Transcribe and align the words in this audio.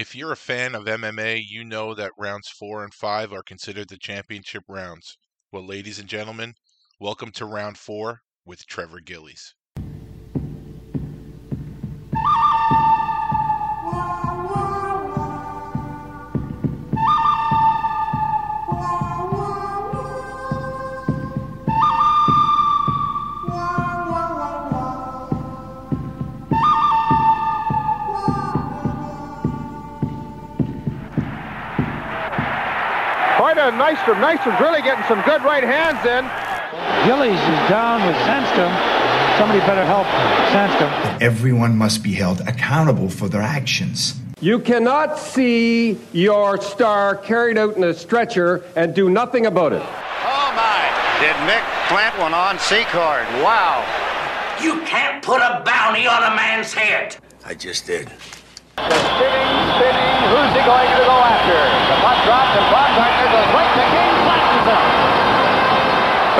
If 0.00 0.14
you're 0.14 0.32
a 0.32 0.36
fan 0.36 0.74
of 0.74 0.86
MMA, 0.86 1.44
you 1.46 1.62
know 1.62 1.92
that 1.92 2.12
rounds 2.16 2.48
four 2.48 2.82
and 2.82 2.94
five 2.94 3.34
are 3.34 3.42
considered 3.42 3.90
the 3.90 3.98
championship 3.98 4.64
rounds. 4.66 5.18
Well, 5.52 5.66
ladies 5.66 5.98
and 5.98 6.08
gentlemen, 6.08 6.54
welcome 6.98 7.30
to 7.32 7.44
round 7.44 7.76
four 7.76 8.22
with 8.46 8.64
Trevor 8.64 9.00
Gillies. 9.00 9.54
Quite 33.70 33.94
a 33.94 33.94
Nystrom. 33.96 34.20
Nystrom's 34.20 34.60
really 34.60 34.82
getting 34.82 35.04
some 35.04 35.22
good 35.22 35.42
right 35.42 35.62
hands 35.62 36.04
in. 36.04 36.24
Gillies 37.06 37.38
is 37.38 37.68
down 37.68 38.04
with 38.04 38.16
Sandstrom. 38.16 38.74
Somebody 39.38 39.60
better 39.60 39.84
help 39.84 40.06
Sandstrom. 40.50 41.22
Everyone 41.22 41.76
must 41.76 42.02
be 42.02 42.12
held 42.12 42.40
accountable 42.48 43.08
for 43.08 43.28
their 43.28 43.42
actions. 43.42 44.14
You 44.40 44.58
cannot 44.58 45.18
see 45.18 45.98
your 46.12 46.60
star 46.60 47.14
carried 47.16 47.58
out 47.58 47.76
in 47.76 47.84
a 47.84 47.94
stretcher 47.94 48.64
and 48.74 48.92
do 48.94 49.08
nothing 49.08 49.46
about 49.46 49.72
it. 49.72 49.82
Oh 49.82 50.52
my! 50.56 50.90
Did 51.20 51.36
Mick 51.46 51.62
plant 51.88 52.18
one 52.18 52.34
on 52.34 52.58
C-card? 52.58 53.26
Wow! 53.42 53.84
You 54.60 54.80
can't 54.82 55.22
put 55.22 55.40
a 55.40 55.62
bounty 55.64 56.06
on 56.08 56.24
a 56.24 56.34
man's 56.34 56.72
head. 56.72 57.18
I 57.44 57.54
just 57.54 57.86
did. 57.86 58.10
Spinning, 58.80 59.60
spinning. 59.76 60.10
Who's 60.32 60.52
he 60.56 60.62
going 60.64 60.88
to 60.88 61.02
go 61.04 61.16
after? 61.20 61.58
The 61.90 61.96
puck 62.00 62.16
drops 62.24 62.54
and 62.56 62.64
Baumgartner 62.72 63.28
goes 63.28 63.50
right 63.52 63.72
to 63.76 63.84
King, 63.92 64.12
flashes 64.24 64.64
him. 64.72 64.84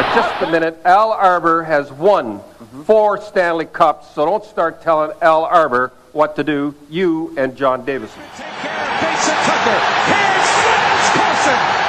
But 0.00 0.14
just 0.14 0.42
a 0.42 0.50
minute, 0.50 0.80
Al 0.86 1.12
Arbour 1.12 1.62
has 1.62 1.92
won 1.92 2.38
mm-hmm. 2.38 2.82
four 2.84 3.20
Stanley 3.20 3.66
Cups, 3.66 4.14
so 4.14 4.24
don't 4.24 4.42
start 4.46 4.80
telling 4.80 5.14
Al 5.20 5.44
Arbour 5.44 5.92
what 6.12 6.36
to 6.36 6.42
do, 6.42 6.74
you 6.88 7.34
and 7.36 7.54
John 7.54 7.84
Davidson. 7.84 8.22
Take 8.34 8.46
care 8.46 8.80
of 8.80 9.02
Mason 9.02 9.34
Tucker. 9.44 9.78
Here's 10.08 11.10
Carlson. 11.12 11.79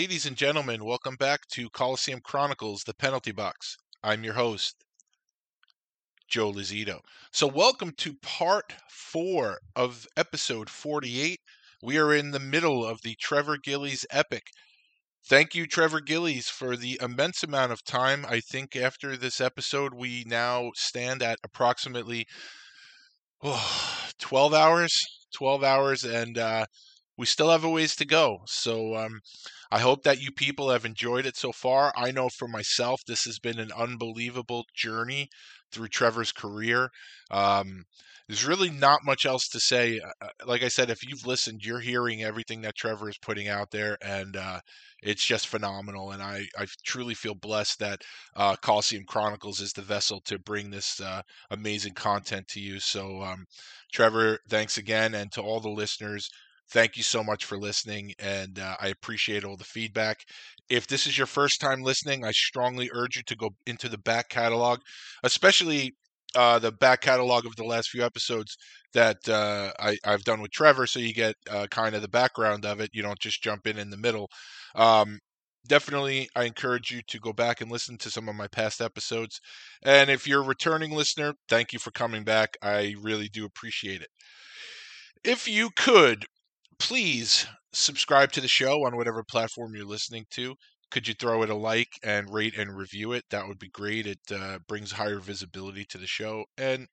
Ladies 0.00 0.24
and 0.24 0.34
gentlemen, 0.34 0.82
welcome 0.82 1.16
back 1.16 1.40
to 1.52 1.68
Coliseum 1.68 2.20
Chronicles, 2.24 2.84
the 2.86 2.94
penalty 2.94 3.32
box. 3.32 3.76
I'm 4.02 4.24
your 4.24 4.32
host, 4.32 4.74
Joe 6.26 6.50
Lozito. 6.50 7.00
So, 7.34 7.46
welcome 7.46 7.92
to 7.98 8.14
part 8.22 8.72
four 8.88 9.58
of 9.76 10.06
episode 10.16 10.70
48. 10.70 11.38
We 11.82 11.98
are 11.98 12.14
in 12.14 12.30
the 12.30 12.40
middle 12.40 12.82
of 12.82 13.02
the 13.02 13.14
Trevor 13.20 13.58
Gillies 13.62 14.06
epic. 14.10 14.44
Thank 15.28 15.54
you, 15.54 15.66
Trevor 15.66 16.00
Gillies, 16.00 16.48
for 16.48 16.78
the 16.78 16.98
immense 17.02 17.42
amount 17.42 17.72
of 17.72 17.84
time. 17.84 18.24
I 18.26 18.40
think 18.40 18.74
after 18.74 19.18
this 19.18 19.38
episode, 19.38 19.92
we 19.92 20.24
now 20.26 20.70
stand 20.76 21.22
at 21.22 21.40
approximately 21.44 22.24
oh, 23.42 24.08
12 24.18 24.54
hours. 24.54 24.98
12 25.34 25.62
hours, 25.62 26.04
and 26.04 26.38
uh, 26.38 26.64
we 27.18 27.26
still 27.26 27.50
have 27.50 27.64
a 27.64 27.68
ways 27.68 27.94
to 27.96 28.06
go. 28.06 28.38
So, 28.46 28.96
um, 28.96 29.20
I 29.70 29.78
hope 29.80 30.02
that 30.02 30.20
you 30.20 30.32
people 30.32 30.70
have 30.70 30.84
enjoyed 30.84 31.26
it 31.26 31.36
so 31.36 31.52
far. 31.52 31.92
I 31.96 32.10
know 32.10 32.28
for 32.28 32.48
myself, 32.48 33.00
this 33.06 33.24
has 33.24 33.38
been 33.38 33.58
an 33.58 33.72
unbelievable 33.72 34.64
journey 34.74 35.28
through 35.72 35.88
Trevor's 35.88 36.32
career. 36.32 36.90
Um, 37.30 37.84
there's 38.26 38.44
really 38.44 38.70
not 38.70 39.04
much 39.04 39.26
else 39.26 39.48
to 39.48 39.60
say. 39.60 40.00
Uh, 40.00 40.28
Like 40.46 40.62
I 40.62 40.68
said, 40.68 40.90
if 40.90 41.04
you've 41.06 41.26
listened, 41.26 41.64
you're 41.64 41.80
hearing 41.80 42.22
everything 42.22 42.60
that 42.62 42.76
Trevor 42.76 43.08
is 43.08 43.18
putting 43.18 43.48
out 43.48 43.70
there, 43.70 43.96
and 44.02 44.36
uh, 44.36 44.60
it's 45.02 45.24
just 45.24 45.48
phenomenal. 45.48 46.12
And 46.12 46.22
I, 46.22 46.46
I 46.58 46.66
truly 46.84 47.14
feel 47.14 47.34
blessed 47.34 47.78
that 47.80 48.02
uh, 48.36 48.56
Coliseum 48.56 49.04
Chronicles 49.06 49.60
is 49.60 49.72
the 49.72 49.82
vessel 49.82 50.20
to 50.26 50.38
bring 50.38 50.70
this 50.70 51.00
uh, 51.00 51.22
amazing 51.50 51.94
content 51.94 52.46
to 52.48 52.60
you. 52.60 52.78
So, 52.80 53.22
um, 53.22 53.46
Trevor, 53.92 54.38
thanks 54.48 54.78
again. 54.78 55.14
And 55.14 55.30
to 55.32 55.40
all 55.42 55.60
the 55.60 55.68
listeners, 55.70 56.28
thank 56.70 56.96
you 56.96 57.02
so 57.02 57.22
much 57.22 57.44
for 57.44 57.58
listening 57.58 58.12
and 58.18 58.58
uh, 58.58 58.76
i 58.80 58.88
appreciate 58.88 59.44
all 59.44 59.56
the 59.56 59.64
feedback. 59.64 60.18
If 60.68 60.86
this 60.86 61.06
is 61.06 61.18
your 61.18 61.26
first 61.26 61.60
time 61.60 61.82
listening 61.82 62.24
i 62.24 62.30
strongly 62.32 62.90
urge 62.92 63.16
you 63.16 63.22
to 63.24 63.36
go 63.36 63.50
into 63.66 63.88
the 63.88 63.98
back 63.98 64.28
catalog 64.28 64.80
especially 65.22 65.92
uh, 66.36 66.60
the 66.60 66.70
back 66.70 67.00
catalog 67.00 67.44
of 67.44 67.56
the 67.56 67.64
last 67.64 67.90
few 67.90 68.04
episodes 68.04 68.56
that 68.94 69.16
uh, 69.28 69.72
I, 69.80 69.96
i've 70.04 70.22
done 70.24 70.40
with 70.40 70.52
trevor 70.52 70.86
so 70.86 71.00
you 71.00 71.12
get 71.12 71.34
uh, 71.50 71.66
kind 71.70 71.94
of 71.96 72.02
the 72.02 72.08
background 72.08 72.64
of 72.64 72.80
it. 72.80 72.90
You 72.92 73.02
don't 73.02 73.18
just 73.18 73.42
jump 73.42 73.66
in 73.66 73.78
in 73.78 73.90
the 73.90 73.96
middle. 73.96 74.28
Um, 74.76 75.18
definitely 75.66 76.28
i 76.34 76.44
encourage 76.44 76.90
you 76.90 77.00
to 77.06 77.18
go 77.18 77.32
back 77.32 77.60
and 77.60 77.70
listen 77.70 77.98
to 77.98 78.10
some 78.10 78.28
of 78.28 78.34
my 78.34 78.46
past 78.48 78.80
episodes 78.80 79.40
and 79.82 80.08
if 80.08 80.26
you're 80.26 80.42
a 80.42 80.46
returning 80.46 80.92
listener 80.92 81.34
thank 81.48 81.72
you 81.72 81.78
for 81.78 81.90
coming 81.90 82.24
back. 82.24 82.56
I 82.62 82.94
really 83.00 83.28
do 83.28 83.44
appreciate 83.44 84.00
it. 84.00 84.08
If 85.24 85.48
you 85.48 85.70
could 85.76 86.26
please 86.80 87.46
subscribe 87.72 88.32
to 88.32 88.40
the 88.40 88.48
show 88.48 88.84
on 88.84 88.96
whatever 88.96 89.22
platform 89.22 89.76
you're 89.76 89.84
listening 89.84 90.24
to. 90.30 90.56
Could 90.90 91.06
you 91.06 91.14
throw 91.14 91.42
it 91.42 91.50
a 91.50 91.54
like 91.54 91.92
and 92.02 92.32
rate 92.32 92.56
and 92.56 92.76
review 92.76 93.12
it? 93.12 93.22
That 93.30 93.46
would 93.46 93.58
be 93.58 93.68
great. 93.68 94.06
It 94.06 94.18
uh, 94.34 94.58
brings 94.66 94.90
higher 94.90 95.20
visibility 95.20 95.84
to 95.84 95.98
the 95.98 96.06
show. 96.06 96.44
And 96.58 96.88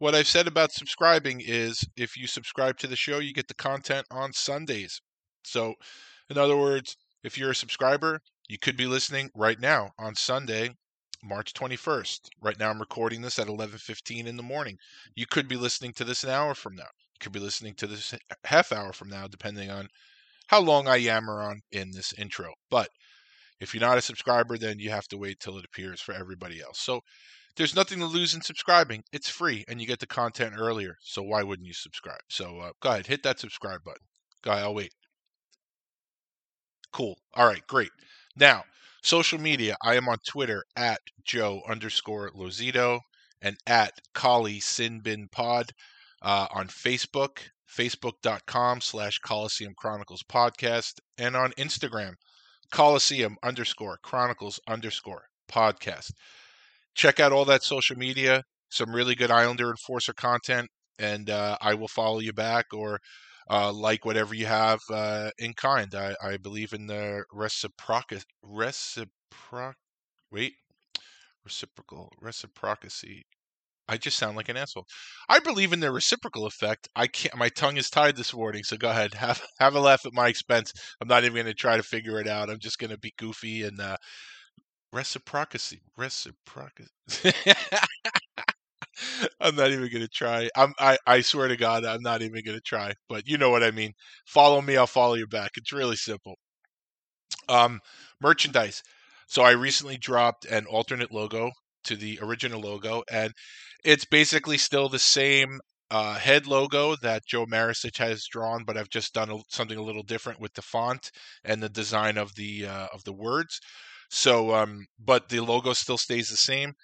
what 0.00 0.14
I've 0.14 0.26
said 0.26 0.48
about 0.48 0.72
subscribing 0.72 1.42
is 1.44 1.84
if 1.96 2.16
you 2.16 2.26
subscribe 2.26 2.78
to 2.78 2.86
the 2.88 2.96
show, 2.96 3.20
you 3.20 3.32
get 3.32 3.46
the 3.46 3.54
content 3.54 4.06
on 4.10 4.32
Sundays. 4.32 5.00
So, 5.44 5.74
in 6.28 6.38
other 6.38 6.56
words, 6.56 6.96
if 7.22 7.38
you're 7.38 7.52
a 7.52 7.54
subscriber, 7.54 8.20
you 8.48 8.58
could 8.58 8.76
be 8.76 8.86
listening 8.86 9.30
right 9.34 9.60
now 9.60 9.90
on 9.98 10.16
Sunday, 10.16 10.70
March 11.22 11.52
21st. 11.52 12.20
Right 12.42 12.58
now 12.58 12.70
I'm 12.70 12.80
recording 12.80 13.20
this 13.20 13.38
at 13.38 13.46
11:15 13.46 14.26
in 14.26 14.36
the 14.36 14.42
morning. 14.42 14.78
You 15.14 15.26
could 15.26 15.46
be 15.46 15.56
listening 15.56 15.92
to 15.94 16.04
this 16.04 16.24
an 16.24 16.30
hour 16.30 16.54
from 16.54 16.74
now. 16.74 16.88
You 17.14 17.18
could 17.20 17.32
be 17.32 17.40
listening 17.40 17.74
to 17.76 17.86
this 17.86 18.14
half 18.44 18.72
hour 18.72 18.92
from 18.92 19.08
now 19.08 19.26
depending 19.26 19.70
on 19.70 19.88
how 20.48 20.60
long 20.60 20.88
I 20.88 20.96
yammer 20.96 21.42
on 21.42 21.62
in 21.72 21.90
this 21.92 22.12
intro. 22.14 22.52
But 22.70 22.88
if 23.60 23.74
you're 23.74 23.80
not 23.80 23.98
a 23.98 24.02
subscriber, 24.02 24.58
then 24.58 24.78
you 24.78 24.90
have 24.90 25.08
to 25.08 25.18
wait 25.18 25.40
till 25.40 25.56
it 25.58 25.64
appears 25.64 26.00
for 26.00 26.12
everybody 26.12 26.60
else. 26.60 26.80
So 26.80 27.00
there's 27.56 27.76
nothing 27.76 27.98
to 28.00 28.06
lose 28.06 28.34
in 28.34 28.42
subscribing. 28.42 29.04
It's 29.12 29.28
free 29.28 29.64
and 29.68 29.80
you 29.80 29.86
get 29.86 30.00
the 30.00 30.06
content 30.06 30.54
earlier. 30.58 30.96
So 31.02 31.22
why 31.22 31.42
wouldn't 31.42 31.68
you 31.68 31.74
subscribe? 31.74 32.20
So 32.28 32.58
uh, 32.58 32.72
go 32.82 32.90
ahead, 32.90 33.06
hit 33.06 33.22
that 33.22 33.38
subscribe 33.38 33.84
button. 33.84 34.06
Ahead, 34.44 34.64
I'll 34.64 34.74
wait. 34.74 34.92
Cool. 36.92 37.16
All 37.34 37.46
right, 37.46 37.66
great. 37.66 37.90
Now, 38.36 38.64
social 39.02 39.38
media. 39.38 39.76
I 39.82 39.94
am 39.96 40.08
on 40.08 40.18
Twitter 40.26 40.64
at 40.76 41.00
Joe 41.24 41.62
underscore 41.68 42.30
Lozito 42.30 43.00
and 43.40 43.56
at 43.66 43.92
Kali 44.14 44.60
Sinbin 44.60 45.30
Pod. 45.30 45.72
Uh, 46.24 46.46
on 46.52 46.68
Facebook, 46.68 47.38
facebook.com 47.68 48.80
slash 48.80 49.18
Coliseum 49.18 49.74
Chronicles 49.76 50.22
Podcast, 50.22 50.94
and 51.18 51.36
on 51.36 51.52
Instagram, 51.58 52.14
Coliseum 52.72 53.36
underscore 53.42 53.98
Chronicles 54.02 54.58
underscore 54.66 55.24
podcast. 55.50 56.10
Check 56.94 57.20
out 57.20 57.32
all 57.32 57.44
that 57.44 57.62
social 57.62 57.96
media, 57.96 58.42
some 58.70 58.94
really 58.94 59.14
good 59.14 59.30
Islander 59.30 59.70
Enforcer 59.70 60.14
content, 60.14 60.68
and 60.98 61.28
uh, 61.28 61.58
I 61.60 61.74
will 61.74 61.88
follow 61.88 62.20
you 62.20 62.32
back 62.32 62.66
or 62.72 62.98
uh, 63.50 63.72
like 63.72 64.04
whatever 64.04 64.34
you 64.34 64.46
have 64.46 64.80
uh, 64.90 65.30
in 65.38 65.52
kind. 65.52 65.94
I, 65.94 66.14
I 66.22 66.36
believe 66.36 66.72
in 66.72 66.86
the 66.86 67.24
reciproc 67.32 68.22
reciproc 68.44 69.74
wait 70.30 70.54
reciprocal 71.44 72.10
reciprocity. 72.20 73.24
I 73.88 73.98
just 73.98 74.16
sound 74.18 74.36
like 74.36 74.48
an 74.48 74.56
asshole. 74.56 74.86
I 75.28 75.38
believe 75.40 75.72
in 75.72 75.80
the 75.80 75.90
reciprocal 75.92 76.46
effect. 76.46 76.88
I 76.96 77.06
can't. 77.06 77.36
My 77.36 77.48
tongue 77.50 77.76
is 77.76 77.90
tied 77.90 78.16
this 78.16 78.32
morning, 78.34 78.64
so 78.64 78.76
go 78.76 78.90
ahead, 78.90 79.14
have 79.16 79.42
have 79.58 79.74
a 79.74 79.80
laugh 79.80 80.06
at 80.06 80.12
my 80.14 80.28
expense. 80.28 80.72
I'm 81.00 81.08
not 81.08 81.24
even 81.24 81.34
going 81.34 81.46
to 81.46 81.54
try 81.54 81.76
to 81.76 81.82
figure 81.82 82.18
it 82.20 82.28
out. 82.28 82.50
I'm 82.50 82.58
just 82.58 82.78
going 82.78 82.90
to 82.90 82.98
be 82.98 83.12
goofy 83.18 83.62
and 83.62 83.80
uh, 83.80 83.96
reciprocity. 84.92 85.82
Reciprocity. 85.96 86.88
I'm 89.40 89.56
not 89.56 89.70
even 89.70 89.90
gonna 89.92 90.08
try. 90.08 90.48
I'm 90.56 90.72
I, 90.78 90.98
I 91.06 91.20
swear 91.20 91.48
to 91.48 91.56
God, 91.56 91.84
I'm 91.84 92.02
not 92.02 92.22
even 92.22 92.42
gonna 92.44 92.60
try. 92.60 92.92
But 93.08 93.26
you 93.26 93.38
know 93.38 93.50
what 93.50 93.62
I 93.62 93.70
mean. 93.70 93.92
Follow 94.26 94.60
me, 94.60 94.76
I'll 94.76 94.86
follow 94.86 95.14
you 95.14 95.26
back. 95.26 95.52
It's 95.56 95.72
really 95.72 95.96
simple. 95.96 96.36
Um, 97.48 97.80
merchandise. 98.20 98.82
So 99.26 99.42
I 99.42 99.52
recently 99.52 99.96
dropped 99.96 100.44
an 100.44 100.66
alternate 100.66 101.10
logo 101.12 101.50
to 101.84 101.96
the 101.96 102.18
original 102.22 102.60
logo, 102.60 103.02
and 103.10 103.32
it's 103.84 104.04
basically 104.04 104.58
still 104.58 104.88
the 104.88 104.98
same 104.98 105.60
uh, 105.90 106.14
head 106.18 106.46
logo 106.46 106.96
that 106.96 107.26
Joe 107.26 107.46
Marisic 107.46 107.98
has 107.98 108.26
drawn, 108.26 108.64
but 108.64 108.76
I've 108.76 108.88
just 108.90 109.14
done 109.14 109.30
a, 109.30 109.38
something 109.48 109.78
a 109.78 109.82
little 109.82 110.02
different 110.02 110.40
with 110.40 110.54
the 110.54 110.62
font 110.62 111.10
and 111.44 111.62
the 111.62 111.68
design 111.68 112.16
of 112.18 112.34
the 112.34 112.66
uh, 112.66 112.88
of 112.92 113.04
the 113.04 113.12
words. 113.12 113.60
So, 114.10 114.54
um, 114.54 114.86
but 114.98 115.28
the 115.28 115.40
logo 115.40 115.72
still 115.72 115.98
stays 115.98 116.28
the 116.28 116.36
same. 116.36 116.74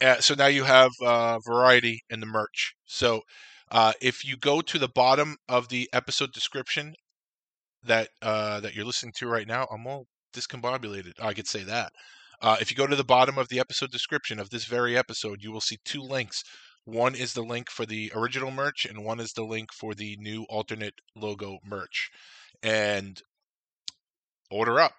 Uh, 0.00 0.20
so 0.20 0.34
now 0.34 0.46
you 0.46 0.64
have 0.64 0.90
uh, 1.04 1.38
variety 1.46 2.02
in 2.10 2.20
the 2.20 2.26
merch. 2.26 2.74
So 2.86 3.22
uh, 3.70 3.92
if 4.00 4.24
you 4.24 4.36
go 4.36 4.60
to 4.62 4.78
the 4.78 4.88
bottom 4.88 5.36
of 5.48 5.68
the 5.68 5.88
episode 5.92 6.32
description 6.32 6.94
that 7.84 8.08
uh, 8.22 8.60
that 8.60 8.74
you're 8.74 8.84
listening 8.84 9.12
to 9.16 9.26
right 9.28 9.46
now, 9.46 9.66
I'm 9.72 9.86
all 9.86 10.06
discombobulated. 10.34 11.12
I 11.20 11.34
could 11.34 11.48
say 11.48 11.62
that. 11.64 11.92
Uh, 12.42 12.56
if 12.60 12.70
you 12.70 12.76
go 12.76 12.86
to 12.86 12.96
the 12.96 13.04
bottom 13.04 13.36
of 13.36 13.48
the 13.48 13.60
episode 13.60 13.90
description 13.90 14.38
of 14.38 14.50
this 14.50 14.64
very 14.64 14.96
episode, 14.96 15.42
you 15.42 15.52
will 15.52 15.60
see 15.60 15.78
two 15.84 16.00
links. 16.00 16.42
One 16.84 17.14
is 17.14 17.34
the 17.34 17.42
link 17.42 17.70
for 17.70 17.84
the 17.84 18.10
original 18.14 18.50
merch, 18.50 18.86
and 18.86 19.04
one 19.04 19.20
is 19.20 19.32
the 19.32 19.44
link 19.44 19.68
for 19.72 19.94
the 19.94 20.16
new 20.18 20.44
alternate 20.48 20.94
logo 21.14 21.58
merch. 21.64 22.08
And 22.62 23.20
order 24.50 24.80
up. 24.80 24.94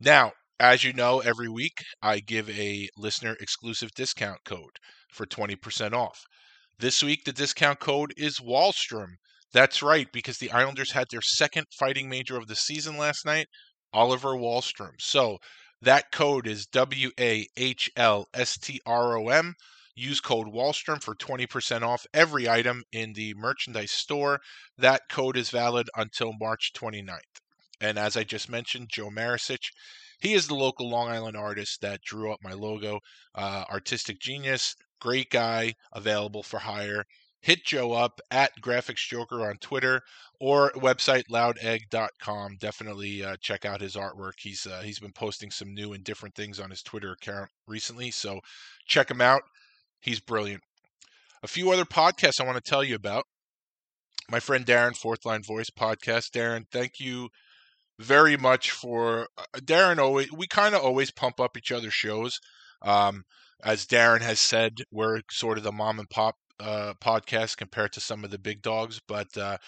Now, 0.00 0.32
as 0.58 0.82
you 0.82 0.92
know, 0.92 1.20
every 1.20 1.48
week 1.48 1.84
I 2.02 2.20
give 2.20 2.48
a 2.50 2.88
listener 2.96 3.36
exclusive 3.40 3.90
discount 3.94 4.44
code 4.44 4.78
for 5.12 5.26
20% 5.26 5.92
off. 5.92 6.24
This 6.78 7.02
week, 7.02 7.24
the 7.24 7.32
discount 7.32 7.80
code 7.80 8.12
is 8.16 8.40
Wahlstrom. 8.40 9.16
That's 9.52 9.82
right, 9.82 10.06
because 10.12 10.38
the 10.38 10.50
Islanders 10.50 10.92
had 10.92 11.06
their 11.10 11.22
second 11.22 11.66
fighting 11.78 12.08
major 12.08 12.36
of 12.36 12.46
the 12.46 12.56
season 12.56 12.96
last 12.96 13.24
night, 13.24 13.48
Oliver 13.92 14.34
Wahlstrom. 14.34 14.92
So 14.98 15.38
that 15.82 16.10
code 16.12 16.46
is 16.46 16.66
W 16.66 17.10
A 17.18 17.46
H 17.56 17.90
L 17.96 18.28
S 18.34 18.58
T 18.58 18.80
R 18.86 19.16
O 19.16 19.28
M. 19.28 19.54
Use 19.94 20.20
code 20.20 20.46
Wahlstrom 20.46 21.02
for 21.02 21.16
20% 21.16 21.82
off 21.82 22.06
every 22.14 22.48
item 22.48 22.84
in 22.92 23.14
the 23.14 23.34
merchandise 23.34 23.90
store. 23.90 24.40
That 24.76 25.02
code 25.10 25.36
is 25.36 25.50
valid 25.50 25.90
until 25.96 26.32
March 26.38 26.72
29th. 26.72 27.18
And 27.80 27.98
as 27.98 28.16
I 28.16 28.22
just 28.22 28.48
mentioned, 28.48 28.90
Joe 28.92 29.10
Marisic 29.10 29.70
he 30.20 30.34
is 30.34 30.48
the 30.48 30.54
local 30.56 30.90
Long 30.90 31.08
Island 31.08 31.36
artist 31.36 31.80
that 31.80 32.02
drew 32.02 32.32
up 32.32 32.42
my 32.42 32.52
logo. 32.52 33.00
Uh, 33.36 33.64
artistic 33.70 34.18
genius, 34.18 34.74
great 35.00 35.30
guy, 35.30 35.74
available 35.92 36.42
for 36.42 36.58
hire. 36.58 37.04
Hit 37.40 37.64
Joe 37.64 37.92
up 37.92 38.20
at 38.30 38.50
Graphics 38.60 39.06
Joker 39.06 39.48
on 39.48 39.56
Twitter 39.58 40.02
or 40.40 40.72
website 40.72 41.24
loudegg.com. 41.30 42.56
Definitely 42.60 43.24
uh, 43.24 43.36
check 43.40 43.64
out 43.64 43.80
his 43.80 43.94
artwork. 43.94 44.34
He's 44.38 44.66
uh, 44.66 44.82
he's 44.82 44.98
been 44.98 45.12
posting 45.12 45.50
some 45.50 45.72
new 45.72 45.92
and 45.92 46.02
different 46.02 46.34
things 46.34 46.58
on 46.58 46.70
his 46.70 46.82
Twitter 46.82 47.12
account 47.12 47.50
recently, 47.66 48.10
so 48.10 48.40
check 48.86 49.10
him 49.10 49.20
out. 49.20 49.42
He's 50.00 50.20
brilliant. 50.20 50.62
A 51.42 51.48
few 51.48 51.70
other 51.70 51.84
podcasts 51.84 52.40
I 52.40 52.44
want 52.44 52.62
to 52.62 52.70
tell 52.70 52.82
you 52.82 52.96
about. 52.96 53.24
My 54.30 54.40
friend 54.40 54.66
Darren, 54.66 54.96
Fourth 54.96 55.24
Line 55.24 55.42
Voice 55.42 55.70
podcast. 55.70 56.30
Darren, 56.30 56.64
thank 56.70 57.00
you 57.00 57.28
very 57.98 58.36
much 58.36 58.70
for 58.70 59.28
uh, 59.38 59.44
Darren. 59.58 59.98
Always, 59.98 60.30
we 60.32 60.46
kind 60.46 60.74
of 60.74 60.82
always 60.82 61.10
pump 61.10 61.40
up 61.40 61.56
each 61.56 61.72
other's 61.72 61.94
shows. 61.94 62.40
Um, 62.82 63.24
as 63.64 63.86
Darren 63.86 64.20
has 64.20 64.38
said, 64.38 64.82
we're 64.90 65.20
sort 65.30 65.58
of 65.58 65.64
the 65.64 65.72
mom 65.72 65.98
and 65.98 66.10
pop 66.10 66.36
uh, 66.60 66.94
podcast 67.00 67.56
compared 67.56 67.92
to 67.92 68.00
some 68.00 68.24
of 68.24 68.30
the 68.30 68.38
big 68.38 68.62
dogs, 68.62 69.00
but 69.06 69.36
uh, 69.36 69.58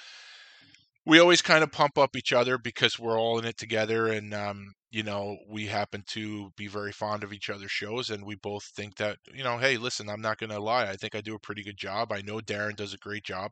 we 1.06 1.18
always 1.18 1.42
kind 1.42 1.64
of 1.64 1.72
pump 1.72 1.98
up 1.98 2.16
each 2.16 2.32
other 2.32 2.58
because 2.58 2.98
we're 2.98 3.18
all 3.18 3.38
in 3.38 3.44
it 3.44 3.56
together, 3.56 4.08
and 4.08 4.34
um, 4.34 4.72
you 4.90 5.02
know 5.02 5.36
we 5.48 5.66
happen 5.66 6.02
to 6.08 6.50
be 6.56 6.66
very 6.66 6.92
fond 6.92 7.24
of 7.24 7.32
each 7.32 7.50
other's 7.50 7.70
shows, 7.70 8.10
and 8.10 8.24
we 8.24 8.34
both 8.36 8.64
think 8.76 8.96
that 8.96 9.16
you 9.34 9.44
know, 9.44 9.58
hey, 9.58 9.76
listen, 9.76 10.08
I'm 10.10 10.20
not 10.20 10.38
going 10.38 10.50
to 10.50 10.60
lie, 10.60 10.88
I 10.88 10.96
think 10.96 11.14
I 11.14 11.20
do 11.20 11.34
a 11.34 11.40
pretty 11.40 11.62
good 11.62 11.76
job. 11.78 12.12
I 12.12 12.20
know 12.22 12.38
Darren 12.38 12.76
does 12.76 12.94
a 12.94 12.98
great 12.98 13.24
job. 13.24 13.50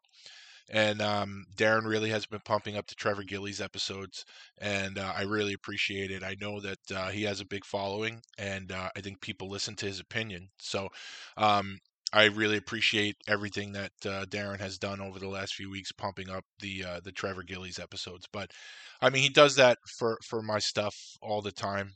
And 0.71 1.01
um, 1.01 1.47
Darren 1.57 1.87
really 1.87 2.11
has 2.11 2.27
been 2.27 2.41
pumping 2.45 2.77
up 2.77 2.87
the 2.87 2.95
Trevor 2.95 3.23
Gillies 3.23 3.61
episodes, 3.61 4.27
and 4.59 4.99
uh, 4.99 5.15
I 5.17 5.23
really 5.23 5.55
appreciate 5.55 6.11
it. 6.11 6.23
I 6.23 6.37
know 6.41 6.61
that 6.61 6.79
uh, 6.95 7.09
he 7.09 7.23
has 7.23 7.41
a 7.41 7.47
big 7.47 7.65
following, 7.65 8.21
and 8.37 8.71
uh, 8.71 8.91
I 8.95 9.01
think 9.01 9.23
people 9.23 9.49
listen 9.49 9.77
to 9.77 9.87
his 9.87 9.99
opinion. 9.99 10.51
So 10.59 10.91
um, 11.39 11.79
I 12.13 12.25
really 12.25 12.57
appreciate 12.57 13.17
everything 13.27 13.73
that 13.73 13.93
uh, 14.05 14.25
Darren 14.25 14.61
has 14.61 14.79
done 14.79 15.01
over 15.01 15.19
the 15.19 15.29
last 15.29 15.55
few 15.55 15.71
weeks, 15.71 15.93
pumping 15.93 16.31
up 16.31 16.45
the 16.61 16.85
uh, 16.85 17.01
the 17.05 17.13
Trevor 17.13 17.43
Gillies 17.43 17.79
episodes. 17.79 18.27
But 18.33 18.51
I 19.01 19.11
mean, 19.11 19.23
he 19.23 19.29
does 19.29 19.57
that 19.57 19.79
for 19.99 20.19
for 20.25 20.43
my 20.43 20.59
stuff 20.59 20.97
all 21.21 21.43
the 21.43 21.53
time, 21.53 21.93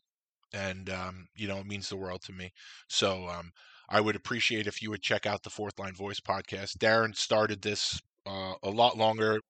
and 0.52 0.90
um, 0.90 1.26
you 1.34 1.48
know, 1.48 1.58
it 1.58 1.66
means 1.66 1.88
the 1.88 1.96
world 1.96 2.22
to 2.24 2.32
me. 2.32 2.52
So. 2.88 3.28
Um, 3.28 3.52
I 3.88 4.00
would 4.00 4.16
appreciate 4.16 4.66
if 4.66 4.80
you 4.80 4.88
would 4.88 5.02
check 5.02 5.26
out 5.26 5.42
the 5.42 5.50
Fourth 5.50 5.78
Line 5.78 5.94
Voice 5.94 6.18
podcast. 6.18 6.78
Darren 6.78 7.14
started 7.14 7.60
this 7.60 8.00
uh, 8.26 8.54
a 8.62 8.70
lot 8.70 8.96
longer 8.96 9.40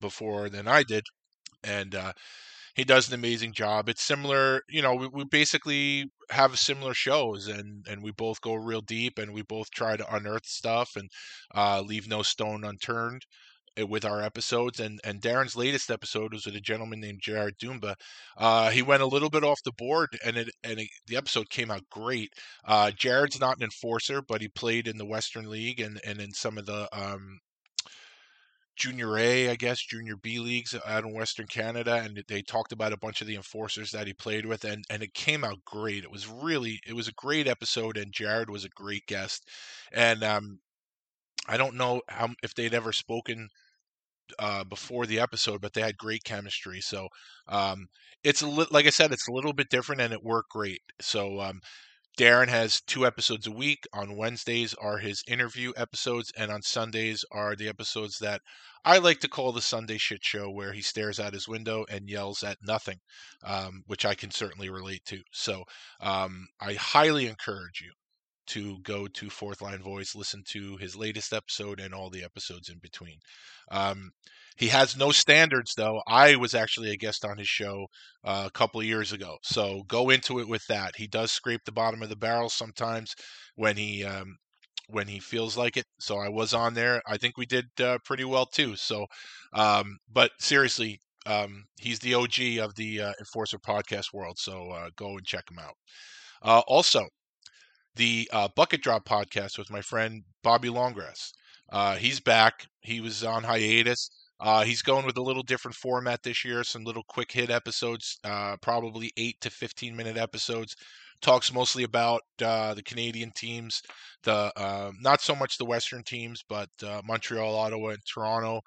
before 0.00 0.48
than 0.48 0.66
I 0.66 0.84
did, 0.84 1.04
and 1.62 1.94
uh, 1.94 2.12
he 2.74 2.84
does 2.84 3.08
an 3.08 3.14
amazing 3.14 3.52
job. 3.52 3.88
It's 3.88 4.02
similar, 4.02 4.62
you 4.68 4.82
know, 4.82 4.94
we, 4.94 5.08
we 5.08 5.24
basically 5.24 6.10
have 6.30 6.58
similar 6.58 6.94
shows, 6.94 7.46
and 7.48 7.86
and 7.88 8.02
we 8.02 8.12
both 8.12 8.40
go 8.40 8.54
real 8.54 8.80
deep, 8.80 9.18
and 9.18 9.32
we 9.32 9.42
both 9.42 9.70
try 9.70 9.96
to 9.96 10.14
unearth 10.14 10.46
stuff 10.46 10.96
and 10.96 11.10
uh, 11.54 11.80
leave 11.80 12.08
no 12.08 12.22
stone 12.22 12.64
unturned 12.64 13.22
eh, 13.76 13.82
with 13.82 14.04
our 14.04 14.22
episodes. 14.22 14.80
And 14.80 15.00
and 15.04 15.20
Darren's 15.20 15.56
latest 15.56 15.90
episode 15.90 16.32
was 16.32 16.46
with 16.46 16.56
a 16.56 16.60
gentleman 16.60 17.00
named 17.00 17.20
Jared 17.22 17.58
Doomba. 17.58 17.94
Uh, 18.36 18.70
he 18.70 18.82
went 18.82 19.02
a 19.02 19.06
little 19.06 19.30
bit 19.30 19.44
off 19.44 19.60
the 19.64 19.72
board, 19.72 20.18
and 20.24 20.36
it 20.36 20.50
and 20.64 20.80
it, 20.80 20.88
the 21.06 21.16
episode 21.16 21.50
came 21.50 21.70
out 21.70 21.82
great. 21.90 22.30
Uh, 22.64 22.90
Jared's 22.92 23.40
not 23.40 23.56
an 23.58 23.64
enforcer, 23.64 24.22
but 24.22 24.40
he 24.40 24.48
played 24.48 24.88
in 24.88 24.98
the 24.98 25.06
Western 25.06 25.48
League 25.50 25.80
and 25.80 26.00
and 26.06 26.20
in 26.20 26.32
some 26.32 26.58
of 26.58 26.66
the 26.66 26.88
um, 26.92 27.40
junior 28.80 29.18
A, 29.18 29.50
I 29.50 29.56
guess, 29.56 29.80
junior 29.80 30.16
B 30.16 30.38
leagues 30.40 30.74
out 30.86 31.04
in 31.04 31.14
Western 31.14 31.46
Canada, 31.46 31.96
and 31.96 32.24
they 32.28 32.42
talked 32.42 32.72
about 32.72 32.92
a 32.92 32.98
bunch 32.98 33.20
of 33.20 33.26
the 33.28 33.36
enforcers 33.36 33.90
that 33.92 34.06
he 34.08 34.14
played 34.14 34.46
with, 34.46 34.64
and 34.64 34.84
and 34.90 35.02
it 35.02 35.14
came 35.14 35.44
out 35.44 35.64
great. 35.64 36.04
It 36.04 36.10
was 36.10 36.26
really, 36.28 36.80
it 36.86 36.94
was 36.94 37.08
a 37.08 37.12
great 37.12 37.46
episode, 37.46 37.96
and 37.96 38.12
Jared 38.12 38.50
was 38.50 38.64
a 38.64 38.70
great 38.70 39.06
guest, 39.06 39.48
and 39.92 40.24
um, 40.24 40.58
I 41.48 41.56
don't 41.56 41.76
know 41.76 42.02
how 42.08 42.30
if 42.42 42.54
they'd 42.54 42.74
ever 42.74 42.92
spoken 42.92 43.48
uh, 44.38 44.64
before 44.64 45.06
the 45.06 45.20
episode, 45.20 45.60
but 45.60 45.72
they 45.72 45.80
had 45.82 45.96
great 45.98 46.24
chemistry. 46.24 46.80
So 46.80 47.08
um, 47.48 47.86
it's 48.24 48.42
a 48.42 48.46
li- 48.48 48.66
like 48.70 48.86
I 48.86 48.90
said, 48.90 49.12
it's 49.12 49.28
a 49.28 49.32
little 49.32 49.52
bit 49.52 49.70
different, 49.70 50.00
and 50.00 50.12
it 50.12 50.22
worked 50.24 50.50
great. 50.50 50.82
So 51.00 51.40
um, 51.40 51.60
Darren 52.18 52.48
has 52.48 52.80
two 52.82 53.06
episodes 53.06 53.46
a 53.46 53.50
week. 53.50 53.86
On 53.92 54.16
Wednesdays 54.16 54.74
are 54.74 54.98
his 54.98 55.22
interview 55.26 55.72
episodes, 55.76 56.32
and 56.36 56.50
on 56.50 56.62
Sundays 56.62 57.24
are 57.30 57.56
the 57.56 57.68
episodes 57.68 58.18
that 58.18 58.42
I 58.84 58.98
like 58.98 59.20
to 59.20 59.28
call 59.28 59.52
the 59.52 59.62
Sunday 59.62 59.98
shit 59.98 60.24
show, 60.24 60.50
where 60.50 60.72
he 60.72 60.82
stares 60.82 61.20
out 61.20 61.34
his 61.34 61.48
window 61.48 61.84
and 61.88 62.08
yells 62.08 62.42
at 62.42 62.58
nothing, 62.62 62.98
um, 63.44 63.82
which 63.86 64.04
I 64.04 64.14
can 64.14 64.30
certainly 64.30 64.70
relate 64.70 65.04
to. 65.06 65.22
So 65.32 65.64
um, 66.00 66.46
I 66.60 66.74
highly 66.74 67.26
encourage 67.26 67.80
you 67.80 67.92
to 68.50 68.78
go 68.82 69.06
to 69.06 69.30
Fourth 69.30 69.62
Line 69.62 69.82
Voice, 69.82 70.14
listen 70.14 70.42
to 70.48 70.76
his 70.76 70.96
latest 70.96 71.32
episode 71.32 71.80
and 71.80 71.94
all 71.94 72.10
the 72.10 72.24
episodes 72.24 72.68
in 72.68 72.78
between. 72.78 73.18
Um, 73.70 74.10
he 74.56 74.68
has 74.68 74.96
no 74.96 75.10
standards, 75.10 75.74
though. 75.76 76.02
I 76.06 76.36
was 76.36 76.54
actually 76.54 76.90
a 76.90 76.96
guest 76.96 77.24
on 77.24 77.38
his 77.38 77.48
show 77.48 77.86
uh, 78.24 78.44
a 78.46 78.50
couple 78.50 78.80
of 78.80 78.86
years 78.86 79.12
ago, 79.12 79.38
so 79.42 79.82
go 79.88 80.10
into 80.10 80.38
it 80.38 80.48
with 80.48 80.66
that. 80.68 80.96
He 80.96 81.06
does 81.06 81.32
scrape 81.32 81.62
the 81.64 81.72
bottom 81.72 82.02
of 82.02 82.08
the 82.08 82.16
barrel 82.16 82.50
sometimes 82.50 83.14
when 83.54 83.76
he 83.76 84.04
um, 84.04 84.36
when 84.88 85.08
he 85.08 85.18
feels 85.20 85.56
like 85.56 85.76
it. 85.76 85.86
So 85.98 86.18
I 86.18 86.28
was 86.28 86.52
on 86.52 86.74
there. 86.74 87.00
I 87.06 87.16
think 87.16 87.36
we 87.36 87.46
did 87.46 87.66
uh, 87.80 87.98
pretty 88.04 88.24
well 88.24 88.46
too. 88.46 88.76
So, 88.76 89.06
um, 89.54 89.98
but 90.12 90.32
seriously, 90.40 91.00
um, 91.26 91.64
he's 91.78 91.98
the 92.00 92.14
OG 92.14 92.58
of 92.60 92.74
the 92.74 93.00
uh, 93.00 93.12
Enforcer 93.18 93.58
podcast 93.58 94.12
world. 94.12 94.36
So 94.38 94.70
uh, 94.70 94.90
go 94.96 95.10
and 95.10 95.24
check 95.24 95.44
him 95.50 95.58
out. 95.58 95.74
Uh, 96.42 96.62
also, 96.66 97.06
the 97.96 98.28
uh, 98.32 98.48
Bucket 98.54 98.82
Drop 98.82 99.04
podcast 99.06 99.58
with 99.58 99.70
my 99.70 99.80
friend 99.80 100.22
Bobby 100.42 100.68
Longgrass. 100.68 101.32
Uh, 101.72 101.96
he's 101.96 102.20
back. 102.20 102.66
He 102.80 103.00
was 103.00 103.24
on 103.24 103.44
hiatus. 103.44 104.10
Uh, 104.40 104.62
he's 104.64 104.82
going 104.82 105.04
with 105.04 105.18
a 105.18 105.22
little 105.22 105.42
different 105.42 105.74
format 105.74 106.22
this 106.22 106.44
year, 106.44 106.64
some 106.64 106.82
little 106.84 107.02
quick 107.08 107.30
hit 107.30 107.50
episodes, 107.50 108.18
uh, 108.24 108.56
probably 108.62 109.12
8 109.16 109.36
to 109.42 109.50
15 109.50 109.94
minute 109.94 110.16
episodes. 110.16 110.74
Talks 111.20 111.52
mostly 111.52 111.82
about 111.84 112.22
uh, 112.42 112.72
the 112.72 112.82
Canadian 112.82 113.30
teams, 113.36 113.82
the 114.22 114.50
uh, 114.56 114.90
not 115.02 115.20
so 115.20 115.34
much 115.34 115.58
the 115.58 115.66
Western 115.66 116.02
teams, 116.02 116.42
but 116.48 116.70
uh, 116.82 117.02
Montreal, 117.04 117.54
Ottawa, 117.54 117.90
and 117.90 118.02
Toronto. 118.06 118.62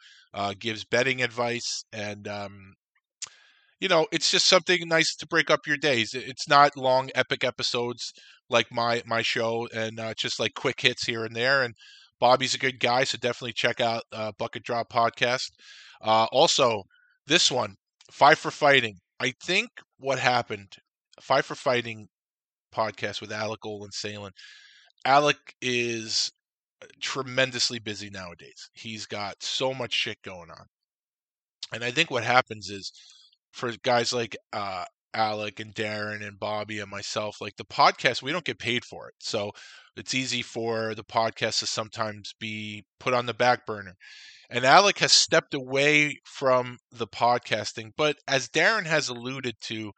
Gives 0.59 0.85
betting 0.85 1.23
advice, 1.23 1.83
and 1.91 2.27
um, 2.27 2.75
you 3.83 3.89
know, 3.89 4.07
it's 4.13 4.31
just 4.31 4.45
something 4.45 4.87
nice 4.87 5.13
to 5.13 5.27
break 5.27 5.51
up 5.51 5.67
your 5.67 5.75
days. 5.75 6.13
It's 6.13 6.47
not 6.47 6.77
long, 6.77 7.09
epic 7.15 7.43
episodes 7.43 8.13
like 8.49 8.71
my 8.71 9.03
my 9.05 9.21
show, 9.21 9.67
and 9.75 9.99
just 10.15 10.39
like 10.39 10.53
quick 10.53 10.79
hits 10.79 11.05
here 11.05 11.25
and 11.25 11.35
there. 11.35 11.63
And 11.63 11.75
Bobby's 12.17 12.55
a 12.55 12.59
good 12.59 12.79
guy, 12.79 13.03
so 13.03 13.17
definitely 13.17 13.51
check 13.51 13.81
out 13.81 14.03
uh, 14.13 14.31
Bucket 14.39 14.63
Drop 14.63 14.89
Podcast. 14.89 15.49
Uh, 16.01 16.27
also, 16.31 16.83
this 17.27 17.51
one, 17.51 17.75
Five 18.09 18.39
for 18.39 18.51
Fighting. 18.51 18.95
I 19.19 19.33
think 19.43 19.69
what 19.99 20.17
happened, 20.17 20.77
Five 21.21 21.45
for 21.45 21.55
Fighting 21.55 22.07
podcast 22.73 23.19
with 23.19 23.33
Alec 23.33 23.65
Olin 23.65 23.91
Salen. 23.91 24.31
Alec 25.03 25.35
is 25.61 26.31
tremendously 27.01 27.79
busy 27.79 28.09
nowadays. 28.09 28.69
He's 28.71 29.05
got 29.05 29.43
so 29.43 29.73
much 29.73 29.93
shit 29.93 30.19
going 30.23 30.51
on. 30.51 30.67
And 31.73 31.83
I 31.83 31.91
think 31.91 32.09
what 32.09 32.23
happens 32.23 32.69
is 32.69 32.93
for 33.53 33.71
guys 33.83 34.11
like 34.11 34.35
uh, 34.51 34.85
Alec 35.13 35.59
and 35.59 35.73
Darren 35.73 36.25
and 36.25 36.39
Bobby 36.39 36.79
and 36.79 36.89
myself, 36.89 37.37
like 37.39 37.55
the 37.55 37.65
podcast, 37.65 38.21
we 38.21 38.31
don't 38.31 38.45
get 38.45 38.59
paid 38.59 38.83
for 38.83 39.07
it. 39.07 39.13
So 39.19 39.51
it's 39.95 40.13
easy 40.13 40.41
for 40.41 40.95
the 40.95 41.03
podcast 41.03 41.59
to 41.59 41.67
sometimes 41.67 42.33
be 42.39 42.83
put 42.99 43.13
on 43.13 43.27
the 43.27 43.33
back 43.33 43.65
burner. 43.65 43.93
And 44.49 44.65
Alec 44.65 44.99
has 44.99 45.13
stepped 45.13 45.53
away 45.53 46.17
from 46.25 46.77
the 46.91 47.07
podcasting, 47.07 47.91
but 47.95 48.17
as 48.27 48.49
Darren 48.49 48.85
has 48.85 49.07
alluded 49.07 49.55
to, 49.61 49.91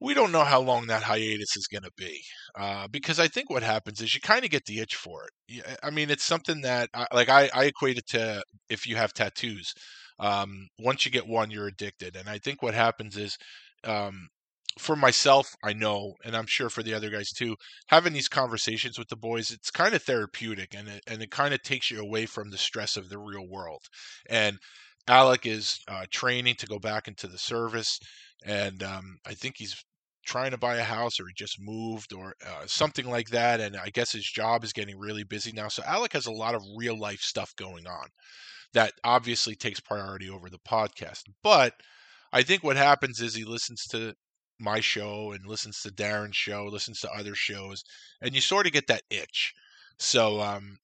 we 0.00 0.14
don't 0.14 0.32
know 0.32 0.44
how 0.44 0.60
long 0.60 0.86
that 0.86 1.02
hiatus 1.02 1.56
is 1.56 1.66
going 1.66 1.82
to 1.82 1.90
be 1.96 2.20
uh, 2.58 2.86
because 2.88 3.18
I 3.18 3.26
think 3.26 3.50
what 3.50 3.62
happens 3.62 4.00
is 4.00 4.14
you 4.14 4.20
kind 4.20 4.44
of 4.44 4.50
get 4.50 4.64
the 4.66 4.78
itch 4.78 4.94
for 4.94 5.24
it. 5.24 5.78
I 5.82 5.90
mean, 5.90 6.08
it's 6.10 6.24
something 6.24 6.60
that, 6.60 6.88
like, 7.12 7.28
I, 7.28 7.50
I 7.52 7.64
equate 7.64 7.98
it 7.98 8.06
to 8.08 8.42
if 8.68 8.86
you 8.86 8.96
have 8.96 9.12
tattoos. 9.12 9.72
Um, 10.18 10.68
once 10.78 11.04
you 11.04 11.10
get 11.10 11.26
one, 11.26 11.50
you're 11.50 11.68
addicted. 11.68 12.16
And 12.16 12.28
I 12.28 12.38
think 12.38 12.62
what 12.62 12.74
happens 12.74 13.16
is 13.16 13.36
um, 13.84 14.28
for 14.78 14.96
myself, 14.96 15.54
I 15.62 15.72
know, 15.72 16.14
and 16.24 16.36
I'm 16.36 16.46
sure 16.46 16.70
for 16.70 16.82
the 16.82 16.94
other 16.94 17.10
guys 17.10 17.30
too, 17.30 17.56
having 17.88 18.12
these 18.12 18.28
conversations 18.28 18.98
with 18.98 19.08
the 19.08 19.16
boys, 19.16 19.50
it's 19.50 19.70
kind 19.70 19.94
of 19.94 20.02
therapeutic 20.02 20.74
and 20.74 20.88
it, 20.88 21.02
and 21.06 21.22
it 21.22 21.30
kind 21.30 21.54
of 21.54 21.62
takes 21.62 21.90
you 21.90 22.00
away 22.00 22.26
from 22.26 22.50
the 22.50 22.58
stress 22.58 22.96
of 22.96 23.08
the 23.08 23.18
real 23.18 23.46
world. 23.48 23.82
And 24.28 24.58
Alec 25.08 25.46
is 25.46 25.80
uh, 25.88 26.04
training 26.10 26.56
to 26.56 26.66
go 26.66 26.78
back 26.78 27.08
into 27.08 27.26
the 27.28 27.38
service, 27.38 27.98
and 28.44 28.82
um, 28.82 29.16
I 29.26 29.32
think 29.34 29.54
he's 29.56 29.74
trying 30.26 30.50
to 30.50 30.58
buy 30.58 30.76
a 30.76 30.82
house 30.82 31.18
or 31.18 31.26
he 31.26 31.32
just 31.34 31.56
moved 31.58 32.12
or 32.12 32.34
uh, 32.46 32.66
something 32.66 33.08
like 33.08 33.30
that. 33.30 33.60
And 33.60 33.76
I 33.76 33.88
guess 33.88 34.12
his 34.12 34.26
job 34.26 34.62
is 34.62 34.74
getting 34.74 34.98
really 34.98 35.24
busy 35.24 35.52
now. 35.52 35.68
So 35.68 35.82
Alec 35.86 36.12
has 36.12 36.26
a 36.26 36.32
lot 36.32 36.54
of 36.54 36.62
real 36.76 36.98
life 36.98 37.20
stuff 37.20 37.56
going 37.56 37.86
on 37.86 38.08
that 38.74 38.92
obviously 39.04 39.54
takes 39.54 39.80
priority 39.80 40.28
over 40.28 40.48
the 40.50 40.58
podcast. 40.58 41.22
But 41.42 41.74
I 42.32 42.42
think 42.42 42.62
what 42.62 42.76
happens 42.76 43.20
is 43.20 43.34
he 43.34 43.44
listens 43.44 43.84
to 43.90 44.14
my 44.60 44.80
show 44.80 45.32
and 45.32 45.46
listens 45.46 45.80
to 45.80 45.90
Darren's 45.90 46.36
show, 46.36 46.64
listens 46.64 47.00
to 47.00 47.10
other 47.10 47.34
shows, 47.34 47.82
and 48.20 48.34
you 48.34 48.40
sort 48.40 48.66
of 48.66 48.72
get 48.72 48.86
that 48.88 49.02
itch. 49.10 49.52
So 49.98 50.40
um, 50.40 50.78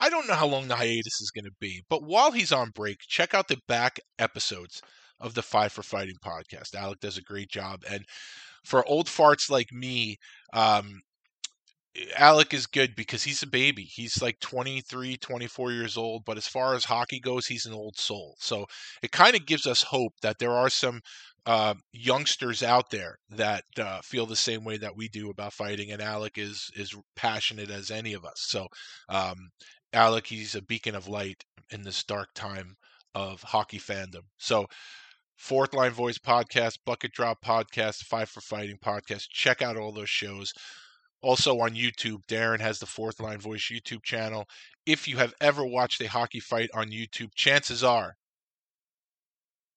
I 0.00 0.08
don't 0.08 0.26
know 0.26 0.34
how 0.34 0.46
long 0.46 0.68
the 0.68 0.76
hiatus 0.76 1.20
is 1.20 1.30
going 1.34 1.44
to 1.44 1.56
be, 1.60 1.82
but 1.88 2.02
while 2.02 2.32
he's 2.32 2.52
on 2.52 2.70
break, 2.74 2.98
check 3.00 3.34
out 3.34 3.48
the 3.48 3.58
back 3.68 4.00
episodes 4.18 4.82
of 5.20 5.34
the 5.34 5.42
Five 5.42 5.72
for 5.72 5.82
Fighting 5.82 6.16
podcast. 6.24 6.74
Alec 6.74 7.00
does 7.00 7.18
a 7.18 7.22
great 7.22 7.50
job, 7.50 7.82
and 7.88 8.04
for 8.64 8.86
old 8.86 9.06
farts 9.06 9.50
like 9.50 9.72
me, 9.72 10.16
um, 10.52 11.00
Alec 12.16 12.54
is 12.54 12.66
good 12.66 12.94
because 12.94 13.24
he's 13.24 13.42
a 13.42 13.48
baby. 13.48 13.82
He's 13.82 14.22
like 14.22 14.38
23, 14.40 15.16
24 15.16 15.72
years 15.72 15.96
old, 15.96 16.24
but 16.24 16.36
as 16.36 16.46
far 16.46 16.74
as 16.74 16.84
hockey 16.84 17.18
goes, 17.18 17.46
he's 17.46 17.66
an 17.66 17.72
old 17.72 17.96
soul. 17.98 18.36
So 18.38 18.66
it 19.02 19.10
kind 19.10 19.34
of 19.34 19.44
gives 19.46 19.66
us 19.66 19.82
hope 19.82 20.12
that 20.22 20.38
there 20.38 20.52
are 20.52 20.70
some 20.70 21.00
uh, 21.46 21.74
youngsters 21.92 22.62
out 22.62 22.90
there 22.90 23.18
that 23.30 23.64
uh, 23.78 24.00
feel 24.02 24.26
the 24.26 24.36
same 24.36 24.62
way 24.64 24.76
that 24.76 24.96
we 24.96 25.08
do 25.08 25.30
about 25.30 25.52
fighting, 25.52 25.90
and 25.90 26.02
Alec 26.02 26.38
is 26.38 26.70
is 26.76 26.94
passionate 27.16 27.70
as 27.70 27.90
any 27.90 28.12
of 28.12 28.24
us. 28.24 28.36
So, 28.36 28.66
um, 29.08 29.50
Alec, 29.92 30.26
he's 30.26 30.54
a 30.54 30.62
beacon 30.62 30.94
of 30.94 31.08
light 31.08 31.42
in 31.70 31.82
this 31.82 32.04
dark 32.04 32.28
time 32.34 32.76
of 33.14 33.42
hockey 33.42 33.78
fandom. 33.78 34.22
So, 34.38 34.66
Fourth 35.36 35.74
Line 35.74 35.92
Voice 35.92 36.18
podcast, 36.18 36.78
Bucket 36.84 37.12
Drop 37.12 37.38
podcast, 37.44 38.04
Five 38.04 38.28
for 38.28 38.42
Fighting 38.42 38.78
podcast. 38.84 39.28
Check 39.30 39.62
out 39.62 39.76
all 39.76 39.92
those 39.92 40.10
shows. 40.10 40.52
Also 41.22 41.58
on 41.60 41.74
YouTube, 41.74 42.24
Darren 42.28 42.60
has 42.60 42.78
the 42.78 42.86
Fourth 42.86 43.20
Line 43.20 43.40
Voice 43.40 43.70
YouTube 43.70 44.02
channel. 44.02 44.46
If 44.86 45.06
you 45.06 45.18
have 45.18 45.34
ever 45.40 45.64
watched 45.64 46.00
a 46.00 46.08
hockey 46.08 46.40
fight 46.40 46.70
on 46.74 46.90
YouTube, 46.90 47.34
chances 47.34 47.84
are 47.84 48.14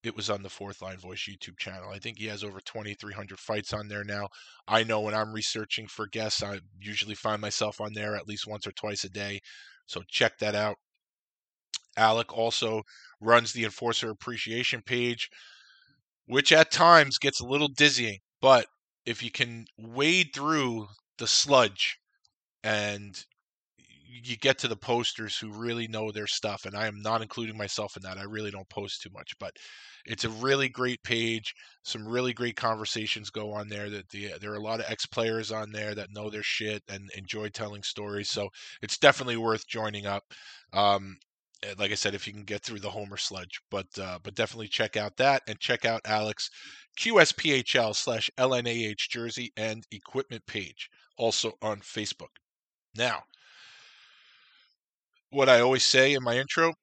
it 0.04 0.16
was 0.16 0.30
on 0.30 0.42
the 0.42 0.50
Fourth 0.50 0.82
Line 0.82 0.98
Voice 0.98 1.28
YouTube 1.28 1.58
channel. 1.58 1.90
I 1.90 1.98
think 1.98 2.18
he 2.18 2.26
has 2.26 2.44
over 2.44 2.60
2,300 2.60 3.38
fights 3.38 3.72
on 3.72 3.88
there 3.88 4.04
now. 4.04 4.28
I 4.68 4.84
know 4.84 5.00
when 5.00 5.14
I'm 5.14 5.32
researching 5.32 5.86
for 5.86 6.06
guests, 6.06 6.42
I 6.42 6.60
usually 6.78 7.14
find 7.14 7.40
myself 7.40 7.80
on 7.80 7.94
there 7.94 8.14
at 8.14 8.28
least 8.28 8.46
once 8.46 8.66
or 8.66 8.72
twice 8.72 9.04
a 9.04 9.08
day. 9.08 9.40
So 9.86 10.02
check 10.08 10.38
that 10.38 10.54
out. 10.54 10.76
Alec 11.96 12.36
also 12.36 12.82
runs 13.20 13.52
the 13.52 13.64
Enforcer 13.64 14.10
Appreciation 14.10 14.82
page, 14.84 15.28
which 16.26 16.52
at 16.52 16.70
times 16.70 17.18
gets 17.18 17.40
a 17.40 17.46
little 17.46 17.68
dizzying. 17.68 18.18
But 18.40 18.66
if 19.06 19.22
you 19.22 19.30
can 19.30 19.66
wade 19.78 20.30
through 20.34 20.88
the 21.18 21.26
sludge 21.26 21.98
and 22.62 23.24
you 24.22 24.36
get 24.36 24.58
to 24.58 24.68
the 24.68 24.76
posters 24.76 25.36
who 25.36 25.50
really 25.50 25.88
know 25.88 26.10
their 26.10 26.26
stuff 26.26 26.66
and 26.66 26.76
i 26.76 26.86
am 26.86 27.00
not 27.02 27.22
including 27.22 27.56
myself 27.56 27.96
in 27.96 28.02
that 28.02 28.18
i 28.18 28.22
really 28.22 28.50
don't 28.50 28.68
post 28.68 29.02
too 29.02 29.10
much 29.12 29.32
but 29.38 29.52
it's 30.06 30.24
a 30.24 30.30
really 30.30 30.68
great 30.68 31.02
page 31.02 31.54
some 31.82 32.06
really 32.06 32.32
great 32.32 32.56
conversations 32.56 33.30
go 33.30 33.52
on 33.52 33.68
there 33.68 33.90
that 33.90 34.08
the, 34.10 34.32
there 34.40 34.52
are 34.52 34.56
a 34.56 34.62
lot 34.62 34.80
of 34.80 34.86
ex-players 34.88 35.50
on 35.50 35.72
there 35.72 35.94
that 35.94 36.12
know 36.12 36.30
their 36.30 36.42
shit 36.42 36.82
and 36.88 37.10
enjoy 37.16 37.48
telling 37.48 37.82
stories 37.82 38.30
so 38.30 38.48
it's 38.82 38.98
definitely 38.98 39.36
worth 39.36 39.66
joining 39.66 40.06
up 40.06 40.22
um, 40.72 41.16
like 41.78 41.90
i 41.90 41.94
said 41.94 42.14
if 42.14 42.26
you 42.26 42.32
can 42.32 42.44
get 42.44 42.62
through 42.62 42.80
the 42.80 42.90
homer 42.90 43.16
sludge 43.16 43.60
but 43.70 43.86
uh, 44.00 44.18
but 44.22 44.34
definitely 44.34 44.68
check 44.68 44.96
out 44.96 45.16
that 45.16 45.42
and 45.48 45.58
check 45.58 45.84
out 45.84 46.00
alex 46.04 46.50
qsphl 46.98 47.94
slash 47.94 48.30
lnah 48.38 48.94
jersey 48.96 49.52
and 49.56 49.84
equipment 49.90 50.42
page 50.46 50.88
also 51.16 51.52
on 51.62 51.80
Facebook. 51.80 52.34
Now, 52.94 53.24
what 55.30 55.48
I 55.48 55.60
always 55.60 55.84
say 55.84 56.14
in 56.14 56.22
my 56.22 56.38
intro, 56.38 56.74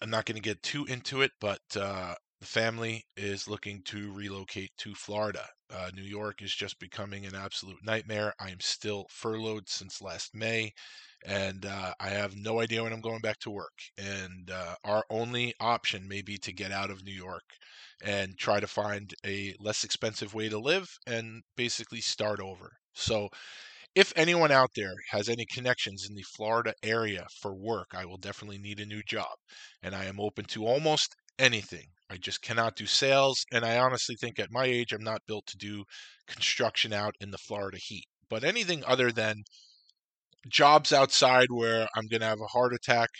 I'm 0.00 0.10
not 0.10 0.26
going 0.26 0.36
to 0.36 0.42
get 0.42 0.62
too 0.62 0.84
into 0.84 1.22
it, 1.22 1.32
but 1.40 1.60
uh, 1.76 2.14
the 2.40 2.46
family 2.46 3.04
is 3.16 3.48
looking 3.48 3.82
to 3.86 4.12
relocate 4.12 4.70
to 4.78 4.94
Florida. 4.94 5.44
Uh, 5.70 5.90
New 5.94 6.02
York 6.02 6.40
is 6.40 6.54
just 6.54 6.78
becoming 6.78 7.26
an 7.26 7.34
absolute 7.34 7.84
nightmare. 7.84 8.32
I 8.38 8.50
am 8.50 8.60
still 8.60 9.06
furloughed 9.10 9.68
since 9.68 10.00
last 10.00 10.34
May, 10.34 10.72
and 11.26 11.66
uh, 11.66 11.94
I 11.98 12.10
have 12.10 12.36
no 12.36 12.60
idea 12.60 12.82
when 12.82 12.92
I'm 12.92 13.00
going 13.00 13.20
back 13.20 13.38
to 13.40 13.50
work. 13.50 13.72
And 13.98 14.50
uh, 14.50 14.76
our 14.84 15.04
only 15.10 15.54
option 15.58 16.06
may 16.06 16.22
be 16.22 16.38
to 16.38 16.52
get 16.52 16.70
out 16.70 16.90
of 16.90 17.04
New 17.04 17.12
York 17.12 17.44
and 18.02 18.38
try 18.38 18.60
to 18.60 18.66
find 18.68 19.12
a 19.26 19.54
less 19.58 19.82
expensive 19.84 20.32
way 20.32 20.48
to 20.48 20.58
live 20.58 20.88
and 21.06 21.42
basically 21.56 22.00
start 22.00 22.40
over. 22.40 22.72
So, 22.98 23.28
if 23.94 24.12
anyone 24.16 24.52
out 24.52 24.70
there 24.76 24.94
has 25.10 25.28
any 25.28 25.46
connections 25.46 26.06
in 26.08 26.14
the 26.16 26.22
Florida 26.22 26.74
area 26.82 27.26
for 27.40 27.54
work, 27.54 27.88
I 27.94 28.06
will 28.06 28.18
definitely 28.18 28.58
need 28.58 28.80
a 28.80 28.86
new 28.86 29.02
job. 29.02 29.36
And 29.82 29.94
I 29.94 30.06
am 30.06 30.20
open 30.20 30.46
to 30.46 30.66
almost 30.66 31.14
anything. 31.38 31.92
I 32.10 32.16
just 32.18 32.42
cannot 32.42 32.76
do 32.76 32.86
sales. 32.86 33.44
And 33.52 33.64
I 33.64 33.78
honestly 33.78 34.16
think 34.16 34.38
at 34.38 34.50
my 34.52 34.64
age, 34.66 34.92
I'm 34.92 35.04
not 35.04 35.26
built 35.26 35.46
to 35.48 35.56
do 35.58 35.84
construction 36.26 36.92
out 36.92 37.14
in 37.20 37.30
the 37.30 37.38
Florida 37.38 37.78
heat. 37.78 38.06
But 38.30 38.44
anything 38.44 38.84
other 38.84 39.12
than 39.12 39.44
jobs 40.48 40.92
outside 40.92 41.48
where 41.50 41.86
I'm 41.96 42.06
going 42.06 42.20
to 42.20 42.26
have 42.26 42.40
a 42.40 42.46
heart 42.46 42.72
attack 42.74 43.10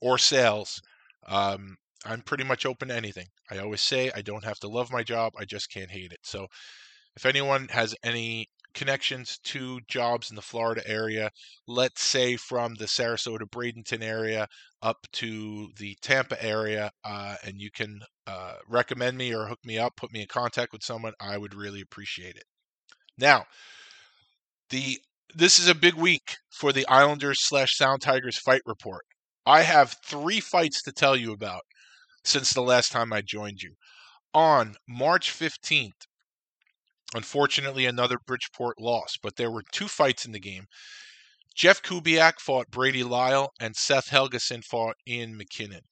or 0.00 0.18
sales, 0.18 0.80
um, 1.26 1.76
I'm 2.04 2.20
pretty 2.22 2.44
much 2.44 2.66
open 2.66 2.88
to 2.88 2.94
anything. 2.94 3.26
I 3.50 3.58
always 3.58 3.82
say 3.82 4.10
I 4.14 4.22
don't 4.22 4.44
have 4.44 4.58
to 4.60 4.68
love 4.68 4.90
my 4.92 5.02
job, 5.02 5.32
I 5.38 5.44
just 5.44 5.70
can't 5.70 5.90
hate 5.90 6.12
it. 6.12 6.20
So 6.24 6.46
if 7.16 7.26
anyone 7.26 7.68
has 7.70 7.94
any 8.04 8.48
connections 8.74 9.38
to 9.44 9.80
jobs 9.88 10.30
in 10.30 10.36
the 10.36 10.42
Florida 10.42 10.82
area, 10.86 11.30
let's 11.66 12.02
say 12.02 12.36
from 12.36 12.74
the 12.74 12.84
Sarasota 12.84 13.48
Bradenton 13.48 14.02
area 14.02 14.46
up 14.82 15.06
to 15.12 15.68
the 15.78 15.96
Tampa 16.02 16.42
area, 16.44 16.90
uh, 17.04 17.36
and 17.44 17.54
you 17.60 17.70
can 17.70 18.00
uh, 18.26 18.54
recommend 18.68 19.16
me 19.16 19.34
or 19.34 19.46
hook 19.46 19.60
me 19.64 19.78
up, 19.78 19.96
put 19.96 20.12
me 20.12 20.20
in 20.20 20.26
contact 20.26 20.72
with 20.72 20.82
someone, 20.82 21.14
I 21.20 21.38
would 21.38 21.54
really 21.54 21.80
appreciate 21.80 22.36
it. 22.36 22.44
Now, 23.18 23.44
the 24.70 24.98
this 25.34 25.58
is 25.58 25.68
a 25.68 25.74
big 25.74 25.94
week 25.94 26.36
for 26.50 26.72
the 26.72 26.86
Islanders 26.86 27.38
slash 27.40 27.76
Sound 27.76 28.02
Tigers 28.02 28.38
fight 28.38 28.62
report. 28.66 29.04
I 29.46 29.62
have 29.62 29.96
three 30.04 30.40
fights 30.40 30.82
to 30.82 30.92
tell 30.92 31.16
you 31.16 31.32
about 31.32 31.62
since 32.24 32.52
the 32.52 32.62
last 32.62 32.92
time 32.92 33.12
I 33.12 33.20
joined 33.20 33.60
you. 33.62 33.74
On 34.32 34.74
March 34.88 35.30
15th, 35.30 36.06
Unfortunately, 37.14 37.86
another 37.86 38.18
Bridgeport 38.26 38.80
loss, 38.80 39.16
but 39.22 39.36
there 39.36 39.50
were 39.50 39.62
two 39.72 39.88
fights 39.88 40.26
in 40.26 40.32
the 40.32 40.40
game. 40.40 40.66
Jeff 41.54 41.80
Kubiak 41.80 42.40
fought 42.40 42.70
Brady 42.70 43.04
Lyle, 43.04 43.52
and 43.60 43.76
Seth 43.76 44.10
Helgeson 44.10 44.64
fought 44.64 44.96
Ian 45.06 45.38
McKinnon. 45.38 45.82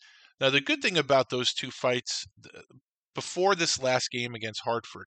Now, 0.40 0.50
the 0.50 0.60
good 0.60 0.82
thing 0.82 0.98
about 0.98 1.30
those 1.30 1.52
two 1.52 1.70
fights, 1.70 2.26
before 3.14 3.54
this 3.54 3.80
last 3.80 4.10
game 4.10 4.34
against 4.34 4.62
Hartford, 4.64 5.06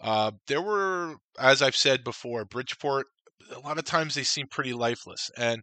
uh, 0.00 0.32
there 0.46 0.60
were, 0.60 1.16
as 1.38 1.62
I've 1.62 1.76
said 1.76 2.04
before, 2.04 2.44
Bridgeport, 2.44 3.06
a 3.50 3.60
lot 3.60 3.78
of 3.78 3.84
times 3.84 4.14
they 4.14 4.24
seem 4.24 4.46
pretty 4.50 4.74
lifeless. 4.74 5.30
And 5.38 5.62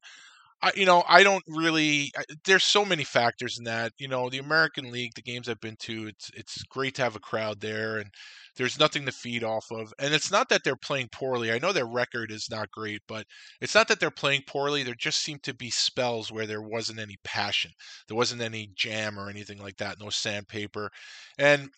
I, 0.63 0.71
you 0.75 0.85
know, 0.85 1.03
I 1.07 1.23
don't 1.23 1.43
really. 1.47 2.11
There's 2.45 2.63
so 2.63 2.85
many 2.85 3.03
factors 3.03 3.57
in 3.57 3.63
that. 3.65 3.93
You 3.97 4.07
know, 4.07 4.29
the 4.29 4.37
American 4.37 4.91
League, 4.91 5.13
the 5.15 5.21
games 5.23 5.49
I've 5.49 5.59
been 5.59 5.75
to, 5.81 6.07
it's 6.07 6.29
it's 6.35 6.63
great 6.63 6.93
to 6.95 7.01
have 7.03 7.15
a 7.15 7.19
crowd 7.19 7.61
there, 7.61 7.97
and 7.97 8.11
there's 8.57 8.79
nothing 8.79 9.05
to 9.05 9.11
feed 9.11 9.43
off 9.43 9.65
of. 9.71 9.91
And 9.99 10.13
it's 10.13 10.31
not 10.31 10.49
that 10.49 10.63
they're 10.63 10.75
playing 10.75 11.09
poorly. 11.11 11.51
I 11.51 11.57
know 11.59 11.73
their 11.73 11.87
record 11.87 12.31
is 12.31 12.47
not 12.51 12.69
great, 12.71 13.01
but 13.07 13.25
it's 13.59 13.73
not 13.73 13.87
that 13.87 13.99
they're 13.99 14.11
playing 14.11 14.43
poorly. 14.45 14.83
There 14.83 14.93
just 14.93 15.21
seem 15.23 15.39
to 15.43 15.53
be 15.53 15.71
spells 15.71 16.31
where 16.31 16.45
there 16.45 16.61
wasn't 16.61 16.99
any 16.99 17.17
passion, 17.23 17.71
there 18.07 18.17
wasn't 18.17 18.41
any 18.41 18.69
jam 18.75 19.17
or 19.19 19.29
anything 19.29 19.57
like 19.59 19.77
that, 19.77 19.99
no 19.99 20.09
sandpaper, 20.09 20.91
and 21.39 21.69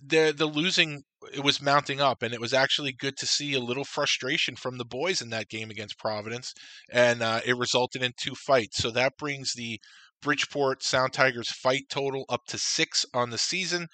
the 0.00 0.34
the 0.36 0.46
losing 0.46 1.02
it 1.32 1.42
was 1.42 1.62
mounting 1.62 2.00
up 2.00 2.22
and 2.22 2.34
it 2.34 2.40
was 2.40 2.52
actually 2.52 2.92
good 2.92 3.16
to 3.16 3.26
see 3.26 3.54
a 3.54 3.60
little 3.60 3.84
frustration 3.84 4.56
from 4.56 4.76
the 4.78 4.84
boys 4.84 5.22
in 5.22 5.30
that 5.30 5.48
game 5.48 5.70
against 5.70 5.98
Providence 5.98 6.52
and 6.90 7.22
uh, 7.22 7.40
it 7.44 7.56
resulted 7.56 8.02
in 8.02 8.12
two 8.16 8.34
fights 8.34 8.78
so 8.78 8.90
that 8.90 9.12
brings 9.18 9.52
the 9.54 9.78
Bridgeport 10.20 10.82
Sound 10.82 11.12
Tigers 11.12 11.50
fight 11.50 11.84
total 11.90 12.24
up 12.28 12.40
to 12.48 12.58
6 12.58 13.06
on 13.14 13.30
the 13.30 13.38
season 13.38 13.88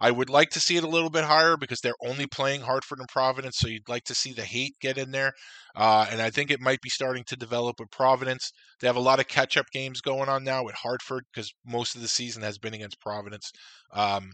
I 0.00 0.10
would 0.10 0.30
like 0.30 0.48
to 0.50 0.60
see 0.60 0.78
it 0.78 0.84
a 0.84 0.88
little 0.88 1.10
bit 1.10 1.24
higher 1.24 1.58
because 1.58 1.80
they're 1.80 1.92
only 2.02 2.26
playing 2.26 2.62
Hartford 2.62 3.00
and 3.00 3.08
Providence, 3.08 3.56
so 3.58 3.68
you'd 3.68 3.88
like 3.88 4.04
to 4.04 4.14
see 4.14 4.32
the 4.32 4.44
hate 4.44 4.74
get 4.80 4.96
in 4.96 5.10
there. 5.10 5.32
Uh, 5.76 6.06
and 6.10 6.22
I 6.22 6.30
think 6.30 6.50
it 6.50 6.60
might 6.60 6.80
be 6.80 6.88
starting 6.88 7.22
to 7.26 7.36
develop 7.36 7.76
with 7.78 7.90
Providence. 7.90 8.50
They 8.80 8.86
have 8.86 8.96
a 8.96 9.00
lot 9.00 9.20
of 9.20 9.28
catch 9.28 9.58
up 9.58 9.66
games 9.72 10.00
going 10.00 10.30
on 10.30 10.42
now 10.42 10.64
with 10.64 10.74
Hartford 10.76 11.24
because 11.32 11.52
most 11.66 11.94
of 11.94 12.00
the 12.00 12.08
season 12.08 12.42
has 12.42 12.56
been 12.56 12.72
against 12.72 13.00
Providence. 13.00 13.50
Um, 13.92 14.32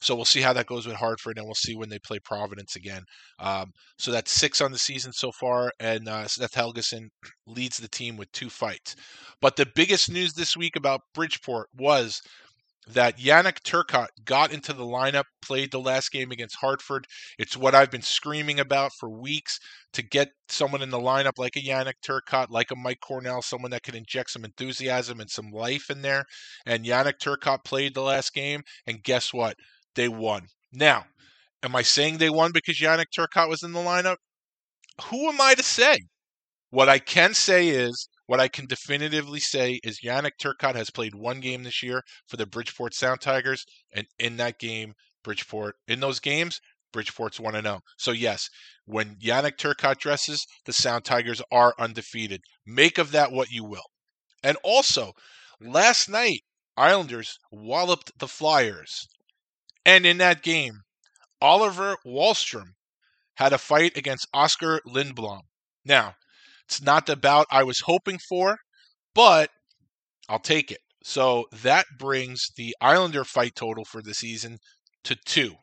so 0.00 0.14
we'll 0.14 0.24
see 0.24 0.40
how 0.40 0.52
that 0.52 0.66
goes 0.66 0.86
with 0.86 0.96
Hartford, 0.96 1.38
and 1.38 1.46
we'll 1.46 1.54
see 1.54 1.76
when 1.76 1.88
they 1.88 1.98
play 1.98 2.18
Providence 2.18 2.76
again. 2.76 3.02
Um, 3.38 3.72
so 3.98 4.10
that's 4.10 4.30
six 4.30 4.60
on 4.60 4.72
the 4.72 4.78
season 4.78 5.12
so 5.12 5.32
far, 5.32 5.72
and 5.80 6.08
uh, 6.08 6.26
Seth 6.28 6.54
Helgeson 6.54 7.08
leads 7.46 7.78
the 7.78 7.88
team 7.88 8.16
with 8.16 8.30
two 8.32 8.50
fights. 8.50 8.94
But 9.40 9.56
the 9.56 9.66
biggest 9.74 10.10
news 10.10 10.32
this 10.34 10.56
week 10.56 10.76
about 10.76 11.00
Bridgeport 11.14 11.68
was 11.74 12.20
that 12.88 13.18
Yannick 13.18 13.60
Turcotte 13.62 14.10
got 14.24 14.52
into 14.52 14.72
the 14.72 14.84
lineup, 14.84 15.24
played 15.42 15.72
the 15.72 15.80
last 15.80 16.12
game 16.12 16.30
against 16.30 16.56
Hartford. 16.56 17.04
It's 17.38 17.56
what 17.56 17.74
I've 17.74 17.90
been 17.90 18.02
screaming 18.02 18.60
about 18.60 18.92
for 18.98 19.10
weeks 19.10 19.58
to 19.94 20.02
get 20.02 20.28
someone 20.48 20.82
in 20.82 20.90
the 20.90 20.98
lineup 20.98 21.32
like 21.36 21.56
a 21.56 21.60
Yannick 21.60 21.94
Turcotte, 22.06 22.46
like 22.50 22.70
a 22.70 22.76
Mike 22.76 23.00
Cornell, 23.00 23.42
someone 23.42 23.72
that 23.72 23.82
can 23.82 23.96
inject 23.96 24.30
some 24.30 24.44
enthusiasm 24.44 25.18
and 25.20 25.28
some 25.28 25.50
life 25.52 25.90
in 25.90 26.02
there. 26.02 26.24
And 26.64 26.84
Yannick 26.84 27.18
Turcotte 27.20 27.64
played 27.64 27.94
the 27.94 28.02
last 28.02 28.32
game, 28.32 28.62
and 28.86 29.02
guess 29.02 29.32
what? 29.32 29.56
They 29.96 30.08
won. 30.08 30.46
Now, 30.72 31.06
am 31.62 31.74
I 31.74 31.82
saying 31.82 32.18
they 32.18 32.30
won 32.30 32.52
because 32.52 32.78
Yannick 32.78 33.06
Turcotte 33.16 33.48
was 33.48 33.62
in 33.62 33.72
the 33.72 33.80
lineup? 33.80 34.16
Who 35.10 35.28
am 35.28 35.40
I 35.40 35.54
to 35.54 35.62
say? 35.62 35.98
What 36.70 36.88
I 36.88 36.98
can 36.98 37.34
say 37.34 37.68
is, 37.68 38.08
what 38.26 38.40
I 38.40 38.48
can 38.48 38.66
definitively 38.66 39.40
say 39.40 39.80
is 39.82 40.00
Yannick 40.04 40.32
Turcotte 40.40 40.74
has 40.74 40.90
played 40.90 41.14
one 41.14 41.40
game 41.40 41.62
this 41.62 41.82
year 41.82 42.02
for 42.26 42.36
the 42.36 42.46
Bridgeport 42.46 42.94
Sound 42.94 43.20
Tigers, 43.20 43.64
and 43.92 44.06
in 44.18 44.36
that 44.36 44.58
game, 44.58 44.94
Bridgeport, 45.22 45.76
in 45.86 46.00
those 46.00 46.20
games, 46.20 46.60
Bridgeport's 46.92 47.38
1 47.38 47.54
0. 47.60 47.80
So, 47.98 48.12
yes, 48.12 48.48
when 48.84 49.16
Yannick 49.16 49.56
Turcotte 49.56 49.98
dresses, 49.98 50.46
the 50.64 50.72
Sound 50.72 51.04
Tigers 51.04 51.42
are 51.52 51.74
undefeated. 51.78 52.40
Make 52.64 52.98
of 52.98 53.12
that 53.12 53.32
what 53.32 53.50
you 53.50 53.64
will. 53.64 53.90
And 54.42 54.56
also, 54.62 55.12
last 55.60 56.08
night, 56.08 56.40
Islanders 56.76 57.38
walloped 57.50 58.12
the 58.18 58.28
Flyers 58.28 59.08
and 59.86 60.04
in 60.04 60.18
that 60.18 60.42
game, 60.42 60.80
Oliver 61.40 61.96
Wahlstrom 62.04 62.72
had 63.36 63.52
a 63.52 63.58
fight 63.58 63.96
against 63.96 64.26
Oscar 64.34 64.80
Lindblom. 64.86 65.42
Now, 65.84 66.16
it's 66.66 66.82
not 66.82 67.06
the 67.06 67.16
bout 67.16 67.46
I 67.50 67.62
was 67.62 67.80
hoping 67.80 68.18
for, 68.18 68.56
but 69.14 69.50
I'll 70.28 70.40
take 70.40 70.72
it. 70.72 70.80
So 71.04 71.46
that 71.62 71.86
brings 71.98 72.50
the 72.56 72.74
Islander 72.80 73.22
fight 73.22 73.54
total 73.54 73.84
for 73.84 74.02
the 74.02 74.12
season 74.12 74.58
to 75.04 75.14
two. 75.24 75.54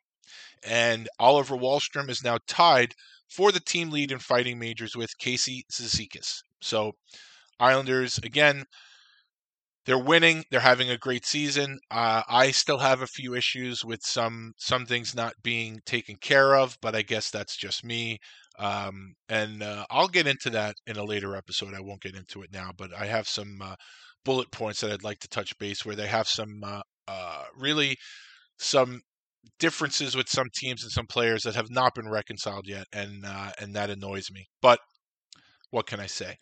And 0.65 1.10
Oliver 1.20 1.58
Wahlstrom 1.58 2.10
is 2.10 2.24
now 2.24 2.38
tied 2.48 2.94
for 3.30 3.51
the 3.51 3.60
team 3.60 3.89
lead 3.89 4.12
in 4.12 4.20
fighting 4.20 4.58
majors 4.58 4.96
with 4.96 5.18
Casey 5.18 5.65
Cizikas. 5.70 6.44
So 6.62 6.94
Islanders, 7.60 8.20
again, 8.20 8.63
they're 9.86 9.98
winning. 9.98 10.44
They're 10.50 10.60
having 10.60 10.90
a 10.90 10.98
great 10.98 11.25
season. 11.25 11.80
Uh, 11.92 12.24
I 12.28 12.52
still 12.52 12.80
have 12.80 13.02
a 13.02 13.08
few 13.08 13.36
issues 13.36 13.84
with 13.84 14.02
some 14.04 14.54
some 14.58 14.86
things 14.86 15.16
not 15.16 15.34
being 15.44 15.80
taken 15.86 16.16
care 16.18 16.56
of, 16.56 16.77
but 16.81 16.96
I 16.96 17.01
guess 17.01 17.29
that's 17.29 17.57
just 17.57 17.84
me. 17.84 18.20
Um, 18.60 19.16
and 19.29 19.64
uh, 19.64 19.86
I'll 19.90 20.07
get 20.07 20.27
into 20.27 20.50
that 20.51 20.75
in 20.88 20.98
a 20.98 21.03
later 21.03 21.36
episode. 21.36 21.74
I 21.74 21.81
won't 21.81 22.01
get 22.01 22.16
into 22.16 22.44
it 22.44 22.51
now, 22.53 22.72
but 22.77 22.94
I 22.94 23.05
have 23.07 23.27
some 23.27 23.62
uh, 23.62 23.75
bullet 24.24 24.51
points 24.51 24.81
that 24.81 24.92
I'd 24.92 25.03
like 25.03 25.20
to 25.20 25.27
touch 25.27 25.57
base 25.57 25.86
where 25.86 25.96
they 25.96 26.07
have 26.07 26.27
some 26.27 26.62
uh, 26.64 26.81
uh, 27.07 27.44
really 27.57 27.98
some 28.57 29.01
differences 29.60 30.16
with 30.16 30.29
some 30.29 30.48
teams 30.55 30.84
and 30.84 30.92
some 30.92 31.07
players 31.07 31.44
that 31.44 31.55
have 31.55 31.70
not 31.70 31.96
been 31.96 32.10
reconciled 32.10 32.68
yet, 32.68 32.86
and 32.94 33.25
uh, 33.25 33.51
and 33.60 33.75
that 33.75 33.90
annoys 33.90 34.31
me. 34.31 34.46
But 34.62 34.79
what 35.72 35.88
can 35.88 36.00
I 36.00 36.07
say? 36.07 36.38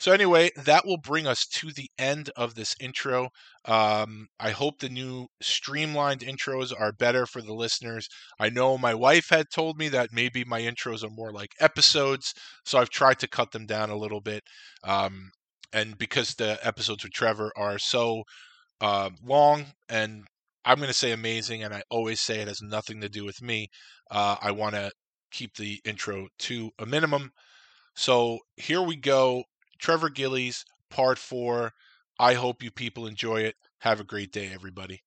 So 0.00 0.12
anyway, 0.12 0.50
that 0.56 0.86
will 0.86 0.96
bring 0.96 1.26
us 1.26 1.46
to 1.46 1.72
the 1.72 1.90
end 1.98 2.30
of 2.34 2.54
this 2.54 2.74
intro. 2.80 3.28
Um, 3.66 4.28
I 4.40 4.50
hope 4.50 4.78
the 4.78 4.88
new 4.88 5.26
streamlined 5.42 6.22
intros 6.22 6.72
are 6.76 6.92
better 6.92 7.26
for 7.26 7.42
the 7.42 7.52
listeners. 7.52 8.08
I 8.38 8.48
know 8.48 8.78
my 8.78 8.94
wife 8.94 9.28
had 9.28 9.46
told 9.54 9.78
me 9.78 9.88
that 9.90 10.08
maybe 10.12 10.42
my 10.44 10.62
intros 10.62 11.04
are 11.04 11.10
more 11.10 11.32
like 11.32 11.50
episodes, 11.60 12.32
so 12.64 12.78
I've 12.78 12.90
tried 12.90 13.18
to 13.20 13.28
cut 13.28 13.52
them 13.52 13.66
down 13.66 13.90
a 13.90 13.96
little 13.96 14.22
bit. 14.22 14.42
Um, 14.82 15.30
and 15.72 15.98
because 15.98 16.34
the 16.34 16.58
episodes 16.66 17.04
with 17.04 17.12
Trevor 17.12 17.52
are 17.56 17.78
so 17.78 18.24
uh, 18.80 19.10
long 19.22 19.66
and 19.88 20.24
I'm 20.64 20.76
going 20.76 20.88
to 20.88 20.94
say 20.94 21.12
amazing, 21.12 21.62
and 21.62 21.72
I 21.74 21.82
always 21.90 22.20
say 22.20 22.40
it 22.40 22.48
has 22.48 22.60
nothing 22.62 23.00
to 23.00 23.08
do 23.08 23.24
with 23.24 23.40
me. 23.42 23.68
Uh, 24.10 24.36
I 24.40 24.50
want 24.52 24.74
to 24.74 24.90
keep 25.30 25.54
the 25.56 25.80
intro 25.84 26.28
to 26.40 26.70
a 26.78 26.86
minimum. 26.86 27.30
So 27.94 28.40
here 28.56 28.82
we 28.82 28.96
go. 28.96 29.44
Trevor 29.80 30.10
Gillies, 30.10 30.64
part 30.90 31.18
four. 31.18 31.72
I 32.18 32.34
hope 32.34 32.62
you 32.62 32.70
people 32.70 33.06
enjoy 33.06 33.40
it. 33.40 33.56
Have 33.78 33.98
a 33.98 34.04
great 34.04 34.30
day, 34.30 34.50
everybody. 34.52 35.02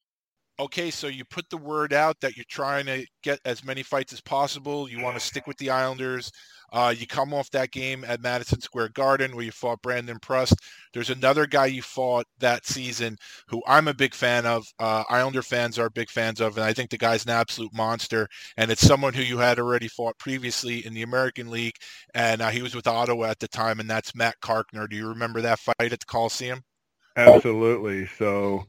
Okay, 0.60 0.92
so 0.92 1.08
you 1.08 1.26
put 1.26 1.50
the 1.50 1.58
word 1.58 1.94
out 1.94 2.20
that 2.22 2.38
you're 2.38 2.46
trying 2.48 2.86
to 2.86 3.06
get 3.24 3.40
as 3.44 3.66
many 3.66 3.82
fights 3.82 4.14
as 4.14 4.22
possible. 4.22 4.88
You 4.88 5.02
want 5.02 5.16
to 5.16 5.20
stick 5.20 5.48
with 5.48 5.58
the 5.58 5.72
Islanders. 5.72 6.32
Uh, 6.72 6.94
you 6.96 7.06
come 7.08 7.34
off 7.34 7.50
that 7.52 7.72
game 7.72 8.04
at 8.04 8.22
Madison 8.22 8.62
Square 8.62 8.90
Garden 8.90 9.36
where 9.36 9.46
you 9.46 9.52
fought 9.52 9.82
Brandon 9.82 10.18
Prust. 10.20 10.56
There's 10.92 11.12
another 11.12 11.46
guy 11.48 11.68
you 11.68 11.82
fought 11.82 12.26
that 12.40 12.66
season 12.66 13.16
who 13.48 13.62
I'm 13.68 13.88
a 13.88 13.94
big 13.94 14.14
fan 14.14 14.46
of. 14.46 14.66
Uh, 14.80 15.04
Islander 15.10 15.42
fans 15.44 15.78
are 15.78 15.90
big 15.90 16.10
fans 16.10 16.40
of, 16.40 16.58
and 16.58 16.66
I 16.66 16.74
think 16.74 16.90
the 16.90 16.98
guy's 16.98 17.26
an 17.26 17.32
absolute 17.32 17.74
monster. 17.74 18.28
And 18.58 18.72
it's 18.72 18.86
someone 18.86 19.14
who 19.14 19.22
you 19.22 19.38
had 19.38 19.60
already 19.60 19.88
fought 19.88 20.18
previously 20.18 20.86
in 20.86 20.94
the 20.94 21.04
American 21.04 21.50
League, 21.50 21.76
and 22.14 22.42
uh, 22.42 22.50
he 22.50 22.62
was 22.62 22.76
with 22.76 22.88
Ottawa 22.88 23.26
at 23.26 23.40
the 23.40 23.48
time, 23.48 23.80
and 23.80 23.90
that's 23.90 24.16
Matt 24.16 24.36
Carkner. 24.42 24.90
Do 24.90 24.96
you 24.96 25.08
remember 25.08 25.42
that 25.42 25.60
fight 25.60 25.76
at 25.80 26.00
the 26.00 26.06
Coliseum? 26.08 26.64
Absolutely. 27.16 28.08
So 28.08 28.66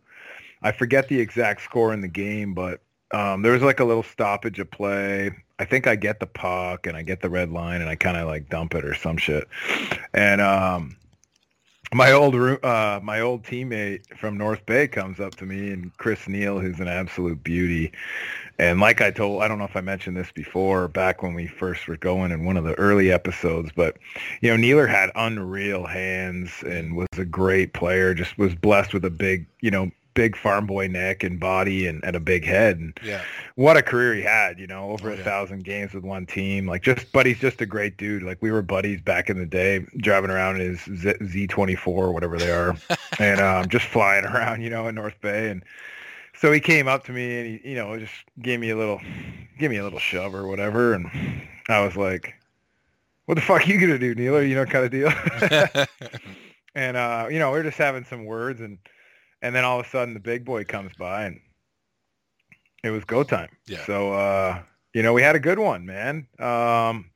I 0.65 0.73
forget 0.73 1.09
the 1.09 1.21
exact 1.21 1.61
score 1.61 1.93
in 1.93 2.01
the 2.01 2.09
game, 2.09 2.55
but 2.55 2.81
um, 3.13 3.43
there 3.43 3.53
was 3.53 3.63
like 3.63 3.81
a 3.81 3.85
little 3.85 4.03
stoppage 4.03 4.59
of 4.59 4.71
play. 4.71 5.31
I 5.59 5.65
think 5.65 5.87
I 5.87 5.95
get 5.95 6.19
the 6.19 6.27
puck 6.27 6.87
and 6.87 6.97
I 6.97 7.03
get 7.03 7.21
the 7.21 7.29
red 7.29 7.53
line 7.53 7.81
and 7.81 7.89
I 7.89 7.95
kind 7.95 8.17
of 8.17 8.27
like 8.27 8.49
dump 8.49 8.75
it 8.75 8.85
or 8.85 8.95
some 8.95 9.19
shit. 9.19 9.47
And 10.15 10.41
um, 10.41 10.97
my 11.93 12.11
old 12.11 12.35
uh, 12.35 12.99
my 13.03 13.21
old 13.21 13.45
teammate 13.45 14.17
from 14.17 14.37
North 14.37 14.65
Bay 14.67 14.89
comes 14.89 15.21
up 15.21 15.37
to 15.37 15.47
me 15.47 15.71
and 15.71 15.97
Chris 15.99 16.27
Neil, 16.27 16.59
who's 16.59 16.81
an 16.81 16.89
absolute 16.89 17.45
beauty. 17.45 17.93
And 18.59 18.81
like 18.81 19.01
I 19.01 19.11
told, 19.11 19.43
I 19.43 19.49
don't 19.49 19.59
know 19.59 19.65
if 19.65 19.77
I 19.77 19.81
mentioned 19.81 20.17
this 20.17 20.33
before, 20.33 20.89
back 20.89 21.23
when 21.23 21.35
we 21.35 21.47
first 21.47 21.87
were 21.87 21.97
going 21.97 22.33
in 22.33 22.45
one 22.45 22.57
of 22.57 22.65
the 22.65 22.75
early 22.75 23.13
episodes, 23.13 23.71
but 23.77 23.99
you 24.41 24.51
know, 24.51 24.57
Nealer 24.57 24.87
had 24.87 25.11
unreal 25.15 25.87
hands 25.87 26.51
and 26.65 26.97
was 26.97 27.09
a 27.19 27.25
great 27.25 27.75
player. 27.75 28.15
Just 28.15 28.39
was 28.39 28.55
blessed 28.55 28.95
with 28.95 29.05
a 29.05 29.11
big, 29.11 29.47
you 29.61 29.71
know, 29.71 29.91
big 30.15 30.37
farm 30.37 30.67
boy 30.67 30.87
neck 30.87 31.23
and 31.23 31.39
body 31.39 31.87
and, 31.87 32.03
and 32.05 32.17
a 32.17 32.21
big 32.21 32.45
head. 32.45 32.79
And 32.79 32.99
yeah. 33.05 33.23
what 33.57 33.77
a 33.77 33.83
career 33.83 34.15
he 34.15 34.23
had, 34.23 34.59
you 34.59 34.67
know, 34.67 34.91
over 34.91 35.11
Oh, 35.11 35.13
a 35.13 35.17
yeah. 35.17 35.25
thousand 35.25 35.65
games 35.65 35.93
with 35.93 36.05
one 36.05 36.25
team. 36.27 36.67
Like 36.67 36.83
just, 36.83 37.11
but 37.13 37.27
he's 37.27 37.39
just 37.39 37.61
a 37.61 37.67
great 37.67 37.97
dude. 37.97 38.23
Like 38.23 38.41
we 38.41 38.51
were 38.51 38.63
buddies 38.63 39.01
back 39.01 39.29
in 39.29 39.39
the 39.39 39.47
day, 39.47 39.85
driving 39.99 40.31
around 40.31 40.61
in 40.61 40.69
his 40.77 40.81
Z- 40.81 41.19
Z24 41.21 41.87
or 41.89 42.13
whatever 42.13 42.39
they 42.39 42.51
are, 42.51 42.77
and 43.19 43.41
um, 43.41 43.69
just 43.69 43.85
flying 43.87 44.25
around, 44.25 44.63
you 44.63 44.71
know, 44.71 44.87
in 44.89 44.95
North 44.95 45.21
Bay. 45.21 45.51
And 45.51 45.63
so 46.37 46.51
he 46.53 46.61
came 46.61 46.89
up 46.89 47.05
to 47.05 47.13
me 47.13 47.39
and 47.39 47.47
he, 47.61 47.71
you 47.71 47.77
know, 47.77 47.99
just 47.99 48.15
gave 48.41 48.61
me 48.61 48.71
a 48.71 48.77
little, 48.77 49.01
give 49.59 49.71
me 49.71 49.77
a 49.79 49.85
little 49.85 49.99
shove 50.01 50.35
or 50.35 50.47
whatever. 50.47 50.95
And 50.95 51.07
I 51.69 51.85
was 51.85 51.97
like, 51.97 52.35
what 53.27 53.37
the 53.37 53.41
fuck 53.41 53.67
you 53.67 53.81
gonna 53.81 53.99
do, 53.99 54.15
Neil? 54.15 54.43
You 54.43 54.55
know, 54.55 54.67
kind 54.67 54.85
of 54.85 54.91
deal. 54.91 55.13
and 56.75 56.97
uh, 56.97 57.29
you 57.31 57.39
know, 57.39 57.53
we 57.53 57.59
are 57.59 57.63
just 57.63 57.79
having 57.79 58.05
some 58.05 58.25
words 58.25 58.61
and 58.61 58.79
and 59.45 59.55
then 59.55 59.63
all 59.63 59.79
of 59.79 59.87
a 59.87 59.89
sudden 59.89 60.15
the 60.15 60.21
big 60.21 60.45
boy 60.45 60.65
comes 60.65 60.93
by 60.99 61.27
and 61.27 61.39
it 62.83 62.91
was 62.91 63.05
go 63.05 63.23
time. 63.23 63.51
Yeah. 63.67 63.85
So 63.85 64.15
uh, 64.15 64.63
you 64.95 65.03
know, 65.03 65.13
we 65.13 65.23
had 65.23 65.37
a 65.37 65.41
good 65.41 65.59
one, 65.59 65.85
man. 65.85 66.27
Um, 66.39 67.11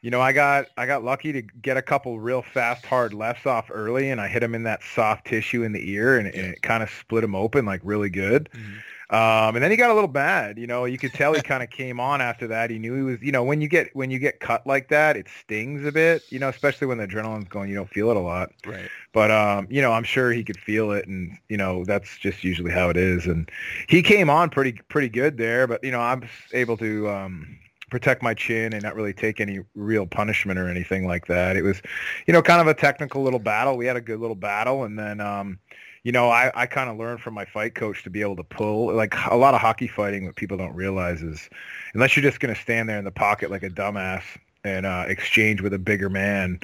you 0.00 0.10
know, 0.10 0.20
I 0.20 0.32
got 0.32 0.66
I 0.78 0.86
got 0.86 1.04
lucky 1.04 1.32
to 1.32 1.42
get 1.42 1.76
a 1.76 1.82
couple 1.82 2.18
real 2.18 2.40
fast, 2.40 2.86
hard 2.86 3.12
lefts 3.12 3.46
off 3.46 3.70
early, 3.70 4.10
and 4.10 4.20
I 4.20 4.28
hit 4.28 4.42
him 4.42 4.54
in 4.54 4.62
that 4.62 4.82
soft 4.82 5.26
tissue 5.26 5.62
in 5.62 5.72
the 5.72 5.90
ear, 5.90 6.18
and, 6.18 6.26
and 6.28 6.46
it 6.46 6.62
kind 6.62 6.82
of 6.82 6.90
split 6.90 7.22
him 7.22 7.34
open 7.34 7.66
like 7.66 7.80
really 7.84 8.10
good. 8.10 8.48
Mm-hmm. 8.52 8.78
Um, 9.10 9.56
and 9.56 9.62
then 9.62 9.70
he 9.70 9.76
got 9.78 9.90
a 9.90 9.94
little 9.94 10.08
bad. 10.08 10.58
You 10.58 10.66
know, 10.66 10.84
you 10.84 10.98
could 10.98 11.14
tell 11.14 11.32
he 11.32 11.40
kind 11.40 11.62
of 11.62 11.70
came 11.70 11.98
on 11.98 12.20
after 12.20 12.46
that. 12.48 12.68
He 12.68 12.78
knew 12.78 12.94
he 12.94 13.02
was. 13.02 13.22
You 13.22 13.32
know, 13.32 13.42
when 13.42 13.62
you 13.62 13.68
get 13.68 13.94
when 13.94 14.10
you 14.10 14.18
get 14.18 14.40
cut 14.40 14.66
like 14.66 14.88
that, 14.88 15.16
it 15.16 15.28
stings 15.40 15.86
a 15.86 15.92
bit. 15.92 16.22
You 16.30 16.38
know, 16.38 16.48
especially 16.48 16.86
when 16.86 16.98
the 16.98 17.06
adrenaline's 17.06 17.48
going. 17.48 17.70
You 17.70 17.76
don't 17.76 17.88
feel 17.88 18.10
it 18.10 18.16
a 18.16 18.20
lot. 18.20 18.50
Right. 18.66 18.88
But 19.14 19.30
um, 19.30 19.66
you 19.70 19.80
know, 19.80 19.92
I'm 19.92 20.04
sure 20.04 20.30
he 20.32 20.44
could 20.44 20.58
feel 20.58 20.92
it, 20.92 21.08
and 21.08 21.38
you 21.48 21.56
know, 21.56 21.84
that's 21.84 22.18
just 22.18 22.44
usually 22.44 22.70
how 22.70 22.90
it 22.90 22.98
is. 22.98 23.26
And 23.26 23.50
he 23.88 24.02
came 24.02 24.28
on 24.28 24.50
pretty 24.50 24.72
pretty 24.88 25.08
good 25.08 25.38
there. 25.38 25.66
But 25.66 25.82
you 25.82 25.90
know, 25.90 26.00
I 26.00 26.14
was 26.14 26.28
able 26.52 26.76
to. 26.76 27.08
Um, 27.08 27.58
protect 27.90 28.22
my 28.22 28.34
chin 28.34 28.72
and 28.72 28.82
not 28.82 28.94
really 28.94 29.12
take 29.12 29.40
any 29.40 29.60
real 29.74 30.06
punishment 30.06 30.58
or 30.58 30.68
anything 30.68 31.06
like 31.06 31.26
that. 31.26 31.56
It 31.56 31.62
was, 31.62 31.80
you 32.26 32.34
know, 32.34 32.42
kind 32.42 32.60
of 32.60 32.66
a 32.66 32.74
technical 32.74 33.22
little 33.22 33.38
battle. 33.38 33.76
We 33.76 33.86
had 33.86 33.96
a 33.96 34.00
good 34.00 34.20
little 34.20 34.36
battle, 34.36 34.84
and 34.84 34.98
then, 34.98 35.20
um, 35.20 35.58
you 36.02 36.12
know, 36.12 36.28
I, 36.28 36.50
I 36.54 36.66
kind 36.66 36.88
of 36.88 36.96
learned 36.96 37.20
from 37.20 37.34
my 37.34 37.44
fight 37.44 37.74
coach 37.74 38.02
to 38.04 38.10
be 38.10 38.20
able 38.20 38.36
to 38.36 38.44
pull. 38.44 38.94
Like 38.94 39.14
a 39.30 39.36
lot 39.36 39.54
of 39.54 39.60
hockey 39.60 39.88
fighting, 39.88 40.26
what 40.26 40.36
people 40.36 40.56
don't 40.56 40.74
realize 40.74 41.22
is, 41.22 41.48
unless 41.94 42.16
you're 42.16 42.22
just 42.22 42.40
going 42.40 42.54
to 42.54 42.60
stand 42.60 42.88
there 42.88 42.98
in 42.98 43.04
the 43.04 43.10
pocket 43.10 43.50
like 43.50 43.62
a 43.62 43.70
dumbass 43.70 44.22
and 44.64 44.86
uh, 44.86 45.04
exchange 45.08 45.60
with 45.60 45.72
a 45.74 45.78
bigger 45.78 46.08
man, 46.08 46.60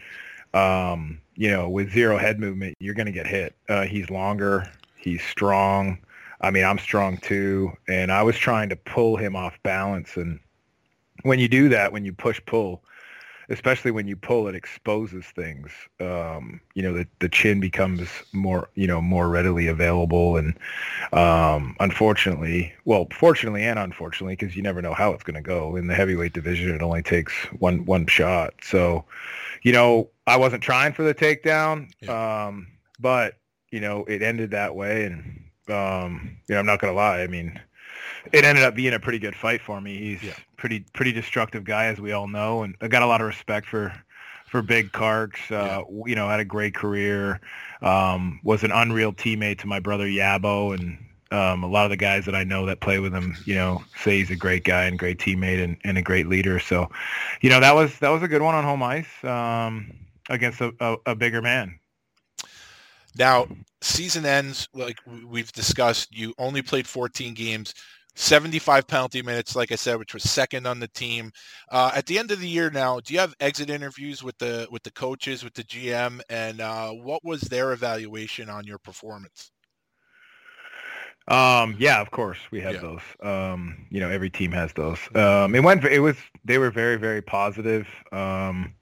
um, 0.53 1.20
you 1.37 1.51
know, 1.51 1.68
with 1.68 1.92
zero 1.92 2.18
head 2.18 2.38
movement, 2.38 2.77
you're 2.79 2.94
going 2.94 3.07
to 3.07 3.12
get 3.12 3.27
hit. 3.27 3.55
Uh, 3.68 3.85
he's 3.85 4.11
longer. 4.11 4.70
He's 4.97 5.23
strong. 5.23 5.99
I 6.40 6.51
mean, 6.51 6.64
I'm 6.64 6.79
strong 6.79 7.16
too, 7.18 7.73
and 7.88 8.12
I 8.12 8.23
was 8.23 8.37
trying 8.37 8.68
to 8.68 8.77
pull 8.77 9.16
him 9.16 9.35
off 9.35 9.59
balance 9.62 10.16
and 10.16 10.40
when 11.25 11.38
you 11.38 11.49
do 11.49 11.68
that, 11.70 11.92
when 11.92 12.05
you 12.05 12.12
push 12.12 12.40
pull, 12.47 12.83
especially 13.48 13.90
when 13.90 14.07
you 14.07 14.16
pull, 14.16 14.48
it 14.48 14.54
exposes 14.54 15.24
things. 15.26 15.70
Um, 16.00 16.61
you 16.74 16.83
know, 16.83 16.92
the, 16.92 17.07
the 17.20 17.28
chin 17.28 17.61
becomes 17.61 18.09
more, 18.33 18.68
you 18.74 18.87
know, 18.87 19.00
more 19.00 19.28
readily 19.28 19.66
available. 19.66 20.37
And 20.37 20.54
um, 21.12 21.76
unfortunately, 21.80 22.72
well, 22.85 23.07
fortunately 23.12 23.62
and 23.62 23.78
unfortunately, 23.78 24.37
because 24.37 24.57
you 24.57 24.62
never 24.62 24.83
know 24.83 24.94
how 24.94 25.12
it's 25.12 25.24
going 25.24 25.35
to 25.35 25.42
go 25.42 25.76
in 25.76 25.87
the 25.87 25.94
heavyweight 25.94 26.33
division, 26.33 26.74
it 26.74 26.83
only 26.83 27.02
takes 27.02 27.33
one 27.59 27.85
one 27.85 28.07
shot. 28.07 28.54
So, 28.62 29.04
you 29.62 29.72
know, 29.72 30.11
I 30.26 30.37
wasn't 30.37 30.62
trying 30.62 30.92
for 30.92 31.02
the 31.02 31.14
takedown, 31.14 31.90
yeah. 32.00 32.46
um, 32.46 32.66
but 32.98 33.35
you 33.70 33.80
know, 33.80 34.04
it 34.04 34.22
ended 34.22 34.52
that 34.52 34.74
way. 34.74 35.04
And 35.07 35.44
um, 35.68 36.37
you 36.48 36.54
know, 36.54 36.61
I'm 36.61 36.66
not 36.66 36.80
going 36.80 36.92
to 36.92 36.96
lie. 36.96 37.20
I 37.20 37.26
mean 37.26 37.61
it 38.32 38.44
ended 38.44 38.64
up 38.64 38.74
being 38.74 38.94
a 38.94 39.00
pretty 39.00 39.18
good 39.18 39.34
fight 39.34 39.60
for 39.60 39.80
me. 39.80 39.98
He's 39.98 40.22
yeah. 40.22 40.34
pretty 40.56 40.84
pretty 40.92 41.12
destructive 41.12 41.64
guy, 41.64 41.87
as 41.87 42.00
we 42.00 42.12
all 42.12 42.28
know, 42.28 42.62
and 42.62 42.74
I 42.80 42.88
got 42.88 43.02
a 43.02 43.06
lot 43.06 43.20
of 43.20 43.26
respect 43.26 43.66
for 43.66 43.92
for 44.46 44.62
Big 44.62 44.92
Karks. 44.92 45.50
Uh, 45.50 45.84
yeah. 45.88 46.02
You 46.06 46.14
know, 46.14 46.28
had 46.28 46.40
a 46.40 46.44
great 46.44 46.74
career. 46.74 47.40
Um, 47.82 48.40
was 48.44 48.62
an 48.62 48.72
unreal 48.72 49.12
teammate 49.12 49.58
to 49.60 49.66
my 49.66 49.80
brother 49.80 50.06
Yabo, 50.06 50.78
and 50.78 50.98
um, 51.30 51.64
a 51.64 51.68
lot 51.68 51.84
of 51.84 51.90
the 51.90 51.96
guys 51.96 52.24
that 52.26 52.34
I 52.34 52.44
know 52.44 52.64
that 52.66 52.80
play 52.80 53.00
with 53.00 53.12
him, 53.12 53.37
you 53.44 53.54
know, 53.54 53.82
say 53.96 54.18
he's 54.18 54.30
a 54.30 54.37
great 54.37 54.64
guy 54.64 54.84
and 54.84 54.98
great 54.98 55.18
teammate 55.18 55.62
and, 55.62 55.76
and 55.84 55.98
a 55.98 56.02
great 56.02 56.28
leader. 56.28 56.60
So, 56.60 56.88
you 57.40 57.50
know, 57.50 57.60
that 57.60 57.74
was 57.74 57.98
that 57.98 58.10
was 58.10 58.22
a 58.22 58.28
good 58.28 58.42
one 58.42 58.54
on 58.54 58.64
home 58.64 58.82
ice 58.82 59.24
um, 59.24 59.92
against 60.30 60.60
a, 60.60 60.72
a, 60.80 60.96
a 61.06 61.14
bigger 61.14 61.42
man. 61.42 61.78
Now, 63.16 63.46
season 63.80 64.24
ends 64.24 64.68
like 64.74 64.98
we've 65.26 65.52
discussed. 65.52 66.16
You 66.16 66.34
only 66.38 66.62
played 66.62 66.87
14 66.87 67.34
games. 67.34 67.74
75 68.14 68.87
penalty 68.87 69.22
minutes, 69.22 69.57
like 69.57 69.72
I 69.72 69.74
said, 69.74 69.98
which 69.98 70.14
was 70.14 70.22
second 70.22 70.66
on 70.66 70.79
the 70.79 70.88
team. 70.88 71.33
Uh, 71.70 71.90
at 71.94 72.07
the 72.07 72.18
end 72.18 72.31
of 72.31 72.40
the 72.40 72.48
year 72.48 72.70
now, 72.70 73.00
do 73.00 73.12
you 73.12 73.20
have 73.20 73.35
exit 73.40 73.70
interviews 73.70 74.22
with 74.22 74.38
the 74.38 74.68
with 74.70 74.83
the 74.83 74.92
coaches, 74.92 75.42
with 75.42 75.55
the 75.55 75.64
GM, 75.64 76.20
and 76.29 76.61
uh, 76.61 76.90
what 76.90 77.24
was 77.24 77.42
their 77.42 77.72
evaluation 77.72 78.48
on 78.48 78.64
your 78.64 78.79
performance? 78.79 79.50
Um, 81.27 81.74
yeah, 81.79 82.00
of 82.00 82.11
course 82.11 82.38
we 82.50 82.61
have 82.61 82.74
yeah. 82.74 82.81
those. 82.81 83.00
Um, 83.22 83.87
you 83.90 83.98
know, 83.98 84.11
every 84.11 84.31
team 84.31 84.53
has 84.53 84.72
those. 84.74 84.98
Um, 85.14 85.55
it 85.55 85.62
went. 85.64 85.85
It 85.85 86.00
was. 86.00 86.16
They 86.44 86.59
were 86.59 86.70
very, 86.70 86.96
very 86.96 87.22
positive. 87.22 87.88
Um, 88.12 88.74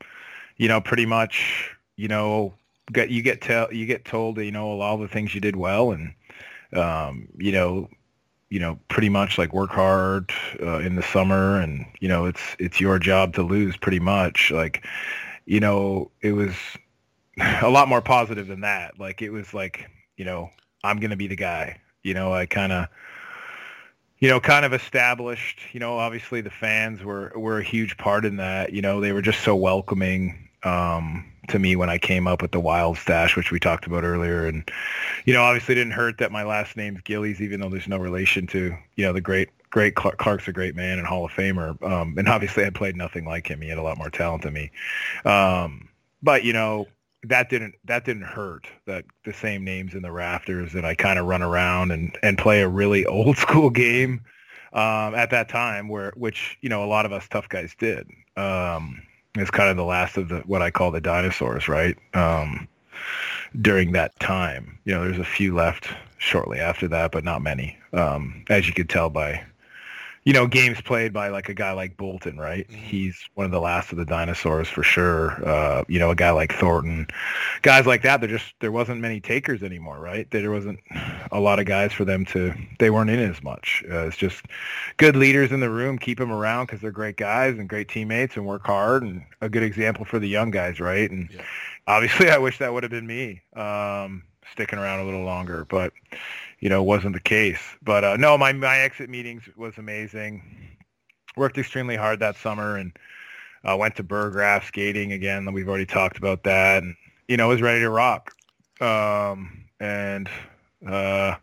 you 0.56 0.68
know, 0.68 0.80
pretty 0.80 1.06
much. 1.06 1.70
You 1.96 2.08
know, 2.08 2.54
get 2.92 3.10
you 3.10 3.22
get 3.22 3.40
tell 3.40 3.72
you 3.72 3.86
get 3.86 4.04
told 4.04 4.38
you 4.38 4.50
know 4.50 4.80
all 4.80 4.98
the 4.98 5.08
things 5.08 5.34
you 5.34 5.40
did 5.40 5.56
well, 5.56 5.92
and 5.92 6.14
um, 6.74 7.28
you 7.38 7.52
know 7.52 7.88
you 8.52 8.60
know, 8.60 8.78
pretty 8.88 9.08
much 9.08 9.38
like 9.38 9.54
work 9.54 9.70
hard 9.70 10.30
uh, 10.60 10.80
in 10.80 10.94
the 10.94 11.02
summer, 11.02 11.58
and 11.58 11.86
you 12.00 12.08
know, 12.08 12.26
it's 12.26 12.54
it's 12.58 12.78
your 12.78 12.98
job 12.98 13.32
to 13.32 13.42
lose, 13.42 13.78
pretty 13.78 13.98
much. 13.98 14.50
Like, 14.50 14.84
you 15.46 15.58
know, 15.58 16.10
it 16.20 16.32
was 16.32 16.54
a 17.62 17.70
lot 17.70 17.88
more 17.88 18.02
positive 18.02 18.48
than 18.48 18.60
that. 18.60 19.00
Like, 19.00 19.22
it 19.22 19.30
was 19.30 19.54
like, 19.54 19.88
you 20.18 20.26
know, 20.26 20.50
I'm 20.84 21.00
gonna 21.00 21.16
be 21.16 21.28
the 21.28 21.36
guy. 21.36 21.80
You 22.02 22.12
know, 22.12 22.34
I 22.34 22.44
kind 22.44 22.72
of, 22.72 22.88
you 24.18 24.28
know, 24.28 24.38
kind 24.38 24.66
of 24.66 24.74
established. 24.74 25.60
You 25.72 25.80
know, 25.80 25.96
obviously 25.96 26.42
the 26.42 26.50
fans 26.50 27.02
were 27.02 27.32
were 27.34 27.58
a 27.58 27.64
huge 27.64 27.96
part 27.96 28.26
in 28.26 28.36
that. 28.36 28.74
You 28.74 28.82
know, 28.82 29.00
they 29.00 29.12
were 29.12 29.22
just 29.22 29.40
so 29.40 29.56
welcoming. 29.56 30.50
Um, 30.64 31.32
to 31.48 31.58
me 31.58 31.76
when 31.76 31.90
I 31.90 31.98
came 31.98 32.26
up 32.26 32.40
with 32.40 32.52
the 32.52 32.60
wild 32.60 32.96
stash, 32.98 33.36
which 33.36 33.50
we 33.50 33.58
talked 33.58 33.86
about 33.86 34.04
earlier. 34.04 34.46
And, 34.46 34.68
you 35.24 35.34
know, 35.34 35.42
obviously 35.42 35.74
didn't 35.74 35.92
hurt 35.92 36.18
that 36.18 36.32
my 36.32 36.44
last 36.44 36.76
name's 36.76 37.00
Gillies, 37.02 37.40
even 37.40 37.60
though 37.60 37.68
there's 37.68 37.88
no 37.88 37.98
relation 37.98 38.46
to, 38.48 38.76
you 38.96 39.04
know, 39.04 39.12
the 39.12 39.20
great, 39.20 39.48
great 39.70 39.94
Clark, 39.94 40.18
Clark's 40.18 40.48
a 40.48 40.52
great 40.52 40.76
man 40.76 40.98
and 40.98 41.06
Hall 41.06 41.24
of 41.24 41.32
Famer. 41.32 41.80
Um, 41.82 42.14
and 42.16 42.28
obviously 42.28 42.64
I 42.64 42.70
played 42.70 42.96
nothing 42.96 43.24
like 43.24 43.48
him. 43.48 43.60
He 43.60 43.68
had 43.68 43.78
a 43.78 43.82
lot 43.82 43.98
more 43.98 44.10
talent 44.10 44.42
than 44.42 44.54
me. 44.54 44.70
Um, 45.24 45.88
but, 46.22 46.44
you 46.44 46.52
know, 46.52 46.86
that 47.24 47.48
didn't 47.48 47.76
that 47.84 48.04
didn't 48.04 48.24
hurt 48.24 48.66
that 48.86 49.04
the 49.24 49.32
same 49.32 49.62
names 49.62 49.94
in 49.94 50.02
the 50.02 50.10
rafters 50.10 50.74
and 50.74 50.84
I 50.84 50.96
kind 50.96 51.20
of 51.20 51.26
run 51.26 51.40
around 51.40 51.92
and 51.92 52.18
and 52.20 52.36
play 52.36 52.62
a 52.62 52.68
really 52.68 53.06
old 53.06 53.36
school 53.36 53.70
game 53.70 54.22
um, 54.72 55.14
at 55.14 55.30
that 55.30 55.48
time 55.48 55.88
where 55.88 56.12
which 56.16 56.58
you 56.62 56.68
know 56.68 56.82
a 56.82 56.86
lot 56.86 57.06
of 57.06 57.12
us 57.12 57.28
tough 57.28 57.48
guys 57.48 57.76
did 57.78 58.08
um, 58.36 59.02
it's 59.36 59.50
kind 59.50 59.70
of 59.70 59.76
the 59.76 59.84
last 59.84 60.16
of 60.16 60.28
the 60.28 60.40
what 60.40 60.62
I 60.62 60.70
call 60.70 60.90
the 60.90 61.00
dinosaurs, 61.00 61.68
right? 61.68 61.96
Um, 62.14 62.68
during 63.60 63.92
that 63.92 64.18
time, 64.20 64.78
you 64.84 64.94
know, 64.94 65.04
there's 65.04 65.18
a 65.18 65.24
few 65.24 65.54
left 65.54 65.88
shortly 66.18 66.58
after 66.58 66.88
that, 66.88 67.12
but 67.12 67.24
not 67.24 67.42
many, 67.42 67.76
um, 67.92 68.44
as 68.48 68.66
you 68.66 68.74
could 68.74 68.88
tell 68.88 69.10
by 69.10 69.44
you 70.24 70.32
know, 70.32 70.46
games 70.46 70.80
played 70.80 71.12
by 71.12 71.28
like 71.28 71.48
a 71.48 71.54
guy 71.54 71.72
like 71.72 71.96
Boulton, 71.96 72.38
right? 72.38 72.68
Mm-hmm. 72.68 72.82
He's 72.84 73.28
one 73.34 73.44
of 73.44 73.50
the 73.50 73.60
last 73.60 73.90
of 73.90 73.98
the 73.98 74.04
dinosaurs 74.04 74.68
for 74.68 74.82
sure. 74.82 75.44
Uh, 75.46 75.84
you 75.88 75.98
know, 75.98 76.10
a 76.10 76.14
guy 76.14 76.30
like 76.30 76.52
Thornton, 76.54 77.08
guys 77.62 77.86
like 77.86 78.02
that. 78.02 78.20
There 78.20 78.30
just 78.30 78.54
there 78.60 78.70
wasn't 78.70 79.00
many 79.00 79.20
takers 79.20 79.62
anymore, 79.62 79.98
right? 79.98 80.30
There 80.30 80.50
wasn't 80.50 80.78
a 81.32 81.40
lot 81.40 81.58
of 81.58 81.66
guys 81.66 81.92
for 81.92 82.04
them 82.04 82.24
to. 82.26 82.54
They 82.78 82.90
weren't 82.90 83.10
in 83.10 83.18
as 83.18 83.42
much. 83.42 83.82
Uh, 83.90 84.06
it's 84.06 84.16
just 84.16 84.44
good 84.96 85.16
leaders 85.16 85.50
in 85.50 85.60
the 85.60 85.70
room, 85.70 85.98
keep 85.98 86.18
them 86.18 86.30
around 86.30 86.66
because 86.66 86.80
they're 86.80 86.92
great 86.92 87.16
guys 87.16 87.58
and 87.58 87.68
great 87.68 87.88
teammates 87.88 88.36
and 88.36 88.46
work 88.46 88.64
hard 88.64 89.02
and 89.02 89.24
a 89.40 89.48
good 89.48 89.64
example 89.64 90.04
for 90.04 90.20
the 90.20 90.28
young 90.28 90.52
guys, 90.52 90.78
right? 90.78 91.10
And 91.10 91.30
yeah. 91.32 91.42
obviously, 91.88 92.30
I 92.30 92.38
wish 92.38 92.58
that 92.58 92.72
would 92.72 92.84
have 92.84 92.92
been 92.92 93.06
me. 93.06 93.42
Um, 93.56 94.22
sticking 94.52 94.78
around 94.78 95.00
a 95.00 95.04
little 95.04 95.24
longer, 95.24 95.66
but 95.68 95.92
you 96.62 96.68
know, 96.68 96.80
wasn't 96.80 97.12
the 97.12 97.20
case. 97.20 97.60
But 97.82 98.04
uh, 98.04 98.16
no, 98.16 98.38
my 98.38 98.52
my 98.52 98.78
exit 98.78 99.10
meetings 99.10 99.42
was 99.56 99.76
amazing. 99.76 100.42
Worked 101.36 101.58
extremely 101.58 101.96
hard 101.96 102.20
that 102.20 102.36
summer 102.36 102.76
and 102.76 102.96
uh, 103.64 103.76
went 103.76 103.96
to 103.96 104.04
Burggraff 104.04 104.64
skating 104.64 105.12
again. 105.12 105.52
We've 105.52 105.68
already 105.68 105.86
talked 105.86 106.18
about 106.18 106.44
that, 106.44 106.84
and 106.84 106.94
you 107.26 107.36
know, 107.36 107.48
was 107.48 107.60
ready 107.60 107.80
to 107.80 107.90
rock. 107.90 108.32
Um, 108.80 109.64
and 109.80 110.28
uh, 110.86 111.34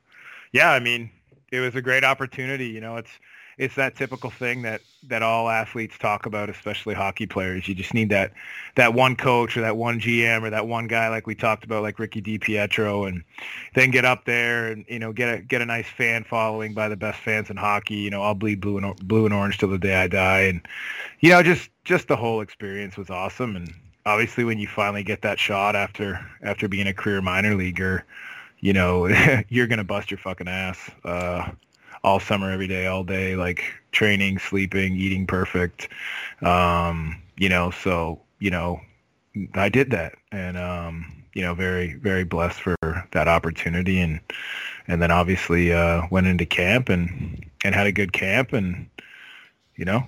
yeah, 0.54 0.72
I 0.72 0.80
mean, 0.80 1.12
it 1.52 1.60
was 1.60 1.76
a 1.76 1.82
great 1.82 2.06
opportunity. 2.06 2.68
You 2.68 2.80
know, 2.80 2.96
it's 2.96 3.12
it's 3.60 3.76
that 3.76 3.98
typical 3.98 4.30
thing 4.30 4.62
that 4.62 4.82
that 5.10 5.22
all 5.22 5.50
athletes 5.50 5.98
talk 5.98 6.26
about, 6.26 6.50
especially 6.50 6.96
hockey 6.96 7.28
players. 7.28 7.68
You 7.68 7.76
just 7.76 7.94
need 7.94 8.10
that 8.10 8.32
that 8.76 8.94
one 8.94 9.18
coach 9.18 9.58
or 9.58 9.62
that 9.62 9.76
one 9.76 10.00
GM 10.00 10.44
or 10.44 10.50
that 10.50 10.66
one 10.66 10.88
guy 10.88 11.10
like 11.10 11.28
we 11.28 11.36
talked 11.36 11.66
about, 11.66 11.84
like 11.84 12.00
Ricky 12.00 12.22
DiPietro, 12.22 13.06
and 13.10 13.22
then 13.76 13.92
get 13.92 14.06
up 14.06 14.24
there 14.24 14.68
and 14.68 14.86
you 14.88 14.98
know 14.98 15.12
get 15.12 15.34
a 15.34 15.42
get 15.42 15.62
a 15.62 15.66
nice 15.66 15.88
fan 15.88 16.24
following 16.24 16.74
by 16.74 16.88
the 16.88 16.96
best 16.96 17.20
fans 17.20 17.50
in 17.50 17.58
hockey. 17.58 17.96
You 17.96 18.10
know, 18.10 18.24
I'll 18.24 18.34
bleed 18.34 18.62
blue 18.62 18.78
and 18.78 18.96
blue 19.06 19.26
and 19.26 19.34
orange 19.34 19.58
till 19.58 19.70
the 19.70 19.78
day 19.78 19.96
I 19.96 20.08
die, 20.08 20.40
and 20.44 20.62
you 21.20 21.32
know 21.32 21.44
just 21.44 21.70
just 21.84 22.08
the 22.08 22.16
whole 22.16 22.40
experience 22.40 22.96
was 22.96 23.10
awesome. 23.10 23.58
And 23.58 23.74
obviously, 24.06 24.46
when 24.46 24.58
you 24.58 24.70
finally 24.70 25.04
get 25.04 25.22
that 25.24 25.38
shot 25.38 25.76
after 25.76 26.26
after 26.42 26.70
being 26.70 26.88
a 26.88 26.94
career 26.94 27.22
minor 27.22 27.56
leaguer, 27.56 28.06
you 28.62 28.72
know 28.72 29.10
you're 29.50 29.68
gonna 29.68 29.84
bust 29.84 30.12
your 30.12 30.18
fucking 30.18 30.48
ass. 30.48 30.90
Uh, 31.04 31.52
all 32.04 32.20
summer, 32.20 32.52
every 32.52 32.68
day, 32.68 32.88
all 32.88 33.04
day, 33.04 33.36
like 33.36 33.64
training, 33.92 34.40
sleeping, 34.40 34.96
eating 34.96 35.28
perfect. 35.28 35.90
Um, 36.42 37.22
you 37.38 37.50
know, 37.50 37.72
so, 37.72 38.22
you 38.40 38.52
know, 38.52 38.80
I 39.54 39.70
did 39.70 39.92
that 39.92 40.16
and, 40.32 40.58
um, 40.58 41.24
you 41.34 41.42
know, 41.42 41.54
very, 41.54 41.94
very 41.94 42.24
blessed 42.24 42.62
for 42.62 42.76
that 43.12 43.28
opportunity. 43.28 44.00
And, 44.00 44.20
and 44.88 45.02
then 45.02 45.12
obviously, 45.12 45.74
uh, 45.74 46.04
went 46.12 46.28
into 46.28 46.46
camp 46.46 46.90
and, 46.90 47.46
and 47.64 47.76
had 47.76 47.88
a 47.88 47.92
good 47.92 48.14
camp 48.14 48.54
and, 48.54 48.90
you 49.76 49.86
know, 49.86 50.04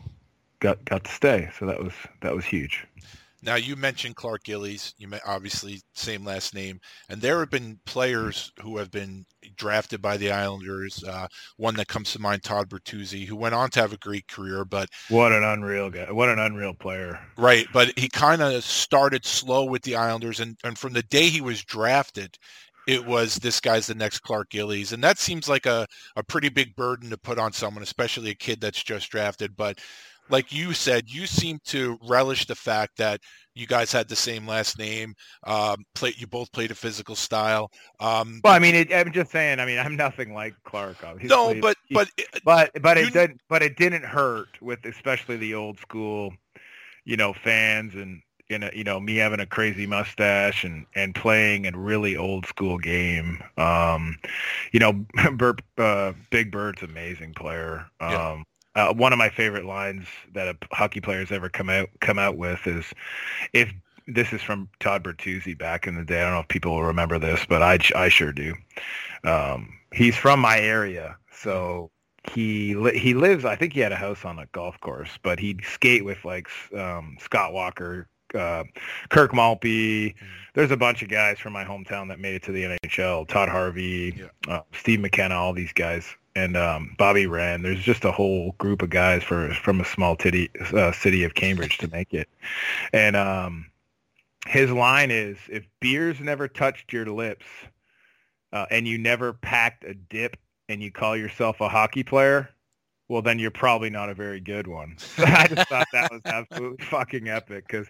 got 0.62 0.84
got 0.86 1.04
to 1.04 1.12
stay. 1.12 1.49
So 1.60 1.65
that 1.65 1.84
was 1.84 1.93
that 2.21 2.34
was 2.34 2.45
huge. 2.45 2.86
Now 3.41 3.56
you 3.56 3.75
mentioned 3.75 4.15
Clark 4.15 4.43
Gillies. 4.43 4.93
You 4.97 5.08
may, 5.08 5.19
obviously 5.25 5.82
same 5.93 6.23
last 6.23 6.54
name, 6.54 6.80
and 7.10 7.21
there 7.21 7.39
have 7.39 7.49
been 7.49 7.80
players 7.86 8.51
who 8.62 8.77
have 8.77 8.91
been 8.91 9.25
drafted 9.56 10.01
by 10.01 10.17
the 10.17 10.32
Islanders. 10.32 11.04
Uh, 11.04 11.27
one 11.58 11.75
that 11.75 11.88
comes 11.88 12.12
to 12.12 12.19
mind, 12.19 12.43
Todd 12.43 12.69
Bertuzzi, 12.69 13.25
who 13.25 13.36
went 13.36 13.56
on 13.56 13.69
to 13.71 13.82
have 13.82 13.93
a 13.93 13.97
great 13.97 14.27
career, 14.27 14.63
but 14.63 14.89
what 15.10 15.32
an 15.32 15.43
unreal 15.43 15.89
guy! 15.89 16.12
What 16.12 16.30
an 16.30 16.39
unreal 16.39 16.73
player! 16.73 17.19
Right, 17.38 17.67
but 17.73 17.97
he 17.97 18.10
kind 18.10 18.41
of 18.41 18.63
started 18.63 19.25
slow 19.25 19.65
with 19.65 19.82
the 19.84 19.95
Islanders, 19.95 20.39
and 20.39 20.58
and 20.63 20.77
from 20.77 20.93
the 20.93 21.04
day 21.04 21.30
he 21.30 21.41
was 21.41 21.63
drafted, 21.63 22.38
it 22.88 23.06
was 23.06 23.36
this 23.36 23.60
guy's 23.60 23.88
the 23.88 23.95
next 23.95 24.19
Clark 24.19 24.49
Gillies. 24.49 24.91
And 24.91 25.04
that 25.04 25.19
seems 25.19 25.47
like 25.47 25.65
a, 25.65 25.88
a 26.15 26.23
pretty 26.23 26.49
big 26.49 26.75
burden 26.75 27.10
to 27.12 27.17
put 27.17 27.39
on 27.39 27.54
someone, 27.54 27.84
especially 27.84 28.32
a 28.32 28.36
kid 28.36 28.60
that's 28.60 28.84
just 28.84 29.10
drafted. 29.10 29.56
But 29.56 29.80
like 30.32 30.52
you 30.52 30.74
said, 30.74 31.10
you 31.10 31.28
seem 31.28 31.60
to 31.65 32.00
relish 32.08 32.46
the 32.46 32.56
fact 32.56 32.98
that 32.98 33.20
you 33.54 33.67
guys 33.67 33.91
had 33.91 34.08
the 34.08 34.15
same 34.15 34.48
last 34.48 34.80
name. 34.80 35.13
Um, 35.46 35.84
play, 35.94 36.13
you 36.17 36.26
both 36.26 36.52
played 36.52 36.72
a 36.72 36.76
physical 36.76 37.15
style. 37.15 37.70
Um, 38.00 38.39
well, 38.44 38.54
I 38.54 38.60
mean, 38.60 38.76
it, 38.76 38.94
I'm 38.94 39.12
just 39.12 39.32
saying. 39.32 39.60
I 39.60 39.65
mean, 39.65 39.78
I'm 39.78 39.96
nothing 39.96 40.34
like 40.34 40.54
Clark. 40.63 41.04
Obviously. 41.04 41.36
No, 41.36 41.60
but 41.60 41.78
but 41.91 42.10
but 42.46 42.72
but 42.82 42.98
it 42.98 43.13
didn't. 43.13 43.41
But 43.50 43.62
it 43.62 43.76
didn't 43.78 44.06
hurt 44.06 44.62
with 44.62 44.86
especially 44.86 45.38
the 45.38 45.54
old 45.54 45.80
school, 45.80 46.34
you 47.04 47.17
know, 47.17 47.34
fans 47.34 47.94
and 47.96 48.22
in 48.52 48.63
a, 48.63 48.72
you 48.74 48.84
know 48.84 49.00
me 49.00 49.15
having 49.15 49.39
a 49.39 49.46
crazy 49.46 49.88
mustache 49.88 50.63
and 50.63 50.86
and 50.96 51.15
playing 51.15 51.65
a 51.65 51.78
really 51.78 52.15
old 52.15 52.46
school 52.46 52.78
game. 52.78 53.41
Um, 53.58 54.17
you 54.72 54.80
know, 54.80 55.06
Bert, 55.34 55.62
uh, 55.78 56.13
Big 56.30 56.52
Bird's 56.52 56.84
amazing 56.84 57.34
player. 57.34 57.86
Um, 58.00 58.12
yeah. 58.12 58.44
Uh, 58.76 58.94
one 58.94 59.12
of 59.12 59.20
my 59.20 59.30
favorite 59.30 59.66
lines 59.66 60.06
that 60.34 60.48
a 60.48 60.58
hockey 60.72 61.02
player 61.02 61.20
has 61.20 61.32
ever 61.32 61.50
come 61.50 61.70
out 61.70 61.90
come 62.00 62.18
out 62.18 62.38
with 62.38 62.66
is, 62.66 62.86
if 63.52 63.74
this 64.08 64.34
is 64.34 64.42
from 64.42 64.70
Todd 64.80 65.04
Bertuzzi 65.04 65.58
back 65.58 65.88
in 65.88 65.96
the 65.96 66.04
day. 66.04 66.22
I 66.22 66.24
don't 66.24 66.34
know 66.34 66.40
if 66.40 66.48
people 66.48 66.74
will 66.74 66.84
remember 66.84 67.20
this, 67.20 67.46
but 67.48 67.62
I 67.62 67.80
I 67.96 68.10
sure 68.10 68.32
do. 68.32 68.56
Um, 69.24 69.74
he's 69.94 70.16
from 70.16 70.40
my 70.40 70.60
area, 70.60 71.18
so 71.32 71.92
he 72.32 72.76
li- 72.76 72.98
he 72.98 73.14
lives. 73.14 73.46
I 73.46 73.56
think 73.56 73.74
he 73.74 73.80
had 73.80 73.92
a 73.92 73.98
house 73.98 74.26
on 74.26 74.40
a 74.40 74.46
golf 74.48 74.80
course, 74.82 75.18
but 75.24 75.40
he'd 75.40 75.64
skate 75.66 76.06
with 76.06 76.24
like 76.26 76.48
um, 76.78 77.18
Scott 77.20 77.54
Walker, 77.54 78.08
uh, 78.34 78.64
Kirk 79.10 79.34
Maltby. 79.34 80.10
Mm-hmm. 80.10 80.26
There's 80.54 80.72
a 80.72 80.78
bunch 80.78 81.02
of 81.02 81.10
guys 81.10 81.40
from 81.40 81.54
my 81.54 81.64
hometown 81.64 82.08
that 82.10 82.20
made 82.20 82.36
it 82.36 82.44
to 82.44 82.52
the 82.52 82.78
NHL. 82.84 83.28
Todd 83.28 83.50
Harvey, 83.50 84.16
yeah. 84.18 84.54
uh, 84.54 84.62
Steve 84.74 85.00
McKenna, 85.00 85.36
all 85.36 85.54
these 85.54 85.74
guys 85.74 86.06
and 86.36 86.56
um, 86.58 86.96
Bobby 86.98 87.28
Wren. 87.28 87.62
There's 87.62 87.82
just 87.82 88.06
a 88.06 88.12
whole 88.12 88.54
group 88.58 88.82
of 88.82 88.89
guys 88.89 89.24
for 89.24 89.54
from 89.54 89.82
a 89.82 89.86
small 89.86 90.15
titty, 90.15 90.50
uh, 90.74 90.91
city 90.91 91.24
of 91.24 91.34
Cambridge 91.36 91.78
to 91.80 91.88
make 91.89 92.13
it. 92.13 92.30
And 92.94 93.15
um, 93.15 93.72
his 94.48 94.72
line 94.72 95.12
is, 95.12 95.38
"If 95.50 95.67
beers 95.80 96.20
never 96.20 96.48
touched 96.48 96.94
your 96.94 97.06
lips, 97.06 97.46
uh, 98.54 98.65
and 98.72 98.88
you 98.88 98.98
never 98.98 99.34
packed 99.34 99.84
a 99.84 99.94
dip, 99.94 100.38
and 100.70 100.82
you 100.82 100.91
call 100.91 101.15
yourself 101.17 101.62
a 101.62 101.70
hockey 101.70 102.04
player." 102.04 102.50
Well, 103.10 103.22
then 103.22 103.39
you're 103.39 103.52
probably 103.52 103.89
not 103.89 104.10
a 104.10 104.13
very 104.13 104.39
good 104.39 104.67
one. 104.67 104.96
I 105.17 105.48
just 105.48 105.67
thought 105.67 105.88
that 105.91 106.12
was 106.13 106.22
absolutely 106.24 106.86
fucking 106.86 107.28
epic 107.28 107.67
because, 107.67 107.86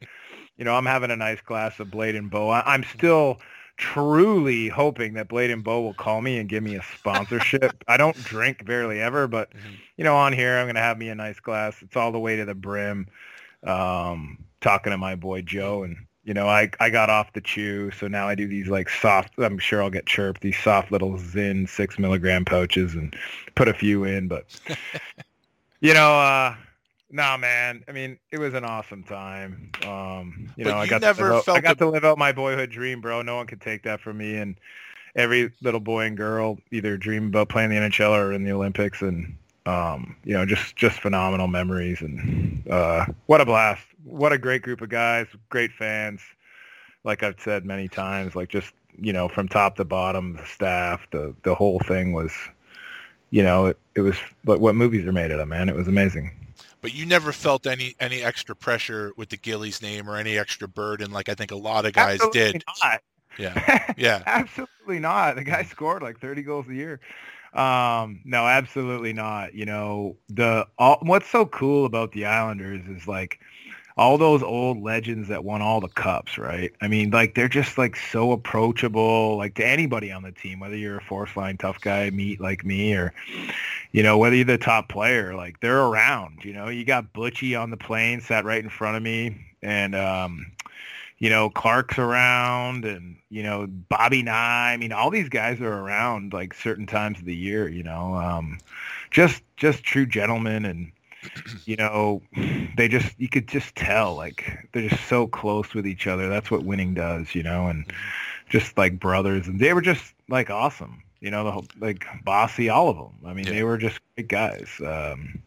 you 0.57 0.65
know, 0.65 0.73
I'm 0.73 0.87
having 0.87 1.11
a 1.11 1.15
nice 1.15 1.39
glass 1.41 1.79
of 1.79 1.91
Blade 1.91 2.15
and 2.15 2.31
Bow. 2.31 2.49
I- 2.49 2.73
I'm 2.73 2.83
still 2.83 3.39
truly 3.81 4.69
hoping 4.69 5.15
that 5.15 5.27
Blade 5.27 5.49
and 5.49 5.63
Bow 5.63 5.81
will 5.81 5.95
call 5.95 6.21
me 6.21 6.37
and 6.37 6.47
give 6.47 6.61
me 6.63 6.75
a 6.75 6.83
sponsorship. 6.99 7.83
I 7.87 7.97
don't 7.97 8.15
drink 8.15 8.63
barely 8.63 9.01
ever, 9.01 9.27
but 9.27 9.49
mm-hmm. 9.49 9.73
you 9.97 10.03
know, 10.03 10.15
on 10.15 10.33
here 10.33 10.57
I'm 10.57 10.67
gonna 10.67 10.79
have 10.79 10.99
me 10.99 11.09
a 11.09 11.15
nice 11.15 11.39
glass. 11.39 11.75
It's 11.81 11.95
all 11.97 12.11
the 12.11 12.19
way 12.19 12.35
to 12.35 12.45
the 12.45 12.53
brim. 12.53 13.07
Um, 13.63 14.37
talking 14.61 14.91
to 14.91 14.97
my 14.97 15.15
boy 15.15 15.41
Joe, 15.41 15.83
and 15.83 15.97
you 16.23 16.33
know, 16.35 16.47
I 16.47 16.69
I 16.79 16.91
got 16.91 17.09
off 17.09 17.33
the 17.33 17.41
chew, 17.41 17.89
so 17.91 18.07
now 18.07 18.27
I 18.27 18.35
do 18.35 18.47
these 18.47 18.67
like 18.67 18.87
soft. 18.87 19.33
I'm 19.39 19.57
sure 19.57 19.81
I'll 19.81 19.89
get 19.89 20.05
chirped. 20.05 20.41
These 20.41 20.59
soft 20.59 20.91
little 20.91 21.13
Zyn 21.13 21.67
six 21.67 21.97
milligram 21.97 22.45
pouches, 22.45 22.93
and 22.93 23.15
put 23.55 23.67
a 23.67 23.73
few 23.73 24.03
in, 24.03 24.27
but 24.27 24.45
you 25.81 25.93
know. 25.93 26.19
uh 26.19 26.55
no, 27.11 27.37
man. 27.37 27.83
I 27.87 27.91
mean, 27.91 28.17
it 28.31 28.39
was 28.39 28.53
an 28.53 28.63
awesome 28.63 29.03
time. 29.03 29.71
Um, 29.85 30.49
you 30.55 30.63
but 30.63 30.71
know, 30.71 30.77
you 30.77 30.83
I 30.83 30.87
got 30.87 31.01
to 31.01 31.07
live 31.07 31.47
out, 31.47 31.49
I 31.49 31.59
got 31.59 31.77
the... 31.77 31.85
to 31.85 31.91
live 31.91 32.05
out 32.05 32.17
my 32.17 32.31
boyhood 32.31 32.69
dream, 32.69 33.01
bro. 33.01 33.21
No 33.21 33.35
one 33.35 33.47
could 33.47 33.61
take 33.61 33.83
that 33.83 33.99
from 33.99 34.17
me. 34.17 34.37
And 34.37 34.55
every 35.15 35.51
little 35.61 35.79
boy 35.79 36.05
and 36.05 36.15
girl 36.15 36.57
either 36.71 36.97
dream 36.97 37.27
about 37.27 37.49
playing 37.49 37.69
the 37.69 37.75
NHL 37.75 38.11
or 38.11 38.31
in 38.31 38.43
the 38.43 38.51
Olympics, 38.51 39.01
and 39.01 39.35
um, 39.65 40.15
you 40.23 40.33
know, 40.33 40.45
just 40.45 40.75
just 40.75 40.99
phenomenal 40.99 41.47
memories. 41.47 42.01
And 42.01 42.63
uh, 42.69 43.05
what 43.25 43.41
a 43.41 43.45
blast! 43.45 43.83
What 44.03 44.31
a 44.31 44.37
great 44.37 44.61
group 44.61 44.81
of 44.81 44.89
guys, 44.89 45.27
great 45.49 45.71
fans. 45.71 46.21
Like 47.03 47.23
I've 47.23 47.39
said 47.39 47.65
many 47.65 47.87
times, 47.87 48.35
like 48.35 48.49
just 48.49 48.73
you 48.99 49.13
know, 49.13 49.27
from 49.27 49.47
top 49.47 49.75
to 49.77 49.85
bottom, 49.85 50.37
the 50.37 50.45
staff, 50.45 51.05
the 51.11 51.35
the 51.43 51.55
whole 51.55 51.79
thing 51.79 52.13
was, 52.13 52.31
you 53.31 53.43
know, 53.43 53.67
it, 53.67 53.79
it 53.95 54.01
was 54.01 54.15
like 54.45 54.59
what 54.59 54.75
movies 54.75 55.05
are 55.05 55.11
made 55.11 55.31
out 55.31 55.39
of, 55.39 55.47
man. 55.47 55.67
It 55.67 55.75
was 55.75 55.87
amazing 55.87 56.31
but 56.81 56.93
you 56.93 57.05
never 57.05 57.31
felt 57.31 57.67
any 57.67 57.95
any 57.99 58.21
extra 58.21 58.55
pressure 58.55 59.13
with 59.17 59.29
the 59.29 59.37
Gillies 59.37 59.81
name 59.81 60.09
or 60.09 60.17
any 60.17 60.37
extra 60.37 60.67
burden 60.67 61.11
like 61.11 61.29
I 61.29 61.35
think 61.35 61.51
a 61.51 61.55
lot 61.55 61.85
of 61.85 61.93
guys 61.93 62.15
Absolutely 62.15 62.51
did. 62.53 62.63
Not. 62.83 63.01
Yeah, 63.37 63.93
yeah, 63.97 64.23
absolutely 64.25 64.99
not. 64.99 65.35
The 65.35 65.43
guy 65.43 65.63
scored 65.63 66.03
like 66.03 66.19
30 66.19 66.43
goals 66.43 66.67
a 66.67 66.73
year. 66.73 66.99
Um, 67.53 68.21
no, 68.23 68.47
absolutely 68.47 69.13
not. 69.13 69.53
You 69.53 69.65
know, 69.65 70.17
the 70.29 70.67
all, 70.77 70.99
what's 71.01 71.29
so 71.29 71.45
cool 71.45 71.85
about 71.85 72.11
the 72.11 72.25
Islanders 72.25 72.85
is 72.87 73.07
like 73.07 73.39
all 73.97 74.17
those 74.17 74.41
old 74.41 74.81
legends 74.81 75.27
that 75.27 75.43
won 75.43 75.61
all 75.61 75.81
the 75.81 75.89
cups, 75.89 76.37
right? 76.37 76.71
I 76.81 76.87
mean, 76.87 77.11
like 77.11 77.35
they're 77.35 77.49
just 77.49 77.77
like 77.77 77.95
so 77.95 78.31
approachable, 78.31 79.37
like 79.37 79.55
to 79.55 79.65
anybody 79.65 80.11
on 80.11 80.23
the 80.23 80.31
team, 80.31 80.59
whether 80.59 80.75
you're 80.75 80.97
a 80.97 81.03
force 81.03 81.35
line 81.35 81.57
tough 81.57 81.81
guy, 81.81 82.09
meat 82.09 82.39
like 82.39 82.63
me, 82.63 82.93
or 82.93 83.13
you 83.91 84.03
know, 84.03 84.17
whether 84.17 84.35
you're 84.35 84.45
the 84.45 84.57
top 84.57 84.89
player, 84.89 85.35
like 85.35 85.59
they're 85.59 85.81
around. 85.81 86.43
You 86.43 86.53
know, 86.53 86.69
you 86.69 86.85
got 86.85 87.13
Butchie 87.13 87.59
on 87.59 87.69
the 87.69 87.77
plane, 87.77 88.21
sat 88.21 88.45
right 88.45 88.63
in 88.63 88.69
front 88.69 88.97
of 88.97 89.03
me, 89.03 89.45
and 89.61 89.95
um, 89.95 90.51
you 91.19 91.29
know, 91.29 91.49
Clark's 91.49 91.99
around, 91.99 92.85
and 92.85 93.17
you 93.29 93.43
know, 93.43 93.67
Bobby 93.67 94.23
Nye. 94.23 94.73
I 94.73 94.77
mean, 94.77 94.91
all 94.91 95.09
these 95.09 95.29
guys 95.29 95.59
are 95.61 95.73
around 95.73 96.33
like 96.33 96.53
certain 96.53 96.87
times 96.87 97.19
of 97.19 97.25
the 97.25 97.35
year. 97.35 97.67
You 97.67 97.83
know, 97.83 98.15
um, 98.15 98.59
just 99.11 99.43
just 99.57 99.83
true 99.83 100.05
gentlemen 100.05 100.65
and 100.65 100.91
you 101.65 101.75
know, 101.75 102.21
they 102.77 102.87
just 102.87 103.19
you 103.19 103.29
could 103.29 103.47
just 103.47 103.75
tell 103.75 104.15
like 104.15 104.67
they're 104.71 104.87
just 104.87 105.07
so 105.07 105.27
close 105.27 105.73
with 105.73 105.87
each 105.87 106.07
other. 106.07 106.29
That's 106.29 106.51
what 106.51 106.63
winning 106.63 106.93
does, 106.93 107.35
you 107.35 107.43
know, 107.43 107.67
and 107.67 107.85
just 108.49 108.77
like 108.77 108.99
brothers, 108.99 109.47
and 109.47 109.59
they 109.59 109.73
were 109.73 109.81
just 109.81 110.13
like 110.29 110.49
awesome, 110.49 111.03
you 111.19 111.31
know, 111.31 111.43
the 111.43 111.51
whole, 111.51 111.65
like 111.79 112.05
bossy, 112.23 112.69
all 112.69 112.89
of 112.89 112.97
them. 112.97 113.13
I 113.25 113.33
mean, 113.33 113.45
yeah. 113.45 113.53
they 113.53 113.63
were 113.63 113.77
just 113.77 113.99
great 114.15 114.27
guys. 114.27 114.69
Um, 114.85 115.41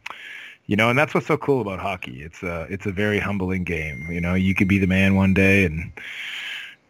you 0.66 0.76
know, 0.76 0.88
and 0.88 0.98
that's 0.98 1.12
what's 1.12 1.26
so 1.26 1.36
cool 1.36 1.60
about 1.60 1.78
hockey. 1.78 2.22
It's 2.22 2.42
a 2.42 2.66
it's 2.70 2.86
a 2.86 2.92
very 2.92 3.18
humbling 3.18 3.64
game. 3.64 4.08
You 4.10 4.20
know, 4.20 4.34
you 4.34 4.54
could 4.54 4.68
be 4.68 4.78
the 4.78 4.86
man 4.86 5.14
one 5.14 5.34
day, 5.34 5.64
and 5.64 5.92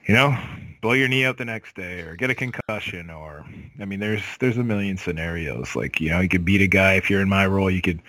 you 0.06 0.14
know, 0.14 0.38
blow 0.84 0.92
your 0.92 1.08
knee 1.08 1.24
out 1.24 1.38
the 1.38 1.46
next 1.46 1.74
day 1.74 2.02
or 2.02 2.14
get 2.14 2.28
a 2.28 2.34
concussion 2.34 3.08
or 3.08 3.42
I 3.80 3.86
mean 3.86 4.00
there's 4.00 4.22
there's 4.38 4.58
a 4.58 4.62
million 4.62 4.98
scenarios. 4.98 5.74
Like 5.74 5.98
you 5.98 6.10
know 6.10 6.20
you 6.20 6.28
could 6.28 6.44
beat 6.44 6.60
a 6.60 6.66
guy 6.66 6.92
if 6.96 7.08
you're 7.08 7.22
in 7.22 7.28
my 7.28 7.46
role 7.46 7.70
you 7.70 7.80
could 7.80 8.02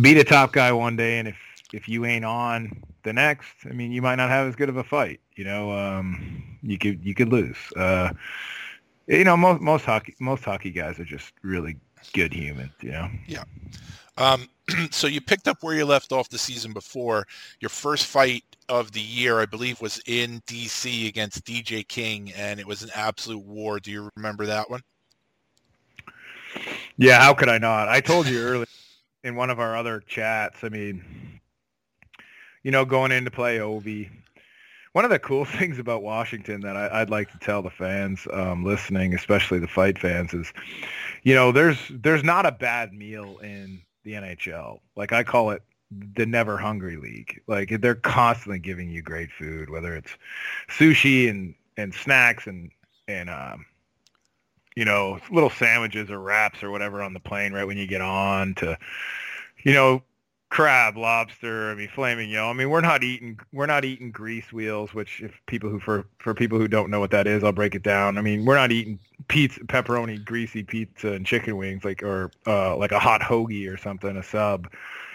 beat 0.00 0.16
a 0.16 0.24
top 0.24 0.52
guy 0.52 0.72
one 0.72 0.96
day 0.96 1.20
and 1.20 1.28
if 1.28 1.36
if 1.72 1.88
you 1.88 2.04
ain't 2.04 2.24
on 2.24 2.82
the 3.04 3.12
next 3.12 3.46
I 3.64 3.68
mean 3.68 3.92
you 3.92 4.02
might 4.02 4.16
not 4.16 4.28
have 4.28 4.48
as 4.48 4.56
good 4.56 4.68
of 4.68 4.76
a 4.76 4.82
fight 4.82 5.20
you 5.36 5.44
know 5.44 5.70
um 5.70 6.42
you 6.64 6.78
could 6.78 7.04
you 7.04 7.14
could 7.14 7.28
lose. 7.28 7.56
Uh 7.76 8.12
you 9.06 9.22
know 9.22 9.36
most 9.36 9.60
most 9.62 9.84
hockey 9.84 10.16
most 10.18 10.44
hockey 10.44 10.72
guys 10.72 10.98
are 10.98 11.04
just 11.04 11.32
really 11.42 11.76
good 12.12 12.32
humans 12.32 12.72
you 12.80 12.90
know? 12.90 13.08
Yeah. 13.28 13.44
Um 14.18 14.48
so 14.90 15.06
you 15.06 15.20
picked 15.20 15.46
up 15.46 15.62
where 15.62 15.76
you 15.76 15.84
left 15.84 16.10
off 16.10 16.28
the 16.28 16.38
season 16.38 16.72
before. 16.72 17.28
Your 17.60 17.68
first 17.68 18.06
fight 18.06 18.42
of 18.68 18.92
the 18.92 19.00
year, 19.00 19.40
I 19.40 19.46
believe, 19.46 19.80
was 19.80 20.00
in 20.06 20.40
DC 20.46 21.08
against 21.08 21.44
DJ 21.44 21.86
King, 21.86 22.32
and 22.36 22.60
it 22.60 22.66
was 22.66 22.82
an 22.82 22.90
absolute 22.94 23.44
war. 23.44 23.78
Do 23.80 23.90
you 23.90 24.10
remember 24.16 24.46
that 24.46 24.70
one? 24.70 24.82
Yeah, 26.96 27.20
how 27.20 27.34
could 27.34 27.48
I 27.48 27.58
not? 27.58 27.88
I 27.88 28.00
told 28.00 28.26
you 28.26 28.40
earlier 28.40 28.66
in 29.22 29.36
one 29.36 29.50
of 29.50 29.60
our 29.60 29.76
other 29.76 30.02
chats. 30.06 30.58
I 30.62 30.68
mean, 30.68 31.40
you 32.62 32.70
know, 32.70 32.84
going 32.84 33.12
in 33.12 33.24
to 33.24 33.30
play 33.30 33.58
Ovi. 33.58 34.10
One 34.92 35.04
of 35.04 35.10
the 35.10 35.18
cool 35.18 35.44
things 35.58 35.78
about 35.78 36.02
Washington 36.02 36.60
that 36.62 36.76
I, 36.76 37.00
would 37.00 37.10
like 37.10 37.30
to 37.32 37.38
tell 37.38 37.62
the 37.62 37.70
fans 37.70 38.26
um, 38.32 38.64
listening, 38.64 39.14
especially 39.14 39.58
the 39.58 39.68
fight 39.68 39.98
fans, 39.98 40.32
is, 40.32 40.52
you 41.22 41.34
know, 41.34 41.52
there's 41.52 41.78
there's 41.90 42.24
not 42.24 42.46
a 42.46 42.52
bad 42.52 42.92
meal 42.92 43.38
in 43.38 43.82
the 44.04 44.12
NHL. 44.12 44.78
Like 44.96 45.12
I 45.12 45.22
call 45.22 45.50
it 45.50 45.62
the 45.90 46.26
never 46.26 46.56
hungry 46.56 46.96
league. 46.96 47.40
Like 47.46 47.80
they're 47.80 47.94
constantly 47.94 48.58
giving 48.58 48.90
you 48.90 49.02
great 49.02 49.30
food, 49.30 49.70
whether 49.70 49.94
it's 49.94 50.10
sushi 50.68 51.30
and 51.30 51.54
and 51.76 51.94
snacks 51.94 52.46
and 52.46 52.70
and 53.08 53.30
um, 53.30 53.66
you 54.74 54.84
know 54.84 55.18
little 55.30 55.50
sandwiches 55.50 56.10
or 56.10 56.20
wraps 56.20 56.62
or 56.62 56.70
whatever 56.70 57.02
on 57.02 57.14
the 57.14 57.20
plane 57.20 57.52
right 57.52 57.66
when 57.66 57.76
you 57.76 57.86
get 57.86 58.00
on 58.00 58.54
to 58.56 58.76
you 59.64 59.72
know 59.72 60.02
crab, 60.48 60.96
lobster. 60.96 61.70
I 61.70 61.74
mean, 61.74 61.88
flaming 61.88 62.30
yo. 62.30 62.48
I 62.48 62.52
mean, 62.52 62.70
we're 62.70 62.80
not 62.80 63.02
eating 63.02 63.38
we're 63.52 63.66
not 63.66 63.84
eating 63.84 64.10
grease 64.10 64.52
wheels. 64.52 64.94
Which, 64.94 65.20
if 65.20 65.38
people 65.46 65.70
who 65.70 65.80
for 65.80 66.06
for 66.18 66.34
people 66.34 66.58
who 66.58 66.68
don't 66.68 66.90
know 66.90 67.00
what 67.00 67.10
that 67.10 67.26
is, 67.26 67.44
I'll 67.44 67.52
break 67.52 67.74
it 67.74 67.82
down. 67.82 68.18
I 68.18 68.22
mean, 68.22 68.44
we're 68.44 68.56
not 68.56 68.72
eating 68.72 68.98
pizza, 69.28 69.60
pepperoni, 69.60 70.24
greasy 70.24 70.62
pizza 70.62 71.12
and 71.12 71.26
chicken 71.26 71.56
wings 71.56 71.84
like 71.84 72.02
or 72.02 72.30
uh, 72.46 72.76
like 72.76 72.92
a 72.92 72.98
hot 72.98 73.20
hoagie 73.20 73.72
or 73.72 73.76
something, 73.76 74.16
a 74.16 74.22
sub, 74.22 74.68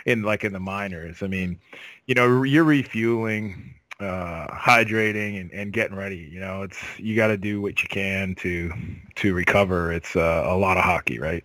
in 0.05 0.23
like 0.23 0.43
in 0.43 0.53
the 0.53 0.59
minors. 0.59 1.21
I 1.23 1.27
mean, 1.27 1.59
you 2.07 2.15
know, 2.15 2.43
you're 2.43 2.63
refueling. 2.63 3.75
Uh, 3.99 4.47
hydrating 4.47 5.39
and, 5.39 5.51
and 5.51 5.71
getting 5.71 5.95
ready. 5.95 6.17
You 6.17 6.39
know, 6.39 6.63
it's 6.63 6.79
you 6.97 7.15
got 7.15 7.27
to 7.27 7.37
do 7.37 7.61
what 7.61 7.83
you 7.83 7.87
can 7.87 8.33
to 8.39 8.73
to 9.17 9.35
recover. 9.35 9.93
It's 9.93 10.15
uh, 10.15 10.43
a 10.47 10.57
lot 10.57 10.77
of 10.77 10.83
hockey, 10.83 11.19
right? 11.19 11.43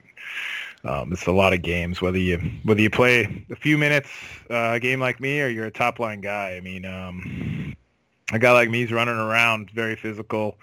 Um, 0.84 1.12
it's 1.12 1.26
a 1.26 1.32
lot 1.32 1.52
of 1.52 1.60
games. 1.60 2.00
Whether 2.00 2.16
you 2.16 2.38
whether 2.62 2.80
you 2.80 2.88
play 2.88 3.44
a 3.50 3.56
few 3.56 3.76
minutes 3.76 4.08
uh, 4.48 4.72
a 4.74 4.80
game 4.80 5.00
like 5.00 5.20
me 5.20 5.42
or 5.42 5.48
you're 5.48 5.66
a 5.66 5.70
top 5.70 5.98
line 5.98 6.22
guy. 6.22 6.54
I 6.56 6.60
mean, 6.60 6.86
um, 6.86 7.76
a 8.32 8.38
guy 8.38 8.52
like 8.52 8.70
me 8.70 8.84
is 8.84 8.92
running 8.92 9.16
around, 9.16 9.70
very 9.72 9.96
physical. 9.96 10.56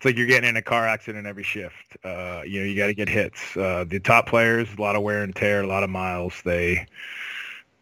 It's 0.00 0.06
like 0.06 0.16
you're 0.16 0.26
getting 0.26 0.48
in 0.48 0.56
a 0.56 0.62
car 0.62 0.88
accident 0.88 1.26
every 1.26 1.42
shift. 1.42 1.98
Uh, 2.02 2.40
you 2.46 2.60
know, 2.60 2.64
you 2.64 2.74
got 2.74 2.86
to 2.86 2.94
get 2.94 3.06
hits. 3.06 3.54
Uh, 3.54 3.84
the 3.86 4.00
top 4.00 4.26
players, 4.26 4.66
a 4.78 4.80
lot 4.80 4.96
of 4.96 5.02
wear 5.02 5.22
and 5.22 5.36
tear, 5.36 5.62
a 5.62 5.66
lot 5.66 5.82
of 5.82 5.90
miles. 5.90 6.40
They 6.42 6.86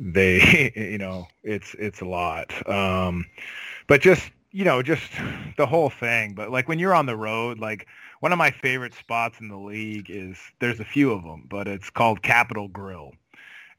they 0.01 0.73
you 0.75 0.99
know 0.99 1.29
it's 1.45 1.75
it's 1.79 2.01
a 2.01 2.05
lot. 2.05 2.53
Um, 2.69 3.25
but 3.87 4.01
just 4.01 4.33
you 4.51 4.65
know 4.65 4.83
just 4.83 5.13
the 5.59 5.67
whole 5.67 5.91
thing. 5.91 6.35
But 6.35 6.51
like 6.51 6.67
when 6.67 6.81
you're 6.81 6.93
on 6.93 7.07
the 7.07 7.17
road, 7.17 7.61
like 7.61 7.87
one 8.19 8.33
of 8.33 8.39
my 8.39 8.51
favorite 8.51 8.95
spots 8.95 9.39
in 9.39 9.47
the 9.47 9.57
league 9.57 10.11
is 10.11 10.39
there's 10.59 10.81
a 10.81 10.85
few 10.85 11.13
of 11.13 11.23
them, 11.23 11.47
but 11.49 11.69
it's 11.69 11.89
called 11.89 12.23
Capital 12.23 12.67
Grille. 12.67 13.13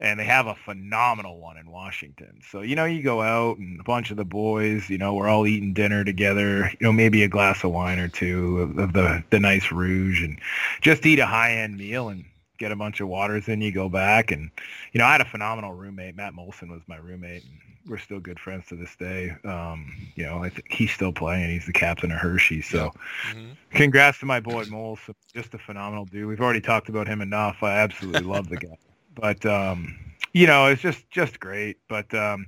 And 0.02 0.18
they 0.18 0.24
have 0.24 0.46
a 0.46 0.54
phenomenal 0.54 1.38
one 1.40 1.58
in 1.58 1.70
Washington. 1.70 2.40
So, 2.50 2.62
you 2.62 2.74
know, 2.74 2.86
you 2.86 3.02
go 3.02 3.20
out 3.20 3.58
and 3.58 3.78
a 3.78 3.84
bunch 3.84 4.10
of 4.10 4.16
the 4.16 4.24
boys, 4.24 4.88
you 4.88 4.96
know, 4.96 5.12
we're 5.12 5.28
all 5.28 5.46
eating 5.46 5.74
dinner 5.74 6.04
together, 6.04 6.70
you 6.80 6.86
know, 6.86 6.92
maybe 6.92 7.22
a 7.22 7.28
glass 7.28 7.62
of 7.64 7.72
wine 7.72 7.98
or 7.98 8.08
two 8.08 8.60
of, 8.60 8.78
of 8.78 8.92
the, 8.94 9.22
the 9.28 9.38
nice 9.38 9.70
rouge 9.70 10.22
and 10.22 10.40
just 10.80 11.04
eat 11.04 11.18
a 11.18 11.26
high-end 11.26 11.76
meal 11.76 12.08
and 12.08 12.24
get 12.56 12.72
a 12.72 12.76
bunch 12.76 13.00
of 13.00 13.08
waters 13.08 13.46
in 13.46 13.60
you, 13.60 13.72
go 13.72 13.90
back. 13.90 14.30
And, 14.30 14.50
you 14.92 14.98
know, 14.98 15.04
I 15.04 15.12
had 15.12 15.20
a 15.20 15.26
phenomenal 15.26 15.74
roommate. 15.74 16.16
Matt 16.16 16.34
Moulson 16.34 16.70
was 16.70 16.80
my 16.86 16.96
roommate. 16.96 17.44
And 17.44 17.52
we're 17.86 17.98
still 17.98 18.20
good 18.20 18.38
friends 18.38 18.66
to 18.68 18.76
this 18.76 18.94
day. 18.96 19.36
Um, 19.44 19.92
you 20.14 20.24
know, 20.24 20.42
I 20.42 20.48
think 20.48 20.70
he's 20.70 20.92
still 20.92 21.12
playing. 21.12 21.50
He's 21.50 21.66
the 21.66 21.72
captain 21.72 22.12
of 22.12 22.18
Hershey. 22.18 22.62
So, 22.62 22.90
mm-hmm. 23.30 23.52
congrats 23.70 24.18
to 24.20 24.26
my 24.26 24.40
boy 24.40 24.64
Moles. 24.70 25.00
Just 25.34 25.52
a 25.54 25.58
phenomenal 25.58 26.06
dude. 26.06 26.26
We've 26.26 26.40
already 26.40 26.60
talked 26.60 26.88
about 26.88 27.06
him 27.06 27.20
enough. 27.20 27.62
I 27.62 27.72
absolutely 27.72 28.22
love 28.22 28.48
the 28.48 28.56
guy. 28.56 28.78
But 29.14 29.44
um, 29.46 29.98
you 30.32 30.46
know, 30.46 30.66
it's 30.66 30.82
just 30.82 31.08
just 31.10 31.40
great. 31.40 31.78
But 31.88 32.12
um, 32.14 32.46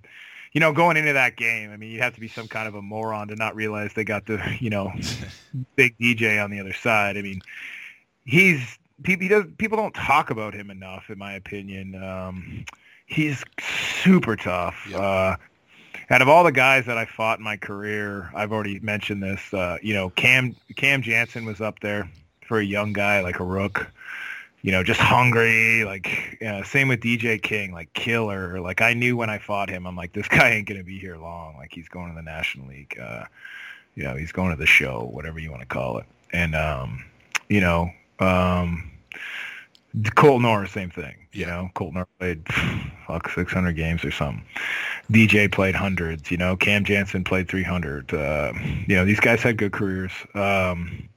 you 0.52 0.60
know, 0.60 0.72
going 0.72 0.96
into 0.96 1.12
that 1.12 1.36
game, 1.36 1.70
I 1.70 1.76
mean, 1.76 1.90
you 1.90 2.00
have 2.00 2.14
to 2.14 2.20
be 2.20 2.28
some 2.28 2.48
kind 2.48 2.68
of 2.68 2.74
a 2.74 2.82
moron 2.82 3.28
to 3.28 3.36
not 3.36 3.56
realize 3.56 3.94
they 3.94 4.04
got 4.04 4.26
the 4.26 4.40
you 4.60 4.70
know 4.70 4.92
big 5.76 5.96
DJ 5.98 6.42
on 6.42 6.50
the 6.50 6.60
other 6.60 6.74
side. 6.74 7.16
I 7.16 7.22
mean, 7.22 7.40
he's 8.24 8.78
people. 9.02 9.22
He 9.22 9.28
does. 9.28 9.44
People 9.58 9.78
don't 9.78 9.94
talk 9.94 10.30
about 10.30 10.54
him 10.54 10.70
enough, 10.70 11.10
in 11.10 11.18
my 11.18 11.34
opinion. 11.34 12.02
Um, 12.02 12.64
he's 13.06 13.42
super 13.60 14.36
tough. 14.36 14.86
Yep. 14.88 15.00
Uh, 15.00 15.36
out 16.10 16.20
of 16.20 16.28
all 16.28 16.44
the 16.44 16.52
guys 16.52 16.84
that 16.86 16.98
I 16.98 17.06
fought 17.06 17.38
in 17.38 17.44
my 17.44 17.56
career, 17.56 18.30
I've 18.34 18.52
already 18.52 18.80
mentioned 18.80 19.22
this. 19.22 19.54
Uh, 19.54 19.78
you 19.82 19.94
know, 19.94 20.10
Cam 20.10 20.54
Cam 20.76 21.02
Janssen 21.02 21.44
was 21.44 21.60
up 21.60 21.80
there 21.80 22.10
for 22.46 22.58
a 22.58 22.64
young 22.64 22.92
guy 22.92 23.20
like 23.20 23.40
a 23.40 23.44
rook. 23.44 23.90
You 24.62 24.72
know, 24.72 24.82
just 24.82 25.00
hungry. 25.00 25.84
Like 25.84 26.38
same 26.64 26.88
with 26.88 27.00
DJ 27.00 27.42
King, 27.42 27.72
like 27.72 27.92
killer. 27.92 28.60
Like 28.60 28.80
I 28.80 28.94
knew 28.94 29.16
when 29.16 29.30
I 29.30 29.38
fought 29.38 29.68
him, 29.68 29.86
I'm 29.86 29.96
like, 29.96 30.12
this 30.12 30.28
guy 30.28 30.50
ain't 30.50 30.68
gonna 30.68 30.84
be 30.84 30.98
here 30.98 31.16
long. 31.16 31.56
Like 31.56 31.72
he's 31.72 31.88
going 31.88 32.08
to 32.08 32.14
the 32.14 32.22
National 32.22 32.68
League. 32.68 32.98
Uh, 33.00 33.24
you 33.94 34.04
know, 34.04 34.16
he's 34.16 34.32
going 34.32 34.50
to 34.50 34.56
the 34.56 34.66
show, 34.66 35.08
whatever 35.12 35.38
you 35.38 35.50
want 35.50 35.62
to 35.62 35.68
call 35.68 35.98
it. 35.98 36.06
And 36.32 36.54
um, 36.54 37.04
you 37.48 37.60
know, 37.60 37.90
um, 38.20 38.90
Colt 40.14 40.40
Norris, 40.40 40.72
same 40.72 40.90
thing. 40.90 41.14
You 41.32 41.46
know, 41.46 41.70
Colt 41.74 41.94
Norris 41.94 42.08
played 42.18 42.46
fuck 43.06 43.30
600 43.30 43.72
games 43.72 44.04
or 44.04 44.10
something. 44.10 44.44
DJ 45.10 45.50
played 45.50 45.74
hundreds. 45.74 46.30
You 46.30 46.36
know, 46.36 46.56
Cam 46.56 46.84
Janssen 46.84 47.24
played 47.24 47.48
300. 47.48 48.12
Uh, 48.12 48.52
you 48.86 48.96
know, 48.96 49.04
these 49.04 49.20
guys 49.20 49.42
had 49.42 49.58
good 49.58 49.72
careers. 49.72 50.12
Um, 50.34 51.08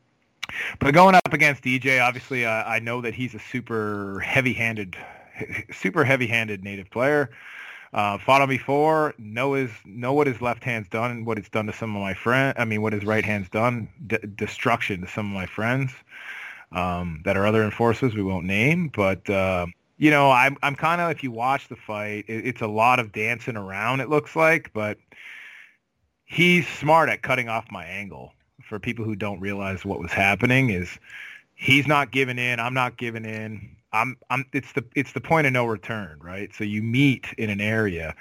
but 0.80 0.94
going 0.94 1.16
up 1.16 1.34
against 1.34 1.64
DJ, 1.64 2.02
obviously, 2.02 2.46
uh, 2.46 2.64
I 2.64 2.80
know 2.80 3.02
that 3.02 3.14
he's 3.14 3.34
a 3.34 3.40
super 3.40 4.20
heavy-handed, 4.20 4.96
super 5.72 6.04
heavy-handed 6.04 6.64
native 6.64 6.90
player. 6.90 7.32
Uh, 7.94 8.18
fought 8.18 8.42
him 8.42 8.50
before. 8.50 9.14
Know 9.18 9.54
his 9.54 9.72
know 9.86 10.12
what 10.12 10.28
his 10.28 10.42
left 10.42 10.66
hand's 10.66 10.90
done 10.90 11.12
and 11.12 11.26
what 11.26 11.38
it's 11.38 11.48
done 11.48 11.66
to 11.68 11.74
some 11.74 11.96
of 11.96 12.02
my 12.02 12.14
friends. 12.14 12.56
I 12.60 12.66
mean, 12.66 12.82
what 12.82 12.92
his 12.92 13.06
right 13.06 13.24
hand's 13.24 13.50
done. 13.50 13.88
D- 14.06 14.18
destruction 14.36 15.02
to 15.02 15.08
some 15.08 15.28
of 15.28 15.34
my 15.34 15.46
friends 15.46 15.94
um, 16.74 17.22
that 17.24 17.38
are 17.38 17.48
other 17.48 17.64
enforcers 17.64 18.14
we 18.14 18.22
won't 18.22 18.46
name. 18.46 18.92
But 18.94 19.30
uh, 19.30 19.68
you 19.98 20.12
know, 20.12 20.30
I'm 20.30 20.58
I'm 20.62 20.76
kind 20.76 21.00
of 21.00 21.10
if 21.12 21.24
you 21.24 21.32
watch 21.32 21.70
the 21.70 21.78
fight, 21.78 22.26
it, 22.28 22.46
it's 22.46 22.62
a 22.62 22.68
lot 22.68 23.00
of 23.00 23.14
dancing 23.14 23.56
around. 23.56 24.02
It 24.02 24.10
looks 24.10 24.36
like, 24.36 24.72
but 24.74 24.98
he's 26.26 26.68
smart 26.68 27.08
at 27.08 27.22
cutting 27.22 27.48
off 27.48 27.72
my 27.72 27.86
angle. 27.86 28.34
For 28.68 28.80
people 28.80 29.06
who 29.06 29.16
don't 29.16 29.40
realize 29.40 29.86
what 29.86 30.00
was 30.00 30.12
happening, 30.12 30.70
is 30.70 31.00
he's 31.56 31.88
not 31.88 32.12
giving 32.12 32.40
in. 32.40 32.60
I'm 32.60 32.74
not 32.74 32.98
giving 32.98 33.26
in. 33.26 33.76
I'm 33.94 34.18
I'm. 34.30 34.46
It's 34.54 34.74
the 34.74 34.84
it's 34.96 35.14
the 35.14 35.22
point 35.22 35.48
of 35.48 35.54
no 35.54 35.66
return, 35.66 36.20
right? 36.22 36.54
So 36.54 36.64
you 36.64 36.82
meet 36.84 37.28
in 37.38 37.50
an 37.50 37.62
area 37.62 38.16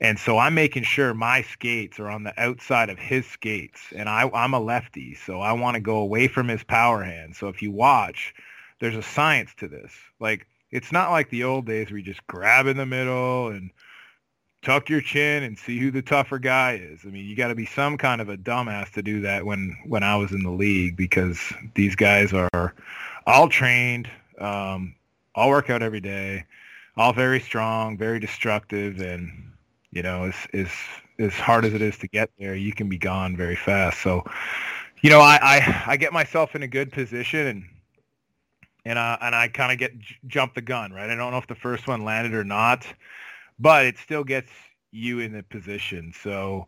and 0.00 0.18
so 0.18 0.38
I'm 0.38 0.54
making 0.54 0.84
sure 0.84 1.12
my 1.12 1.42
skates 1.42 1.98
are 1.98 2.08
on 2.08 2.22
the 2.22 2.40
outside 2.40 2.88
of 2.88 2.98
his 2.98 3.26
skates. 3.26 3.80
And 3.94 4.08
I, 4.08 4.30
I'm 4.32 4.54
a 4.54 4.60
lefty, 4.60 5.14
so 5.14 5.40
I 5.40 5.52
want 5.52 5.74
to 5.74 5.80
go 5.80 5.96
away 5.96 6.28
from 6.28 6.48
his 6.48 6.62
power 6.62 7.02
hand. 7.02 7.34
So 7.34 7.48
if 7.48 7.62
you 7.62 7.72
watch, 7.72 8.32
there's 8.80 8.94
a 8.94 9.02
science 9.02 9.50
to 9.58 9.66
this. 9.66 9.92
Like, 10.20 10.46
it's 10.70 10.92
not 10.92 11.10
like 11.10 11.30
the 11.30 11.44
old 11.44 11.66
days 11.66 11.90
where 11.90 11.98
you 11.98 12.04
just 12.04 12.24
grab 12.28 12.66
in 12.66 12.76
the 12.76 12.86
middle 12.86 13.48
and 13.48 13.70
tuck 14.62 14.88
your 14.88 15.00
chin 15.00 15.42
and 15.42 15.58
see 15.58 15.78
who 15.78 15.90
the 15.90 16.02
tougher 16.02 16.38
guy 16.38 16.74
is. 16.74 17.00
I 17.04 17.08
mean, 17.08 17.26
you 17.26 17.36
got 17.36 17.48
to 17.48 17.54
be 17.54 17.66
some 17.66 17.96
kind 17.96 18.20
of 18.20 18.28
a 18.28 18.36
dumbass 18.36 18.92
to 18.92 19.02
do 19.02 19.20
that 19.22 19.44
when, 19.44 19.76
when 19.86 20.02
I 20.02 20.16
was 20.16 20.32
in 20.32 20.42
the 20.42 20.50
league 20.50 20.96
because 20.96 21.38
these 21.74 21.94
guys 21.94 22.32
are 22.32 22.74
all 23.26 23.48
trained, 23.48 24.08
um, 24.38 24.94
all 25.34 25.48
work 25.48 25.70
out 25.70 25.82
every 25.82 26.00
day, 26.00 26.44
all 26.96 27.12
very 27.12 27.40
strong, 27.40 27.96
very 27.96 28.18
destructive, 28.18 29.00
and 29.00 29.52
you 29.92 30.02
know, 30.02 30.24
as 30.24 30.34
as 30.52 30.68
as 31.18 31.34
hard 31.34 31.64
as 31.64 31.74
it 31.74 31.82
is 31.82 31.96
to 31.98 32.08
get 32.08 32.30
there, 32.38 32.54
you 32.54 32.72
can 32.72 32.88
be 32.88 32.98
gone 32.98 33.36
very 33.36 33.56
fast. 33.56 34.00
So, 34.00 34.24
you 35.00 35.10
know, 35.10 35.20
I 35.20 35.38
I, 35.40 35.82
I 35.86 35.96
get 35.96 36.12
myself 36.12 36.54
in 36.54 36.62
a 36.62 36.68
good 36.68 36.92
position 36.92 37.46
and 37.46 37.64
and 38.84 38.98
uh, 38.98 39.18
and 39.20 39.34
I 39.34 39.48
kind 39.48 39.72
of 39.72 39.78
get 39.78 39.98
j- 39.98 40.16
jump 40.26 40.54
the 40.54 40.60
gun, 40.60 40.92
right? 40.92 41.08
I 41.08 41.14
don't 41.14 41.30
know 41.30 41.38
if 41.38 41.46
the 41.46 41.54
first 41.54 41.86
one 41.86 42.04
landed 42.04 42.34
or 42.34 42.44
not, 42.44 42.86
but 43.58 43.86
it 43.86 43.98
still 43.98 44.24
gets 44.24 44.50
you 44.90 45.20
in 45.20 45.32
the 45.32 45.42
position. 45.42 46.12
So 46.22 46.66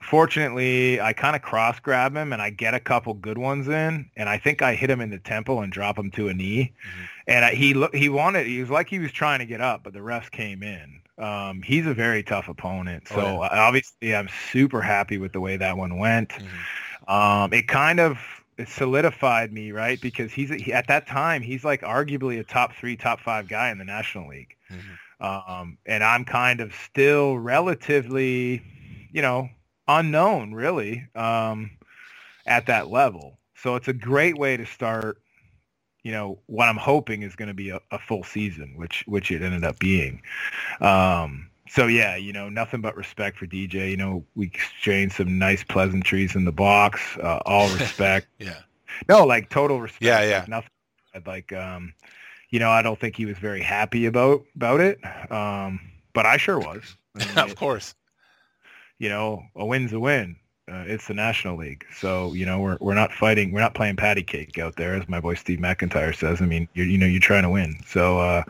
fortunately, 0.00 1.00
I 1.00 1.12
kind 1.12 1.34
of 1.36 1.42
cross 1.42 1.80
grab 1.80 2.16
him 2.16 2.32
and 2.32 2.40
I 2.40 2.50
get 2.50 2.74
a 2.74 2.80
couple 2.80 3.14
good 3.14 3.38
ones 3.38 3.68
in, 3.68 4.10
and 4.16 4.28
I 4.28 4.38
think 4.38 4.62
I 4.62 4.74
hit 4.74 4.90
him 4.90 5.00
in 5.00 5.10
the 5.10 5.18
temple 5.18 5.60
and 5.60 5.72
drop 5.72 5.98
him 5.98 6.10
to 6.12 6.28
a 6.28 6.34
knee. 6.34 6.72
Mm-hmm. 6.72 7.04
And 7.26 7.44
I, 7.44 7.54
he 7.54 7.86
he 7.98 8.08
wanted 8.08 8.46
he 8.46 8.60
was 8.60 8.70
like 8.70 8.88
he 8.88 8.98
was 8.98 9.12
trying 9.12 9.40
to 9.40 9.46
get 9.46 9.60
up, 9.60 9.82
but 9.82 9.92
the 9.92 10.00
refs 10.00 10.30
came 10.30 10.62
in. 10.62 11.00
Um, 11.16 11.62
he's 11.62 11.86
a 11.86 11.94
very 11.94 12.22
tough 12.22 12.48
opponent. 12.48 13.08
So 13.08 13.20
oh, 13.20 13.42
yeah. 13.42 13.48
obviously, 13.50 14.14
I'm 14.14 14.28
super 14.50 14.82
happy 14.82 15.18
with 15.18 15.32
the 15.32 15.40
way 15.40 15.56
that 15.56 15.76
one 15.76 15.98
went. 15.98 16.30
Mm-hmm. 16.30 17.10
Um, 17.10 17.52
it 17.52 17.68
kind 17.68 18.00
of 18.00 18.18
it 18.56 18.68
solidified 18.68 19.52
me, 19.52 19.72
right? 19.72 20.00
Because 20.00 20.32
he's 20.32 20.50
he, 20.50 20.72
at 20.72 20.86
that 20.88 21.06
time 21.06 21.42
he's 21.42 21.64
like 21.64 21.82
arguably 21.82 22.38
a 22.40 22.44
top 22.44 22.74
three, 22.74 22.96
top 22.96 23.20
five 23.20 23.48
guy 23.48 23.70
in 23.70 23.78
the 23.78 23.84
National 23.84 24.28
League, 24.28 24.56
mm-hmm. 24.70 24.94
Um, 25.20 25.78
and 25.86 26.02
I'm 26.02 26.24
kind 26.24 26.60
of 26.60 26.72
still 26.74 27.38
relatively, 27.38 28.62
you 29.12 29.22
know, 29.22 29.48
unknown 29.88 30.52
really 30.54 31.06
um, 31.14 31.70
at 32.46 32.66
that 32.66 32.88
level. 32.88 33.38
So 33.56 33.76
it's 33.76 33.88
a 33.88 33.92
great 33.92 34.36
way 34.36 34.56
to 34.56 34.66
start 34.66 35.18
you 36.04 36.12
know 36.12 36.38
what 36.46 36.68
I'm 36.68 36.76
hoping 36.76 37.22
is 37.22 37.34
going 37.34 37.48
to 37.48 37.54
be 37.54 37.70
a, 37.70 37.80
a, 37.90 37.98
full 37.98 38.22
season, 38.22 38.74
which 38.76 39.02
which 39.06 39.30
it 39.30 39.42
ended 39.42 39.64
up 39.64 39.78
being. 39.78 40.20
Um, 40.80 41.48
so 41.68 41.86
yeah, 41.86 42.14
you 42.14 42.32
know, 42.32 42.48
nothing 42.48 42.82
but 42.82 42.94
respect 42.94 43.38
for 43.38 43.46
DJ. 43.46 43.90
You 43.90 43.96
know, 43.96 44.24
we 44.34 44.46
exchanged 44.46 45.16
some 45.16 45.38
nice 45.38 45.64
pleasantries 45.64 46.36
in 46.36 46.44
the 46.44 46.52
box. 46.52 47.00
Uh, 47.16 47.40
all 47.46 47.68
respect. 47.78 48.28
yeah. 48.38 48.60
No, 49.08 49.24
like 49.24 49.48
total 49.48 49.80
respect. 49.80 50.04
Yeah, 50.04 50.22
yeah. 50.22 50.38
Like, 50.40 50.48
nothing. 50.48 50.70
Like, 51.26 51.52
um, 51.52 51.94
you 52.54 52.60
know, 52.60 52.70
I 52.70 52.82
don't 52.82 53.00
think 53.00 53.16
he 53.16 53.26
was 53.26 53.36
very 53.36 53.62
happy 53.62 54.06
about 54.06 54.44
about 54.54 54.80
it. 54.80 54.98
Um, 55.30 55.80
but 56.12 56.24
I 56.24 56.36
sure 56.36 56.58
was. 56.58 56.96
I 57.16 57.26
mean, 57.26 57.38
of 57.38 57.56
course. 57.56 57.94
You 58.98 59.08
know, 59.08 59.42
a 59.56 59.66
win's 59.66 59.92
a 59.92 59.98
win 59.98 60.36
uh, 60.66 60.84
it's 60.86 61.08
the 61.08 61.14
National 61.14 61.56
League. 61.56 61.84
So 61.94 62.32
you 62.32 62.46
know 62.46 62.60
we're 62.60 62.78
we're 62.80 62.94
not 62.94 63.12
fighting, 63.12 63.52
we're 63.52 63.60
not 63.60 63.74
playing 63.74 63.96
patty 63.96 64.22
cake 64.22 64.58
out 64.58 64.76
there, 64.76 64.94
as 64.94 65.08
my 65.08 65.20
boy 65.20 65.34
Steve 65.34 65.58
McIntyre 65.58 66.14
says. 66.14 66.40
I 66.40 66.46
mean, 66.46 66.68
you 66.74 66.84
you 66.84 66.96
know 66.96 67.06
you're 67.06 67.20
trying 67.20 67.42
to 67.42 67.50
win. 67.50 67.76
So 67.86 68.18
uh, 68.18 68.44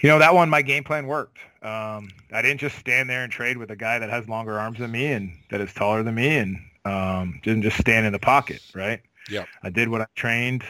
you 0.00 0.08
know, 0.08 0.18
that 0.18 0.34
one, 0.34 0.50
my 0.50 0.62
game 0.62 0.82
plan 0.82 1.06
worked. 1.06 1.38
Um, 1.62 2.08
I 2.32 2.42
didn't 2.42 2.58
just 2.58 2.78
stand 2.78 3.08
there 3.10 3.22
and 3.22 3.30
trade 3.30 3.58
with 3.58 3.70
a 3.70 3.76
guy 3.76 3.98
that 3.98 4.10
has 4.10 4.28
longer 4.28 4.58
arms 4.58 4.78
than 4.78 4.90
me 4.90 5.12
and 5.12 5.30
that 5.50 5.60
is 5.60 5.72
taller 5.74 6.02
than 6.02 6.14
me 6.14 6.38
and 6.38 6.58
um, 6.86 7.38
didn't 7.42 7.62
just 7.62 7.76
stand 7.76 8.06
in 8.06 8.12
the 8.14 8.18
pocket, 8.18 8.62
right? 8.74 9.02
Yeah. 9.28 9.44
I 9.62 9.68
did 9.68 9.90
what 9.90 10.00
I 10.00 10.06
trained 10.16 10.64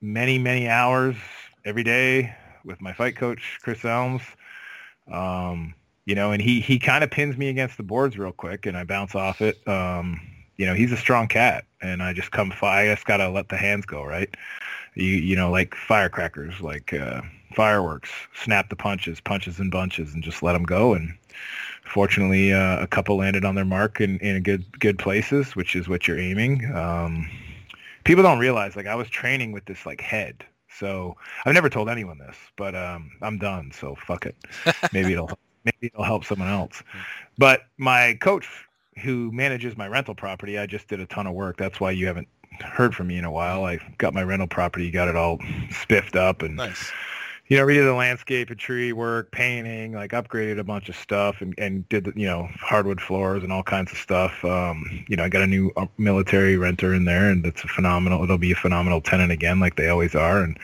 many, 0.00 0.38
many 0.38 0.68
hours 0.68 1.16
every 1.66 1.82
day 1.82 2.32
with 2.64 2.80
my 2.80 2.92
fight 2.92 3.16
coach, 3.16 3.58
Chris 3.60 3.84
Elms. 3.84 4.22
Um, 5.10 5.74
you 6.04 6.14
know, 6.14 6.30
and 6.30 6.40
he, 6.40 6.60
he 6.60 6.78
kind 6.78 7.02
of 7.02 7.10
pins 7.10 7.36
me 7.36 7.48
against 7.48 7.76
the 7.76 7.82
boards 7.82 8.16
real 8.16 8.32
quick 8.32 8.64
and 8.64 8.76
I 8.76 8.84
bounce 8.84 9.14
off 9.16 9.42
it. 9.42 9.66
Um, 9.68 10.20
you 10.56 10.64
know, 10.64 10.74
he's 10.74 10.92
a 10.92 10.96
strong 10.96 11.26
cat 11.26 11.64
and 11.82 12.02
I 12.02 12.12
just 12.12 12.30
come, 12.30 12.52
fight. 12.52 12.90
I 12.90 12.94
just 12.94 13.04
got 13.04 13.18
to 13.18 13.28
let 13.28 13.48
the 13.48 13.56
hands 13.56 13.84
go, 13.84 14.04
right? 14.04 14.32
You, 14.94 15.04
you 15.04 15.34
know, 15.34 15.50
like 15.50 15.74
firecrackers, 15.74 16.60
like, 16.60 16.94
uh, 16.94 17.20
fireworks, 17.54 18.10
snap 18.34 18.68
the 18.68 18.76
punches, 18.76 19.20
punches 19.20 19.58
and 19.58 19.70
bunches, 19.70 20.14
and 20.14 20.22
just 20.22 20.42
let 20.42 20.52
them 20.52 20.62
go. 20.62 20.94
And 20.94 21.16
fortunately, 21.84 22.52
uh, 22.52 22.80
a 22.80 22.86
couple 22.86 23.16
landed 23.16 23.44
on 23.44 23.56
their 23.56 23.64
mark 23.64 24.00
in, 24.00 24.18
in 24.20 24.42
good 24.42 24.64
good 24.78 24.98
places, 24.98 25.56
which 25.56 25.74
is 25.74 25.88
what 25.88 26.06
you're 26.06 26.18
aiming. 26.18 26.70
Um, 26.74 27.28
people 28.04 28.22
don't 28.22 28.38
realize, 28.38 28.76
like 28.76 28.86
I 28.86 28.94
was 28.94 29.08
training 29.08 29.52
with 29.52 29.64
this 29.64 29.84
like 29.86 30.00
head. 30.00 30.44
So 30.78 31.16
I've 31.44 31.54
never 31.54 31.68
told 31.68 31.88
anyone 31.88 32.18
this, 32.18 32.36
but 32.56 32.74
um, 32.74 33.10
I'm 33.22 33.38
done. 33.38 33.70
So 33.72 33.96
fuck 34.06 34.26
it. 34.26 34.36
Maybe 34.92 35.12
it'll 35.12 35.30
maybe 35.64 35.90
it'll 35.92 36.04
help 36.04 36.24
someone 36.24 36.48
else. 36.48 36.82
But 37.38 37.62
my 37.78 38.16
coach, 38.20 38.48
who 39.02 39.30
manages 39.32 39.76
my 39.76 39.88
rental 39.88 40.14
property, 40.14 40.58
I 40.58 40.66
just 40.66 40.88
did 40.88 41.00
a 41.00 41.06
ton 41.06 41.26
of 41.26 41.34
work. 41.34 41.56
That's 41.56 41.80
why 41.80 41.90
you 41.90 42.06
haven't 42.06 42.28
heard 42.60 42.94
from 42.94 43.08
me 43.08 43.18
in 43.18 43.24
a 43.24 43.30
while. 43.30 43.64
I 43.64 43.78
got 43.98 44.14
my 44.14 44.22
rental 44.22 44.48
property, 44.48 44.90
got 44.90 45.08
it 45.08 45.16
all 45.16 45.38
spiffed 45.70 46.16
up, 46.16 46.42
and 46.42 46.56
Nice. 46.56 46.92
You 47.48 47.56
know, 47.56 47.64
redid 47.64 47.84
the 47.84 47.94
landscape 47.94 48.50
and 48.50 48.58
tree 48.58 48.92
work, 48.92 49.30
painting, 49.30 49.92
like 49.92 50.10
upgraded 50.10 50.58
a 50.58 50.64
bunch 50.64 50.88
of 50.88 50.96
stuff 50.96 51.40
and, 51.40 51.54
and 51.58 51.88
did, 51.88 52.04
the, 52.04 52.12
you 52.16 52.26
know, 52.26 52.48
hardwood 52.60 53.00
floors 53.00 53.44
and 53.44 53.52
all 53.52 53.62
kinds 53.62 53.92
of 53.92 53.98
stuff. 53.98 54.44
Um, 54.44 55.04
you 55.08 55.16
know, 55.16 55.24
I 55.24 55.28
got 55.28 55.42
a 55.42 55.46
new 55.46 55.70
uh, 55.76 55.86
military 55.96 56.56
renter 56.56 56.92
in 56.92 57.04
there 57.04 57.30
and 57.30 57.46
it's 57.46 57.62
a 57.62 57.68
phenomenal, 57.68 58.24
it'll 58.24 58.38
be 58.38 58.52
a 58.52 58.56
phenomenal 58.56 59.00
tenant 59.00 59.30
again, 59.30 59.60
like 59.60 59.76
they 59.76 59.88
always 59.88 60.14
are. 60.14 60.42
And, 60.42 60.58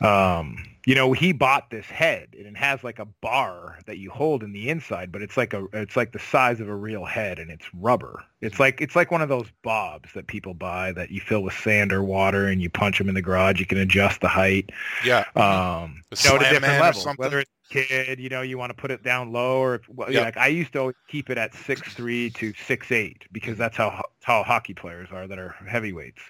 um, 0.00 0.64
you 0.90 0.96
know, 0.96 1.12
he 1.12 1.30
bought 1.32 1.70
this 1.70 1.86
head 1.86 2.34
and 2.36 2.48
it 2.48 2.56
has 2.56 2.82
like 2.82 2.98
a 2.98 3.04
bar 3.04 3.78
that 3.86 3.98
you 3.98 4.10
hold 4.10 4.42
in 4.42 4.52
the 4.52 4.68
inside, 4.68 5.12
but 5.12 5.22
it's 5.22 5.36
like 5.36 5.54
a, 5.54 5.64
it's 5.72 5.96
like 5.96 6.10
the 6.10 6.18
size 6.18 6.58
of 6.58 6.68
a 6.68 6.74
real 6.74 7.04
head 7.04 7.38
and 7.38 7.48
it's 7.48 7.72
rubber. 7.74 8.24
It's 8.40 8.58
like, 8.58 8.80
it's 8.80 8.96
like 8.96 9.12
one 9.12 9.22
of 9.22 9.28
those 9.28 9.46
bobs 9.62 10.12
that 10.14 10.26
people 10.26 10.52
buy 10.52 10.90
that 10.94 11.12
you 11.12 11.20
fill 11.20 11.44
with 11.44 11.54
sand 11.54 11.92
or 11.92 12.02
water 12.02 12.48
and 12.48 12.60
you 12.60 12.68
punch 12.68 12.98
them 12.98 13.08
in 13.08 13.14
the 13.14 13.22
garage. 13.22 13.60
You 13.60 13.66
can 13.66 13.78
adjust 13.78 14.20
the 14.20 14.26
height 14.26 14.70
Yeah. 15.04 15.26
um, 15.36 15.36
A 15.36 15.44
you 15.44 15.84
know, 15.84 16.02
to 16.10 16.16
slam 16.16 16.40
different 16.54 16.80
levels. 16.80 17.06
Whether 17.18 17.38
it's 17.38 17.50
a 17.70 17.72
kid, 17.72 18.18
you 18.18 18.28
know, 18.28 18.42
you 18.42 18.58
want 18.58 18.70
to 18.70 18.74
put 18.74 18.90
it 18.90 19.04
down 19.04 19.30
low, 19.30 19.60
or 19.60 19.76
if, 19.76 19.88
well, 19.88 20.10
Yeah. 20.10 20.22
like 20.22 20.38
I 20.38 20.48
used 20.48 20.72
to 20.72 20.80
always 20.80 20.96
keep 21.06 21.30
it 21.30 21.38
at 21.38 21.54
six 21.54 21.94
three 21.94 22.30
to 22.30 22.52
six 22.66 22.90
eight 22.90 23.26
because 23.30 23.56
that's 23.56 23.76
how 23.76 23.90
ho- 23.90 24.10
tall 24.26 24.42
hockey 24.42 24.74
players 24.74 25.10
are 25.12 25.28
that 25.28 25.38
are 25.38 25.54
heavyweights. 25.68 26.22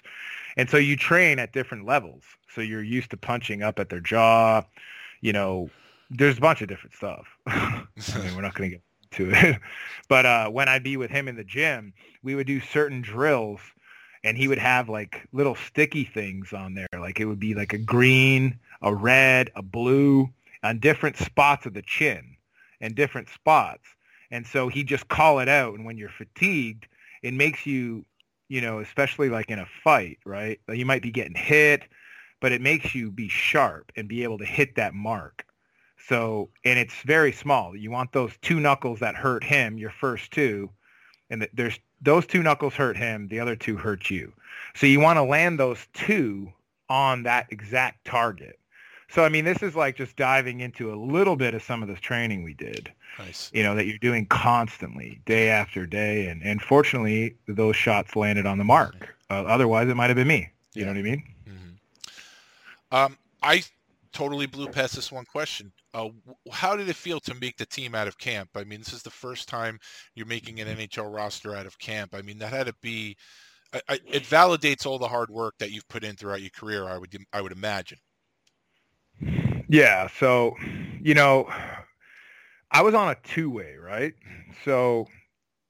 And 0.57 0.69
so 0.69 0.77
you 0.77 0.95
train 0.95 1.39
at 1.39 1.53
different 1.53 1.85
levels. 1.85 2.23
So 2.53 2.61
you're 2.61 2.83
used 2.83 3.11
to 3.11 3.17
punching 3.17 3.63
up 3.63 3.79
at 3.79 3.89
their 3.89 3.99
jaw. 3.99 4.63
You 5.21 5.33
know, 5.33 5.69
there's 6.09 6.37
a 6.37 6.41
bunch 6.41 6.61
of 6.61 6.67
different 6.67 6.95
stuff. 6.95 7.27
I 7.47 7.85
mean, 8.15 8.35
we're 8.35 8.41
not 8.41 8.53
going 8.53 8.71
to 8.71 8.75
get 8.75 8.83
to 9.11 9.31
it. 9.31 9.61
but 10.09 10.25
uh, 10.25 10.49
when 10.49 10.67
I'd 10.67 10.83
be 10.83 10.97
with 10.97 11.11
him 11.11 11.27
in 11.27 11.35
the 11.35 11.43
gym, 11.43 11.93
we 12.23 12.35
would 12.35 12.47
do 12.47 12.59
certain 12.59 13.01
drills 13.01 13.61
and 14.23 14.37
he 14.37 14.47
would 14.47 14.57
have 14.57 14.89
like 14.89 15.27
little 15.31 15.55
sticky 15.55 16.03
things 16.03 16.53
on 16.53 16.75
there. 16.75 16.87
Like 16.93 17.19
it 17.19 17.25
would 17.25 17.39
be 17.39 17.53
like 17.53 17.73
a 17.73 17.77
green, 17.77 18.59
a 18.81 18.93
red, 18.93 19.51
a 19.55 19.61
blue 19.61 20.29
on 20.63 20.79
different 20.79 21.17
spots 21.17 21.65
of 21.65 21.73
the 21.73 21.81
chin 21.81 22.35
and 22.79 22.95
different 22.95 23.29
spots. 23.29 23.83
And 24.29 24.45
so 24.45 24.67
he 24.67 24.83
just 24.83 25.07
call 25.07 25.39
it 25.39 25.49
out. 25.49 25.73
And 25.73 25.85
when 25.85 25.97
you're 25.97 26.09
fatigued, 26.09 26.87
it 27.21 27.33
makes 27.33 27.65
you, 27.65 28.05
you 28.51 28.59
know, 28.59 28.79
especially 28.79 29.29
like 29.29 29.49
in 29.49 29.59
a 29.59 29.65
fight, 29.81 30.19
right? 30.25 30.59
Like, 30.67 30.77
You 30.77 30.85
might 30.85 31.01
be 31.01 31.09
getting 31.09 31.35
hit, 31.35 31.83
but 32.41 32.51
it 32.51 32.59
makes 32.61 32.93
you 32.93 33.09
be 33.09 33.29
sharp 33.29 33.93
and 33.95 34.09
be 34.09 34.23
able 34.23 34.37
to 34.39 34.45
hit 34.45 34.75
that 34.75 34.93
mark. 34.93 35.45
So, 36.09 36.49
and 36.65 36.77
it's 36.77 37.01
very 37.03 37.31
small. 37.31 37.77
You 37.77 37.91
want 37.91 38.11
those 38.11 38.33
two 38.41 38.59
knuckles 38.59 38.99
that 38.99 39.15
hurt 39.15 39.45
him, 39.45 39.77
your 39.77 39.89
first 39.89 40.31
two, 40.31 40.69
and 41.29 41.47
there's 41.53 41.79
those 42.01 42.25
two 42.25 42.43
knuckles 42.43 42.73
hurt 42.73 42.97
him, 42.97 43.29
the 43.29 43.39
other 43.39 43.55
two 43.55 43.77
hurt 43.77 44.09
you. 44.09 44.33
So 44.75 44.85
you 44.85 44.99
want 44.99 45.15
to 45.15 45.23
land 45.23 45.57
those 45.57 45.87
two 45.93 46.51
on 46.89 47.23
that 47.23 47.45
exact 47.51 48.03
target. 48.03 48.59
So 49.11 49.25
I 49.25 49.29
mean, 49.29 49.45
this 49.45 49.61
is 49.61 49.75
like 49.75 49.95
just 49.97 50.15
diving 50.15 50.61
into 50.61 50.93
a 50.93 50.95
little 50.95 51.35
bit 51.35 51.53
of 51.53 51.61
some 51.61 51.81
of 51.81 51.89
this 51.89 51.99
training 51.99 52.43
we 52.43 52.53
did. 52.53 52.91
Nice. 53.19 53.51
You 53.53 53.63
know 53.63 53.75
that 53.75 53.85
you're 53.85 53.97
doing 53.97 54.25
constantly, 54.27 55.21
day 55.25 55.49
after 55.49 55.85
day, 55.85 56.27
and 56.27 56.41
and 56.43 56.61
fortunately, 56.61 57.35
those 57.47 57.75
shots 57.75 58.15
landed 58.15 58.45
on 58.45 58.57
the 58.57 58.63
mark. 58.63 59.15
Uh, 59.29 59.43
otherwise, 59.43 59.89
it 59.89 59.95
might 59.95 60.07
have 60.07 60.15
been 60.15 60.27
me. 60.27 60.49
You 60.73 60.85
know 60.85 60.91
what 60.91 60.97
I 60.97 61.01
mean? 61.01 61.23
Um, 62.91 63.17
I 63.41 63.63
totally 64.11 64.45
blew 64.45 64.67
past 64.67 64.95
this 64.95 65.11
one 65.11 65.25
question. 65.25 65.71
Uh, 65.93 66.09
how 66.51 66.75
did 66.75 66.89
it 66.89 66.95
feel 66.95 67.19
to 67.21 67.33
make 67.35 67.57
the 67.57 67.65
team 67.65 67.95
out 67.95 68.07
of 68.07 68.17
camp? 68.17 68.49
I 68.55 68.63
mean, 68.63 68.79
this 68.79 68.93
is 68.93 69.03
the 69.03 69.09
first 69.09 69.47
time 69.47 69.79
you're 70.15 70.25
making 70.25 70.59
an 70.59 70.67
NHL 70.67 71.13
roster 71.13 71.55
out 71.55 71.65
of 71.65 71.79
camp. 71.79 72.13
I 72.13 72.21
mean, 72.21 72.39
that 72.39 72.53
had 72.53 72.67
to 72.67 72.75
be. 72.81 73.17
I, 73.73 73.81
I, 73.87 73.99
it 74.05 74.23
validates 74.23 74.85
all 74.85 74.99
the 74.99 75.07
hard 75.07 75.29
work 75.29 75.55
that 75.59 75.71
you've 75.71 75.87
put 75.87 76.03
in 76.03 76.15
throughout 76.15 76.41
your 76.41 76.49
career. 76.51 76.87
I 76.87 76.97
would. 76.97 77.15
I 77.33 77.41
would 77.41 77.51
imagine. 77.53 77.97
Yeah. 79.67 80.07
So, 80.19 80.55
you 81.01 81.13
know, 81.13 81.49
I 82.71 82.81
was 82.81 82.93
on 82.93 83.09
a 83.09 83.15
two-way, 83.23 83.75
right? 83.75 84.13
So, 84.63 85.07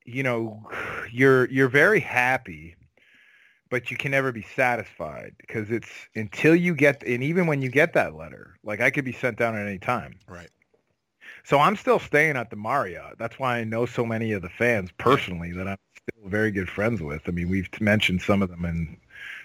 you 0.06 0.24
know, 0.24 0.64
you're 1.12 1.49
you're 1.49 1.70
very 1.70 1.99
happy, 1.99 2.76
but 3.70 3.91
you 3.91 3.97
can 3.97 4.12
never 4.12 4.32
be 4.32 4.45
satisfied 4.56 5.34
because 5.39 5.72
it's 5.72 5.89
until 6.16 6.56
you 6.56 6.76
get, 6.76 7.04
and 7.04 7.24
even 7.24 7.47
when 7.47 7.62
you 7.62 7.70
get 7.70 7.93
that 7.93 8.16
letter, 8.16 8.56
like 8.64 8.82
I 8.82 8.89
could 8.89 9.06
be 9.06 9.14
sent 9.14 9.38
down 9.38 9.56
at 9.56 9.66
any 9.66 9.80
time. 9.80 10.16
Right. 10.28 10.49
So 11.43 11.60
I'm 11.60 11.76
still 11.76 11.99
staying 11.99 12.38
at 12.38 12.49
the 12.49 12.56
Marriott. 12.56 13.18
That's 13.18 13.39
why 13.39 13.58
I 13.58 13.64
know 13.64 13.86
so 13.86 14.06
many 14.06 14.32
of 14.32 14.41
the 14.41 14.49
fans 14.49 14.89
personally 14.97 15.52
that 15.54 15.68
I'm 15.68 15.78
still 15.95 16.30
very 16.30 16.52
good 16.52 16.70
friends 16.70 17.02
with. 17.02 17.22
I 17.28 17.32
mean, 17.32 17.49
we've 17.49 17.70
mentioned 17.80 18.22
some 18.22 18.41
of 18.41 18.49
them 18.49 18.66
in 18.66 18.97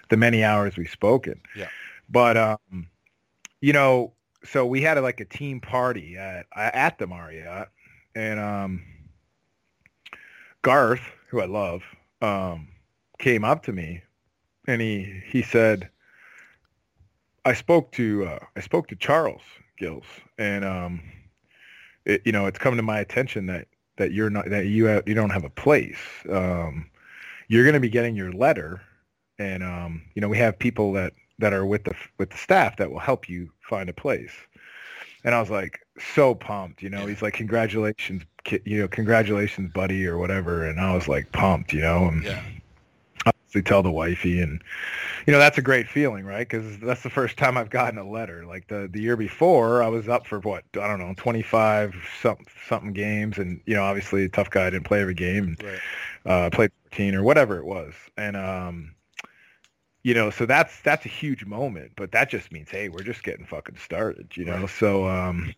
the 0.09 0.17
many 0.17 0.43
hours 0.43 0.77
we've 0.77 0.89
spoken. 0.89 1.41
Yeah. 1.55 1.69
But 2.09 2.37
um, 2.37 2.87
you 3.61 3.73
know, 3.73 4.13
so 4.43 4.65
we 4.65 4.81
had 4.81 4.97
a, 4.97 5.01
like 5.01 5.19
a 5.19 5.25
team 5.25 5.59
party 5.59 6.17
at 6.17 6.45
at 6.55 6.97
the 6.97 7.07
Marriott, 7.07 7.69
and 8.15 8.39
um, 8.39 8.83
Garth, 10.61 11.01
who 11.29 11.41
I 11.41 11.45
love, 11.45 11.83
um, 12.21 12.67
came 13.19 13.43
up 13.43 13.63
to 13.63 13.73
me, 13.73 14.01
and 14.67 14.81
he 14.81 15.21
he 15.25 15.41
said, 15.41 15.89
"I 17.45 17.53
spoke 17.53 17.91
to 17.93 18.25
uh, 18.25 18.39
I 18.55 18.61
spoke 18.61 18.87
to 18.89 18.95
Charles 18.95 19.41
Gills, 19.77 20.05
and 20.37 20.63
um, 20.63 21.01
it, 22.05 22.21
you 22.25 22.31
know, 22.31 22.45
it's 22.45 22.59
come 22.59 22.75
to 22.77 22.83
my 22.83 22.99
attention 22.99 23.47
that 23.47 23.67
that 23.97 24.11
you're 24.11 24.29
not 24.29 24.49
that 24.49 24.67
you 24.67 24.85
have, 24.85 25.07
you 25.07 25.15
don't 25.15 25.31
have 25.31 25.43
a 25.43 25.49
place. 25.49 25.97
Um, 26.29 26.89
you're 27.49 27.63
going 27.63 27.73
to 27.73 27.79
be 27.79 27.89
getting 27.89 28.15
your 28.15 28.31
letter, 28.31 28.81
and 29.39 29.63
um, 29.63 30.03
you 30.15 30.21
know, 30.21 30.29
we 30.29 30.37
have 30.37 30.59
people 30.59 30.93
that 30.93 31.13
that 31.39 31.53
are 31.53 31.65
with 31.65 31.83
the 31.83 31.95
with 32.17 32.29
the 32.31 32.37
staff 32.37 32.77
that 32.77 32.91
will 32.91 32.99
help 32.99 33.29
you 33.29 33.51
find 33.61 33.89
a 33.89 33.93
place. 33.93 34.33
And 35.23 35.35
I 35.35 35.39
was 35.39 35.49
like 35.49 35.79
so 36.15 36.35
pumped, 36.35 36.81
you 36.81 36.89
know. 36.89 37.05
He's 37.05 37.21
like, 37.21 37.33
"Congratulations, 37.33 38.23
ki- 38.43 38.61
you 38.65 38.79
know, 38.81 38.87
congratulations, 38.87 39.71
buddy, 39.73 40.05
or 40.07 40.17
whatever." 40.17 40.65
And 40.67 40.79
I 40.79 40.93
was 40.95 41.07
like 41.07 41.31
pumped, 41.31 41.73
you 41.73 41.81
know. 41.81 42.07
And 42.07 42.23
Yeah. 42.23 42.41
obviously 43.25 43.61
tell 43.61 43.83
the 43.83 43.91
wifey, 43.91 44.41
and 44.41 44.61
you 45.27 45.33
know 45.33 45.39
that's 45.39 45.57
a 45.57 45.61
great 45.61 45.87
feeling, 45.87 46.25
right? 46.25 46.47
Because 46.47 46.77
that's 46.79 47.03
the 47.03 47.09
first 47.09 47.37
time 47.37 47.57
I've 47.57 47.69
gotten 47.69 47.99
a 47.99 48.09
letter. 48.09 48.45
Like 48.45 48.67
the 48.67 48.89
the 48.91 49.01
year 49.01 49.17
before, 49.17 49.83
I 49.83 49.87
was 49.89 50.07
up 50.09 50.27
for 50.27 50.39
what 50.39 50.63
I 50.75 50.87
don't 50.87 50.99
know, 50.99 51.13
25 51.17 51.95
something 52.21 52.47
something 52.67 52.93
games, 52.93 53.37
and 53.37 53.61
you 53.65 53.75
know, 53.75 53.83
obviously 53.83 54.25
a 54.25 54.29
tough 54.29 54.49
guy 54.49 54.69
didn't 54.69 54.85
play 54.85 55.01
every 55.01 55.13
game, 55.15 55.43
and 55.45 55.63
Right. 55.63 55.81
uh, 56.25 56.49
played 56.51 56.71
14 56.83 57.15
or 57.15 57.23
whatever 57.23 57.57
it 57.59 57.65
was, 57.65 57.93
and 58.17 58.37
um, 58.37 58.95
you 60.07 60.13
know, 60.13 60.29
so 60.29 60.45
that's 60.45 60.79
that's 60.83 61.05
a 61.05 61.09
huge 61.09 61.45
moment. 61.45 61.91
But 61.97 62.13
that 62.13 62.29
just 62.29 62.49
means, 62.49 62.69
hey, 62.69 62.87
we're 62.87 63.03
just 63.03 63.23
getting 63.23 63.45
fucking 63.45 63.75
started, 63.75 64.37
you 64.37 64.45
know. 64.45 64.65
So 64.65 65.05
um, 65.05 65.53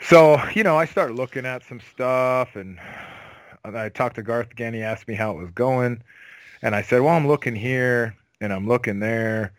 so 0.00 0.42
you 0.54 0.62
know, 0.62 0.78
I 0.78 0.86
started 0.86 1.14
looking 1.14 1.44
at 1.44 1.62
some 1.62 1.78
stuff, 1.92 2.56
and 2.56 2.80
I 3.64 3.90
talked 3.90 4.14
to 4.16 4.22
Garth 4.22 4.50
again. 4.50 4.72
He 4.72 4.80
asked 4.80 5.06
me 5.08 5.14
how 5.14 5.32
it 5.32 5.36
was 5.36 5.50
going, 5.50 6.02
and 6.62 6.74
I 6.74 6.80
said, 6.80 7.02
well, 7.02 7.14
I'm 7.14 7.28
looking 7.28 7.54
here 7.54 8.16
and 8.40 8.50
I'm 8.50 8.66
looking 8.66 8.98
there, 8.98 9.52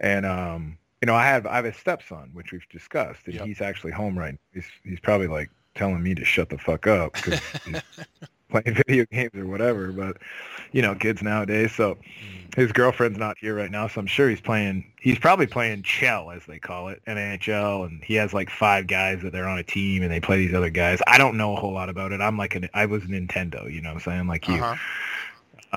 and 0.00 0.26
um, 0.26 0.76
you 1.00 1.06
know, 1.06 1.14
I 1.14 1.24
have 1.26 1.46
I 1.46 1.54
have 1.54 1.64
a 1.64 1.72
stepson, 1.72 2.30
which 2.32 2.50
we've 2.50 2.68
discussed, 2.70 3.26
and 3.26 3.36
Yep. 3.36 3.46
he's 3.46 3.60
actually 3.60 3.92
home 3.92 4.18
right. 4.18 4.32
Now. 4.32 4.38
He's 4.52 4.66
he's 4.82 5.00
probably 5.00 5.28
like 5.28 5.48
telling 5.76 6.02
me 6.02 6.16
to 6.16 6.24
shut 6.24 6.48
the 6.48 6.58
fuck 6.58 6.88
up 6.88 7.12
because 7.20 7.40
playing 8.52 8.76
video 8.86 9.04
games 9.10 9.34
or 9.34 9.46
whatever. 9.46 9.90
But 9.92 10.18
you 10.72 10.82
know, 10.82 10.94
kids 10.94 11.22
nowadays. 11.22 11.72
So 11.72 11.98
his 12.56 12.70
girlfriend's 12.70 13.18
not 13.18 13.38
here 13.38 13.54
right 13.54 13.70
now, 13.70 13.88
so 13.88 14.00
I'm 14.00 14.06
sure 14.06 14.28
he's 14.28 14.40
playing. 14.40 14.84
He's 15.00 15.18
probably 15.18 15.46
playing 15.46 15.82
Chel, 15.82 16.30
as 16.30 16.44
they 16.46 16.58
call 16.58 16.88
it, 16.88 17.02
NHL, 17.06 17.86
and 17.86 18.02
he 18.04 18.14
has 18.14 18.32
like 18.32 18.50
five 18.50 18.86
guys 18.86 19.22
that 19.22 19.32
they're 19.32 19.48
on 19.48 19.58
a 19.58 19.64
team, 19.64 20.02
and 20.02 20.12
they 20.12 20.20
play 20.20 20.36
these 20.38 20.54
other 20.54 20.70
guys. 20.70 21.00
I 21.06 21.18
don't 21.18 21.36
know 21.36 21.56
a 21.56 21.60
whole 21.60 21.72
lot 21.72 21.88
about 21.88 22.12
it. 22.12 22.20
I'm 22.20 22.36
like 22.36 22.54
an, 22.54 22.68
I 22.74 22.86
was 22.86 23.02
Nintendo, 23.04 23.72
you 23.72 23.80
know, 23.80 23.90
what 23.90 24.06
I'm 24.06 24.12
saying 24.12 24.26
like 24.28 24.48
you. 24.48 24.54
Uh-huh. 24.54 24.76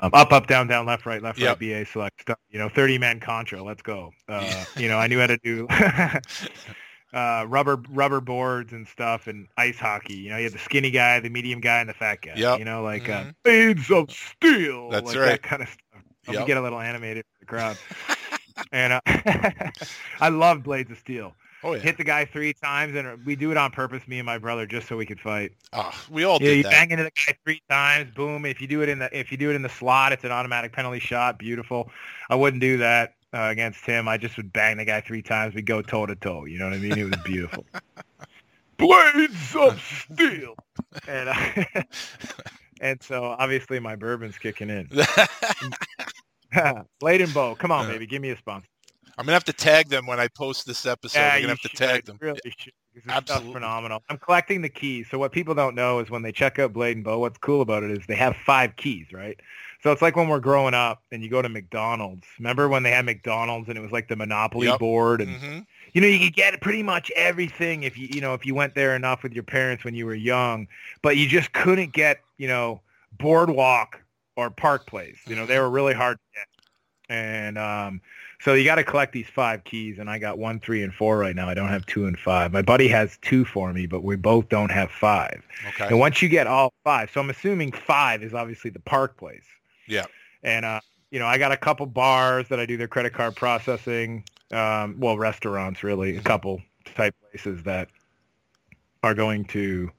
Um, 0.02 0.10
up, 0.12 0.30
up, 0.30 0.46
down, 0.46 0.66
down, 0.66 0.84
left, 0.84 1.06
right, 1.06 1.22
left, 1.22 1.38
Yep. 1.38 1.58
right, 1.58 1.84
BA, 1.84 1.86
select, 1.86 2.20
stuff. 2.20 2.38
You 2.50 2.58
know, 2.58 2.68
30 2.68 2.98
man 2.98 3.18
contra. 3.18 3.62
Let's 3.62 3.80
go. 3.80 4.12
Uh, 4.28 4.64
you 4.76 4.88
know, 4.88 4.98
I 4.98 5.06
knew 5.06 5.18
how 5.18 5.26
to 5.26 5.38
do 5.38 5.66
uh, 7.16 7.46
rubber 7.48 7.80
rubber 7.88 8.20
boards 8.20 8.72
and 8.72 8.86
stuff 8.86 9.26
and 9.26 9.48
ice 9.56 9.78
hockey. 9.78 10.14
You 10.14 10.30
know, 10.30 10.36
you 10.36 10.44
had 10.44 10.52
the 10.52 10.58
skinny 10.58 10.90
guy, 10.90 11.18
the 11.18 11.30
medium 11.30 11.60
guy, 11.60 11.80
and 11.80 11.88
the 11.88 11.94
fat 11.94 12.20
guy. 12.20 12.34
Yep. 12.36 12.58
You 12.58 12.64
know, 12.66 12.82
like 12.82 13.08
uh, 13.08 13.24
Mhm. 13.24 13.34
blades 13.42 13.90
of 13.90 14.10
steel. 14.10 14.90
That's 14.90 15.06
like 15.06 15.16
right. 15.16 15.26
That 15.30 15.42
kind 15.42 15.62
of 15.62 15.68
stuff. 15.68 16.02
Let 16.28 16.40
me 16.40 16.46
get 16.46 16.56
a 16.58 16.60
little 16.60 16.78
animated 16.80 17.24
for 17.24 17.38
the 17.40 17.46
crowd. 17.46 17.78
and 18.72 18.92
uh, 18.92 19.00
I 20.20 20.28
love 20.28 20.62
Blades 20.62 20.90
of 20.90 20.98
Steel. 20.98 21.34
Oh 21.62 21.72
yeah. 21.74 21.80
Hit 21.80 21.96
the 21.96 22.04
guy 22.04 22.26
three 22.26 22.52
times, 22.52 22.94
and 22.94 23.24
we 23.24 23.34
do 23.34 23.50
it 23.50 23.56
on 23.56 23.70
purpose, 23.70 24.06
me 24.06 24.18
and 24.18 24.26
my 24.26 24.38
brother, 24.38 24.66
just 24.66 24.86
so 24.86 24.96
we 24.96 25.06
could 25.06 25.18
fight. 25.20 25.52
Oh, 25.72 25.90
we 26.10 26.22
all 26.24 26.38
Yeah, 26.40 26.48
did 26.48 26.56
you 26.58 26.62
that. 26.64 26.70
bang 26.72 26.90
into 26.90 27.04
the 27.04 27.10
guy 27.10 27.34
three 27.44 27.62
times, 27.68 28.12
boom. 28.14 28.44
If 28.44 28.60
you 28.60 28.66
do 28.68 28.82
it 28.82 28.88
in 28.88 28.98
the 28.98 29.18
if 29.18 29.32
you 29.32 29.38
do 29.38 29.50
it 29.50 29.56
in 29.56 29.62
the 29.62 29.68
slot, 29.68 30.12
it's 30.12 30.22
an 30.24 30.32
automatic 30.32 30.72
penalty 30.72 31.00
shot. 31.00 31.38
Beautiful. 31.38 31.90
I 32.28 32.34
wouldn't 32.34 32.60
do 32.60 32.76
that 32.78 33.14
uh, 33.34 33.48
against 33.50 33.84
him. 33.84 34.08
I 34.08 34.16
just 34.16 34.36
would 34.36 34.52
bang 34.52 34.76
the 34.76 34.84
guy 34.84 35.00
three 35.00 35.22
times. 35.22 35.54
We'd 35.54 35.66
go 35.66 35.82
toe 35.82 36.06
to 36.06 36.16
toe. 36.16 36.44
You 36.44 36.58
know 36.58 36.66
what 36.66 36.74
I 36.74 36.78
mean? 36.78 36.98
It 36.98 37.04
was 37.04 37.20
beautiful. 37.24 37.64
Blades 38.78 39.56
of 39.56 39.80
steel. 39.80 40.54
And 41.08 41.28
uh, 41.28 41.82
and 42.80 43.02
so 43.02 43.24
obviously 43.24 43.80
my 43.80 43.96
bourbon's 43.96 44.38
kicking 44.38 44.70
in. 44.70 44.88
Blade 47.00 47.20
and 47.22 47.34
Bow, 47.34 47.54
come 47.54 47.72
on, 47.72 47.86
baby, 47.88 48.06
give 48.06 48.22
me 48.22 48.30
a 48.30 48.36
sponsor. 48.36 48.68
I'm 49.18 49.24
gonna 49.24 49.34
have 49.34 49.44
to 49.44 49.52
tag 49.52 49.88
them 49.88 50.06
when 50.06 50.20
I 50.20 50.28
post 50.28 50.66
this 50.66 50.84
episode. 50.84 51.18
Yeah, 51.18 51.34
We're 51.34 51.40
gonna 51.40 51.52
have 51.52 51.60
to 51.60 51.68
tag 51.70 52.04
them. 52.04 52.18
Really 52.20 52.38
should. 52.58 52.72
Absolutely. 53.08 53.52
phenomenal. 53.54 54.02
I'm 54.10 54.18
collecting 54.18 54.60
the 54.62 54.68
keys. 54.68 55.06
So 55.10 55.18
what 55.18 55.32
people 55.32 55.54
don't 55.54 55.74
know 55.74 56.00
is 56.00 56.10
when 56.10 56.22
they 56.22 56.32
check 56.32 56.58
out 56.58 56.72
Blade 56.74 56.96
and 56.96 57.04
Bow, 57.04 57.18
what's 57.18 57.38
cool 57.38 57.62
about 57.62 57.82
it 57.82 57.90
is 57.90 58.00
they 58.06 58.14
have 58.14 58.36
five 58.36 58.76
keys, 58.76 59.06
right? 59.12 59.38
So 59.82 59.92
it's 59.92 60.02
like 60.02 60.16
when 60.16 60.28
we're 60.28 60.40
growing 60.40 60.74
up 60.74 61.02
and 61.12 61.22
you 61.22 61.28
go 61.30 61.42
to 61.42 61.48
McDonald's. 61.48 62.26
Remember 62.38 62.68
when 62.68 62.82
they 62.82 62.90
had 62.90 63.04
McDonald's 63.04 63.68
and 63.68 63.78
it 63.78 63.80
was 63.80 63.92
like 63.92 64.08
the 64.08 64.16
Monopoly 64.16 64.66
Yep. 64.66 64.78
board 64.78 65.20
and 65.20 65.36
hmm 65.36 65.58
you 65.92 66.00
know 66.00 66.08
you 66.08 66.18
could 66.18 66.34
get 66.34 66.60
pretty 66.60 66.82
much 66.82 67.10
everything 67.16 67.84
if 67.84 67.96
you 67.96 68.08
you 68.12 68.20
know 68.20 68.34
if 68.34 68.44
you 68.44 68.54
went 68.54 68.74
there 68.74 68.94
enough 68.96 69.22
with 69.22 69.32
your 69.32 69.44
parents 69.44 69.84
when 69.84 69.94
you 69.94 70.04
were 70.04 70.14
young, 70.14 70.66
but 71.00 71.16
you 71.16 71.26
just 71.28 71.52
couldn't 71.52 71.92
get 71.92 72.20
you 72.36 72.48
know 72.48 72.80
Boardwalk 73.18 74.00
or 74.36 74.50
Park 74.50 74.86
Place. 74.86 75.18
You 75.26 75.36
know 75.36 75.46
they 75.46 75.58
were 75.58 75.70
really 75.70 75.94
hard 75.94 76.18
to 76.18 76.38
get, 76.40 76.46
and 77.08 77.56
um, 77.56 78.00
so 78.40 78.54
you 78.54 78.64
got 78.64 78.74
to 78.76 78.84
collect 78.84 79.12
these 79.12 79.28
five 79.28 79.64
keys. 79.64 79.98
And 79.98 80.10
I 80.10 80.18
got 80.18 80.38
one, 80.38 80.60
three, 80.60 80.82
and 80.82 80.92
four 80.92 81.18
right 81.18 81.34
now. 81.34 81.48
I 81.48 81.54
don't 81.54 81.68
have 81.68 81.86
two 81.86 82.06
and 82.06 82.18
five. 82.18 82.52
My 82.52 82.62
buddy 82.62 82.88
has 82.88 83.18
two 83.22 83.44
for 83.44 83.72
me, 83.72 83.86
but 83.86 84.02
we 84.04 84.16
both 84.16 84.48
don't 84.48 84.70
have 84.70 84.90
five. 84.90 85.42
Okay. 85.68 85.86
And 85.88 85.98
once 85.98 86.20
you 86.20 86.28
get 86.28 86.46
all 86.46 86.72
five, 86.84 87.10
so 87.10 87.20
I'm 87.20 87.30
assuming 87.30 87.72
five 87.72 88.22
is 88.22 88.34
obviously 88.34 88.70
the 88.70 88.80
Park 88.80 89.16
Place. 89.16 89.44
Yeah. 89.88 90.06
And 90.42 90.64
uh, 90.64 90.80
you 91.10 91.18
know, 91.18 91.26
I 91.26 91.38
got 91.38 91.52
a 91.52 91.56
couple 91.56 91.86
bars 91.86 92.48
that 92.48 92.60
I 92.60 92.66
do 92.66 92.76
their 92.76 92.88
credit 92.88 93.12
card 93.12 93.36
processing. 93.36 94.24
Um, 94.52 94.96
well, 94.98 95.18
restaurants 95.18 95.82
really, 95.82 96.16
a 96.16 96.22
couple 96.22 96.62
type 96.84 97.14
places 97.30 97.62
that 97.64 97.88
are 99.02 99.14
going 99.14 99.44
to 99.46 99.90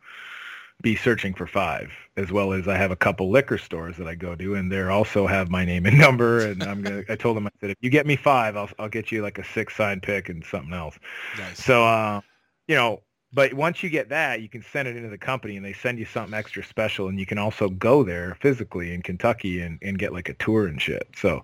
be 0.82 0.96
searching 0.96 1.34
for 1.34 1.48
five, 1.48 1.92
as 2.18 2.32
well 2.32 2.54
as 2.54 2.68
I 2.68 2.78
have 2.78 2.92
a 2.92 2.96
couple 2.96 3.32
liquor 3.32 3.58
stores 3.58 3.98
that 3.98 4.08
I 4.08 4.16
go 4.16 4.36
to, 4.36 4.56
and 4.56 4.72
they 4.72 4.82
also 4.84 5.26
have 5.26 5.50
my 5.50 5.66
name 5.66 5.86
and 5.86 5.98
number. 6.00 6.46
And 6.46 6.64
I'm 6.64 6.82
gonna. 6.82 7.04
I 7.10 7.16
told 7.16 7.38
them 7.38 7.48
I 7.48 7.52
said 7.60 7.72
if 7.72 7.78
you 7.82 7.90
get 7.90 8.06
me 8.06 8.16
five, 8.16 8.56
I'll 8.56 8.70
I'll 8.78 8.90
get 8.90 9.12
you 9.12 9.22
like 9.22 9.40
a 9.40 9.44
six 9.44 9.76
sign 9.76 10.00
pick 10.02 10.30
and 10.30 10.44
something 10.46 10.74
else. 10.74 10.98
Nice. 11.38 11.64
So, 11.64 11.84
uh, 11.84 12.22
you 12.68 12.76
know, 12.76 13.02
but 13.34 13.54
once 13.54 13.84
you 13.84 13.90
get 13.90 14.10
that, 14.10 14.42
you 14.42 14.50
can 14.50 14.62
send 14.64 14.88
it 14.88 14.96
into 14.96 15.10
the 15.10 15.18
company 15.18 15.58
and 15.58 15.66
they 15.66 15.74
send 15.74 16.00
you 16.00 16.06
something 16.06 16.34
extra 16.34 16.64
special. 16.64 17.08
And 17.10 17.20
you 17.20 17.26
can 17.26 17.38
also 17.38 17.70
go 17.70 18.04
there 18.04 18.38
physically 18.42 18.94
in 18.94 19.02
Kentucky 19.02 19.62
and, 19.62 19.80
and 19.82 20.00
get 20.00 20.14
like 20.14 20.30
a 20.30 20.34
tour 20.36 20.68
and 20.68 20.82
shit. 20.82 21.08
So, 21.16 21.42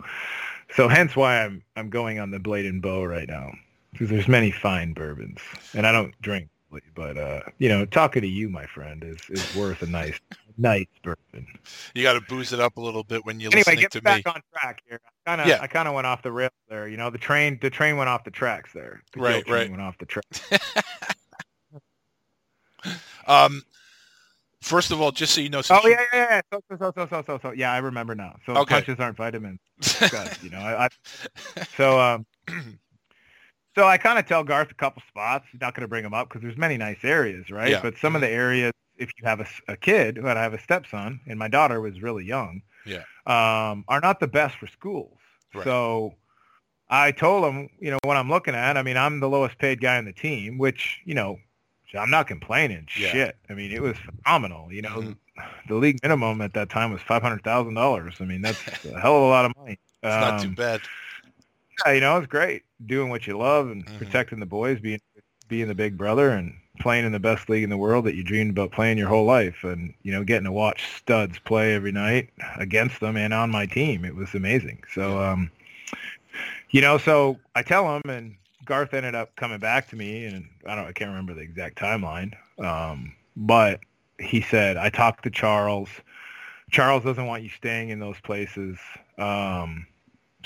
so 0.76 0.88
hence 0.88 1.16
why 1.16 1.44
I'm, 1.44 1.64
I'm 1.76 1.90
going 1.90 2.20
on 2.20 2.32
the 2.32 2.40
Blade 2.40 2.66
and 2.66 2.82
Bow 2.82 3.04
right 3.04 3.28
now 3.28 3.52
because 3.92 4.10
there's 4.10 4.28
many 4.28 4.52
fine 4.52 4.94
bourbons 4.94 5.40
and 5.74 5.86
I 5.86 5.92
don't 5.92 6.14
drink, 6.22 6.50
but, 6.96 7.18
uh, 7.18 7.42
you 7.60 7.70
know, 7.70 7.86
talking 7.86 8.22
to 8.24 8.28
you, 8.28 8.50
my 8.50 8.66
friend, 8.66 9.04
is, 9.04 9.20
is 9.30 9.56
worth 9.56 9.82
a 9.84 9.86
nice, 9.86 10.20
nice 10.58 10.88
bourbon. 11.04 11.46
You 11.94 12.02
got 12.02 12.14
to 12.14 12.22
booze 12.22 12.54
it 12.54 12.60
up 12.60 12.78
a 12.78 12.82
little 12.82 13.04
bit 13.04 13.26
when 13.26 13.40
you're 13.40 13.52
Anyway, 13.52 13.76
listening 13.76 13.80
get 13.82 13.92
to 13.92 14.02
back 14.02 14.26
me. 14.26 14.32
on 14.32 14.42
track 14.58 14.82
here. 14.88 15.00
I 15.06 15.30
kind 15.30 15.42
of, 15.42 15.48
Yeah. 15.48 15.60
I 15.62 15.68
kind 15.68 15.88
of 15.88 15.94
went 15.94 16.08
off 16.08 16.24
the 16.24 16.32
rail 16.32 16.50
there. 16.70 16.88
You 16.88 16.98
know, 16.98 17.10
the 17.12 17.20
train, 17.20 17.60
the 17.62 17.70
train 17.70 17.98
went 17.98 18.10
off 18.10 18.24
the 18.24 18.32
tracks 18.32 18.74
there. 18.74 19.04
The 19.14 19.20
Right, 19.20 19.46
train 19.46 19.54
right. 19.54 19.70
Went 19.70 19.82
off 19.82 19.98
the 20.00 20.06
track. 20.08 20.26
Um, 23.28 23.64
first 24.62 24.92
of 24.92 25.02
all, 25.02 25.12
just 25.12 25.34
so 25.34 25.42
you 25.42 25.50
know, 25.50 25.62
Oh 25.70 25.88
yeah, 25.88 26.02
yeah, 26.14 26.28
yeah. 26.30 26.42
So, 26.52 26.62
so, 26.78 26.92
so, 26.96 27.08
so, 27.10 27.24
so, 27.26 27.40
so. 27.42 27.52
Yeah, 27.52 27.72
I 27.72 27.78
remember 27.78 28.16
now. 28.16 28.36
So 28.46 28.54
Okay. 28.58 28.76
punches 28.76 29.00
aren't 29.00 29.18
vitamins. 29.18 29.60
You 30.42 30.50
know, 30.50 30.60
I, 30.60 30.86
I 30.86 30.90
so 31.76 32.00
um, 32.00 32.26
so 33.76 33.86
I 33.86 33.98
kind 33.98 34.20
of 34.20 34.28
tell 34.28 34.44
Garth 34.44 34.72
a 34.72 34.76
couple 34.76 35.02
spots. 35.08 35.46
Not 35.60 35.74
going 35.74 35.82
to 35.82 35.88
bring 35.88 36.04
them 36.04 36.14
up 36.14 36.30
because 36.30 36.42
there's 36.42 36.58
many 36.58 36.78
nice 36.78 37.04
areas, 37.04 37.50
right? 37.50 37.72
Yeah. 37.72 37.82
But 37.82 37.98
some 37.98 38.16
of 38.16 38.22
the 38.22 38.30
areas, 38.30 38.72
if 38.98 39.10
you 39.18 39.28
have 39.28 39.40
a, 39.40 39.48
a 39.68 39.78
kid, 39.78 40.18
who 40.18 40.28
I 40.28 40.34
have 40.36 40.54
a 40.54 40.60
stepson, 40.60 41.20
and 41.28 41.40
my 41.40 41.48
daughter 41.48 41.82
was 41.82 42.02
really 42.02 42.26
young, 42.26 42.62
Yeah. 42.86 43.04
um, 43.26 43.86
are 43.88 44.00
not 44.02 44.20
the 44.20 44.28
best 44.28 44.56
for 44.58 44.68
schools. 44.68 45.18
Right. 45.56 45.64
So 45.64 46.16
I 46.90 47.12
told 47.12 47.46
him, 47.46 47.70
you 47.80 47.92
know, 47.92 48.00
what 48.04 48.18
I'm 48.18 48.30
looking 48.30 48.56
at. 48.56 48.78
I 48.78 48.84
mean, 48.84 48.98
I'm 48.98 49.20
the 49.20 49.30
lowest 49.30 49.58
paid 49.58 49.82
guy 49.82 49.98
on 49.98 50.06
the 50.06 50.14
team, 50.14 50.58
which 50.58 51.02
you 51.06 51.16
know. 51.16 51.38
I'm 51.96 52.10
not 52.10 52.28
complaining. 52.28 52.86
Yeah. 52.96 53.10
Shit. 53.12 53.38
I 53.50 53.54
mean, 53.54 53.72
it 53.72 53.82
was 53.82 53.98
phenomenal. 53.98 54.72
You 54.72 54.82
know, 54.82 55.02
Mhm. 55.02 55.18
the 55.68 55.76
league 55.76 56.00
minimum 56.04 56.42
at 56.42 56.54
that 56.54 56.70
time 56.70 56.92
was 56.92 57.02
five 57.02 57.22
hundred 57.22 57.44
thousand 57.44 57.76
dollars. 57.76 58.16
I 58.20 58.26
mean, 58.26 58.42
that's 58.42 58.60
a 58.96 59.00
hell 59.00 59.18
of 59.18 59.24
a 59.24 59.28
lot 59.28 59.46
of 59.46 59.54
money. 59.58 59.78
it's 60.04 60.20
not 60.20 60.38
too 60.38 60.50
Um, 60.50 60.56
bad. 60.56 60.82
Yeah, 61.86 61.94
you 61.94 62.02
know, 62.02 62.18
it's 62.18 62.28
great 62.28 62.64
doing 62.86 63.10
what 63.10 63.28
you 63.28 63.38
love 63.38 63.70
and 63.70 63.86
Mhm. 63.86 63.98
protecting 63.98 64.40
the 64.40 64.46
boys, 64.46 64.80
being 64.80 65.00
being 65.48 65.68
the 65.68 65.76
big 65.76 65.98
brother, 65.98 66.30
and 66.30 66.56
playing 66.80 67.06
in 67.06 67.12
the 67.12 67.20
best 67.20 67.50
league 67.50 67.64
in 67.64 67.70
the 67.70 67.78
world 67.78 68.06
that 68.06 68.16
you 68.16 68.24
dreamed 68.24 68.52
about 68.52 68.72
playing 68.72 68.98
your 68.98 69.10
whole 69.10 69.26
life, 69.26 69.64
and 69.64 69.94
you 70.04 70.12
know, 70.12 70.24
getting 70.24 70.46
to 70.46 70.52
watch 70.52 70.86
studs 70.98 71.40
play 71.40 71.74
every 71.74 71.92
night 71.92 72.30
against 72.58 73.00
them 73.00 73.18
and 73.18 73.34
on 73.34 73.50
my 73.52 73.66
team. 73.66 74.06
It 74.06 74.16
was 74.16 74.34
amazing. 74.34 74.84
So, 74.94 75.20
um, 75.20 75.52
you 76.72 76.82
know, 76.82 76.98
so 76.98 77.40
I 77.56 77.62
tell 77.64 77.86
them 77.86 78.02
and 78.10 78.36
Garth 78.66 78.94
ended 78.94 79.16
up 79.16 79.36
coming 79.36 79.60
back 79.60 79.90
to 79.90 79.96
me, 79.96 80.26
and 80.26 80.48
I 80.68 80.76
don't, 80.76 80.86
I 80.86 80.92
can't 80.92 81.10
remember 81.10 81.34
the 81.34 81.42
exact 81.42 81.78
timeline, 81.78 82.34
um, 82.60 83.14
but 83.36 83.80
he 84.20 84.42
said 84.42 84.78
I 84.78 84.90
talked 84.90 85.24
to 85.24 85.30
Charles. 85.30 85.90
Charles 86.72 87.04
doesn't 87.04 87.26
want 87.26 87.44
you 87.44 87.50
staying 87.50 87.90
in 87.90 88.00
those 88.00 88.20
places. 88.22 88.78
Um, 89.18 89.86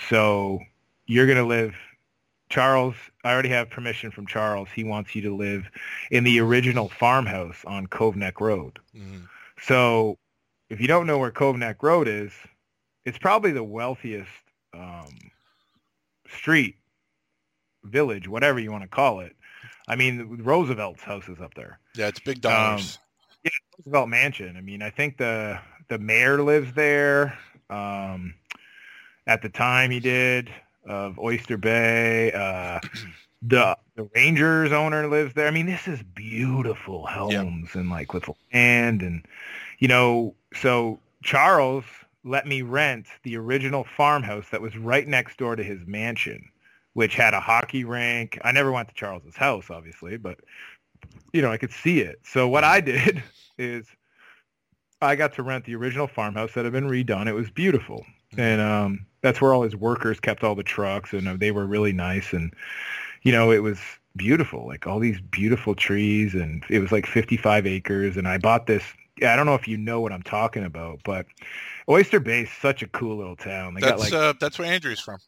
so 0.09 0.59
you're 1.05 1.25
going 1.25 1.37
to 1.37 1.45
live 1.45 1.75
Charles, 2.49 2.95
I 3.23 3.33
already 3.33 3.49
have 3.49 3.69
permission 3.69 4.09
from 4.11 4.25
Charles. 4.25 4.69
He 4.73 4.83
wants 4.83 5.15
you 5.15 5.21
to 5.23 5.35
live 5.35 5.69
in 6.11 6.23
the 6.23 6.39
original 6.39 6.89
farmhouse 6.89 7.63
on 7.65 7.87
Cove 7.87 8.15
Neck 8.15 8.39
Road. 8.39 8.79
Mhm. 8.95 9.27
So 9.59 10.17
if 10.69 10.79
you 10.79 10.87
don't 10.87 11.07
know 11.07 11.17
where 11.17 11.31
Cove 11.31 11.57
Neck 11.57 11.83
Road 11.83 12.07
is, 12.07 12.31
it's 13.05 13.17
probably 13.17 13.51
the 13.51 13.63
wealthiest 13.63 14.29
um, 14.73 15.31
street, 16.29 16.77
village, 17.87 18.27
whatever 18.27 18.59
you 18.59 18.71
want 18.71 18.83
to 18.83 18.89
call 18.89 19.19
it. 19.21 19.35
I 19.87 19.95
mean, 19.95 20.41
Roosevelt's 20.43 21.03
house 21.03 21.27
is 21.29 21.39
up 21.39 21.53
there. 21.55 21.79
Yeah, 21.95 22.07
it's 22.07 22.19
big 22.19 22.37
Um, 22.45 22.51
dollars. 22.51 22.99
Yeah, 23.43 23.51
Roosevelt 23.79 24.09
Mansion. 24.09 24.57
I 24.57 24.61
mean, 24.61 24.81
I 24.81 24.89
think 24.89 25.17
the 25.17 25.59
the 25.89 25.97
mayor 25.97 26.41
lives 26.41 26.73
there. 26.73 27.37
Um, 27.69 28.33
at 29.25 29.41
the 29.41 29.49
time, 29.49 29.91
he 29.91 29.99
did 29.99 30.49
of 30.85 31.19
Oyster 31.19 31.57
Bay. 31.57 32.31
Uh, 32.33 32.79
the 33.41 33.77
the 33.95 34.09
Rangers 34.15 34.71
owner 34.71 35.07
lives 35.07 35.33
there. 35.33 35.47
I 35.47 35.51
mean, 35.51 35.65
this 35.65 35.87
is 35.87 36.01
beautiful 36.03 37.05
homes 37.07 37.69
and 37.75 37.89
like 37.89 38.13
with 38.13 38.29
land 38.53 39.01
and 39.01 39.25
you 39.79 39.87
know. 39.87 40.35
So 40.53 40.99
Charles 41.23 41.85
let 42.23 42.45
me 42.47 42.61
rent 42.61 43.07
the 43.23 43.37
original 43.37 43.85
farmhouse 43.95 44.49
that 44.49 44.61
was 44.61 44.75
right 44.77 45.07
next 45.07 45.37
door 45.37 45.55
to 45.55 45.63
his 45.63 45.79
mansion, 45.85 46.49
which 46.97 47.13
had 47.13 47.35
a 47.35 47.39
hockey 47.39 47.83
rink. 47.83 48.39
I 48.43 48.51
never 48.51 48.71
went 48.71 48.87
to 48.87 48.95
Charles's 48.95 49.35
house, 49.35 49.69
obviously, 49.69 50.17
but 50.17 50.39
you 51.31 51.43
know, 51.43 51.51
I 51.51 51.57
could 51.57 51.71
see 51.71 51.99
it. 51.99 52.19
So 52.23 52.47
what 52.47 52.63
I 52.63 52.81
did 52.81 53.21
is 53.59 53.85
I 54.99 55.15
got 55.15 55.31
to 55.35 55.43
rent 55.43 55.65
the 55.65 55.75
original 55.75 56.07
farmhouse 56.07 56.53
that 56.55 56.65
had 56.65 56.73
been 56.73 56.89
redone. 56.89 57.27
It 57.27 57.33
was 57.33 57.51
beautiful. 57.51 58.03
And 58.35 58.59
um, 58.61 59.05
that's 59.21 59.39
where 59.39 59.53
all 59.53 59.61
his 59.61 59.75
workers 59.75 60.19
kept 60.19 60.43
all 60.43 60.55
the 60.55 60.63
trucks 60.63 61.13
and 61.13 61.27
uh, 61.27 61.37
they 61.37 61.51
were 61.51 61.67
really 61.67 61.93
nice. 61.93 62.33
And, 62.33 62.51
you 63.21 63.31
know, 63.31 63.51
it 63.51 63.61
was 63.61 63.77
beautiful, 64.15 64.65
like 64.65 64.87
all 64.87 64.97
these 64.97 65.21
beautiful 65.21 65.75
trees 65.75 66.33
and 66.33 66.63
it 66.67 66.79
was 66.79 66.91
like 66.91 67.05
55 67.05 67.67
acres. 67.67 68.17
And 68.17 68.27
I 68.27 68.39
bought 68.39 68.65
this 68.65 68.83
I 69.21 69.35
don't 69.35 69.45
know 69.45 69.55
if 69.55 69.67
you 69.67 69.77
know 69.77 70.01
what 70.01 70.13
I'm 70.13 70.23
talking 70.23 70.63
about, 70.63 71.01
but 71.03 71.27
Oyster 71.87 72.19
Bay 72.19 72.41
is 72.41 72.49
such 72.59 72.81
a 72.81 72.87
cool 72.87 73.17
little 73.17 73.35
town. 73.35 73.75
They 73.75 73.81
That's 73.81 73.91
got 73.91 73.99
like 73.99 74.13
uh, 74.13 74.33
that's 74.39 74.57
where 74.57 74.67
Andrew's 74.67 74.99
from. 74.99 75.19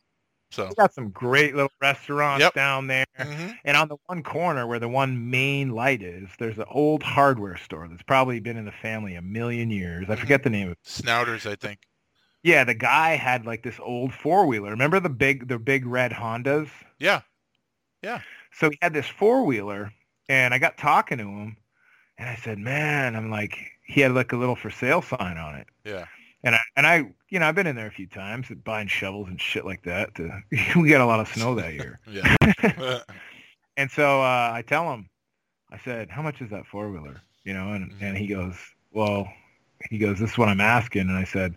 So 0.52 0.68
they 0.68 0.76
got 0.76 0.94
some 0.94 1.12
great 1.12 1.56
little 1.56 1.72
restaurants 1.82 2.46
Yep. 2.46 2.54
down 2.54 2.88
there. 2.88 3.06
Mhm. 3.20 3.60
And 3.66 3.78
on 3.78 3.88
the 3.90 3.98
one 4.08 4.24
corner 4.24 4.68
where 4.68 4.80
the 4.80 4.90
one 4.90 5.30
main 5.30 5.70
light 5.72 6.02
is, 6.02 6.30
there's 6.40 6.58
an 6.60 6.66
old 6.70 7.04
hardware 7.04 7.58
store 7.58 7.88
that's 7.88 8.04
probably 8.04 8.40
been 8.40 8.58
in 8.58 8.66
the 8.66 8.72
family 8.72 9.16
a 9.16 9.22
million 9.22 9.70
years. 9.72 10.10
I 10.10 10.16
Mhm. 10.16 10.18
forget 10.18 10.44
the 10.44 10.50
name 10.50 10.68
of 10.70 10.74
it. 10.74 10.80
Snouder's, 10.84 11.46
I 11.46 11.56
think. 11.56 11.88
Yeah, 12.44 12.64
the 12.64 12.74
guy 12.74 13.16
had 13.16 13.46
like 13.46 13.64
this 13.64 13.80
old 13.80 14.14
four 14.14 14.46
wheeler. 14.46 14.70
Remember 14.72 15.00
the 15.00 15.10
big 15.10 15.48
the 15.48 15.60
big 15.60 15.86
red 15.86 16.12
Hondas? 16.14 16.70
Yeah. 17.00 17.22
Yeah. 18.04 18.22
So 18.52 18.70
he 18.70 18.78
had 18.82 18.94
this 18.94 19.08
four 19.08 19.44
wheeler, 19.46 19.92
and 20.28 20.54
I 20.54 20.58
got 20.60 20.78
talking 20.78 21.18
to 21.20 21.24
him, 21.24 21.58
and 22.18 22.30
I 22.30 22.36
said, 22.36 22.60
"Man, 22.60 23.16
I'm 23.16 23.30
like," 23.32 23.58
he 23.86 24.02
had 24.02 24.14
like 24.14 24.34
a 24.34 24.38
little 24.38 24.56
for 24.58 24.70
sale 24.72 25.02
sign 25.04 25.38
on 25.38 25.56
it, 25.56 25.68
Yeah. 25.84 26.06
And 26.44 26.56
I 26.56 26.60
and 26.76 26.88
I, 26.88 27.14
you 27.30 27.40
know, 27.40 27.48
I've 27.48 27.56
been 27.56 27.68
in 27.68 27.76
there 27.76 27.88
a 27.88 27.92
few 27.92 28.08
times 28.08 28.48
buying 28.64 28.88
shovels 28.88 29.28
and 29.28 29.40
shit 29.40 29.66
like 29.66 29.84
that. 29.84 30.16
To, 30.16 30.42
we 30.76 30.90
got 30.90 31.02
a 31.02 31.06
lot 31.06 31.20
of 31.20 31.28
snow 31.28 31.56
that 31.56 31.74
year, 31.74 32.00
Yeah. 32.12 32.36
Uh, 32.78 33.00
and 33.78 33.90
so 33.92 34.22
uh, 34.22 34.52
I 34.54 34.64
tell 34.66 34.92
him, 34.94 35.10
I 35.72 35.78
said, 35.80 36.10
"How 36.10 36.22
much 36.22 36.42
is 36.42 36.50
that 36.52 36.66
four 36.66 36.90
wheeler?" 36.92 37.22
You 37.44 37.54
know, 37.54 37.74
and 37.74 37.92
Mhm. 37.92 38.02
and 38.02 38.18
he 38.18 38.28
goes, 38.28 38.56
"Well," 38.92 39.28
he 39.90 39.98
goes, 39.98 40.20
"This 40.20 40.32
is 40.32 40.38
what 40.38 40.50
I'm 40.50 40.62
asking," 40.62 41.02
and 41.02 41.18
I 41.18 41.24
said. 41.24 41.56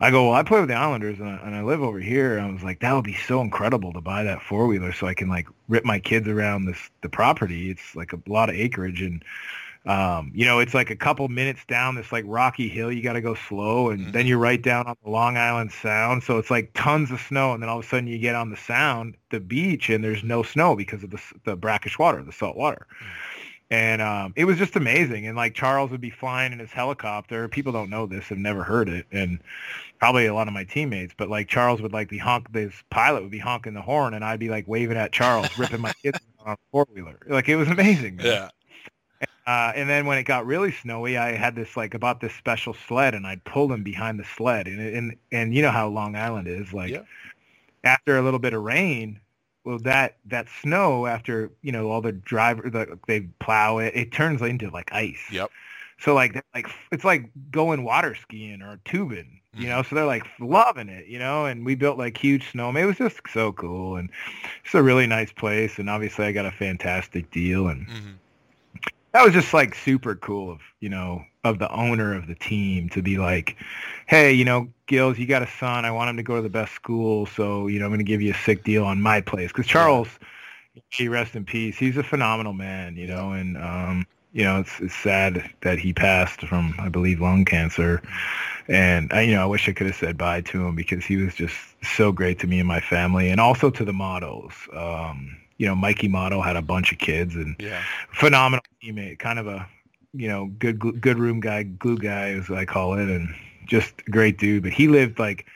I 0.00 0.12
go, 0.12 0.26
well, 0.26 0.34
I 0.34 0.44
play 0.44 0.60
with 0.60 0.68
the 0.68 0.76
Islanders 0.76 1.18
and 1.18 1.28
I, 1.28 1.36
and 1.44 1.56
I 1.56 1.62
live 1.62 1.82
over 1.82 1.98
here. 1.98 2.38
I 2.38 2.48
was 2.48 2.62
like, 2.62 2.78
that 2.78 2.92
would 2.92 3.04
be 3.04 3.16
so 3.16 3.40
incredible 3.40 3.92
to 3.94 4.00
buy 4.00 4.22
that 4.22 4.40
four 4.40 4.68
wheeler 4.68 4.92
so 4.92 5.08
I 5.08 5.14
can 5.14 5.28
like 5.28 5.48
rip 5.66 5.84
my 5.84 5.98
kids 5.98 6.28
around 6.28 6.66
this 6.66 6.88
the 7.02 7.08
property. 7.08 7.68
It's 7.70 7.96
like 7.96 8.12
a 8.12 8.20
lot 8.28 8.48
of 8.48 8.54
acreage 8.54 9.02
and 9.02 9.24
um, 9.88 10.30
you 10.34 10.44
know, 10.44 10.58
it's 10.58 10.74
like 10.74 10.90
a 10.90 10.96
couple 10.96 11.26
minutes 11.28 11.64
down 11.66 11.94
this 11.94 12.12
like 12.12 12.24
rocky 12.26 12.68
hill. 12.68 12.92
You 12.92 13.02
got 13.02 13.14
to 13.14 13.22
go 13.22 13.34
slow, 13.34 13.88
and 13.88 14.12
then 14.12 14.26
you're 14.26 14.38
right 14.38 14.60
down 14.60 14.86
on 14.86 14.96
the 15.02 15.08
Long 15.08 15.38
Island 15.38 15.72
Sound. 15.72 16.22
So 16.22 16.36
it's 16.36 16.50
like 16.50 16.72
tons 16.74 17.10
of 17.10 17.20
snow, 17.20 17.54
and 17.54 17.62
then 17.62 17.70
all 17.70 17.78
of 17.78 17.86
a 17.86 17.88
sudden 17.88 18.06
you 18.06 18.18
get 18.18 18.34
on 18.34 18.50
the 18.50 18.56
Sound, 18.56 19.16
the 19.30 19.40
beach, 19.40 19.88
and 19.88 20.04
there's 20.04 20.22
no 20.22 20.42
snow 20.42 20.76
because 20.76 21.02
of 21.02 21.10
the 21.10 21.20
the 21.44 21.56
brackish 21.56 21.98
water, 21.98 22.22
the 22.22 22.32
salt 22.32 22.54
water. 22.54 22.86
And 23.70 24.02
um, 24.02 24.34
it 24.36 24.44
was 24.44 24.58
just 24.58 24.76
amazing. 24.76 25.26
And 25.26 25.36
like 25.36 25.54
Charles 25.54 25.90
would 25.90 26.02
be 26.02 26.10
flying 26.10 26.52
in 26.52 26.58
his 26.58 26.70
helicopter. 26.70 27.48
People 27.48 27.72
don't 27.72 27.88
know 27.88 28.04
this, 28.04 28.28
have 28.28 28.38
never 28.38 28.64
heard 28.64 28.90
it, 28.90 29.06
and 29.10 29.38
probably 29.98 30.26
a 30.26 30.34
lot 30.34 30.48
of 30.48 30.54
my 30.54 30.64
teammates. 30.64 31.14
But 31.16 31.30
like 31.30 31.48
Charles 31.48 31.80
would 31.80 31.94
like 31.94 32.10
be 32.10 32.18
honk, 32.18 32.52
this 32.52 32.74
pilot 32.90 33.22
would 33.22 33.30
be 33.30 33.38
honking 33.38 33.72
the 33.72 33.82
horn, 33.82 34.12
and 34.12 34.22
I'd 34.22 34.38
be 34.38 34.50
like 34.50 34.68
waving 34.68 34.98
at 34.98 35.12
Charles, 35.12 35.56
ripping 35.58 35.80
my 35.80 35.94
kids 36.02 36.18
on 36.44 36.52
a 36.52 36.56
four 36.70 36.86
wheeler. 36.92 37.18
Like 37.26 37.48
it 37.48 37.56
was 37.56 37.68
amazing. 37.68 38.16
Man. 38.16 38.26
yeah. 38.26 38.48
Uh, 39.48 39.72
and 39.76 39.90
then 39.90 40.06
when 40.06 40.18
it 40.18 40.24
got 40.24 40.46
really 40.46 40.72
snowy, 40.72 41.18
I 41.18 41.32
had 41.32 41.56
this 41.56 41.76
like 41.76 41.94
about 41.94 42.20
this 42.20 42.34
special 42.34 42.74
sled, 42.74 43.14
and 43.14 43.26
I'd 43.26 43.44
pull 43.44 43.68
them 43.68 43.84
behind 43.84 44.20
the 44.20 44.24
sled. 44.24 44.68
And 44.68 44.80
and 44.80 45.16
and 45.32 45.54
you 45.54 45.62
know 45.62 45.72
how 45.72 45.88
Long 45.88 46.16
Island 46.16 46.48
is. 46.48 46.74
Like 46.74 46.94
Yeah. 46.94 47.02
after 47.84 48.18
a 48.18 48.22
little 48.22 48.40
bit 48.40 48.54
of 48.54 48.62
rain, 48.62 49.20
well, 49.64 49.78
that 49.80 50.18
that 50.26 50.48
snow 50.62 51.06
after 51.06 51.50
you 51.62 51.72
know 51.72 51.90
all 51.90 52.02
the 52.02 52.12
driver 52.12 52.70
the, 52.70 52.98
they 53.08 53.22
plow 53.40 53.78
it, 53.78 53.92
it 53.96 54.12
turns 54.12 54.42
into 54.42 54.70
like 54.70 54.92
ice. 54.92 55.24
Yep. 55.30 55.52
So 55.98 56.14
like 56.14 56.42
like 56.54 56.68
it's 56.92 57.04
like 57.04 57.30
going 57.50 57.84
water 57.84 58.14
skiing 58.14 58.62
or 58.62 58.80
tubing, 58.84 59.40
you 59.56 59.68
Mhm. 59.68 59.70
know. 59.70 59.82
So 59.82 59.96
they're 59.96 60.06
like 60.06 60.26
loving 60.40 60.88
it, 60.88 61.06
you 61.08 61.18
know. 61.18 61.46
And 61.46 61.64
we 61.66 61.74
built 61.76 61.98
like 61.98 62.18
huge 62.18 62.52
snowmen. 62.52 62.82
It 62.82 62.86
was 62.86 62.98
just 62.98 63.20
so 63.32 63.52
cool, 63.52 63.96
and 63.96 64.10
it's 64.64 64.74
a 64.74 64.82
really 64.82 65.06
nice 65.06 65.32
place. 65.32 65.78
And 65.78 65.90
obviously, 65.90 66.26
I 66.26 66.32
got 66.32 66.46
a 66.46 66.52
fantastic 66.52 67.30
deal, 67.30 67.68
and 67.68 67.88
hmm 67.88 68.20
that 69.18 69.24
was 69.24 69.34
just 69.34 69.52
like 69.52 69.74
super 69.74 70.14
cool 70.14 70.48
of 70.48 70.60
you 70.78 70.88
know 70.88 71.24
of 71.42 71.58
the 71.58 71.68
owner 71.72 72.14
of 72.14 72.28
the 72.28 72.36
team 72.36 72.88
to 72.88 73.02
be 73.02 73.18
like 73.18 73.56
hey 74.06 74.32
you 74.32 74.44
know 74.44 74.68
gills 74.86 75.18
you 75.18 75.26
got 75.26 75.42
a 75.42 75.46
son. 75.58 75.84
I 75.84 75.90
want 75.90 76.08
him 76.08 76.16
to 76.18 76.22
go 76.22 76.36
to 76.36 76.42
the 76.42 76.48
best 76.48 76.72
school 76.72 77.26
so 77.26 77.66
you 77.66 77.80
know 77.80 77.86
i'm 77.86 77.90
going 77.90 77.98
to 77.98 78.04
give 78.04 78.22
you 78.22 78.30
a 78.30 78.36
sick 78.36 78.62
deal 78.62 78.84
on 78.84 79.02
my 79.02 79.20
place. 79.20 79.48
Because 79.48 79.66
charles 79.66 80.06
he 80.90 81.08
rest 81.08 81.34
in 81.34 81.44
peace 81.44 81.76
he's 81.76 81.96
a 81.96 82.04
phenomenal 82.04 82.52
man 82.52 82.94
you 82.94 83.08
know 83.08 83.32
and 83.32 83.56
um 83.58 84.06
you 84.32 84.44
know 84.44 84.60
it's, 84.60 84.78
it's 84.78 84.94
sad 84.94 85.50
that 85.62 85.80
he 85.80 85.92
passed 85.92 86.42
from 86.42 86.72
i 86.78 86.88
believe 86.88 87.20
lung 87.20 87.44
cancer. 87.44 88.00
And 88.68 89.12
I, 89.12 89.22
you 89.22 89.34
know 89.34 89.42
i 89.42 89.46
wish 89.46 89.68
i 89.68 89.72
could 89.72 89.88
have 89.88 89.96
said 89.96 90.16
bye 90.16 90.42
to 90.42 90.64
him 90.64 90.76
because 90.76 91.04
he 91.04 91.16
was 91.16 91.34
just 91.34 91.56
so 91.82 92.12
great 92.12 92.38
to 92.38 92.46
me 92.46 92.60
and 92.60 92.68
my 92.68 92.78
family 92.78 93.30
and 93.30 93.40
also 93.40 93.68
to 93.68 93.84
the 93.84 93.92
models. 93.92 94.52
Um 94.72 95.37
you 95.58 95.66
know 95.66 95.74
mikey 95.74 96.08
Mottau 96.08 96.44
had 96.44 96.56
a 96.56 96.62
bunch 96.62 96.92
of 96.92 96.98
kids 96.98 97.34
and 97.34 97.56
Yeah. 97.58 97.82
phenomenal 98.12 98.64
teammate, 98.82 99.18
kind 99.18 99.38
of 99.38 99.46
a 99.46 99.66
you 100.14 100.28
know 100.28 100.46
good 100.58 100.78
good 101.00 101.18
room 101.18 101.40
guy, 101.40 101.64
glue 101.64 101.98
guy 101.98 102.30
as 102.30 102.50
I 102.50 102.64
call 102.64 102.94
it, 102.94 103.08
and 103.08 103.34
just 103.66 103.94
a 104.06 104.10
great 104.10 104.38
dude. 104.38 104.62
But 104.62 104.72
he 104.72 104.88
lived 104.88 105.18
like 105.18 105.46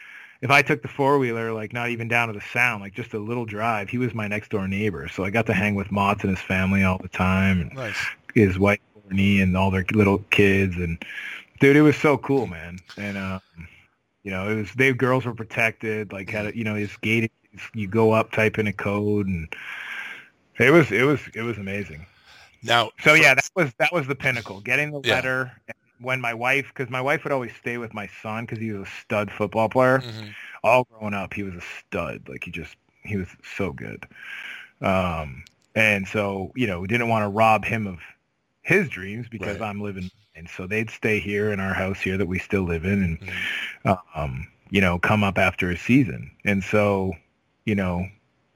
if 0.42 0.50
I 0.50 0.62
took 0.62 0.82
the 0.82 0.88
four 0.88 1.18
wheeler, 1.18 1.52
like 1.52 1.72
not 1.72 1.90
even 1.90 2.08
down 2.08 2.28
to 2.28 2.34
the 2.34 2.40
sound, 2.52 2.82
like 2.82 2.94
just 2.94 3.14
a 3.14 3.18
little 3.18 3.44
drive, 3.46 3.88
he 3.88 3.98
was 3.98 4.12
my 4.14 4.28
next 4.28 4.50
door 4.50 4.66
neighbor. 4.68 5.08
So 5.08 5.24
I 5.24 5.30
got 5.30 5.46
to 5.46 5.54
hang 5.54 5.74
with 5.76 5.90
Mott 5.92 6.22
and 6.24 6.30
his 6.30 6.44
family 6.44 6.82
all 6.84 6.98
the 6.98 7.08
time, 7.08 7.60
and 7.60 7.72
Nice. 7.72 7.96
his 8.34 8.58
wife 8.58 8.80
Courtney 8.94 9.40
and 9.40 9.56
all 9.56 9.70
their 9.70 9.84
little 9.92 10.18
kids, 10.30 10.76
and 10.76 10.98
dude, 11.60 11.76
it 11.76 11.82
was 11.82 11.96
so 11.96 12.18
cool, 12.18 12.46
man. 12.46 12.78
And 12.96 13.16
um, 13.16 13.40
you 14.24 14.30
know, 14.30 14.50
it 14.50 14.54
was 14.56 14.72
they 14.74 14.92
girls 14.92 15.24
were 15.24 15.34
protected, 15.34 16.12
like 16.12 16.30
had 16.30 16.46
a, 16.46 16.56
you 16.56 16.64
know 16.64 16.74
his 16.74 16.96
gated. 16.98 17.30
You 17.74 17.86
go 17.86 18.12
up, 18.12 18.32
type 18.32 18.58
in 18.58 18.66
a 18.66 18.72
code, 18.72 19.26
and 19.26 19.46
it 20.58 20.70
was 20.70 20.90
it 20.92 21.02
was 21.04 21.20
it 21.34 21.42
was 21.42 21.58
amazing. 21.58 22.06
Now, 22.62 22.90
So 23.00 23.14
yeah, 23.14 23.34
that 23.34 23.44
was 23.54 23.72
that 23.78 23.92
was 23.92 24.06
the 24.06 24.14
pinnacle. 24.14 24.60
Getting 24.60 24.90
the 24.92 25.00
Yeah. 25.02 25.26
letter 25.26 25.52
when 26.00 26.20
my 26.20 26.34
wife, 26.34 26.68
because 26.68 26.90
my 26.90 27.00
wife 27.00 27.24
would 27.24 27.32
always 27.32 27.54
stay 27.56 27.78
with 27.78 27.94
my 27.94 28.08
son 28.22 28.44
because 28.44 28.58
he 28.58 28.72
was 28.72 28.88
a 28.88 28.90
stud 29.02 29.30
football 29.30 29.68
player. 29.68 30.04
Mhm. 30.04 30.34
All 30.64 30.84
growing 30.90 31.14
up, 31.14 31.34
he 31.34 31.42
was 31.42 31.54
a 31.54 31.60
stud. 31.60 32.28
Like 32.28 32.44
he 32.44 32.50
just 32.50 32.76
he 33.04 33.16
was 33.16 33.28
so 33.56 33.72
good. 33.72 34.06
Um, 34.82 35.44
and 35.74 36.06
so 36.08 36.52
you 36.56 36.66
know, 36.66 36.80
we 36.80 36.88
didn't 36.88 37.08
want 37.08 37.24
to 37.24 37.28
rob 37.28 37.64
him 37.64 37.86
of 37.86 37.98
his 38.62 38.88
dreams 38.88 39.28
because 39.30 39.60
Right. 39.60 39.62
I'm 39.62 39.80
living. 39.80 40.10
And 40.34 40.48
so 40.48 40.66
they'd 40.66 40.90
stay 40.90 41.20
here 41.20 41.52
in 41.52 41.60
our 41.60 41.74
house 41.74 42.00
here 42.00 42.16
that 42.18 42.26
we 42.26 42.38
still 42.38 42.62
live 42.64 42.84
in, 42.84 43.02
and 43.02 43.18
Mhm. 43.20 43.46
um, 44.14 44.48
you 44.70 44.80
know, 44.80 44.98
come 44.98 45.24
up 45.24 45.38
after 45.38 45.70
a 45.70 45.76
season. 45.76 46.30
And 46.44 46.62
so, 46.64 47.12
you 47.64 47.74
know, 47.74 48.06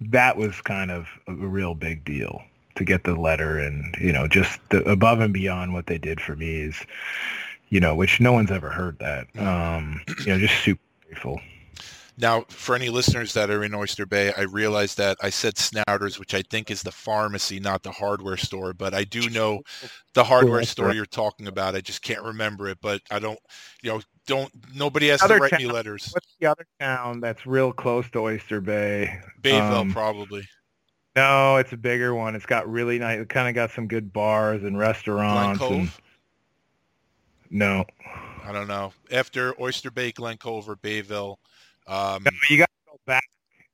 that 0.01 0.36
was 0.36 0.61
kind 0.61 0.90
of 0.90 1.09
a, 1.26 1.34
real 1.34 1.74
big 1.74 2.05
deal 2.05 2.42
to 2.76 2.84
get 2.84 3.05
the 3.05 3.14
letter 3.14 3.59
and, 3.59 3.97
you 4.01 4.12
know, 4.12 4.28
just 4.28 4.59
the, 4.70 4.82
above 4.84 5.20
and 5.20 5.32
beyond 5.32 5.72
what 5.72 5.86
they 5.86 5.99
did 5.99 6.20
for 6.20 6.36
me 6.36 6.61
is, 6.61 6.76
you 7.70 7.80
know, 7.80 7.94
which 7.94 8.20
no 8.20 8.32
one's 8.32 8.51
ever 8.51 8.70
heard 8.70 8.99
that. 8.99 9.26
Um, 9.38 10.03
you 10.20 10.26
know, 10.26 10.38
just 10.38 10.62
super 10.62 10.80
grateful. 11.07 11.40
Now, 12.18 12.44
for 12.49 12.74
any 12.74 12.88
listeners 12.88 13.34
that 13.34 13.51
are 13.51 13.62
in 13.62 13.74
Oyster 13.74 14.07
Bay, 14.07 14.32
I 14.36 14.42
realize 14.42 14.94
that 14.94 15.18
I 15.22 15.28
said 15.28 15.59
Snouder's, 15.59 16.18
which 16.18 16.34
I 16.34 16.40
think 16.42 16.70
is 16.70 16.82
the 16.82 16.92
pharmacy, 16.92 17.61
not 17.61 17.82
the 17.82 17.90
hardware 17.90 18.38
store. 18.38 18.72
But 18.72 18.94
I 18.94 19.05
do 19.05 19.28
know 19.28 19.62
the 20.14 20.24
hardware 20.24 20.62
store 20.62 20.94
you're 20.94 21.05
talking 21.05 21.47
about. 21.47 21.74
I 21.74 21.82
just 21.82 22.01
can't 22.01 22.22
remember 22.22 22.68
it. 22.68 22.78
But 22.80 23.03
I 23.11 23.18
don't, 23.18 23.38
you 23.82 23.90
know, 23.90 24.01
don't. 24.27 24.53
Nobody 24.74 25.09
has 25.09 25.20
to 25.20 25.27
Other 25.27 25.39
write 25.39 25.59
me 25.59 25.66
letters. 25.66 26.11
What's 26.12 26.35
the 26.39 26.47
other 26.47 26.66
town 26.81 27.20
that's 27.20 27.47
real 27.47 27.72
close 27.72 28.09
to 28.11 28.18
Oyster 28.20 28.61
Bay? 28.61 29.20
Bayville, 29.43 29.81
Um, 29.81 29.93
probably. 29.93 30.47
No, 31.14 31.57
it's 31.57 31.72
a 31.72 31.77
bigger 31.79 32.14
one. 32.14 32.35
It's 32.35 32.45
got 32.45 32.70
really 32.70 32.99
nice. 32.99 33.20
It 33.20 33.29
kind 33.31 33.49
of 33.49 33.55
got 33.55 33.70
some 33.70 33.89
good 33.89 34.12
bars 34.12 34.62
and 34.62 34.77
Glen 34.77 34.79
restaurants. 34.79 35.64
And, 35.64 35.91
no, 37.51 37.87
I 38.45 38.53
don't 38.53 38.68
know. 38.68 38.93
After 39.11 39.59
Oyster 39.61 39.91
Bay, 39.91 40.12
Glen 40.12 40.37
Cove, 40.37 40.68
or 40.68 40.77
Bayville. 40.77 41.39
Um, 41.87 42.24
No, 42.24 42.31
you 42.51 42.59
got 42.59 42.66
to 42.66 42.91
go 42.93 42.99
back, 43.07 43.24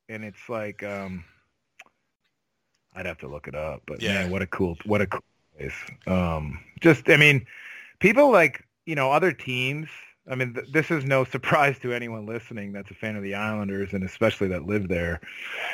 and 0.07 0.23
it's 0.23 0.47
like 0.47 0.83
um, 0.83 1.25
I'd 2.95 3.05
have 3.05 3.17
to 3.19 3.27
look 3.27 3.47
it 3.47 3.55
up. 3.55 3.81
But 3.85 4.01
Yeah. 4.01 4.13
man, 4.13 4.31
what 4.31 4.41
a 4.41 4.47
cool, 4.47 4.77
what 4.85 5.01
a 5.01 5.07
cool 5.07 5.23
place. 5.57 5.73
Um, 6.07 6.59
just, 6.79 7.09
I 7.09 7.17
mean, 7.17 7.45
people 7.99 8.31
like 8.31 8.63
you 8.85 8.95
know 8.95 9.11
other 9.11 9.33
teams. 9.33 9.89
I 10.29 10.35
mean, 10.35 10.53
th- 10.53 10.71
this 10.71 10.91
is 10.91 11.03
no 11.03 11.23
surprise 11.35 11.79
to 11.79 11.93
anyone 11.93 12.25
listening 12.25 12.71
that's 12.73 12.91
a 12.91 12.95
fan 12.95 13.15
of 13.15 13.23
the 13.23 13.35
Islanders 13.35 13.93
and 13.93 14.03
especially 14.03 14.47
that 14.49 14.65
live 14.65 14.87
there. 14.87 15.21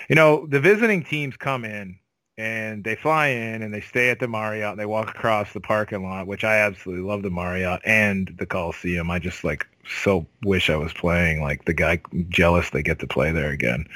You 0.09 0.15
know, 0.15 0.47
the 0.47 0.59
visiting 0.59 1.03
teams 1.03 1.37
come 1.37 1.65
in 1.65 1.99
and 2.37 2.85
they 2.85 2.95
fly 2.95 3.27
in 3.27 3.61
and 3.61 3.73
they 3.73 3.81
stay 3.81 4.09
at 4.09 4.19
the 4.19 4.27
Marriott 4.27 4.71
and 4.71 4.79
they 4.79 4.85
walk 4.85 5.09
across 5.09 5.51
the 5.51 5.59
parking 5.59 6.03
lot, 6.03 6.25
which 6.25 6.45
I 6.45 6.57
absolutely 6.59 7.03
love 7.03 7.21
the 7.21 7.29
Marriott 7.29 7.81
and 7.83 8.33
the 8.39 8.45
Coliseum. 8.45 9.11
I 9.11 9.19
just 9.19 9.43
like 9.43 9.67
so 10.03 10.25
wish 10.43 10.69
I 10.69 10.77
was 10.77 10.93
playing 10.93 11.41
like 11.41 11.65
the 11.65 11.73
guy 11.73 11.99
jealous 12.29 12.69
they 12.69 12.83
get 12.83 12.99
to 12.99 13.07
play 13.07 13.31
there 13.31 13.49
again. 13.49 13.87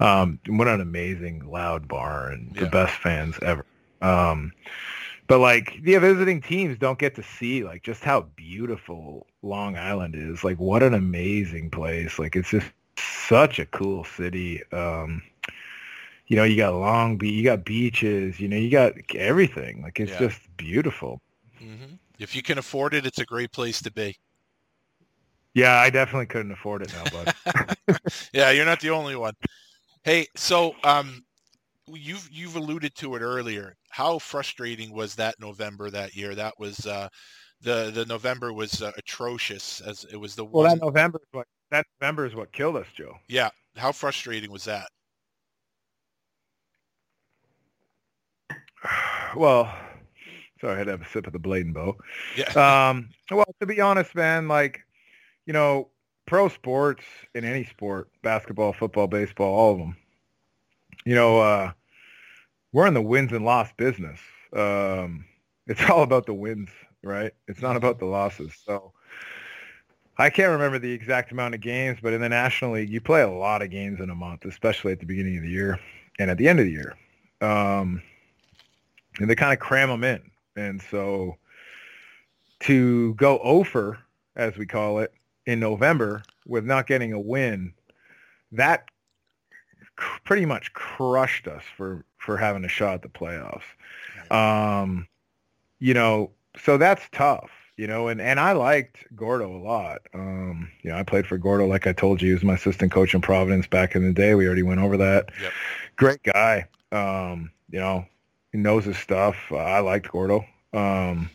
Um, 0.00 0.38
what 0.46 0.68
an 0.68 0.80
amazing 0.80 1.50
loud 1.50 1.86
bar 1.86 2.30
and 2.30 2.54
the 2.54 2.66
best 2.66 2.94
fans 2.94 3.38
ever. 3.42 3.66
Um, 4.00 4.52
but 5.28 5.38
like 5.38 5.80
the 5.82 5.96
visiting 5.98 6.40
teams 6.40 6.78
don't 6.78 6.98
get 6.98 7.14
to 7.16 7.22
see 7.22 7.64
like 7.64 7.82
just 7.82 8.04
how 8.04 8.22
beautiful 8.36 9.26
Long 9.42 9.76
Island 9.76 10.14
is. 10.16 10.44
Like 10.44 10.58
what 10.58 10.82
an 10.82 10.94
amazing 10.94 11.70
place. 11.70 12.18
Like 12.18 12.36
it's 12.36 12.50
just 12.50 12.66
such 12.98 13.58
a 13.58 13.66
cool 13.66 14.04
city. 14.04 14.62
Um, 14.72 15.22
you 16.26 16.36
know, 16.36 16.44
you 16.44 16.56
got 16.56 16.74
Long 16.74 17.16
Beach, 17.16 17.32
you 17.34 17.44
got 17.44 17.64
beaches, 17.64 18.40
you 18.40 18.48
know, 18.48 18.56
you 18.56 18.70
got 18.70 18.92
everything. 19.14 19.82
Like 19.82 20.00
it's 20.00 20.14
Yeah. 20.14 20.16
just 20.16 20.40
beautiful. 20.56 21.20
hmm 21.58 21.94
If 22.18 22.34
you 22.34 22.42
can 22.42 22.58
afford 22.58 22.94
it, 22.94 23.06
it's 23.06 23.18
a 23.18 23.24
great 23.24 23.52
place 23.52 23.80
to 23.82 23.90
be. 23.92 24.16
Yeah, 25.54 25.78
I 25.78 25.90
definitely 25.90 26.26
couldn't 26.26 26.52
afford 26.52 26.82
it 26.82 26.92
now, 26.92 27.06
bud. 27.06 27.30
yeah, 28.32 28.50
you're 28.50 28.64
not 28.66 28.80
the 28.80 28.90
only 28.90 29.16
one. 29.16 29.34
Hey, 30.04 30.26
so 30.36 30.74
um, 30.84 31.24
you've 31.94 32.28
you've 32.32 32.56
alluded 32.56 32.94
to 32.96 33.14
it 33.14 33.20
earlier. 33.20 33.76
How 33.90 34.18
frustrating 34.18 34.92
was 34.92 35.14
that 35.16 35.36
November 35.40 35.90
that 35.90 36.14
year? 36.14 36.34
That 36.34 36.54
was 36.58 36.86
uh, 36.86 37.08
the 37.60 37.90
the 37.94 38.06
November 38.06 38.52
was 38.52 38.82
uh, 38.82 38.92
atrocious 38.96 39.80
as 39.80 40.04
it 40.10 40.16
was 40.16 40.34
the 40.34 40.44
well, 40.44 40.64
one. 40.64 40.78
that 40.78 40.84
November 40.84 41.18
is 41.22 41.28
what 41.32 41.46
that 41.70 41.86
November 42.00 42.26
is 42.26 42.34
what 42.34 42.52
killed 42.52 42.76
us, 42.76 42.86
Joe. 42.94 43.14
Yeah, 43.28 43.50
how 43.76 43.92
frustrating 43.92 44.50
was 44.50 44.64
that? 44.64 44.88
well, 49.36 49.72
sorry, 50.60 50.74
I 50.74 50.78
had 50.78 50.84
to 50.84 50.90
have 50.92 51.02
a 51.02 51.08
sip 51.08 51.26
of 51.26 51.32
the 51.32 51.38
Blade 51.38 51.66
and 51.66 51.74
Bow. 51.74 51.96
Yeah. 52.36 52.50
Um, 52.90 53.08
well, 53.30 53.46
to 53.60 53.66
be 53.66 53.80
honest, 53.80 54.14
man, 54.14 54.48
like, 54.48 54.80
you 55.46 55.52
know, 55.52 55.88
pro 56.26 56.48
sports 56.48 57.04
in 57.34 57.44
any 57.44 57.64
sport, 57.64 58.10
basketball, 58.22 58.72
football, 58.72 59.06
baseball, 59.06 59.54
all 59.54 59.72
of 59.72 59.78
them, 59.78 59.96
you 61.04 61.14
know, 61.14 61.40
uh, 61.40 61.72
we're 62.72 62.86
in 62.86 62.94
the 62.94 63.02
wins 63.02 63.32
and 63.32 63.44
loss 63.44 63.70
business. 63.76 64.18
Um, 64.54 65.24
it's 65.66 65.82
all 65.90 66.02
about 66.02 66.26
the 66.26 66.34
wins, 66.34 66.70
right? 67.02 67.32
It's 67.48 67.62
not 67.62 67.76
about 67.76 67.98
the 67.98 68.06
losses. 68.06 68.52
So 68.64 68.92
I 70.18 70.30
can't 70.30 70.52
remember 70.52 70.78
the 70.78 70.92
exact 70.92 71.32
amount 71.32 71.54
of 71.54 71.60
games, 71.60 71.98
but 72.02 72.12
in 72.12 72.20
the 72.20 72.28
National 72.28 72.72
League, 72.72 72.90
you 72.90 73.00
play 73.00 73.22
a 73.22 73.30
lot 73.30 73.62
of 73.62 73.70
games 73.70 74.00
in 74.00 74.10
a 74.10 74.14
month, 74.14 74.44
especially 74.44 74.92
at 74.92 75.00
the 75.00 75.06
beginning 75.06 75.36
of 75.38 75.42
the 75.42 75.50
year 75.50 75.78
and 76.18 76.30
at 76.30 76.38
the 76.38 76.48
end 76.48 76.60
of 76.60 76.66
the 76.66 76.72
year. 76.72 76.94
Um, 77.40 78.02
and 79.18 79.28
they 79.28 79.34
kind 79.34 79.52
of 79.52 79.58
cram 79.58 79.88
them 79.88 80.04
in. 80.04 80.22
And 80.56 80.82
so 80.90 81.36
to 82.60 83.14
go 83.14 83.38
over, 83.38 83.98
as 84.36 84.56
we 84.56 84.66
call 84.66 85.00
it, 85.00 85.12
in 85.46 85.58
November 85.58 86.22
with 86.46 86.64
not 86.64 86.86
getting 86.86 87.12
a 87.12 87.20
win, 87.20 87.72
that 88.52 88.88
pretty 90.24 90.46
much 90.46 90.72
crushed 90.72 91.48
us 91.48 91.62
for, 91.76 92.04
for 92.24 92.36
having 92.36 92.64
a 92.64 92.68
shot 92.68 92.94
at 92.94 93.02
the 93.02 93.08
playoffs. 93.08 93.62
Um, 94.30 95.06
you 95.78 95.94
know, 95.94 96.30
so 96.56 96.78
that's 96.78 97.02
tough, 97.12 97.50
you 97.76 97.86
know, 97.86 98.08
and, 98.08 98.20
and 98.20 98.38
I 98.38 98.52
liked 98.52 99.04
Gordo 99.16 99.54
a 99.54 99.58
lot. 99.58 100.02
Um, 100.14 100.70
you 100.82 100.90
know, 100.90 100.96
I 100.96 101.02
played 101.02 101.26
for 101.26 101.36
Gordo, 101.38 101.66
like 101.66 101.86
I 101.86 101.92
told 101.92 102.22
you, 102.22 102.28
he 102.28 102.34
was 102.34 102.44
my 102.44 102.54
assistant 102.54 102.92
coach 102.92 103.14
in 103.14 103.20
Providence 103.20 103.66
back 103.66 103.94
in 103.94 104.04
the 104.04 104.12
day. 104.12 104.34
We 104.34 104.46
already 104.46 104.62
went 104.62 104.80
over 104.80 104.96
that. 104.96 105.30
Yep. 105.40 105.52
Great 105.96 106.22
guy. 106.22 106.66
Um, 106.92 107.50
you 107.70 107.80
know, 107.80 108.06
he 108.52 108.58
knows 108.58 108.84
his 108.84 108.98
stuff. 108.98 109.36
Uh, 109.50 109.56
I 109.56 109.80
liked 109.80 110.10
Gordo. 110.10 110.44
Um, 110.72 111.30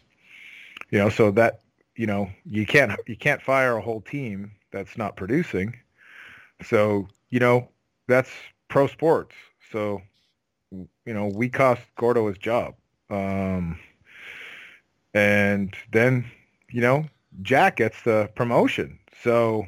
you 0.92 1.00
know, 1.00 1.10
so 1.10 1.32
that 1.32 1.62
you 1.96 2.06
know 2.06 2.30
you 2.46 2.66
can't 2.66 2.94
you 3.08 3.18
can't 3.18 3.42
fire 3.42 3.78
a 3.78 3.82
whole 3.82 4.02
team 4.02 4.52
that's 4.72 4.98
not 4.98 5.16
producing. 5.18 5.76
So 6.64 7.08
you 7.30 7.40
know 7.40 7.70
that's 8.08 8.32
pro 8.70 8.88
sports. 8.88 9.36
So 9.72 10.02
you 10.72 11.14
know 11.14 11.28
we 11.28 11.50
cost 11.50 11.82
Gordo 11.98 12.28
his 12.28 12.38
job, 12.38 12.76
um, 13.10 13.80
and 15.14 15.74
then 15.92 16.26
you 16.72 16.82
know 16.82 17.06
Jack 17.42 17.78
gets 17.78 18.02
the 18.04 18.30
promotion. 18.36 19.00
So 19.24 19.66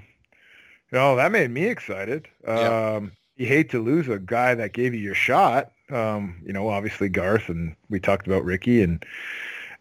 you 0.92 0.98
know 0.98 1.16
that 1.16 1.32
made 1.32 1.52
me 1.52 1.66
excited. 1.66 2.28
Yeah. 2.46 2.96
Um, 2.96 3.12
you 3.36 3.48
hate 3.48 3.70
to 3.72 3.82
lose 3.82 4.10
a 4.10 4.20
guy 4.20 4.54
that 4.56 4.74
gave 4.74 4.94
you 4.94 5.00
your 5.00 5.16
shot. 5.16 5.72
Um, 5.90 6.42
you 6.46 6.54
know, 6.54 6.68
obviously 6.68 7.10
Garth 7.10 7.50
and 7.50 7.76
we 7.90 8.00
talked 8.00 8.28
about 8.28 8.44
Ricky 8.44 8.84
and 8.84 9.04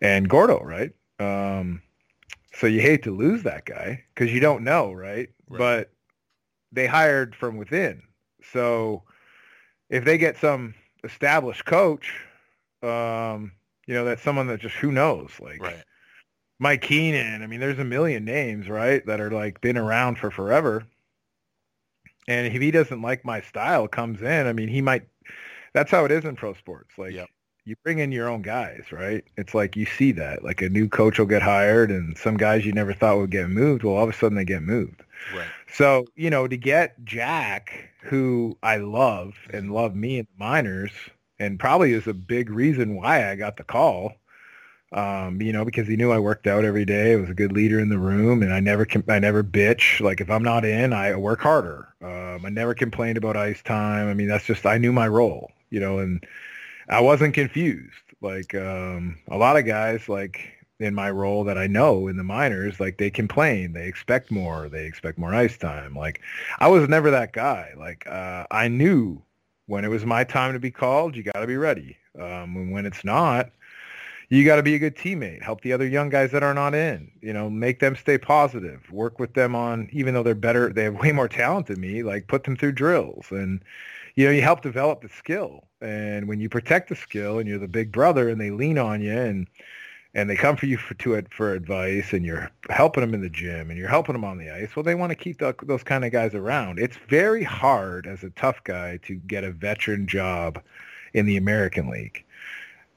and 0.00 0.28
Gordo, 0.28 0.62
right? 0.62 0.92
Um, 1.18 1.82
so 2.54 2.66
you 2.66 2.80
hate 2.80 3.02
to 3.02 3.14
lose 3.14 3.42
that 3.42 3.64
guy 3.66 4.04
because 4.14 4.32
you 4.32 4.40
don't 4.40 4.62
know, 4.62 4.92
right? 4.92 5.28
Right. 5.48 5.58
But 5.58 5.92
they 6.72 6.86
hired 6.86 7.34
from 7.34 7.56
within. 7.56 8.02
So 8.52 9.02
if 9.90 10.04
they 10.04 10.18
get 10.18 10.36
some 10.36 10.74
established 11.05 11.64
coach, 11.64 12.12
um, 12.82 13.53
you 13.86 13.94
know, 13.94 14.05
that's 14.05 14.22
someone 14.22 14.46
that 14.49 14.61
just 14.61 14.76
who 14.76 14.92
knows, 14.92 15.30
like 15.40 15.61
Right. 15.61 15.82
Mike 16.59 16.82
Keenan. 16.82 17.42
I 17.42 17.46
mean, 17.46 17.61
there's 17.61 17.78
a 17.78 17.84
million 17.84 18.24
names, 18.24 18.68
right, 18.68 19.05
that 19.07 19.20
are 19.20 19.30
like 19.30 19.61
been 19.61 19.78
around 19.78 20.18
for 20.18 20.30
forever. 20.30 20.84
And 22.26 22.46
if 22.46 22.61
he 22.61 22.70
doesn't 22.70 23.01
like 23.01 23.24
my 23.24 23.40
style, 23.40 23.88
comes 23.88 24.20
in. 24.20 24.46
I 24.46 24.53
mean, 24.53 24.68
he 24.68 24.82
might. 24.82 25.09
That's 25.72 25.90
how 25.90 26.05
it 26.05 26.11
is 26.11 26.24
in 26.24 26.36
pro 26.36 26.55
sports. 26.55 26.90
Like 26.99 27.12
Yep. 27.14 27.28
You 27.68 27.76
bring 27.84 27.98
in 27.98 28.12
your 28.12 28.28
own 28.28 28.40
guys, 28.40 28.90
right? 28.90 29.22
It's 29.36 29.54
like 29.54 29.76
you 29.76 29.84
see 29.84 30.12
that. 30.12 30.42
Like 30.42 30.62
a 30.62 30.70
new 30.70 30.88
coach 30.88 31.18
will 31.18 31.26
get 31.26 31.42
hired, 31.42 31.90
and 31.90 32.16
some 32.16 32.38
guys 32.38 32.64
you 32.64 32.72
never 32.72 32.94
thought 32.94 33.18
would 33.18 33.30
get 33.30 33.50
moved. 33.50 33.82
Well, 33.82 33.94
all 33.94 34.04
of 34.04 34.08
a 34.08 34.14
sudden 34.14 34.38
they 34.38 34.44
get 34.44 34.62
moved. 34.62 35.02
Right. 35.34 35.48
So 35.70 36.06
you 36.16 36.30
know, 36.30 36.48
to 36.48 36.56
get 36.56 37.04
Jack, 37.04 37.90
who 38.00 38.56
I 38.62 38.78
love 38.78 39.34
and 39.52 39.70
love 39.72 39.94
me 39.94 40.18
in 40.18 40.26
the 40.26 40.44
minors, 40.44 40.92
and 41.38 41.60
probably 41.60 41.92
is 41.92 42.06
a 42.06 42.14
big 42.14 42.48
reason 42.48 42.94
why 42.96 43.30
I 43.30 43.36
got 43.36 43.58
the 43.58 43.64
call. 43.64 44.14
Um, 44.90 45.42
you 45.42 45.52
know, 45.52 45.66
because 45.66 45.86
he 45.86 45.96
knew 45.96 46.10
I 46.10 46.18
worked 46.18 46.46
out 46.46 46.64
every 46.64 46.86
day. 46.86 47.12
I 47.12 47.16
was 47.16 47.28
a 47.28 47.34
good 47.34 47.52
leader 47.52 47.78
in 47.78 47.90
the 47.90 47.98
room, 47.98 48.42
and 48.42 48.54
I 48.54 48.60
never, 48.60 48.86
I 49.06 49.18
never 49.18 49.44
bitch. 49.44 50.00
Like 50.00 50.22
if 50.22 50.30
I'm 50.30 50.42
not 50.42 50.64
in, 50.64 50.94
I 50.94 51.14
work 51.16 51.40
harder. 51.40 51.88
Um, 52.00 52.46
I 52.46 52.48
never 52.48 52.72
complained 52.72 53.18
about 53.18 53.36
ice 53.36 53.62
time. 53.62 54.08
I 54.08 54.14
mean, 54.14 54.28
that's 54.28 54.46
just 54.46 54.64
I 54.64 54.78
knew 54.78 54.92
my 54.92 55.06
role. 55.06 55.52
You 55.68 55.80
know, 55.80 55.98
and 55.98 56.24
I 56.89 57.01
wasn't 57.01 57.34
confused. 57.34 57.95
Like 58.20 58.55
um, 58.55 59.18
a 59.28 59.36
lot 59.36 59.57
of 59.57 59.66
guys, 59.66 60.09
like 60.09 60.53
in 60.80 60.95
my 60.95 61.11
role 61.11 61.45
that 61.45 61.59
I 61.59 61.66
know 61.66 62.09
in 62.09 62.16
the 62.16 62.24
minors, 62.24 62.80
like 62.80 62.99
they 62.99 63.11
complain, 63.11 63.72
they 63.72 63.86
expect 63.86 64.30
more, 64.30 64.68
they 64.68 64.86
expect 64.86 65.18
more 65.18 65.34
ice 65.34 65.59
time. 65.59 65.95
Like 65.95 66.20
I 66.59 66.68
was 66.68 66.89
never 66.89 67.11
that 67.11 67.32
guy. 67.32 67.72
Like 67.76 68.07
uh, 68.07 68.47
I 68.51 68.68
knew 68.68 69.22
when 69.66 69.84
it 69.84 69.89
was 69.89 70.05
my 70.05 70.24
time 70.24 70.53
to 70.55 70.59
be 70.59 70.70
called, 70.70 71.16
you 71.16 71.22
got 71.22 71.41
to 71.41 71.47
be 71.47 71.57
ready. 71.57 71.97
Um, 72.18 72.57
and 72.57 72.72
when 72.72 72.86
it's 72.86 73.05
not, 73.05 73.51
you 74.30 74.45
got 74.45 74.57
to 74.57 74.62
be 74.62 74.74
a 74.74 74.78
good 74.78 74.97
teammate. 74.97 75.43
Help 75.43 75.61
the 75.61 75.72
other 75.72 75.86
young 75.86 76.11
guys 76.11 76.32
that 76.32 76.43
are 76.43 76.55
not 76.55 76.74
in. 76.74 77.11
You 77.20 77.32
know, 77.32 77.49
make 77.49 77.80
them 77.80 77.97
stay 77.97 78.18
positive. 78.18 78.91
Work 78.91 79.18
with 79.18 79.34
them 79.34 79.55
on, 79.55 79.89
even 79.93 80.14
though 80.14 80.22
they're 80.22 80.34
better, 80.34 80.72
they 80.72 80.84
have 80.84 80.95
way 80.97 81.12
more 81.12 81.28
talent 81.28 81.66
than 81.66 81.80
me. 81.80 82.03
Like 82.03 82.28
put 82.28 82.45
them 82.45 82.57
through 82.57 82.72
drills, 82.72 83.26
and 83.30 83.62
you 84.16 84.26
know, 84.26 84.32
you 84.32 84.43
help 84.43 84.62
develop 84.62 85.03
the 85.03 85.09
skill. 85.09 85.67
And 85.80 86.28
when 86.28 86.40
you 86.40 86.48
protect 86.48 86.88
the 86.88 86.96
skill, 86.96 87.38
and 87.38 87.48
you're 87.48 87.58
the 87.58 87.68
big 87.68 87.92
brother, 87.92 88.28
and 88.28 88.40
they 88.40 88.50
lean 88.50 88.78
on 88.78 89.00
you, 89.00 89.12
and 89.12 89.46
and 90.14 90.28
they 90.28 90.36
come 90.36 90.56
for 90.56 90.66
you 90.66 90.78
for 90.78 90.94
to 90.94 91.14
it 91.14 91.32
for 91.32 91.52
advice, 91.52 92.12
and 92.12 92.24
you're 92.24 92.50
helping 92.70 93.02
them 93.02 93.14
in 93.14 93.20
the 93.20 93.30
gym, 93.30 93.70
and 93.70 93.78
you're 93.78 93.88
helping 93.88 94.14
them 94.14 94.24
on 94.24 94.38
the 94.38 94.50
ice. 94.50 94.74
Well, 94.74 94.82
they 94.82 94.94
want 94.94 95.10
to 95.10 95.16
keep 95.16 95.38
the, 95.38 95.54
those 95.62 95.84
kind 95.84 96.04
of 96.04 96.12
guys 96.12 96.34
around. 96.34 96.78
It's 96.78 96.96
very 97.08 97.44
hard 97.44 98.06
as 98.06 98.24
a 98.24 98.30
tough 98.30 98.64
guy 98.64 98.98
to 99.02 99.14
get 99.14 99.44
a 99.44 99.52
veteran 99.52 100.06
job 100.06 100.60
in 101.14 101.26
the 101.26 101.36
American 101.36 101.88
League 101.88 102.24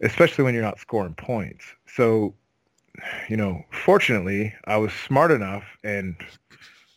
especially 0.02 0.44
when 0.44 0.54
you're 0.54 0.64
not 0.64 0.80
scoring 0.80 1.14
points. 1.14 1.66
So, 1.86 2.34
you 3.30 3.38
know, 3.38 3.64
fortunately, 3.72 4.54
I 4.66 4.78
was 4.78 4.94
smart 4.94 5.32
enough 5.32 5.64
and 5.84 6.16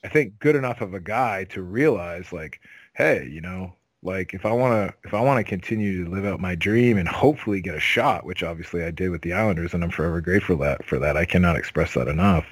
I 0.03 0.09
think 0.09 0.39
good 0.39 0.57
enough 0.57 0.81
of 0.81 0.95
a 0.95 1.01
guy 1.01 1.45
to 1.45 1.63
realize 1.63 2.33
like, 2.33 2.61
hey, 2.95 3.29
you 3.31 3.41
know, 3.41 3.75
like 4.05 4.35
if 4.35 4.45
I 4.45 4.53
want 4.53 4.89
to 4.89 4.95
if 5.09 5.15
I 5.15 5.21
want 5.21 5.39
to 5.39 5.45
continue 5.49 6.05
to 6.05 6.11
live 6.11 6.25
out 6.25 6.39
my 6.39 6.55
dream 6.55 6.99
and 6.99 7.09
hopefully 7.09 7.61
get 7.61 7.75
a 7.75 7.81
shot, 7.81 8.25
which 8.25 8.43
obviously 8.43 8.85
I 8.85 8.91
did 8.91 9.11
with 9.11 9.23
the 9.23 9.33
Islanders 9.33 9.75
and 9.75 9.83
I'm 9.83 9.91
forever 9.91 10.21
grateful 10.21 10.57
for 10.57 10.65
that 10.65 10.85
for 10.85 10.99
that. 10.99 11.17
I 11.17 11.25
cannot 11.25 11.57
express 11.57 11.95
that 11.95 12.07
enough. 12.07 12.47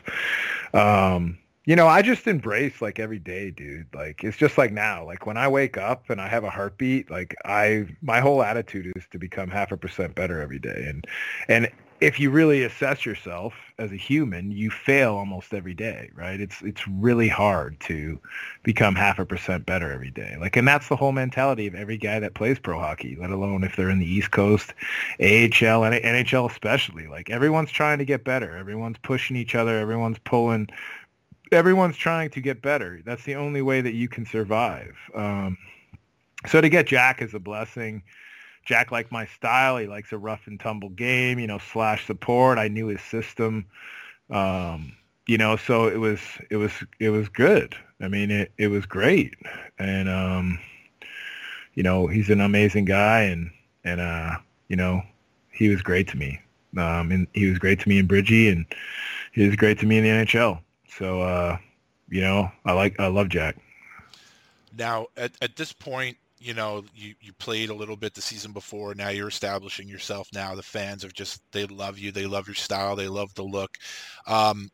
Um, 0.75 1.39
you 1.65 1.77
know, 1.77 1.87
I 1.87 2.03
just 2.03 2.27
embrace 2.27 2.83
like 2.83 2.99
every 2.99 3.21
day, 3.21 3.51
dude. 3.51 3.87
Like 3.95 4.25
it's 4.25 4.37
just 4.37 4.59
like 4.59 4.73
now. 4.73 5.05
Like 5.05 5.27
when 5.27 5.37
I 5.37 5.47
wake 5.47 5.79
up 5.79 6.11
and 6.11 6.21
I 6.21 6.29
have 6.29 6.45
a 6.45 6.51
heartbeat, 6.51 7.11
like 7.11 7.37
I 7.45 7.87
my 8.03 8.21
whole 8.21 8.43
attitude 8.43 8.93
is 8.97 9.05
to 9.13 9.19
become 9.19 9.49
half 9.49 9.71
a 9.71 9.77
percent 9.77 10.15
better 10.15 10.41
every 10.41 10.59
day. 10.59 10.87
And 10.89 11.07
and 11.49 11.71
if 12.01 12.19
you 12.19 12.33
really 12.33 12.65
assess 12.65 13.07
yourself 13.07 13.55
as 13.79 13.93
a 13.93 13.97
human, 13.97 14.51
you 14.51 14.73
fail 14.73 15.15
almost 15.15 15.55
every 15.55 15.73
day, 15.73 16.11
right? 16.17 16.41
It's 16.41 16.61
it's 16.63 16.89
really 16.89 17.29
hard 17.29 17.79
to 17.83 18.19
become 18.65 18.97
half 18.97 19.21
a 19.21 19.25
percent 19.25 19.65
better 19.65 19.93
every 19.93 20.11
day. 20.11 20.37
Like 20.41 20.57
and 20.57 20.67
that's 20.67 20.89
the 20.89 20.97
whole 20.97 21.13
mentality 21.13 21.69
of 21.69 21.77
every 21.77 21.97
guy 21.97 22.19
that 22.19 22.35
plays 22.35 22.59
pro 22.59 22.81
hockey, 22.81 23.17
let 23.21 23.31
alone 23.31 23.63
if 23.63 23.77
they're 23.77 23.89
in 23.89 24.01
the 24.01 24.13
East 24.13 24.33
Coast, 24.33 24.75
AHL 25.21 25.85
and 25.85 25.95
NHL 25.95 26.51
especially. 26.51 27.07
Like 27.07 27.31
everyone's 27.31 27.71
trying 27.71 27.99
to 27.99 28.05
get 28.05 28.25
better. 28.25 28.57
Everyone's 28.57 28.99
pushing 29.05 29.37
each 29.37 29.55
other, 29.55 29.79
everyone's 29.79 30.19
pulling 30.25 30.71
everyone's 31.53 31.97
trying 31.97 32.31
to 32.31 32.41
get 32.41 32.63
better. 32.63 33.01
That's 33.05 33.25
the 33.25 33.35
only 33.35 33.63
way 33.63 33.81
that 33.81 33.95
you 33.95 34.09
can 34.09 34.27
survive. 34.27 34.97
Um, 35.15 35.59
so 36.47 36.61
to 36.61 36.69
get 36.69 36.87
Jack 36.87 37.23
is 37.23 37.35
a 37.35 37.39
blessing. 37.39 38.03
Jack 38.65 38.93
liked 38.93 39.11
my 39.11 39.27
style. 39.27 39.77
He 39.77 39.87
likes 39.87 40.13
a 40.13 40.19
rough 40.19 40.47
and 40.47 40.59
tumble 40.59 40.91
game, 40.91 41.39
you 41.39 41.47
know, 41.47 41.59
slash 41.59 42.07
support. 42.07 42.59
I 42.59 42.69
knew 42.69 42.87
his 42.87 43.01
system. 43.01 43.67
Um, 44.31 44.97
you 45.27 45.39
know, 45.39 45.57
so 45.57 45.87
it 45.87 45.99
was 45.99 46.21
it 46.51 46.57
was 46.57 46.73
it 46.99 47.11
was 47.11 47.29
good. 47.29 47.77
I 48.01 48.09
mean, 48.09 48.31
it 48.31 48.53
it 48.59 48.69
was 48.69 48.87
great. 48.87 49.35
And 49.79 50.09
um, 50.09 50.59
you 51.75 51.83
know, 51.83 52.07
he's 52.07 52.31
an 52.31 52.41
amazing 52.41 52.85
guy 52.85 53.23
and 53.23 53.51
and 53.85 54.01
uh, 54.01 54.37
you 54.69 54.77
know, 54.77 55.03
he 55.53 55.69
was 55.69 55.83
great 55.83 56.09
to 56.09 56.17
me. 56.17 56.41
Um, 56.77 57.13
and 57.13 57.27
he 57.35 57.47
was 57.49 57.59
great 57.59 57.81
to 57.81 57.89
me 57.89 57.99
in 57.99 58.07
Bridgie, 58.07 58.49
and 58.49 58.65
he 59.33 59.47
was 59.47 59.57
great 59.57 59.79
to 59.81 59.87
me 59.87 59.99
in 59.99 60.05
the 60.05 60.11
NHL. 60.11 60.61
So, 60.99 61.23
uh, 61.23 61.57
you 62.09 62.21
know, 62.21 62.51
I 62.65 62.73
like, 62.73 62.99
I 63.01 63.07
love 63.07 63.29
Jack. 63.29 63.57
Now, 64.77 65.07
at, 65.17 65.33
at 65.41 65.57
this 65.57 65.73
point, 65.73 66.17
you 66.39 66.55
know, 66.55 66.85
you, 66.95 67.15
you 67.21 67.33
played 67.35 67.71
a 67.71 67.75
little 67.75 67.97
bit 67.97 68.15
the 68.15 68.21
season 68.21 68.53
before. 68.53 68.95
Now 68.95 69.11
you're 69.11 69.29
establishing 69.29 69.89
yourself. 69.89 70.29
Now 70.35 70.55
the 70.55 70.63
fans 70.63 71.05
are 71.05 71.11
just, 71.11 71.41
they 71.53 71.67
love 71.67 71.99
you. 71.99 72.11
They 72.11 72.27
love 72.27 72.49
your 72.49 72.57
style. 72.57 72.97
They 72.97 73.09
love 73.09 73.33
the 73.35 73.45
look. 73.45 73.79
Um, 74.27 74.71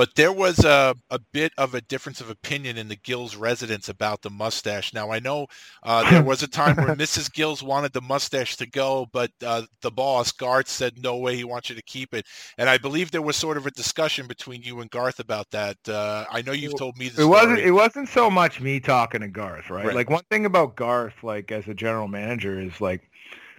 but 0.00 0.14
there 0.14 0.32
was 0.32 0.64
a, 0.64 0.96
a 1.10 1.18
bit 1.18 1.52
of 1.58 1.74
a 1.74 1.82
difference 1.82 2.22
of 2.22 2.30
opinion 2.30 2.78
in 2.78 2.88
the 2.88 2.96
Gills 2.96 3.36
residents 3.36 3.90
about 3.90 4.22
the 4.22 4.30
mustache. 4.30 4.94
Now, 4.94 5.10
I 5.10 5.18
know 5.18 5.46
uh, 5.82 6.10
there 6.10 6.22
was 6.22 6.42
a 6.42 6.48
time 6.48 6.76
where 6.76 6.96
Mrs. 6.96 7.30
Gills 7.30 7.62
wanted 7.62 7.92
the 7.92 8.00
mustache 8.00 8.56
to 8.56 8.66
go, 8.66 9.08
but 9.12 9.30
uh, 9.44 9.64
the 9.82 9.90
boss, 9.90 10.32
Garth, 10.32 10.68
said, 10.68 11.02
no 11.02 11.18
way, 11.18 11.36
he 11.36 11.44
wants 11.44 11.68
you 11.68 11.76
to 11.76 11.82
keep 11.82 12.14
it. 12.14 12.24
And 12.56 12.66
I 12.70 12.78
believe 12.78 13.10
there 13.10 13.20
was 13.20 13.36
sort 13.36 13.58
of 13.58 13.66
a 13.66 13.70
discussion 13.72 14.26
between 14.26 14.62
you 14.62 14.80
and 14.80 14.90
Garth 14.90 15.20
about 15.20 15.50
that. 15.50 15.76
Uh, 15.86 16.24
I 16.30 16.40
know 16.40 16.52
you've 16.52 16.78
told 16.78 16.96
me 16.96 17.10
this. 17.10 17.18
It 17.18 17.26
wasn't, 17.26 17.58
it 17.58 17.72
wasn't 17.72 18.08
so 18.08 18.30
much 18.30 18.58
me 18.58 18.80
talking 18.80 19.20
to 19.20 19.28
Garth, 19.28 19.68
right? 19.68 19.84
Right. 19.84 19.94
Like 19.94 20.08
one 20.08 20.24
thing 20.30 20.46
about 20.46 20.76
Garth, 20.76 21.22
like 21.22 21.52
as 21.52 21.68
a 21.68 21.74
general 21.74 22.08
manager 22.08 22.58
is 22.58 22.80
like, 22.80 23.09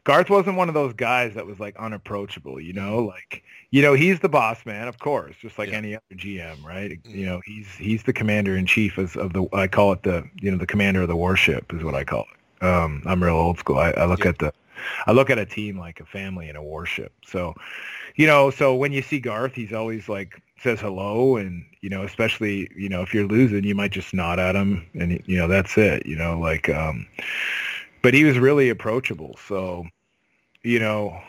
Garth 0.03 0.29
wasn't 0.29 0.57
one 0.57 0.67
of 0.67 0.73
those 0.73 0.93
guys 0.93 1.35
that 1.35 1.45
was 1.45 1.59
like 1.59 1.75
unapproachable, 1.77 2.59
you 2.59 2.73
know, 2.73 2.99
like, 2.99 3.43
you 3.69 3.81
know, 3.81 3.93
he's 3.93 4.19
the 4.19 4.29
boss 4.29 4.65
man, 4.65 4.87
of 4.87 4.97
course, 4.99 5.35
just 5.39 5.59
like 5.59 5.69
Yeah. 5.69 5.77
any 5.77 5.95
other 5.95 6.15
GM, 6.15 6.63
right? 6.63 6.99
Mhm. 7.07 7.15
You 7.15 7.25
know, 7.25 7.41
he's, 7.45 7.67
he's 7.75 8.03
the 8.03 8.13
commander 8.13 8.55
in 8.55 8.65
chief 8.65 8.97
of, 8.97 9.15
of 9.17 9.33
the, 9.33 9.47
I 9.53 9.67
call 9.67 9.91
it 9.93 10.03
the, 10.03 10.27
you 10.41 10.49
know, 10.49 10.57
the 10.57 10.65
commander 10.65 11.01
of 11.03 11.07
the 11.07 11.15
warship 11.15 11.71
is 11.73 11.83
what 11.83 11.93
I 11.93 12.03
call 12.03 12.25
it. 12.31 12.65
Um, 12.65 13.03
I'm 13.05 13.23
real 13.23 13.35
old 13.35 13.59
school. 13.59 13.77
I, 13.77 13.91
I 13.91 14.05
look 14.05 14.23
Yeah. 14.23 14.29
at 14.29 14.39
the, 14.39 14.53
I 15.05 15.11
look 15.11 15.29
at 15.29 15.37
a 15.37 15.45
team 15.45 15.77
like 15.77 15.99
a 15.99 16.05
family 16.05 16.49
in 16.49 16.55
a 16.55 16.63
warship. 16.63 17.13
So, 17.23 17.53
you 18.15 18.25
know, 18.25 18.49
so 18.49 18.75
when 18.75 18.91
you 18.91 19.01
see 19.03 19.19
Garth, 19.19 19.53
he's 19.53 19.73
always 19.73 20.09
like 20.09 20.41
says 20.59 20.79
hello, 20.79 21.37
and 21.37 21.65
you 21.81 21.89
know, 21.89 22.03
especially 22.03 22.69
you 22.75 22.89
know 22.89 23.01
if 23.01 23.13
you're 23.13 23.25
losing, 23.27 23.63
you 23.63 23.73
might 23.75 23.91
just 23.91 24.13
nod 24.13 24.39
at 24.39 24.55
him, 24.55 24.85
and 24.93 25.21
you 25.25 25.37
know 25.37 25.47
that's 25.47 25.77
it. 25.77 26.05
You 26.05 26.15
know, 26.15 26.39
like, 26.39 26.69
um, 26.69 27.07
but 28.01 28.13
he 28.13 28.23
was 28.23 28.37
really 28.37 28.69
approachable. 28.69 29.37
So, 29.47 29.85
you 30.63 30.79
know, 30.79 31.19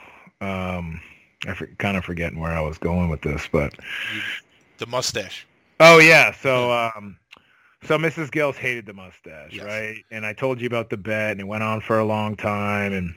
um, 0.40 1.00
I 1.46 1.54
for, 1.54 1.66
kind 1.78 1.96
of 1.96 2.04
forgetting 2.04 2.38
where 2.38 2.52
I 2.52 2.60
was 2.60 2.78
going 2.78 3.08
with 3.08 3.22
this, 3.22 3.48
but 3.50 3.74
the 4.78 4.86
mustache. 4.86 5.46
Oh 5.80 5.98
yeah, 5.98 6.32
so 6.32 6.70
um, 6.72 7.16
so 7.84 7.98
Mrs. 7.98 8.30
Gills 8.30 8.56
hated 8.56 8.86
the 8.86 8.92
mustache, 8.92 9.52
Yes. 9.52 9.64
right? 9.64 9.96
And 10.10 10.24
I 10.24 10.32
told 10.32 10.60
you 10.60 10.66
about 10.66 10.90
the 10.90 10.96
bet, 10.96 11.32
and 11.32 11.40
it 11.40 11.46
went 11.46 11.62
on 11.62 11.80
for 11.80 11.98
a 11.98 12.04
long 12.04 12.36
time. 12.36 12.92
And 12.92 13.14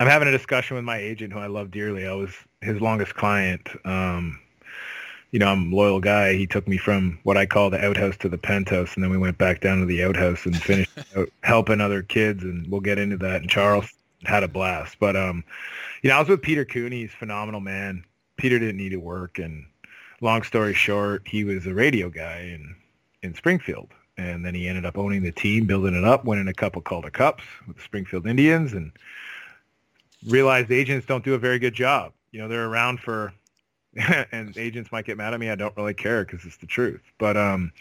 I'm 0.00 0.08
having 0.08 0.28
a 0.28 0.32
discussion 0.32 0.76
with 0.76 0.84
my 0.84 0.98
agent, 0.98 1.32
who 1.32 1.38
I 1.38 1.46
love 1.46 1.70
dearly. 1.70 2.06
I 2.06 2.12
was 2.14 2.30
his 2.60 2.80
longest 2.80 3.14
client. 3.14 3.68
Um, 3.84 4.40
you 5.36 5.40
know, 5.40 5.48
I'm 5.48 5.70
a 5.70 5.76
loyal 5.76 6.00
guy. 6.00 6.32
He 6.32 6.46
took 6.46 6.66
me 6.66 6.78
from 6.78 7.18
what 7.24 7.36
I 7.36 7.44
call 7.44 7.68
the 7.68 7.84
outhouse 7.84 8.16
to 8.20 8.28
the 8.30 8.38
penthouse, 8.38 8.94
and 8.94 9.04
then 9.04 9.10
we 9.10 9.18
went 9.18 9.36
back 9.36 9.60
down 9.60 9.80
to 9.80 9.84
the 9.84 10.02
outhouse 10.02 10.46
and 10.46 10.56
finished 10.56 10.90
out 11.16 11.28
helping 11.42 11.78
other 11.78 12.02
kids. 12.02 12.42
And 12.42 12.66
we'll 12.70 12.80
get 12.80 12.98
into 12.98 13.18
that. 13.18 13.42
And 13.42 13.50
Charles 13.50 13.92
had 14.24 14.44
a 14.44 14.48
blast. 14.48 14.96
But 14.98 15.14
um, 15.14 15.44
you 16.00 16.08
know, 16.08 16.16
I 16.16 16.20
was 16.20 16.30
with 16.30 16.40
Peter 16.40 16.64
Cooney. 16.64 17.02
He's 17.02 17.12
a 17.12 17.16
phenomenal 17.18 17.60
man. 17.60 18.02
Peter 18.38 18.58
didn't 18.58 18.78
need 18.78 18.92
to 18.92 18.96
work, 18.96 19.38
and 19.38 19.66
long 20.22 20.42
story 20.42 20.72
short, 20.72 21.28
he 21.28 21.44
was 21.44 21.66
a 21.66 21.74
radio 21.74 22.08
guy 22.08 22.38
in 22.54 22.74
in 23.22 23.34
Springfield, 23.34 23.90
and 24.16 24.42
then 24.42 24.54
he 24.54 24.66
ended 24.66 24.86
up 24.86 24.96
owning 24.96 25.22
the 25.22 25.32
team, 25.32 25.66
building 25.66 25.94
it 25.94 26.04
up, 26.04 26.24
winning 26.24 26.48
a 26.48 26.54
couple 26.54 26.80
Calder 26.80 27.10
Cups 27.10 27.44
with 27.66 27.76
the 27.76 27.82
Springfield 27.82 28.26
Indians, 28.26 28.72
and 28.72 28.90
realized 30.26 30.70
agents 30.70 31.06
don't 31.06 31.26
do 31.26 31.34
a 31.34 31.38
very 31.38 31.58
good 31.58 31.74
job. 31.74 32.14
You 32.32 32.40
know, 32.40 32.48
they're 32.48 32.70
around 32.70 33.00
for, 33.00 33.34
and 34.32 34.56
agents 34.56 34.92
might 34.92 35.04
get 35.04 35.16
mad 35.16 35.34
at 35.34 35.40
me. 35.40 35.50
I 35.50 35.54
don't 35.54 35.76
really 35.76 35.94
care 35.94 36.24
because 36.24 36.44
it's 36.44 36.58
the 36.58 36.66
truth. 36.66 37.00
But 37.18 37.36
um, 37.36 37.72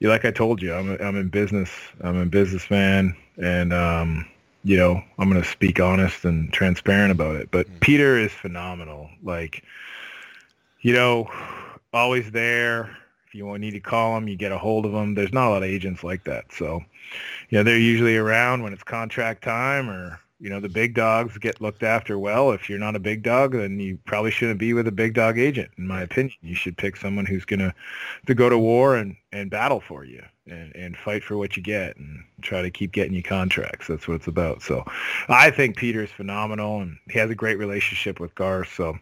you 0.00 0.08
like 0.08 0.24
I 0.24 0.30
told 0.30 0.62
you, 0.62 0.74
I'm 0.74 0.90
a, 0.90 1.04
I'm 1.04 1.16
in 1.16 1.28
business. 1.28 1.70
I'm 2.02 2.16
a 2.16 2.26
businessman, 2.26 3.16
and 3.36 3.72
um, 3.72 4.26
you 4.64 4.76
know, 4.76 5.02
I'm 5.18 5.30
going 5.30 5.42
to 5.42 5.48
speak 5.48 5.80
honest 5.80 6.24
and 6.24 6.52
transparent 6.52 7.12
about 7.12 7.36
it. 7.36 7.50
But 7.50 7.66
Mm. 7.68 7.80
Peter 7.80 8.18
is 8.18 8.32
phenomenal. 8.32 9.08
Like, 9.22 9.64
you 10.80 10.92
know, 10.92 11.30
always 11.92 12.30
there. 12.30 12.96
If 13.26 13.34
you 13.34 13.58
need 13.58 13.72
to 13.72 13.80
call 13.80 14.16
him, 14.16 14.28
you 14.28 14.36
get 14.36 14.52
a 14.52 14.58
hold 14.58 14.86
of 14.86 14.92
him. 14.92 15.14
There's 15.14 15.32
not 15.32 15.48
a 15.48 15.50
lot 15.50 15.62
of 15.62 15.68
agents 15.68 16.02
like 16.02 16.24
that. 16.24 16.46
So, 16.52 16.82
you 17.50 17.58
know, 17.58 17.62
they're 17.62 17.78
usually 17.78 18.16
around 18.16 18.62
when 18.62 18.72
it's 18.72 18.82
contract 18.82 19.44
time 19.44 19.90
or, 19.90 20.18
you 20.40 20.50
know, 20.50 20.60
the 20.60 20.68
big 20.68 20.94
dogs 20.94 21.36
get 21.38 21.60
looked 21.60 21.82
after 21.82 22.18
well. 22.18 22.52
If 22.52 22.68
you're 22.68 22.78
not 22.78 22.94
a 22.94 23.00
big 23.00 23.22
dog, 23.22 23.52
then 23.52 23.80
you 23.80 23.98
probably 24.04 24.30
shouldn't 24.30 24.60
be 24.60 24.72
with 24.72 24.86
a 24.86 24.92
big 24.92 25.14
dog 25.14 25.38
agent, 25.38 25.70
in 25.76 25.86
my 25.86 26.02
opinion. 26.02 26.36
You 26.42 26.54
should 26.54 26.76
pick 26.76 26.96
someone 26.96 27.26
who's 27.26 27.44
going 27.44 27.60
to 27.60 27.74
to 28.26 28.34
go 28.34 28.48
to 28.48 28.58
war 28.58 28.96
and, 28.96 29.16
and 29.32 29.50
battle 29.50 29.80
for 29.80 30.04
you 30.04 30.22
and, 30.46 30.74
and 30.76 30.96
fight 30.96 31.24
for 31.24 31.36
what 31.36 31.56
you 31.56 31.62
get 31.62 31.96
and 31.96 32.24
try 32.42 32.62
to 32.62 32.70
keep 32.70 32.92
getting 32.92 33.14
you 33.14 33.22
contracts. 33.22 33.88
That's 33.88 34.06
what 34.06 34.14
it's 34.14 34.28
about. 34.28 34.62
So 34.62 34.84
I 35.28 35.50
think 35.50 35.76
Peter's 35.76 36.10
phenomenal 36.10 36.80
and 36.82 36.96
he 37.10 37.18
has 37.18 37.30
a 37.30 37.34
great 37.34 37.58
relationship 37.58 38.20
with 38.20 38.34
Garth. 38.34 38.72
So 38.72 38.96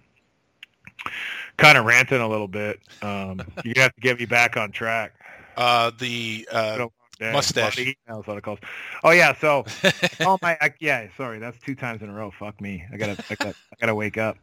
kind 1.59 1.79
of 1.79 1.85
ranting 1.85 2.21
a 2.21 2.29
little 2.29 2.49
bit. 2.49 2.81
Um, 3.03 3.41
you're 3.65 3.83
have 3.83 3.95
to 3.95 4.01
get 4.01 4.19
me 4.19 4.27
back 4.27 4.57
on 4.57 4.73
track. 4.73 5.13
Uh, 5.57 5.91
the 5.99 6.47
uh, 6.53 6.89
Don't- 7.19 7.33
Mustache. 7.33 7.79
a 7.79 7.95
emails, 8.09 8.27
a 8.27 8.31
lot 8.31 8.37
of 8.37 8.43
calls. 8.43 8.59
Oh 9.05 9.11
yeah, 9.11 9.35
so 9.35 9.65
oh 10.21 10.39
my, 10.43 10.57
I, 10.61 10.73
yeah, 10.81 11.09
sorry, 11.17 11.39
that's 11.39 11.59
two 11.59 11.75
times 11.75 12.03
in 12.03 12.09
a 12.11 12.13
row. 12.13 12.31
Fuck 12.31 12.61
me, 12.61 12.85
I 12.93 12.97
gotta, 12.97 13.23
I 13.31 13.35
gotta, 13.35 13.51
I 13.73 13.77
gotta 13.81 13.95
wake 13.95 14.19
up. 14.19 14.37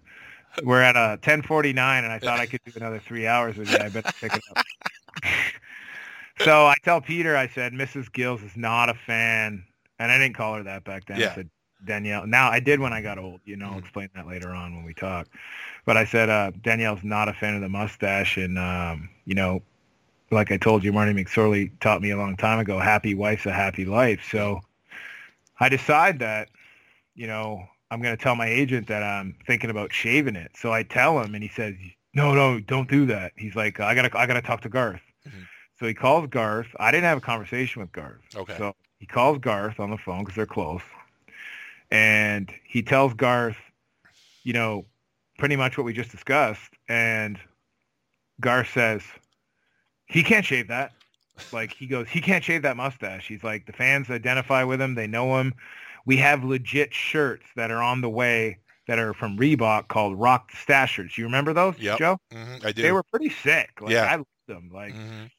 We're 0.64 0.82
at 0.82 0.96
uh, 0.96 1.18
10:49, 1.18 1.78
and 1.78 2.12
I 2.12 2.20
thought 2.20 2.40
I 2.40 2.46
could 2.46 2.62
do 2.66 2.72
another 2.76 3.00
three 3.00 3.26
hours 3.28 3.58
with 3.58 3.72
you. 3.72 3.78
I 3.78 3.90
better 3.90 4.12
pick 4.20 4.36
it 4.36 4.42
up. 4.56 4.64
so 6.42 6.66
I 6.68 6.76
tell 6.84 7.02
Peter, 7.02 7.36
I 7.36 7.48
said, 7.48 7.74
Mrs. 7.74 8.12
Gills 8.12 8.42
is 8.44 8.56
not 8.56 8.90
a 8.90 8.94
fan, 8.94 9.64
and 10.00 10.12
I 10.12 10.18
didn't 10.18 10.36
call 10.36 10.56
her 10.56 10.64
that 10.64 10.84
back 10.84 11.06
then. 11.06 11.20
Yeah. 11.20 11.32
I 11.32 11.36
said 11.36 11.50
Danielle. 11.86 12.28
Now 12.28 12.50
I 12.50 12.60
did 12.60 12.80
when 12.80 12.94
I 12.94 13.02
got 13.02 13.18
old. 13.18 13.42
You 13.46 13.56
know, 13.58 13.66
I'll 13.68 13.74
Mhm. 13.74 13.80
explain 13.80 14.10
that 14.16 14.28
later 14.28 14.50
on 14.52 14.76
when 14.76 14.86
we 14.86 14.94
talk. 14.94 15.28
But 15.86 15.98
I 15.98 16.06
said 16.06 16.30
uh, 16.30 16.52
Danielle's 16.62 17.04
not 17.04 17.28
a 17.30 17.34
fan 17.34 17.56
of 17.56 17.62
the 17.62 17.70
mustache, 17.70 18.38
and 18.38 18.58
um, 18.58 19.10
you 19.26 19.36
know, 19.36 19.62
like 20.34 20.52
I 20.52 20.58
told 20.58 20.84
you, 20.84 20.92
Marty 20.92 21.14
McSorley 21.14 21.72
taught 21.80 22.02
me 22.02 22.12
a 22.12 22.18
long 22.18 22.36
time 22.38 22.60
ago, 22.60 22.80
happy 22.80 23.16
wife's 23.16 23.46
a 23.46 23.52
happy 23.52 23.86
life. 23.86 24.28
So 24.32 24.62
I 25.60 25.70
decide 25.70 26.20
that, 26.20 26.50
you 27.16 27.28
know, 27.28 27.64
I'm 27.92 28.02
going 28.02 28.16
to 28.16 28.22
tell 28.22 28.36
my 28.36 28.48
agent 28.48 28.88
that 28.88 29.04
I'm 29.04 29.36
thinking 29.46 29.70
about 29.70 29.94
shaving 29.94 30.36
it. 30.36 30.52
So 30.56 30.74
I 30.74 30.84
tell 30.84 31.20
him 31.22 31.36
and 31.36 31.44
he 31.44 31.50
says, 31.50 31.76
no, 32.14 32.34
no, 32.34 32.60
don't 32.60 32.90
do 32.90 33.06
that. 33.08 33.34
He's 33.38 33.56
like, 33.56 33.80
I 33.80 33.96
got 33.96 34.12
to, 34.12 34.18
I 34.18 34.26
got 34.26 34.34
to 34.34 34.42
talk 34.42 34.62
to 34.62 34.70
Garth. 34.70 35.02
Mhm. 35.28 35.48
So 35.80 35.88
he 35.88 35.94
calls 35.94 36.28
Garth. 36.28 36.68
I 36.80 36.92
didn't 36.92 37.06
have 37.06 37.18
a 37.18 37.22
conversation 37.22 37.82
with 37.82 37.92
Garth. 37.92 38.22
Okay. 38.36 38.56
So 38.58 38.76
he 39.00 39.06
calls 39.06 39.40
Garth 39.40 39.80
on 39.80 39.90
the 39.90 39.98
phone 39.98 40.20
because 40.24 40.36
they're 40.36 40.46
close. 40.46 40.82
And 41.92 42.52
he 42.66 42.82
tells 42.82 43.14
Garth, 43.14 43.58
you 44.44 44.54
know, 44.54 44.86
pretty 45.38 45.56
much 45.56 45.78
what 45.78 45.84
we 45.84 45.94
just 45.94 46.12
discussed. 46.12 46.72
And 46.88 47.40
Garth 48.40 48.70
says, 48.74 49.04
he 50.06 50.24
can't 50.24 50.46
shave 50.46 50.68
that. 50.68 50.92
Like 51.52 51.74
he 51.74 51.88
goes, 51.88 52.08
he 52.10 52.22
can't 52.22 52.44
shave 52.44 52.62
that 52.62 52.78
mustache. 52.78 53.28
He's 53.28 53.44
like, 53.44 53.66
the 53.66 53.74
fans 53.74 54.10
identify 54.10 54.64
with 54.64 54.82
him. 54.82 54.96
They 54.96 55.08
know 55.08 55.40
him. 55.40 55.54
We 56.06 56.18
have 56.18 56.44
legit 56.44 56.94
shirts 56.94 57.46
that 57.56 57.72
are 57.72 57.82
on 57.82 58.02
the 58.02 58.10
way 58.10 58.60
that 58.88 59.00
are 59.00 59.14
from 59.14 59.38
Reebok 59.38 59.88
called 59.88 60.20
Rock 60.20 60.52
the 60.52 60.58
Stash. 60.58 61.00
You 61.18 61.24
remember 61.24 61.54
those, 61.54 61.80
Yep. 61.80 62.00
Joe? 62.00 62.18
Mhm, 62.34 62.66
I 62.66 62.72
do. 62.72 62.82
They 62.82 62.92
were 62.92 63.04
pretty 63.04 63.30
sick. 63.30 63.82
Like 63.82 63.94
Yeah. 63.94 64.04
I 64.04 64.16
loved 64.18 64.28
them. 64.48 64.70
Like 64.74 64.94
Mhm. 64.94 65.30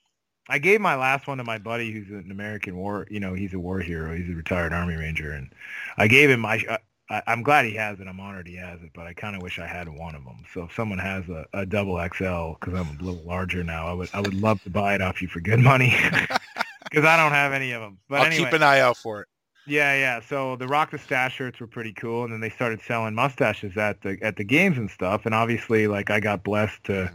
I 0.49 0.59
gave 0.59 0.81
my 0.81 0.95
last 0.95 1.27
one 1.27 1.39
to 1.39 1.45
my 1.45 1.59
buddy 1.59 1.93
who's 1.93 2.11
an 2.11 2.31
American 2.31 2.77
war, 2.77 3.07
you 3.11 3.21
know, 3.21 3.35
he's 3.35 3.55
a 3.55 3.59
war 3.59 3.81
hero. 3.81 4.15
He's 4.17 4.29
a 4.31 4.35
retired 4.35 4.73
army 4.73 4.95
ranger 4.97 5.33
and 5.33 5.51
I 5.97 6.09
gave 6.09 6.31
him 6.31 6.41
my 6.41 6.63
I, 6.69 6.79
I, 7.11 7.23
I'm 7.27 7.43
glad 7.43 7.67
he 7.67 7.75
has 7.75 8.01
it. 8.01 8.07
I'm 8.09 8.21
honored 8.21 8.47
he 8.49 8.57
has 8.57 8.83
it, 8.83 8.91
but 8.95 9.07
I 9.07 9.13
kind 9.15 9.37
of 9.37 9.43
wish 9.43 9.59
I 9.59 9.67
had 9.67 9.89
one 9.89 10.15
of 10.15 10.25
them. 10.25 10.45
So 10.53 10.65
if 10.65 10.75
someone 10.75 10.99
has 10.99 11.29
a, 11.29 11.47
a 11.53 11.67
double 11.67 11.97
XL 11.99 12.55
cuz 12.61 12.75
I'm 12.75 12.99
a 12.99 13.03
little 13.03 13.23
larger 13.25 13.63
now, 13.65 13.87
I 13.89 13.93
would 13.93 14.09
I 14.15 14.21
would 14.21 14.35
love 14.35 14.63
to 14.63 14.71
buy 14.71 14.95
it 14.95 15.03
off 15.03 15.21
you 15.23 15.29
for 15.29 15.41
good 15.41 15.61
money 15.61 15.91
cuz 16.93 17.05
I 17.05 17.17
don't 17.17 17.33
have 17.33 17.53
any 17.53 17.73
of 17.73 17.83
them. 17.83 17.99
But 18.09 18.21
I'll 18.21 18.27
anyway, 18.27 18.45
keep 18.45 18.53
an 18.55 18.63
eye 18.63 18.81
out 18.81 18.97
for 18.99 19.23
it. 19.23 19.29
yeah, 19.67 19.95
yeah. 19.97 20.21
So 20.21 20.57
the 20.57 20.69
Rock 20.69 20.91
the 20.91 20.99
Stash 20.99 21.35
shirts 21.37 21.61
were 21.61 21.67
pretty 21.67 21.93
cool, 21.93 22.25
and 22.25 22.33
then 22.33 22.41
they 22.41 22.51
started 22.51 22.81
selling 22.83 23.15
mustaches 23.15 23.77
at 23.77 24.03
the 24.03 24.19
at 24.23 24.37
the 24.37 24.45
games 24.45 24.79
and 24.79 24.91
stuff. 24.91 25.27
And 25.27 25.35
obviously, 25.35 25.87
like 25.87 26.11
I 26.11 26.21
got 26.21 26.45
blessed 26.45 26.85
to, 26.85 27.13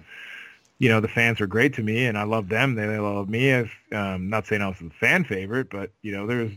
you 0.79 0.89
know, 0.89 0.99
the 0.99 1.07
fans 1.07 1.39
were 1.39 1.47
great 1.47 1.73
to 1.75 1.83
me, 1.83 2.05
and 2.05 2.17
I 2.17 2.23
love 2.23 2.49
them. 2.49 2.75
They, 2.75 2.87
they 2.87 2.99
loved 2.99 3.29
me. 3.29 3.51
As 3.51 3.67
um, 3.91 4.29
not 4.29 4.47
saying 4.47 4.61
I 4.61 4.67
was 4.69 4.81
a 4.81 4.89
fan 4.91 5.23
favorite, 5.25 5.69
but 5.69 5.91
you 6.01 6.11
know, 6.11 6.27
there 6.27 6.39
was 6.39 6.51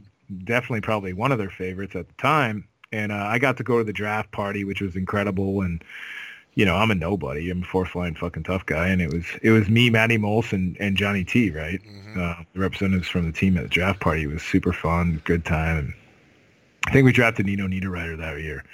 definitely 0.45 0.80
probably 0.83 1.12
one 1.12 1.33
of 1.33 1.39
their 1.39 1.51
favorites 1.51 1.97
at 1.97 2.09
the 2.09 2.14
time. 2.14 2.68
And 2.93 3.11
uh, 3.12 3.16
I 3.16 3.38
got 3.38 3.57
to 3.57 3.62
go 3.62 3.78
to 3.78 3.84
the 3.84 3.93
draft 3.93 4.30
party, 4.32 4.64
which 4.64 4.80
was 4.80 4.97
incredible. 4.97 5.62
And 5.62 5.82
you 6.55 6.66
know, 6.66 6.76
I'm 6.76 6.90
a 6.90 6.95
nobody. 6.95 7.49
I'm 7.51 7.62
a 7.62 7.66
fourth 7.66 7.95
line 7.95 8.14
fucking 8.14 8.43
tough 8.43 8.66
guy, 8.66 8.88
and 8.88 9.01
it 9.01 9.11
was 9.12 9.24
it 9.43 9.51
was 9.51 9.68
me, 9.70 9.88
Matty 9.90 10.18
Moulson, 10.18 10.53
and 10.53 10.76
and 10.80 10.97
Johnny 10.97 11.24
T. 11.24 11.51
Right 11.51 11.80
Mhm. 11.82 12.16
uh, 12.18 12.43
the 12.53 12.61
representatives 12.61 13.09
from 13.09 13.24
the 13.24 13.32
team 13.32 13.57
at 13.57 13.62
the 13.62 13.68
draft 13.70 14.01
party. 14.01 14.24
It 14.24 14.26
was 14.28 14.43
super 14.43 14.72
fun, 14.72 15.22
good 15.24 15.45
time. 15.47 15.78
And 15.78 15.95
I 16.86 16.93
think 16.93 17.07
we 17.07 17.12
drafted 17.12 17.47
Nino 17.47 17.66
Niederreiter 17.66 18.18
that 18.18 18.38
year. 18.40 18.64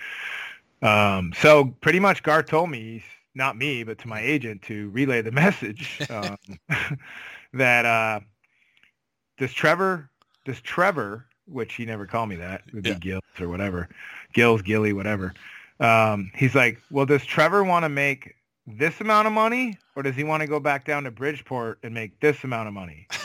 Um, 0.83 1.33
so 1.37 1.67
pretty 1.81 2.01
much 2.01 2.23
Garth 2.25 2.47
told 2.47 2.71
me, 2.71 3.05
not 3.35 3.57
me, 3.57 3.85
but 3.85 3.99
to 3.99 4.09
my 4.09 4.21
agent 4.21 4.63
to 4.63 4.91
relay 4.91 5.23
the 5.23 5.31
message 5.45 6.01
um, 6.11 6.37
that 7.53 7.85
uh, 7.85 8.21
does 9.39 9.53
Trevor, 9.53 10.11
does 10.45 10.61
Trevor, 10.61 11.27
which 11.51 11.75
he 11.75 11.85
never 11.85 12.07
called 12.07 12.29
me 12.29 12.37
that, 12.37 12.63
it 12.67 12.75
would 12.75 12.87
Yeah. 12.87 12.95
be 12.95 13.01
Gills 13.01 13.23
or 13.41 13.49
whatever, 13.49 13.89
Gills, 14.33 14.63
Gilly, 14.63 14.93
whatever. 14.93 15.35
Um, 15.81 16.31
he's 16.35 16.55
like, 16.55 16.81
well, 16.91 17.07
does 17.07 17.25
Trevor 17.25 17.63
want 17.65 17.85
to 17.85 17.89
make 17.89 18.35
this 18.67 19.01
amount 19.01 19.27
of 19.27 19.33
money, 19.33 19.79
or 19.97 20.03
does 20.03 20.15
he 20.17 20.25
want 20.25 20.43
to 20.43 20.47
go 20.47 20.61
back 20.61 20.85
down 20.85 21.05
to 21.05 21.11
Bridgeport 21.11 21.79
and 21.83 21.95
make 21.95 22.21
this 22.21 22.45
amount 22.45 22.69
of 22.69 22.75
money? 22.75 23.07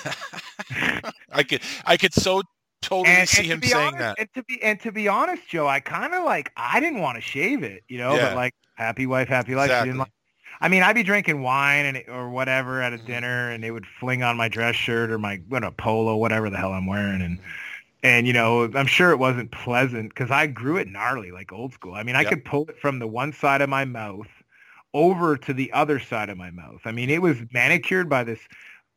I 1.31 1.43
could 1.43 1.61
I 1.85 1.97
could 1.97 2.13
so 2.13 2.43
totally 2.81 3.25
see 3.25 3.43
to 3.43 3.49
him 3.53 3.59
be 3.59 3.67
saying 3.67 3.95
honest, 3.95 3.99
that. 3.99 4.19
And 4.19 4.29
to 4.35 4.43
be 4.43 4.61
and 4.63 4.79
to 4.81 4.91
be 4.91 5.07
honest, 5.07 5.47
Joe, 5.49 5.67
I 5.67 5.79
kind 5.79 6.13
of 6.13 6.23
like 6.23 6.51
I 6.55 6.79
didn't 6.79 6.99
want 7.01 7.15
to 7.15 7.21
shave 7.21 7.63
it, 7.63 7.83
you 7.87 7.97
know, 7.97 8.15
Yeah. 8.15 8.27
but 8.27 8.35
like 8.35 8.53
happy 8.75 9.05
wife, 9.05 9.27
happy 9.27 9.55
life. 9.55 9.69
Exactly. 9.69 9.93
like. 9.93 10.09
I 10.61 10.69
mean, 10.69 10.81
I'd 10.83 10.93
be 10.93 11.03
drinking 11.03 11.41
wine 11.41 11.85
and 11.87 12.03
or 12.07 12.29
whatever 12.29 12.81
at 12.81 12.93
a 12.93 12.97
Mhm. 12.97 13.05
dinner, 13.05 13.49
and 13.49 13.61
they 13.61 13.71
would 13.71 13.85
fling 13.99 14.23
on 14.23 14.37
my 14.37 14.47
dress 14.47 14.75
shirt 14.75 15.11
or 15.11 15.17
my 15.17 15.41
what 15.49 15.63
a 15.63 15.71
polo, 15.71 16.15
whatever 16.15 16.49
the 16.49 16.57
hell 16.57 16.71
I'm 16.71 16.85
wearing, 16.85 17.21
and 17.21 17.39
and 18.03 18.27
you 18.27 18.33
know, 18.33 18.65
I'm 18.75 18.87
sure 18.87 19.11
it 19.11 19.17
wasn't 19.19 19.51
pleasant 19.51 20.09
because 20.09 20.31
I 20.31 20.47
grew 20.47 20.77
it 20.77 20.87
gnarly, 20.89 21.31
like 21.31 21.51
old 21.53 21.73
school. 21.73 21.93
I 21.95 22.03
mean, 22.03 22.15
I 22.15 22.23
Yep. 22.23 22.29
could 22.29 22.45
pull 22.45 22.67
it 22.69 22.79
from 22.79 22.99
the 22.99 23.07
one 23.07 23.33
side 23.33 23.61
of 23.61 23.69
my 23.69 23.85
mouth 23.85 24.27
over 24.93 25.37
to 25.37 25.53
the 25.53 25.71
other 25.73 25.99
side 25.99 26.29
of 26.29 26.37
my 26.37 26.51
mouth. 26.51 26.81
I 26.85 26.91
mean, 26.91 27.09
it 27.09 27.21
was 27.21 27.37
manicured 27.53 28.09
by 28.09 28.23
this. 28.23 28.39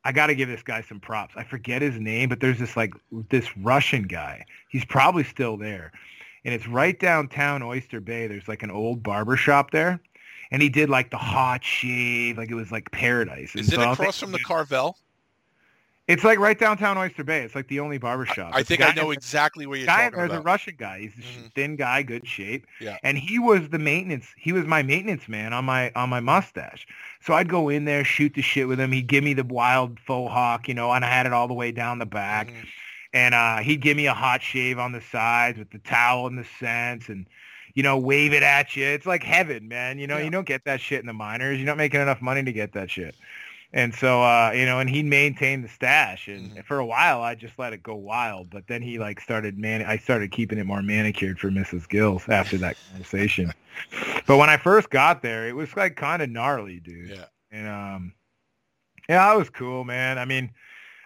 I 0.04 0.12
got 0.12 0.28
to 0.28 0.34
give 0.34 0.48
this 0.48 0.62
guy 0.62 0.82
some 0.82 1.00
props. 1.00 1.34
I 1.36 1.44
forget 1.44 1.82
his 1.82 1.98
name, 2.00 2.28
but 2.28 2.40
there's 2.40 2.58
this 2.58 2.76
like 2.76 2.92
this 3.30 3.56
Russian 3.58 4.04
guy. 4.04 4.44
He's 4.68 4.84
probably 4.84 5.24
still 5.24 5.56
there. 5.56 5.92
And 6.44 6.54
it's 6.54 6.68
right 6.68 6.98
downtown 6.98 7.62
Oyster 7.62 8.00
Bay. 8.00 8.26
There's 8.28 8.48
like 8.48 8.62
an 8.62 8.70
old 8.70 9.02
barber 9.02 9.36
shop 9.36 9.70
there. 9.72 10.00
And 10.52 10.62
he 10.62 10.68
did 10.68 10.88
like 10.90 11.10
the 11.10 11.16
hot 11.18 11.64
shave, 11.64 12.38
like 12.38 12.50
it 12.50 12.54
was 12.54 12.70
like 12.70 12.90
paradise. 12.92 13.54
And 13.54 13.64
Is 13.64 13.72
it 13.72 13.80
so 13.80 13.82
across 13.82 14.18
from 14.18 14.32
the 14.32 14.38
Carvel? 14.38 14.98
It's 16.08 16.22
like 16.22 16.38
right 16.38 16.56
downtown 16.56 16.96
Oyster 16.96 17.24
Bay. 17.24 17.42
It's 17.42 17.56
like 17.56 17.66
the 17.66 17.80
only 17.80 17.98
barber 17.98 18.26
shop. 18.26 18.52
I 18.54 18.62
think 18.62 18.80
I 18.80 18.92
know 18.92 19.10
exactly 19.10 19.66
where 19.66 19.76
you're 19.76 19.86
guy, 19.86 20.04
talking 20.04 20.18
there's 20.18 20.30
a. 20.32 20.40
Russian 20.40 20.74
guy. 20.78 21.00
He's 21.00 21.12
a 21.18 21.22
Mhm. 21.22 21.52
thin 21.54 21.76
guy, 21.76 22.02
good 22.04 22.26
shape. 22.28 22.64
Yeah. 22.80 22.96
And 23.02 23.18
he 23.18 23.40
was 23.40 23.70
the 23.70 23.78
maintenance. 23.80 24.32
He 24.36 24.52
was 24.52 24.66
my 24.66 24.84
maintenance 24.84 25.28
man 25.28 25.52
on 25.52 25.64
my 25.64 25.90
on 25.96 26.08
my 26.08 26.20
mustache. 26.20 26.86
So 27.20 27.34
I'd 27.34 27.48
go 27.48 27.68
in 27.68 27.86
there, 27.86 28.04
shoot 28.04 28.34
the 28.34 28.42
shit 28.42 28.68
with 28.68 28.78
him. 28.78 28.92
He'd 28.92 29.08
give 29.08 29.24
me 29.24 29.34
the 29.34 29.42
wild 29.42 29.98
faux 29.98 30.32
hawk, 30.32 30.68
you 30.68 30.74
know, 30.74 30.92
and 30.92 31.04
I 31.04 31.08
had 31.10 31.26
it 31.26 31.32
all 31.32 31.48
the 31.48 31.54
way 31.54 31.72
down 31.72 31.98
the 31.98 32.06
back. 32.06 32.48
Mhm. 32.48 32.66
And 33.12 33.34
uh, 33.34 33.56
he'd 33.58 33.80
give 33.80 33.96
me 33.96 34.06
a 34.06 34.14
hot 34.14 34.42
shave 34.42 34.78
on 34.78 34.92
the 34.92 35.00
sides 35.00 35.58
with 35.58 35.70
the 35.70 35.78
towel 35.78 36.28
and 36.28 36.38
the 36.38 36.46
scents 36.60 37.08
and 37.08 37.26
you 37.74 37.82
know, 37.82 37.98
wave 37.98 38.32
it 38.32 38.42
at 38.42 38.74
you. 38.74 38.86
It's 38.86 39.04
like 39.04 39.22
heaven, 39.22 39.68
man. 39.68 39.98
You 39.98 40.06
know, 40.06 40.16
Yeah. 40.16 40.24
you 40.24 40.30
don't 40.30 40.46
get 40.46 40.64
that 40.64 40.80
shit 40.80 40.98
in 41.00 41.06
the 41.06 41.12
minors. 41.12 41.58
You're 41.58 41.66
not 41.66 41.76
making 41.76 42.00
enough 42.00 42.22
money 42.22 42.42
to 42.42 42.50
get 42.52 42.72
that 42.72 42.90
shit. 42.90 43.14
And 43.72 43.94
so, 43.94 44.22
uh, 44.22 44.52
you 44.54 44.64
know, 44.64 44.78
and 44.78 44.88
he 44.88 45.02
maintained 45.02 45.64
the 45.64 45.68
stash, 45.68 46.28
and 46.28 46.56
Mhm. 46.56 46.64
for 46.64 46.78
a 46.78 46.86
while, 46.86 47.22
I 47.22 47.34
just 47.34 47.58
let 47.58 47.72
it 47.72 47.82
go 47.82 47.94
wild. 47.94 48.48
But 48.50 48.66
then 48.68 48.80
he 48.82 48.98
like 48.98 49.20
started 49.20 49.58
man, 49.58 49.82
I 49.82 49.98
started 49.98 50.30
keeping 50.30 50.58
it 50.58 50.66
more 50.66 50.82
manicured 50.82 51.38
for 51.38 51.50
Mrs. 51.50 51.86
Gills 51.88 52.28
after 52.28 52.56
that 52.58 52.76
conversation. 52.90 53.52
But 54.26 54.38
when 54.38 54.48
I 54.48 54.56
first 54.56 54.88
got 54.90 55.20
there, 55.22 55.46
it 55.48 55.54
was 55.54 55.76
like 55.76 55.96
kind 55.96 56.22
of 56.22 56.30
gnarly, 56.30 56.80
dude. 56.80 57.10
Yeah. 57.10 57.26
And 57.50 57.68
um, 57.68 58.12
yeah, 59.08 59.34
it 59.34 59.38
was 59.38 59.50
cool, 59.50 59.84
man. 59.84 60.18
I 60.18 60.24
mean, 60.24 60.50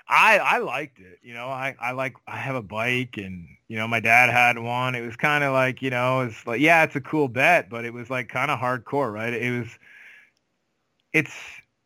I 0.08 0.38
I 0.38 0.58
liked 0.58 1.00
it. 1.00 1.18
You 1.22 1.34
know, 1.34 1.48
I 1.48 1.74
I 1.80 1.92
like 1.92 2.14
I 2.28 2.36
have 2.36 2.54
a 2.54 2.62
bike, 2.62 3.16
and 3.16 3.48
you 3.68 3.76
know, 3.76 3.88
my 3.88 4.00
dad 4.00 4.30
had 4.30 4.58
one. 4.58 4.94
It 4.94 5.00
was 5.04 5.16
kind 5.16 5.42
of 5.44 5.52
like 5.52 5.82
you 5.82 5.90
know, 5.90 6.20
it's 6.20 6.46
like 6.46 6.60
yeah, 6.60 6.84
it's 6.84 6.96
a 6.96 7.00
cool 7.00 7.28
bet, 7.28 7.68
but 7.68 7.84
it 7.84 7.92
was 7.92 8.08
like 8.10 8.28
kind 8.28 8.50
of 8.50 8.58
hardcore, 8.60 9.12
right? 9.12 9.32
It 9.32 9.50
was. 9.58 9.78
It's 11.12 11.34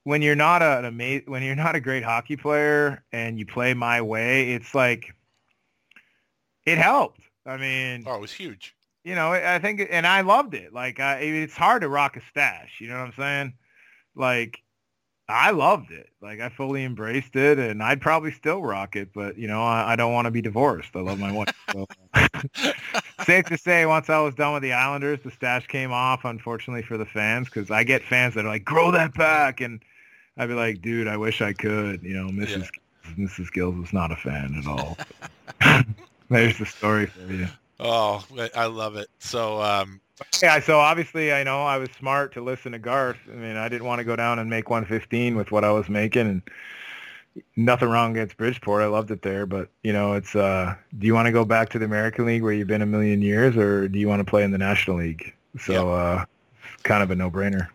when 0.05 0.22
you're 0.22 0.34
not 0.36 0.62
a, 0.62 0.78
an 0.78 0.84
ama- 0.84 1.22
when 1.26 1.42
you're 1.42 1.55
not 1.57 1.74
a 1.74 1.80
great 1.80 2.05
hockey 2.05 2.36
player 2.36 3.02
and 3.12 3.38
you 3.38 3.44
play 3.46 3.74
my 3.74 4.00
way. 4.00 4.52
It's 4.52 4.74
like 4.74 5.14
it 6.66 6.78
helped. 6.78 7.20
I 7.46 7.57
mean, 7.59 8.05
Oh, 8.07 8.14
it 8.14 8.20
was 8.20 8.32
huge. 8.32 8.74
you 9.05 9.14
know, 9.14 9.32
I 9.32 9.59
think, 9.59 9.86
and 9.90 10.07
I 10.07 10.22
loved 10.22 10.55
it. 10.55 10.72
Like, 10.72 10.98
I, 10.98 11.16
it's 11.18 11.55
hard 11.57 11.82
to 11.82 11.88
rock 11.90 12.16
a 12.16 12.22
stash. 12.30 12.76
You 12.80 12.88
know 12.88 12.94
what 12.98 13.07
I'm 13.09 13.12
saying? 13.18 13.55
Like, 14.14 14.62
I 15.28 15.50
loved 15.50 15.90
it. 15.90 16.09
Like, 16.22 16.40
I 16.40 16.48
fully 16.50 16.84
embraced 16.84 17.36
it, 17.36 17.59
and 17.59 17.82
I'd 17.82 18.00
probably 18.00 18.30
still 18.32 18.62
rock 18.62 18.96
it. 18.96 19.11
But 19.14 19.36
you 19.38 19.46
know, 19.48 19.62
I, 19.62 19.92
I 19.92 19.96
don't 19.96 20.12
want 20.12 20.26
to 20.26 20.30
be 20.30 20.40
divorced. 20.42 20.90
I 20.94 21.00
love 21.00 21.18
my 21.18 21.32
wife. 21.32 21.48
So. 21.72 21.86
Safe 23.24 23.44
to 23.46 23.57
say, 23.57 23.86
once 23.86 24.11
I 24.11 24.20
was 24.20 24.34
done 24.34 24.52
with 24.52 24.62
the 24.62 24.72
Islanders, 24.74 25.20
the 25.24 25.30
stash 25.30 25.66
came 25.66 25.92
off. 25.92 26.24
Unfortunately 26.24 26.82
for 26.82 26.98
the 26.98 27.07
fans, 27.07 27.48
because 27.48 27.70
I 27.70 27.84
get 27.84 28.02
fans 28.02 28.34
that 28.34 28.44
are 28.44 28.48
like, 28.48 28.64
"Grow 28.64 28.90
that 28.90 29.14
back," 29.14 29.61
and 29.62 29.82
I'd 30.37 30.49
be 30.49 30.55
like, 30.55 30.82
"Dude, 30.82 31.07
I 31.09 31.16
wish 31.16 31.41
I 31.41 31.53
could." 31.53 32.03
You 32.03 32.14
know, 32.14 32.28
Mrs. 32.28 32.68
Mrs. 33.18 33.53
Gills 33.53 33.76
was 33.76 33.93
not 33.93 34.11
a 34.12 34.16
fan 34.16 34.55
at 34.59 34.66
all. 34.66 34.97
There's 36.30 36.59
the 36.59 36.66
story 36.66 37.07
for 37.07 37.32
you. 37.32 37.47
Oh, 37.80 38.24
I- 38.39 38.51
I 38.55 38.66
love 38.66 38.97
it. 38.97 39.09
So, 39.18 39.61
um, 39.61 40.01
Yeah, 40.43 40.61
so 40.61 40.78
obviously 40.78 41.32
I 41.32 41.43
know 41.43 41.62
I 41.64 41.76
was 41.76 41.89
smart 41.99 42.32
to 42.35 42.41
listen 42.41 42.72
to 42.72 42.78
Garth. 42.78 43.18
I 43.30 43.35
mean, 43.35 43.57
I 43.57 43.68
didn't 43.68 43.85
want 43.87 43.99
to 43.99 44.05
go 44.05 44.16
down 44.16 44.39
and 44.39 44.49
make 44.49 44.70
115 44.70 45.37
with 45.37 45.51
what 45.51 45.64
I 45.64 45.72
was 45.72 45.89
making 45.89 46.28
and 46.28 46.43
nothing 47.57 47.89
wrong 47.89 48.12
against 48.12 48.37
Bridgeport. 48.37 48.82
I 48.82 48.87
loved 48.87 49.11
it 49.11 49.22
there, 49.22 49.45
but 49.45 49.68
you 49.82 49.93
know, 49.93 50.12
it's 50.14 50.35
uh 50.37 50.74
do 50.99 51.07
you 51.07 51.14
want 51.14 51.26
to 51.26 51.32
go 51.32 51.45
back 51.45 51.68
to 51.70 51.78
the 51.80 51.85
American 51.85 52.26
League 52.26 52.43
where 52.43 52.53
you've 52.53 52.68
been 52.68 52.82
a 52.82 52.87
million 52.87 53.22
years 53.22 53.57
or 53.57 53.89
do 53.89 53.99
you 53.99 54.09
want 54.09 54.20
to 54.20 54.24
play 54.24 54.45
in 54.45 54.53
the 54.53 54.59
National 54.59 54.99
League? 54.99 55.35
So 55.61 55.93
uh 55.93 56.24
it's 56.74 56.82
kind 56.85 57.03
of 57.03 57.11
a 57.11 57.16
no-brainer. 57.16 57.68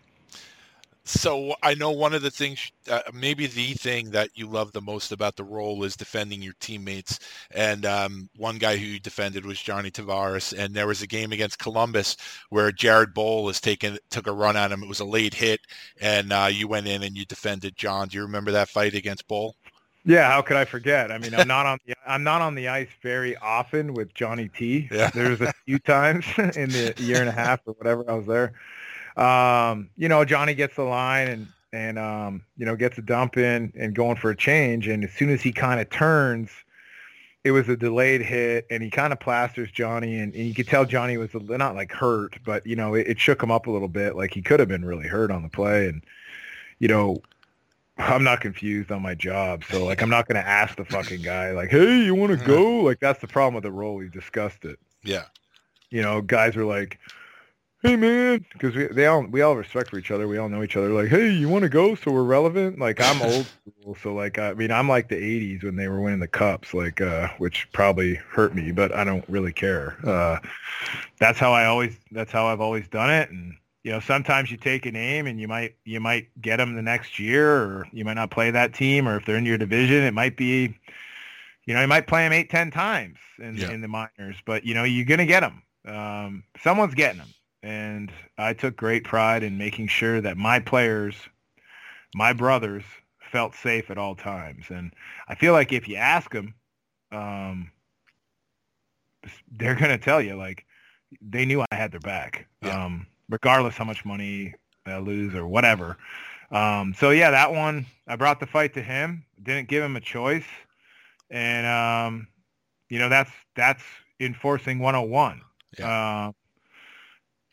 So 1.04 1.54
I 1.62 1.74
know 1.74 1.90
one 1.90 2.12
of 2.12 2.22
the 2.22 2.30
things, 2.30 2.70
uh, 2.88 3.00
maybe 3.12 3.46
the 3.46 3.72
thing 3.72 4.10
that 4.10 4.30
you 4.34 4.46
love 4.46 4.72
the 4.72 4.82
most 4.82 5.12
about 5.12 5.34
the 5.34 5.44
role 5.44 5.82
is 5.84 5.96
defending 5.96 6.42
your 6.42 6.54
teammates. 6.60 7.18
And 7.50 7.86
um, 7.86 8.28
one 8.36 8.58
guy 8.58 8.76
who 8.76 8.84
you 8.84 9.00
defended 9.00 9.46
was 9.46 9.60
Johnny 9.60 9.90
Tavares. 9.90 10.56
And 10.56 10.74
there 10.74 10.86
was 10.86 11.02
a 11.02 11.06
game 11.06 11.32
against 11.32 11.58
Columbus 11.58 12.16
where 12.50 12.70
Jared 12.70 13.14
Boll 13.14 13.46
has 13.48 13.60
taken 13.60 13.98
took 14.10 14.26
a 14.26 14.32
run 14.32 14.56
at 14.56 14.72
him. 14.72 14.82
It 14.82 14.88
was 14.88 15.00
a 15.00 15.04
late 15.04 15.34
hit, 15.34 15.60
and 16.00 16.32
uh, 16.32 16.48
you 16.50 16.68
went 16.68 16.86
in 16.86 17.02
and 17.02 17.16
you 17.16 17.24
defended 17.24 17.76
John. 17.76 18.08
Do 18.08 18.18
you 18.18 18.22
remember 18.22 18.52
that 18.52 18.68
fight 18.68 18.94
against 18.94 19.26
Boll? 19.26 19.56
Yeah, 20.04 20.30
how 20.30 20.40
could 20.40 20.56
I 20.56 20.64
forget? 20.64 21.12
I 21.12 21.18
mean, 21.18 21.34
I'm 21.34 21.46
not 21.48 21.66
on 21.66 21.78
the, 21.86 21.94
I'm 22.06 22.22
not 22.22 22.40
on 22.40 22.54
the 22.54 22.68
ice 22.68 22.88
very 23.02 23.36
often 23.36 23.92
with 23.92 24.14
Johnny 24.14 24.48
T. 24.48 24.88
Yeah. 24.90 25.10
There's 25.12 25.40
a 25.42 25.52
few 25.66 25.78
times 25.78 26.24
in 26.38 26.70
the 26.70 26.94
year 26.98 27.20
and 27.20 27.28
a 27.28 27.32
half 27.32 27.60
or 27.66 27.74
whatever 27.74 28.10
I 28.10 28.14
was 28.14 28.26
there. 28.26 28.52
Um, 29.16 29.90
you 29.96 30.08
know, 30.08 30.24
Johnny 30.24 30.54
gets 30.54 30.76
the 30.76 30.84
line 30.84 31.28
and 31.28 31.46
and 31.72 31.98
um, 31.98 32.42
you 32.56 32.66
know, 32.66 32.76
gets 32.76 32.98
a 32.98 33.02
dump 33.02 33.36
in 33.36 33.72
and 33.76 33.94
going 33.94 34.16
for 34.16 34.30
a 34.30 34.36
change 34.36 34.88
and 34.88 35.04
as 35.04 35.12
soon 35.12 35.30
as 35.30 35.40
he 35.40 35.52
kind 35.52 35.80
of 35.80 35.88
turns 35.90 36.50
it 37.44 37.52
was 37.52 37.68
a 37.68 37.76
delayed 37.76 38.20
hit 38.20 38.66
and 38.70 38.82
he 38.82 38.90
kind 38.90 39.12
of 39.12 39.20
plasters 39.20 39.70
Johnny 39.70 40.18
and, 40.18 40.34
and 40.34 40.44
you 40.44 40.54
could 40.54 40.68
tell 40.68 40.84
Johnny 40.84 41.16
was 41.16 41.34
a, 41.34 41.38
not 41.38 41.74
like 41.74 41.90
hurt, 41.90 42.38
but 42.44 42.66
you 42.66 42.76
know, 42.76 42.94
it, 42.94 43.06
it 43.06 43.18
shook 43.18 43.42
him 43.42 43.50
up 43.50 43.66
a 43.66 43.70
little 43.70 43.88
bit. 43.88 44.14
Like 44.14 44.34
he 44.34 44.42
could 44.42 44.60
have 44.60 44.68
been 44.68 44.84
really 44.84 45.06
hurt 45.06 45.30
on 45.30 45.42
the 45.42 45.48
play 45.48 45.88
and 45.88 46.04
you 46.78 46.88
know, 46.88 47.22
I'm 47.98 48.24
not 48.24 48.40
confused 48.40 48.90
on 48.90 49.02
my 49.02 49.14
job. 49.14 49.64
So 49.70 49.84
like, 49.84 50.02
I'm 50.02 50.10
not 50.10 50.26
going 50.26 50.42
to 50.42 50.46
ask 50.46 50.76
the 50.76 50.84
fucking 50.84 51.22
guy 51.22 51.52
like, 51.52 51.70
Hey, 51.70 52.04
you 52.04 52.14
want 52.14 52.38
to 52.38 52.44
go? 52.46 52.80
Like 52.80 53.00
that's 53.00 53.20
the 53.20 53.28
problem 53.28 53.54
with 53.54 53.64
the 53.64 53.72
role. 53.72 53.94
We've 53.94 54.12
discussed 54.12 54.64
it. 54.64 54.78
Yeah. 55.02 55.24
You 55.90 56.02
know, 56.02 56.20
guys 56.20 56.56
are 56.56 56.64
like, 56.64 56.98
Hey 57.82 57.96
man, 57.96 58.44
because 58.52 58.74
we, 58.76 58.88
they 58.88 59.06
all, 59.06 59.22
we 59.24 59.40
all 59.40 59.56
respect 59.56 59.88
for 59.88 59.96
each 59.98 60.10
other. 60.10 60.28
We 60.28 60.36
all 60.36 60.50
know 60.50 60.62
each 60.62 60.76
other. 60.76 60.90
Like, 60.90 61.08
Hey, 61.08 61.30
you 61.30 61.48
want 61.48 61.62
to 61.62 61.70
go? 61.70 61.94
So 61.94 62.10
we're 62.12 62.24
relevant. 62.24 62.78
Like 62.78 63.00
I'm 63.00 63.22
old 63.22 63.48
school. 63.66 63.96
So 64.02 64.12
like, 64.14 64.38
I 64.38 64.52
mean, 64.52 64.70
I'm 64.70 64.86
like 64.86 65.08
the 65.08 65.16
eighties 65.16 65.62
when 65.62 65.76
they 65.76 65.88
were 65.88 66.00
winning 66.00 66.20
the 66.20 66.28
cups, 66.28 66.74
like, 66.74 67.00
uh, 67.00 67.28
which 67.38 67.68
probably 67.72 68.16
hurt 68.16 68.54
me, 68.54 68.70
but 68.70 68.92
I 68.94 69.04
don't 69.04 69.24
really 69.30 69.52
care. 69.52 69.96
Uh, 70.06 70.38
that's 71.18 71.38
how 71.38 71.52
I 71.52 71.66
always, 71.66 71.96
that's 72.12 72.32
how 72.32 72.46
I've 72.46 72.60
always 72.60 72.86
done 72.88 73.10
it. 73.10 73.30
And, 73.30 73.54
you 73.82 73.92
know, 73.92 74.00
sometimes 74.00 74.50
you 74.50 74.58
take 74.58 74.84
a 74.86 74.92
name 74.92 75.26
and 75.26 75.40
you 75.40 75.48
might 75.48 75.76
you 75.84 76.00
might 76.00 76.28
get 76.42 76.58
them 76.58 76.74
the 76.76 76.82
next 76.82 77.18
year, 77.18 77.56
or 77.56 77.86
you 77.92 78.04
might 78.04 78.14
not 78.14 78.30
play 78.30 78.50
that 78.50 78.74
team, 78.74 79.08
or 79.08 79.16
if 79.16 79.24
they're 79.24 79.36
in 79.38 79.46
your 79.46 79.58
division, 79.58 80.02
it 80.04 80.12
might 80.14 80.36
be, 80.36 80.74
you 81.66 81.74
know, 81.74 81.80
you 81.80 81.88
might 81.88 82.06
play 82.06 82.24
them 82.24 82.32
eight, 82.32 82.50
ten 82.50 82.70
times 82.70 83.18
in 83.38 83.56
Yeah. 83.56 83.70
in 83.70 83.80
the 83.80 83.88
minors, 83.88 84.36
but 84.44 84.64
you 84.64 84.74
know, 84.74 84.84
you're 84.84 85.06
gonna 85.06 85.26
get 85.26 85.40
them. 85.40 85.62
Um, 85.86 86.44
someone's 86.62 86.94
getting 86.94 87.18
them, 87.18 87.34
and 87.62 88.12
I 88.38 88.52
took 88.54 88.76
great 88.76 89.04
pride 89.04 89.42
in 89.42 89.58
making 89.58 89.88
sure 89.88 90.20
that 90.20 90.36
my 90.36 90.60
players, 90.60 91.14
my 92.14 92.32
brothers, 92.32 92.84
felt 93.30 93.54
safe 93.54 93.90
at 93.90 93.98
all 93.98 94.14
times, 94.16 94.66
and 94.70 94.92
I 95.28 95.34
feel 95.34 95.52
like 95.52 95.72
if 95.72 95.88
you 95.88 95.96
ask 95.96 96.30
them, 96.32 96.54
um, 97.12 97.70
they're 99.52 99.74
gonna 99.76 99.98
tell 99.98 100.20
you 100.20 100.34
like 100.36 100.64
they 101.20 101.44
knew 101.44 101.60
I 101.70 101.74
had 101.74 101.90
their 101.92 102.00
back, 102.00 102.46
Yeah. 102.62 102.84
um, 102.84 103.06
regardless 103.28 103.76
how 103.76 103.84
much 103.84 104.04
money 104.04 104.54
I 104.86 104.98
lose 104.98 105.34
or 105.34 105.46
whatever. 105.46 105.96
Um, 106.50 106.94
so 106.94 107.10
yeah, 107.10 107.30
that 107.30 107.52
one 107.52 107.86
I 108.08 108.16
brought 108.16 108.40
the 108.40 108.46
fight 108.46 108.74
to 108.74 108.82
him. 108.82 109.24
Didn't 109.42 109.68
give 109.68 109.82
him 109.84 109.96
a 109.96 110.00
choice, 110.00 110.46
and 111.30 111.66
um, 111.66 112.28
you 112.88 112.98
know 112.98 113.08
that's 113.08 113.30
that's 113.54 113.82
enforcing 114.18 114.78
101. 114.80 115.40
Yeah. 115.78 115.88
Uh, 115.88 116.32